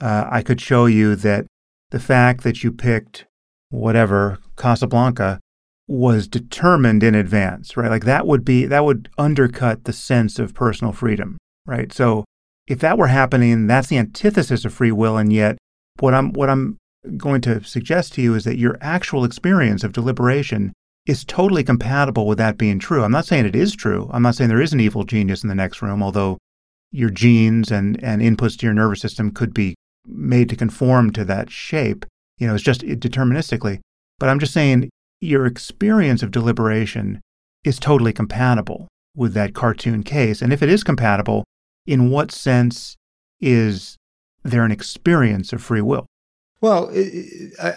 uh, 0.02 0.28
I 0.30 0.42
could 0.42 0.62
show 0.62 0.86
you 0.86 1.16
that 1.16 1.46
the 1.92 2.00
fact 2.00 2.44
that 2.44 2.64
you 2.64 2.72
picked 2.72 3.26
whatever, 3.70 4.40
Casablanca, 4.58 5.40
was 5.88 6.28
determined 6.28 7.04
in 7.04 7.16
advance, 7.16 7.76
right? 7.76 7.90
Like 7.90 8.06
that 8.06 8.26
would 8.26 8.46
be, 8.46 8.66
that 8.66 8.86
would 8.86 9.10
undercut 9.18 9.84
the 9.84 9.94
sense 9.94 10.40
of 10.40 10.54
personal 10.54 10.94
freedom, 10.94 11.38
right? 11.66 11.92
So 11.92 12.24
if 12.68 12.80
that 12.80 12.98
were 12.98 13.08
happening, 13.08 13.68
that's 13.68 13.90
the 13.90 13.98
antithesis 13.98 14.64
of 14.66 14.74
free 14.74 14.92
will. 14.92 15.18
And 15.18 15.34
yet, 15.34 15.58
what 16.00 16.14
I'm, 16.14 16.32
what 16.34 16.50
I'm 16.50 16.78
going 17.18 17.42
to 17.42 17.64
suggest 17.64 18.14
to 18.14 18.22
you 18.22 18.34
is 18.34 18.46
that 18.46 18.58
your 18.58 18.78
actual 18.80 19.26
experience 19.26 19.84
of 19.84 19.92
deliberation 19.92 20.72
is 21.06 21.26
totally 21.26 21.64
compatible 21.64 22.26
with 22.26 22.38
that 22.38 22.58
being 22.58 22.80
true. 22.80 23.04
I'm 23.04 23.12
not 23.12 23.26
saying 23.26 23.46
it 23.46 23.56
is 23.56 23.76
true. 23.76 24.10
I'm 24.14 24.22
not 24.22 24.36
saying 24.36 24.50
there 24.50 24.62
is 24.62 24.72
an 24.72 24.80
evil 24.80 25.04
genius 25.04 25.44
in 25.44 25.50
the 25.50 25.56
next 25.56 25.82
room, 25.82 26.02
although 26.02 26.38
your 26.94 27.10
genes 27.10 27.72
and, 27.72 28.02
and 28.04 28.22
inputs 28.22 28.58
to 28.58 28.66
your 28.66 28.74
nervous 28.74 29.02
system 29.02 29.32
could 29.32 29.54
be 29.54 29.76
made 30.06 30.48
to 30.50 30.56
conform 30.56 31.12
to 31.12 31.26
that 31.26 31.50
shape. 31.50 32.06
You 32.38 32.48
know, 32.48 32.54
it's 32.54 32.64
just 32.64 32.82
deterministically. 32.82 33.80
But 34.20 34.30
I'm 34.30 34.40
just 34.40 34.54
saying 34.54 34.90
your 35.20 35.46
experience 35.46 36.24
of 36.24 36.32
deliberation 36.32 37.20
is 37.64 37.80
totally 37.80 38.14
compatible 38.14 38.88
with 39.16 39.34
that 39.34 39.54
cartoon 39.54 40.04
case. 40.04 40.42
And 40.42 40.54
if 40.54 40.62
it 40.62 40.70
is 40.70 40.84
compatible, 40.84 41.44
in 41.86 42.10
what 42.10 42.32
sense 42.32 42.96
is 43.42 43.98
there 44.44 44.64
an 44.64 44.72
experience 44.72 45.52
of 45.52 45.62
free 45.62 45.82
will? 45.82 46.06
Well, 46.64 46.94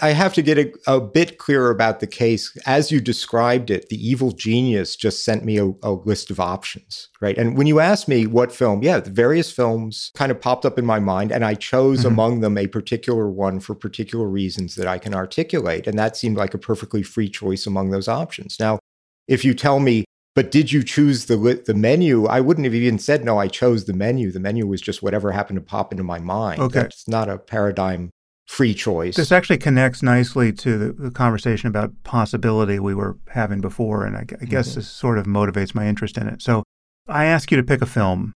I 0.00 0.10
have 0.10 0.32
to 0.34 0.42
get 0.42 0.58
a, 0.58 0.72
a, 0.86 1.00
bit 1.00 1.38
clearer 1.38 1.70
about 1.70 1.98
the 1.98 2.06
case. 2.06 2.56
As 2.66 2.92
you 2.92 3.00
described 3.00 3.68
it, 3.68 3.88
the 3.88 3.96
evil 3.96 4.30
genius 4.30 4.94
just 4.94 5.24
sent 5.24 5.44
me 5.44 5.58
a, 5.58 5.72
a, 5.82 5.90
list 5.90 6.30
of 6.30 6.38
options, 6.38 7.08
right? 7.20 7.36
And 7.36 7.58
when 7.58 7.66
you 7.66 7.80
asked 7.80 8.06
me 8.06 8.28
what 8.28 8.52
film, 8.52 8.84
yeah, 8.84 9.00
the 9.00 9.10
various 9.10 9.50
films 9.50 10.12
kind 10.14 10.30
of 10.30 10.40
popped 10.40 10.64
up 10.64 10.78
in 10.78 10.86
my 10.86 11.00
mind, 11.00 11.32
and 11.32 11.44
I 11.44 11.54
chose 11.54 11.98
mm-hmm. 11.98 12.06
among 12.06 12.40
them 12.42 12.56
a 12.56 12.68
particular 12.68 13.28
one 13.28 13.58
for 13.58 13.74
particular 13.74 14.28
reasons 14.28 14.76
that 14.76 14.86
I 14.86 14.98
can 14.98 15.14
articulate. 15.14 15.88
And 15.88 15.98
that 15.98 16.16
seemed 16.16 16.36
like 16.36 16.54
a 16.54 16.58
perfectly 16.58 17.02
free 17.02 17.28
choice 17.28 17.66
among 17.66 17.90
those 17.90 18.06
options. 18.06 18.56
Now, 18.60 18.78
if 19.26 19.44
you 19.44 19.52
tell 19.52 19.80
me 19.80 20.04
But 20.36 20.52
did 20.52 20.70
you 20.70 20.84
choose 20.84 21.24
the 21.24 21.60
the 21.66 21.74
menu? 21.74 22.26
I 22.26 22.40
wouldn't 22.40 22.66
have 22.66 22.74
even 22.74 23.00
said 23.00 23.24
no. 23.24 23.36
I 23.36 23.48
chose 23.48 23.86
the 23.86 23.94
menu. 23.94 24.30
The 24.30 24.38
menu 24.38 24.64
was 24.68 24.80
just 24.80 25.02
whatever 25.02 25.32
happened 25.32 25.56
to 25.56 25.64
pop 25.64 25.92
into 25.92 26.04
my 26.04 26.20
mind. 26.20 26.60
Okay. 26.60 26.82
it's 26.82 27.08
not 27.08 27.28
a 27.28 27.38
paradigm 27.38 28.12
free 28.46 28.74
choice. 28.74 29.16
This 29.16 29.32
actually 29.32 29.58
connects 29.58 30.02
nicely 30.02 30.52
to 30.52 30.78
the, 30.78 30.92
the 30.92 31.10
conversation 31.10 31.68
about 31.68 31.92
possibility 32.04 32.78
we 32.78 32.94
were 32.94 33.16
having 33.28 33.60
before, 33.60 34.04
and 34.04 34.16
I, 34.16 34.20
I 34.40 34.44
guess 34.44 34.68
Mm-hmm. 34.70 34.78
this 34.80 34.88
sort 34.88 35.18
of 35.18 35.26
motivates 35.26 35.74
my 35.74 35.86
interest 35.86 36.16
in 36.16 36.28
it. 36.28 36.42
So 36.42 36.62
I 37.08 37.24
ask 37.26 37.50
you 37.50 37.56
to 37.56 37.62
pick 37.62 37.82
a 37.82 37.86
film, 37.86 38.32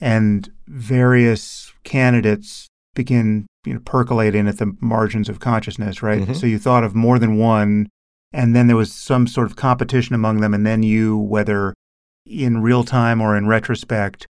and 0.00 0.50
various 0.66 1.72
candidates 1.84 2.66
begin 2.94 3.46
you 3.64 3.74
know, 3.74 3.80
percolating 3.84 4.48
at 4.48 4.58
the 4.58 4.76
margins 4.80 5.28
of 5.28 5.38
consciousness, 5.40 6.02
right? 6.02 6.22
Mhm. 6.22 6.36
So 6.36 6.46
you 6.46 6.58
thought 6.58 6.82
of 6.84 6.94
more 6.94 7.18
than 7.18 7.36
one, 7.36 7.88
and 8.32 8.56
then 8.56 8.66
there 8.66 8.76
was 8.76 8.92
some 8.92 9.26
sort 9.26 9.46
of 9.46 9.56
competition 9.56 10.14
among 10.14 10.40
them, 10.40 10.52
and 10.54 10.66
then 10.66 10.82
you, 10.82 11.16
whether 11.16 11.74
in 12.26 12.62
real 12.62 12.84
time 12.84 13.20
or 13.20 13.36
in 13.36 13.46
retrospect, 13.46 14.26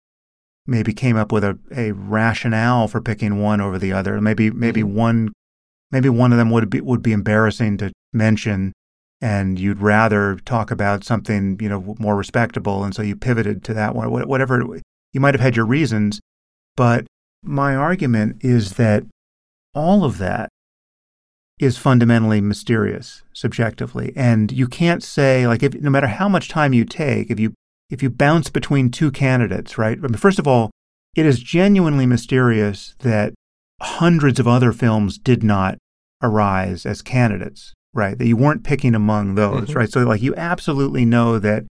maybe 0.67 0.93
came 0.93 1.17
up 1.17 1.31
with 1.31 1.43
a, 1.43 1.57
a 1.75 1.91
rationale 1.91 2.87
for 2.87 3.01
picking 3.01 3.41
one 3.41 3.61
over 3.61 3.77
the 3.79 3.91
other. 3.93 4.19
Maybe 4.21 4.51
maybe 4.51 4.81
Mhm. 4.83 4.93
one 4.93 5.33
maybe 5.91 6.09
one 6.09 6.31
of 6.31 6.37
them 6.37 6.49
would 6.51 6.69
be 6.69 6.81
would 6.81 7.01
be 7.01 7.11
embarrassing 7.13 7.77
to 7.77 7.91
mention 8.13 8.71
and 9.23 9.59
you'd 9.59 9.81
rather 9.81 10.37
talk 10.45 10.71
about 10.71 11.03
something, 11.03 11.57
you 11.61 11.69
know, 11.69 11.95
more 11.99 12.15
respectable 12.15 12.83
and 12.83 12.95
so 12.95 13.01
you 13.01 13.15
pivoted 13.15 13.63
to 13.63 13.73
that 13.73 13.93
one 13.95 14.09
whatever 14.11 14.63
you 15.13 15.19
might 15.19 15.33
have 15.33 15.41
had 15.41 15.55
your 15.55 15.65
reasons, 15.65 16.19
but 16.75 17.05
my 17.43 17.75
argument 17.75 18.37
is 18.41 18.73
that 18.73 19.03
all 19.75 20.03
of 20.05 20.17
that 20.19 20.49
is 21.59 21.77
fundamentally 21.77 22.41
mysterious 22.41 23.21
subjectively 23.33 24.11
and 24.15 24.51
you 24.51 24.67
can't 24.67 25.03
say 25.03 25.45
like 25.45 25.61
if 25.61 25.73
no 25.75 25.89
matter 25.89 26.07
how 26.07 26.27
much 26.27 26.49
time 26.49 26.73
you 26.73 26.83
take 26.83 27.29
if 27.29 27.39
you 27.39 27.53
if 27.91 28.01
you 28.01 28.09
bounce 28.09 28.49
between 28.49 28.89
two 28.89 29.11
candidates 29.11 29.77
right 29.77 29.97
I 29.97 30.01
mean, 30.01 30.13
first 30.15 30.39
of 30.39 30.47
all 30.47 30.71
it 31.15 31.25
is 31.25 31.39
genuinely 31.41 32.05
mysterious 32.05 32.95
that 32.99 33.33
hundreds 33.81 34.39
of 34.39 34.47
other 34.47 34.71
films 34.71 35.17
did 35.17 35.43
not 35.43 35.77
arise 36.23 36.85
as 36.85 37.01
candidates 37.01 37.73
right 37.93 38.17
that 38.17 38.27
you 38.27 38.37
weren't 38.37 38.63
picking 38.63 38.95
among 38.95 39.35
those 39.35 39.69
Mhm. 39.69 39.75
right 39.75 39.91
so 39.91 40.01
like 40.03 40.21
you 40.21 40.33
absolutely 40.35 41.03
know 41.05 41.39
that 41.39 41.63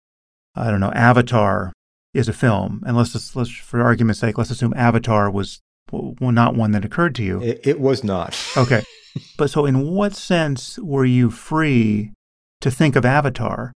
i 0.54 0.70
don't 0.70 0.80
know 0.80 0.92
avatar 0.92 1.72
is 2.14 2.28
a 2.28 2.32
film 2.32 2.82
and 2.86 2.96
let's, 2.96 3.12
just- 3.12 3.36
let's 3.36 3.50
for 3.50 3.80
argument's 3.82 4.20
sake 4.20 4.36
let's 4.38 4.50
assume 4.50 4.72
avatar 4.76 5.30
was 5.30 5.60
well, 5.92 6.32
not 6.32 6.54
one 6.54 6.72
that 6.72 6.84
occurred 6.84 7.14
to 7.14 7.22
you 7.22 7.40
it, 7.42 7.60
it 7.64 7.80
was 7.80 8.02
not. 8.04 8.38
Okay. 8.56 8.82
But 9.38 9.50
so, 9.50 9.64
in 9.66 9.88
what 9.88 10.14
sense 10.14 10.78
were 10.78 11.04
you 11.06 11.30
free 11.30 12.12
to 12.60 12.70
think 12.70 12.94
of 12.94 13.04
Avatar 13.06 13.72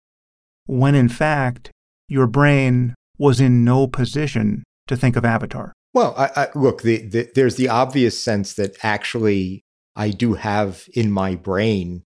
when, 0.66 0.94
in 0.94 1.08
fact, 1.08 1.70
your 2.12 2.26
brain 2.26 2.94
was 3.18 3.40
in 3.40 3.64
no 3.64 3.86
position 3.86 4.62
to 4.86 4.96
think 4.96 5.16
of 5.16 5.24
Avatar? 5.24 5.72
Well, 5.94 6.14
I, 6.16 6.30
I, 6.36 6.48
look, 6.54 6.82
the, 6.82 6.98
the, 7.06 7.30
there's 7.34 7.56
the 7.56 7.68
obvious 7.68 8.22
sense 8.22 8.54
that 8.54 8.76
actually 8.82 9.64
I 9.96 10.10
do 10.10 10.34
have 10.34 10.88
in 10.94 11.10
my 11.10 11.34
brain, 11.34 12.04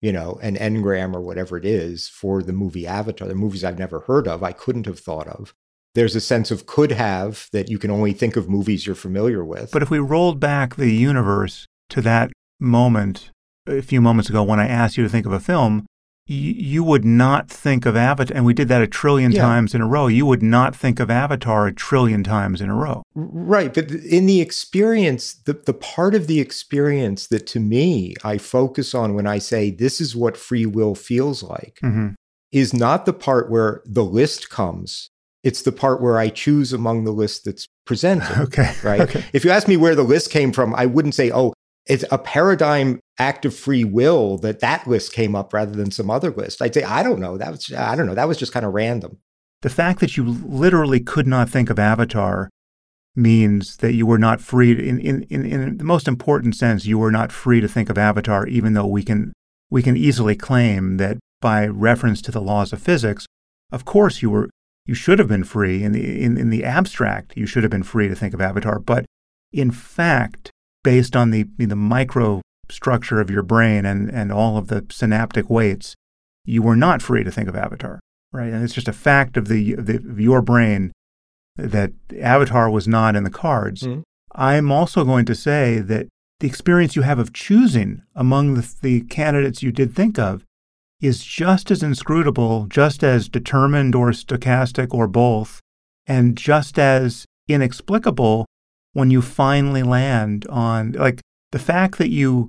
you 0.00 0.12
know, 0.12 0.38
an 0.42 0.56
engram 0.56 1.14
or 1.14 1.20
whatever 1.20 1.56
it 1.56 1.64
is 1.64 2.08
for 2.08 2.42
the 2.42 2.52
movie 2.52 2.86
Avatar, 2.86 3.28
the 3.28 3.34
movies 3.34 3.64
I've 3.64 3.78
never 3.78 4.00
heard 4.00 4.26
of, 4.26 4.42
I 4.42 4.52
couldn't 4.52 4.86
have 4.86 4.98
thought 4.98 5.28
of. 5.28 5.54
There's 5.94 6.16
a 6.16 6.20
sense 6.20 6.50
of 6.50 6.66
could 6.66 6.92
have 6.92 7.48
that 7.52 7.70
you 7.70 7.78
can 7.78 7.90
only 7.90 8.12
think 8.12 8.36
of 8.36 8.48
movies 8.48 8.86
you're 8.86 8.96
familiar 8.96 9.44
with. 9.44 9.70
But 9.70 9.82
if 9.82 9.90
we 9.90 9.98
rolled 9.98 10.40
back 10.40 10.76
the 10.76 10.90
universe 10.90 11.66
to 11.90 12.00
that 12.02 12.30
moment 12.58 13.30
a 13.66 13.80
few 13.80 14.00
moments 14.00 14.28
ago 14.28 14.42
when 14.42 14.60
I 14.60 14.66
asked 14.66 14.96
you 14.96 15.04
to 15.04 15.08
think 15.08 15.26
of 15.26 15.32
a 15.32 15.40
film, 15.40 15.86
you 16.26 16.82
would 16.82 17.04
not 17.04 17.50
think 17.50 17.84
of 17.84 17.96
Avatar, 17.96 18.34
and 18.34 18.46
we 18.46 18.54
did 18.54 18.68
that 18.68 18.80
a 18.80 18.86
trillion 18.86 19.32
Yeah. 19.32 19.42
times 19.42 19.74
in 19.74 19.80
a 19.82 19.86
row. 19.86 20.06
You 20.06 20.24
would 20.26 20.42
not 20.42 20.74
think 20.74 20.98
of 20.98 21.10
Avatar 21.10 21.66
a 21.66 21.72
trillion 21.72 22.24
times 22.24 22.60
in 22.60 22.70
a 22.70 22.74
row. 22.74 23.02
Right. 23.14 23.72
But 23.74 23.90
in 23.90 24.26
the 24.26 24.40
experience, 24.40 25.34
the, 25.34 25.52
the 25.52 25.74
part 25.74 26.14
of 26.14 26.26
the 26.26 26.40
experience 26.40 27.26
that 27.26 27.46
to 27.48 27.60
me 27.60 28.14
I 28.24 28.38
focus 28.38 28.94
on 28.94 29.14
when 29.14 29.26
I 29.26 29.38
say 29.38 29.70
this 29.70 30.00
is 30.00 30.16
what 30.16 30.36
free 30.36 30.66
will 30.66 30.94
feels 30.94 31.42
like 31.42 31.78
hmm 31.80 32.08
is 32.52 32.72
not 32.72 33.04
the 33.04 33.12
part 33.12 33.50
where 33.50 33.82
the 33.84 34.04
list 34.04 34.48
comes. 34.48 35.10
It's 35.42 35.62
the 35.62 35.72
part 35.72 36.00
where 36.00 36.18
I 36.18 36.28
choose 36.28 36.72
among 36.72 37.02
the 37.02 37.10
list 37.10 37.44
that's 37.44 37.66
presented. 37.84 38.38
Okay. 38.42 38.72
Right. 38.84 39.00
Okay. 39.00 39.24
If 39.32 39.44
you 39.44 39.50
ask 39.50 39.66
me 39.66 39.76
where 39.76 39.96
the 39.96 40.04
list 40.04 40.30
came 40.30 40.52
from, 40.52 40.72
I 40.72 40.86
wouldn't 40.86 41.16
say, 41.16 41.32
oh, 41.32 41.52
it's 41.86 42.04
a 42.10 42.18
paradigm 42.18 43.00
act 43.18 43.44
of 43.44 43.54
free 43.54 43.84
will 43.84 44.38
that 44.38 44.60
that 44.60 44.86
list 44.86 45.12
came 45.12 45.34
up 45.34 45.52
rather 45.52 45.72
than 45.72 45.90
some 45.90 46.10
other 46.10 46.30
list. 46.30 46.62
I'd 46.62 46.74
say, 46.74 46.82
I 46.82 47.02
don't 47.02 47.20
know. 47.20 47.36
That 47.36 47.50
was, 47.50 47.72
I 47.72 47.94
don't 47.94 48.06
know. 48.06 48.14
That 48.14 48.28
was 48.28 48.38
just 48.38 48.52
kind 48.52 48.66
of 48.66 48.72
random. 48.72 49.18
The 49.62 49.70
fact 49.70 50.00
that 50.00 50.16
you 50.16 50.24
literally 50.24 51.00
could 51.00 51.26
not 51.26 51.48
think 51.48 51.70
of 51.70 51.78
Avatar 51.78 52.50
means 53.16 53.76
that 53.78 53.94
you 53.94 54.06
were 54.06 54.18
not 54.18 54.40
free, 54.40 54.72
in, 54.72 54.98
in, 54.98 55.22
in, 55.24 55.46
in 55.46 55.78
the 55.78 55.84
most 55.84 56.08
important 56.08 56.56
sense, 56.56 56.84
you 56.84 56.98
were 56.98 57.12
not 57.12 57.32
free 57.32 57.60
to 57.60 57.68
think 57.68 57.88
of 57.88 57.96
Avatar, 57.96 58.46
even 58.46 58.74
though 58.74 58.86
we 58.86 59.02
can, 59.02 59.32
we 59.70 59.82
can 59.82 59.96
easily 59.96 60.34
claim 60.34 60.96
that 60.96 61.18
by 61.40 61.66
reference 61.66 62.20
to 62.22 62.32
the 62.32 62.40
laws 62.40 62.72
of 62.72 62.82
physics, 62.82 63.26
of 63.70 63.84
course 63.84 64.20
you 64.20 64.30
were, 64.30 64.50
you 64.84 64.94
should 64.94 65.18
have 65.18 65.28
been 65.28 65.44
free 65.44 65.82
in 65.82 65.92
the, 65.92 66.22
in, 66.22 66.36
in 66.36 66.50
the 66.50 66.64
abstract, 66.64 67.36
you 67.36 67.46
should 67.46 67.62
have 67.62 67.70
been 67.70 67.82
free 67.82 68.08
to 68.08 68.14
think 68.14 68.34
of 68.34 68.40
Avatar. 68.40 68.78
But 68.78 69.06
in 69.52 69.70
fact, 69.70 70.50
based 70.84 71.16
on 71.16 71.30
the, 71.30 71.46
the 71.58 71.74
micro 71.74 72.40
structure 72.70 73.20
of 73.20 73.28
your 73.28 73.42
brain 73.42 73.84
and, 73.84 74.08
and 74.08 74.30
all 74.30 74.56
of 74.56 74.68
the 74.68 74.86
synaptic 74.90 75.50
weights, 75.50 75.94
you 76.44 76.62
were 76.62 76.76
not 76.76 77.02
free 77.02 77.24
to 77.24 77.30
think 77.32 77.48
of 77.48 77.56
Avatar 77.56 77.98
right? 78.34 78.52
And 78.52 78.62
it's 78.62 78.74
just 78.74 78.88
a 78.88 78.92
fact 78.92 79.36
of 79.38 79.48
the, 79.48 79.76
the 79.76 79.96
of 79.96 80.20
your 80.20 80.42
brain 80.42 80.92
that 81.56 81.92
Avatar 82.20 82.68
was 82.68 82.88
not 82.88 83.14
in 83.16 83.22
the 83.24 83.30
cards. 83.30 83.84
Mhm. 83.84 84.02
I'm 84.34 84.72
also 84.72 85.04
going 85.04 85.24
to 85.26 85.36
say 85.36 85.78
that 85.78 86.08
the 86.40 86.48
experience 86.48 86.96
you 86.96 87.02
have 87.02 87.20
of 87.20 87.32
choosing 87.32 88.02
among 88.14 88.54
the, 88.54 88.74
the 88.82 89.00
candidates 89.02 89.62
you 89.62 89.70
did 89.70 89.94
think 89.94 90.18
of 90.18 90.42
is 91.00 91.24
just 91.24 91.70
as 91.70 91.82
inscrutable, 91.82 92.66
just 92.66 93.04
as 93.04 93.28
determined 93.28 93.94
or 93.94 94.10
stochastic 94.10 94.92
or 94.92 95.06
both, 95.06 95.60
and 96.06 96.36
just 96.36 96.76
as 96.76 97.24
inexplicable 97.46 98.46
when 98.94 99.10
you 99.10 99.20
finally 99.20 99.82
land 99.82 100.46
on 100.48 100.92
like 100.92 101.20
the 101.52 101.58
fact 101.58 101.98
that 101.98 102.08
you 102.10 102.48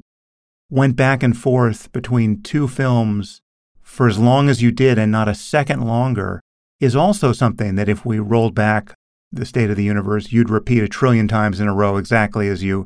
went 0.70 0.96
back 0.96 1.22
and 1.22 1.38
forth 1.38 1.92
between 1.92 2.42
two 2.42 2.68
films 2.68 3.42
for 3.82 4.08
as 4.08 4.18
long 4.18 4.50
as 4.50 4.62
you 4.62 4.72
did 4.72 4.98
and 4.98 5.12
not 5.12 5.28
a 5.28 5.36
second 5.36 5.82
longer 5.82 6.42
is 6.80 6.96
also 6.96 7.32
something 7.32 7.76
that 7.76 7.90
if 7.90 8.06
we 8.06 8.20
rolled 8.20 8.56
back 8.56 8.94
the 9.32 9.46
state 9.46 9.70
of 9.70 9.76
the 9.76 9.84
universe, 9.84 10.32
you'd 10.32 10.50
repeat 10.50 10.84
a 10.84 10.88
trillion 10.88 11.28
times 11.28 11.60
in 11.60 11.68
a 11.68 11.74
row 11.74 11.98
exactly 11.98 12.48
as 12.48 12.64
you 12.64 12.86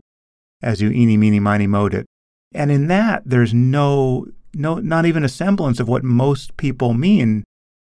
as 0.61 0.81
you 0.81 0.89
eeny 0.89 1.15
meeny 1.15 1.39
miny 1.39 1.67
mowed 1.67 1.93
it. 1.93 2.05
And 2.53 2.71
in 2.71 2.87
that 2.87 3.23
there's 3.25 3.53
no 3.53 4.25
no 4.53 4.75
not 4.75 5.05
even 5.05 5.23
a 5.23 5.29
semblance 5.29 5.79
of 5.79 5.87
what 5.87 6.03
most 6.03 6.57
people 6.57 6.93
mean 6.93 7.43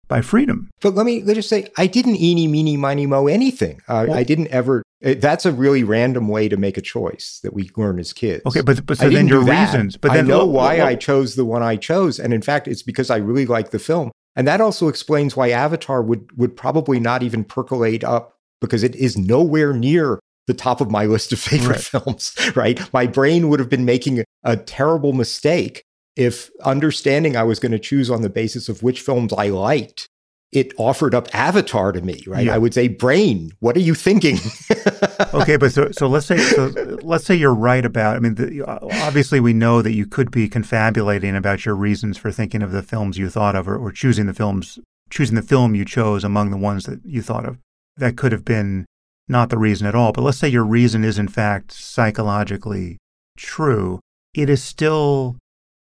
by 0.08 0.20
freedom. 0.20 0.70
But 0.80 0.94
let 0.94 1.06
me 1.06 1.22
let 1.22 1.34
just 1.34 1.48
say, 1.48 1.68
I 1.76 1.86
didn't 1.86 2.16
eeny, 2.16 2.46
meeny, 2.46 2.76
miny, 2.76 3.06
mo 3.06 3.26
anything. 3.26 3.80
Uh, 3.88 4.06
Well- 4.08 4.16
I 4.18 4.22
didn't 4.22 4.48
ever. 4.48 4.82
Uh, 5.04 5.14
That's 5.18 5.44
a 5.46 5.52
really 5.52 5.84
random 5.84 6.28
way 6.28 6.48
to 6.48 6.56
make 6.56 6.76
a 6.76 6.80
choice 6.82 7.40
that 7.42 7.52
we 7.54 7.70
learn 7.76 7.98
as 7.98 8.12
kids. 8.12 8.42
Okay, 8.46 8.60
but 8.60 8.84
but 8.86 8.98
so 8.98 9.08
then 9.10 9.28
your 9.28 9.40
reasons. 9.44 9.96
But 9.96 10.12
then 10.12 10.24
I 10.26 10.28
know 10.28 10.44
look- 10.44 10.54
why 10.54 10.76
look- 10.78 10.86
I 10.86 10.94
chose 10.94 11.34
the 11.34 11.44
one 11.44 11.62
I 11.62 11.76
chose, 11.76 12.18
and 12.18 12.32
in 12.32 12.42
fact, 12.42 12.68
it's 12.68 12.82
because 12.82 13.10
I 13.10 13.16
really 13.16 13.46
like 13.46 13.70
the 13.70 13.78
film, 13.78 14.10
and 14.36 14.46
that 14.48 14.60
also 14.60 14.88
explains 14.88 15.36
why 15.36 15.50
Avatar 15.50 16.02
would 16.02 16.36
would 16.38 16.56
probably 16.56 17.00
not 17.00 17.22
even 17.22 17.44
percolate 17.44 18.04
up 18.04 18.34
because 18.60 18.82
it 18.82 18.94
is 18.96 19.16
nowhere 19.18 19.72
near 19.72 20.18
the 20.46 20.54
top 20.54 20.80
of 20.80 20.90
my 20.90 21.04
list 21.06 21.32
of 21.32 21.38
favorite 21.50 21.68
Right. 21.92 22.02
films. 22.02 22.34
Right, 22.56 22.80
my 22.92 23.06
brain 23.06 23.48
would 23.48 23.60
have 23.60 23.70
been 23.70 23.84
making 23.84 24.24
a 24.44 24.56
terrible 24.56 25.12
mistake 25.12 25.84
if 26.16 26.50
understanding 26.64 27.36
I 27.36 27.42
was 27.44 27.58
going 27.58 27.72
to 27.72 27.78
choose 27.78 28.10
on 28.10 28.22
the 28.22 28.28
basis 28.28 28.68
of 28.68 28.82
which 28.82 29.00
films 29.00 29.32
I 29.32 29.48
liked. 29.48 30.08
It 30.52 30.74
offered 30.76 31.14
up 31.14 31.34
Avatar 31.34 31.92
to 31.92 32.02
me, 32.02 32.22
right? 32.26 32.44
Yeah. 32.44 32.54
I 32.54 32.58
would 32.58 32.74
say, 32.74 32.86
brain, 32.88 33.52
what 33.60 33.74
are 33.74 33.80
you 33.80 33.94
thinking? 33.94 34.36
okay, 35.34 35.56
but 35.56 35.72
so 35.72 35.90
so 35.92 36.06
let's 36.06 36.26
say 36.26 36.36
so 36.36 36.66
let's 37.02 37.24
say 37.24 37.34
you're 37.34 37.54
right 37.54 37.84
about. 37.84 38.16
I 38.16 38.18
mean, 38.18 38.34
the, 38.34 38.62
uh, 38.62 38.78
obviously 38.82 39.40
we 39.40 39.54
know 39.54 39.80
that 39.80 39.92
you 39.92 40.06
could 40.06 40.30
be 40.30 40.50
confabulating 40.50 41.34
about 41.34 41.64
your 41.64 41.74
reasons 41.74 42.18
for 42.18 42.30
thinking 42.30 42.62
of 42.62 42.70
the 42.70 42.82
films 42.82 43.16
you 43.16 43.30
thought 43.30 43.56
of, 43.56 43.66
or, 43.66 43.78
or 43.78 43.92
choosing 43.92 44.26
the 44.26 44.34
films, 44.34 44.78
choosing 45.08 45.36
the 45.36 45.42
film 45.42 45.74
you 45.74 45.86
chose 45.86 46.22
among 46.22 46.50
the 46.50 46.58
ones 46.58 46.84
that 46.84 47.00
you 47.04 47.22
thought 47.22 47.46
of. 47.46 47.56
That 47.96 48.18
could 48.18 48.32
have 48.32 48.44
been 48.44 48.84
not 49.28 49.48
the 49.48 49.58
reason 49.58 49.86
at 49.86 49.94
all. 49.94 50.12
But 50.12 50.22
let's 50.22 50.38
say 50.38 50.48
your 50.48 50.64
reason 50.64 51.02
is 51.02 51.18
in 51.18 51.28
fact 51.28 51.72
psychologically 51.72 52.98
true. 53.38 54.00
It 54.34 54.50
is 54.50 54.62
still 54.62 55.36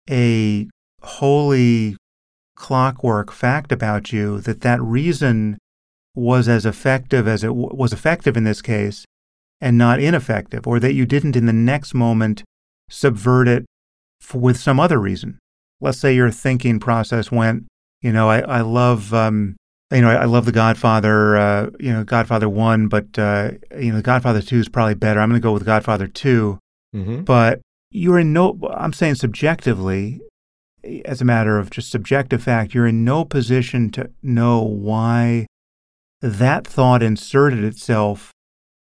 a 0.08 0.68
wholly 1.02 1.96
clockwork 2.60 3.32
fact 3.32 3.72
about 3.72 4.12
you 4.12 4.40
that 4.42 4.60
that 4.60 4.80
reason 4.82 5.58
was 6.14 6.48
as 6.48 6.66
effective 6.66 7.26
as 7.26 7.42
it 7.42 7.48
w- 7.48 7.70
was 7.72 7.92
effective 7.92 8.36
in 8.36 8.44
this 8.44 8.60
case 8.60 9.04
and 9.60 9.78
not 9.78 9.98
ineffective, 9.98 10.66
or 10.66 10.78
that 10.78 10.92
you 10.92 11.06
didn't 11.06 11.36
in 11.36 11.46
the 11.46 11.52
next 11.52 11.94
moment 11.94 12.44
subvert 12.88 13.48
it 13.48 13.64
f- 14.22 14.34
with 14.34 14.58
some 14.58 14.78
other 14.78 14.98
reason. 14.98 15.38
Let's 15.80 15.98
say 15.98 16.14
your 16.14 16.30
thinking 16.30 16.78
process 16.78 17.32
went, 17.32 17.66
you 18.02 18.12
know, 18.12 18.28
I, 18.28 18.40
I 18.40 18.60
love 18.60 19.12
um, 19.14 19.56
you 19.90 20.02
know, 20.02 20.10
I, 20.10 20.22
I 20.22 20.24
love 20.26 20.44
The 20.44 20.52
Godfather, 20.52 21.36
uh, 21.36 21.70
you 21.80 21.92
know, 21.92 22.04
Godfather 22.04 22.48
1, 22.48 22.88
but, 22.88 23.18
uh, 23.18 23.52
you 23.76 23.92
know, 23.92 24.00
Godfather 24.00 24.40
2 24.40 24.60
is 24.60 24.68
probably 24.68 24.94
better. 24.94 25.18
I'm 25.18 25.30
going 25.30 25.40
to 25.40 25.42
go 25.42 25.52
with 25.52 25.64
Godfather 25.64 26.06
2. 26.06 26.58
Mm-hmm. 26.94 27.22
But 27.22 27.60
you're 27.90 28.20
in 28.20 28.32
no, 28.32 28.58
I'm 28.72 28.92
saying 28.92 29.16
subjectively, 29.16 30.20
as 31.04 31.20
a 31.20 31.24
matter 31.24 31.58
of 31.58 31.70
just 31.70 31.90
subjective 31.90 32.42
fact, 32.42 32.74
you're 32.74 32.86
in 32.86 33.04
no 33.04 33.24
position 33.24 33.90
to 33.90 34.10
know 34.22 34.62
why 34.62 35.46
that 36.20 36.66
thought 36.66 37.02
inserted 37.02 37.64
itself 37.64 38.32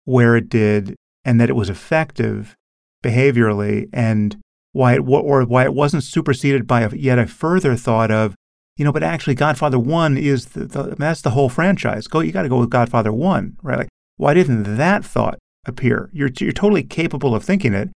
where 0.06 0.36
it 0.36 0.50
did 0.50 0.96
and 1.26 1.40
that 1.40 1.50
it 1.50 1.56
was 1.56 1.70
effective 1.70 2.56
behaviorally 3.04 3.90
and 3.94 4.38
why 4.72 4.96
it 4.96 5.00
or 5.00 5.44
why 5.44 5.64
it 5.64 5.74
wasn't 5.74 6.04
superseded 6.04 6.66
by 6.66 6.82
a, 6.82 6.96
yet 6.96 7.20
a 7.20 7.28
further 7.28 7.76
thought 7.76 8.10
of 8.10 8.36
you 8.78 8.86
know 8.86 8.92
but 8.92 9.04
actually 9.04 9.36
Godfather 9.36 9.78
1 9.78 10.18
is 10.18 10.48
the, 10.48 10.66
the 10.66 10.96
that's 10.98 11.22
the 11.22 11.32
whole 11.32 11.50
franchise. 11.50 12.08
Go 12.08 12.22
you 12.22 12.32
got 12.32 12.44
to 12.44 12.50
go 12.50 12.60
with 12.60 12.70
Godfather 12.70 13.12
1 13.12 13.58
right? 13.62 13.78
Like 13.80 13.90
why 14.18 14.34
didn't 14.34 14.78
that 14.78 15.06
thought 15.06 15.38
appear? 15.66 16.10
You're 16.14 16.30
you're 16.40 16.52
totally 16.52 16.84
capable 16.84 17.36
of 17.36 17.44
thinking 17.44 17.74
it. 17.74 17.90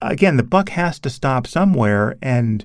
Again 0.00 0.36
the 0.36 0.42
buck 0.42 0.70
has 0.70 0.98
to 1.00 1.10
stop 1.10 1.46
somewhere 1.46 2.16
and 2.22 2.64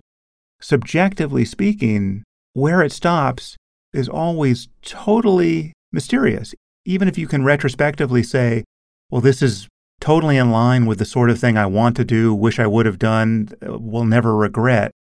subjectively 0.66 1.46
speaking 1.46 2.24
where 2.54 2.82
it 2.82 2.92
stops 2.92 3.56
is 3.94 4.10
always 4.10 4.68
totally 4.82 5.74
mysterious 5.92 6.54
even 6.86 7.08
if 7.08 7.18
you 7.18 7.28
can 7.28 7.44
retrospectively 7.44 8.24
say 8.24 8.64
well 9.10 9.22
this 9.22 9.42
is 9.42 9.68
totally 10.00 10.38
in 10.38 10.52
line 10.52 10.86
with 10.86 11.00
the 11.00 11.06
sort 11.06 11.30
of 11.30 11.40
thing 11.40 11.58
I 11.58 11.66
want 11.66 11.96
to 11.98 12.06
do, 12.06 12.34
wish 12.34 12.60
I 12.60 12.68
would 12.68 12.86
have 12.86 13.00
done, 13.00 13.50
uh, 13.66 13.78
will 13.80 14.06
never 14.06 14.36
regret. 14.36 14.92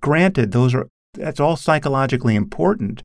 Granted, 0.00 0.52
those 0.52 0.74
are 0.74 0.86
that's 1.14 1.40
all 1.40 1.56
psychologically 1.56 2.34
important, 2.34 3.02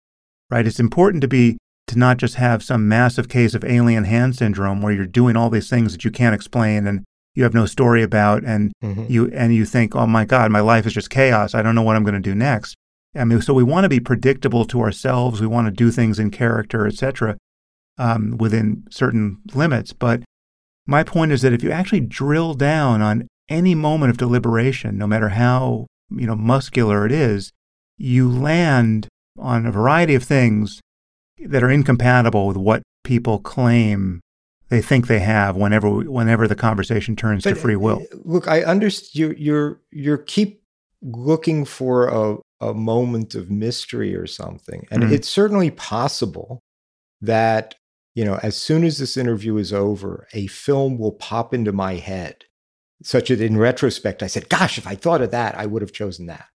right? 0.49 0.65
It's 0.65 0.79
important 0.79 1.21
to 1.21 1.27
be 1.27 1.57
to 1.87 1.97
not 1.97 2.17
just 2.17 2.35
have 2.35 2.63
some 2.63 2.87
massive 2.87 3.29
case 3.29 3.53
of 3.53 3.63
alien 3.63 4.03
hand 4.03 4.35
syndrome 4.35 4.81
where 4.81 4.91
you're 4.91 5.05
doing 5.05 5.35
all 5.35 5.49
these 5.49 5.69
things 5.69 5.91
that 5.91 6.03
you 6.03 6.11
can't 6.11 6.35
explain 6.35 6.87
and 6.87 7.03
you 7.35 7.43
have 7.43 7.53
no 7.53 7.65
story 7.65 8.01
about 8.03 8.43
and 8.43 8.71
mm-hmm. 8.83 9.05
you 9.07 9.29
and 9.31 9.53
you 9.53 9.65
think, 9.65 9.95
"Oh 9.95 10.07
my 10.07 10.25
god, 10.25 10.51
my 10.51 10.59
life 10.59 10.85
is 10.85 10.93
just 10.93 11.09
chaos. 11.09 11.53
I 11.55 11.61
don't 11.61 11.75
know 11.75 11.81
what 11.81 11.95
I'm 11.95 12.03
going 12.03 12.15
to 12.15 12.19
do 12.19 12.35
next." 12.35 12.75
I 13.15 13.23
mean, 13.23 13.41
so 13.41 13.53
we 13.53 13.63
want 13.63 13.85
to 13.85 13.89
be 13.89 13.99
predictable 13.99 14.65
to 14.65 14.81
ourselves. 14.81 15.41
We 15.41 15.47
want 15.47 15.67
to 15.67 15.71
do 15.71 15.91
things 15.91 16.19
in 16.19 16.31
character, 16.31 16.85
etc., 16.85 17.37
um, 17.97 18.37
within 18.37 18.83
certain 18.91 19.39
limits. 19.53 19.93
But 19.93 20.21
my 20.85 21.03
point 21.03 21.31
is 21.31 21.41
that 21.41 21.53
if 21.53 21.63
you 21.63 21.71
actually 21.71 22.01
drill 22.01 22.53
down 22.53 23.01
on 23.01 23.27
any 23.49 23.73
moment 23.75 24.11
of 24.11 24.17
deliberation, 24.17 24.97
no 24.97 25.07
matter 25.07 25.29
how 25.29 25.87
you 26.09 26.27
know 26.27 26.35
muscular 26.35 27.05
it 27.05 27.11
is, 27.11 27.51
you 27.97 28.29
land 28.29 29.07
on 29.37 29.65
a 29.65 29.71
variety 29.71 30.15
of 30.15 30.23
things 30.23 30.81
that 31.45 31.63
are 31.63 31.71
incompatible 31.71 32.47
with 32.47 32.57
what 32.57 32.83
people 33.03 33.39
claim 33.39 34.19
they 34.69 34.81
think 34.81 35.07
they 35.07 35.19
have 35.19 35.55
whenever 35.55 35.89
whenever 35.89 36.47
the 36.47 36.55
conversation 36.55 37.15
turns 37.15 37.43
but, 37.43 37.51
to 37.51 37.55
free 37.55 37.75
will. 37.75 38.01
Uh, 38.11 38.17
look, 38.23 38.47
I 38.47 38.63
understand 38.63 39.19
you 39.19 39.35
you're 39.37 39.81
you're 39.91 40.17
keep 40.17 40.63
looking 41.01 41.65
for 41.65 42.07
a 42.07 42.37
a 42.61 42.73
moment 42.73 43.35
of 43.35 43.49
mystery 43.49 44.15
or 44.15 44.27
something. 44.27 44.85
And 44.91 45.03
mm-hmm. 45.03 45.13
it's 45.13 45.29
certainly 45.29 45.71
possible 45.71 46.59
that 47.21 47.75
you 48.15 48.25
know, 48.25 48.39
as 48.43 48.57
soon 48.57 48.83
as 48.83 48.97
this 48.97 49.15
interview 49.15 49.55
is 49.57 49.71
over, 49.71 50.27
a 50.33 50.47
film 50.47 50.97
will 50.97 51.13
pop 51.13 51.53
into 51.53 51.71
my 51.71 51.95
head, 51.95 52.43
such 53.01 53.29
that 53.29 53.39
in 53.39 53.55
retrospect, 53.55 54.23
I 54.23 54.27
said, 54.27 54.49
gosh, 54.49 54.77
if 54.77 54.85
I 54.85 54.95
thought 54.95 55.21
of 55.21 55.31
that, 55.31 55.57
I 55.57 55.65
would 55.65 55.81
have 55.81 55.93
chosen 55.93 56.25
that. 56.25 56.47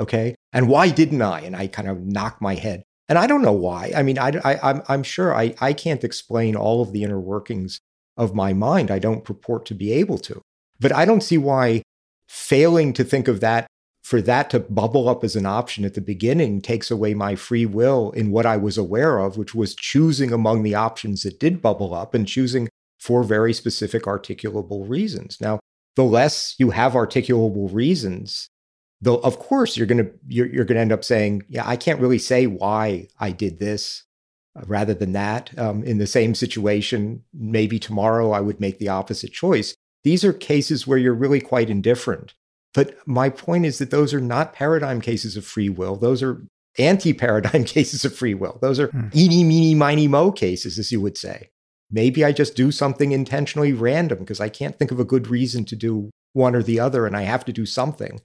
Okay. 0.00 0.34
And 0.52 0.68
why 0.68 0.88
didn't 0.88 1.20
I? 1.20 1.40
And 1.40 1.54
I 1.54 1.66
kind 1.66 1.88
of 1.88 2.00
knock 2.00 2.40
my 2.40 2.54
head. 2.54 2.84
And 3.08 3.18
I 3.18 3.26
don't 3.26 3.42
know 3.42 3.52
why. 3.52 3.92
I 3.94 4.02
mean, 4.02 4.18
I, 4.18 4.32
I, 4.44 4.70
I'm, 4.70 4.82
I'm 4.88 5.02
sure 5.02 5.34
I, 5.34 5.54
I 5.60 5.72
can't 5.72 6.04
explain 6.04 6.56
all 6.56 6.82
of 6.82 6.92
the 6.92 7.02
inner 7.02 7.20
workings 7.20 7.80
of 8.16 8.34
my 8.34 8.52
mind. 8.52 8.90
I 8.90 8.98
don't 8.98 9.24
purport 9.24 9.66
to 9.66 9.74
be 9.74 9.92
able 9.92 10.18
to. 10.18 10.40
But 10.80 10.92
I 10.92 11.04
don't 11.04 11.22
see 11.22 11.38
why 11.38 11.82
failing 12.28 12.92
to 12.94 13.04
think 13.04 13.28
of 13.28 13.40
that 13.40 13.66
for 14.02 14.20
that 14.20 14.50
to 14.50 14.60
bubble 14.60 15.08
up 15.08 15.22
as 15.22 15.36
an 15.36 15.46
option 15.46 15.84
at 15.84 15.94
the 15.94 16.00
beginning 16.00 16.60
takes 16.60 16.90
away 16.90 17.14
my 17.14 17.36
free 17.36 17.64
will 17.64 18.10
in 18.12 18.30
what 18.30 18.46
I 18.46 18.56
was 18.56 18.76
aware 18.76 19.18
of, 19.18 19.36
which 19.36 19.54
was 19.54 19.76
choosing 19.76 20.32
among 20.32 20.62
the 20.62 20.74
options 20.74 21.22
that 21.22 21.38
did 21.38 21.62
bubble 21.62 21.94
up 21.94 22.12
and 22.14 22.26
choosing 22.26 22.68
for 22.98 23.22
very 23.22 23.52
specific 23.52 24.04
articulable 24.04 24.88
reasons. 24.88 25.38
Now, 25.40 25.60
the 25.94 26.04
less 26.04 26.54
you 26.58 26.70
have 26.70 26.94
articulable 26.94 27.72
reasons, 27.72 28.48
though 29.02 29.18
of 29.18 29.38
course 29.38 29.76
you're 29.76 29.86
going 29.86 30.04
to 30.04 30.10
you're, 30.26 30.46
you're 30.46 30.64
going 30.64 30.76
to 30.76 30.82
end 30.82 30.92
up 30.92 31.04
saying, 31.04 31.42
yeah, 31.48 31.68
I 31.68 31.76
can't 31.76 32.00
really 32.00 32.18
say 32.18 32.46
why 32.46 33.08
I 33.18 33.30
did 33.30 33.58
this 33.58 34.04
uh, 34.56 34.62
rather 34.66 34.94
than 34.94 35.12
that. 35.12 35.56
Um, 35.58 35.84
in 35.84 35.98
the 35.98 36.06
same 36.06 36.34
situation, 36.34 37.22
maybe 37.34 37.78
tomorrow 37.78 38.30
I 38.30 38.40
would 38.40 38.60
make 38.60 38.78
the 38.78 38.88
opposite 38.88 39.32
choice. 39.32 39.74
These 40.04 40.24
are 40.24 40.32
cases 40.32 40.86
where 40.86 40.98
you're 40.98 41.14
really 41.14 41.40
quite 41.40 41.68
indifferent 41.68 42.34
but 42.74 42.96
my 43.06 43.28
point 43.28 43.66
is 43.66 43.78
that 43.78 43.90
those 43.90 44.14
are 44.14 44.20
not 44.20 44.52
paradigm 44.52 45.00
cases 45.00 45.36
of 45.36 45.44
free 45.44 45.68
will. 45.68 45.96
Those 45.96 46.22
are 46.22 46.42
anti 46.78 47.12
paradigm 47.12 47.64
cases 47.66 48.04
of 48.04 48.14
free 48.14 48.34
will. 48.34 48.58
Those 48.60 48.80
are 48.80 48.88
hmm. 48.88 49.08
eeny, 49.14 49.44
meeny, 49.44 49.74
miny, 49.74 50.08
mo 50.08 50.32
cases, 50.32 50.78
as 50.78 50.90
you 50.92 51.00
would 51.00 51.18
say. 51.18 51.50
Maybe 51.90 52.24
I 52.24 52.32
just 52.32 52.56
do 52.56 52.72
something 52.72 53.12
intentionally 53.12 53.74
random 53.74 54.20
because 54.20 54.40
I 54.40 54.48
can't 54.48 54.78
think 54.78 54.90
of 54.90 54.98
a 54.98 55.04
good 55.04 55.28
reason 55.28 55.66
to 55.66 55.76
do 55.76 56.10
one 56.32 56.54
or 56.54 56.62
the 56.62 56.80
other 56.80 57.06
and 57.06 57.14
I 57.14 57.22
have 57.22 57.44
to 57.44 57.52
do 57.52 57.66
something. 57.66 58.20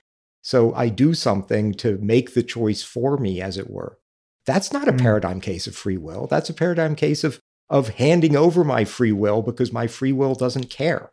So 0.48 0.74
I 0.76 0.88
do 0.88 1.14
something 1.14 1.74
to 1.74 1.98
make 1.98 2.34
the 2.34 2.42
choice 2.42 2.82
for 2.82 3.17
me, 3.17 3.42
as 3.42 3.58
it 3.58 3.69
were. 3.69 3.98
That's 4.45 4.72
not 4.72 4.88
a 4.88 4.93
hmm. 4.93 5.00
paradigm 5.00 5.42
case 5.42 5.67
of 5.67 5.76
free 5.76 5.98
will. 5.98 6.26
That's 6.26 6.50
a 6.50 6.53
paradigm 6.53 6.95
case 6.95 7.26
of, 7.26 7.42
of 7.69 7.90
handing 7.90 8.34
over 8.38 8.64
my 8.64 8.85
free 8.85 9.11
will 9.11 9.42
because 9.42 9.74
my 9.74 9.88
free 9.88 10.14
will 10.14 10.35
doesn't 10.35 10.69
care. 10.69 11.11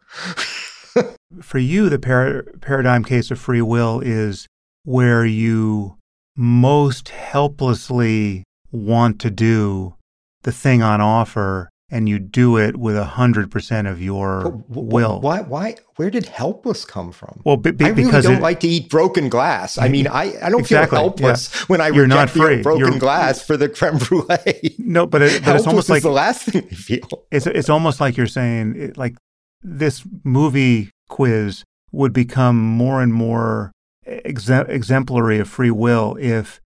For 1.43 1.59
you, 1.59 1.89
the 1.89 1.99
par- 1.99 2.45
paradigm 2.61 3.03
case 3.03 3.33
of 3.33 3.41
free 3.41 3.61
will 3.61 3.99
is 3.99 4.47
where 4.85 5.27
you 5.27 5.97
most 6.37 7.09
helplessly 7.09 8.45
want 8.71 9.21
to 9.23 9.33
do 9.33 9.97
the 10.45 10.53
thing 10.53 10.81
on 10.81 11.01
offer 11.01 11.71
and 11.91 12.09
you 12.09 12.19
do 12.19 12.57
it 12.57 12.77
with 12.77 12.97
a 12.97 13.05
hundred 13.05 13.51
percent 13.51 13.87
of 13.87 14.01
your 14.01 14.65
will. 14.69 15.21
Why? 15.21 15.43
Why? 15.43 15.77
Where 15.97 16.11
did 16.11 16.27
helpless 16.27 16.85
come 16.85 17.13
from? 17.13 17.41
Well, 17.45 17.57
b- 17.57 17.71
b- 17.71 17.85
I 17.85 17.91
really 17.91 18.11
don't 18.11 18.37
it, 18.37 18.43
like 18.43 18.61
to 18.61 18.69
eat 18.69 18.89
broken 18.91 19.29
glass. 19.29 19.79
I 19.79 19.89
mean, 19.89 20.09
I, 20.09 20.35
I 20.43 20.51
don't 20.51 20.61
exactly, 20.61 20.97
feel 20.97 21.05
helpless 21.05 21.55
yeah. 21.55 21.65
when 21.69 21.81
I 21.81 21.89
You're 21.89 22.07
not 22.07 22.31
free. 22.31 22.63
broken 22.63 22.93
You're, 22.93 22.99
glass 22.99 23.43
for 23.45 23.57
the 23.57 23.69
creme 23.69 23.99
brulee. 23.99 24.75
No, 24.79 25.07
but, 25.07 25.23
it, 25.23 25.45
but 25.45 25.57
it's 25.57 25.67
almost 25.67 25.89
like 25.89 26.03
the 26.03 26.11
last 26.11 26.43
thing 26.43 26.67
I 26.71 26.75
feel. 26.75 27.27
It's 27.31 27.47
it's 27.47 27.69
almost 27.69 28.01
like 28.01 28.17
you're 28.17 28.27
saying 28.27 28.75
it, 28.77 28.97
like 28.97 29.17
this 29.63 30.05
movie 30.25 30.91
quiz 31.09 31.65
would 31.93 32.13
become 32.13 32.61
more 32.61 33.03
and 33.03 33.13
more 33.15 33.73
ex- 34.07 34.49
exemplary 34.49 35.39
of 35.39 35.49
free 35.49 35.71
will 35.71 36.17
if 36.21 36.61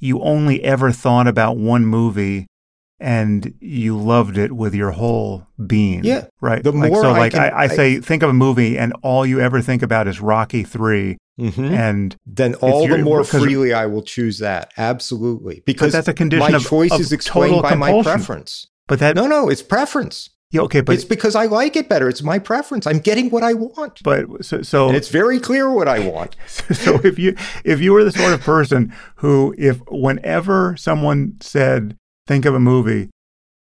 you 0.00 0.20
only 0.20 0.62
ever 0.64 0.90
thought 0.90 1.26
about 1.26 1.56
one 1.56 1.86
movie 1.86 2.46
and 3.02 3.52
you 3.60 3.98
loved 3.98 4.38
it 4.38 4.52
with 4.52 4.74
your 4.74 4.92
whole 4.92 5.46
being. 5.66 6.04
Yeah. 6.04 6.26
Right. 6.40 6.62
The 6.62 6.70
like, 6.70 6.92
more 6.92 7.02
so 7.02 7.10
I 7.10 7.18
like 7.18 7.32
can, 7.32 7.52
I, 7.52 7.62
I, 7.62 7.66
say 7.66 8.00
think 8.00 8.22
of 8.22 8.30
a 8.30 8.32
movie 8.32 8.78
and 8.78 8.92
all 9.02 9.26
you 9.26 9.40
ever 9.40 9.60
think 9.60 9.82
about 9.82 10.06
is 10.06 10.20
Rocky 10.20 10.62
3 10.62 11.18
mm-hmm. 11.38 11.64
and 11.64 12.16
then 12.24 12.54
all 12.56 12.86
the 12.86 12.98
more 12.98 13.24
freely 13.24 13.74
I 13.74 13.86
will 13.86 14.02
choose 14.02 14.38
that. 14.38 14.72
Absolutely. 14.78 15.62
Because 15.66 15.92
that's 15.92 16.08
a 16.08 16.14
condition 16.14 16.52
my 16.52 16.56
of, 16.56 16.64
choice 16.64 16.92
of 16.92 17.00
is 17.00 17.12
explained 17.12 17.60
by 17.60 17.70
compulsion. 17.70 17.96
my 17.96 18.02
preference. 18.02 18.68
But 18.86 19.00
that 19.00 19.16
No, 19.16 19.26
no, 19.26 19.48
it's 19.48 19.62
preference. 19.62 20.30
Yeah, 20.52 20.60
okay, 20.62 20.82
but 20.82 20.94
it's 20.94 21.04
because 21.06 21.34
I 21.34 21.46
like 21.46 21.76
it 21.76 21.88
better. 21.88 22.10
It's 22.10 22.22
my 22.22 22.38
preference. 22.38 22.86
I'm 22.86 22.98
getting 22.98 23.30
what 23.30 23.42
I 23.42 23.54
want. 23.54 24.02
But 24.04 24.44
so, 24.44 24.60
so 24.60 24.88
and 24.88 24.96
it's 24.96 25.08
very 25.08 25.40
clear 25.40 25.72
what 25.72 25.88
I 25.88 25.98
want. 25.98 26.36
So 26.72 27.00
if 27.04 27.18
you 27.18 27.34
if 27.64 27.80
you 27.80 27.92
were 27.92 28.04
the 28.04 28.12
sort 28.12 28.32
of 28.32 28.40
person 28.42 28.94
who, 29.16 29.54
if 29.56 29.80
whenever 29.88 30.76
someone 30.76 31.38
said, 31.40 31.96
"Think 32.32 32.46
of 32.46 32.54
a 32.54 32.60
movie," 32.60 33.10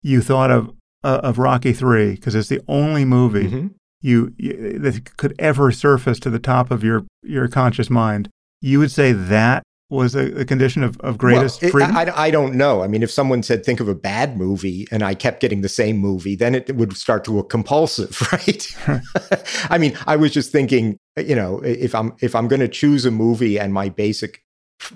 you 0.01 0.21
thought 0.21 0.49
of 0.49 0.73
uh, 1.03 1.19
of 1.23 1.37
Rocky 1.37 1.73
Three 1.73 2.11
because 2.11 2.35
it's 2.35 2.47
the 2.47 2.61
only 2.69 3.03
movie 3.03 3.47
mm-hmm. 3.47 3.67
you, 4.01 4.33
you 4.37 4.79
that 4.79 5.17
could 5.17 5.35
ever 5.39 5.73
surface 5.73 6.21
to 6.21 6.29
the 6.29 6.39
top 6.39 6.71
of 6.71 6.81
your 6.81 7.05
your 7.21 7.49
conscious 7.49 7.89
mind, 7.89 8.29
you 8.61 8.79
would 8.79 8.91
say 8.91 9.11
that 9.11 9.63
was 9.89 10.15
a, 10.15 10.39
a, 10.39 10.45
condition 10.45 10.83
of, 10.83 10.97
of 11.01 11.17
greatest 11.17 11.61
well, 11.61 11.67
it, 11.67 11.71
freedom? 11.71 11.97
I, 11.97 12.09
I, 12.15 12.31
don't 12.31 12.55
know. 12.55 12.81
I 12.81 12.87
mean, 12.87 13.03
if 13.03 13.11
someone 13.11 13.43
said, 13.43 13.65
think 13.65 13.81
of 13.81 13.89
a 13.89 13.93
bad 13.93 14.37
movie, 14.37 14.87
and 14.89 15.03
I 15.03 15.15
kept 15.15 15.41
getting 15.41 15.59
the 15.59 15.67
same 15.67 15.97
movie, 15.97 16.33
then 16.33 16.55
it 16.55 16.73
would 16.77 16.95
start 16.95 17.25
to 17.25 17.31
look 17.31 17.49
compulsive, 17.49 18.21
right? 18.31 18.73
I 19.69 19.77
mean, 19.77 19.97
I 20.07 20.15
was 20.15 20.31
just 20.31 20.49
thinking, 20.49 20.97
you 21.17 21.35
know, 21.35 21.59
if 21.59 21.93
I'm 21.93 22.15
if 22.21 22.35
I'm 22.35 22.47
going 22.47 22.61
to 22.61 22.69
choose 22.69 23.05
a 23.05 23.11
movie 23.11 23.59
and 23.59 23.73
my 23.73 23.89
basic 23.89 24.41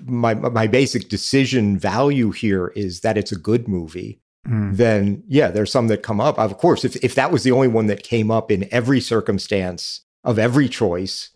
my 0.04 0.34
my 0.34 0.66
basic 0.66 1.08
decision 1.08 1.78
value 1.78 2.30
here 2.30 2.68
is 2.76 3.00
that 3.00 3.16
it's 3.16 3.32
a 3.32 3.38
good 3.38 3.68
movie, 3.68 4.20
mm. 4.46 4.76
then 4.76 5.22
yeah, 5.28 5.48
there's 5.50 5.72
some 5.72 5.88
that 5.88 6.02
come 6.02 6.20
up. 6.20 6.38
Of 6.38 6.58
course, 6.58 6.84
if 6.84 6.96
if 7.04 7.14
that 7.14 7.32
was 7.32 7.42
the 7.42 7.52
only 7.52 7.68
one 7.68 7.86
that 7.86 8.02
came 8.02 8.30
up 8.30 8.50
in 8.50 8.68
every 8.72 9.00
circumstance 9.00 10.02
of 10.24 10.38
every 10.38 10.68
choice, 10.68 11.30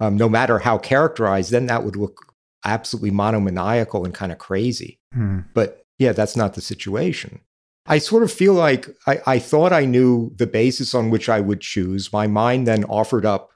um, 0.00 0.16
no 0.16 0.28
matter 0.28 0.58
how 0.58 0.78
characterized, 0.78 1.50
then 1.50 1.66
that 1.66 1.84
would 1.84 1.96
look 1.96 2.34
absolutely 2.64 3.10
monomaniacal 3.10 4.04
and 4.04 4.14
kind 4.14 4.32
of 4.32 4.38
crazy. 4.38 4.98
Hmm. 5.12 5.40
But 5.54 5.84
yeah, 5.98 6.12
that's 6.12 6.36
not 6.36 6.54
the 6.54 6.60
situation. 6.60 7.40
I 7.86 7.98
sort 7.98 8.22
of 8.22 8.32
feel 8.32 8.54
like 8.54 8.88
I, 9.06 9.20
I 9.26 9.38
thought 9.38 9.72
I 9.72 9.84
knew 9.84 10.32
the 10.36 10.46
basis 10.46 10.94
on 10.94 11.10
which 11.10 11.28
I 11.28 11.40
would 11.40 11.60
choose. 11.60 12.12
My 12.12 12.26
mind 12.26 12.66
then 12.66 12.84
offered 12.84 13.26
up 13.26 13.50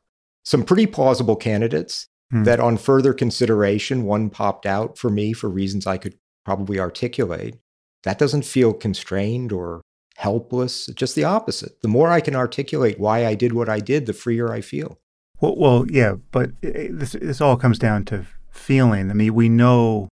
some 0.45 0.65
pretty 0.65 0.87
plausible 0.87 1.37
candidates 1.37 2.09
hmm. 2.31 2.45
that, 2.45 2.61
on 2.61 2.77
further 2.77 3.13
consideration, 3.13 4.05
one 4.05 4.31
popped 4.31 4.67
out 4.67 4.99
for 4.99 5.11
me 5.11 5.33
for 5.33 5.49
reasons 5.49 5.87
I 5.87 5.99
could 5.99 6.19
probably 6.45 6.79
articulate. 6.79 7.57
That 8.05 8.19
doesn't 8.19 8.45
feel 8.45 8.73
constrained 8.73 9.53
or 9.53 9.83
helpless, 10.17 10.87
just 10.87 11.15
the 11.15 11.25
opposite. 11.25 11.81
The 11.83 11.89
more 11.89 12.11
I 12.11 12.21
can 12.21 12.35
articulate 12.35 12.99
why 12.99 13.27
I 13.27 13.35
did 13.35 13.53
what 13.53 13.69
I 13.69 13.81
did, 13.81 14.07
the 14.07 14.13
freer 14.13 14.53
I 14.53 14.61
feel. 14.61 14.99
Well, 15.41 15.57
well 15.57 15.87
yeah, 15.89 16.15
but 16.33 16.51
this, 16.61 17.13
this 17.13 17.41
all 17.41 17.57
comes 17.57 17.79
down 17.79 18.05
to 18.07 18.27
feeling. 18.51 19.11
I 19.11 19.15
mean, 19.15 19.35
we 19.35 19.49
know 19.49 20.09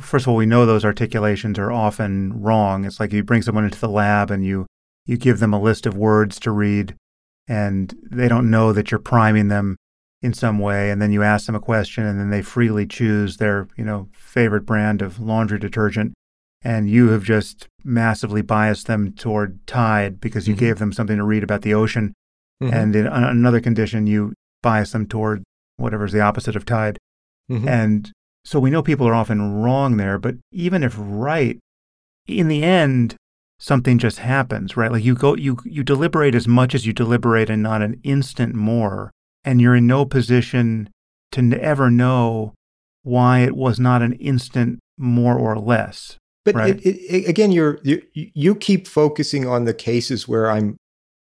first 0.00 0.24
of 0.24 0.28
all, 0.28 0.36
we 0.36 0.46
know 0.46 0.64
those 0.64 0.84
articulations 0.84 1.58
are 1.58 1.70
often 1.70 2.40
wrong. 2.40 2.84
It's 2.84 3.00
like 3.00 3.12
you 3.12 3.22
bring 3.22 3.42
someone 3.42 3.64
into 3.64 3.80
the 3.80 3.88
lab 3.88 4.30
and 4.30 4.44
you 4.44 4.66
you 5.04 5.16
give 5.16 5.40
them 5.40 5.54
a 5.54 5.60
list 5.60 5.86
of 5.86 5.96
words 5.96 6.38
to 6.40 6.50
read, 6.50 6.94
and 7.46 7.94
they 8.10 8.28
don't 8.28 8.50
know 8.50 8.72
that 8.72 8.90
you're 8.90 8.98
priming 8.98 9.48
them 9.48 9.76
in 10.22 10.32
some 10.32 10.58
way, 10.58 10.90
and 10.90 11.00
then 11.00 11.12
you 11.12 11.22
ask 11.22 11.46
them 11.46 11.54
a 11.54 11.60
question, 11.60 12.04
and 12.04 12.18
then 12.18 12.30
they 12.30 12.42
freely 12.42 12.86
choose 12.86 13.36
their 13.36 13.68
you 13.76 13.84
know 13.84 14.08
favorite 14.12 14.66
brand 14.66 15.02
of 15.02 15.20
laundry 15.20 15.58
detergent, 15.58 16.12
and 16.62 16.90
you 16.90 17.08
have 17.08 17.22
just 17.22 17.66
massively 17.84 18.42
biased 18.42 18.86
them 18.86 19.12
toward 19.12 19.64
Tide 19.66 20.20
because 20.20 20.48
you 20.48 20.54
mm-hmm. 20.54 20.66
gave 20.66 20.78
them 20.78 20.92
something 20.92 21.16
to 21.16 21.24
read 21.24 21.42
about 21.42 21.62
the 21.62 21.74
ocean, 21.74 22.14
mm-hmm. 22.62 22.74
and 22.74 22.96
in 22.96 23.06
another 23.06 23.60
condition 23.60 24.06
you 24.06 24.34
bias 24.62 24.92
them 24.92 25.06
toward 25.06 25.42
whatever's 25.76 26.12
the 26.12 26.20
opposite 26.20 26.56
of 26.56 26.64
Tide, 26.64 26.98
mm-hmm. 27.50 27.68
and 27.68 28.12
so 28.44 28.58
we 28.58 28.70
know 28.70 28.82
people 28.82 29.06
are 29.06 29.14
often 29.14 29.60
wrong 29.60 29.98
there, 29.98 30.18
but 30.18 30.36
even 30.52 30.82
if 30.82 30.94
right, 30.98 31.58
in 32.26 32.48
the 32.48 32.62
end, 32.62 33.14
something 33.58 33.98
just 33.98 34.18
happens, 34.18 34.76
right? 34.76 34.90
Like 34.90 35.04
you 35.04 35.14
go, 35.14 35.36
you 35.36 35.58
you 35.64 35.82
deliberate 35.84 36.34
as 36.34 36.48
much 36.48 36.74
as 36.74 36.86
you 36.86 36.92
deliberate, 36.92 37.50
and 37.50 37.62
not 37.62 37.82
an 37.82 38.00
instant 38.02 38.54
more, 38.54 39.12
and 39.48 39.62
you're 39.62 39.76
in 39.76 39.86
no 39.86 40.04
position 40.04 40.90
to 41.32 41.58
ever 41.58 41.90
know 41.90 42.52
why 43.02 43.38
it 43.38 43.56
was 43.56 43.80
not 43.80 44.02
an 44.02 44.12
instant 44.14 44.78
more 44.98 45.38
or 45.38 45.58
less. 45.58 46.18
But 46.44 46.54
right? 46.54 46.80
it, 46.84 46.96
it, 46.96 47.28
again, 47.28 47.50
you're 47.50 47.78
you, 47.82 48.02
you 48.12 48.54
keep 48.54 48.86
focusing 48.86 49.46
on 49.46 49.64
the 49.64 49.72
cases 49.72 50.28
where 50.28 50.50
I'm 50.50 50.76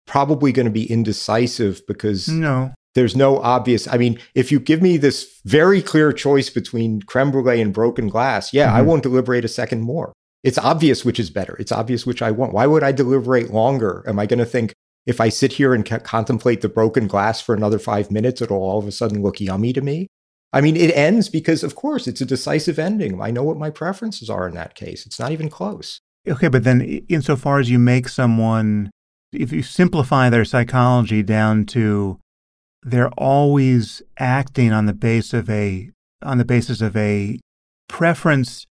probably 0.09 0.51
going 0.51 0.67
to 0.67 0.73
be 0.73 0.91
indecisive 0.91 1.87
because 1.87 2.29
no 2.29 2.75
there's 2.97 3.15
no 3.15 3.39
obvious. 3.39 3.87
I 3.87 3.97
mean, 3.97 4.19
if 4.35 4.51
you 4.51 4.59
give 4.59 4.83
me 4.83 4.97
this 4.97 5.41
very 5.45 5.81
clear 5.81 6.13
choice 6.13 6.51
between 6.51 7.03
creme 7.03 7.31
brulee 7.31 7.61
and 7.61 7.73
broken 7.73 8.09
glass, 8.09 8.53
yeah, 8.53 8.67
mm-hmm. 8.67 8.77
I 8.77 8.83
won't 8.83 9.05
deliberate 9.05 9.45
a 9.45 9.49
second 9.49 9.83
more. 9.83 10.13
It's 10.43 10.59
obvious 10.59 11.05
which 11.05 11.21
is 11.21 11.31
better. 11.31 11.57
It's 11.61 11.73
obvious 11.73 12.05
which 12.05 12.23
I 12.23 12.33
want. 12.33 12.53
Why 12.53 12.67
would 12.67 12.83
I 12.83 12.91
deliberate 12.91 13.53
longer? 13.53 14.03
Am 14.09 14.19
I 14.19 14.27
going 14.27 14.41
to 14.41 14.45
think 14.45 14.73
if 15.07 15.21
I 15.21 15.29
sit 15.29 15.53
here 15.53 15.73
and 15.73 15.85
contemplate 15.85 16.61
the 16.61 16.69
broken 16.69 17.07
glass 17.07 17.41
for 17.41 17.55
another 17.55 17.79
five 17.79 18.11
minutes, 18.11 18.43
it'll 18.43 18.59
all 18.59 18.79
of 18.79 18.87
a 18.87 18.93
sudden 18.93 19.23
look 19.23 19.41
yummy 19.41 19.73
to 19.73 19.81
me? 19.81 20.09
I 20.53 20.61
mean, 20.61 20.77
it 20.77 20.97
ends 20.97 21.29
because, 21.29 21.63
of 21.63 21.75
course, 21.75 22.07
it's 22.07 22.21
a 22.21 22.27
decisive 22.27 22.79
ending. 22.79 23.21
I 23.21 23.31
know 23.31 23.43
what 23.43 23.59
my 23.59 23.71
preferences 23.71 24.31
are 24.31 24.49
in 24.49 24.55
that 24.55 24.75
case. 24.75 25.07
It's 25.07 25.19
not 25.19 25.33
even 25.33 25.49
close. 25.49 26.01
Okay, 26.27 26.49
but 26.49 26.65
then 26.65 26.81
insofar 27.09 27.61
as 27.61 27.71
you 27.71 27.79
make 27.79 28.09
someone, 28.09 28.91
if 29.33 29.53
you 29.53 29.63
simplify 29.63 30.29
their 30.29 30.45
psychology 30.45 31.23
down 31.23 31.67
to 31.67 32.19
they're 32.83 33.11
always 33.19 34.01
acting 34.19 34.73
on 34.73 34.87
the 34.87 34.93
base 34.93 35.35
of 35.35 35.51
a 35.51 35.91
on 36.23 36.39
the 36.39 36.45
basis 36.45 36.81
of 36.81 36.97
a 36.97 37.39
preference 37.89 38.65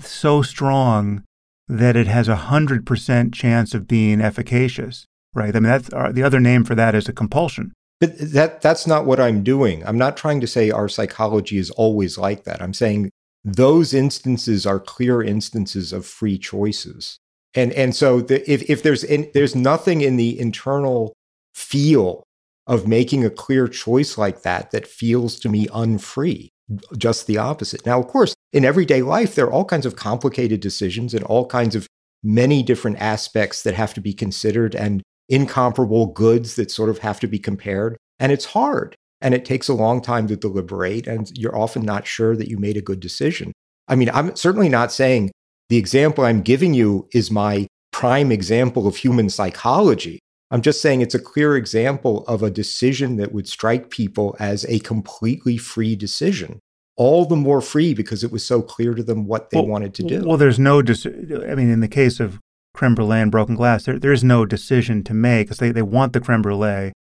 so 0.00 0.42
strong 0.42 1.22
that 1.68 1.96
it 1.96 2.08
has 2.08 2.28
a 2.28 2.36
hundred 2.36 2.84
percent 2.84 3.32
chance 3.32 3.72
of 3.74 3.86
being 3.86 4.20
efficacious, 4.20 5.06
right? 5.34 5.54
I 5.54 5.60
mean, 5.60 5.70
that's 5.70 5.92
uh, 5.92 6.12
the 6.12 6.22
other 6.22 6.40
name 6.40 6.64
for 6.64 6.74
that 6.74 6.94
is 6.94 7.08
a 7.08 7.12
compulsion. 7.12 7.72
But 8.00 8.16
that 8.18 8.62
that's 8.62 8.86
not 8.86 9.04
what 9.04 9.20
I'm 9.20 9.42
doing. 9.42 9.84
I'm 9.86 9.98
not 9.98 10.16
trying 10.16 10.40
to 10.40 10.46
say 10.46 10.70
our 10.70 10.88
psychology 10.88 11.58
is 11.58 11.70
always 11.72 12.16
like 12.16 12.44
that. 12.44 12.62
I'm 12.62 12.72
saying 12.72 13.10
those 13.44 13.92
instances 13.92 14.66
are 14.66 14.80
clear 14.80 15.22
instances 15.22 15.92
of 15.92 16.06
free 16.06 16.38
choices. 16.38 17.18
And 17.54 17.72
and 17.72 17.94
so 17.94 18.20
the, 18.20 18.50
if 18.50 18.68
if 18.70 18.82
there's 18.82 19.04
in, 19.04 19.30
there's 19.34 19.54
nothing 19.54 20.00
in 20.00 20.16
the 20.16 20.38
internal 20.40 21.12
feel 21.54 22.22
of 22.66 22.86
making 22.86 23.24
a 23.24 23.30
clear 23.30 23.68
choice 23.68 24.16
like 24.16 24.42
that 24.42 24.70
that 24.70 24.86
feels 24.86 25.38
to 25.40 25.48
me 25.48 25.66
unfree. 25.74 26.48
Just 26.96 27.26
the 27.26 27.36
opposite. 27.36 27.84
Now, 27.84 27.98
of 27.98 28.06
course, 28.06 28.32
in 28.52 28.64
everyday 28.64 29.02
life, 29.02 29.34
there 29.34 29.46
are 29.46 29.52
all 29.52 29.64
kinds 29.64 29.84
of 29.84 29.96
complicated 29.96 30.60
decisions 30.60 31.12
and 31.12 31.24
all 31.24 31.46
kinds 31.46 31.74
of 31.74 31.86
many 32.22 32.62
different 32.62 32.98
aspects 33.00 33.62
that 33.62 33.74
have 33.74 33.92
to 33.94 34.00
be 34.00 34.12
considered 34.12 34.74
and 34.74 35.02
incomparable 35.30 36.06
goods 36.06 36.56
that 36.56 36.70
sort 36.70 36.90
of 36.90 36.98
have 36.98 37.20
to 37.20 37.26
be 37.26 37.38
compared. 37.38 37.96
And 38.18 38.32
it's 38.32 38.44
hard 38.44 38.94
and 39.22 39.32
it 39.34 39.44
takes 39.44 39.68
a 39.68 39.74
long 39.74 40.02
time 40.02 40.26
to 40.28 40.36
deliberate. 40.36 41.06
And 41.06 41.30
you're 41.38 41.56
often 41.56 41.82
not 41.82 42.06
sure 42.06 42.36
that 42.36 42.48
you 42.48 42.58
made 42.58 42.76
a 42.76 42.82
good 42.82 43.00
decision. 43.00 43.52
I 43.88 43.96
mean, 43.96 44.10
I'm 44.10 44.36
certainly 44.36 44.68
not 44.68 44.92
saying 44.92 45.30
the 45.68 45.78
example 45.78 46.24
I'm 46.24 46.42
giving 46.42 46.74
you 46.74 47.08
is 47.14 47.30
my 47.30 47.66
prime 47.92 48.30
example 48.30 48.86
of 48.86 48.96
human 48.96 49.30
psychology. 49.30 50.18
I'm 50.50 50.62
just 50.62 50.82
saying 50.82 51.00
it's 51.00 51.14
a 51.14 51.20
clear 51.20 51.56
example 51.56 52.24
of 52.26 52.42
a 52.42 52.50
decision 52.50 53.16
that 53.16 53.32
would 53.32 53.48
strike 53.48 53.88
people 53.88 54.36
as 54.40 54.64
a 54.68 54.80
completely 54.80 55.56
free 55.56 55.94
decision. 55.94 56.58
All 56.96 57.24
the 57.24 57.36
more 57.36 57.60
free 57.60 57.94
because 57.94 58.24
it 58.24 58.32
was 58.32 58.44
so 58.44 58.60
clear 58.60 58.94
to 58.94 59.02
them 59.02 59.26
what 59.26 59.50
they 59.50 59.58
well, 59.58 59.68
wanted 59.68 59.94
to 59.94 60.02
do. 60.02 60.24
Well, 60.24 60.36
there's 60.36 60.58
no, 60.58 60.82
de- 60.82 61.48
I 61.48 61.54
mean, 61.54 61.70
in 61.70 61.80
the 61.80 61.88
case 61.88 62.20
of 62.20 62.40
creme 62.80 62.94
brulee 62.94 63.20
and 63.20 63.30
broken 63.30 63.54
glass, 63.54 63.84
there, 63.84 63.98
there's 63.98 64.24
no 64.24 64.46
decision 64.46 65.04
to 65.04 65.12
make 65.12 65.46
because 65.46 65.58
they, 65.58 65.70
they 65.70 65.82
want 65.82 66.14
the 66.14 66.20
creme 66.20 66.40
brulee. 66.40 66.92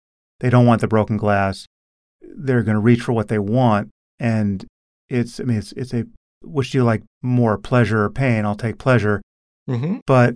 They 0.40 0.50
don't 0.50 0.66
want 0.66 0.80
the 0.80 0.88
broken 0.88 1.16
glass. 1.16 1.66
They're 2.20 2.64
going 2.64 2.74
to 2.74 2.80
reach 2.80 3.02
for 3.02 3.12
what 3.12 3.28
they 3.28 3.38
want. 3.38 3.90
And 4.18 4.66
it's, 5.08 5.38
I 5.38 5.44
mean, 5.44 5.58
it's, 5.58 5.70
it's 5.72 5.94
a, 5.94 6.04
which 6.42 6.72
do 6.72 6.78
you 6.78 6.84
like 6.84 7.04
more, 7.22 7.56
pleasure 7.56 8.02
or 8.02 8.10
pain? 8.10 8.44
I'll 8.44 8.56
take 8.56 8.78
pleasure. 8.78 9.22
Mm-hmm. 9.70 9.98
But 10.04 10.34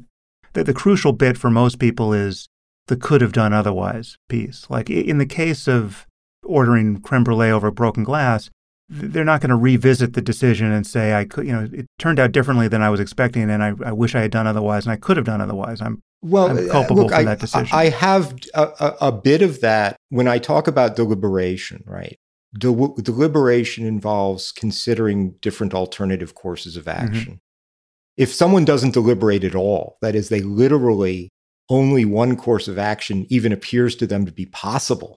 the, 0.52 0.62
the 0.62 0.72
crucial 0.72 1.12
bit 1.12 1.36
for 1.36 1.50
most 1.50 1.80
people 1.80 2.12
is 2.12 2.46
the 2.86 2.96
could 2.96 3.20
have 3.20 3.32
done 3.32 3.52
otherwise 3.52 4.16
piece. 4.28 4.66
Like 4.70 4.90
in 4.90 5.18
the 5.18 5.26
case 5.26 5.66
of 5.66 6.06
ordering 6.44 7.00
creme 7.00 7.24
brulee 7.24 7.50
over 7.50 7.72
broken 7.72 8.04
glass, 8.04 8.48
they're 8.92 9.24
not 9.24 9.40
going 9.40 9.50
to 9.50 9.56
revisit 9.56 10.12
the 10.12 10.20
decision 10.20 10.70
and 10.70 10.86
say, 10.86 11.14
I 11.14 11.24
could, 11.24 11.46
you 11.46 11.52
know, 11.52 11.68
it 11.72 11.86
turned 11.98 12.20
out 12.20 12.32
differently 12.32 12.68
than 12.68 12.82
I 12.82 12.90
was 12.90 13.00
expecting 13.00 13.50
and 13.50 13.62
I, 13.62 13.72
I 13.84 13.92
wish 13.92 14.14
I 14.14 14.20
had 14.20 14.30
done 14.30 14.46
otherwise 14.46 14.84
and 14.84 14.92
I 14.92 14.96
could 14.96 15.16
have 15.16 15.24
done 15.24 15.40
otherwise. 15.40 15.80
I'm, 15.80 16.02
well, 16.20 16.50
I'm 16.50 16.68
uh, 16.68 16.70
culpable 16.70 17.04
look, 17.04 17.10
for 17.10 17.16
I, 17.16 17.24
that 17.24 17.40
decision. 17.40 17.68
I 17.72 17.88
have 17.88 18.34
a, 18.54 18.94
a, 19.00 19.12
bit 19.12 19.40
of 19.40 19.60
that 19.62 19.96
when 20.10 20.28
I 20.28 20.38
talk 20.38 20.68
about 20.68 20.94
deliberation, 20.94 21.82
right? 21.86 22.18
Del- 22.58 22.94
deliberation 22.96 23.86
involves 23.86 24.52
considering 24.52 25.32
different 25.40 25.72
alternative 25.72 26.34
courses 26.34 26.76
of 26.76 26.84
mm-hmm. 26.84 27.06
action. 27.06 27.32
Mm-hmm. 27.32 27.38
If 28.18 28.32
someone 28.32 28.66
doesn't 28.66 28.92
deliberate 28.92 29.42
at 29.42 29.54
all, 29.54 29.96
that 30.02 30.14
is, 30.14 30.28
they 30.28 30.42
literally 30.42 31.30
only 31.70 32.04
one 32.04 32.36
course 32.36 32.68
of 32.68 32.78
action 32.78 33.26
even 33.30 33.52
appears 33.52 33.96
to 33.96 34.06
them 34.06 34.26
to 34.26 34.32
be 34.32 34.44
possible. 34.46 35.16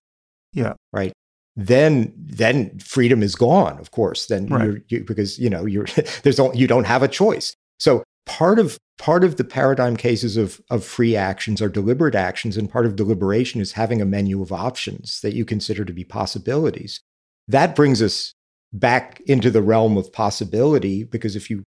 Yeah. 0.54 0.74
Right. 0.94 1.12
Then, 1.56 2.14
then 2.18 2.78
freedom 2.80 3.24
is 3.24 3.36
gone. 3.36 3.80
Of 3.80 3.92
course, 3.92 4.28
then 4.28 4.48
right. 4.48 4.66
you're, 4.66 4.82
you, 4.90 5.04
because 5.04 5.40
you 5.40 5.50
know 5.50 5.66
you're 5.66 5.86
there's 6.24 6.40
you 6.54 6.68
don't 6.68 6.86
have 6.86 7.04
a 7.04 7.08
choice. 7.08 7.56
So 7.80 8.04
part 8.26 8.60
of 8.60 8.78
part 8.98 9.24
of 9.24 9.38
the 9.38 9.44
paradigm 9.44 9.96
cases 9.96 10.36
of 10.36 10.60
of 10.70 10.84
free 10.84 11.16
actions 11.16 11.62
are 11.62 11.70
deliberate 11.70 12.16
actions, 12.16 12.58
and 12.58 12.70
part 12.70 12.86
of 12.86 12.98
deliberation 12.98 13.62
is 13.62 13.74
having 13.74 14.02
a 14.02 14.06
menu 14.06 14.42
of 14.42 14.52
options 14.52 15.22
that 15.22 15.34
you 15.34 15.46
consider 15.46 15.86
to 15.86 15.94
be 15.94 16.04
possibilities. 16.04 17.00
That 17.48 17.76
brings 17.76 18.02
us 18.02 18.34
back 18.74 19.22
into 19.26 19.50
the 19.50 19.62
realm 19.62 19.96
of 19.96 20.12
possibility 20.12 21.04
because 21.06 21.38
if 21.38 21.50
you 21.50 21.64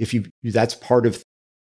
if 0.00 0.12
you 0.12 0.24
that's 0.42 0.74
part 0.74 1.06
of 1.06 1.22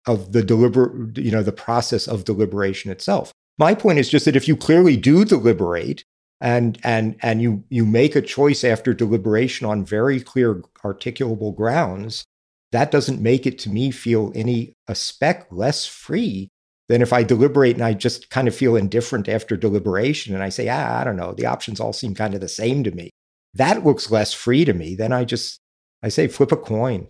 of 0.06 0.32
the 0.32 0.42
deliberate, 0.42 1.16
you 1.16 1.30
know, 1.30 1.42
the 1.42 1.52
process 1.52 2.08
of 2.08 2.24
deliberation 2.24 2.90
itself. 2.90 3.32
My 3.58 3.74
point 3.74 3.98
is 3.98 4.08
just 4.08 4.24
that 4.24 4.36
if 4.36 4.48
you 4.48 4.56
clearly 4.56 4.96
do 4.96 5.24
deliberate 5.24 6.04
and 6.42 6.76
and 6.82 7.16
and 7.22 7.40
you 7.40 7.64
you 7.70 7.86
make 7.86 8.16
a 8.16 8.20
choice 8.20 8.64
after 8.64 8.92
deliberation 8.92 9.66
on 9.66 9.84
very 9.84 10.20
clear 10.20 10.56
articulable 10.84 11.54
grounds, 11.54 12.24
that 12.72 12.90
doesn't 12.90 13.22
make 13.22 13.46
it 13.46 13.58
to 13.60 13.70
me 13.70 13.92
feel 13.92 14.32
any 14.34 14.74
a 14.88 14.94
speck 14.94 15.46
less 15.50 15.86
free 15.86 16.48
than 16.88 17.00
if 17.00 17.12
I 17.12 17.22
deliberate 17.22 17.76
and 17.76 17.84
I 17.84 17.94
just 17.94 18.28
kind 18.28 18.48
of 18.48 18.56
feel 18.56 18.74
indifferent 18.74 19.28
after 19.28 19.56
deliberation 19.56 20.34
and 20.34 20.42
I 20.42 20.48
say, 20.48 20.68
ah, 20.68 21.00
I 21.00 21.04
don't 21.04 21.16
know, 21.16 21.32
the 21.32 21.46
options 21.46 21.78
all 21.78 21.92
seem 21.92 22.14
kind 22.14 22.34
of 22.34 22.40
the 22.40 22.48
same 22.48 22.82
to 22.84 22.90
me. 22.90 23.10
That 23.54 23.84
looks 23.84 24.10
less 24.10 24.34
free 24.34 24.64
to 24.64 24.74
me. 24.74 24.96
Then 24.96 25.12
I 25.12 25.24
just 25.24 25.60
I 26.02 26.08
say 26.08 26.26
flip 26.26 26.50
a 26.50 26.56
coin 26.56 27.06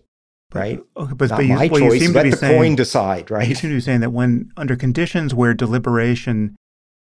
right? 0.54 0.80
Okay, 0.98 1.14
but, 1.14 1.30
Not 1.30 1.36
but 1.36 1.46
you, 1.46 1.54
my 1.54 1.68
well, 1.68 1.80
choice. 1.80 1.94
You 1.94 2.00
seem 2.00 2.12
Let 2.12 2.24
to 2.24 2.24
be 2.24 2.30
the 2.32 2.36
saying, 2.36 2.58
coin 2.58 2.76
decide, 2.76 3.30
right? 3.30 3.48
You 3.48 3.54
seem 3.54 3.70
to 3.70 3.76
be 3.76 3.80
saying 3.80 4.00
that 4.00 4.10
when 4.10 4.52
under 4.54 4.76
conditions 4.76 5.34
where 5.34 5.54
deliberation 5.54 6.56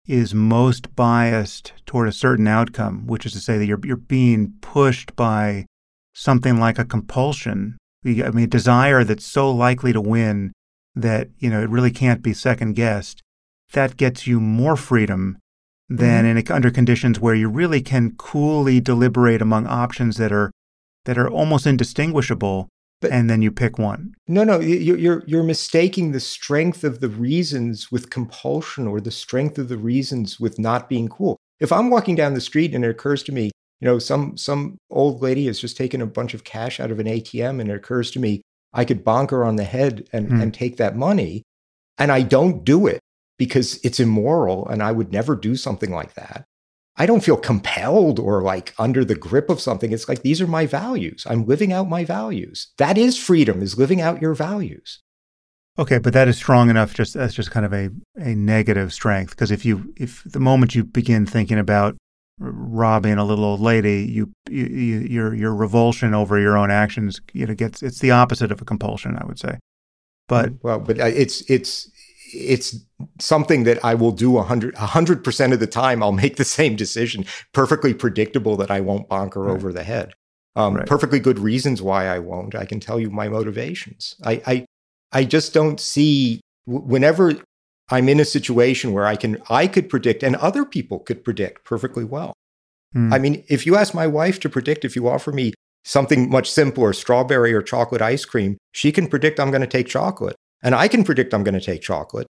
is 0.08 0.34
most 0.34 0.95
biased 0.95 1.74
toward 1.85 2.08
a 2.08 2.14
certain 2.14 2.48
outcome, 2.48 3.08
which 3.08 3.25
is 3.25 3.34
to 3.34 3.40
say 3.40 3.58
that 3.58 3.66
you're 3.66 3.80
you're 3.84 3.98
being 3.98 4.53
pushed 4.61 5.16
by 5.16 5.66
something 6.14 6.59
like 6.59 6.80
a 6.80 6.85
compulsion, 6.85 7.77
I 8.06 8.30
mean, 8.32 8.45
a 8.45 8.48
desire 8.48 9.03
that's 9.03 9.25
so 9.25 9.51
likely 9.51 9.92
to 9.93 10.01
win 10.01 10.53
that, 10.95 11.30
you 11.40 11.50
know, 11.50 11.61
it 11.61 11.69
really 11.69 11.92
can't 11.92 12.22
be 12.22 12.34
second 12.34 12.74
guessed, 12.74 13.22
that 13.74 13.98
gets 13.98 14.25
you 14.25 14.40
more 14.40 14.77
freedom 14.77 15.38
than 15.90 16.25
mm-hmm. 16.25 16.38
in 16.38 16.51
under 16.51 16.72
conditions 16.72 17.19
where 17.19 17.35
you 17.35 17.50
really 17.50 17.82
can 17.82 18.16
coolly 18.16 18.80
deliberate 18.80 19.42
among 19.42 19.67
options 19.67 20.17
that 20.17 20.32
are 20.32 20.51
that 21.06 21.17
are 21.17 21.30
almost 21.30 21.67
indistinguishable 21.67 22.67
but, 23.02 23.12
and 23.12 23.30
then 23.30 23.42
you 23.42 23.52
pick 23.52 23.78
one. 23.78 24.14
No, 24.28 24.44
no, 24.44 24.60
you're 24.60 25.24
you're 25.26 25.44
mistaking 25.44 26.12
the 26.12 26.20
strength 26.20 26.84
of 26.84 27.02
the 27.02 27.10
reasons 27.10 27.92
with 27.92 28.10
compulsion 28.10 28.88
or 28.88 29.02
the 29.02 29.12
strength 29.12 29.58
of 29.58 29.70
the 29.70 29.78
reasons 29.78 30.40
with 30.40 30.58
not 30.58 30.90
being 30.90 31.08
cool. 31.08 31.38
If 31.60 31.72
I'm 31.72 31.90
walking 31.90 32.16
down 32.16 32.34
the 32.34 32.42
street 32.42 32.74
and 32.74 32.84
it 32.84 32.90
occurs 32.90 33.24
to 33.24 33.32
me, 33.32 33.52
you 33.80 33.86
know, 33.86 34.00
some 34.00 34.38
some 34.38 34.78
old 34.90 35.22
lady 35.22 35.46
has 35.48 35.60
just 35.60 35.78
taken 35.78 36.02
a 36.02 36.08
bunch 36.08 36.34
of 36.34 36.44
cash 36.44 36.80
out 36.80 36.92
of 36.92 37.00
an 37.00 37.08
ATM 37.08 37.60
and 37.60 37.70
it 37.70 37.76
occurs 37.76 38.12
to 38.12 38.20
me 38.20 38.42
I 38.76 38.84
could 38.84 39.06
bonk 39.06 39.32
her 39.32 39.44
on 39.44 39.56
the 39.56 39.64
head 39.64 40.08
and, 40.12 40.30
mm. 40.30 40.44
and 40.44 40.54
take 40.54 40.78
that 40.78 40.98
money, 40.98 41.44
and 41.98 42.12
I 42.12 42.22
don't 42.22 42.64
do 42.64 42.86
it 42.86 43.00
because 43.38 43.80
it's 43.84 44.02
immoral 44.02 44.68
and 44.68 44.84
I 44.84 44.92
would 44.92 45.12
never 45.12 45.36
do 45.36 45.56
something 45.56 45.92
like 45.92 46.14
that. 46.16 46.44
I 46.98 47.06
don't 47.06 47.24
feel 47.24 47.38
compelled 47.38 48.20
or 48.20 48.42
like 48.42 48.74
under 48.80 49.04
the 49.04 49.16
grip 49.16 49.50
of 49.50 49.60
something. 49.60 49.92
It's 49.92 50.08
like 50.08 50.22
these 50.22 50.42
are 50.42 50.48
my 50.48 50.66
values. 50.66 51.26
I'm 51.30 51.46
living 51.46 51.74
out 51.74 51.90
my 51.90 52.06
values. 52.06 52.68
That 52.78 52.98
is 52.98 53.18
freedom, 53.18 53.62
is 53.62 53.78
living 53.78 54.02
out 54.02 54.22
your 54.22 54.34
values. 54.34 55.02
Okay, 55.78 55.98
but 55.98 56.14
that 56.14 56.30
is 56.30 56.38
strong 56.38 56.70
enough. 56.70 56.94
Just 56.94 57.14
that's 57.14 57.34
just 57.34 57.52
kind 57.52 57.66
of 57.66 57.74
a, 57.74 57.90
a 58.16 58.34
negative 58.34 58.94
strength. 58.94 59.32
Because 59.32 59.52
if 59.52 59.66
you 59.66 59.94
if 59.98 60.24
the 60.24 60.40
moment 60.40 60.74
you 60.74 60.86
begin 60.86 61.26
thinking 61.26 61.60
about 61.60 61.98
robbing 62.40 63.18
a 63.18 63.26
little 63.26 63.44
old 63.44 63.60
lady, 63.60 64.06
you, 64.10 64.32
you 64.50 64.66
your 64.66 65.36
your 65.36 65.54
revulsion 65.54 66.14
over 66.14 66.40
your 66.40 66.58
own 66.58 66.72
actions, 66.72 67.20
you 67.34 67.46
know, 67.46 67.54
gets 67.54 67.84
it's 67.84 68.00
the 68.00 68.12
opposite 68.12 68.54
of 68.54 68.62
a 68.62 68.66
compulsion. 68.66 69.18
I 69.20 69.26
would 69.26 69.40
say. 69.40 69.58
But 70.30 70.54
well, 70.64 70.80
but 70.80 71.00
uh, 71.00 71.06
it's 71.06 71.42
it's 71.50 71.92
it's 72.34 72.76
something 73.20 73.64
that 73.64 73.84
I 73.84 73.94
will 73.95 74.12
do 74.12 74.32
100 74.32 74.76
100% 74.76 75.54
of 75.54 75.60
the 75.60 75.68
time. 75.68 76.02
I'll 76.02 76.12
make 76.12 76.36
the 76.38 76.45
same 76.45 76.76
decision. 76.76 77.26
Perfectly 77.54 77.94
predictable 77.94 78.58
that 78.58 78.72
I 78.72 78.82
won't 78.82 79.10
bonk 79.10 79.34
her 79.36 79.44
right. 79.44 79.54
over 79.54 79.72
the 79.72 79.84
head. 79.84 80.14
Um, 80.56 80.76
right. 80.76 80.88
Perfectly 80.88 81.20
good 81.20 81.40
reasons 81.40 81.82
why 81.82 82.08
I 82.08 82.20
won't. 82.20 82.56
I 82.56 82.66
can 82.66 82.80
tell 82.80 83.00
you 83.00 83.10
my 83.10 83.28
motivations. 83.28 84.16
I, 84.24 84.42
I, 84.48 84.66
I 85.12 85.24
just 85.26 85.54
don't 85.54 85.80
see 85.80 86.40
whenever 86.66 87.34
I'm 87.90 88.10
in 88.10 88.20
a 88.20 88.26
situation 88.26 88.94
where 88.94 89.06
I 89.06 89.16
can 89.16 89.38
I 89.50 89.68
could 89.68 89.90
predict 89.90 90.24
and 90.24 90.36
other 90.38 90.66
people 90.66 91.00
could 91.00 91.24
predict 91.24 91.66
perfectly 91.66 92.04
well. 92.04 92.34
Mm. 92.95 93.14
I 93.14 93.20
mean, 93.20 93.44
if 93.48 93.66
you 93.66 93.76
ask 93.76 93.94
my 93.94 94.08
wife 94.08 94.40
to 94.42 94.50
predict, 94.50 94.86
if 94.86 94.95
you 94.95 95.08
offer 95.08 95.32
me 95.32 95.54
something 95.84 96.30
much 96.30 96.50
simpler, 96.50 96.94
strawberry 96.94 97.54
or 97.54 97.62
chocolate 97.62 98.02
ice 98.02 98.26
cream, 98.26 98.58
she 98.72 98.92
can 98.92 99.08
predict 99.08 99.40
I'm 99.40 99.52
going 99.52 99.62
to 99.62 99.68
take 99.68 99.88
chocolate. 99.88 100.36
And 100.66 100.74
I 100.74 100.88
can 100.88 101.03
predict 101.03 101.32
I'm 101.34 101.44
going 101.44 101.53
to 101.53 101.61
take 101.61 101.84
chocolate 101.84 102.26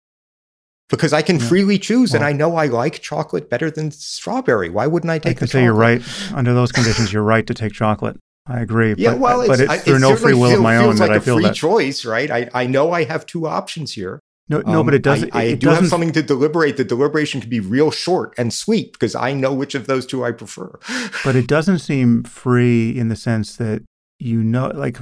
because 0.91 1.13
I 1.13 1.23
can 1.23 1.39
yeah. 1.39 1.47
freely 1.47 1.79
choose, 1.79 2.13
well, 2.13 2.17
and 2.23 2.27
I 2.27 2.33
know 2.33 2.57
I 2.57 2.67
like 2.67 3.01
chocolate 3.01 3.49
better 3.49 3.71
than 3.71 3.93
strawberry. 3.93 4.69
Why 4.69 4.89
wouldn't 4.89 5.11
I 5.11 5.21
take? 5.21 5.37
I 5.37 5.39
can 5.39 5.47
say 5.47 5.63
you're 5.63 5.73
right. 5.73 6.03
Under 6.35 6.53
those 6.53 6.73
conditions, 6.73 7.13
you're 7.13 7.23
right 7.23 7.47
to 7.47 7.55
take 7.55 7.73
chocolate. 7.73 8.19
I 8.47 8.61
agree. 8.61 8.95
Yeah, 8.99 9.13
but, 9.13 9.21
well, 9.21 9.47
but 9.47 9.61
it's 9.61 9.85
through 9.85 10.01
no 10.01 10.17
free 10.17 10.35
will 10.35 10.51
feel, 10.51 10.59
of 10.59 10.65
my 10.65 10.77
own 10.77 10.97
like 10.97 11.09
that 11.09 11.13
I 11.13 11.21
feel 11.21 11.37
free 11.37 11.45
that. 11.45 11.55
choice, 11.55 12.05
right? 12.05 12.29
I, 12.29 12.51
I 12.53 12.67
know 12.67 12.91
I 12.91 13.05
have 13.05 13.25
two 13.25 13.47
options 13.47 13.93
here. 13.93 14.19
No, 14.49 14.61
no, 14.63 14.81
um, 14.81 14.87
but 14.87 14.95
it 14.95 15.03
doesn't. 15.03 15.35
I, 15.35 15.41
I 15.41 15.43
it 15.45 15.61
do 15.61 15.69
doesn't, 15.69 15.85
have 15.85 15.91
something 15.91 16.13
to 16.13 16.23
deliberate. 16.23 16.77
The 16.77 16.85
deliberation 16.85 17.41
can 17.41 17.49
be 17.49 17.61
real 17.61 17.93
short 17.93 18.35
and 18.37 18.53
sweet 18.53 18.93
because 18.93 19.15
I 19.15 19.33
know 19.33 19.55
which 19.55 19.77
of 19.77 19.87
those 19.87 20.05
two 20.05 20.25
I 20.25 20.33
prefer. 20.33 20.79
but 21.25 21.37
it 21.37 21.47
doesn't 21.47 21.79
seem 21.79 22.25
free 22.25 22.91
in 22.91 23.09
the 23.09 23.17
sense 23.17 23.57
that 23.57 23.83
you 24.19 24.43
know, 24.43 24.73
like, 24.75 24.99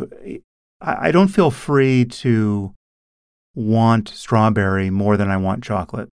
I, 0.80 1.08
I 1.08 1.10
don't 1.10 1.28
feel 1.28 1.50
free 1.50 2.04
to 2.04 2.74
want 3.54 4.08
strawberry 4.08 4.90
more 4.90 5.16
than 5.16 5.30
I 5.30 5.36
want 5.36 5.62
chocolate, 5.62 6.08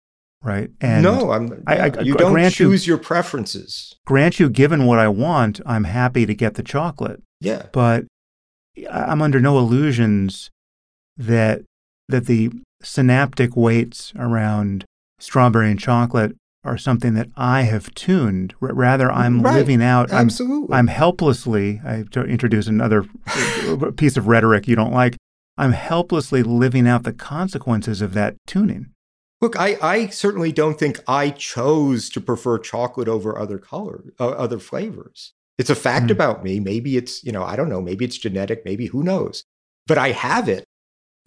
right? 0.43 0.71
And 0.81 1.03
no, 1.03 1.33
I'm. 1.33 1.63
I, 1.67 1.77
I, 1.77 2.01
you 2.03 2.15
I, 2.15 2.19
don't 2.19 2.51
choose 2.51 2.87
you, 2.87 2.93
your 2.93 2.99
preferences. 2.99 3.95
Grant 4.07 4.41
you, 4.41 4.49
given 4.49 4.87
what 4.87 4.99
I 4.99 5.09
want, 5.09 5.61
I'm 5.67 5.85
happy 5.85 6.27
to 6.27 6.35
get 6.35 6.55
the 6.55 6.63
chocolate. 6.63 7.23
Yeah, 7.41 7.67
but 7.73 8.07
I'm 8.91 9.23
under 9.23 9.41
no 9.41 9.59
illusions 9.59 10.51
that 11.17 11.63
that 12.09 12.27
the 12.27 12.51
synaptic 12.83 13.57
weights 13.57 14.13
around 14.17 14.85
strawberry 15.19 15.71
and 15.71 15.81
chocolate 15.81 16.37
are 16.65 16.77
something 16.77 17.15
that 17.15 17.29
I 17.37 17.63
have 17.63 17.95
tuned. 17.95 18.55
Rather, 18.61 19.11
I'm 19.11 19.43
right. 19.43 19.55
living 19.55 19.83
out. 19.83 20.11
Absolutely. 20.11 20.75
I'm, 20.75 20.81
I'm 20.81 20.87
helplessly. 20.89 21.81
I 21.85 22.05
to 22.11 22.25
introduce 22.25 22.67
another 22.67 23.05
piece 23.97 24.17
of 24.17 24.27
rhetoric 24.27 24.67
you 24.67 24.77
don't 24.77 24.93
like. 24.93 25.17
I'm 25.59 25.73
helplessly 25.73 26.43
living 26.43 26.87
out 26.87 27.05
the 27.05 27.13
consequences 27.13 28.03
of 28.03 28.15
that 28.15 28.37
tuning. 28.47 28.91
Look, 29.41 29.59
I, 29.59 29.77
I 29.83 30.07
certainly 30.09 30.53
don't 30.53 30.79
think 30.79 31.01
I 31.07 31.31
chose 31.31 32.09
to 32.11 32.21
prefer 32.21 32.59
chocolate 32.59 33.09
over 33.09 33.39
other 33.39 33.59
color, 33.59 34.05
uh, 34.19 34.31
other 34.31 34.59
flavors. 34.59 35.33
It's 35.59 35.71
a 35.71 35.75
fact 35.75 36.07
mm. 36.07 36.11
about 36.11 36.45
me. 36.45 36.61
Maybe 36.61 36.97
it's, 36.97 37.25
you 37.25 37.33
know, 37.33 37.43
I 37.43 37.57
don't 37.57 37.69
know, 37.69 37.81
maybe 37.81 38.05
it's 38.05 38.19
genetic, 38.19 38.65
maybe 38.65 38.87
who 38.87 39.03
knows. 39.03 39.45
But 39.87 39.99
I 39.99 40.13
have 40.13 40.49
it. 40.49 40.65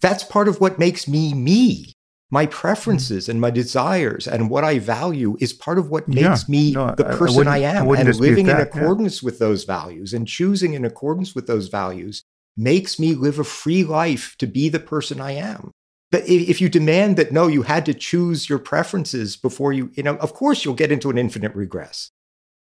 That's 0.00 0.24
part 0.24 0.48
of 0.48 0.60
what 0.60 0.78
makes 0.78 1.06
me 1.06 1.34
me. 1.34 1.92
My 2.32 2.44
hmm. 2.44 2.52
preferences 2.52 3.26
mm. 3.26 3.30
and 3.30 3.40
my 3.40 3.50
desires 3.50 4.28
and 4.28 4.50
what 4.50 4.62
I 4.62 4.78
value 4.78 5.36
is 5.40 5.52
part 5.52 5.78
of 5.78 5.90
what 5.90 6.06
makes 6.06 6.48
yeah. 6.48 6.52
me 6.52 6.72
no, 6.72 6.94
the 6.94 7.04
person 7.04 7.48
I, 7.48 7.56
I 7.56 7.58
am. 7.58 7.90
I 7.90 8.00
and 8.00 8.16
living 8.16 8.46
in 8.46 8.56
accordance 8.56 9.20
yeah. 9.20 9.26
with 9.26 9.40
those 9.40 9.64
values 9.64 10.14
and 10.14 10.28
choosing 10.28 10.74
in 10.74 10.84
accordance 10.84 11.34
with 11.34 11.48
those 11.48 11.66
values 11.66 12.22
makes 12.60 12.98
me 12.98 13.14
live 13.14 13.38
a 13.38 13.44
free 13.44 13.84
life 13.84 14.36
to 14.38 14.46
be 14.46 14.68
the 14.68 14.78
person 14.78 15.20
I 15.20 15.32
am. 15.32 15.70
But 16.12 16.28
if 16.28 16.60
you 16.60 16.68
demand 16.68 17.16
that, 17.16 17.32
no, 17.32 17.46
you 17.46 17.62
had 17.62 17.86
to 17.86 17.94
choose 17.94 18.48
your 18.48 18.58
preferences 18.58 19.36
before 19.36 19.72
you, 19.72 19.90
you 19.94 20.02
know, 20.02 20.16
of 20.16 20.34
course 20.34 20.64
you'll 20.64 20.74
get 20.74 20.92
into 20.92 21.08
an 21.10 21.18
infinite 21.18 21.54
regress. 21.54 22.10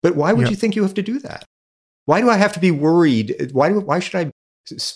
But 0.03 0.17
why 0.17 0.33
would 0.33 0.43
yep. 0.43 0.51
you 0.51 0.57
think 0.57 0.77
you 0.77 0.83
have 0.83 0.95
to 0.95 1.03
do 1.03 1.19
that? 1.21 1.45
Why 2.05 2.21
do 2.21 2.29
I 2.29 2.37
have 2.37 2.53
to 2.53 2.61
be 2.61 2.71
worried? 2.71 3.51
Why, 3.53 3.71
do, 3.71 3.81
why 3.81 4.01
should 4.01 4.27
I 4.27 4.31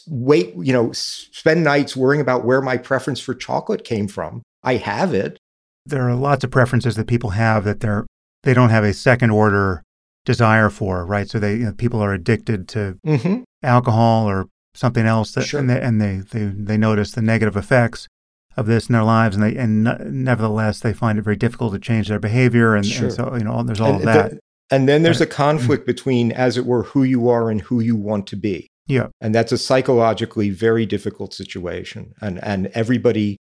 wait, 0.07 0.55
you 0.57 0.73
know, 0.73 0.93
spend 0.93 1.65
nights 1.65 1.97
worrying 1.97 2.21
about 2.21 2.45
where 2.45 2.61
my 2.61 2.77
preference 2.77 3.21
for 3.21 3.35
chocolate 3.35 3.85
came 3.85 4.09
from? 4.09 4.43
I 4.63 4.75
have 4.77 5.15
it. 5.15 5.39
There 5.87 6.09
are 6.09 6.15
lots 6.15 6.45
of 6.45 6.51
preferences 6.51 6.97
that 6.97 7.07
people 7.07 7.31
have 7.31 7.65
that 7.65 7.81
they're, 7.81 8.07
they 8.43 8.53
don't 8.53 8.71
have 8.71 8.85
a 8.85 8.93
second 8.93 9.31
order 9.31 9.83
desire 10.25 10.69
for, 10.69 11.07
right? 11.07 11.31
So 11.31 11.39
they, 11.39 11.55
you 11.55 11.65
know, 11.67 11.73
people 11.73 12.01
are 12.01 12.13
addicted 12.13 12.69
to 12.71 12.99
mm-hmm. 13.07 13.43
alcohol 13.63 14.29
or 14.29 14.47
something 14.77 15.07
else 15.07 15.33
that, 15.33 15.47
sure. 15.47 15.61
and, 15.61 15.71
they, 15.71 15.81
and 15.81 16.01
they, 16.01 16.17
they, 16.19 16.45
they 16.45 16.77
notice 16.77 17.13
the 17.13 17.23
negative 17.23 17.57
effects 17.57 18.09
of 18.57 18.67
this 18.67 18.89
in 18.89 18.95
their 18.95 19.05
lives, 19.05 19.37
and 19.37 19.45
they 19.45 19.57
and 19.57 19.85
nevertheless 20.25 20.81
they 20.81 20.93
find 20.93 21.19
it 21.19 21.23
very 21.23 21.37
difficult 21.37 21.73
to 21.75 21.79
change 21.79 22.09
their 22.09 22.19
behavior, 22.19 22.75
and, 22.75 22.87
sure. 22.87 23.07
and 23.07 23.15
so 23.15 23.37
you 23.37 23.45
know 23.45 23.63
there's 23.63 23.81
all 23.81 23.93
and 23.93 23.97
of 23.97 24.03
that. 24.03 24.31
The, 24.33 24.41
and 24.71 24.89
then 24.89 25.03
there's 25.03 25.21
a 25.21 25.27
conflict 25.27 25.87
between, 25.87 26.33
as 26.33 26.57
it 26.57 26.67
were, 26.67 26.83
who 26.85 27.05
you 27.05 27.29
are 27.29 27.51
and 27.51 27.61
who 27.61 27.81
you 27.81 27.95
want 27.95 28.27
to 28.29 28.37
be. 28.37 28.67
Yeah, 28.87 29.09
and 29.21 29.35
that's 29.35 29.53
a 29.53 29.59
psychologically 29.59 30.51
very 30.51 30.87
difficult 30.87 31.35
situation, 31.35 32.15
and 32.21 32.43
and 32.43 32.69
everybody, 32.69 33.37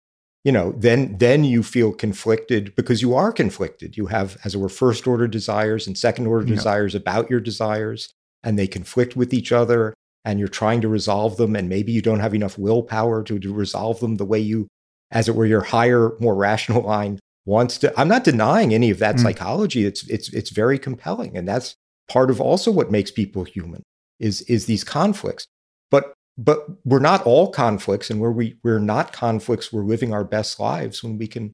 you 0.45 0.53
know, 0.53 0.73
then 0.77 1.19
then 1.19 1.45
you 1.45 1.63
feel 1.63 1.93
conflicted 1.93 2.75
because 2.77 3.03
you 3.03 3.15
are 3.15 3.33
conflicted. 3.33 3.97
You 3.97 4.07
have, 4.07 4.37
as 4.45 4.55
it 4.55 4.59
were, 4.59 4.69
first 4.69 5.07
order 5.07 5.27
desires 5.27 5.87
and 5.87 5.99
second 5.99 6.27
order 6.29 6.47
yeah. 6.47 6.55
desires 6.55 6.95
about 6.95 7.31
your 7.31 7.41
desires, 7.41 8.13
and 8.45 8.59
they 8.59 8.69
conflict 8.69 9.17
with 9.17 9.35
each 9.35 9.51
other 9.51 9.95
and 10.25 10.39
you're 10.39 10.49
trying 10.49 10.81
to 10.81 10.89
resolve 10.89 11.37
them 11.37 11.57
and 11.57 11.69
maybe 11.69 11.93
you 11.93 12.03
don't 12.03 12.21
have 12.21 12.35
enough 12.35 12.59
willpower 12.59 13.23
to, 13.23 13.39
to 13.39 13.53
resolve 13.53 14.01
them 14.01 14.17
the 14.17 14.25
way 14.25 14.39
you 14.39 14.69
as 15.11 15.29
it 15.29 15.35
were 15.35 15.47
your 15.47 15.63
higher 15.63 16.13
more 16.21 16.35
rational 16.35 16.83
mind 16.83 17.19
wants 17.47 17.79
to 17.79 17.93
i'm 17.99 18.09
not 18.09 18.25
denying 18.25 18.75
any 18.75 18.91
of 18.91 18.99
that 18.99 19.17
mm. 19.17 19.21
psychology. 19.21 19.85
It's 19.85 20.07
it's 20.09 20.33
it's 20.33 20.51
very 20.51 20.79
compelling 20.79 21.37
and 21.37 21.49
that's 21.49 21.75
part 22.09 22.31
of 22.31 22.41
also 22.41 22.71
what 22.71 22.91
makes 22.91 23.11
people 23.11 23.45
human 23.45 23.83
is 24.19 24.43
is 24.43 24.67
these 24.67 24.85
conflicts. 24.85 25.47
But 25.91 26.13
but 26.37 26.67
we're 26.85 27.01
not 27.01 27.25
all 27.25 27.51
conflicts 27.51 28.11
and 28.11 28.21
where 28.21 28.31
we 28.31 28.57
we're 28.63 28.79
not 28.79 29.13
conflicts 29.13 29.73
we're 29.73 29.85
living 29.85 30.13
our 30.13 30.25
best 30.25 30.61
lives 30.61 31.03
when 31.03 31.19
we 31.19 31.27
can 31.27 31.53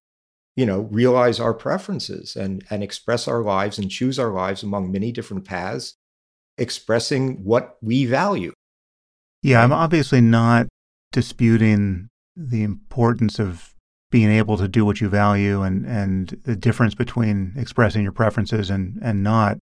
you 0.57 0.67
know 0.67 0.81
realize 0.91 1.39
our 1.41 1.55
preferences 1.55 2.37
and 2.37 2.65
and 2.71 2.83
express 2.83 3.29
our 3.29 3.43
lives 3.43 3.79
and 3.79 3.91
choose 3.91 4.19
our 4.19 4.33
lives 4.33 4.63
among 4.63 4.91
many 4.91 5.13
different 5.13 5.45
paths 5.45 5.95
expressing 6.59 7.45
what 7.45 7.77
we 7.83 8.07
value. 8.07 8.53
Yeah, 9.43 9.63
I'm 9.63 9.73
obviously 9.73 10.21
not 10.21 10.67
disputing 11.13 12.09
the 12.35 12.63
importance 12.63 13.39
of 13.39 13.75
being 14.11 14.31
able 14.31 14.57
to 14.57 14.69
do 14.69 14.85
what 14.85 15.01
you 15.01 15.09
value 15.09 15.63
and, 15.63 15.85
and 15.85 16.41
the 16.45 16.57
difference 16.57 16.95
between 16.95 17.53
expressing 17.57 18.03
your 18.03 18.13
preferences 18.13 18.71
and, 18.71 18.99
and 19.03 19.23
not. 19.23 19.59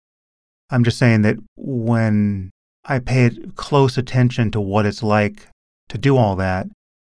I'm 0.71 0.85
just 0.85 0.99
saying 0.99 1.23
that 1.23 1.37
when 1.57 2.51
I 2.85 2.99
pay 2.99 3.31
close 3.55 3.97
attention 3.97 4.51
to 4.53 4.61
what 4.61 4.87
it's 4.87 5.03
like 5.03 5.49
to 5.89 5.99
do 5.99 6.17
all 6.17 6.35
that, 6.37 6.67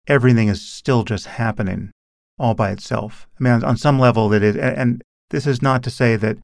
everything 0.08 0.50
is 0.50 0.62
still 0.62 1.04
just 1.04 1.26
happening 1.26 1.92
all 2.38 2.54
by 2.54 2.72
itself. 2.72 3.28
I 3.40 3.44
mean, 3.44 3.64
on, 3.64 3.78
some 3.78 4.00
level, 4.00 4.30
that 4.30 4.44
it, 4.44 4.58
and 4.58 5.02
this 5.30 5.48
is 5.48 5.62
not 5.62 5.84
to 5.84 5.90
say 5.90 6.16
that 6.18 6.38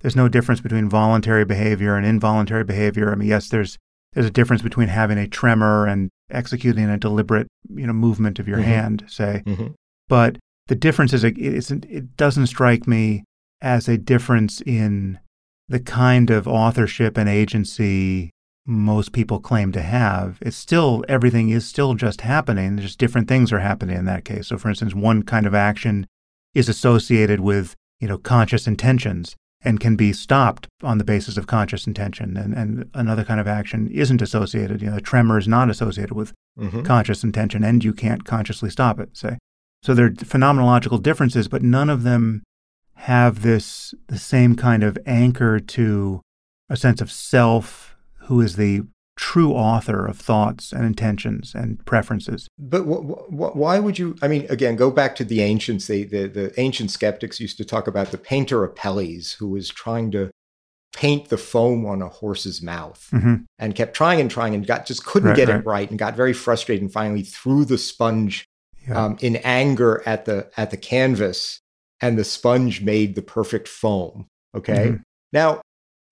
there's 0.00 0.16
no 0.16 0.28
difference 0.28 0.60
between 0.60 0.88
voluntary 0.88 1.44
behavior 1.44 1.96
and 1.96 2.06
involuntary 2.06 2.64
behavior. 2.64 3.10
I 3.12 3.14
mean, 3.16 3.28
yes, 3.28 3.48
there's 3.48 3.76
there's 4.14 4.26
a 4.26 4.30
difference 4.30 4.62
between 4.62 4.88
having 4.88 5.18
a 5.18 5.28
tremor 5.28 5.86
and 5.86 6.08
executing 6.30 6.88
a 6.88 6.96
deliberate, 6.98 7.46
you 7.74 7.86
know, 7.86 7.92
movement 7.92 8.38
of 8.38 8.48
your 8.48 8.58
Mm-hmm. 8.58 8.68
hand, 8.68 9.04
say. 9.08 9.42
Mhm. 9.46 9.74
But 10.08 10.38
the 10.68 10.74
difference 10.74 11.12
is 11.12 11.24
it 11.24 11.36
it 11.38 12.16
doesn't 12.16 12.46
strike 12.46 12.86
me 12.86 13.24
as 13.60 13.88
a 13.88 13.98
difference 13.98 14.60
in 14.62 15.18
the 15.68 15.80
kind 15.80 16.30
of 16.30 16.46
authorship 16.48 17.18
and 17.18 17.28
agency 17.28 18.30
most 18.66 19.12
people 19.12 19.40
claim 19.40 19.72
to 19.72 19.80
have. 19.82 20.38
It's 20.42 20.56
still 20.56 21.04
everything 21.08 21.48
is 21.48 21.66
still 21.66 21.94
just 21.94 22.20
happening. 22.20 22.76
There's 22.76 22.96
different 22.96 23.26
things 23.28 23.50
are 23.52 23.58
happening 23.60 23.96
in 23.96 24.04
that 24.04 24.24
case. 24.26 24.48
So 24.48 24.58
for 24.58 24.68
instance, 24.68 24.94
one 24.94 25.22
kind 25.22 25.46
of 25.46 25.54
action 25.54 26.06
is 26.54 26.68
associated 26.68 27.40
with, 27.40 27.74
you 28.00 28.08
know, 28.08 28.18
conscious 28.18 28.66
intentions 28.66 29.34
and 29.62 29.80
can 29.80 29.96
be 29.96 30.12
stopped 30.12 30.68
on 30.82 30.98
the 30.98 31.04
basis 31.04 31.36
of 31.36 31.46
conscious 31.46 31.86
intention. 31.86 32.36
And, 32.36 32.54
and 32.54 32.90
another 32.94 33.24
kind 33.24 33.40
of 33.40 33.48
action 33.48 33.88
isn't 33.88 34.22
associated. 34.22 34.80
You 34.80 34.88
know, 34.90 34.94
the 34.96 35.00
tremor 35.00 35.38
is 35.38 35.48
not 35.48 35.68
associated 35.70 36.12
with 36.14 36.32
Mhm. 36.58 36.84
conscious 36.84 37.22
intention 37.22 37.62
and 37.64 37.84
you 37.84 37.92
can't 37.92 38.24
consciously 38.24 38.70
stop 38.70 38.98
it, 38.98 39.16
say. 39.16 39.38
So 39.82 39.94
there 39.94 40.06
are 40.06 40.10
phenomenological 40.10 41.00
differences, 41.02 41.46
but 41.48 41.62
none 41.62 41.88
of 41.88 42.02
them 42.02 42.42
have 42.94 43.42
this 43.42 43.94
the 44.08 44.18
same 44.18 44.56
kind 44.56 44.82
of 44.82 44.98
anchor 45.06 45.60
to 45.60 46.20
a 46.68 46.76
sense 46.76 47.00
of 47.00 47.12
self, 47.12 47.96
who 48.22 48.40
is 48.40 48.56
the 48.56 48.82
true 49.18 49.52
author 49.52 50.06
of 50.06 50.16
thoughts 50.16 50.72
and 50.72 50.84
intentions 50.86 51.52
and 51.52 51.84
preferences. 51.84 52.46
But 52.56 52.84
wh- 52.84 53.02
wh- 53.28 53.56
why 53.56 53.80
would 53.80 53.98
you? 53.98 54.16
I 54.22 54.28
mean, 54.28 54.46
again, 54.48 54.76
go 54.76 54.90
back 54.92 55.16
to 55.16 55.24
the 55.24 55.40
ancients. 55.42 55.88
They, 55.88 56.04
the 56.04 56.28
the 56.28 56.52
ancient 56.60 56.90
skeptics 56.92 57.40
used 57.40 57.56
to 57.58 57.64
talk 57.64 57.86
about 57.88 58.12
the 58.12 58.18
painter 58.18 58.62
Apelles, 58.64 59.32
who 59.32 59.48
was 59.48 59.68
trying 59.68 60.12
to 60.12 60.30
paint 60.94 61.28
the 61.28 61.36
foam 61.36 61.84
on 61.84 62.00
a 62.00 62.08
horse's 62.08 62.62
mouth, 62.62 63.06
hmm 63.10 63.34
and 63.58 63.74
kept 63.74 63.94
trying 63.94 64.20
and 64.20 64.30
trying, 64.30 64.54
and 64.54 64.66
got 64.66 64.86
just 64.86 65.04
couldn't 65.04 65.30
Right, 65.30 65.36
get 65.36 65.48
right. 65.48 65.58
it 65.60 65.66
right, 65.66 65.90
and 65.90 65.98
got 65.98 66.14
very 66.16 66.32
frustrated, 66.32 66.82
and 66.82 66.92
finally 66.92 67.22
threw 67.22 67.64
the 67.64 67.76
sponge 67.78 68.44
Yeah. 68.86 69.04
um, 69.04 69.18
in 69.20 69.36
anger 69.44 70.02
at 70.06 70.24
the 70.26 70.48
at 70.56 70.70
the 70.70 70.76
canvas, 70.76 71.58
and 72.00 72.16
the 72.16 72.24
sponge 72.24 72.82
made 72.82 73.16
the 73.16 73.22
perfect 73.22 73.66
foam. 73.68 74.26
Okay, 74.56 74.92
Mhm. 74.92 75.02
now 75.32 75.60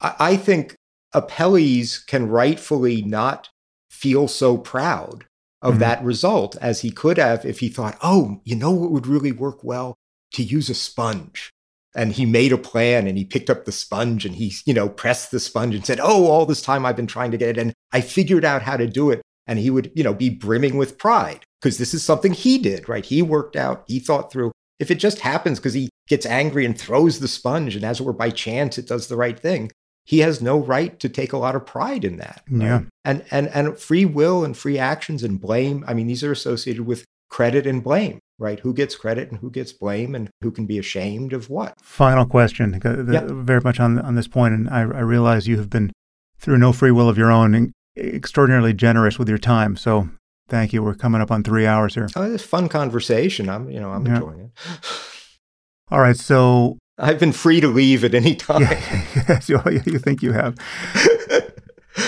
I, 0.01 0.15
I 0.33 0.37
think 0.37 0.75
Apelles 1.17 1.99
can 2.07 2.29
rightfully 2.29 3.03
not 3.03 3.49
feel 3.91 4.29
so 4.29 4.59
proud 4.59 5.25
of 5.63 5.77
Mhm. 5.77 5.79
that 5.79 6.05
result 6.05 6.57
as 6.61 6.83
he 6.83 6.91
could 6.91 7.17
have 7.17 7.45
if 7.47 7.61
he 7.61 7.69
thought, 7.69 7.97
oh, 8.03 8.41
you 8.45 8.55
know 8.55 8.71
what 8.71 8.91
would 8.93 9.07
really 9.07 9.33
work 9.33 9.65
well 9.65 9.95
to 10.35 10.43
use 10.43 10.69
a 10.69 10.75
sponge. 10.75 11.51
And 11.95 12.13
he 12.13 12.27
made 12.27 12.53
a 12.53 12.59
plan 12.59 13.07
and 13.07 13.17
he 13.17 13.25
picked 13.25 13.49
up 13.49 13.65
the 13.65 13.73
sponge 13.73 14.27
and 14.27 14.35
he, 14.35 14.53
you 14.67 14.75
know, 14.75 14.91
pressed 14.91 15.31
the 15.31 15.41
sponge 15.41 15.75
and 15.75 15.87
said, 15.87 15.99
Oh, 15.99 16.27
all 16.27 16.45
this 16.45 16.61
time 16.61 16.85
I've 16.85 16.95
been 16.97 17.07
trying 17.07 17.31
to 17.31 17.39
get 17.39 17.57
it 17.57 17.59
and 17.59 17.73
I 17.91 18.03
figured 18.03 18.45
out 18.45 18.61
how 18.63 18.77
to 18.77 18.87
do 18.87 19.11
it. 19.11 19.23
And 19.47 19.59
he 19.59 19.71
would, 19.71 19.91
you 19.95 20.05
know, 20.05 20.13
be 20.13 20.29
brimming 20.29 20.77
with 20.77 20.99
pride 20.99 21.45
because 21.63 21.79
this 21.79 21.95
is 21.95 22.03
something 22.03 22.35
he 22.35 22.59
did, 22.59 22.87
right? 22.87 23.05
He 23.05 23.23
worked 23.23 23.57
out, 23.57 23.85
he 23.87 23.99
thought 23.99 24.31
through. 24.31 24.53
If 24.79 24.91
it 24.91 24.97
just 24.97 25.21
happens 25.21 25.59
because 25.59 25.73
he 25.73 25.89
gets 26.07 26.27
angry 26.27 26.67
and 26.67 26.79
throws 26.79 27.21
the 27.21 27.29
sponge 27.29 27.75
and 27.75 27.85
as 27.85 27.99
it 27.99 28.03
were 28.03 28.13
by 28.13 28.29
chance 28.29 28.77
it 28.77 28.87
does 28.87 29.07
the 29.07 29.17
right 29.17 29.41
thing, 29.41 29.73
he 30.07 30.21
has 30.21 30.41
no 30.41 30.59
right 30.59 30.99
to 31.01 31.09
take 31.09 31.33
a 31.35 31.37
lot 31.37 31.55
of 31.57 31.67
pride 31.67 32.05
in 32.05 32.17
that. 32.17 32.43
right? 32.51 32.63
Yeah. 32.67 32.81
And 33.05 33.25
and 33.31 33.49
and 33.49 33.77
free 33.79 34.05
will 34.07 34.45
and 34.45 34.57
free 34.57 34.79
actions 34.79 35.23
and 35.23 35.39
blame, 35.41 35.85
I 35.87 35.93
mean, 35.95 36.07
these 36.07 36.25
are 36.25 36.33
associated 36.33 36.87
with 36.87 37.05
credit 37.29 37.67
and 37.67 37.83
blame, 37.83 38.21
right? 38.39 38.61
Who 38.61 38.73
gets 38.73 38.95
credit 38.95 39.31
and 39.31 39.41
who 39.41 39.51
gets 39.51 39.73
blame 39.73 40.15
and 40.15 40.31
who 40.43 40.51
can 40.53 40.65
be 40.65 40.79
ashamed 40.79 41.33
of 41.33 41.51
what? 41.51 41.75
Final 41.83 42.25
question, 42.25 42.81
Yeah. 42.85 43.27
very 43.29 43.61
much 43.61 43.81
on 43.81 43.99
on 43.99 44.15
this 44.15 44.29
point, 44.29 44.55
and 44.55 44.71
I, 44.71 44.81
I 44.81 45.01
realize 45.01 45.49
you 45.49 45.59
have 45.59 45.69
been 45.69 45.93
through 46.39 46.59
no 46.59 46.73
free 46.73 46.93
will 46.93 47.09
of 47.09 47.19
your 47.19 47.31
own, 47.33 47.73
extraordinarily 47.97 48.73
generous 48.75 49.19
with 49.19 49.29
your 49.29 49.39
time. 49.39 49.77
So 49.77 50.09
thank 50.49 50.73
you. 50.73 50.83
We're 50.85 50.95
coming 50.95 51.21
up 51.21 51.31
on 51.33 51.43
three 51.43 51.67
hours 51.67 51.95
here. 51.95 52.09
Oh, 52.15 52.23
it's 52.33 52.45
fun 52.45 52.69
conversation. 52.69 53.49
I'm, 53.49 53.69
you 53.71 53.81
know, 53.81 53.91
I'm 53.91 54.07
Yeah. 54.07 54.15
enjoying 54.17 54.41
it. 54.41 54.51
All 55.91 56.01
right, 56.01 56.17
so 56.17 56.79
I've 56.99 57.19
been 57.19 57.33
free 57.33 57.61
to 57.61 57.69
leave 57.69 58.05
at 58.05 58.15
any 58.15 58.35
time. 58.49 58.63
yes, 59.29 59.49
you, 59.49 59.61
you 59.87 59.99
think 59.99 60.23
you 60.23 60.33
have. 60.33 60.57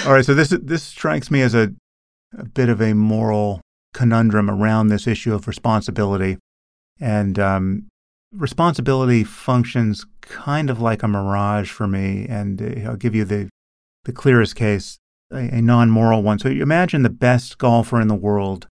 All 0.06 0.12
right, 0.12 0.24
so 0.24 0.34
this 0.34 0.50
this 0.62 0.82
strikes 0.82 1.30
me 1.30 1.40
as 1.42 1.54
a, 1.54 1.72
a 2.36 2.44
bit 2.44 2.68
of 2.68 2.80
a 2.80 2.94
moral 2.94 3.60
conundrum 3.94 4.50
around 4.50 4.88
this 4.88 5.06
issue 5.06 5.34
of 5.34 5.48
responsibility, 5.48 6.38
and 7.00 7.38
um, 7.38 7.88
responsibility 8.32 9.24
functions 9.24 10.04
kind 10.20 10.68
of 10.70 10.80
like 10.80 11.02
a 11.02 11.08
mirage 11.08 11.70
for 11.70 11.86
me. 11.88 12.26
And 12.28 12.60
uh, 12.60 12.90
I'll 12.90 12.96
give 12.96 13.14
you 13.14 13.24
the 13.24 13.48
the 14.04 14.12
clearest 14.12 14.56
case, 14.56 14.98
a, 15.32 15.36
a 15.56 15.62
non-moral 15.62 16.22
one. 16.22 16.38
So 16.38 16.48
you 16.48 16.62
imagine 16.62 17.02
the 17.02 17.10
best 17.10 17.58
golfer 17.58 18.00
in 18.00 18.08
the 18.08 18.14
world. 18.14 18.66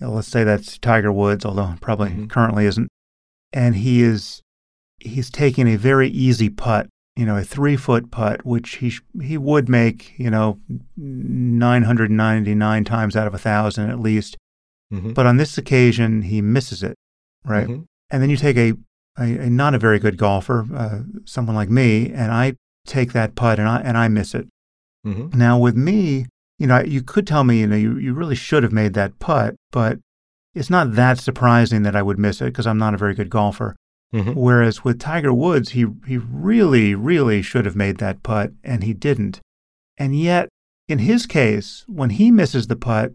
You 0.00 0.06
know, 0.06 0.12
let's 0.14 0.28
say 0.28 0.42
that's 0.44 0.78
Tiger 0.78 1.12
Woods, 1.12 1.44
although 1.44 1.74
probably 1.80 2.10
Mhm. 2.10 2.30
currently 2.30 2.66
isn't, 2.66 2.88
and 3.52 3.76
he 3.76 4.02
is 4.02 4.40
he's 5.04 5.30
taking 5.30 5.68
a 5.68 5.76
very 5.76 6.08
easy 6.08 6.48
putt 6.48 6.88
you 7.14 7.26
know, 7.26 7.36
a 7.36 7.44
three 7.44 7.76
foot 7.76 8.10
putt, 8.10 8.42
which 8.46 8.76
he 8.76 8.88
sh- 8.88 9.02
he 9.20 9.36
would 9.36 9.68
make, 9.68 10.14
you 10.18 10.30
know, 10.30 10.58
999 10.96 12.84
times 12.84 13.16
out 13.16 13.26
of 13.26 13.34
a 13.34 13.38
thousand 13.38 13.90
at 13.90 14.00
least. 14.00 14.36
Mhm. 14.92 15.14
But 15.14 15.26
on 15.26 15.36
this 15.36 15.56
occasion, 15.58 16.22
he 16.22 16.40
misses 16.40 16.82
it, 16.82 16.94
right? 17.44 17.66
Mhm. 17.68 17.84
And 18.10 18.22
then 18.22 18.30
you 18.30 18.36
take 18.36 18.56
a, 18.56 18.72
a, 19.18 19.24
a 19.46 19.50
not 19.50 19.74
a 19.74 19.78
very 19.78 19.98
good 19.98 20.16
golfer, 20.16 20.66
uh, 20.74 21.00
someone 21.24 21.54
like 21.56 21.70
me, 21.70 22.10
and 22.12 22.32
I 22.32 22.54
take 22.86 23.12
that 23.12 23.34
putt 23.34 23.58
and 23.58 23.68
I 23.68 23.80
and 23.80 23.96
I 23.96 24.08
miss 24.08 24.34
it. 24.34 24.48
Mhm. 25.06 25.34
Now 25.34 25.58
with 25.58 25.76
me, 25.76 26.26
you 26.58 26.66
know, 26.66 26.80
you 26.80 27.02
could 27.02 27.26
tell 27.26 27.44
me, 27.44 27.60
you 27.60 27.66
know, 27.66 27.76
you, 27.76 27.96
you 27.98 28.14
really 28.14 28.34
should 28.36 28.62
have 28.62 28.72
made 28.72 28.94
that 28.94 29.18
putt, 29.18 29.54
but 29.70 29.98
it's 30.54 30.70
not 30.70 30.94
that 30.94 31.18
surprising 31.18 31.82
that 31.82 31.96
I 31.96 32.02
would 32.02 32.18
miss 32.18 32.40
it 32.40 32.46
because 32.46 32.66
I'm 32.66 32.78
not 32.78 32.94
a 32.94 32.98
very 32.98 33.14
good 33.14 33.30
golfer. 33.30 33.74
Mhm. 34.14 34.34
Whereas 34.34 34.84
with 34.84 34.98
Tiger 34.98 35.32
Woods, 35.32 35.70
he 35.70 35.86
he 36.06 36.18
really, 36.18 36.94
really 36.94 37.40
should 37.42 37.64
have 37.64 37.76
made 37.76 37.98
that 37.98 38.22
putt, 38.22 38.52
and 38.62 38.84
he 38.84 38.92
didn't. 38.92 39.40
And 39.96 40.14
yet, 40.18 40.48
in 40.88 40.98
his 40.98 41.26
case, 41.26 41.84
when 41.86 42.10
he 42.10 42.30
misses 42.30 42.66
the 42.66 42.76
putt, 42.76 43.12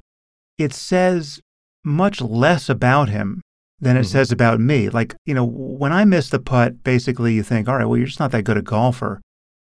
it 0.57 0.73
says 0.73 1.39
much 1.83 2.19
less 2.21 2.67
about 2.69 3.09
him 3.09 3.41
than 3.79 3.95
it 3.95 4.01
Mhm. 4.05 4.11
says 4.11 4.31
about 4.31 4.59
me. 4.59 4.89
Like, 4.89 5.15
you 5.25 5.35
know, 5.35 5.45
when 5.45 5.93
I 5.93 6.03
miss 6.03 6.29
the 6.29 6.39
putt, 6.39 6.83
basically 6.83 7.35
you 7.35 7.43
think, 7.43 7.67
all 7.69 7.75
right, 7.77 7.85
well, 7.85 7.97
you're 7.97 8.07
just 8.07 8.19
not 8.19 8.31
that 8.31 8.43
good 8.43 8.57
a 8.57 8.63
golfer. 8.63 9.21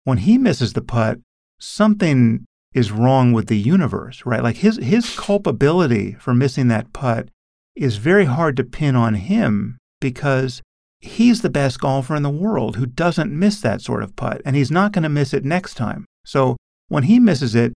When 0.05 0.19
he 0.19 0.39
misses 0.39 0.75
the 0.75 0.83
putt, 0.83 1.19
something 1.59 2.45
is 2.75 2.93
wrong 2.93 3.33
with 3.33 3.49
the 3.49 3.59
universe, 3.59 4.25
right? 4.25 4.43
Like 4.43 4.57
his 4.57 4.77
his 4.77 5.17
culpability 5.19 6.13
for 6.21 6.33
missing 6.35 6.69
that 6.69 6.93
putt 6.93 7.29
is 7.75 7.97
very 7.97 8.27
hard 8.27 8.57
to 8.59 8.65
pin 8.65 8.95
on 8.95 9.15
him 9.15 9.79
because 10.01 10.63
he's 11.01 11.43
the 11.43 11.51
best 11.51 11.81
golfer 11.81 12.17
in 12.17 12.23
the 12.23 12.31
world 12.31 12.77
who 12.77 12.87
doesn't 12.87 13.37
miss 13.37 13.61
that 13.61 13.81
sort 13.81 14.03
of 14.03 14.17
putt, 14.17 14.43
and 14.45 14.57
he's 14.57 14.71
not 14.71 14.93
going 14.93 15.03
to 15.03 15.09
miss 15.09 15.33
it 15.33 15.45
next 15.45 15.75
time. 15.75 16.05
So 16.25 16.57
when 16.89 17.05
he 17.05 17.19
misses 17.19 17.55
it, 17.55 17.73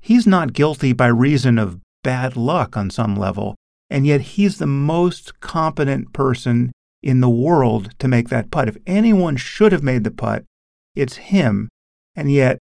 he's 0.00 0.26
not 0.26 0.52
guilty 0.52 0.92
by 0.92 1.06
reason 1.06 1.58
of 1.58 1.80
bad 2.02 2.36
luck 2.36 2.76
on 2.76 2.90
some 2.90 3.16
level, 3.16 3.54
and 3.90 4.06
yet 4.06 4.20
he's 4.20 4.58
the 4.58 4.66
most 4.66 5.40
competent 5.40 6.12
person 6.12 6.72
in 7.02 7.20
the 7.20 7.28
world 7.28 7.90
to 7.98 8.08
make 8.08 8.28
that 8.28 8.50
putt. 8.50 8.68
If 8.68 8.78
anyone 8.86 9.36
should 9.36 9.72
have 9.72 9.82
made 9.82 10.04
the 10.04 10.10
putt, 10.10 10.44
it's 10.94 11.16
him, 11.16 11.68
and 12.16 12.30
yet 12.30 12.58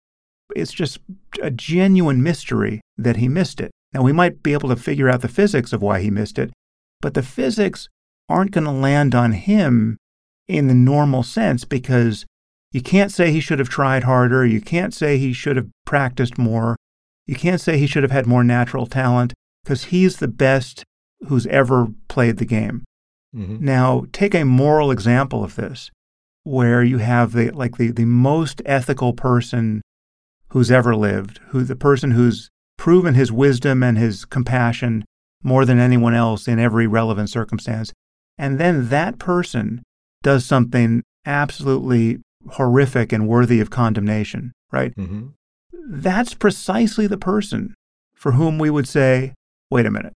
it's 0.54 0.72
just 0.72 0.98
a 1.42 1.50
genuine 1.50 2.22
mystery 2.22 2.80
that 2.96 3.16
he 3.16 3.28
missed 3.28 3.60
it. 3.60 3.70
Now, 3.92 4.02
we 4.02 4.12
might 4.12 4.42
be 4.42 4.52
able 4.52 4.68
to 4.68 4.76
figure 4.76 5.08
out 5.08 5.22
the 5.22 5.28
physics 5.28 5.72
of 5.72 5.82
why 5.82 6.00
he 6.00 6.10
missed 6.10 6.38
it, 6.38 6.52
but 7.00 7.14
the 7.14 7.22
physics 7.22 7.88
aren't 8.28 8.50
going 8.52 8.64
to 8.64 8.70
land 8.70 9.14
on 9.14 9.32
him 9.32 9.96
in 10.46 10.68
the 10.68 10.74
normal 10.74 11.22
sense 11.22 11.64
because 11.64 12.26
you 12.72 12.82
can't 12.82 13.10
say 13.12 13.30
he 13.30 13.40
should 13.40 13.58
have 13.58 13.68
tried 13.68 14.04
harder. 14.04 14.44
You 14.44 14.60
can't 14.60 14.92
say 14.92 15.18
he 15.18 15.32
should 15.32 15.56
have 15.56 15.68
practiced 15.86 16.36
more. 16.38 16.76
You 17.26 17.34
can't 17.34 17.60
say 17.60 17.78
he 17.78 17.86
should 17.86 18.02
have 18.02 18.12
had 18.12 18.26
more 18.26 18.44
natural 18.44 18.86
talent 18.86 19.32
because 19.64 19.84
he's 19.84 20.16
the 20.18 20.28
best 20.28 20.84
who's 21.28 21.46
ever 21.46 21.88
played 22.08 22.38
the 22.38 22.44
game. 22.44 22.84
Mhm. 23.34 23.60
Now, 23.60 24.06
take 24.12 24.34
a 24.34 24.44
moral 24.44 24.90
example 24.90 25.44
of 25.44 25.56
this 25.56 25.90
where 26.44 26.82
you 26.82 26.98
have 26.98 27.32
the 27.32 27.50
like 27.50 27.76
the, 27.76 27.90
the 27.90 28.06
most 28.06 28.62
ethical 28.64 29.12
person 29.12 29.82
who's 30.50 30.70
ever 30.70 30.96
lived, 30.96 31.40
who 31.48 31.62
the 31.64 31.76
person 31.76 32.12
who's 32.12 32.48
proven 32.78 33.14
his 33.14 33.30
wisdom 33.30 33.82
and 33.82 33.98
his 33.98 34.24
compassion 34.24 35.04
more 35.42 35.64
than 35.66 35.78
anyone 35.78 36.14
else 36.14 36.48
in 36.48 36.58
every 36.58 36.86
relevant 36.86 37.28
circumstance. 37.28 37.92
And 38.38 38.58
then 38.58 38.88
that 38.88 39.18
person 39.18 39.82
does 40.22 40.44
something 40.46 41.02
absolutely 41.26 42.20
horrific 42.50 43.12
and 43.12 43.28
worthy 43.28 43.60
of 43.60 43.70
condemnation, 43.70 44.52
right? 44.72 44.94
Mhm. 44.96 45.32
That's 45.90 46.34
precisely 46.34 47.06
the 47.06 47.18
person 47.18 47.74
for 48.14 48.32
whom 48.32 48.58
we 48.58 48.70
would 48.70 48.88
say, 48.88 49.34
wait 49.70 49.86
a 49.86 49.90
minute, 49.90 50.12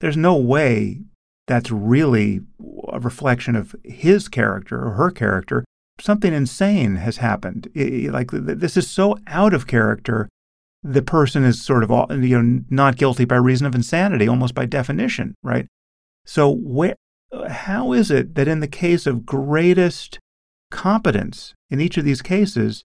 there's 0.00 0.16
no 0.16 0.36
way 0.36 1.00
that's 1.46 1.70
really 1.70 2.40
a 2.88 3.00
reflection 3.00 3.56
of 3.56 3.74
his 3.84 4.28
character 4.28 4.80
or 4.86 4.92
her 4.92 5.10
character. 5.10 5.64
Something 6.00 6.32
insane 6.32 6.96
has 6.96 7.18
happened. 7.18 7.68
I- 7.76 8.06
I- 8.06 8.10
like 8.10 8.30
th- 8.30 8.46
th- 8.46 8.58
this 8.58 8.76
is 8.76 8.88
so 8.90 9.18
out 9.26 9.52
of 9.54 9.66
character 9.66 10.28
the 10.82 11.02
person 11.02 11.44
is 11.44 11.60
sort 11.62 11.84
of 11.84 11.90
you 12.24 12.40
know 12.42 12.64
not 12.70 12.96
guilty 12.96 13.26
by 13.26 13.36
reason 13.36 13.66
of 13.66 13.74
insanity, 13.74 14.26
almost 14.26 14.54
by 14.54 14.64
definition, 14.64 15.34
right? 15.42 15.66
So 16.24 16.48
where, 16.48 16.94
how 17.48 17.92
is 17.92 18.10
it 18.10 18.34
that 18.34 18.48
in 18.48 18.60
the 18.60 18.68
case 18.68 19.06
of 19.06 19.26
greatest 19.26 20.18
competence 20.70 21.54
in 21.70 21.80
each 21.80 21.96
of 21.96 22.04
these 22.04 22.22
cases, 22.22 22.84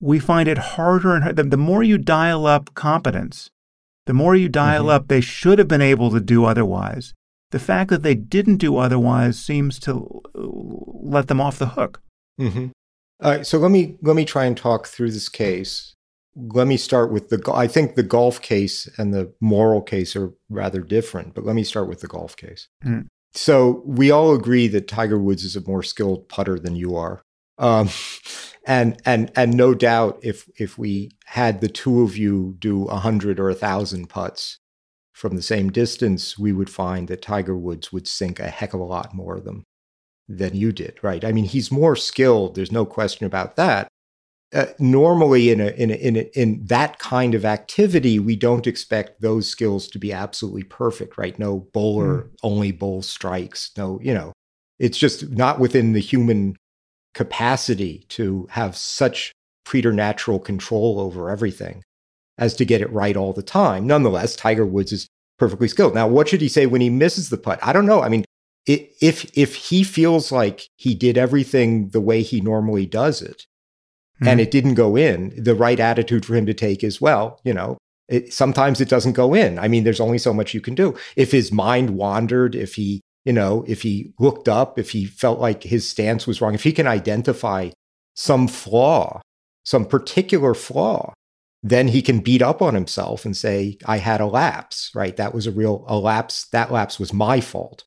we 0.00 0.18
find 0.18 0.48
it 0.48 0.58
harder 0.58 1.14
and 1.14 1.24
harder. 1.24 1.42
The, 1.42 1.56
more 1.56 1.82
you 1.82 1.98
dial 1.98 2.46
up 2.46 2.74
competence, 2.74 3.50
the 4.06 4.12
more 4.12 4.34
you 4.34 4.48
dial 4.48 4.82
mm-hmm. 4.82 4.90
up 4.90 5.08
they 5.08 5.20
should 5.20 5.58
have 5.58 5.68
been 5.68 5.80
able 5.82 6.10
to 6.10 6.20
do 6.20 6.44
otherwise. 6.44 7.14
The 7.50 7.58
fact 7.58 7.90
that 7.90 8.02
they 8.02 8.14
didn't 8.14 8.56
do 8.56 8.76
otherwise 8.76 9.38
seems 9.38 9.78
to 9.80 10.22
let 10.34 11.28
them 11.28 11.40
off 11.40 11.58
the 11.58 11.68
hook. 11.68 12.02
Mm-hmm. 12.40 12.68
All 13.22 13.30
right, 13.30 13.46
so 13.46 13.58
let 13.58 13.70
me 13.70 13.96
let 14.02 14.16
me 14.16 14.24
try 14.24 14.44
and 14.44 14.56
talk 14.56 14.88
through 14.88 15.12
this 15.12 15.28
case. 15.28 15.94
Let 16.34 16.66
me 16.66 16.76
start 16.76 17.12
with 17.12 17.28
the. 17.28 17.40
I 17.54 17.68
think 17.68 17.94
the 17.94 18.02
golf 18.02 18.42
case 18.42 18.88
and 18.98 19.14
the 19.14 19.32
moral 19.40 19.82
case 19.82 20.16
are 20.16 20.32
rather 20.50 20.80
different, 20.80 21.32
but 21.32 21.44
let 21.44 21.54
me 21.54 21.62
start 21.62 21.88
with 21.88 22.00
the 22.00 22.08
golf 22.08 22.36
case. 22.36 22.68
Mm. 22.84 23.06
So 23.34 23.82
we 23.84 24.10
all 24.10 24.34
agree 24.34 24.68
that 24.68 24.88
Tiger 24.88 25.18
Woods 25.18 25.44
is 25.44 25.56
a 25.56 25.66
more 25.66 25.82
skilled 25.82 26.28
putter 26.28 26.58
than 26.58 26.76
you 26.76 26.96
are. 26.96 27.22
Um, 27.58 27.88
and 28.66 29.00
and 29.04 29.30
and 29.36 29.56
no 29.56 29.74
doubt, 29.74 30.20
if 30.22 30.48
if 30.56 30.78
we 30.78 31.10
had 31.26 31.60
the 31.60 31.68
two 31.68 32.02
of 32.02 32.16
you 32.16 32.56
do 32.58 32.84
a 32.86 32.96
hundred 32.96 33.40
or 33.40 33.50
a 33.50 33.54
thousand 33.54 34.08
putts 34.08 34.58
from 35.12 35.36
the 35.36 35.42
same 35.42 35.70
distance, 35.70 36.38
we 36.38 36.52
would 36.52 36.70
find 36.70 37.08
that 37.08 37.22
Tiger 37.22 37.56
Woods 37.56 37.92
would 37.92 38.06
sink 38.08 38.40
a 38.40 38.48
heck 38.48 38.74
of 38.74 38.80
a 38.80 38.84
lot 38.84 39.14
more 39.14 39.36
of 39.36 39.44
them 39.44 39.64
than 40.28 40.56
you 40.56 40.72
did, 40.72 40.98
right? 41.02 41.24
I 41.24 41.32
mean, 41.32 41.44
he's 41.44 41.70
more 41.70 41.96
skilled. 41.96 42.54
There's 42.54 42.72
no 42.72 42.86
question 42.86 43.26
about 43.26 43.56
that. 43.56 43.88
Uh, 44.54 44.66
normally, 44.78 45.50
in 45.50 45.60
a, 45.60 45.68
in 45.70 45.90
a, 45.90 45.94
in 45.94 46.16
a, 46.16 46.38
in 46.38 46.64
that 46.64 47.00
kind 47.00 47.34
of 47.34 47.44
activity, 47.44 48.20
we 48.20 48.36
don't 48.36 48.68
expect 48.68 49.20
those 49.20 49.48
skills 49.48 49.88
to 49.88 49.98
be 49.98 50.12
absolutely 50.12 50.62
perfect, 50.62 51.18
right? 51.18 51.38
No 51.40 51.68
bowler 51.72 52.22
mm. 52.22 52.30
only 52.44 52.70
bowls 52.70 53.08
strikes. 53.08 53.72
No, 53.76 53.98
you 54.00 54.14
know, 54.14 54.32
it's 54.78 54.96
just 54.96 55.30
not 55.30 55.58
within 55.58 55.92
the 55.92 56.00
human 56.00 56.56
capacity 57.14 58.06
to 58.10 58.46
have 58.50 58.76
such 58.76 59.32
preternatural 59.64 60.38
control 60.38 61.00
over 61.00 61.30
everything 61.30 61.82
as 62.38 62.54
to 62.54 62.64
get 62.64 62.80
it 62.80 62.92
right 62.92 63.16
all 63.16 63.32
the 63.32 63.42
time. 63.42 63.86
Nonetheless, 63.86 64.36
Tiger 64.36 64.66
Woods 64.66 64.92
is 64.92 65.08
perfectly 65.38 65.68
skilled. 65.68 65.94
Now, 65.94 66.06
what 66.06 66.28
should 66.28 66.40
he 66.40 66.48
say 66.48 66.66
when 66.66 66.80
he 66.80 66.90
misses 66.90 67.30
the 67.30 67.38
putt? 67.38 67.58
I 67.62 67.72
don't 67.72 67.86
know. 67.86 68.02
I 68.02 68.08
mean, 68.08 68.24
if 68.66 69.30
if 69.36 69.54
he 69.54 69.84
feels 69.84 70.32
like 70.32 70.68
he 70.76 70.94
did 70.94 71.18
everything 71.18 71.88
the 71.88 72.00
way 72.00 72.22
he 72.22 72.40
normally 72.40 72.86
does 72.86 73.20
it, 73.20 73.46
mm-hmm. 74.16 74.28
and 74.28 74.40
it 74.40 74.50
didn't 74.50 74.74
go 74.74 74.96
in, 74.96 75.32
the 75.36 75.54
right 75.54 75.80
attitude 75.80 76.24
for 76.24 76.34
him 76.34 76.46
to 76.46 76.54
take 76.54 76.84
is 76.84 77.00
well, 77.00 77.40
you 77.44 77.54
know, 77.54 77.78
it, 78.08 78.32
sometimes 78.32 78.80
it 78.80 78.88
doesn't 78.88 79.12
go 79.12 79.34
in. 79.34 79.58
I 79.58 79.68
mean, 79.68 79.84
there's 79.84 80.00
only 80.00 80.18
so 80.18 80.34
much 80.34 80.54
you 80.54 80.60
can 80.60 80.74
do. 80.74 80.94
If 81.16 81.32
his 81.32 81.52
mind 81.52 81.90
wandered, 81.90 82.54
if 82.54 82.74
he 82.74 83.00
you 83.24 83.32
know, 83.32 83.64
if 83.66 83.82
he 83.82 84.12
looked 84.18 84.48
up, 84.48 84.78
if 84.78 84.90
he 84.90 85.06
felt 85.06 85.40
like 85.40 85.62
his 85.62 85.88
stance 85.88 86.26
was 86.26 86.40
wrong, 86.40 86.54
if 86.54 86.62
he 86.62 86.72
can 86.72 86.86
identify 86.86 87.70
some 88.14 88.46
flaw, 88.46 89.20
some 89.64 89.86
particular 89.86 90.54
flaw, 90.54 91.12
then 91.62 91.88
he 91.88 92.02
can 92.02 92.20
beat 92.20 92.42
up 92.42 92.60
on 92.60 92.74
himself 92.74 93.24
and 93.24 93.34
say, 93.34 93.78
I 93.86 93.96
had 93.96 94.20
a 94.20 94.26
lapse, 94.26 94.90
right? 94.94 95.16
That 95.16 95.32
was 95.32 95.46
a 95.46 95.50
real 95.50 95.84
a 95.88 95.96
lapse. 95.96 96.46
That 96.48 96.70
lapse 96.70 97.00
was 97.00 97.14
my 97.14 97.40
fault. 97.40 97.84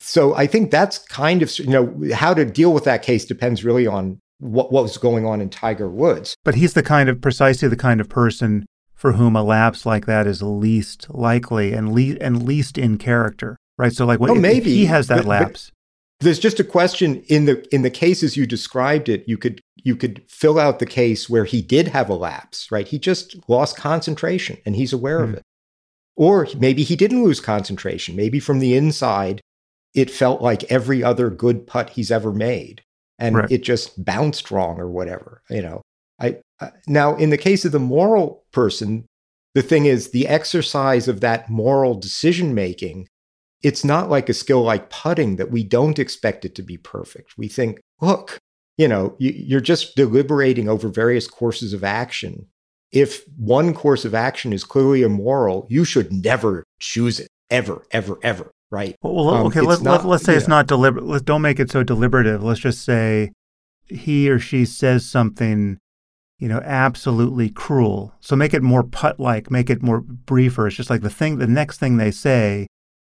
So 0.00 0.34
I 0.34 0.46
think 0.46 0.70
that's 0.70 0.98
kind 0.98 1.42
of, 1.42 1.56
you 1.58 1.66
know, 1.66 2.14
how 2.14 2.32
to 2.32 2.46
deal 2.46 2.72
with 2.72 2.84
that 2.84 3.02
case 3.02 3.26
depends 3.26 3.62
really 3.62 3.86
on 3.86 4.18
what, 4.40 4.72
what 4.72 4.82
was 4.82 4.98
going 4.98 5.24
on 5.24 5.40
in 5.40 5.48
Tiger 5.48 5.88
Woods. 5.88 6.34
But 6.44 6.56
he's 6.56 6.74
the 6.74 6.82
kind 6.82 7.08
of, 7.08 7.20
precisely 7.20 7.68
the 7.68 7.76
kind 7.76 8.00
of 8.00 8.08
person 8.08 8.66
for 8.94 9.12
whom 9.12 9.36
a 9.36 9.42
lapse 9.42 9.86
like 9.86 10.06
that 10.06 10.26
is 10.26 10.42
least 10.42 11.06
likely 11.08 11.72
and, 11.72 11.94
le- 11.94 12.18
and 12.20 12.42
least 12.42 12.76
in 12.76 12.98
character 12.98 13.56
right? 13.80 13.92
So 13.92 14.04
like, 14.04 14.20
what, 14.20 14.30
oh, 14.30 14.34
maybe 14.34 14.70
he 14.70 14.86
has 14.86 15.08
that 15.08 15.18
but, 15.18 15.26
lapse. 15.26 15.72
But 16.18 16.24
there's 16.26 16.38
just 16.38 16.60
a 16.60 16.64
question 16.64 17.22
in 17.28 17.46
the 17.46 17.66
in 17.74 17.82
the 17.82 17.90
cases 17.90 18.36
you 18.36 18.46
described 18.46 19.08
it. 19.08 19.24
You 19.26 19.38
could 19.38 19.60
you 19.76 19.96
could 19.96 20.22
fill 20.28 20.58
out 20.58 20.78
the 20.78 20.86
case 20.86 21.30
where 21.30 21.46
he 21.46 21.62
did 21.62 21.88
have 21.88 22.10
a 22.10 22.14
lapse, 22.14 22.70
right? 22.70 22.86
He 22.86 22.98
just 22.98 23.36
lost 23.48 23.76
concentration 23.76 24.58
and 24.66 24.76
he's 24.76 24.92
aware 24.92 25.20
mm-hmm. 25.20 25.24
of 25.24 25.30
hmm. 25.30 25.36
it. 25.36 25.42
Or 26.16 26.46
maybe 26.58 26.82
he 26.82 26.96
didn't 26.96 27.24
lose 27.24 27.40
concentration. 27.40 28.14
Maybe 28.14 28.38
from 28.38 28.58
the 28.58 28.76
inside, 28.76 29.40
it 29.94 30.10
felt 30.10 30.42
like 30.42 30.64
every 30.64 31.02
other 31.02 31.30
good 31.30 31.66
putt 31.66 31.90
he's 31.90 32.10
ever 32.10 32.30
made, 32.30 32.82
and 33.20 33.36
right. 33.36 33.50
it 33.50 33.62
just 33.62 34.02
bounced 34.04 34.50
wrong 34.50 34.80
or 34.80 34.90
whatever. 34.90 35.42
You 35.48 35.62
know, 35.62 35.82
I 36.20 36.38
uh, 36.60 36.70
now 36.88 37.14
in 37.16 37.30
the 37.30 37.38
case 37.38 37.64
of 37.64 37.72
the 37.72 37.78
moral 37.78 38.44
person, 38.52 39.06
the 39.54 39.62
thing 39.62 39.86
is 39.86 40.10
the 40.10 40.26
exercise 40.26 41.06
of 41.06 41.20
that 41.20 41.48
moral 41.48 41.94
decision 41.94 42.54
making 42.54 43.06
it's 43.62 43.84
not 43.84 44.08
like 44.08 44.28
a 44.28 44.34
skill 44.34 44.62
like 44.62 44.90
putting 44.90 45.36
that 45.36 45.50
we 45.50 45.62
don't 45.62 45.98
expect 45.98 46.44
it 46.44 46.54
to 46.54 46.62
be 46.62 46.76
perfect. 46.76 47.36
We 47.36 47.48
think, 47.48 47.80
look, 48.00 48.38
you 48.78 48.88
know, 48.88 49.14
you're 49.18 49.60
just 49.60 49.96
deliberating 49.96 50.68
over 50.68 50.88
various 50.88 51.26
courses 51.26 51.72
of 51.72 51.84
action. 51.84 52.46
If 52.92 53.22
one 53.36 53.74
course 53.74 54.04
of 54.04 54.14
action 54.14 54.52
is 54.52 54.64
clearly 54.64 55.02
immoral, 55.02 55.66
you 55.68 55.84
should 55.84 56.12
never 56.12 56.64
choose 56.80 57.20
it, 57.20 57.28
ever, 57.50 57.84
ever, 57.92 58.18
ever, 58.22 58.50
right? 58.70 58.96
Well, 59.02 59.28
um, 59.30 59.46
okay, 59.46 59.60
let, 59.60 59.82
not, 59.82 60.04
let, 60.04 60.16
us 60.16 60.22
say 60.24 60.32
yeah. 60.32 60.38
it's 60.38 60.48
not 60.48 60.66
deliberate. 60.66 61.04
Let's 61.04 61.24
don't 61.24 61.42
make 61.42 61.60
it 61.60 61.70
so 61.70 61.82
deliberative. 61.82 62.42
Let's 62.42 62.60
just 62.60 62.84
say 62.84 63.32
he 63.86 64.30
or 64.30 64.38
she 64.38 64.64
says 64.64 65.04
something, 65.04 65.78
you 66.38 66.48
know, 66.48 66.60
absolutely 66.64 67.50
cruel. 67.50 68.14
So 68.20 68.36
make 68.36 68.54
it 68.54 68.62
more 68.62 68.82
put-like, 68.82 69.50
make 69.50 69.70
it 69.70 69.82
more 69.82 70.00
briefer. 70.00 70.66
It's 70.66 70.76
just 70.76 70.90
like 70.90 71.02
the 71.02 71.10
thing, 71.10 71.38
the 71.38 71.46
next 71.46 71.78
thing 71.78 71.96
they 71.96 72.10
say 72.10 72.66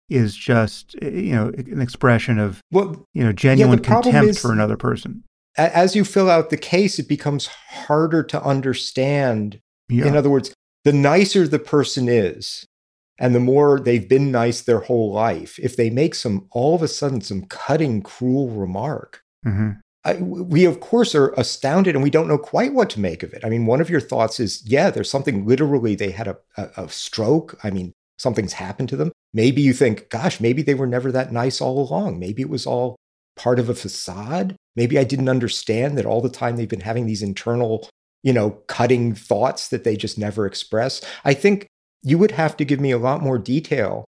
is 0.09 0.35
just 0.35 0.95
eh, 1.01 1.09
you 1.09 1.35
know 1.35 1.47
an 1.47 1.81
expression 1.81 2.39
of 2.39 2.61
well, 2.71 3.05
you 3.13 3.23
know 3.23 3.31
genuine 3.31 3.79
yeah, 3.79 4.01
contempt 4.01 4.29
is, 4.29 4.39
for 4.39 4.51
another 4.51 4.77
person. 4.77 5.23
As 5.57 5.95
you 5.95 6.03
fill 6.03 6.29
out 6.29 6.49
the 6.49 6.57
case, 6.57 6.97
it 6.97 7.07
becomes 7.07 7.47
harder 7.47 8.23
to 8.23 8.43
understand. 8.43 9.59
Yeah. 9.87 10.05
In 10.05 10.15
other 10.15 10.29
words, 10.29 10.53
the 10.83 10.93
nicer 10.93 11.47
the 11.47 11.59
person 11.59 12.09
is, 12.09 12.65
and 13.19 13.35
the 13.35 13.39
more 13.39 13.79
they've 13.79 14.07
been 14.07 14.31
nice 14.31 14.61
their 14.61 14.79
whole 14.79 15.11
life, 15.11 15.59
if 15.59 15.75
they 15.75 15.89
make 15.89 16.15
some 16.15 16.47
all 16.51 16.75
of 16.75 16.81
a 16.81 16.87
sudden 16.87 17.21
some 17.21 17.43
cutting, 17.45 18.01
cruel 18.01 18.49
remark, 18.49 19.21
mm-hmm. 19.45 19.71
I, 20.05 20.15
we 20.15 20.65
of 20.65 20.79
course 20.79 21.15
are 21.15 21.31
astounded 21.33 21.95
and 21.95 22.03
we 22.03 22.09
don't 22.09 22.27
know 22.27 22.37
quite 22.37 22.73
what 22.73 22.89
to 22.91 22.99
make 22.99 23.23
of 23.23 23.33
it. 23.33 23.45
I 23.45 23.49
mean, 23.49 23.65
one 23.65 23.81
of 23.81 23.89
your 23.89 24.01
thoughts 24.01 24.39
is, 24.39 24.61
yeah, 24.65 24.89
there's 24.89 25.09
something 25.09 25.45
literally 25.45 25.95
they 25.95 26.11
had 26.11 26.27
a, 26.27 26.37
a, 26.57 26.69
a 26.77 26.89
stroke. 26.89 27.57
I 27.63 27.69
mean, 27.69 27.93
something's 28.17 28.53
happened 28.53 28.89
to 28.89 28.97
them. 28.97 29.11
Maybe 29.33 29.61
you 29.61 29.73
think, 29.73 30.09
gosh, 30.09 30.39
maybe 30.39 30.61
they 30.61 30.73
were 30.73 30.87
never 30.87 31.11
that 31.11 31.31
nice 31.31 31.61
all 31.61 31.79
along. 31.79 32.19
Maybe 32.19 32.41
it 32.41 32.49
was 32.49 32.65
all 32.65 32.95
part 33.35 33.59
of 33.59 33.69
a 33.69 33.75
facade. 33.75 34.55
Maybe 34.75 34.99
I 34.99 35.03
didn't 35.03 35.29
understand 35.29 35.97
that 35.97 36.05
all 36.05 36.21
the 36.21 36.29
time 36.29 36.55
they've 36.55 36.67
been 36.67 36.81
having 36.81 37.05
these 37.05 37.23
internal, 37.23 37.87
you 38.23 38.33
know, 38.33 38.51
cutting 38.67 39.15
thoughts 39.15 39.69
that 39.69 39.83
they 39.83 39.95
just 39.95 40.17
never 40.17 40.45
express. 40.45 41.01
I 41.23 41.33
think 41.33 41.67
you 42.03 42.17
would 42.17 42.31
have 42.31 42.57
to 42.57 42.65
give 42.65 42.79
me 42.79 42.91
a 42.91 42.97
lot 42.97 43.21
more 43.21 43.37
detail 43.37 44.05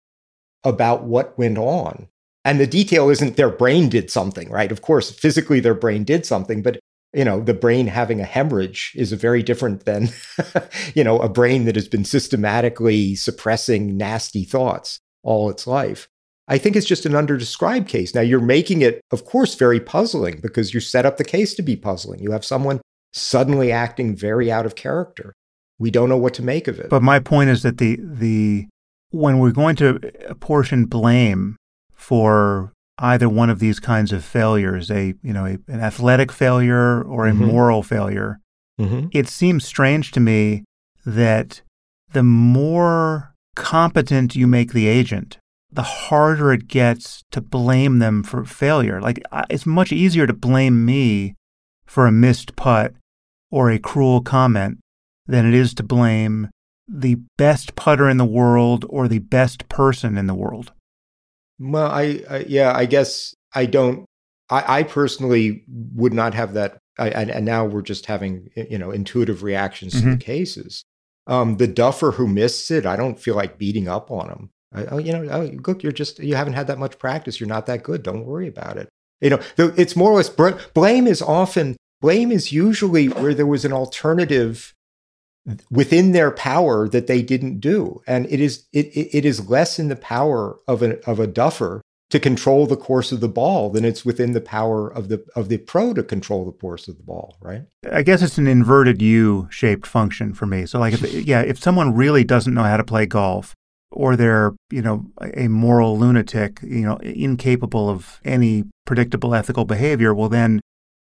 about 0.63 1.03
what 1.03 1.37
went 1.37 1.57
on. 1.57 2.07
And 2.45 2.59
the 2.59 2.67
detail 2.67 3.09
isn't 3.09 3.35
their 3.35 3.49
brain 3.49 3.89
did 3.89 4.09
something, 4.09 4.49
right? 4.49 4.71
Of 4.71 4.81
course, 4.81 5.11
physically 5.11 5.59
their 5.59 5.73
brain 5.73 6.03
did 6.03 6.25
something, 6.25 6.61
but 6.61 6.79
you 7.13 7.25
know 7.25 7.41
the 7.41 7.53
brain 7.53 7.87
having 7.87 8.21
a 8.21 8.25
hemorrhage 8.25 8.91
is 8.95 9.11
very 9.13 9.41
different 9.41 9.85
than 9.85 10.09
you 10.93 11.03
know 11.03 11.19
a 11.19 11.29
brain 11.29 11.65
that 11.65 11.75
has 11.75 11.87
been 11.87 12.05
systematically 12.05 13.15
suppressing 13.15 13.97
nasty 13.97 14.43
thoughts 14.43 14.99
all 15.23 15.49
its 15.49 15.65
life 15.65 16.07
i 16.47 16.57
think 16.57 16.75
it's 16.75 16.85
just 16.85 17.05
an 17.05 17.13
underdescribed 17.13 17.87
case 17.87 18.13
now 18.13 18.21
you're 18.21 18.39
making 18.39 18.81
it 18.81 19.01
of 19.11 19.25
course 19.25 19.55
very 19.55 19.79
puzzling 19.79 20.39
because 20.39 20.73
you 20.73 20.79
set 20.79 21.05
up 21.05 21.17
the 21.17 21.23
case 21.23 21.55
to 21.55 21.61
be 21.61 21.75
puzzling 21.75 22.21
you 22.21 22.31
have 22.31 22.45
someone 22.45 22.79
suddenly 23.11 23.71
acting 23.71 24.15
very 24.15 24.51
out 24.51 24.65
of 24.65 24.75
character 24.75 25.33
we 25.79 25.89
don't 25.89 26.09
know 26.09 26.17
what 26.17 26.33
to 26.33 26.43
make 26.43 26.67
of 26.67 26.79
it 26.79 26.89
but 26.89 27.01
my 27.01 27.19
point 27.19 27.49
is 27.49 27.63
that 27.63 27.77
the 27.77 27.97
the 28.01 28.67
when 29.11 29.39
we're 29.39 29.51
going 29.51 29.75
to 29.75 29.99
apportion 30.27 30.85
blame 30.85 31.55
for 31.95 32.71
either 32.99 33.29
one 33.29 33.49
of 33.49 33.59
these 33.59 33.79
kinds 33.79 34.11
of 34.11 34.23
failures, 34.23 34.91
a 34.91 35.15
you 35.21 35.33
know 35.33 35.45
a, 35.45 35.57
an 35.71 35.79
athletic 35.79 36.31
failure 36.31 37.01
or 37.01 37.27
a 37.27 37.31
mm-hmm. 37.31 37.45
moral 37.45 37.83
failure, 37.83 38.39
mm-hmm. 38.79 39.07
it 39.11 39.27
seems 39.27 39.65
strange 39.65 40.11
to 40.11 40.19
me 40.19 40.63
that 41.05 41.61
the 42.11 42.23
more 42.23 43.33
competent 43.55 44.35
you 44.35 44.47
make 44.47 44.73
the 44.73 44.87
agent, 44.87 45.37
the 45.71 45.83
harder 45.83 46.51
it 46.51 46.67
gets 46.67 47.23
to 47.31 47.41
blame 47.41 47.99
them 47.99 48.23
for 48.23 48.43
failure. 48.45 49.01
Like 49.01 49.21
it's 49.49 49.65
much 49.65 49.91
easier 49.91 50.27
to 50.27 50.33
blame 50.33 50.85
me 50.85 51.35
for 51.85 52.05
a 52.05 52.11
missed 52.11 52.55
putt 52.55 52.93
or 53.51 53.71
a 53.71 53.79
cruel 53.79 54.21
comment 54.21 54.79
than 55.29 55.47
it 55.47 55.53
is 55.53 55.73
to 55.75 55.83
blame 55.83 56.49
the 56.87 57.15
best 57.37 57.75
putter 57.75 58.09
in 58.09 58.17
the 58.17 58.25
world 58.25 58.83
or 58.89 59.07
the 59.07 59.19
best 59.19 59.69
person 59.69 60.17
in 60.17 60.25
the 60.25 60.33
world. 60.33 60.73
Well, 61.59 61.89
I, 61.89 62.23
I 62.29 62.45
yeah, 62.47 62.75
I 62.75 62.85
guess 62.85 63.33
I 63.53 63.65
don't. 63.65 64.05
I, 64.49 64.79
I 64.79 64.83
personally 64.83 65.63
would 65.67 66.13
not 66.13 66.33
have 66.33 66.53
that. 66.53 66.79
I, 66.97 67.09
and, 67.09 67.29
and, 67.29 67.45
now 67.45 67.63
we're 67.65 67.81
just 67.81 68.07
having 68.07 68.49
you 68.55 68.77
know 68.77 68.91
intuitive 68.91 69.43
reactions 69.43 69.93
mm-hmm. 69.93 70.11
to 70.11 70.15
the 70.17 70.23
cases. 70.23 70.83
Um, 71.27 71.57
the 71.57 71.67
duffer 71.67 72.11
who 72.11 72.27
missed 72.27 72.71
it, 72.71 72.85
I 72.85 72.95
don't 72.95 73.19
feel 73.19 73.35
like 73.35 73.59
beating 73.59 73.87
up 73.87 74.09
on 74.09 74.29
him. 74.29 74.49
I, 74.73 74.85
oh, 74.85 74.97
you 74.97 75.13
know, 75.13 75.27
oh, 75.31 75.51
look, 75.67 75.83
you're 75.83 75.91
just 75.91 76.19
you 76.19 76.35
haven't 76.35 76.53
had 76.53 76.67
that 76.67 76.79
much 76.79 76.97
practice. 76.97 77.39
You're 77.39 77.47
not 77.49 77.67
that 77.67 77.83
good. 77.83 78.03
Don't 78.03 78.25
worry 78.25 78.47
about 78.47 78.77
it. 78.77 78.89
You 79.21 79.31
know, 79.31 79.39
it's 79.57 79.95
more 79.95 80.11
or 80.11 80.15
less 80.15 80.29
blame 80.29 81.05
is 81.05 81.21
often 81.21 81.75
blame 82.01 82.31
is 82.31 82.51
usually 82.51 83.09
where 83.09 83.33
there 83.33 83.45
was 83.45 83.65
an 83.65 83.73
alternative 83.73 84.73
within 85.71 86.11
their 86.11 86.31
power 86.31 86.87
that 86.89 87.07
they 87.07 87.21
didn't 87.21 87.59
do, 87.59 88.01
and 88.07 88.25
it 88.27 88.39
is 88.39 88.65
it 88.73 88.87
it 88.95 89.25
is 89.25 89.49
less 89.49 89.79
in 89.79 89.87
the 89.87 89.95
power 89.95 90.59
of 90.67 90.81
a 90.81 90.99
of 91.09 91.19
a 91.19 91.27
duffer 91.27 91.81
to 92.09 92.19
control 92.19 92.65
the 92.65 92.75
course 92.75 93.11
of 93.11 93.19
the 93.19 93.29
ball 93.29 93.69
than 93.69 93.85
it's 93.85 94.03
within 94.03 94.31
the 94.33 94.41
power 94.41 94.91
of 94.91 95.09
the 95.09 95.23
of 95.35 95.47
the 95.49 95.57
pro 95.57 95.93
to 95.93 96.03
control 96.03 96.43
the 96.43 96.51
course 96.51 96.87
of 96.87 96.97
the 96.97 97.03
ball, 97.03 97.37
right? 97.39 97.63
I 97.91 98.01
guess 98.01 98.21
it's 98.21 98.37
an 98.37 98.47
inverted 98.47 99.01
U-shaped 99.01 99.85
function 99.85 100.33
for 100.33 100.45
me. 100.45 100.65
So 100.65 100.79
like 100.79 100.93
if 100.93 101.13
yeah, 101.13 101.41
if 101.41 101.59
someone 101.59 101.93
really 101.93 102.23
doesn't 102.23 102.53
know 102.53 102.63
how 102.63 102.77
to 102.77 102.83
play 102.83 103.05
golf 103.05 103.53
or 103.91 104.15
they're, 104.15 104.53
you 104.71 104.81
know, 104.81 105.05
a 105.35 105.47
moral 105.47 105.97
lunatic, 105.97 106.59
you 106.63 106.81
know, 106.81 106.97
incapable 106.97 107.89
of 107.89 108.19
any 108.25 108.65
predictable 108.85 109.35
ethical 109.35 109.65
behavior, 109.65 110.13
well 110.13 110.29
then 110.29 110.61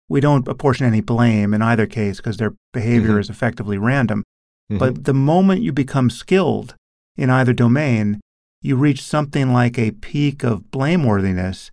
we 0.08 0.20
don't 0.20 0.47
apportion 0.49 0.86
any 0.86 1.00
blame 1.00 1.55
in 1.55 1.62
either 1.62 1.86
case 1.86 2.18
because 2.18 2.36
their 2.36 2.55
behavior 2.73 3.10
mm-hmm. 3.10 3.20
is 3.20 3.31
effectively 3.31 3.78
random. 3.78 4.23
Mm-hmm. 4.70 4.78
But 4.78 5.05
the 5.05 5.15
moment 5.15 5.62
you 5.62 5.73
become 5.73 6.10
skilled 6.10 6.74
in 7.16 7.31
either 7.31 7.52
domain, 7.52 8.20
you 8.60 8.76
reach 8.76 9.02
something 9.02 9.52
like 9.52 9.78
a 9.78 9.92
peak 9.92 10.42
of 10.42 10.70
blameworthiness. 10.70 11.70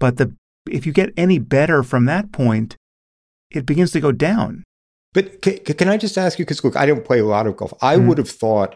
But 0.00 0.16
the, 0.16 0.34
if 0.68 0.86
you 0.86 0.92
get 0.92 1.12
any 1.16 1.38
better 1.38 1.82
from 1.82 2.04
that 2.06 2.32
point, 2.32 2.76
it 3.50 3.66
begins 3.66 3.92
to 3.92 4.00
go 4.00 4.12
down. 4.12 4.64
But 5.12 5.42
can, 5.42 5.58
can 5.58 5.88
I 5.88 5.96
just 5.96 6.18
ask 6.18 6.38
you? 6.38 6.44
Because 6.44 6.62
look, 6.64 6.76
I 6.76 6.86
don't 6.86 7.04
play 7.04 7.20
a 7.20 7.24
lot 7.24 7.46
of 7.46 7.56
golf. 7.56 7.72
I 7.80 7.96
mm. 7.96 8.06
would 8.08 8.18
have 8.18 8.28
thought 8.28 8.74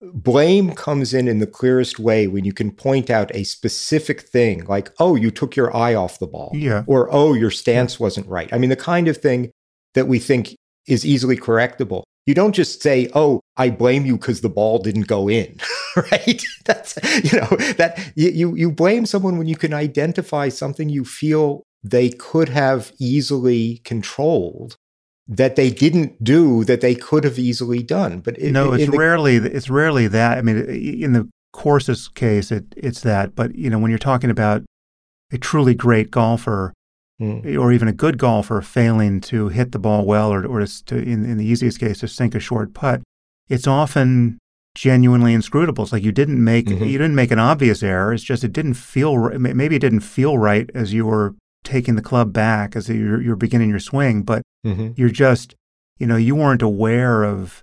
blame 0.00 0.72
comes 0.72 1.12
in 1.14 1.28
in 1.28 1.38
the 1.38 1.46
clearest 1.46 1.98
way 1.98 2.26
when 2.26 2.44
you 2.44 2.52
can 2.52 2.70
point 2.70 3.10
out 3.10 3.34
a 3.34 3.44
specific 3.44 4.22
thing, 4.22 4.64
like, 4.66 4.90
"Oh, 4.98 5.16
you 5.16 5.30
took 5.30 5.56
your 5.56 5.74
eye 5.74 5.94
off 5.94 6.18
the 6.18 6.26
ball," 6.26 6.52
yeah, 6.54 6.84
or 6.86 7.12
"Oh, 7.12 7.34
your 7.34 7.50
stance 7.50 7.98
wasn't 7.98 8.28
right." 8.28 8.48
I 8.52 8.58
mean, 8.58 8.70
the 8.70 8.76
kind 8.76 9.08
of 9.08 9.16
thing 9.16 9.50
that 9.94 10.08
we 10.08 10.18
think 10.18 10.54
is 10.86 11.04
easily 11.04 11.36
correctable. 11.36 12.02
You 12.26 12.34
don't 12.34 12.54
just 12.54 12.82
say, 12.82 13.10
"Oh, 13.14 13.40
I 13.56 13.70
blame 13.70 14.04
you 14.06 14.16
because 14.16 14.40
the 14.40 14.48
ball 14.48 14.78
didn't 14.78 15.08
go 15.08 15.28
in," 15.28 15.56
right? 15.96 16.42
That's 16.64 16.96
you 17.24 17.40
know 17.40 17.56
that 17.76 18.12
you 18.14 18.54
you 18.54 18.70
blame 18.70 19.06
someone 19.06 19.38
when 19.38 19.48
you 19.48 19.56
can 19.56 19.74
identify 19.74 20.48
something 20.48 20.88
you 20.88 21.04
feel 21.04 21.62
they 21.82 22.10
could 22.10 22.48
have 22.48 22.92
easily 22.98 23.80
controlled 23.84 24.76
that 25.28 25.56
they 25.56 25.70
didn't 25.70 26.22
do 26.24 26.64
that 26.64 26.80
they 26.80 26.94
could 26.94 27.22
have 27.22 27.38
easily 27.38 27.82
done. 27.82 28.20
But 28.20 28.38
it, 28.38 28.50
no, 28.50 28.72
it's 28.72 28.90
the, 28.90 28.96
rarely 28.96 29.36
it's 29.36 29.68
rarely 29.68 30.08
that. 30.08 30.38
I 30.38 30.42
mean, 30.42 30.58
in 30.58 31.12
the 31.12 31.28
Courses 31.52 32.08
case, 32.08 32.50
it, 32.50 32.64
it's 32.76 33.00
that. 33.02 33.34
But 33.34 33.54
you 33.54 33.68
know, 33.68 33.78
when 33.78 33.90
you're 33.90 33.98
talking 33.98 34.30
about 34.30 34.62
a 35.32 35.38
truly 35.38 35.74
great 35.74 36.10
golfer, 36.10 36.72
mm. 37.20 37.58
or 37.58 37.72
even 37.72 37.88
a 37.88 37.92
good 37.92 38.16
golfer 38.16 38.60
failing 38.62 39.20
to 39.22 39.48
hit 39.48 39.72
the 39.72 39.78
ball 39.78 40.04
well, 40.06 40.32
or, 40.32 40.46
or 40.46 40.64
to, 40.64 40.96
in, 40.96 41.24
in 41.24 41.36
the 41.36 41.44
easiest 41.44 41.78
case, 41.78 42.00
to 42.00 42.08
sink 42.08 42.34
a 42.34 42.40
short 42.40 42.72
putt, 42.74 43.02
it's 43.48 43.66
often 43.66 44.38
genuinely 44.74 45.34
inscrutable. 45.34 45.84
It's 45.84 45.92
like 45.92 46.04
you 46.04 46.12
didn't 46.12 46.42
make 46.42 46.66
mm-hmm. 46.66 46.84
you 46.84 46.98
didn't 46.98 47.16
make 47.16 47.30
an 47.30 47.38
obvious 47.38 47.82
error. 47.82 48.12
It's 48.12 48.22
just 48.22 48.44
it 48.44 48.52
didn't 48.52 48.74
feel 48.74 49.16
maybe 49.38 49.76
it 49.76 49.80
didn't 49.80 50.00
feel 50.00 50.38
right 50.38 50.70
as 50.74 50.94
you 50.94 51.04
were 51.06 51.34
taking 51.68 51.96
the 51.96 52.02
club 52.02 52.32
back 52.32 52.74
as 52.74 52.88
you're, 52.88 53.20
you're 53.20 53.36
beginning 53.36 53.68
your 53.68 53.78
swing, 53.78 54.22
but 54.22 54.42
mm-hmm. 54.66 54.92
you're 54.96 55.10
just 55.10 55.54
you 55.98 56.06
know 56.06 56.16
you 56.16 56.34
weren't 56.34 56.62
aware 56.62 57.24
of 57.24 57.62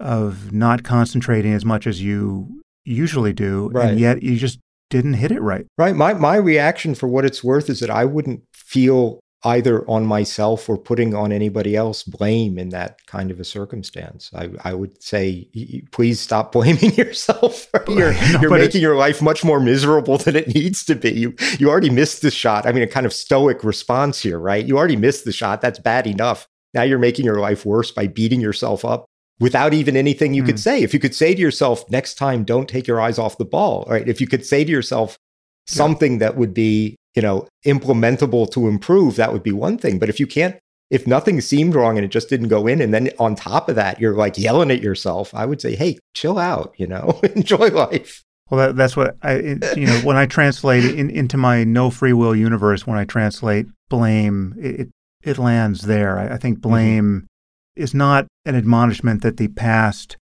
of 0.00 0.52
not 0.52 0.82
concentrating 0.82 1.52
as 1.52 1.64
much 1.64 1.86
as 1.86 2.02
you 2.02 2.62
usually 2.84 3.32
do, 3.32 3.68
right. 3.72 3.90
and 3.90 4.00
yet 4.00 4.22
you 4.22 4.36
just 4.36 4.58
didn't 4.90 5.14
hit 5.14 5.30
it 5.30 5.40
right. 5.40 5.66
Right. 5.76 5.94
My 5.94 6.14
my 6.14 6.36
reaction 6.36 6.94
for 6.94 7.06
what 7.06 7.24
it's 7.24 7.44
worth 7.44 7.68
is 7.68 7.80
that 7.80 7.90
I 7.90 8.04
wouldn't 8.04 8.42
feel 8.54 9.20
either 9.44 9.88
on 9.90 10.06
myself 10.06 10.68
or 10.68 10.78
putting 10.78 11.14
on 11.14 11.32
anybody 11.32 11.74
else 11.74 12.04
blame 12.04 12.58
in 12.58 12.68
that 12.68 13.04
kind 13.06 13.30
of 13.30 13.40
a 13.40 13.44
circumstance. 13.44 14.30
I, 14.34 14.50
I 14.62 14.74
would 14.74 15.02
say, 15.02 15.48
please 15.90 16.20
stop 16.20 16.52
blaming 16.52 16.94
yourself. 16.94 17.66
You're, 17.88 18.12
no, 18.32 18.40
you're 18.40 18.50
making 18.50 18.82
your 18.82 18.96
life 18.96 19.20
much 19.20 19.44
more 19.44 19.60
miserable 19.60 20.18
than 20.18 20.36
it 20.36 20.54
needs 20.54 20.84
to 20.84 20.94
be. 20.94 21.10
You, 21.10 21.34
you 21.58 21.68
already 21.68 21.90
missed 21.90 22.22
the 22.22 22.30
shot. 22.30 22.66
I 22.66 22.72
mean, 22.72 22.82
a 22.82 22.88
kind 22.88 23.06
of 23.06 23.12
stoic 23.12 23.64
response 23.64 24.20
here, 24.22 24.38
right? 24.38 24.64
You 24.64 24.78
already 24.78 24.96
missed 24.96 25.24
the 25.24 25.32
shot. 25.32 25.60
That's 25.60 25.78
bad 25.78 26.06
enough. 26.06 26.46
Now 26.74 26.82
you're 26.82 26.98
making 26.98 27.24
your 27.24 27.40
life 27.40 27.66
worse 27.66 27.90
by 27.90 28.06
beating 28.06 28.40
yourself 28.40 28.84
up 28.84 29.06
without 29.40 29.74
even 29.74 29.96
anything 29.96 30.34
you 30.34 30.44
mm. 30.44 30.46
could 30.46 30.54
hmm. 30.54 30.60
say. 30.60 30.82
If 30.82 30.94
you 30.94 31.00
could 31.00 31.14
say 31.14 31.34
to 31.34 31.40
yourself, 31.40 31.88
next 31.90 32.14
time, 32.14 32.44
don't 32.44 32.68
take 32.68 32.86
your 32.86 33.00
eyes 33.00 33.18
off 33.18 33.38
the 33.38 33.44
ball, 33.44 33.84
right? 33.88 34.06
If 34.06 34.20
you 34.20 34.28
could 34.28 34.46
say 34.46 34.64
to 34.64 34.70
yourself 34.70 35.18
something 35.66 36.12
yeah. 36.12 36.18
that 36.18 36.36
would 36.36 36.54
be, 36.54 36.96
you 37.14 37.22
know, 37.22 37.46
implementable 37.64 38.50
to 38.52 38.68
improve, 38.68 39.16
that 39.16 39.32
would 39.32 39.42
be 39.42 39.52
one 39.52 39.78
thing. 39.78 39.98
But 39.98 40.08
if 40.08 40.18
you 40.18 40.26
can't, 40.26 40.56
if 40.90 41.06
nothing 41.06 41.40
seemed 41.40 41.74
wrong 41.74 41.96
and 41.96 42.04
it 42.04 42.10
just 42.10 42.28
didn't 42.28 42.48
go 42.48 42.66
in, 42.66 42.80
and 42.80 42.92
then 42.92 43.10
on 43.18 43.34
top 43.34 43.68
of 43.68 43.76
that, 43.76 44.00
you're 44.00 44.14
like 44.14 44.38
yelling 44.38 44.70
at 44.70 44.82
yourself, 44.82 45.34
I 45.34 45.46
would 45.46 45.60
say, 45.60 45.74
hey, 45.74 45.98
chill 46.14 46.38
out, 46.38 46.74
you 46.76 46.86
know, 46.86 47.20
enjoy 47.34 47.68
life. 47.68 48.22
Well, 48.50 48.66
that, 48.66 48.76
that's 48.76 48.96
what 48.96 49.16
I, 49.22 49.36
you 49.76 49.86
know, 49.86 50.00
when 50.04 50.18
I 50.18 50.26
translate 50.26 50.84
in, 50.84 51.08
into 51.08 51.38
my 51.38 51.64
no 51.64 51.88
free 51.88 52.12
will 52.12 52.36
universe, 52.36 52.86
when 52.86 52.98
I 52.98 53.04
translate 53.04 53.66
blame, 53.88 54.54
it, 54.58 54.90
it 55.22 55.38
lands 55.38 55.82
there. 55.82 56.18
I, 56.18 56.34
I 56.34 56.36
think 56.36 56.58
mm-hmm. 56.58 56.68
blame 56.68 57.04
mm-hmm. 57.04 57.82
is 57.82 57.94
not 57.94 58.26
an 58.44 58.54
admonishment 58.54 59.22
that 59.22 59.38
the 59.38 59.48
past 59.48 60.18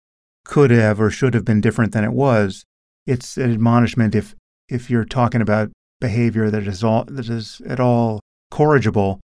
could 0.44 0.72
have 0.72 1.00
or 1.00 1.10
should 1.10 1.34
have 1.34 1.46
been 1.46 1.62
different 1.62 1.94
than 1.94 2.04
it 2.04 2.12
was. 2.12 2.66
It's 3.06 3.38
an 3.38 3.52
admonishment 3.52 4.16
if 4.16 4.36
if 4.68 4.90
you're 4.90 5.06
talking 5.06 5.42
about 5.42 5.72
behavior 6.00 6.50
that 6.50 6.68
is 6.68 6.84
all 6.84 7.06
that 7.06 7.30
is 7.30 7.62
at 7.68 7.80
all 7.80 8.20
corrigible, 8.52 9.20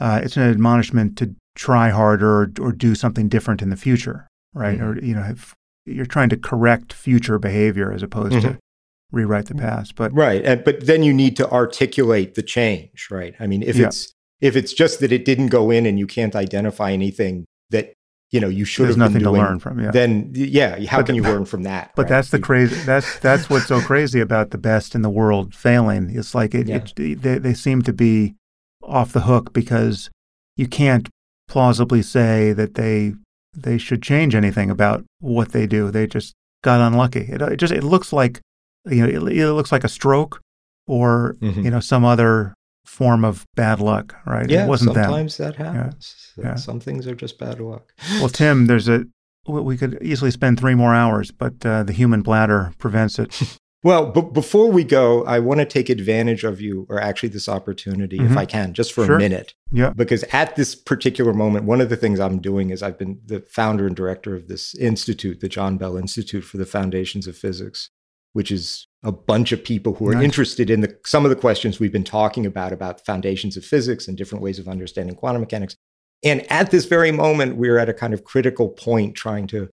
uh, 0.00 0.20
it's 0.22 0.36
an 0.36 0.44
admonishment 0.44 1.16
to 1.18 1.34
try 1.54 1.90
harder 1.90 2.42
or, 2.42 2.52
or, 2.60 2.72
do 2.72 2.94
something 2.94 3.28
different 3.28 3.60
in 3.62 3.68
the 3.68 3.76
future, 3.76 4.28
right? 4.54 4.78
Mm-hmm. 4.78 4.86
Or 4.86 5.00
you 5.00 5.14
know, 5.14 5.24
if 5.24 5.54
you're 5.84 6.06
trying 6.06 6.28
to 6.28 6.36
correct 6.36 6.92
future 6.92 7.38
behavior 7.38 7.92
as 7.92 8.02
opposed 8.02 8.34
mm-hmm. 8.34 8.48
to 8.48 8.58
rewrite 9.10 9.46
the 9.46 9.54
past. 9.54 9.96
But 9.96 10.12
right, 10.14 10.44
and, 10.44 10.62
but 10.64 10.86
then 10.86 11.02
you 11.02 11.12
need 11.12 11.36
to 11.36 11.50
articulate 11.50 12.34
the 12.34 12.42
change, 12.42 13.08
right? 13.10 13.34
I 13.40 13.46
mean, 13.46 13.62
if 13.62 13.76
yeah. 13.76 13.86
it's 13.86 14.12
if 14.40 14.54
it's 14.56 14.72
just 14.72 15.00
that 15.00 15.12
it 15.12 15.24
didn't 15.24 15.48
go 15.48 15.70
in 15.70 15.86
and 15.86 15.98
you 15.98 16.06
can't 16.06 16.36
identify 16.36 16.92
anything 16.92 17.44
that 17.70 17.92
you 18.30 18.40
know 18.40 18.48
you 18.48 18.64
should 18.64 18.84
There's 18.84 18.96
have 18.96 18.98
nothing 18.98 19.22
doing, 19.22 19.40
to 19.40 19.48
learn 19.48 19.58
from. 19.58 19.80
Yeah. 19.80 19.90
Then 19.90 20.30
yeah, 20.34 20.78
how 20.86 20.98
but 20.98 21.06
can 21.06 21.16
the, 21.16 21.22
you 21.22 21.28
learn 21.28 21.44
from 21.44 21.62
that? 21.62 21.92
But 21.96 22.02
right? 22.02 22.08
that's 22.08 22.30
the 22.30 22.38
crazy. 22.38 22.76
That's 22.82 23.18
that's 23.20 23.48
what's 23.48 23.66
so 23.66 23.80
crazy 23.80 24.20
about 24.20 24.50
the 24.50 24.58
best 24.58 24.94
in 24.94 25.02
the 25.02 25.10
world 25.10 25.54
failing. 25.54 26.10
It's 26.14 26.34
like 26.34 26.54
it, 26.54 26.68
yeah. 26.68 26.76
it, 26.76 27.22
they 27.22 27.38
they 27.38 27.54
seem 27.54 27.82
to 27.82 27.92
be 27.92 28.34
off 28.82 29.12
the 29.12 29.22
hook 29.22 29.52
because 29.52 30.10
you 30.56 30.66
can't 30.66 31.08
plausibly 31.48 32.02
say 32.02 32.52
that 32.52 32.74
they 32.74 33.14
they 33.56 33.78
should 33.78 34.02
change 34.02 34.34
anything 34.34 34.70
about 34.70 35.04
what 35.20 35.52
they 35.52 35.66
do. 35.66 35.90
They 35.90 36.06
just 36.06 36.34
got 36.62 36.80
unlucky. 36.80 37.20
It, 37.20 37.40
it 37.40 37.56
just 37.56 37.72
it 37.72 37.84
looks 37.84 38.12
like 38.12 38.40
you 38.86 39.06
know 39.06 39.26
it, 39.28 39.36
it 39.36 39.52
looks 39.52 39.72
like 39.72 39.84
a 39.84 39.88
stroke 39.88 40.40
or 40.86 41.36
mm-hmm. 41.40 41.62
you 41.62 41.70
know 41.70 41.80
some 41.80 42.04
other 42.04 42.54
form 42.88 43.24
of 43.24 43.46
bad 43.54 43.80
luck, 43.80 44.16
right? 44.26 44.48
Yeah, 44.48 44.64
it 44.64 44.68
wasn't 44.68 44.94
sometimes 44.94 45.36
that 45.36 45.56
happens. 45.56 46.32
Yeah. 46.36 46.54
Some 46.54 46.80
things 46.80 47.06
are 47.06 47.14
just 47.14 47.38
bad 47.38 47.60
luck. 47.60 47.92
Well, 48.14 48.30
Tim, 48.30 48.66
there's 48.66 48.88
a 48.88 49.04
we 49.46 49.76
could 49.76 49.98
easily 50.02 50.30
spend 50.30 50.58
three 50.58 50.74
more 50.74 50.94
hours, 50.94 51.30
but 51.30 51.64
uh, 51.64 51.82
the 51.82 51.92
human 51.92 52.22
bladder 52.22 52.72
prevents 52.78 53.18
it. 53.18 53.58
well, 53.82 54.10
b- 54.10 54.28
before 54.32 54.70
we 54.70 54.84
go, 54.84 55.24
I 55.24 55.38
want 55.38 55.60
to 55.60 55.64
take 55.66 55.88
advantage 55.88 56.44
of 56.44 56.60
you, 56.60 56.86
or 56.90 57.00
actually 57.00 57.30
this 57.30 57.48
opportunity, 57.48 58.18
mm-hmm. 58.18 58.32
if 58.32 58.36
I 58.36 58.44
can, 58.44 58.74
just 58.74 58.92
for 58.92 59.06
sure. 59.06 59.16
a 59.16 59.18
minute. 59.18 59.54
Yeah. 59.72 59.90
Because 59.96 60.22
at 60.32 60.56
this 60.56 60.74
particular 60.74 61.32
moment, 61.32 61.64
one 61.64 61.80
of 61.80 61.88
the 61.88 61.96
things 61.96 62.20
I'm 62.20 62.40
doing 62.40 62.70
is 62.70 62.82
I've 62.82 62.98
been 62.98 63.20
the 63.24 63.40
founder 63.40 63.86
and 63.86 63.96
director 63.96 64.34
of 64.34 64.48
this 64.48 64.74
institute, 64.74 65.40
the 65.40 65.48
John 65.48 65.78
Bell 65.78 65.96
Institute 65.96 66.44
for 66.44 66.58
the 66.58 66.66
Foundations 66.66 67.26
of 67.26 67.36
Physics 67.36 67.90
which 68.32 68.50
is 68.50 68.86
a 69.02 69.12
bunch 69.12 69.52
of 69.52 69.62
people 69.62 69.94
who 69.94 70.08
are 70.08 70.14
nice. 70.14 70.24
interested 70.24 70.70
in 70.70 70.80
the, 70.80 70.96
some 71.04 71.24
of 71.24 71.30
the 71.30 71.36
questions 71.36 71.78
we've 71.78 71.92
been 71.92 72.04
talking 72.04 72.46
about, 72.46 72.72
about 72.72 73.04
foundations 73.04 73.56
of 73.56 73.64
physics 73.64 74.08
and 74.08 74.16
different 74.16 74.42
ways 74.42 74.58
of 74.58 74.68
understanding 74.68 75.14
quantum 75.14 75.40
mechanics. 75.40 75.76
And 76.24 76.50
at 76.50 76.70
this 76.70 76.84
very 76.84 77.12
moment, 77.12 77.56
we're 77.56 77.78
at 77.78 77.88
a 77.88 77.94
kind 77.94 78.12
of 78.12 78.24
critical 78.24 78.68
point 78.68 79.14
trying 79.14 79.46
to 79.48 79.68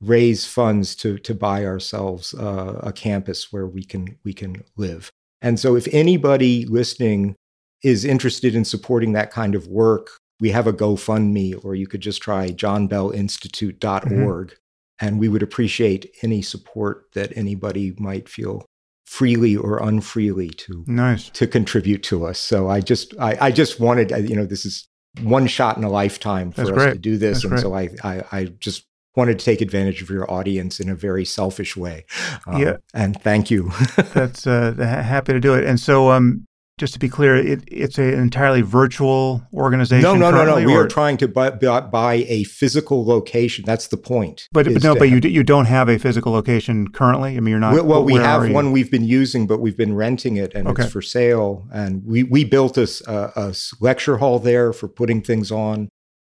raise 0.00 0.46
funds 0.46 0.96
to, 0.96 1.18
to 1.18 1.34
buy 1.34 1.64
ourselves 1.64 2.34
uh, 2.34 2.80
a 2.82 2.92
campus 2.92 3.52
where 3.52 3.66
we 3.66 3.84
can, 3.84 4.18
we 4.24 4.32
can 4.32 4.64
live. 4.76 5.10
And 5.42 5.60
so 5.60 5.76
if 5.76 5.86
anybody 5.92 6.64
listening 6.64 7.36
is 7.84 8.04
interested 8.04 8.54
in 8.54 8.64
supporting 8.64 9.12
that 9.12 9.30
kind 9.30 9.54
of 9.54 9.66
work, 9.66 10.08
we 10.40 10.50
have 10.50 10.66
a 10.66 10.72
GoFundMe, 10.72 11.62
or 11.64 11.74
you 11.74 11.86
could 11.86 12.00
just 12.00 12.22
try 12.22 12.48
johnbellinstitute.org. 12.48 14.48
Mm-hmm 14.48 14.56
and 15.02 15.18
we 15.18 15.28
would 15.28 15.42
appreciate 15.42 16.14
any 16.22 16.40
support 16.40 17.08
that 17.12 17.36
anybody 17.36 17.92
might 17.98 18.28
feel 18.28 18.64
freely 19.04 19.56
or 19.56 19.82
unfreely 19.82 20.48
to 20.48 20.84
nice. 20.86 21.28
to 21.30 21.46
contribute 21.46 22.02
to 22.04 22.24
us. 22.24 22.38
So 22.38 22.70
I 22.70 22.80
just 22.80 23.12
I, 23.18 23.36
I 23.40 23.50
just 23.50 23.80
wanted 23.80 24.10
you 24.30 24.36
know 24.36 24.46
this 24.46 24.64
is 24.64 24.88
one 25.20 25.46
shot 25.46 25.76
in 25.76 25.84
a 25.84 25.90
lifetime 25.90 26.52
for 26.52 26.62
That's 26.62 26.70
us 26.70 26.74
great. 26.76 26.92
to 26.94 26.98
do 26.98 27.18
this, 27.18 27.42
That's 27.42 27.44
and 27.44 27.50
great. 27.72 27.98
so 27.98 28.08
I, 28.08 28.14
I 28.14 28.24
I 28.32 28.44
just 28.60 28.86
wanted 29.16 29.38
to 29.38 29.44
take 29.44 29.60
advantage 29.60 30.00
of 30.00 30.08
your 30.08 30.30
audience 30.30 30.80
in 30.80 30.88
a 30.88 30.94
very 30.94 31.24
selfish 31.24 31.76
way. 31.76 32.06
Um, 32.46 32.62
yeah. 32.62 32.76
And 32.94 33.20
thank 33.20 33.50
you. 33.50 33.70
That's 34.14 34.46
uh, 34.46 34.72
happy 34.78 35.34
to 35.34 35.40
do 35.40 35.52
it. 35.52 35.64
And 35.64 35.78
so, 35.78 36.10
um, 36.10 36.46
just 36.82 36.94
to 36.94 36.98
be 36.98 37.08
clear, 37.08 37.36
it, 37.36 37.62
it's 37.68 37.96
an 37.96 38.12
entirely 38.14 38.60
virtual 38.60 39.40
organization. 39.54 40.02
No, 40.02 40.16
no, 40.16 40.32
no, 40.32 40.58
no. 40.58 40.66
We 40.66 40.74
are 40.74 40.88
trying 40.88 41.16
to 41.18 41.28
buy, 41.28 41.50
buy, 41.50 42.14
a 42.26 42.42
physical 42.42 43.06
location. 43.06 43.64
That's 43.64 43.86
the 43.86 43.96
point. 43.96 44.48
But, 44.50 44.66
but 44.66 44.82
no, 44.82 44.96
but 44.96 45.08
you 45.08 45.20
you 45.22 45.44
don't 45.44 45.66
have 45.66 45.88
a 45.88 45.96
physical 45.96 46.32
location 46.32 46.88
currently. 46.88 47.36
I 47.36 47.40
mean, 47.40 47.52
you're 47.52 47.60
not. 47.60 47.74
Well, 47.74 47.84
well 47.84 48.04
we 48.04 48.14
have 48.14 48.50
one 48.50 48.72
we've 48.72 48.90
been 48.90 49.04
using, 49.04 49.46
but 49.46 49.60
we've 49.60 49.76
been 49.76 49.94
renting 49.94 50.36
it, 50.38 50.54
and 50.56 50.66
okay. 50.66 50.82
it's 50.82 50.92
for 50.92 51.00
sale. 51.00 51.68
And 51.72 52.04
we 52.04 52.24
we 52.24 52.42
built 52.42 52.76
a, 52.76 52.88
a 53.06 53.54
lecture 53.78 54.16
hall 54.16 54.40
there 54.40 54.72
for 54.72 54.88
putting 54.88 55.22
things 55.22 55.52
on 55.52 55.88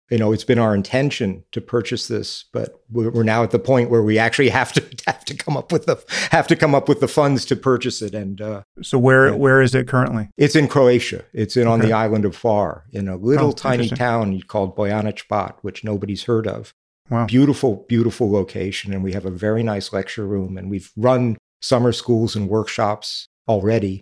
you 0.09 0.17
know 0.17 0.31
it's 0.31 0.43
been 0.43 0.59
our 0.59 0.73
intention 0.75 1.43
to 1.51 1.61
purchase 1.61 2.07
this 2.07 2.45
but 2.51 2.79
we're 2.91 3.23
now 3.23 3.43
at 3.43 3.51
the 3.51 3.59
point 3.59 3.89
where 3.89 4.01
we 4.01 4.17
actually 4.17 4.49
have 4.49 4.73
to 4.73 4.83
have 5.07 5.23
to 5.25 5.35
come 5.35 5.55
up 5.55 5.71
with 5.71 5.85
the 5.85 6.03
have 6.31 6.47
to 6.47 6.55
come 6.55 6.73
up 6.73 6.89
with 6.89 6.99
the 6.99 7.07
funds 7.07 7.45
to 7.45 7.55
purchase 7.55 8.01
it. 8.01 8.13
And 8.13 8.41
uh, 8.41 8.63
so 8.81 8.97
where 8.97 9.35
where 9.35 9.61
is 9.61 9.75
it 9.75 9.87
currently? 9.87 10.29
It's 10.37 10.55
in 10.55 10.67
croatia. 10.67 11.23
It's 11.33 11.55
in 11.55 11.63
okay. 11.63 11.71
on 11.71 11.79
the 11.79 11.93
island 11.93 12.25
of 12.25 12.37
Hvar, 12.37 12.83
in 12.91 13.07
a 13.07 13.15
little 13.15 13.49
oh, 13.49 13.53
tiny 13.53 13.89
town 13.89 14.41
called 14.41 14.75
bojanic 14.75 15.27
Bat, 15.27 15.57
which 15.61 15.83
nobody's 15.83 16.23
heard 16.23 16.47
of. 16.47 16.73
Wow. 17.09 17.25
beautiful 17.25 17.87
beautiful 17.89 18.31
location 18.31 18.93
and 18.93 19.03
we 19.03 19.13
have 19.13 19.25
a 19.25 19.31
very 19.31 19.63
nice 19.63 19.91
lecture 19.91 20.27
room 20.27 20.59
and 20.59 20.69
we've 20.69 20.91
run 20.95 21.39
summer 21.59 21.91
schools 21.91 22.35
and 22.35 22.47
workshops 22.47 23.27
already. 23.47 24.01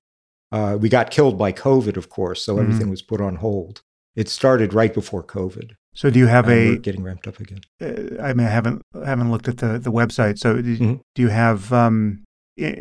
Uh, 0.52 0.77
we 0.77 0.90
got 0.90 1.10
killed 1.10 1.38
by 1.38 1.53
covid 1.53 1.95
of 1.95 2.10
course 2.10 2.44
so 2.44 2.56
mm-hmm. 2.56 2.66
everything 2.66 2.90
was 2.90 3.02
put 3.02 3.22
on 3.22 3.38
hold. 3.38 3.82
It 4.18 4.27
started 4.27 4.74
right 4.74 4.94
before 4.94 5.24
covid 5.24 5.76
so 5.98 6.09
do 6.11 6.19
you 6.19 6.27
have 6.27 6.48
a 6.48 6.77
getting 6.77 7.01
ramped 7.01 7.27
up 7.27 7.40
again? 7.40 7.61
Uh, 7.82 8.22
I 8.22 8.34
mean, 8.34 8.45
I 8.45 8.51
haven't 8.51 8.84
haven't 8.93 9.32
looked 9.32 9.48
at 9.48 9.58
the 9.58 9.80
the 9.80 9.92
website. 9.92 10.38
So 10.38 10.61
do, 10.61 10.77
mm-hmm. 10.77 10.93
do 11.16 11.22
you 11.24 11.30
have 11.30 11.74
um, 11.74 12.24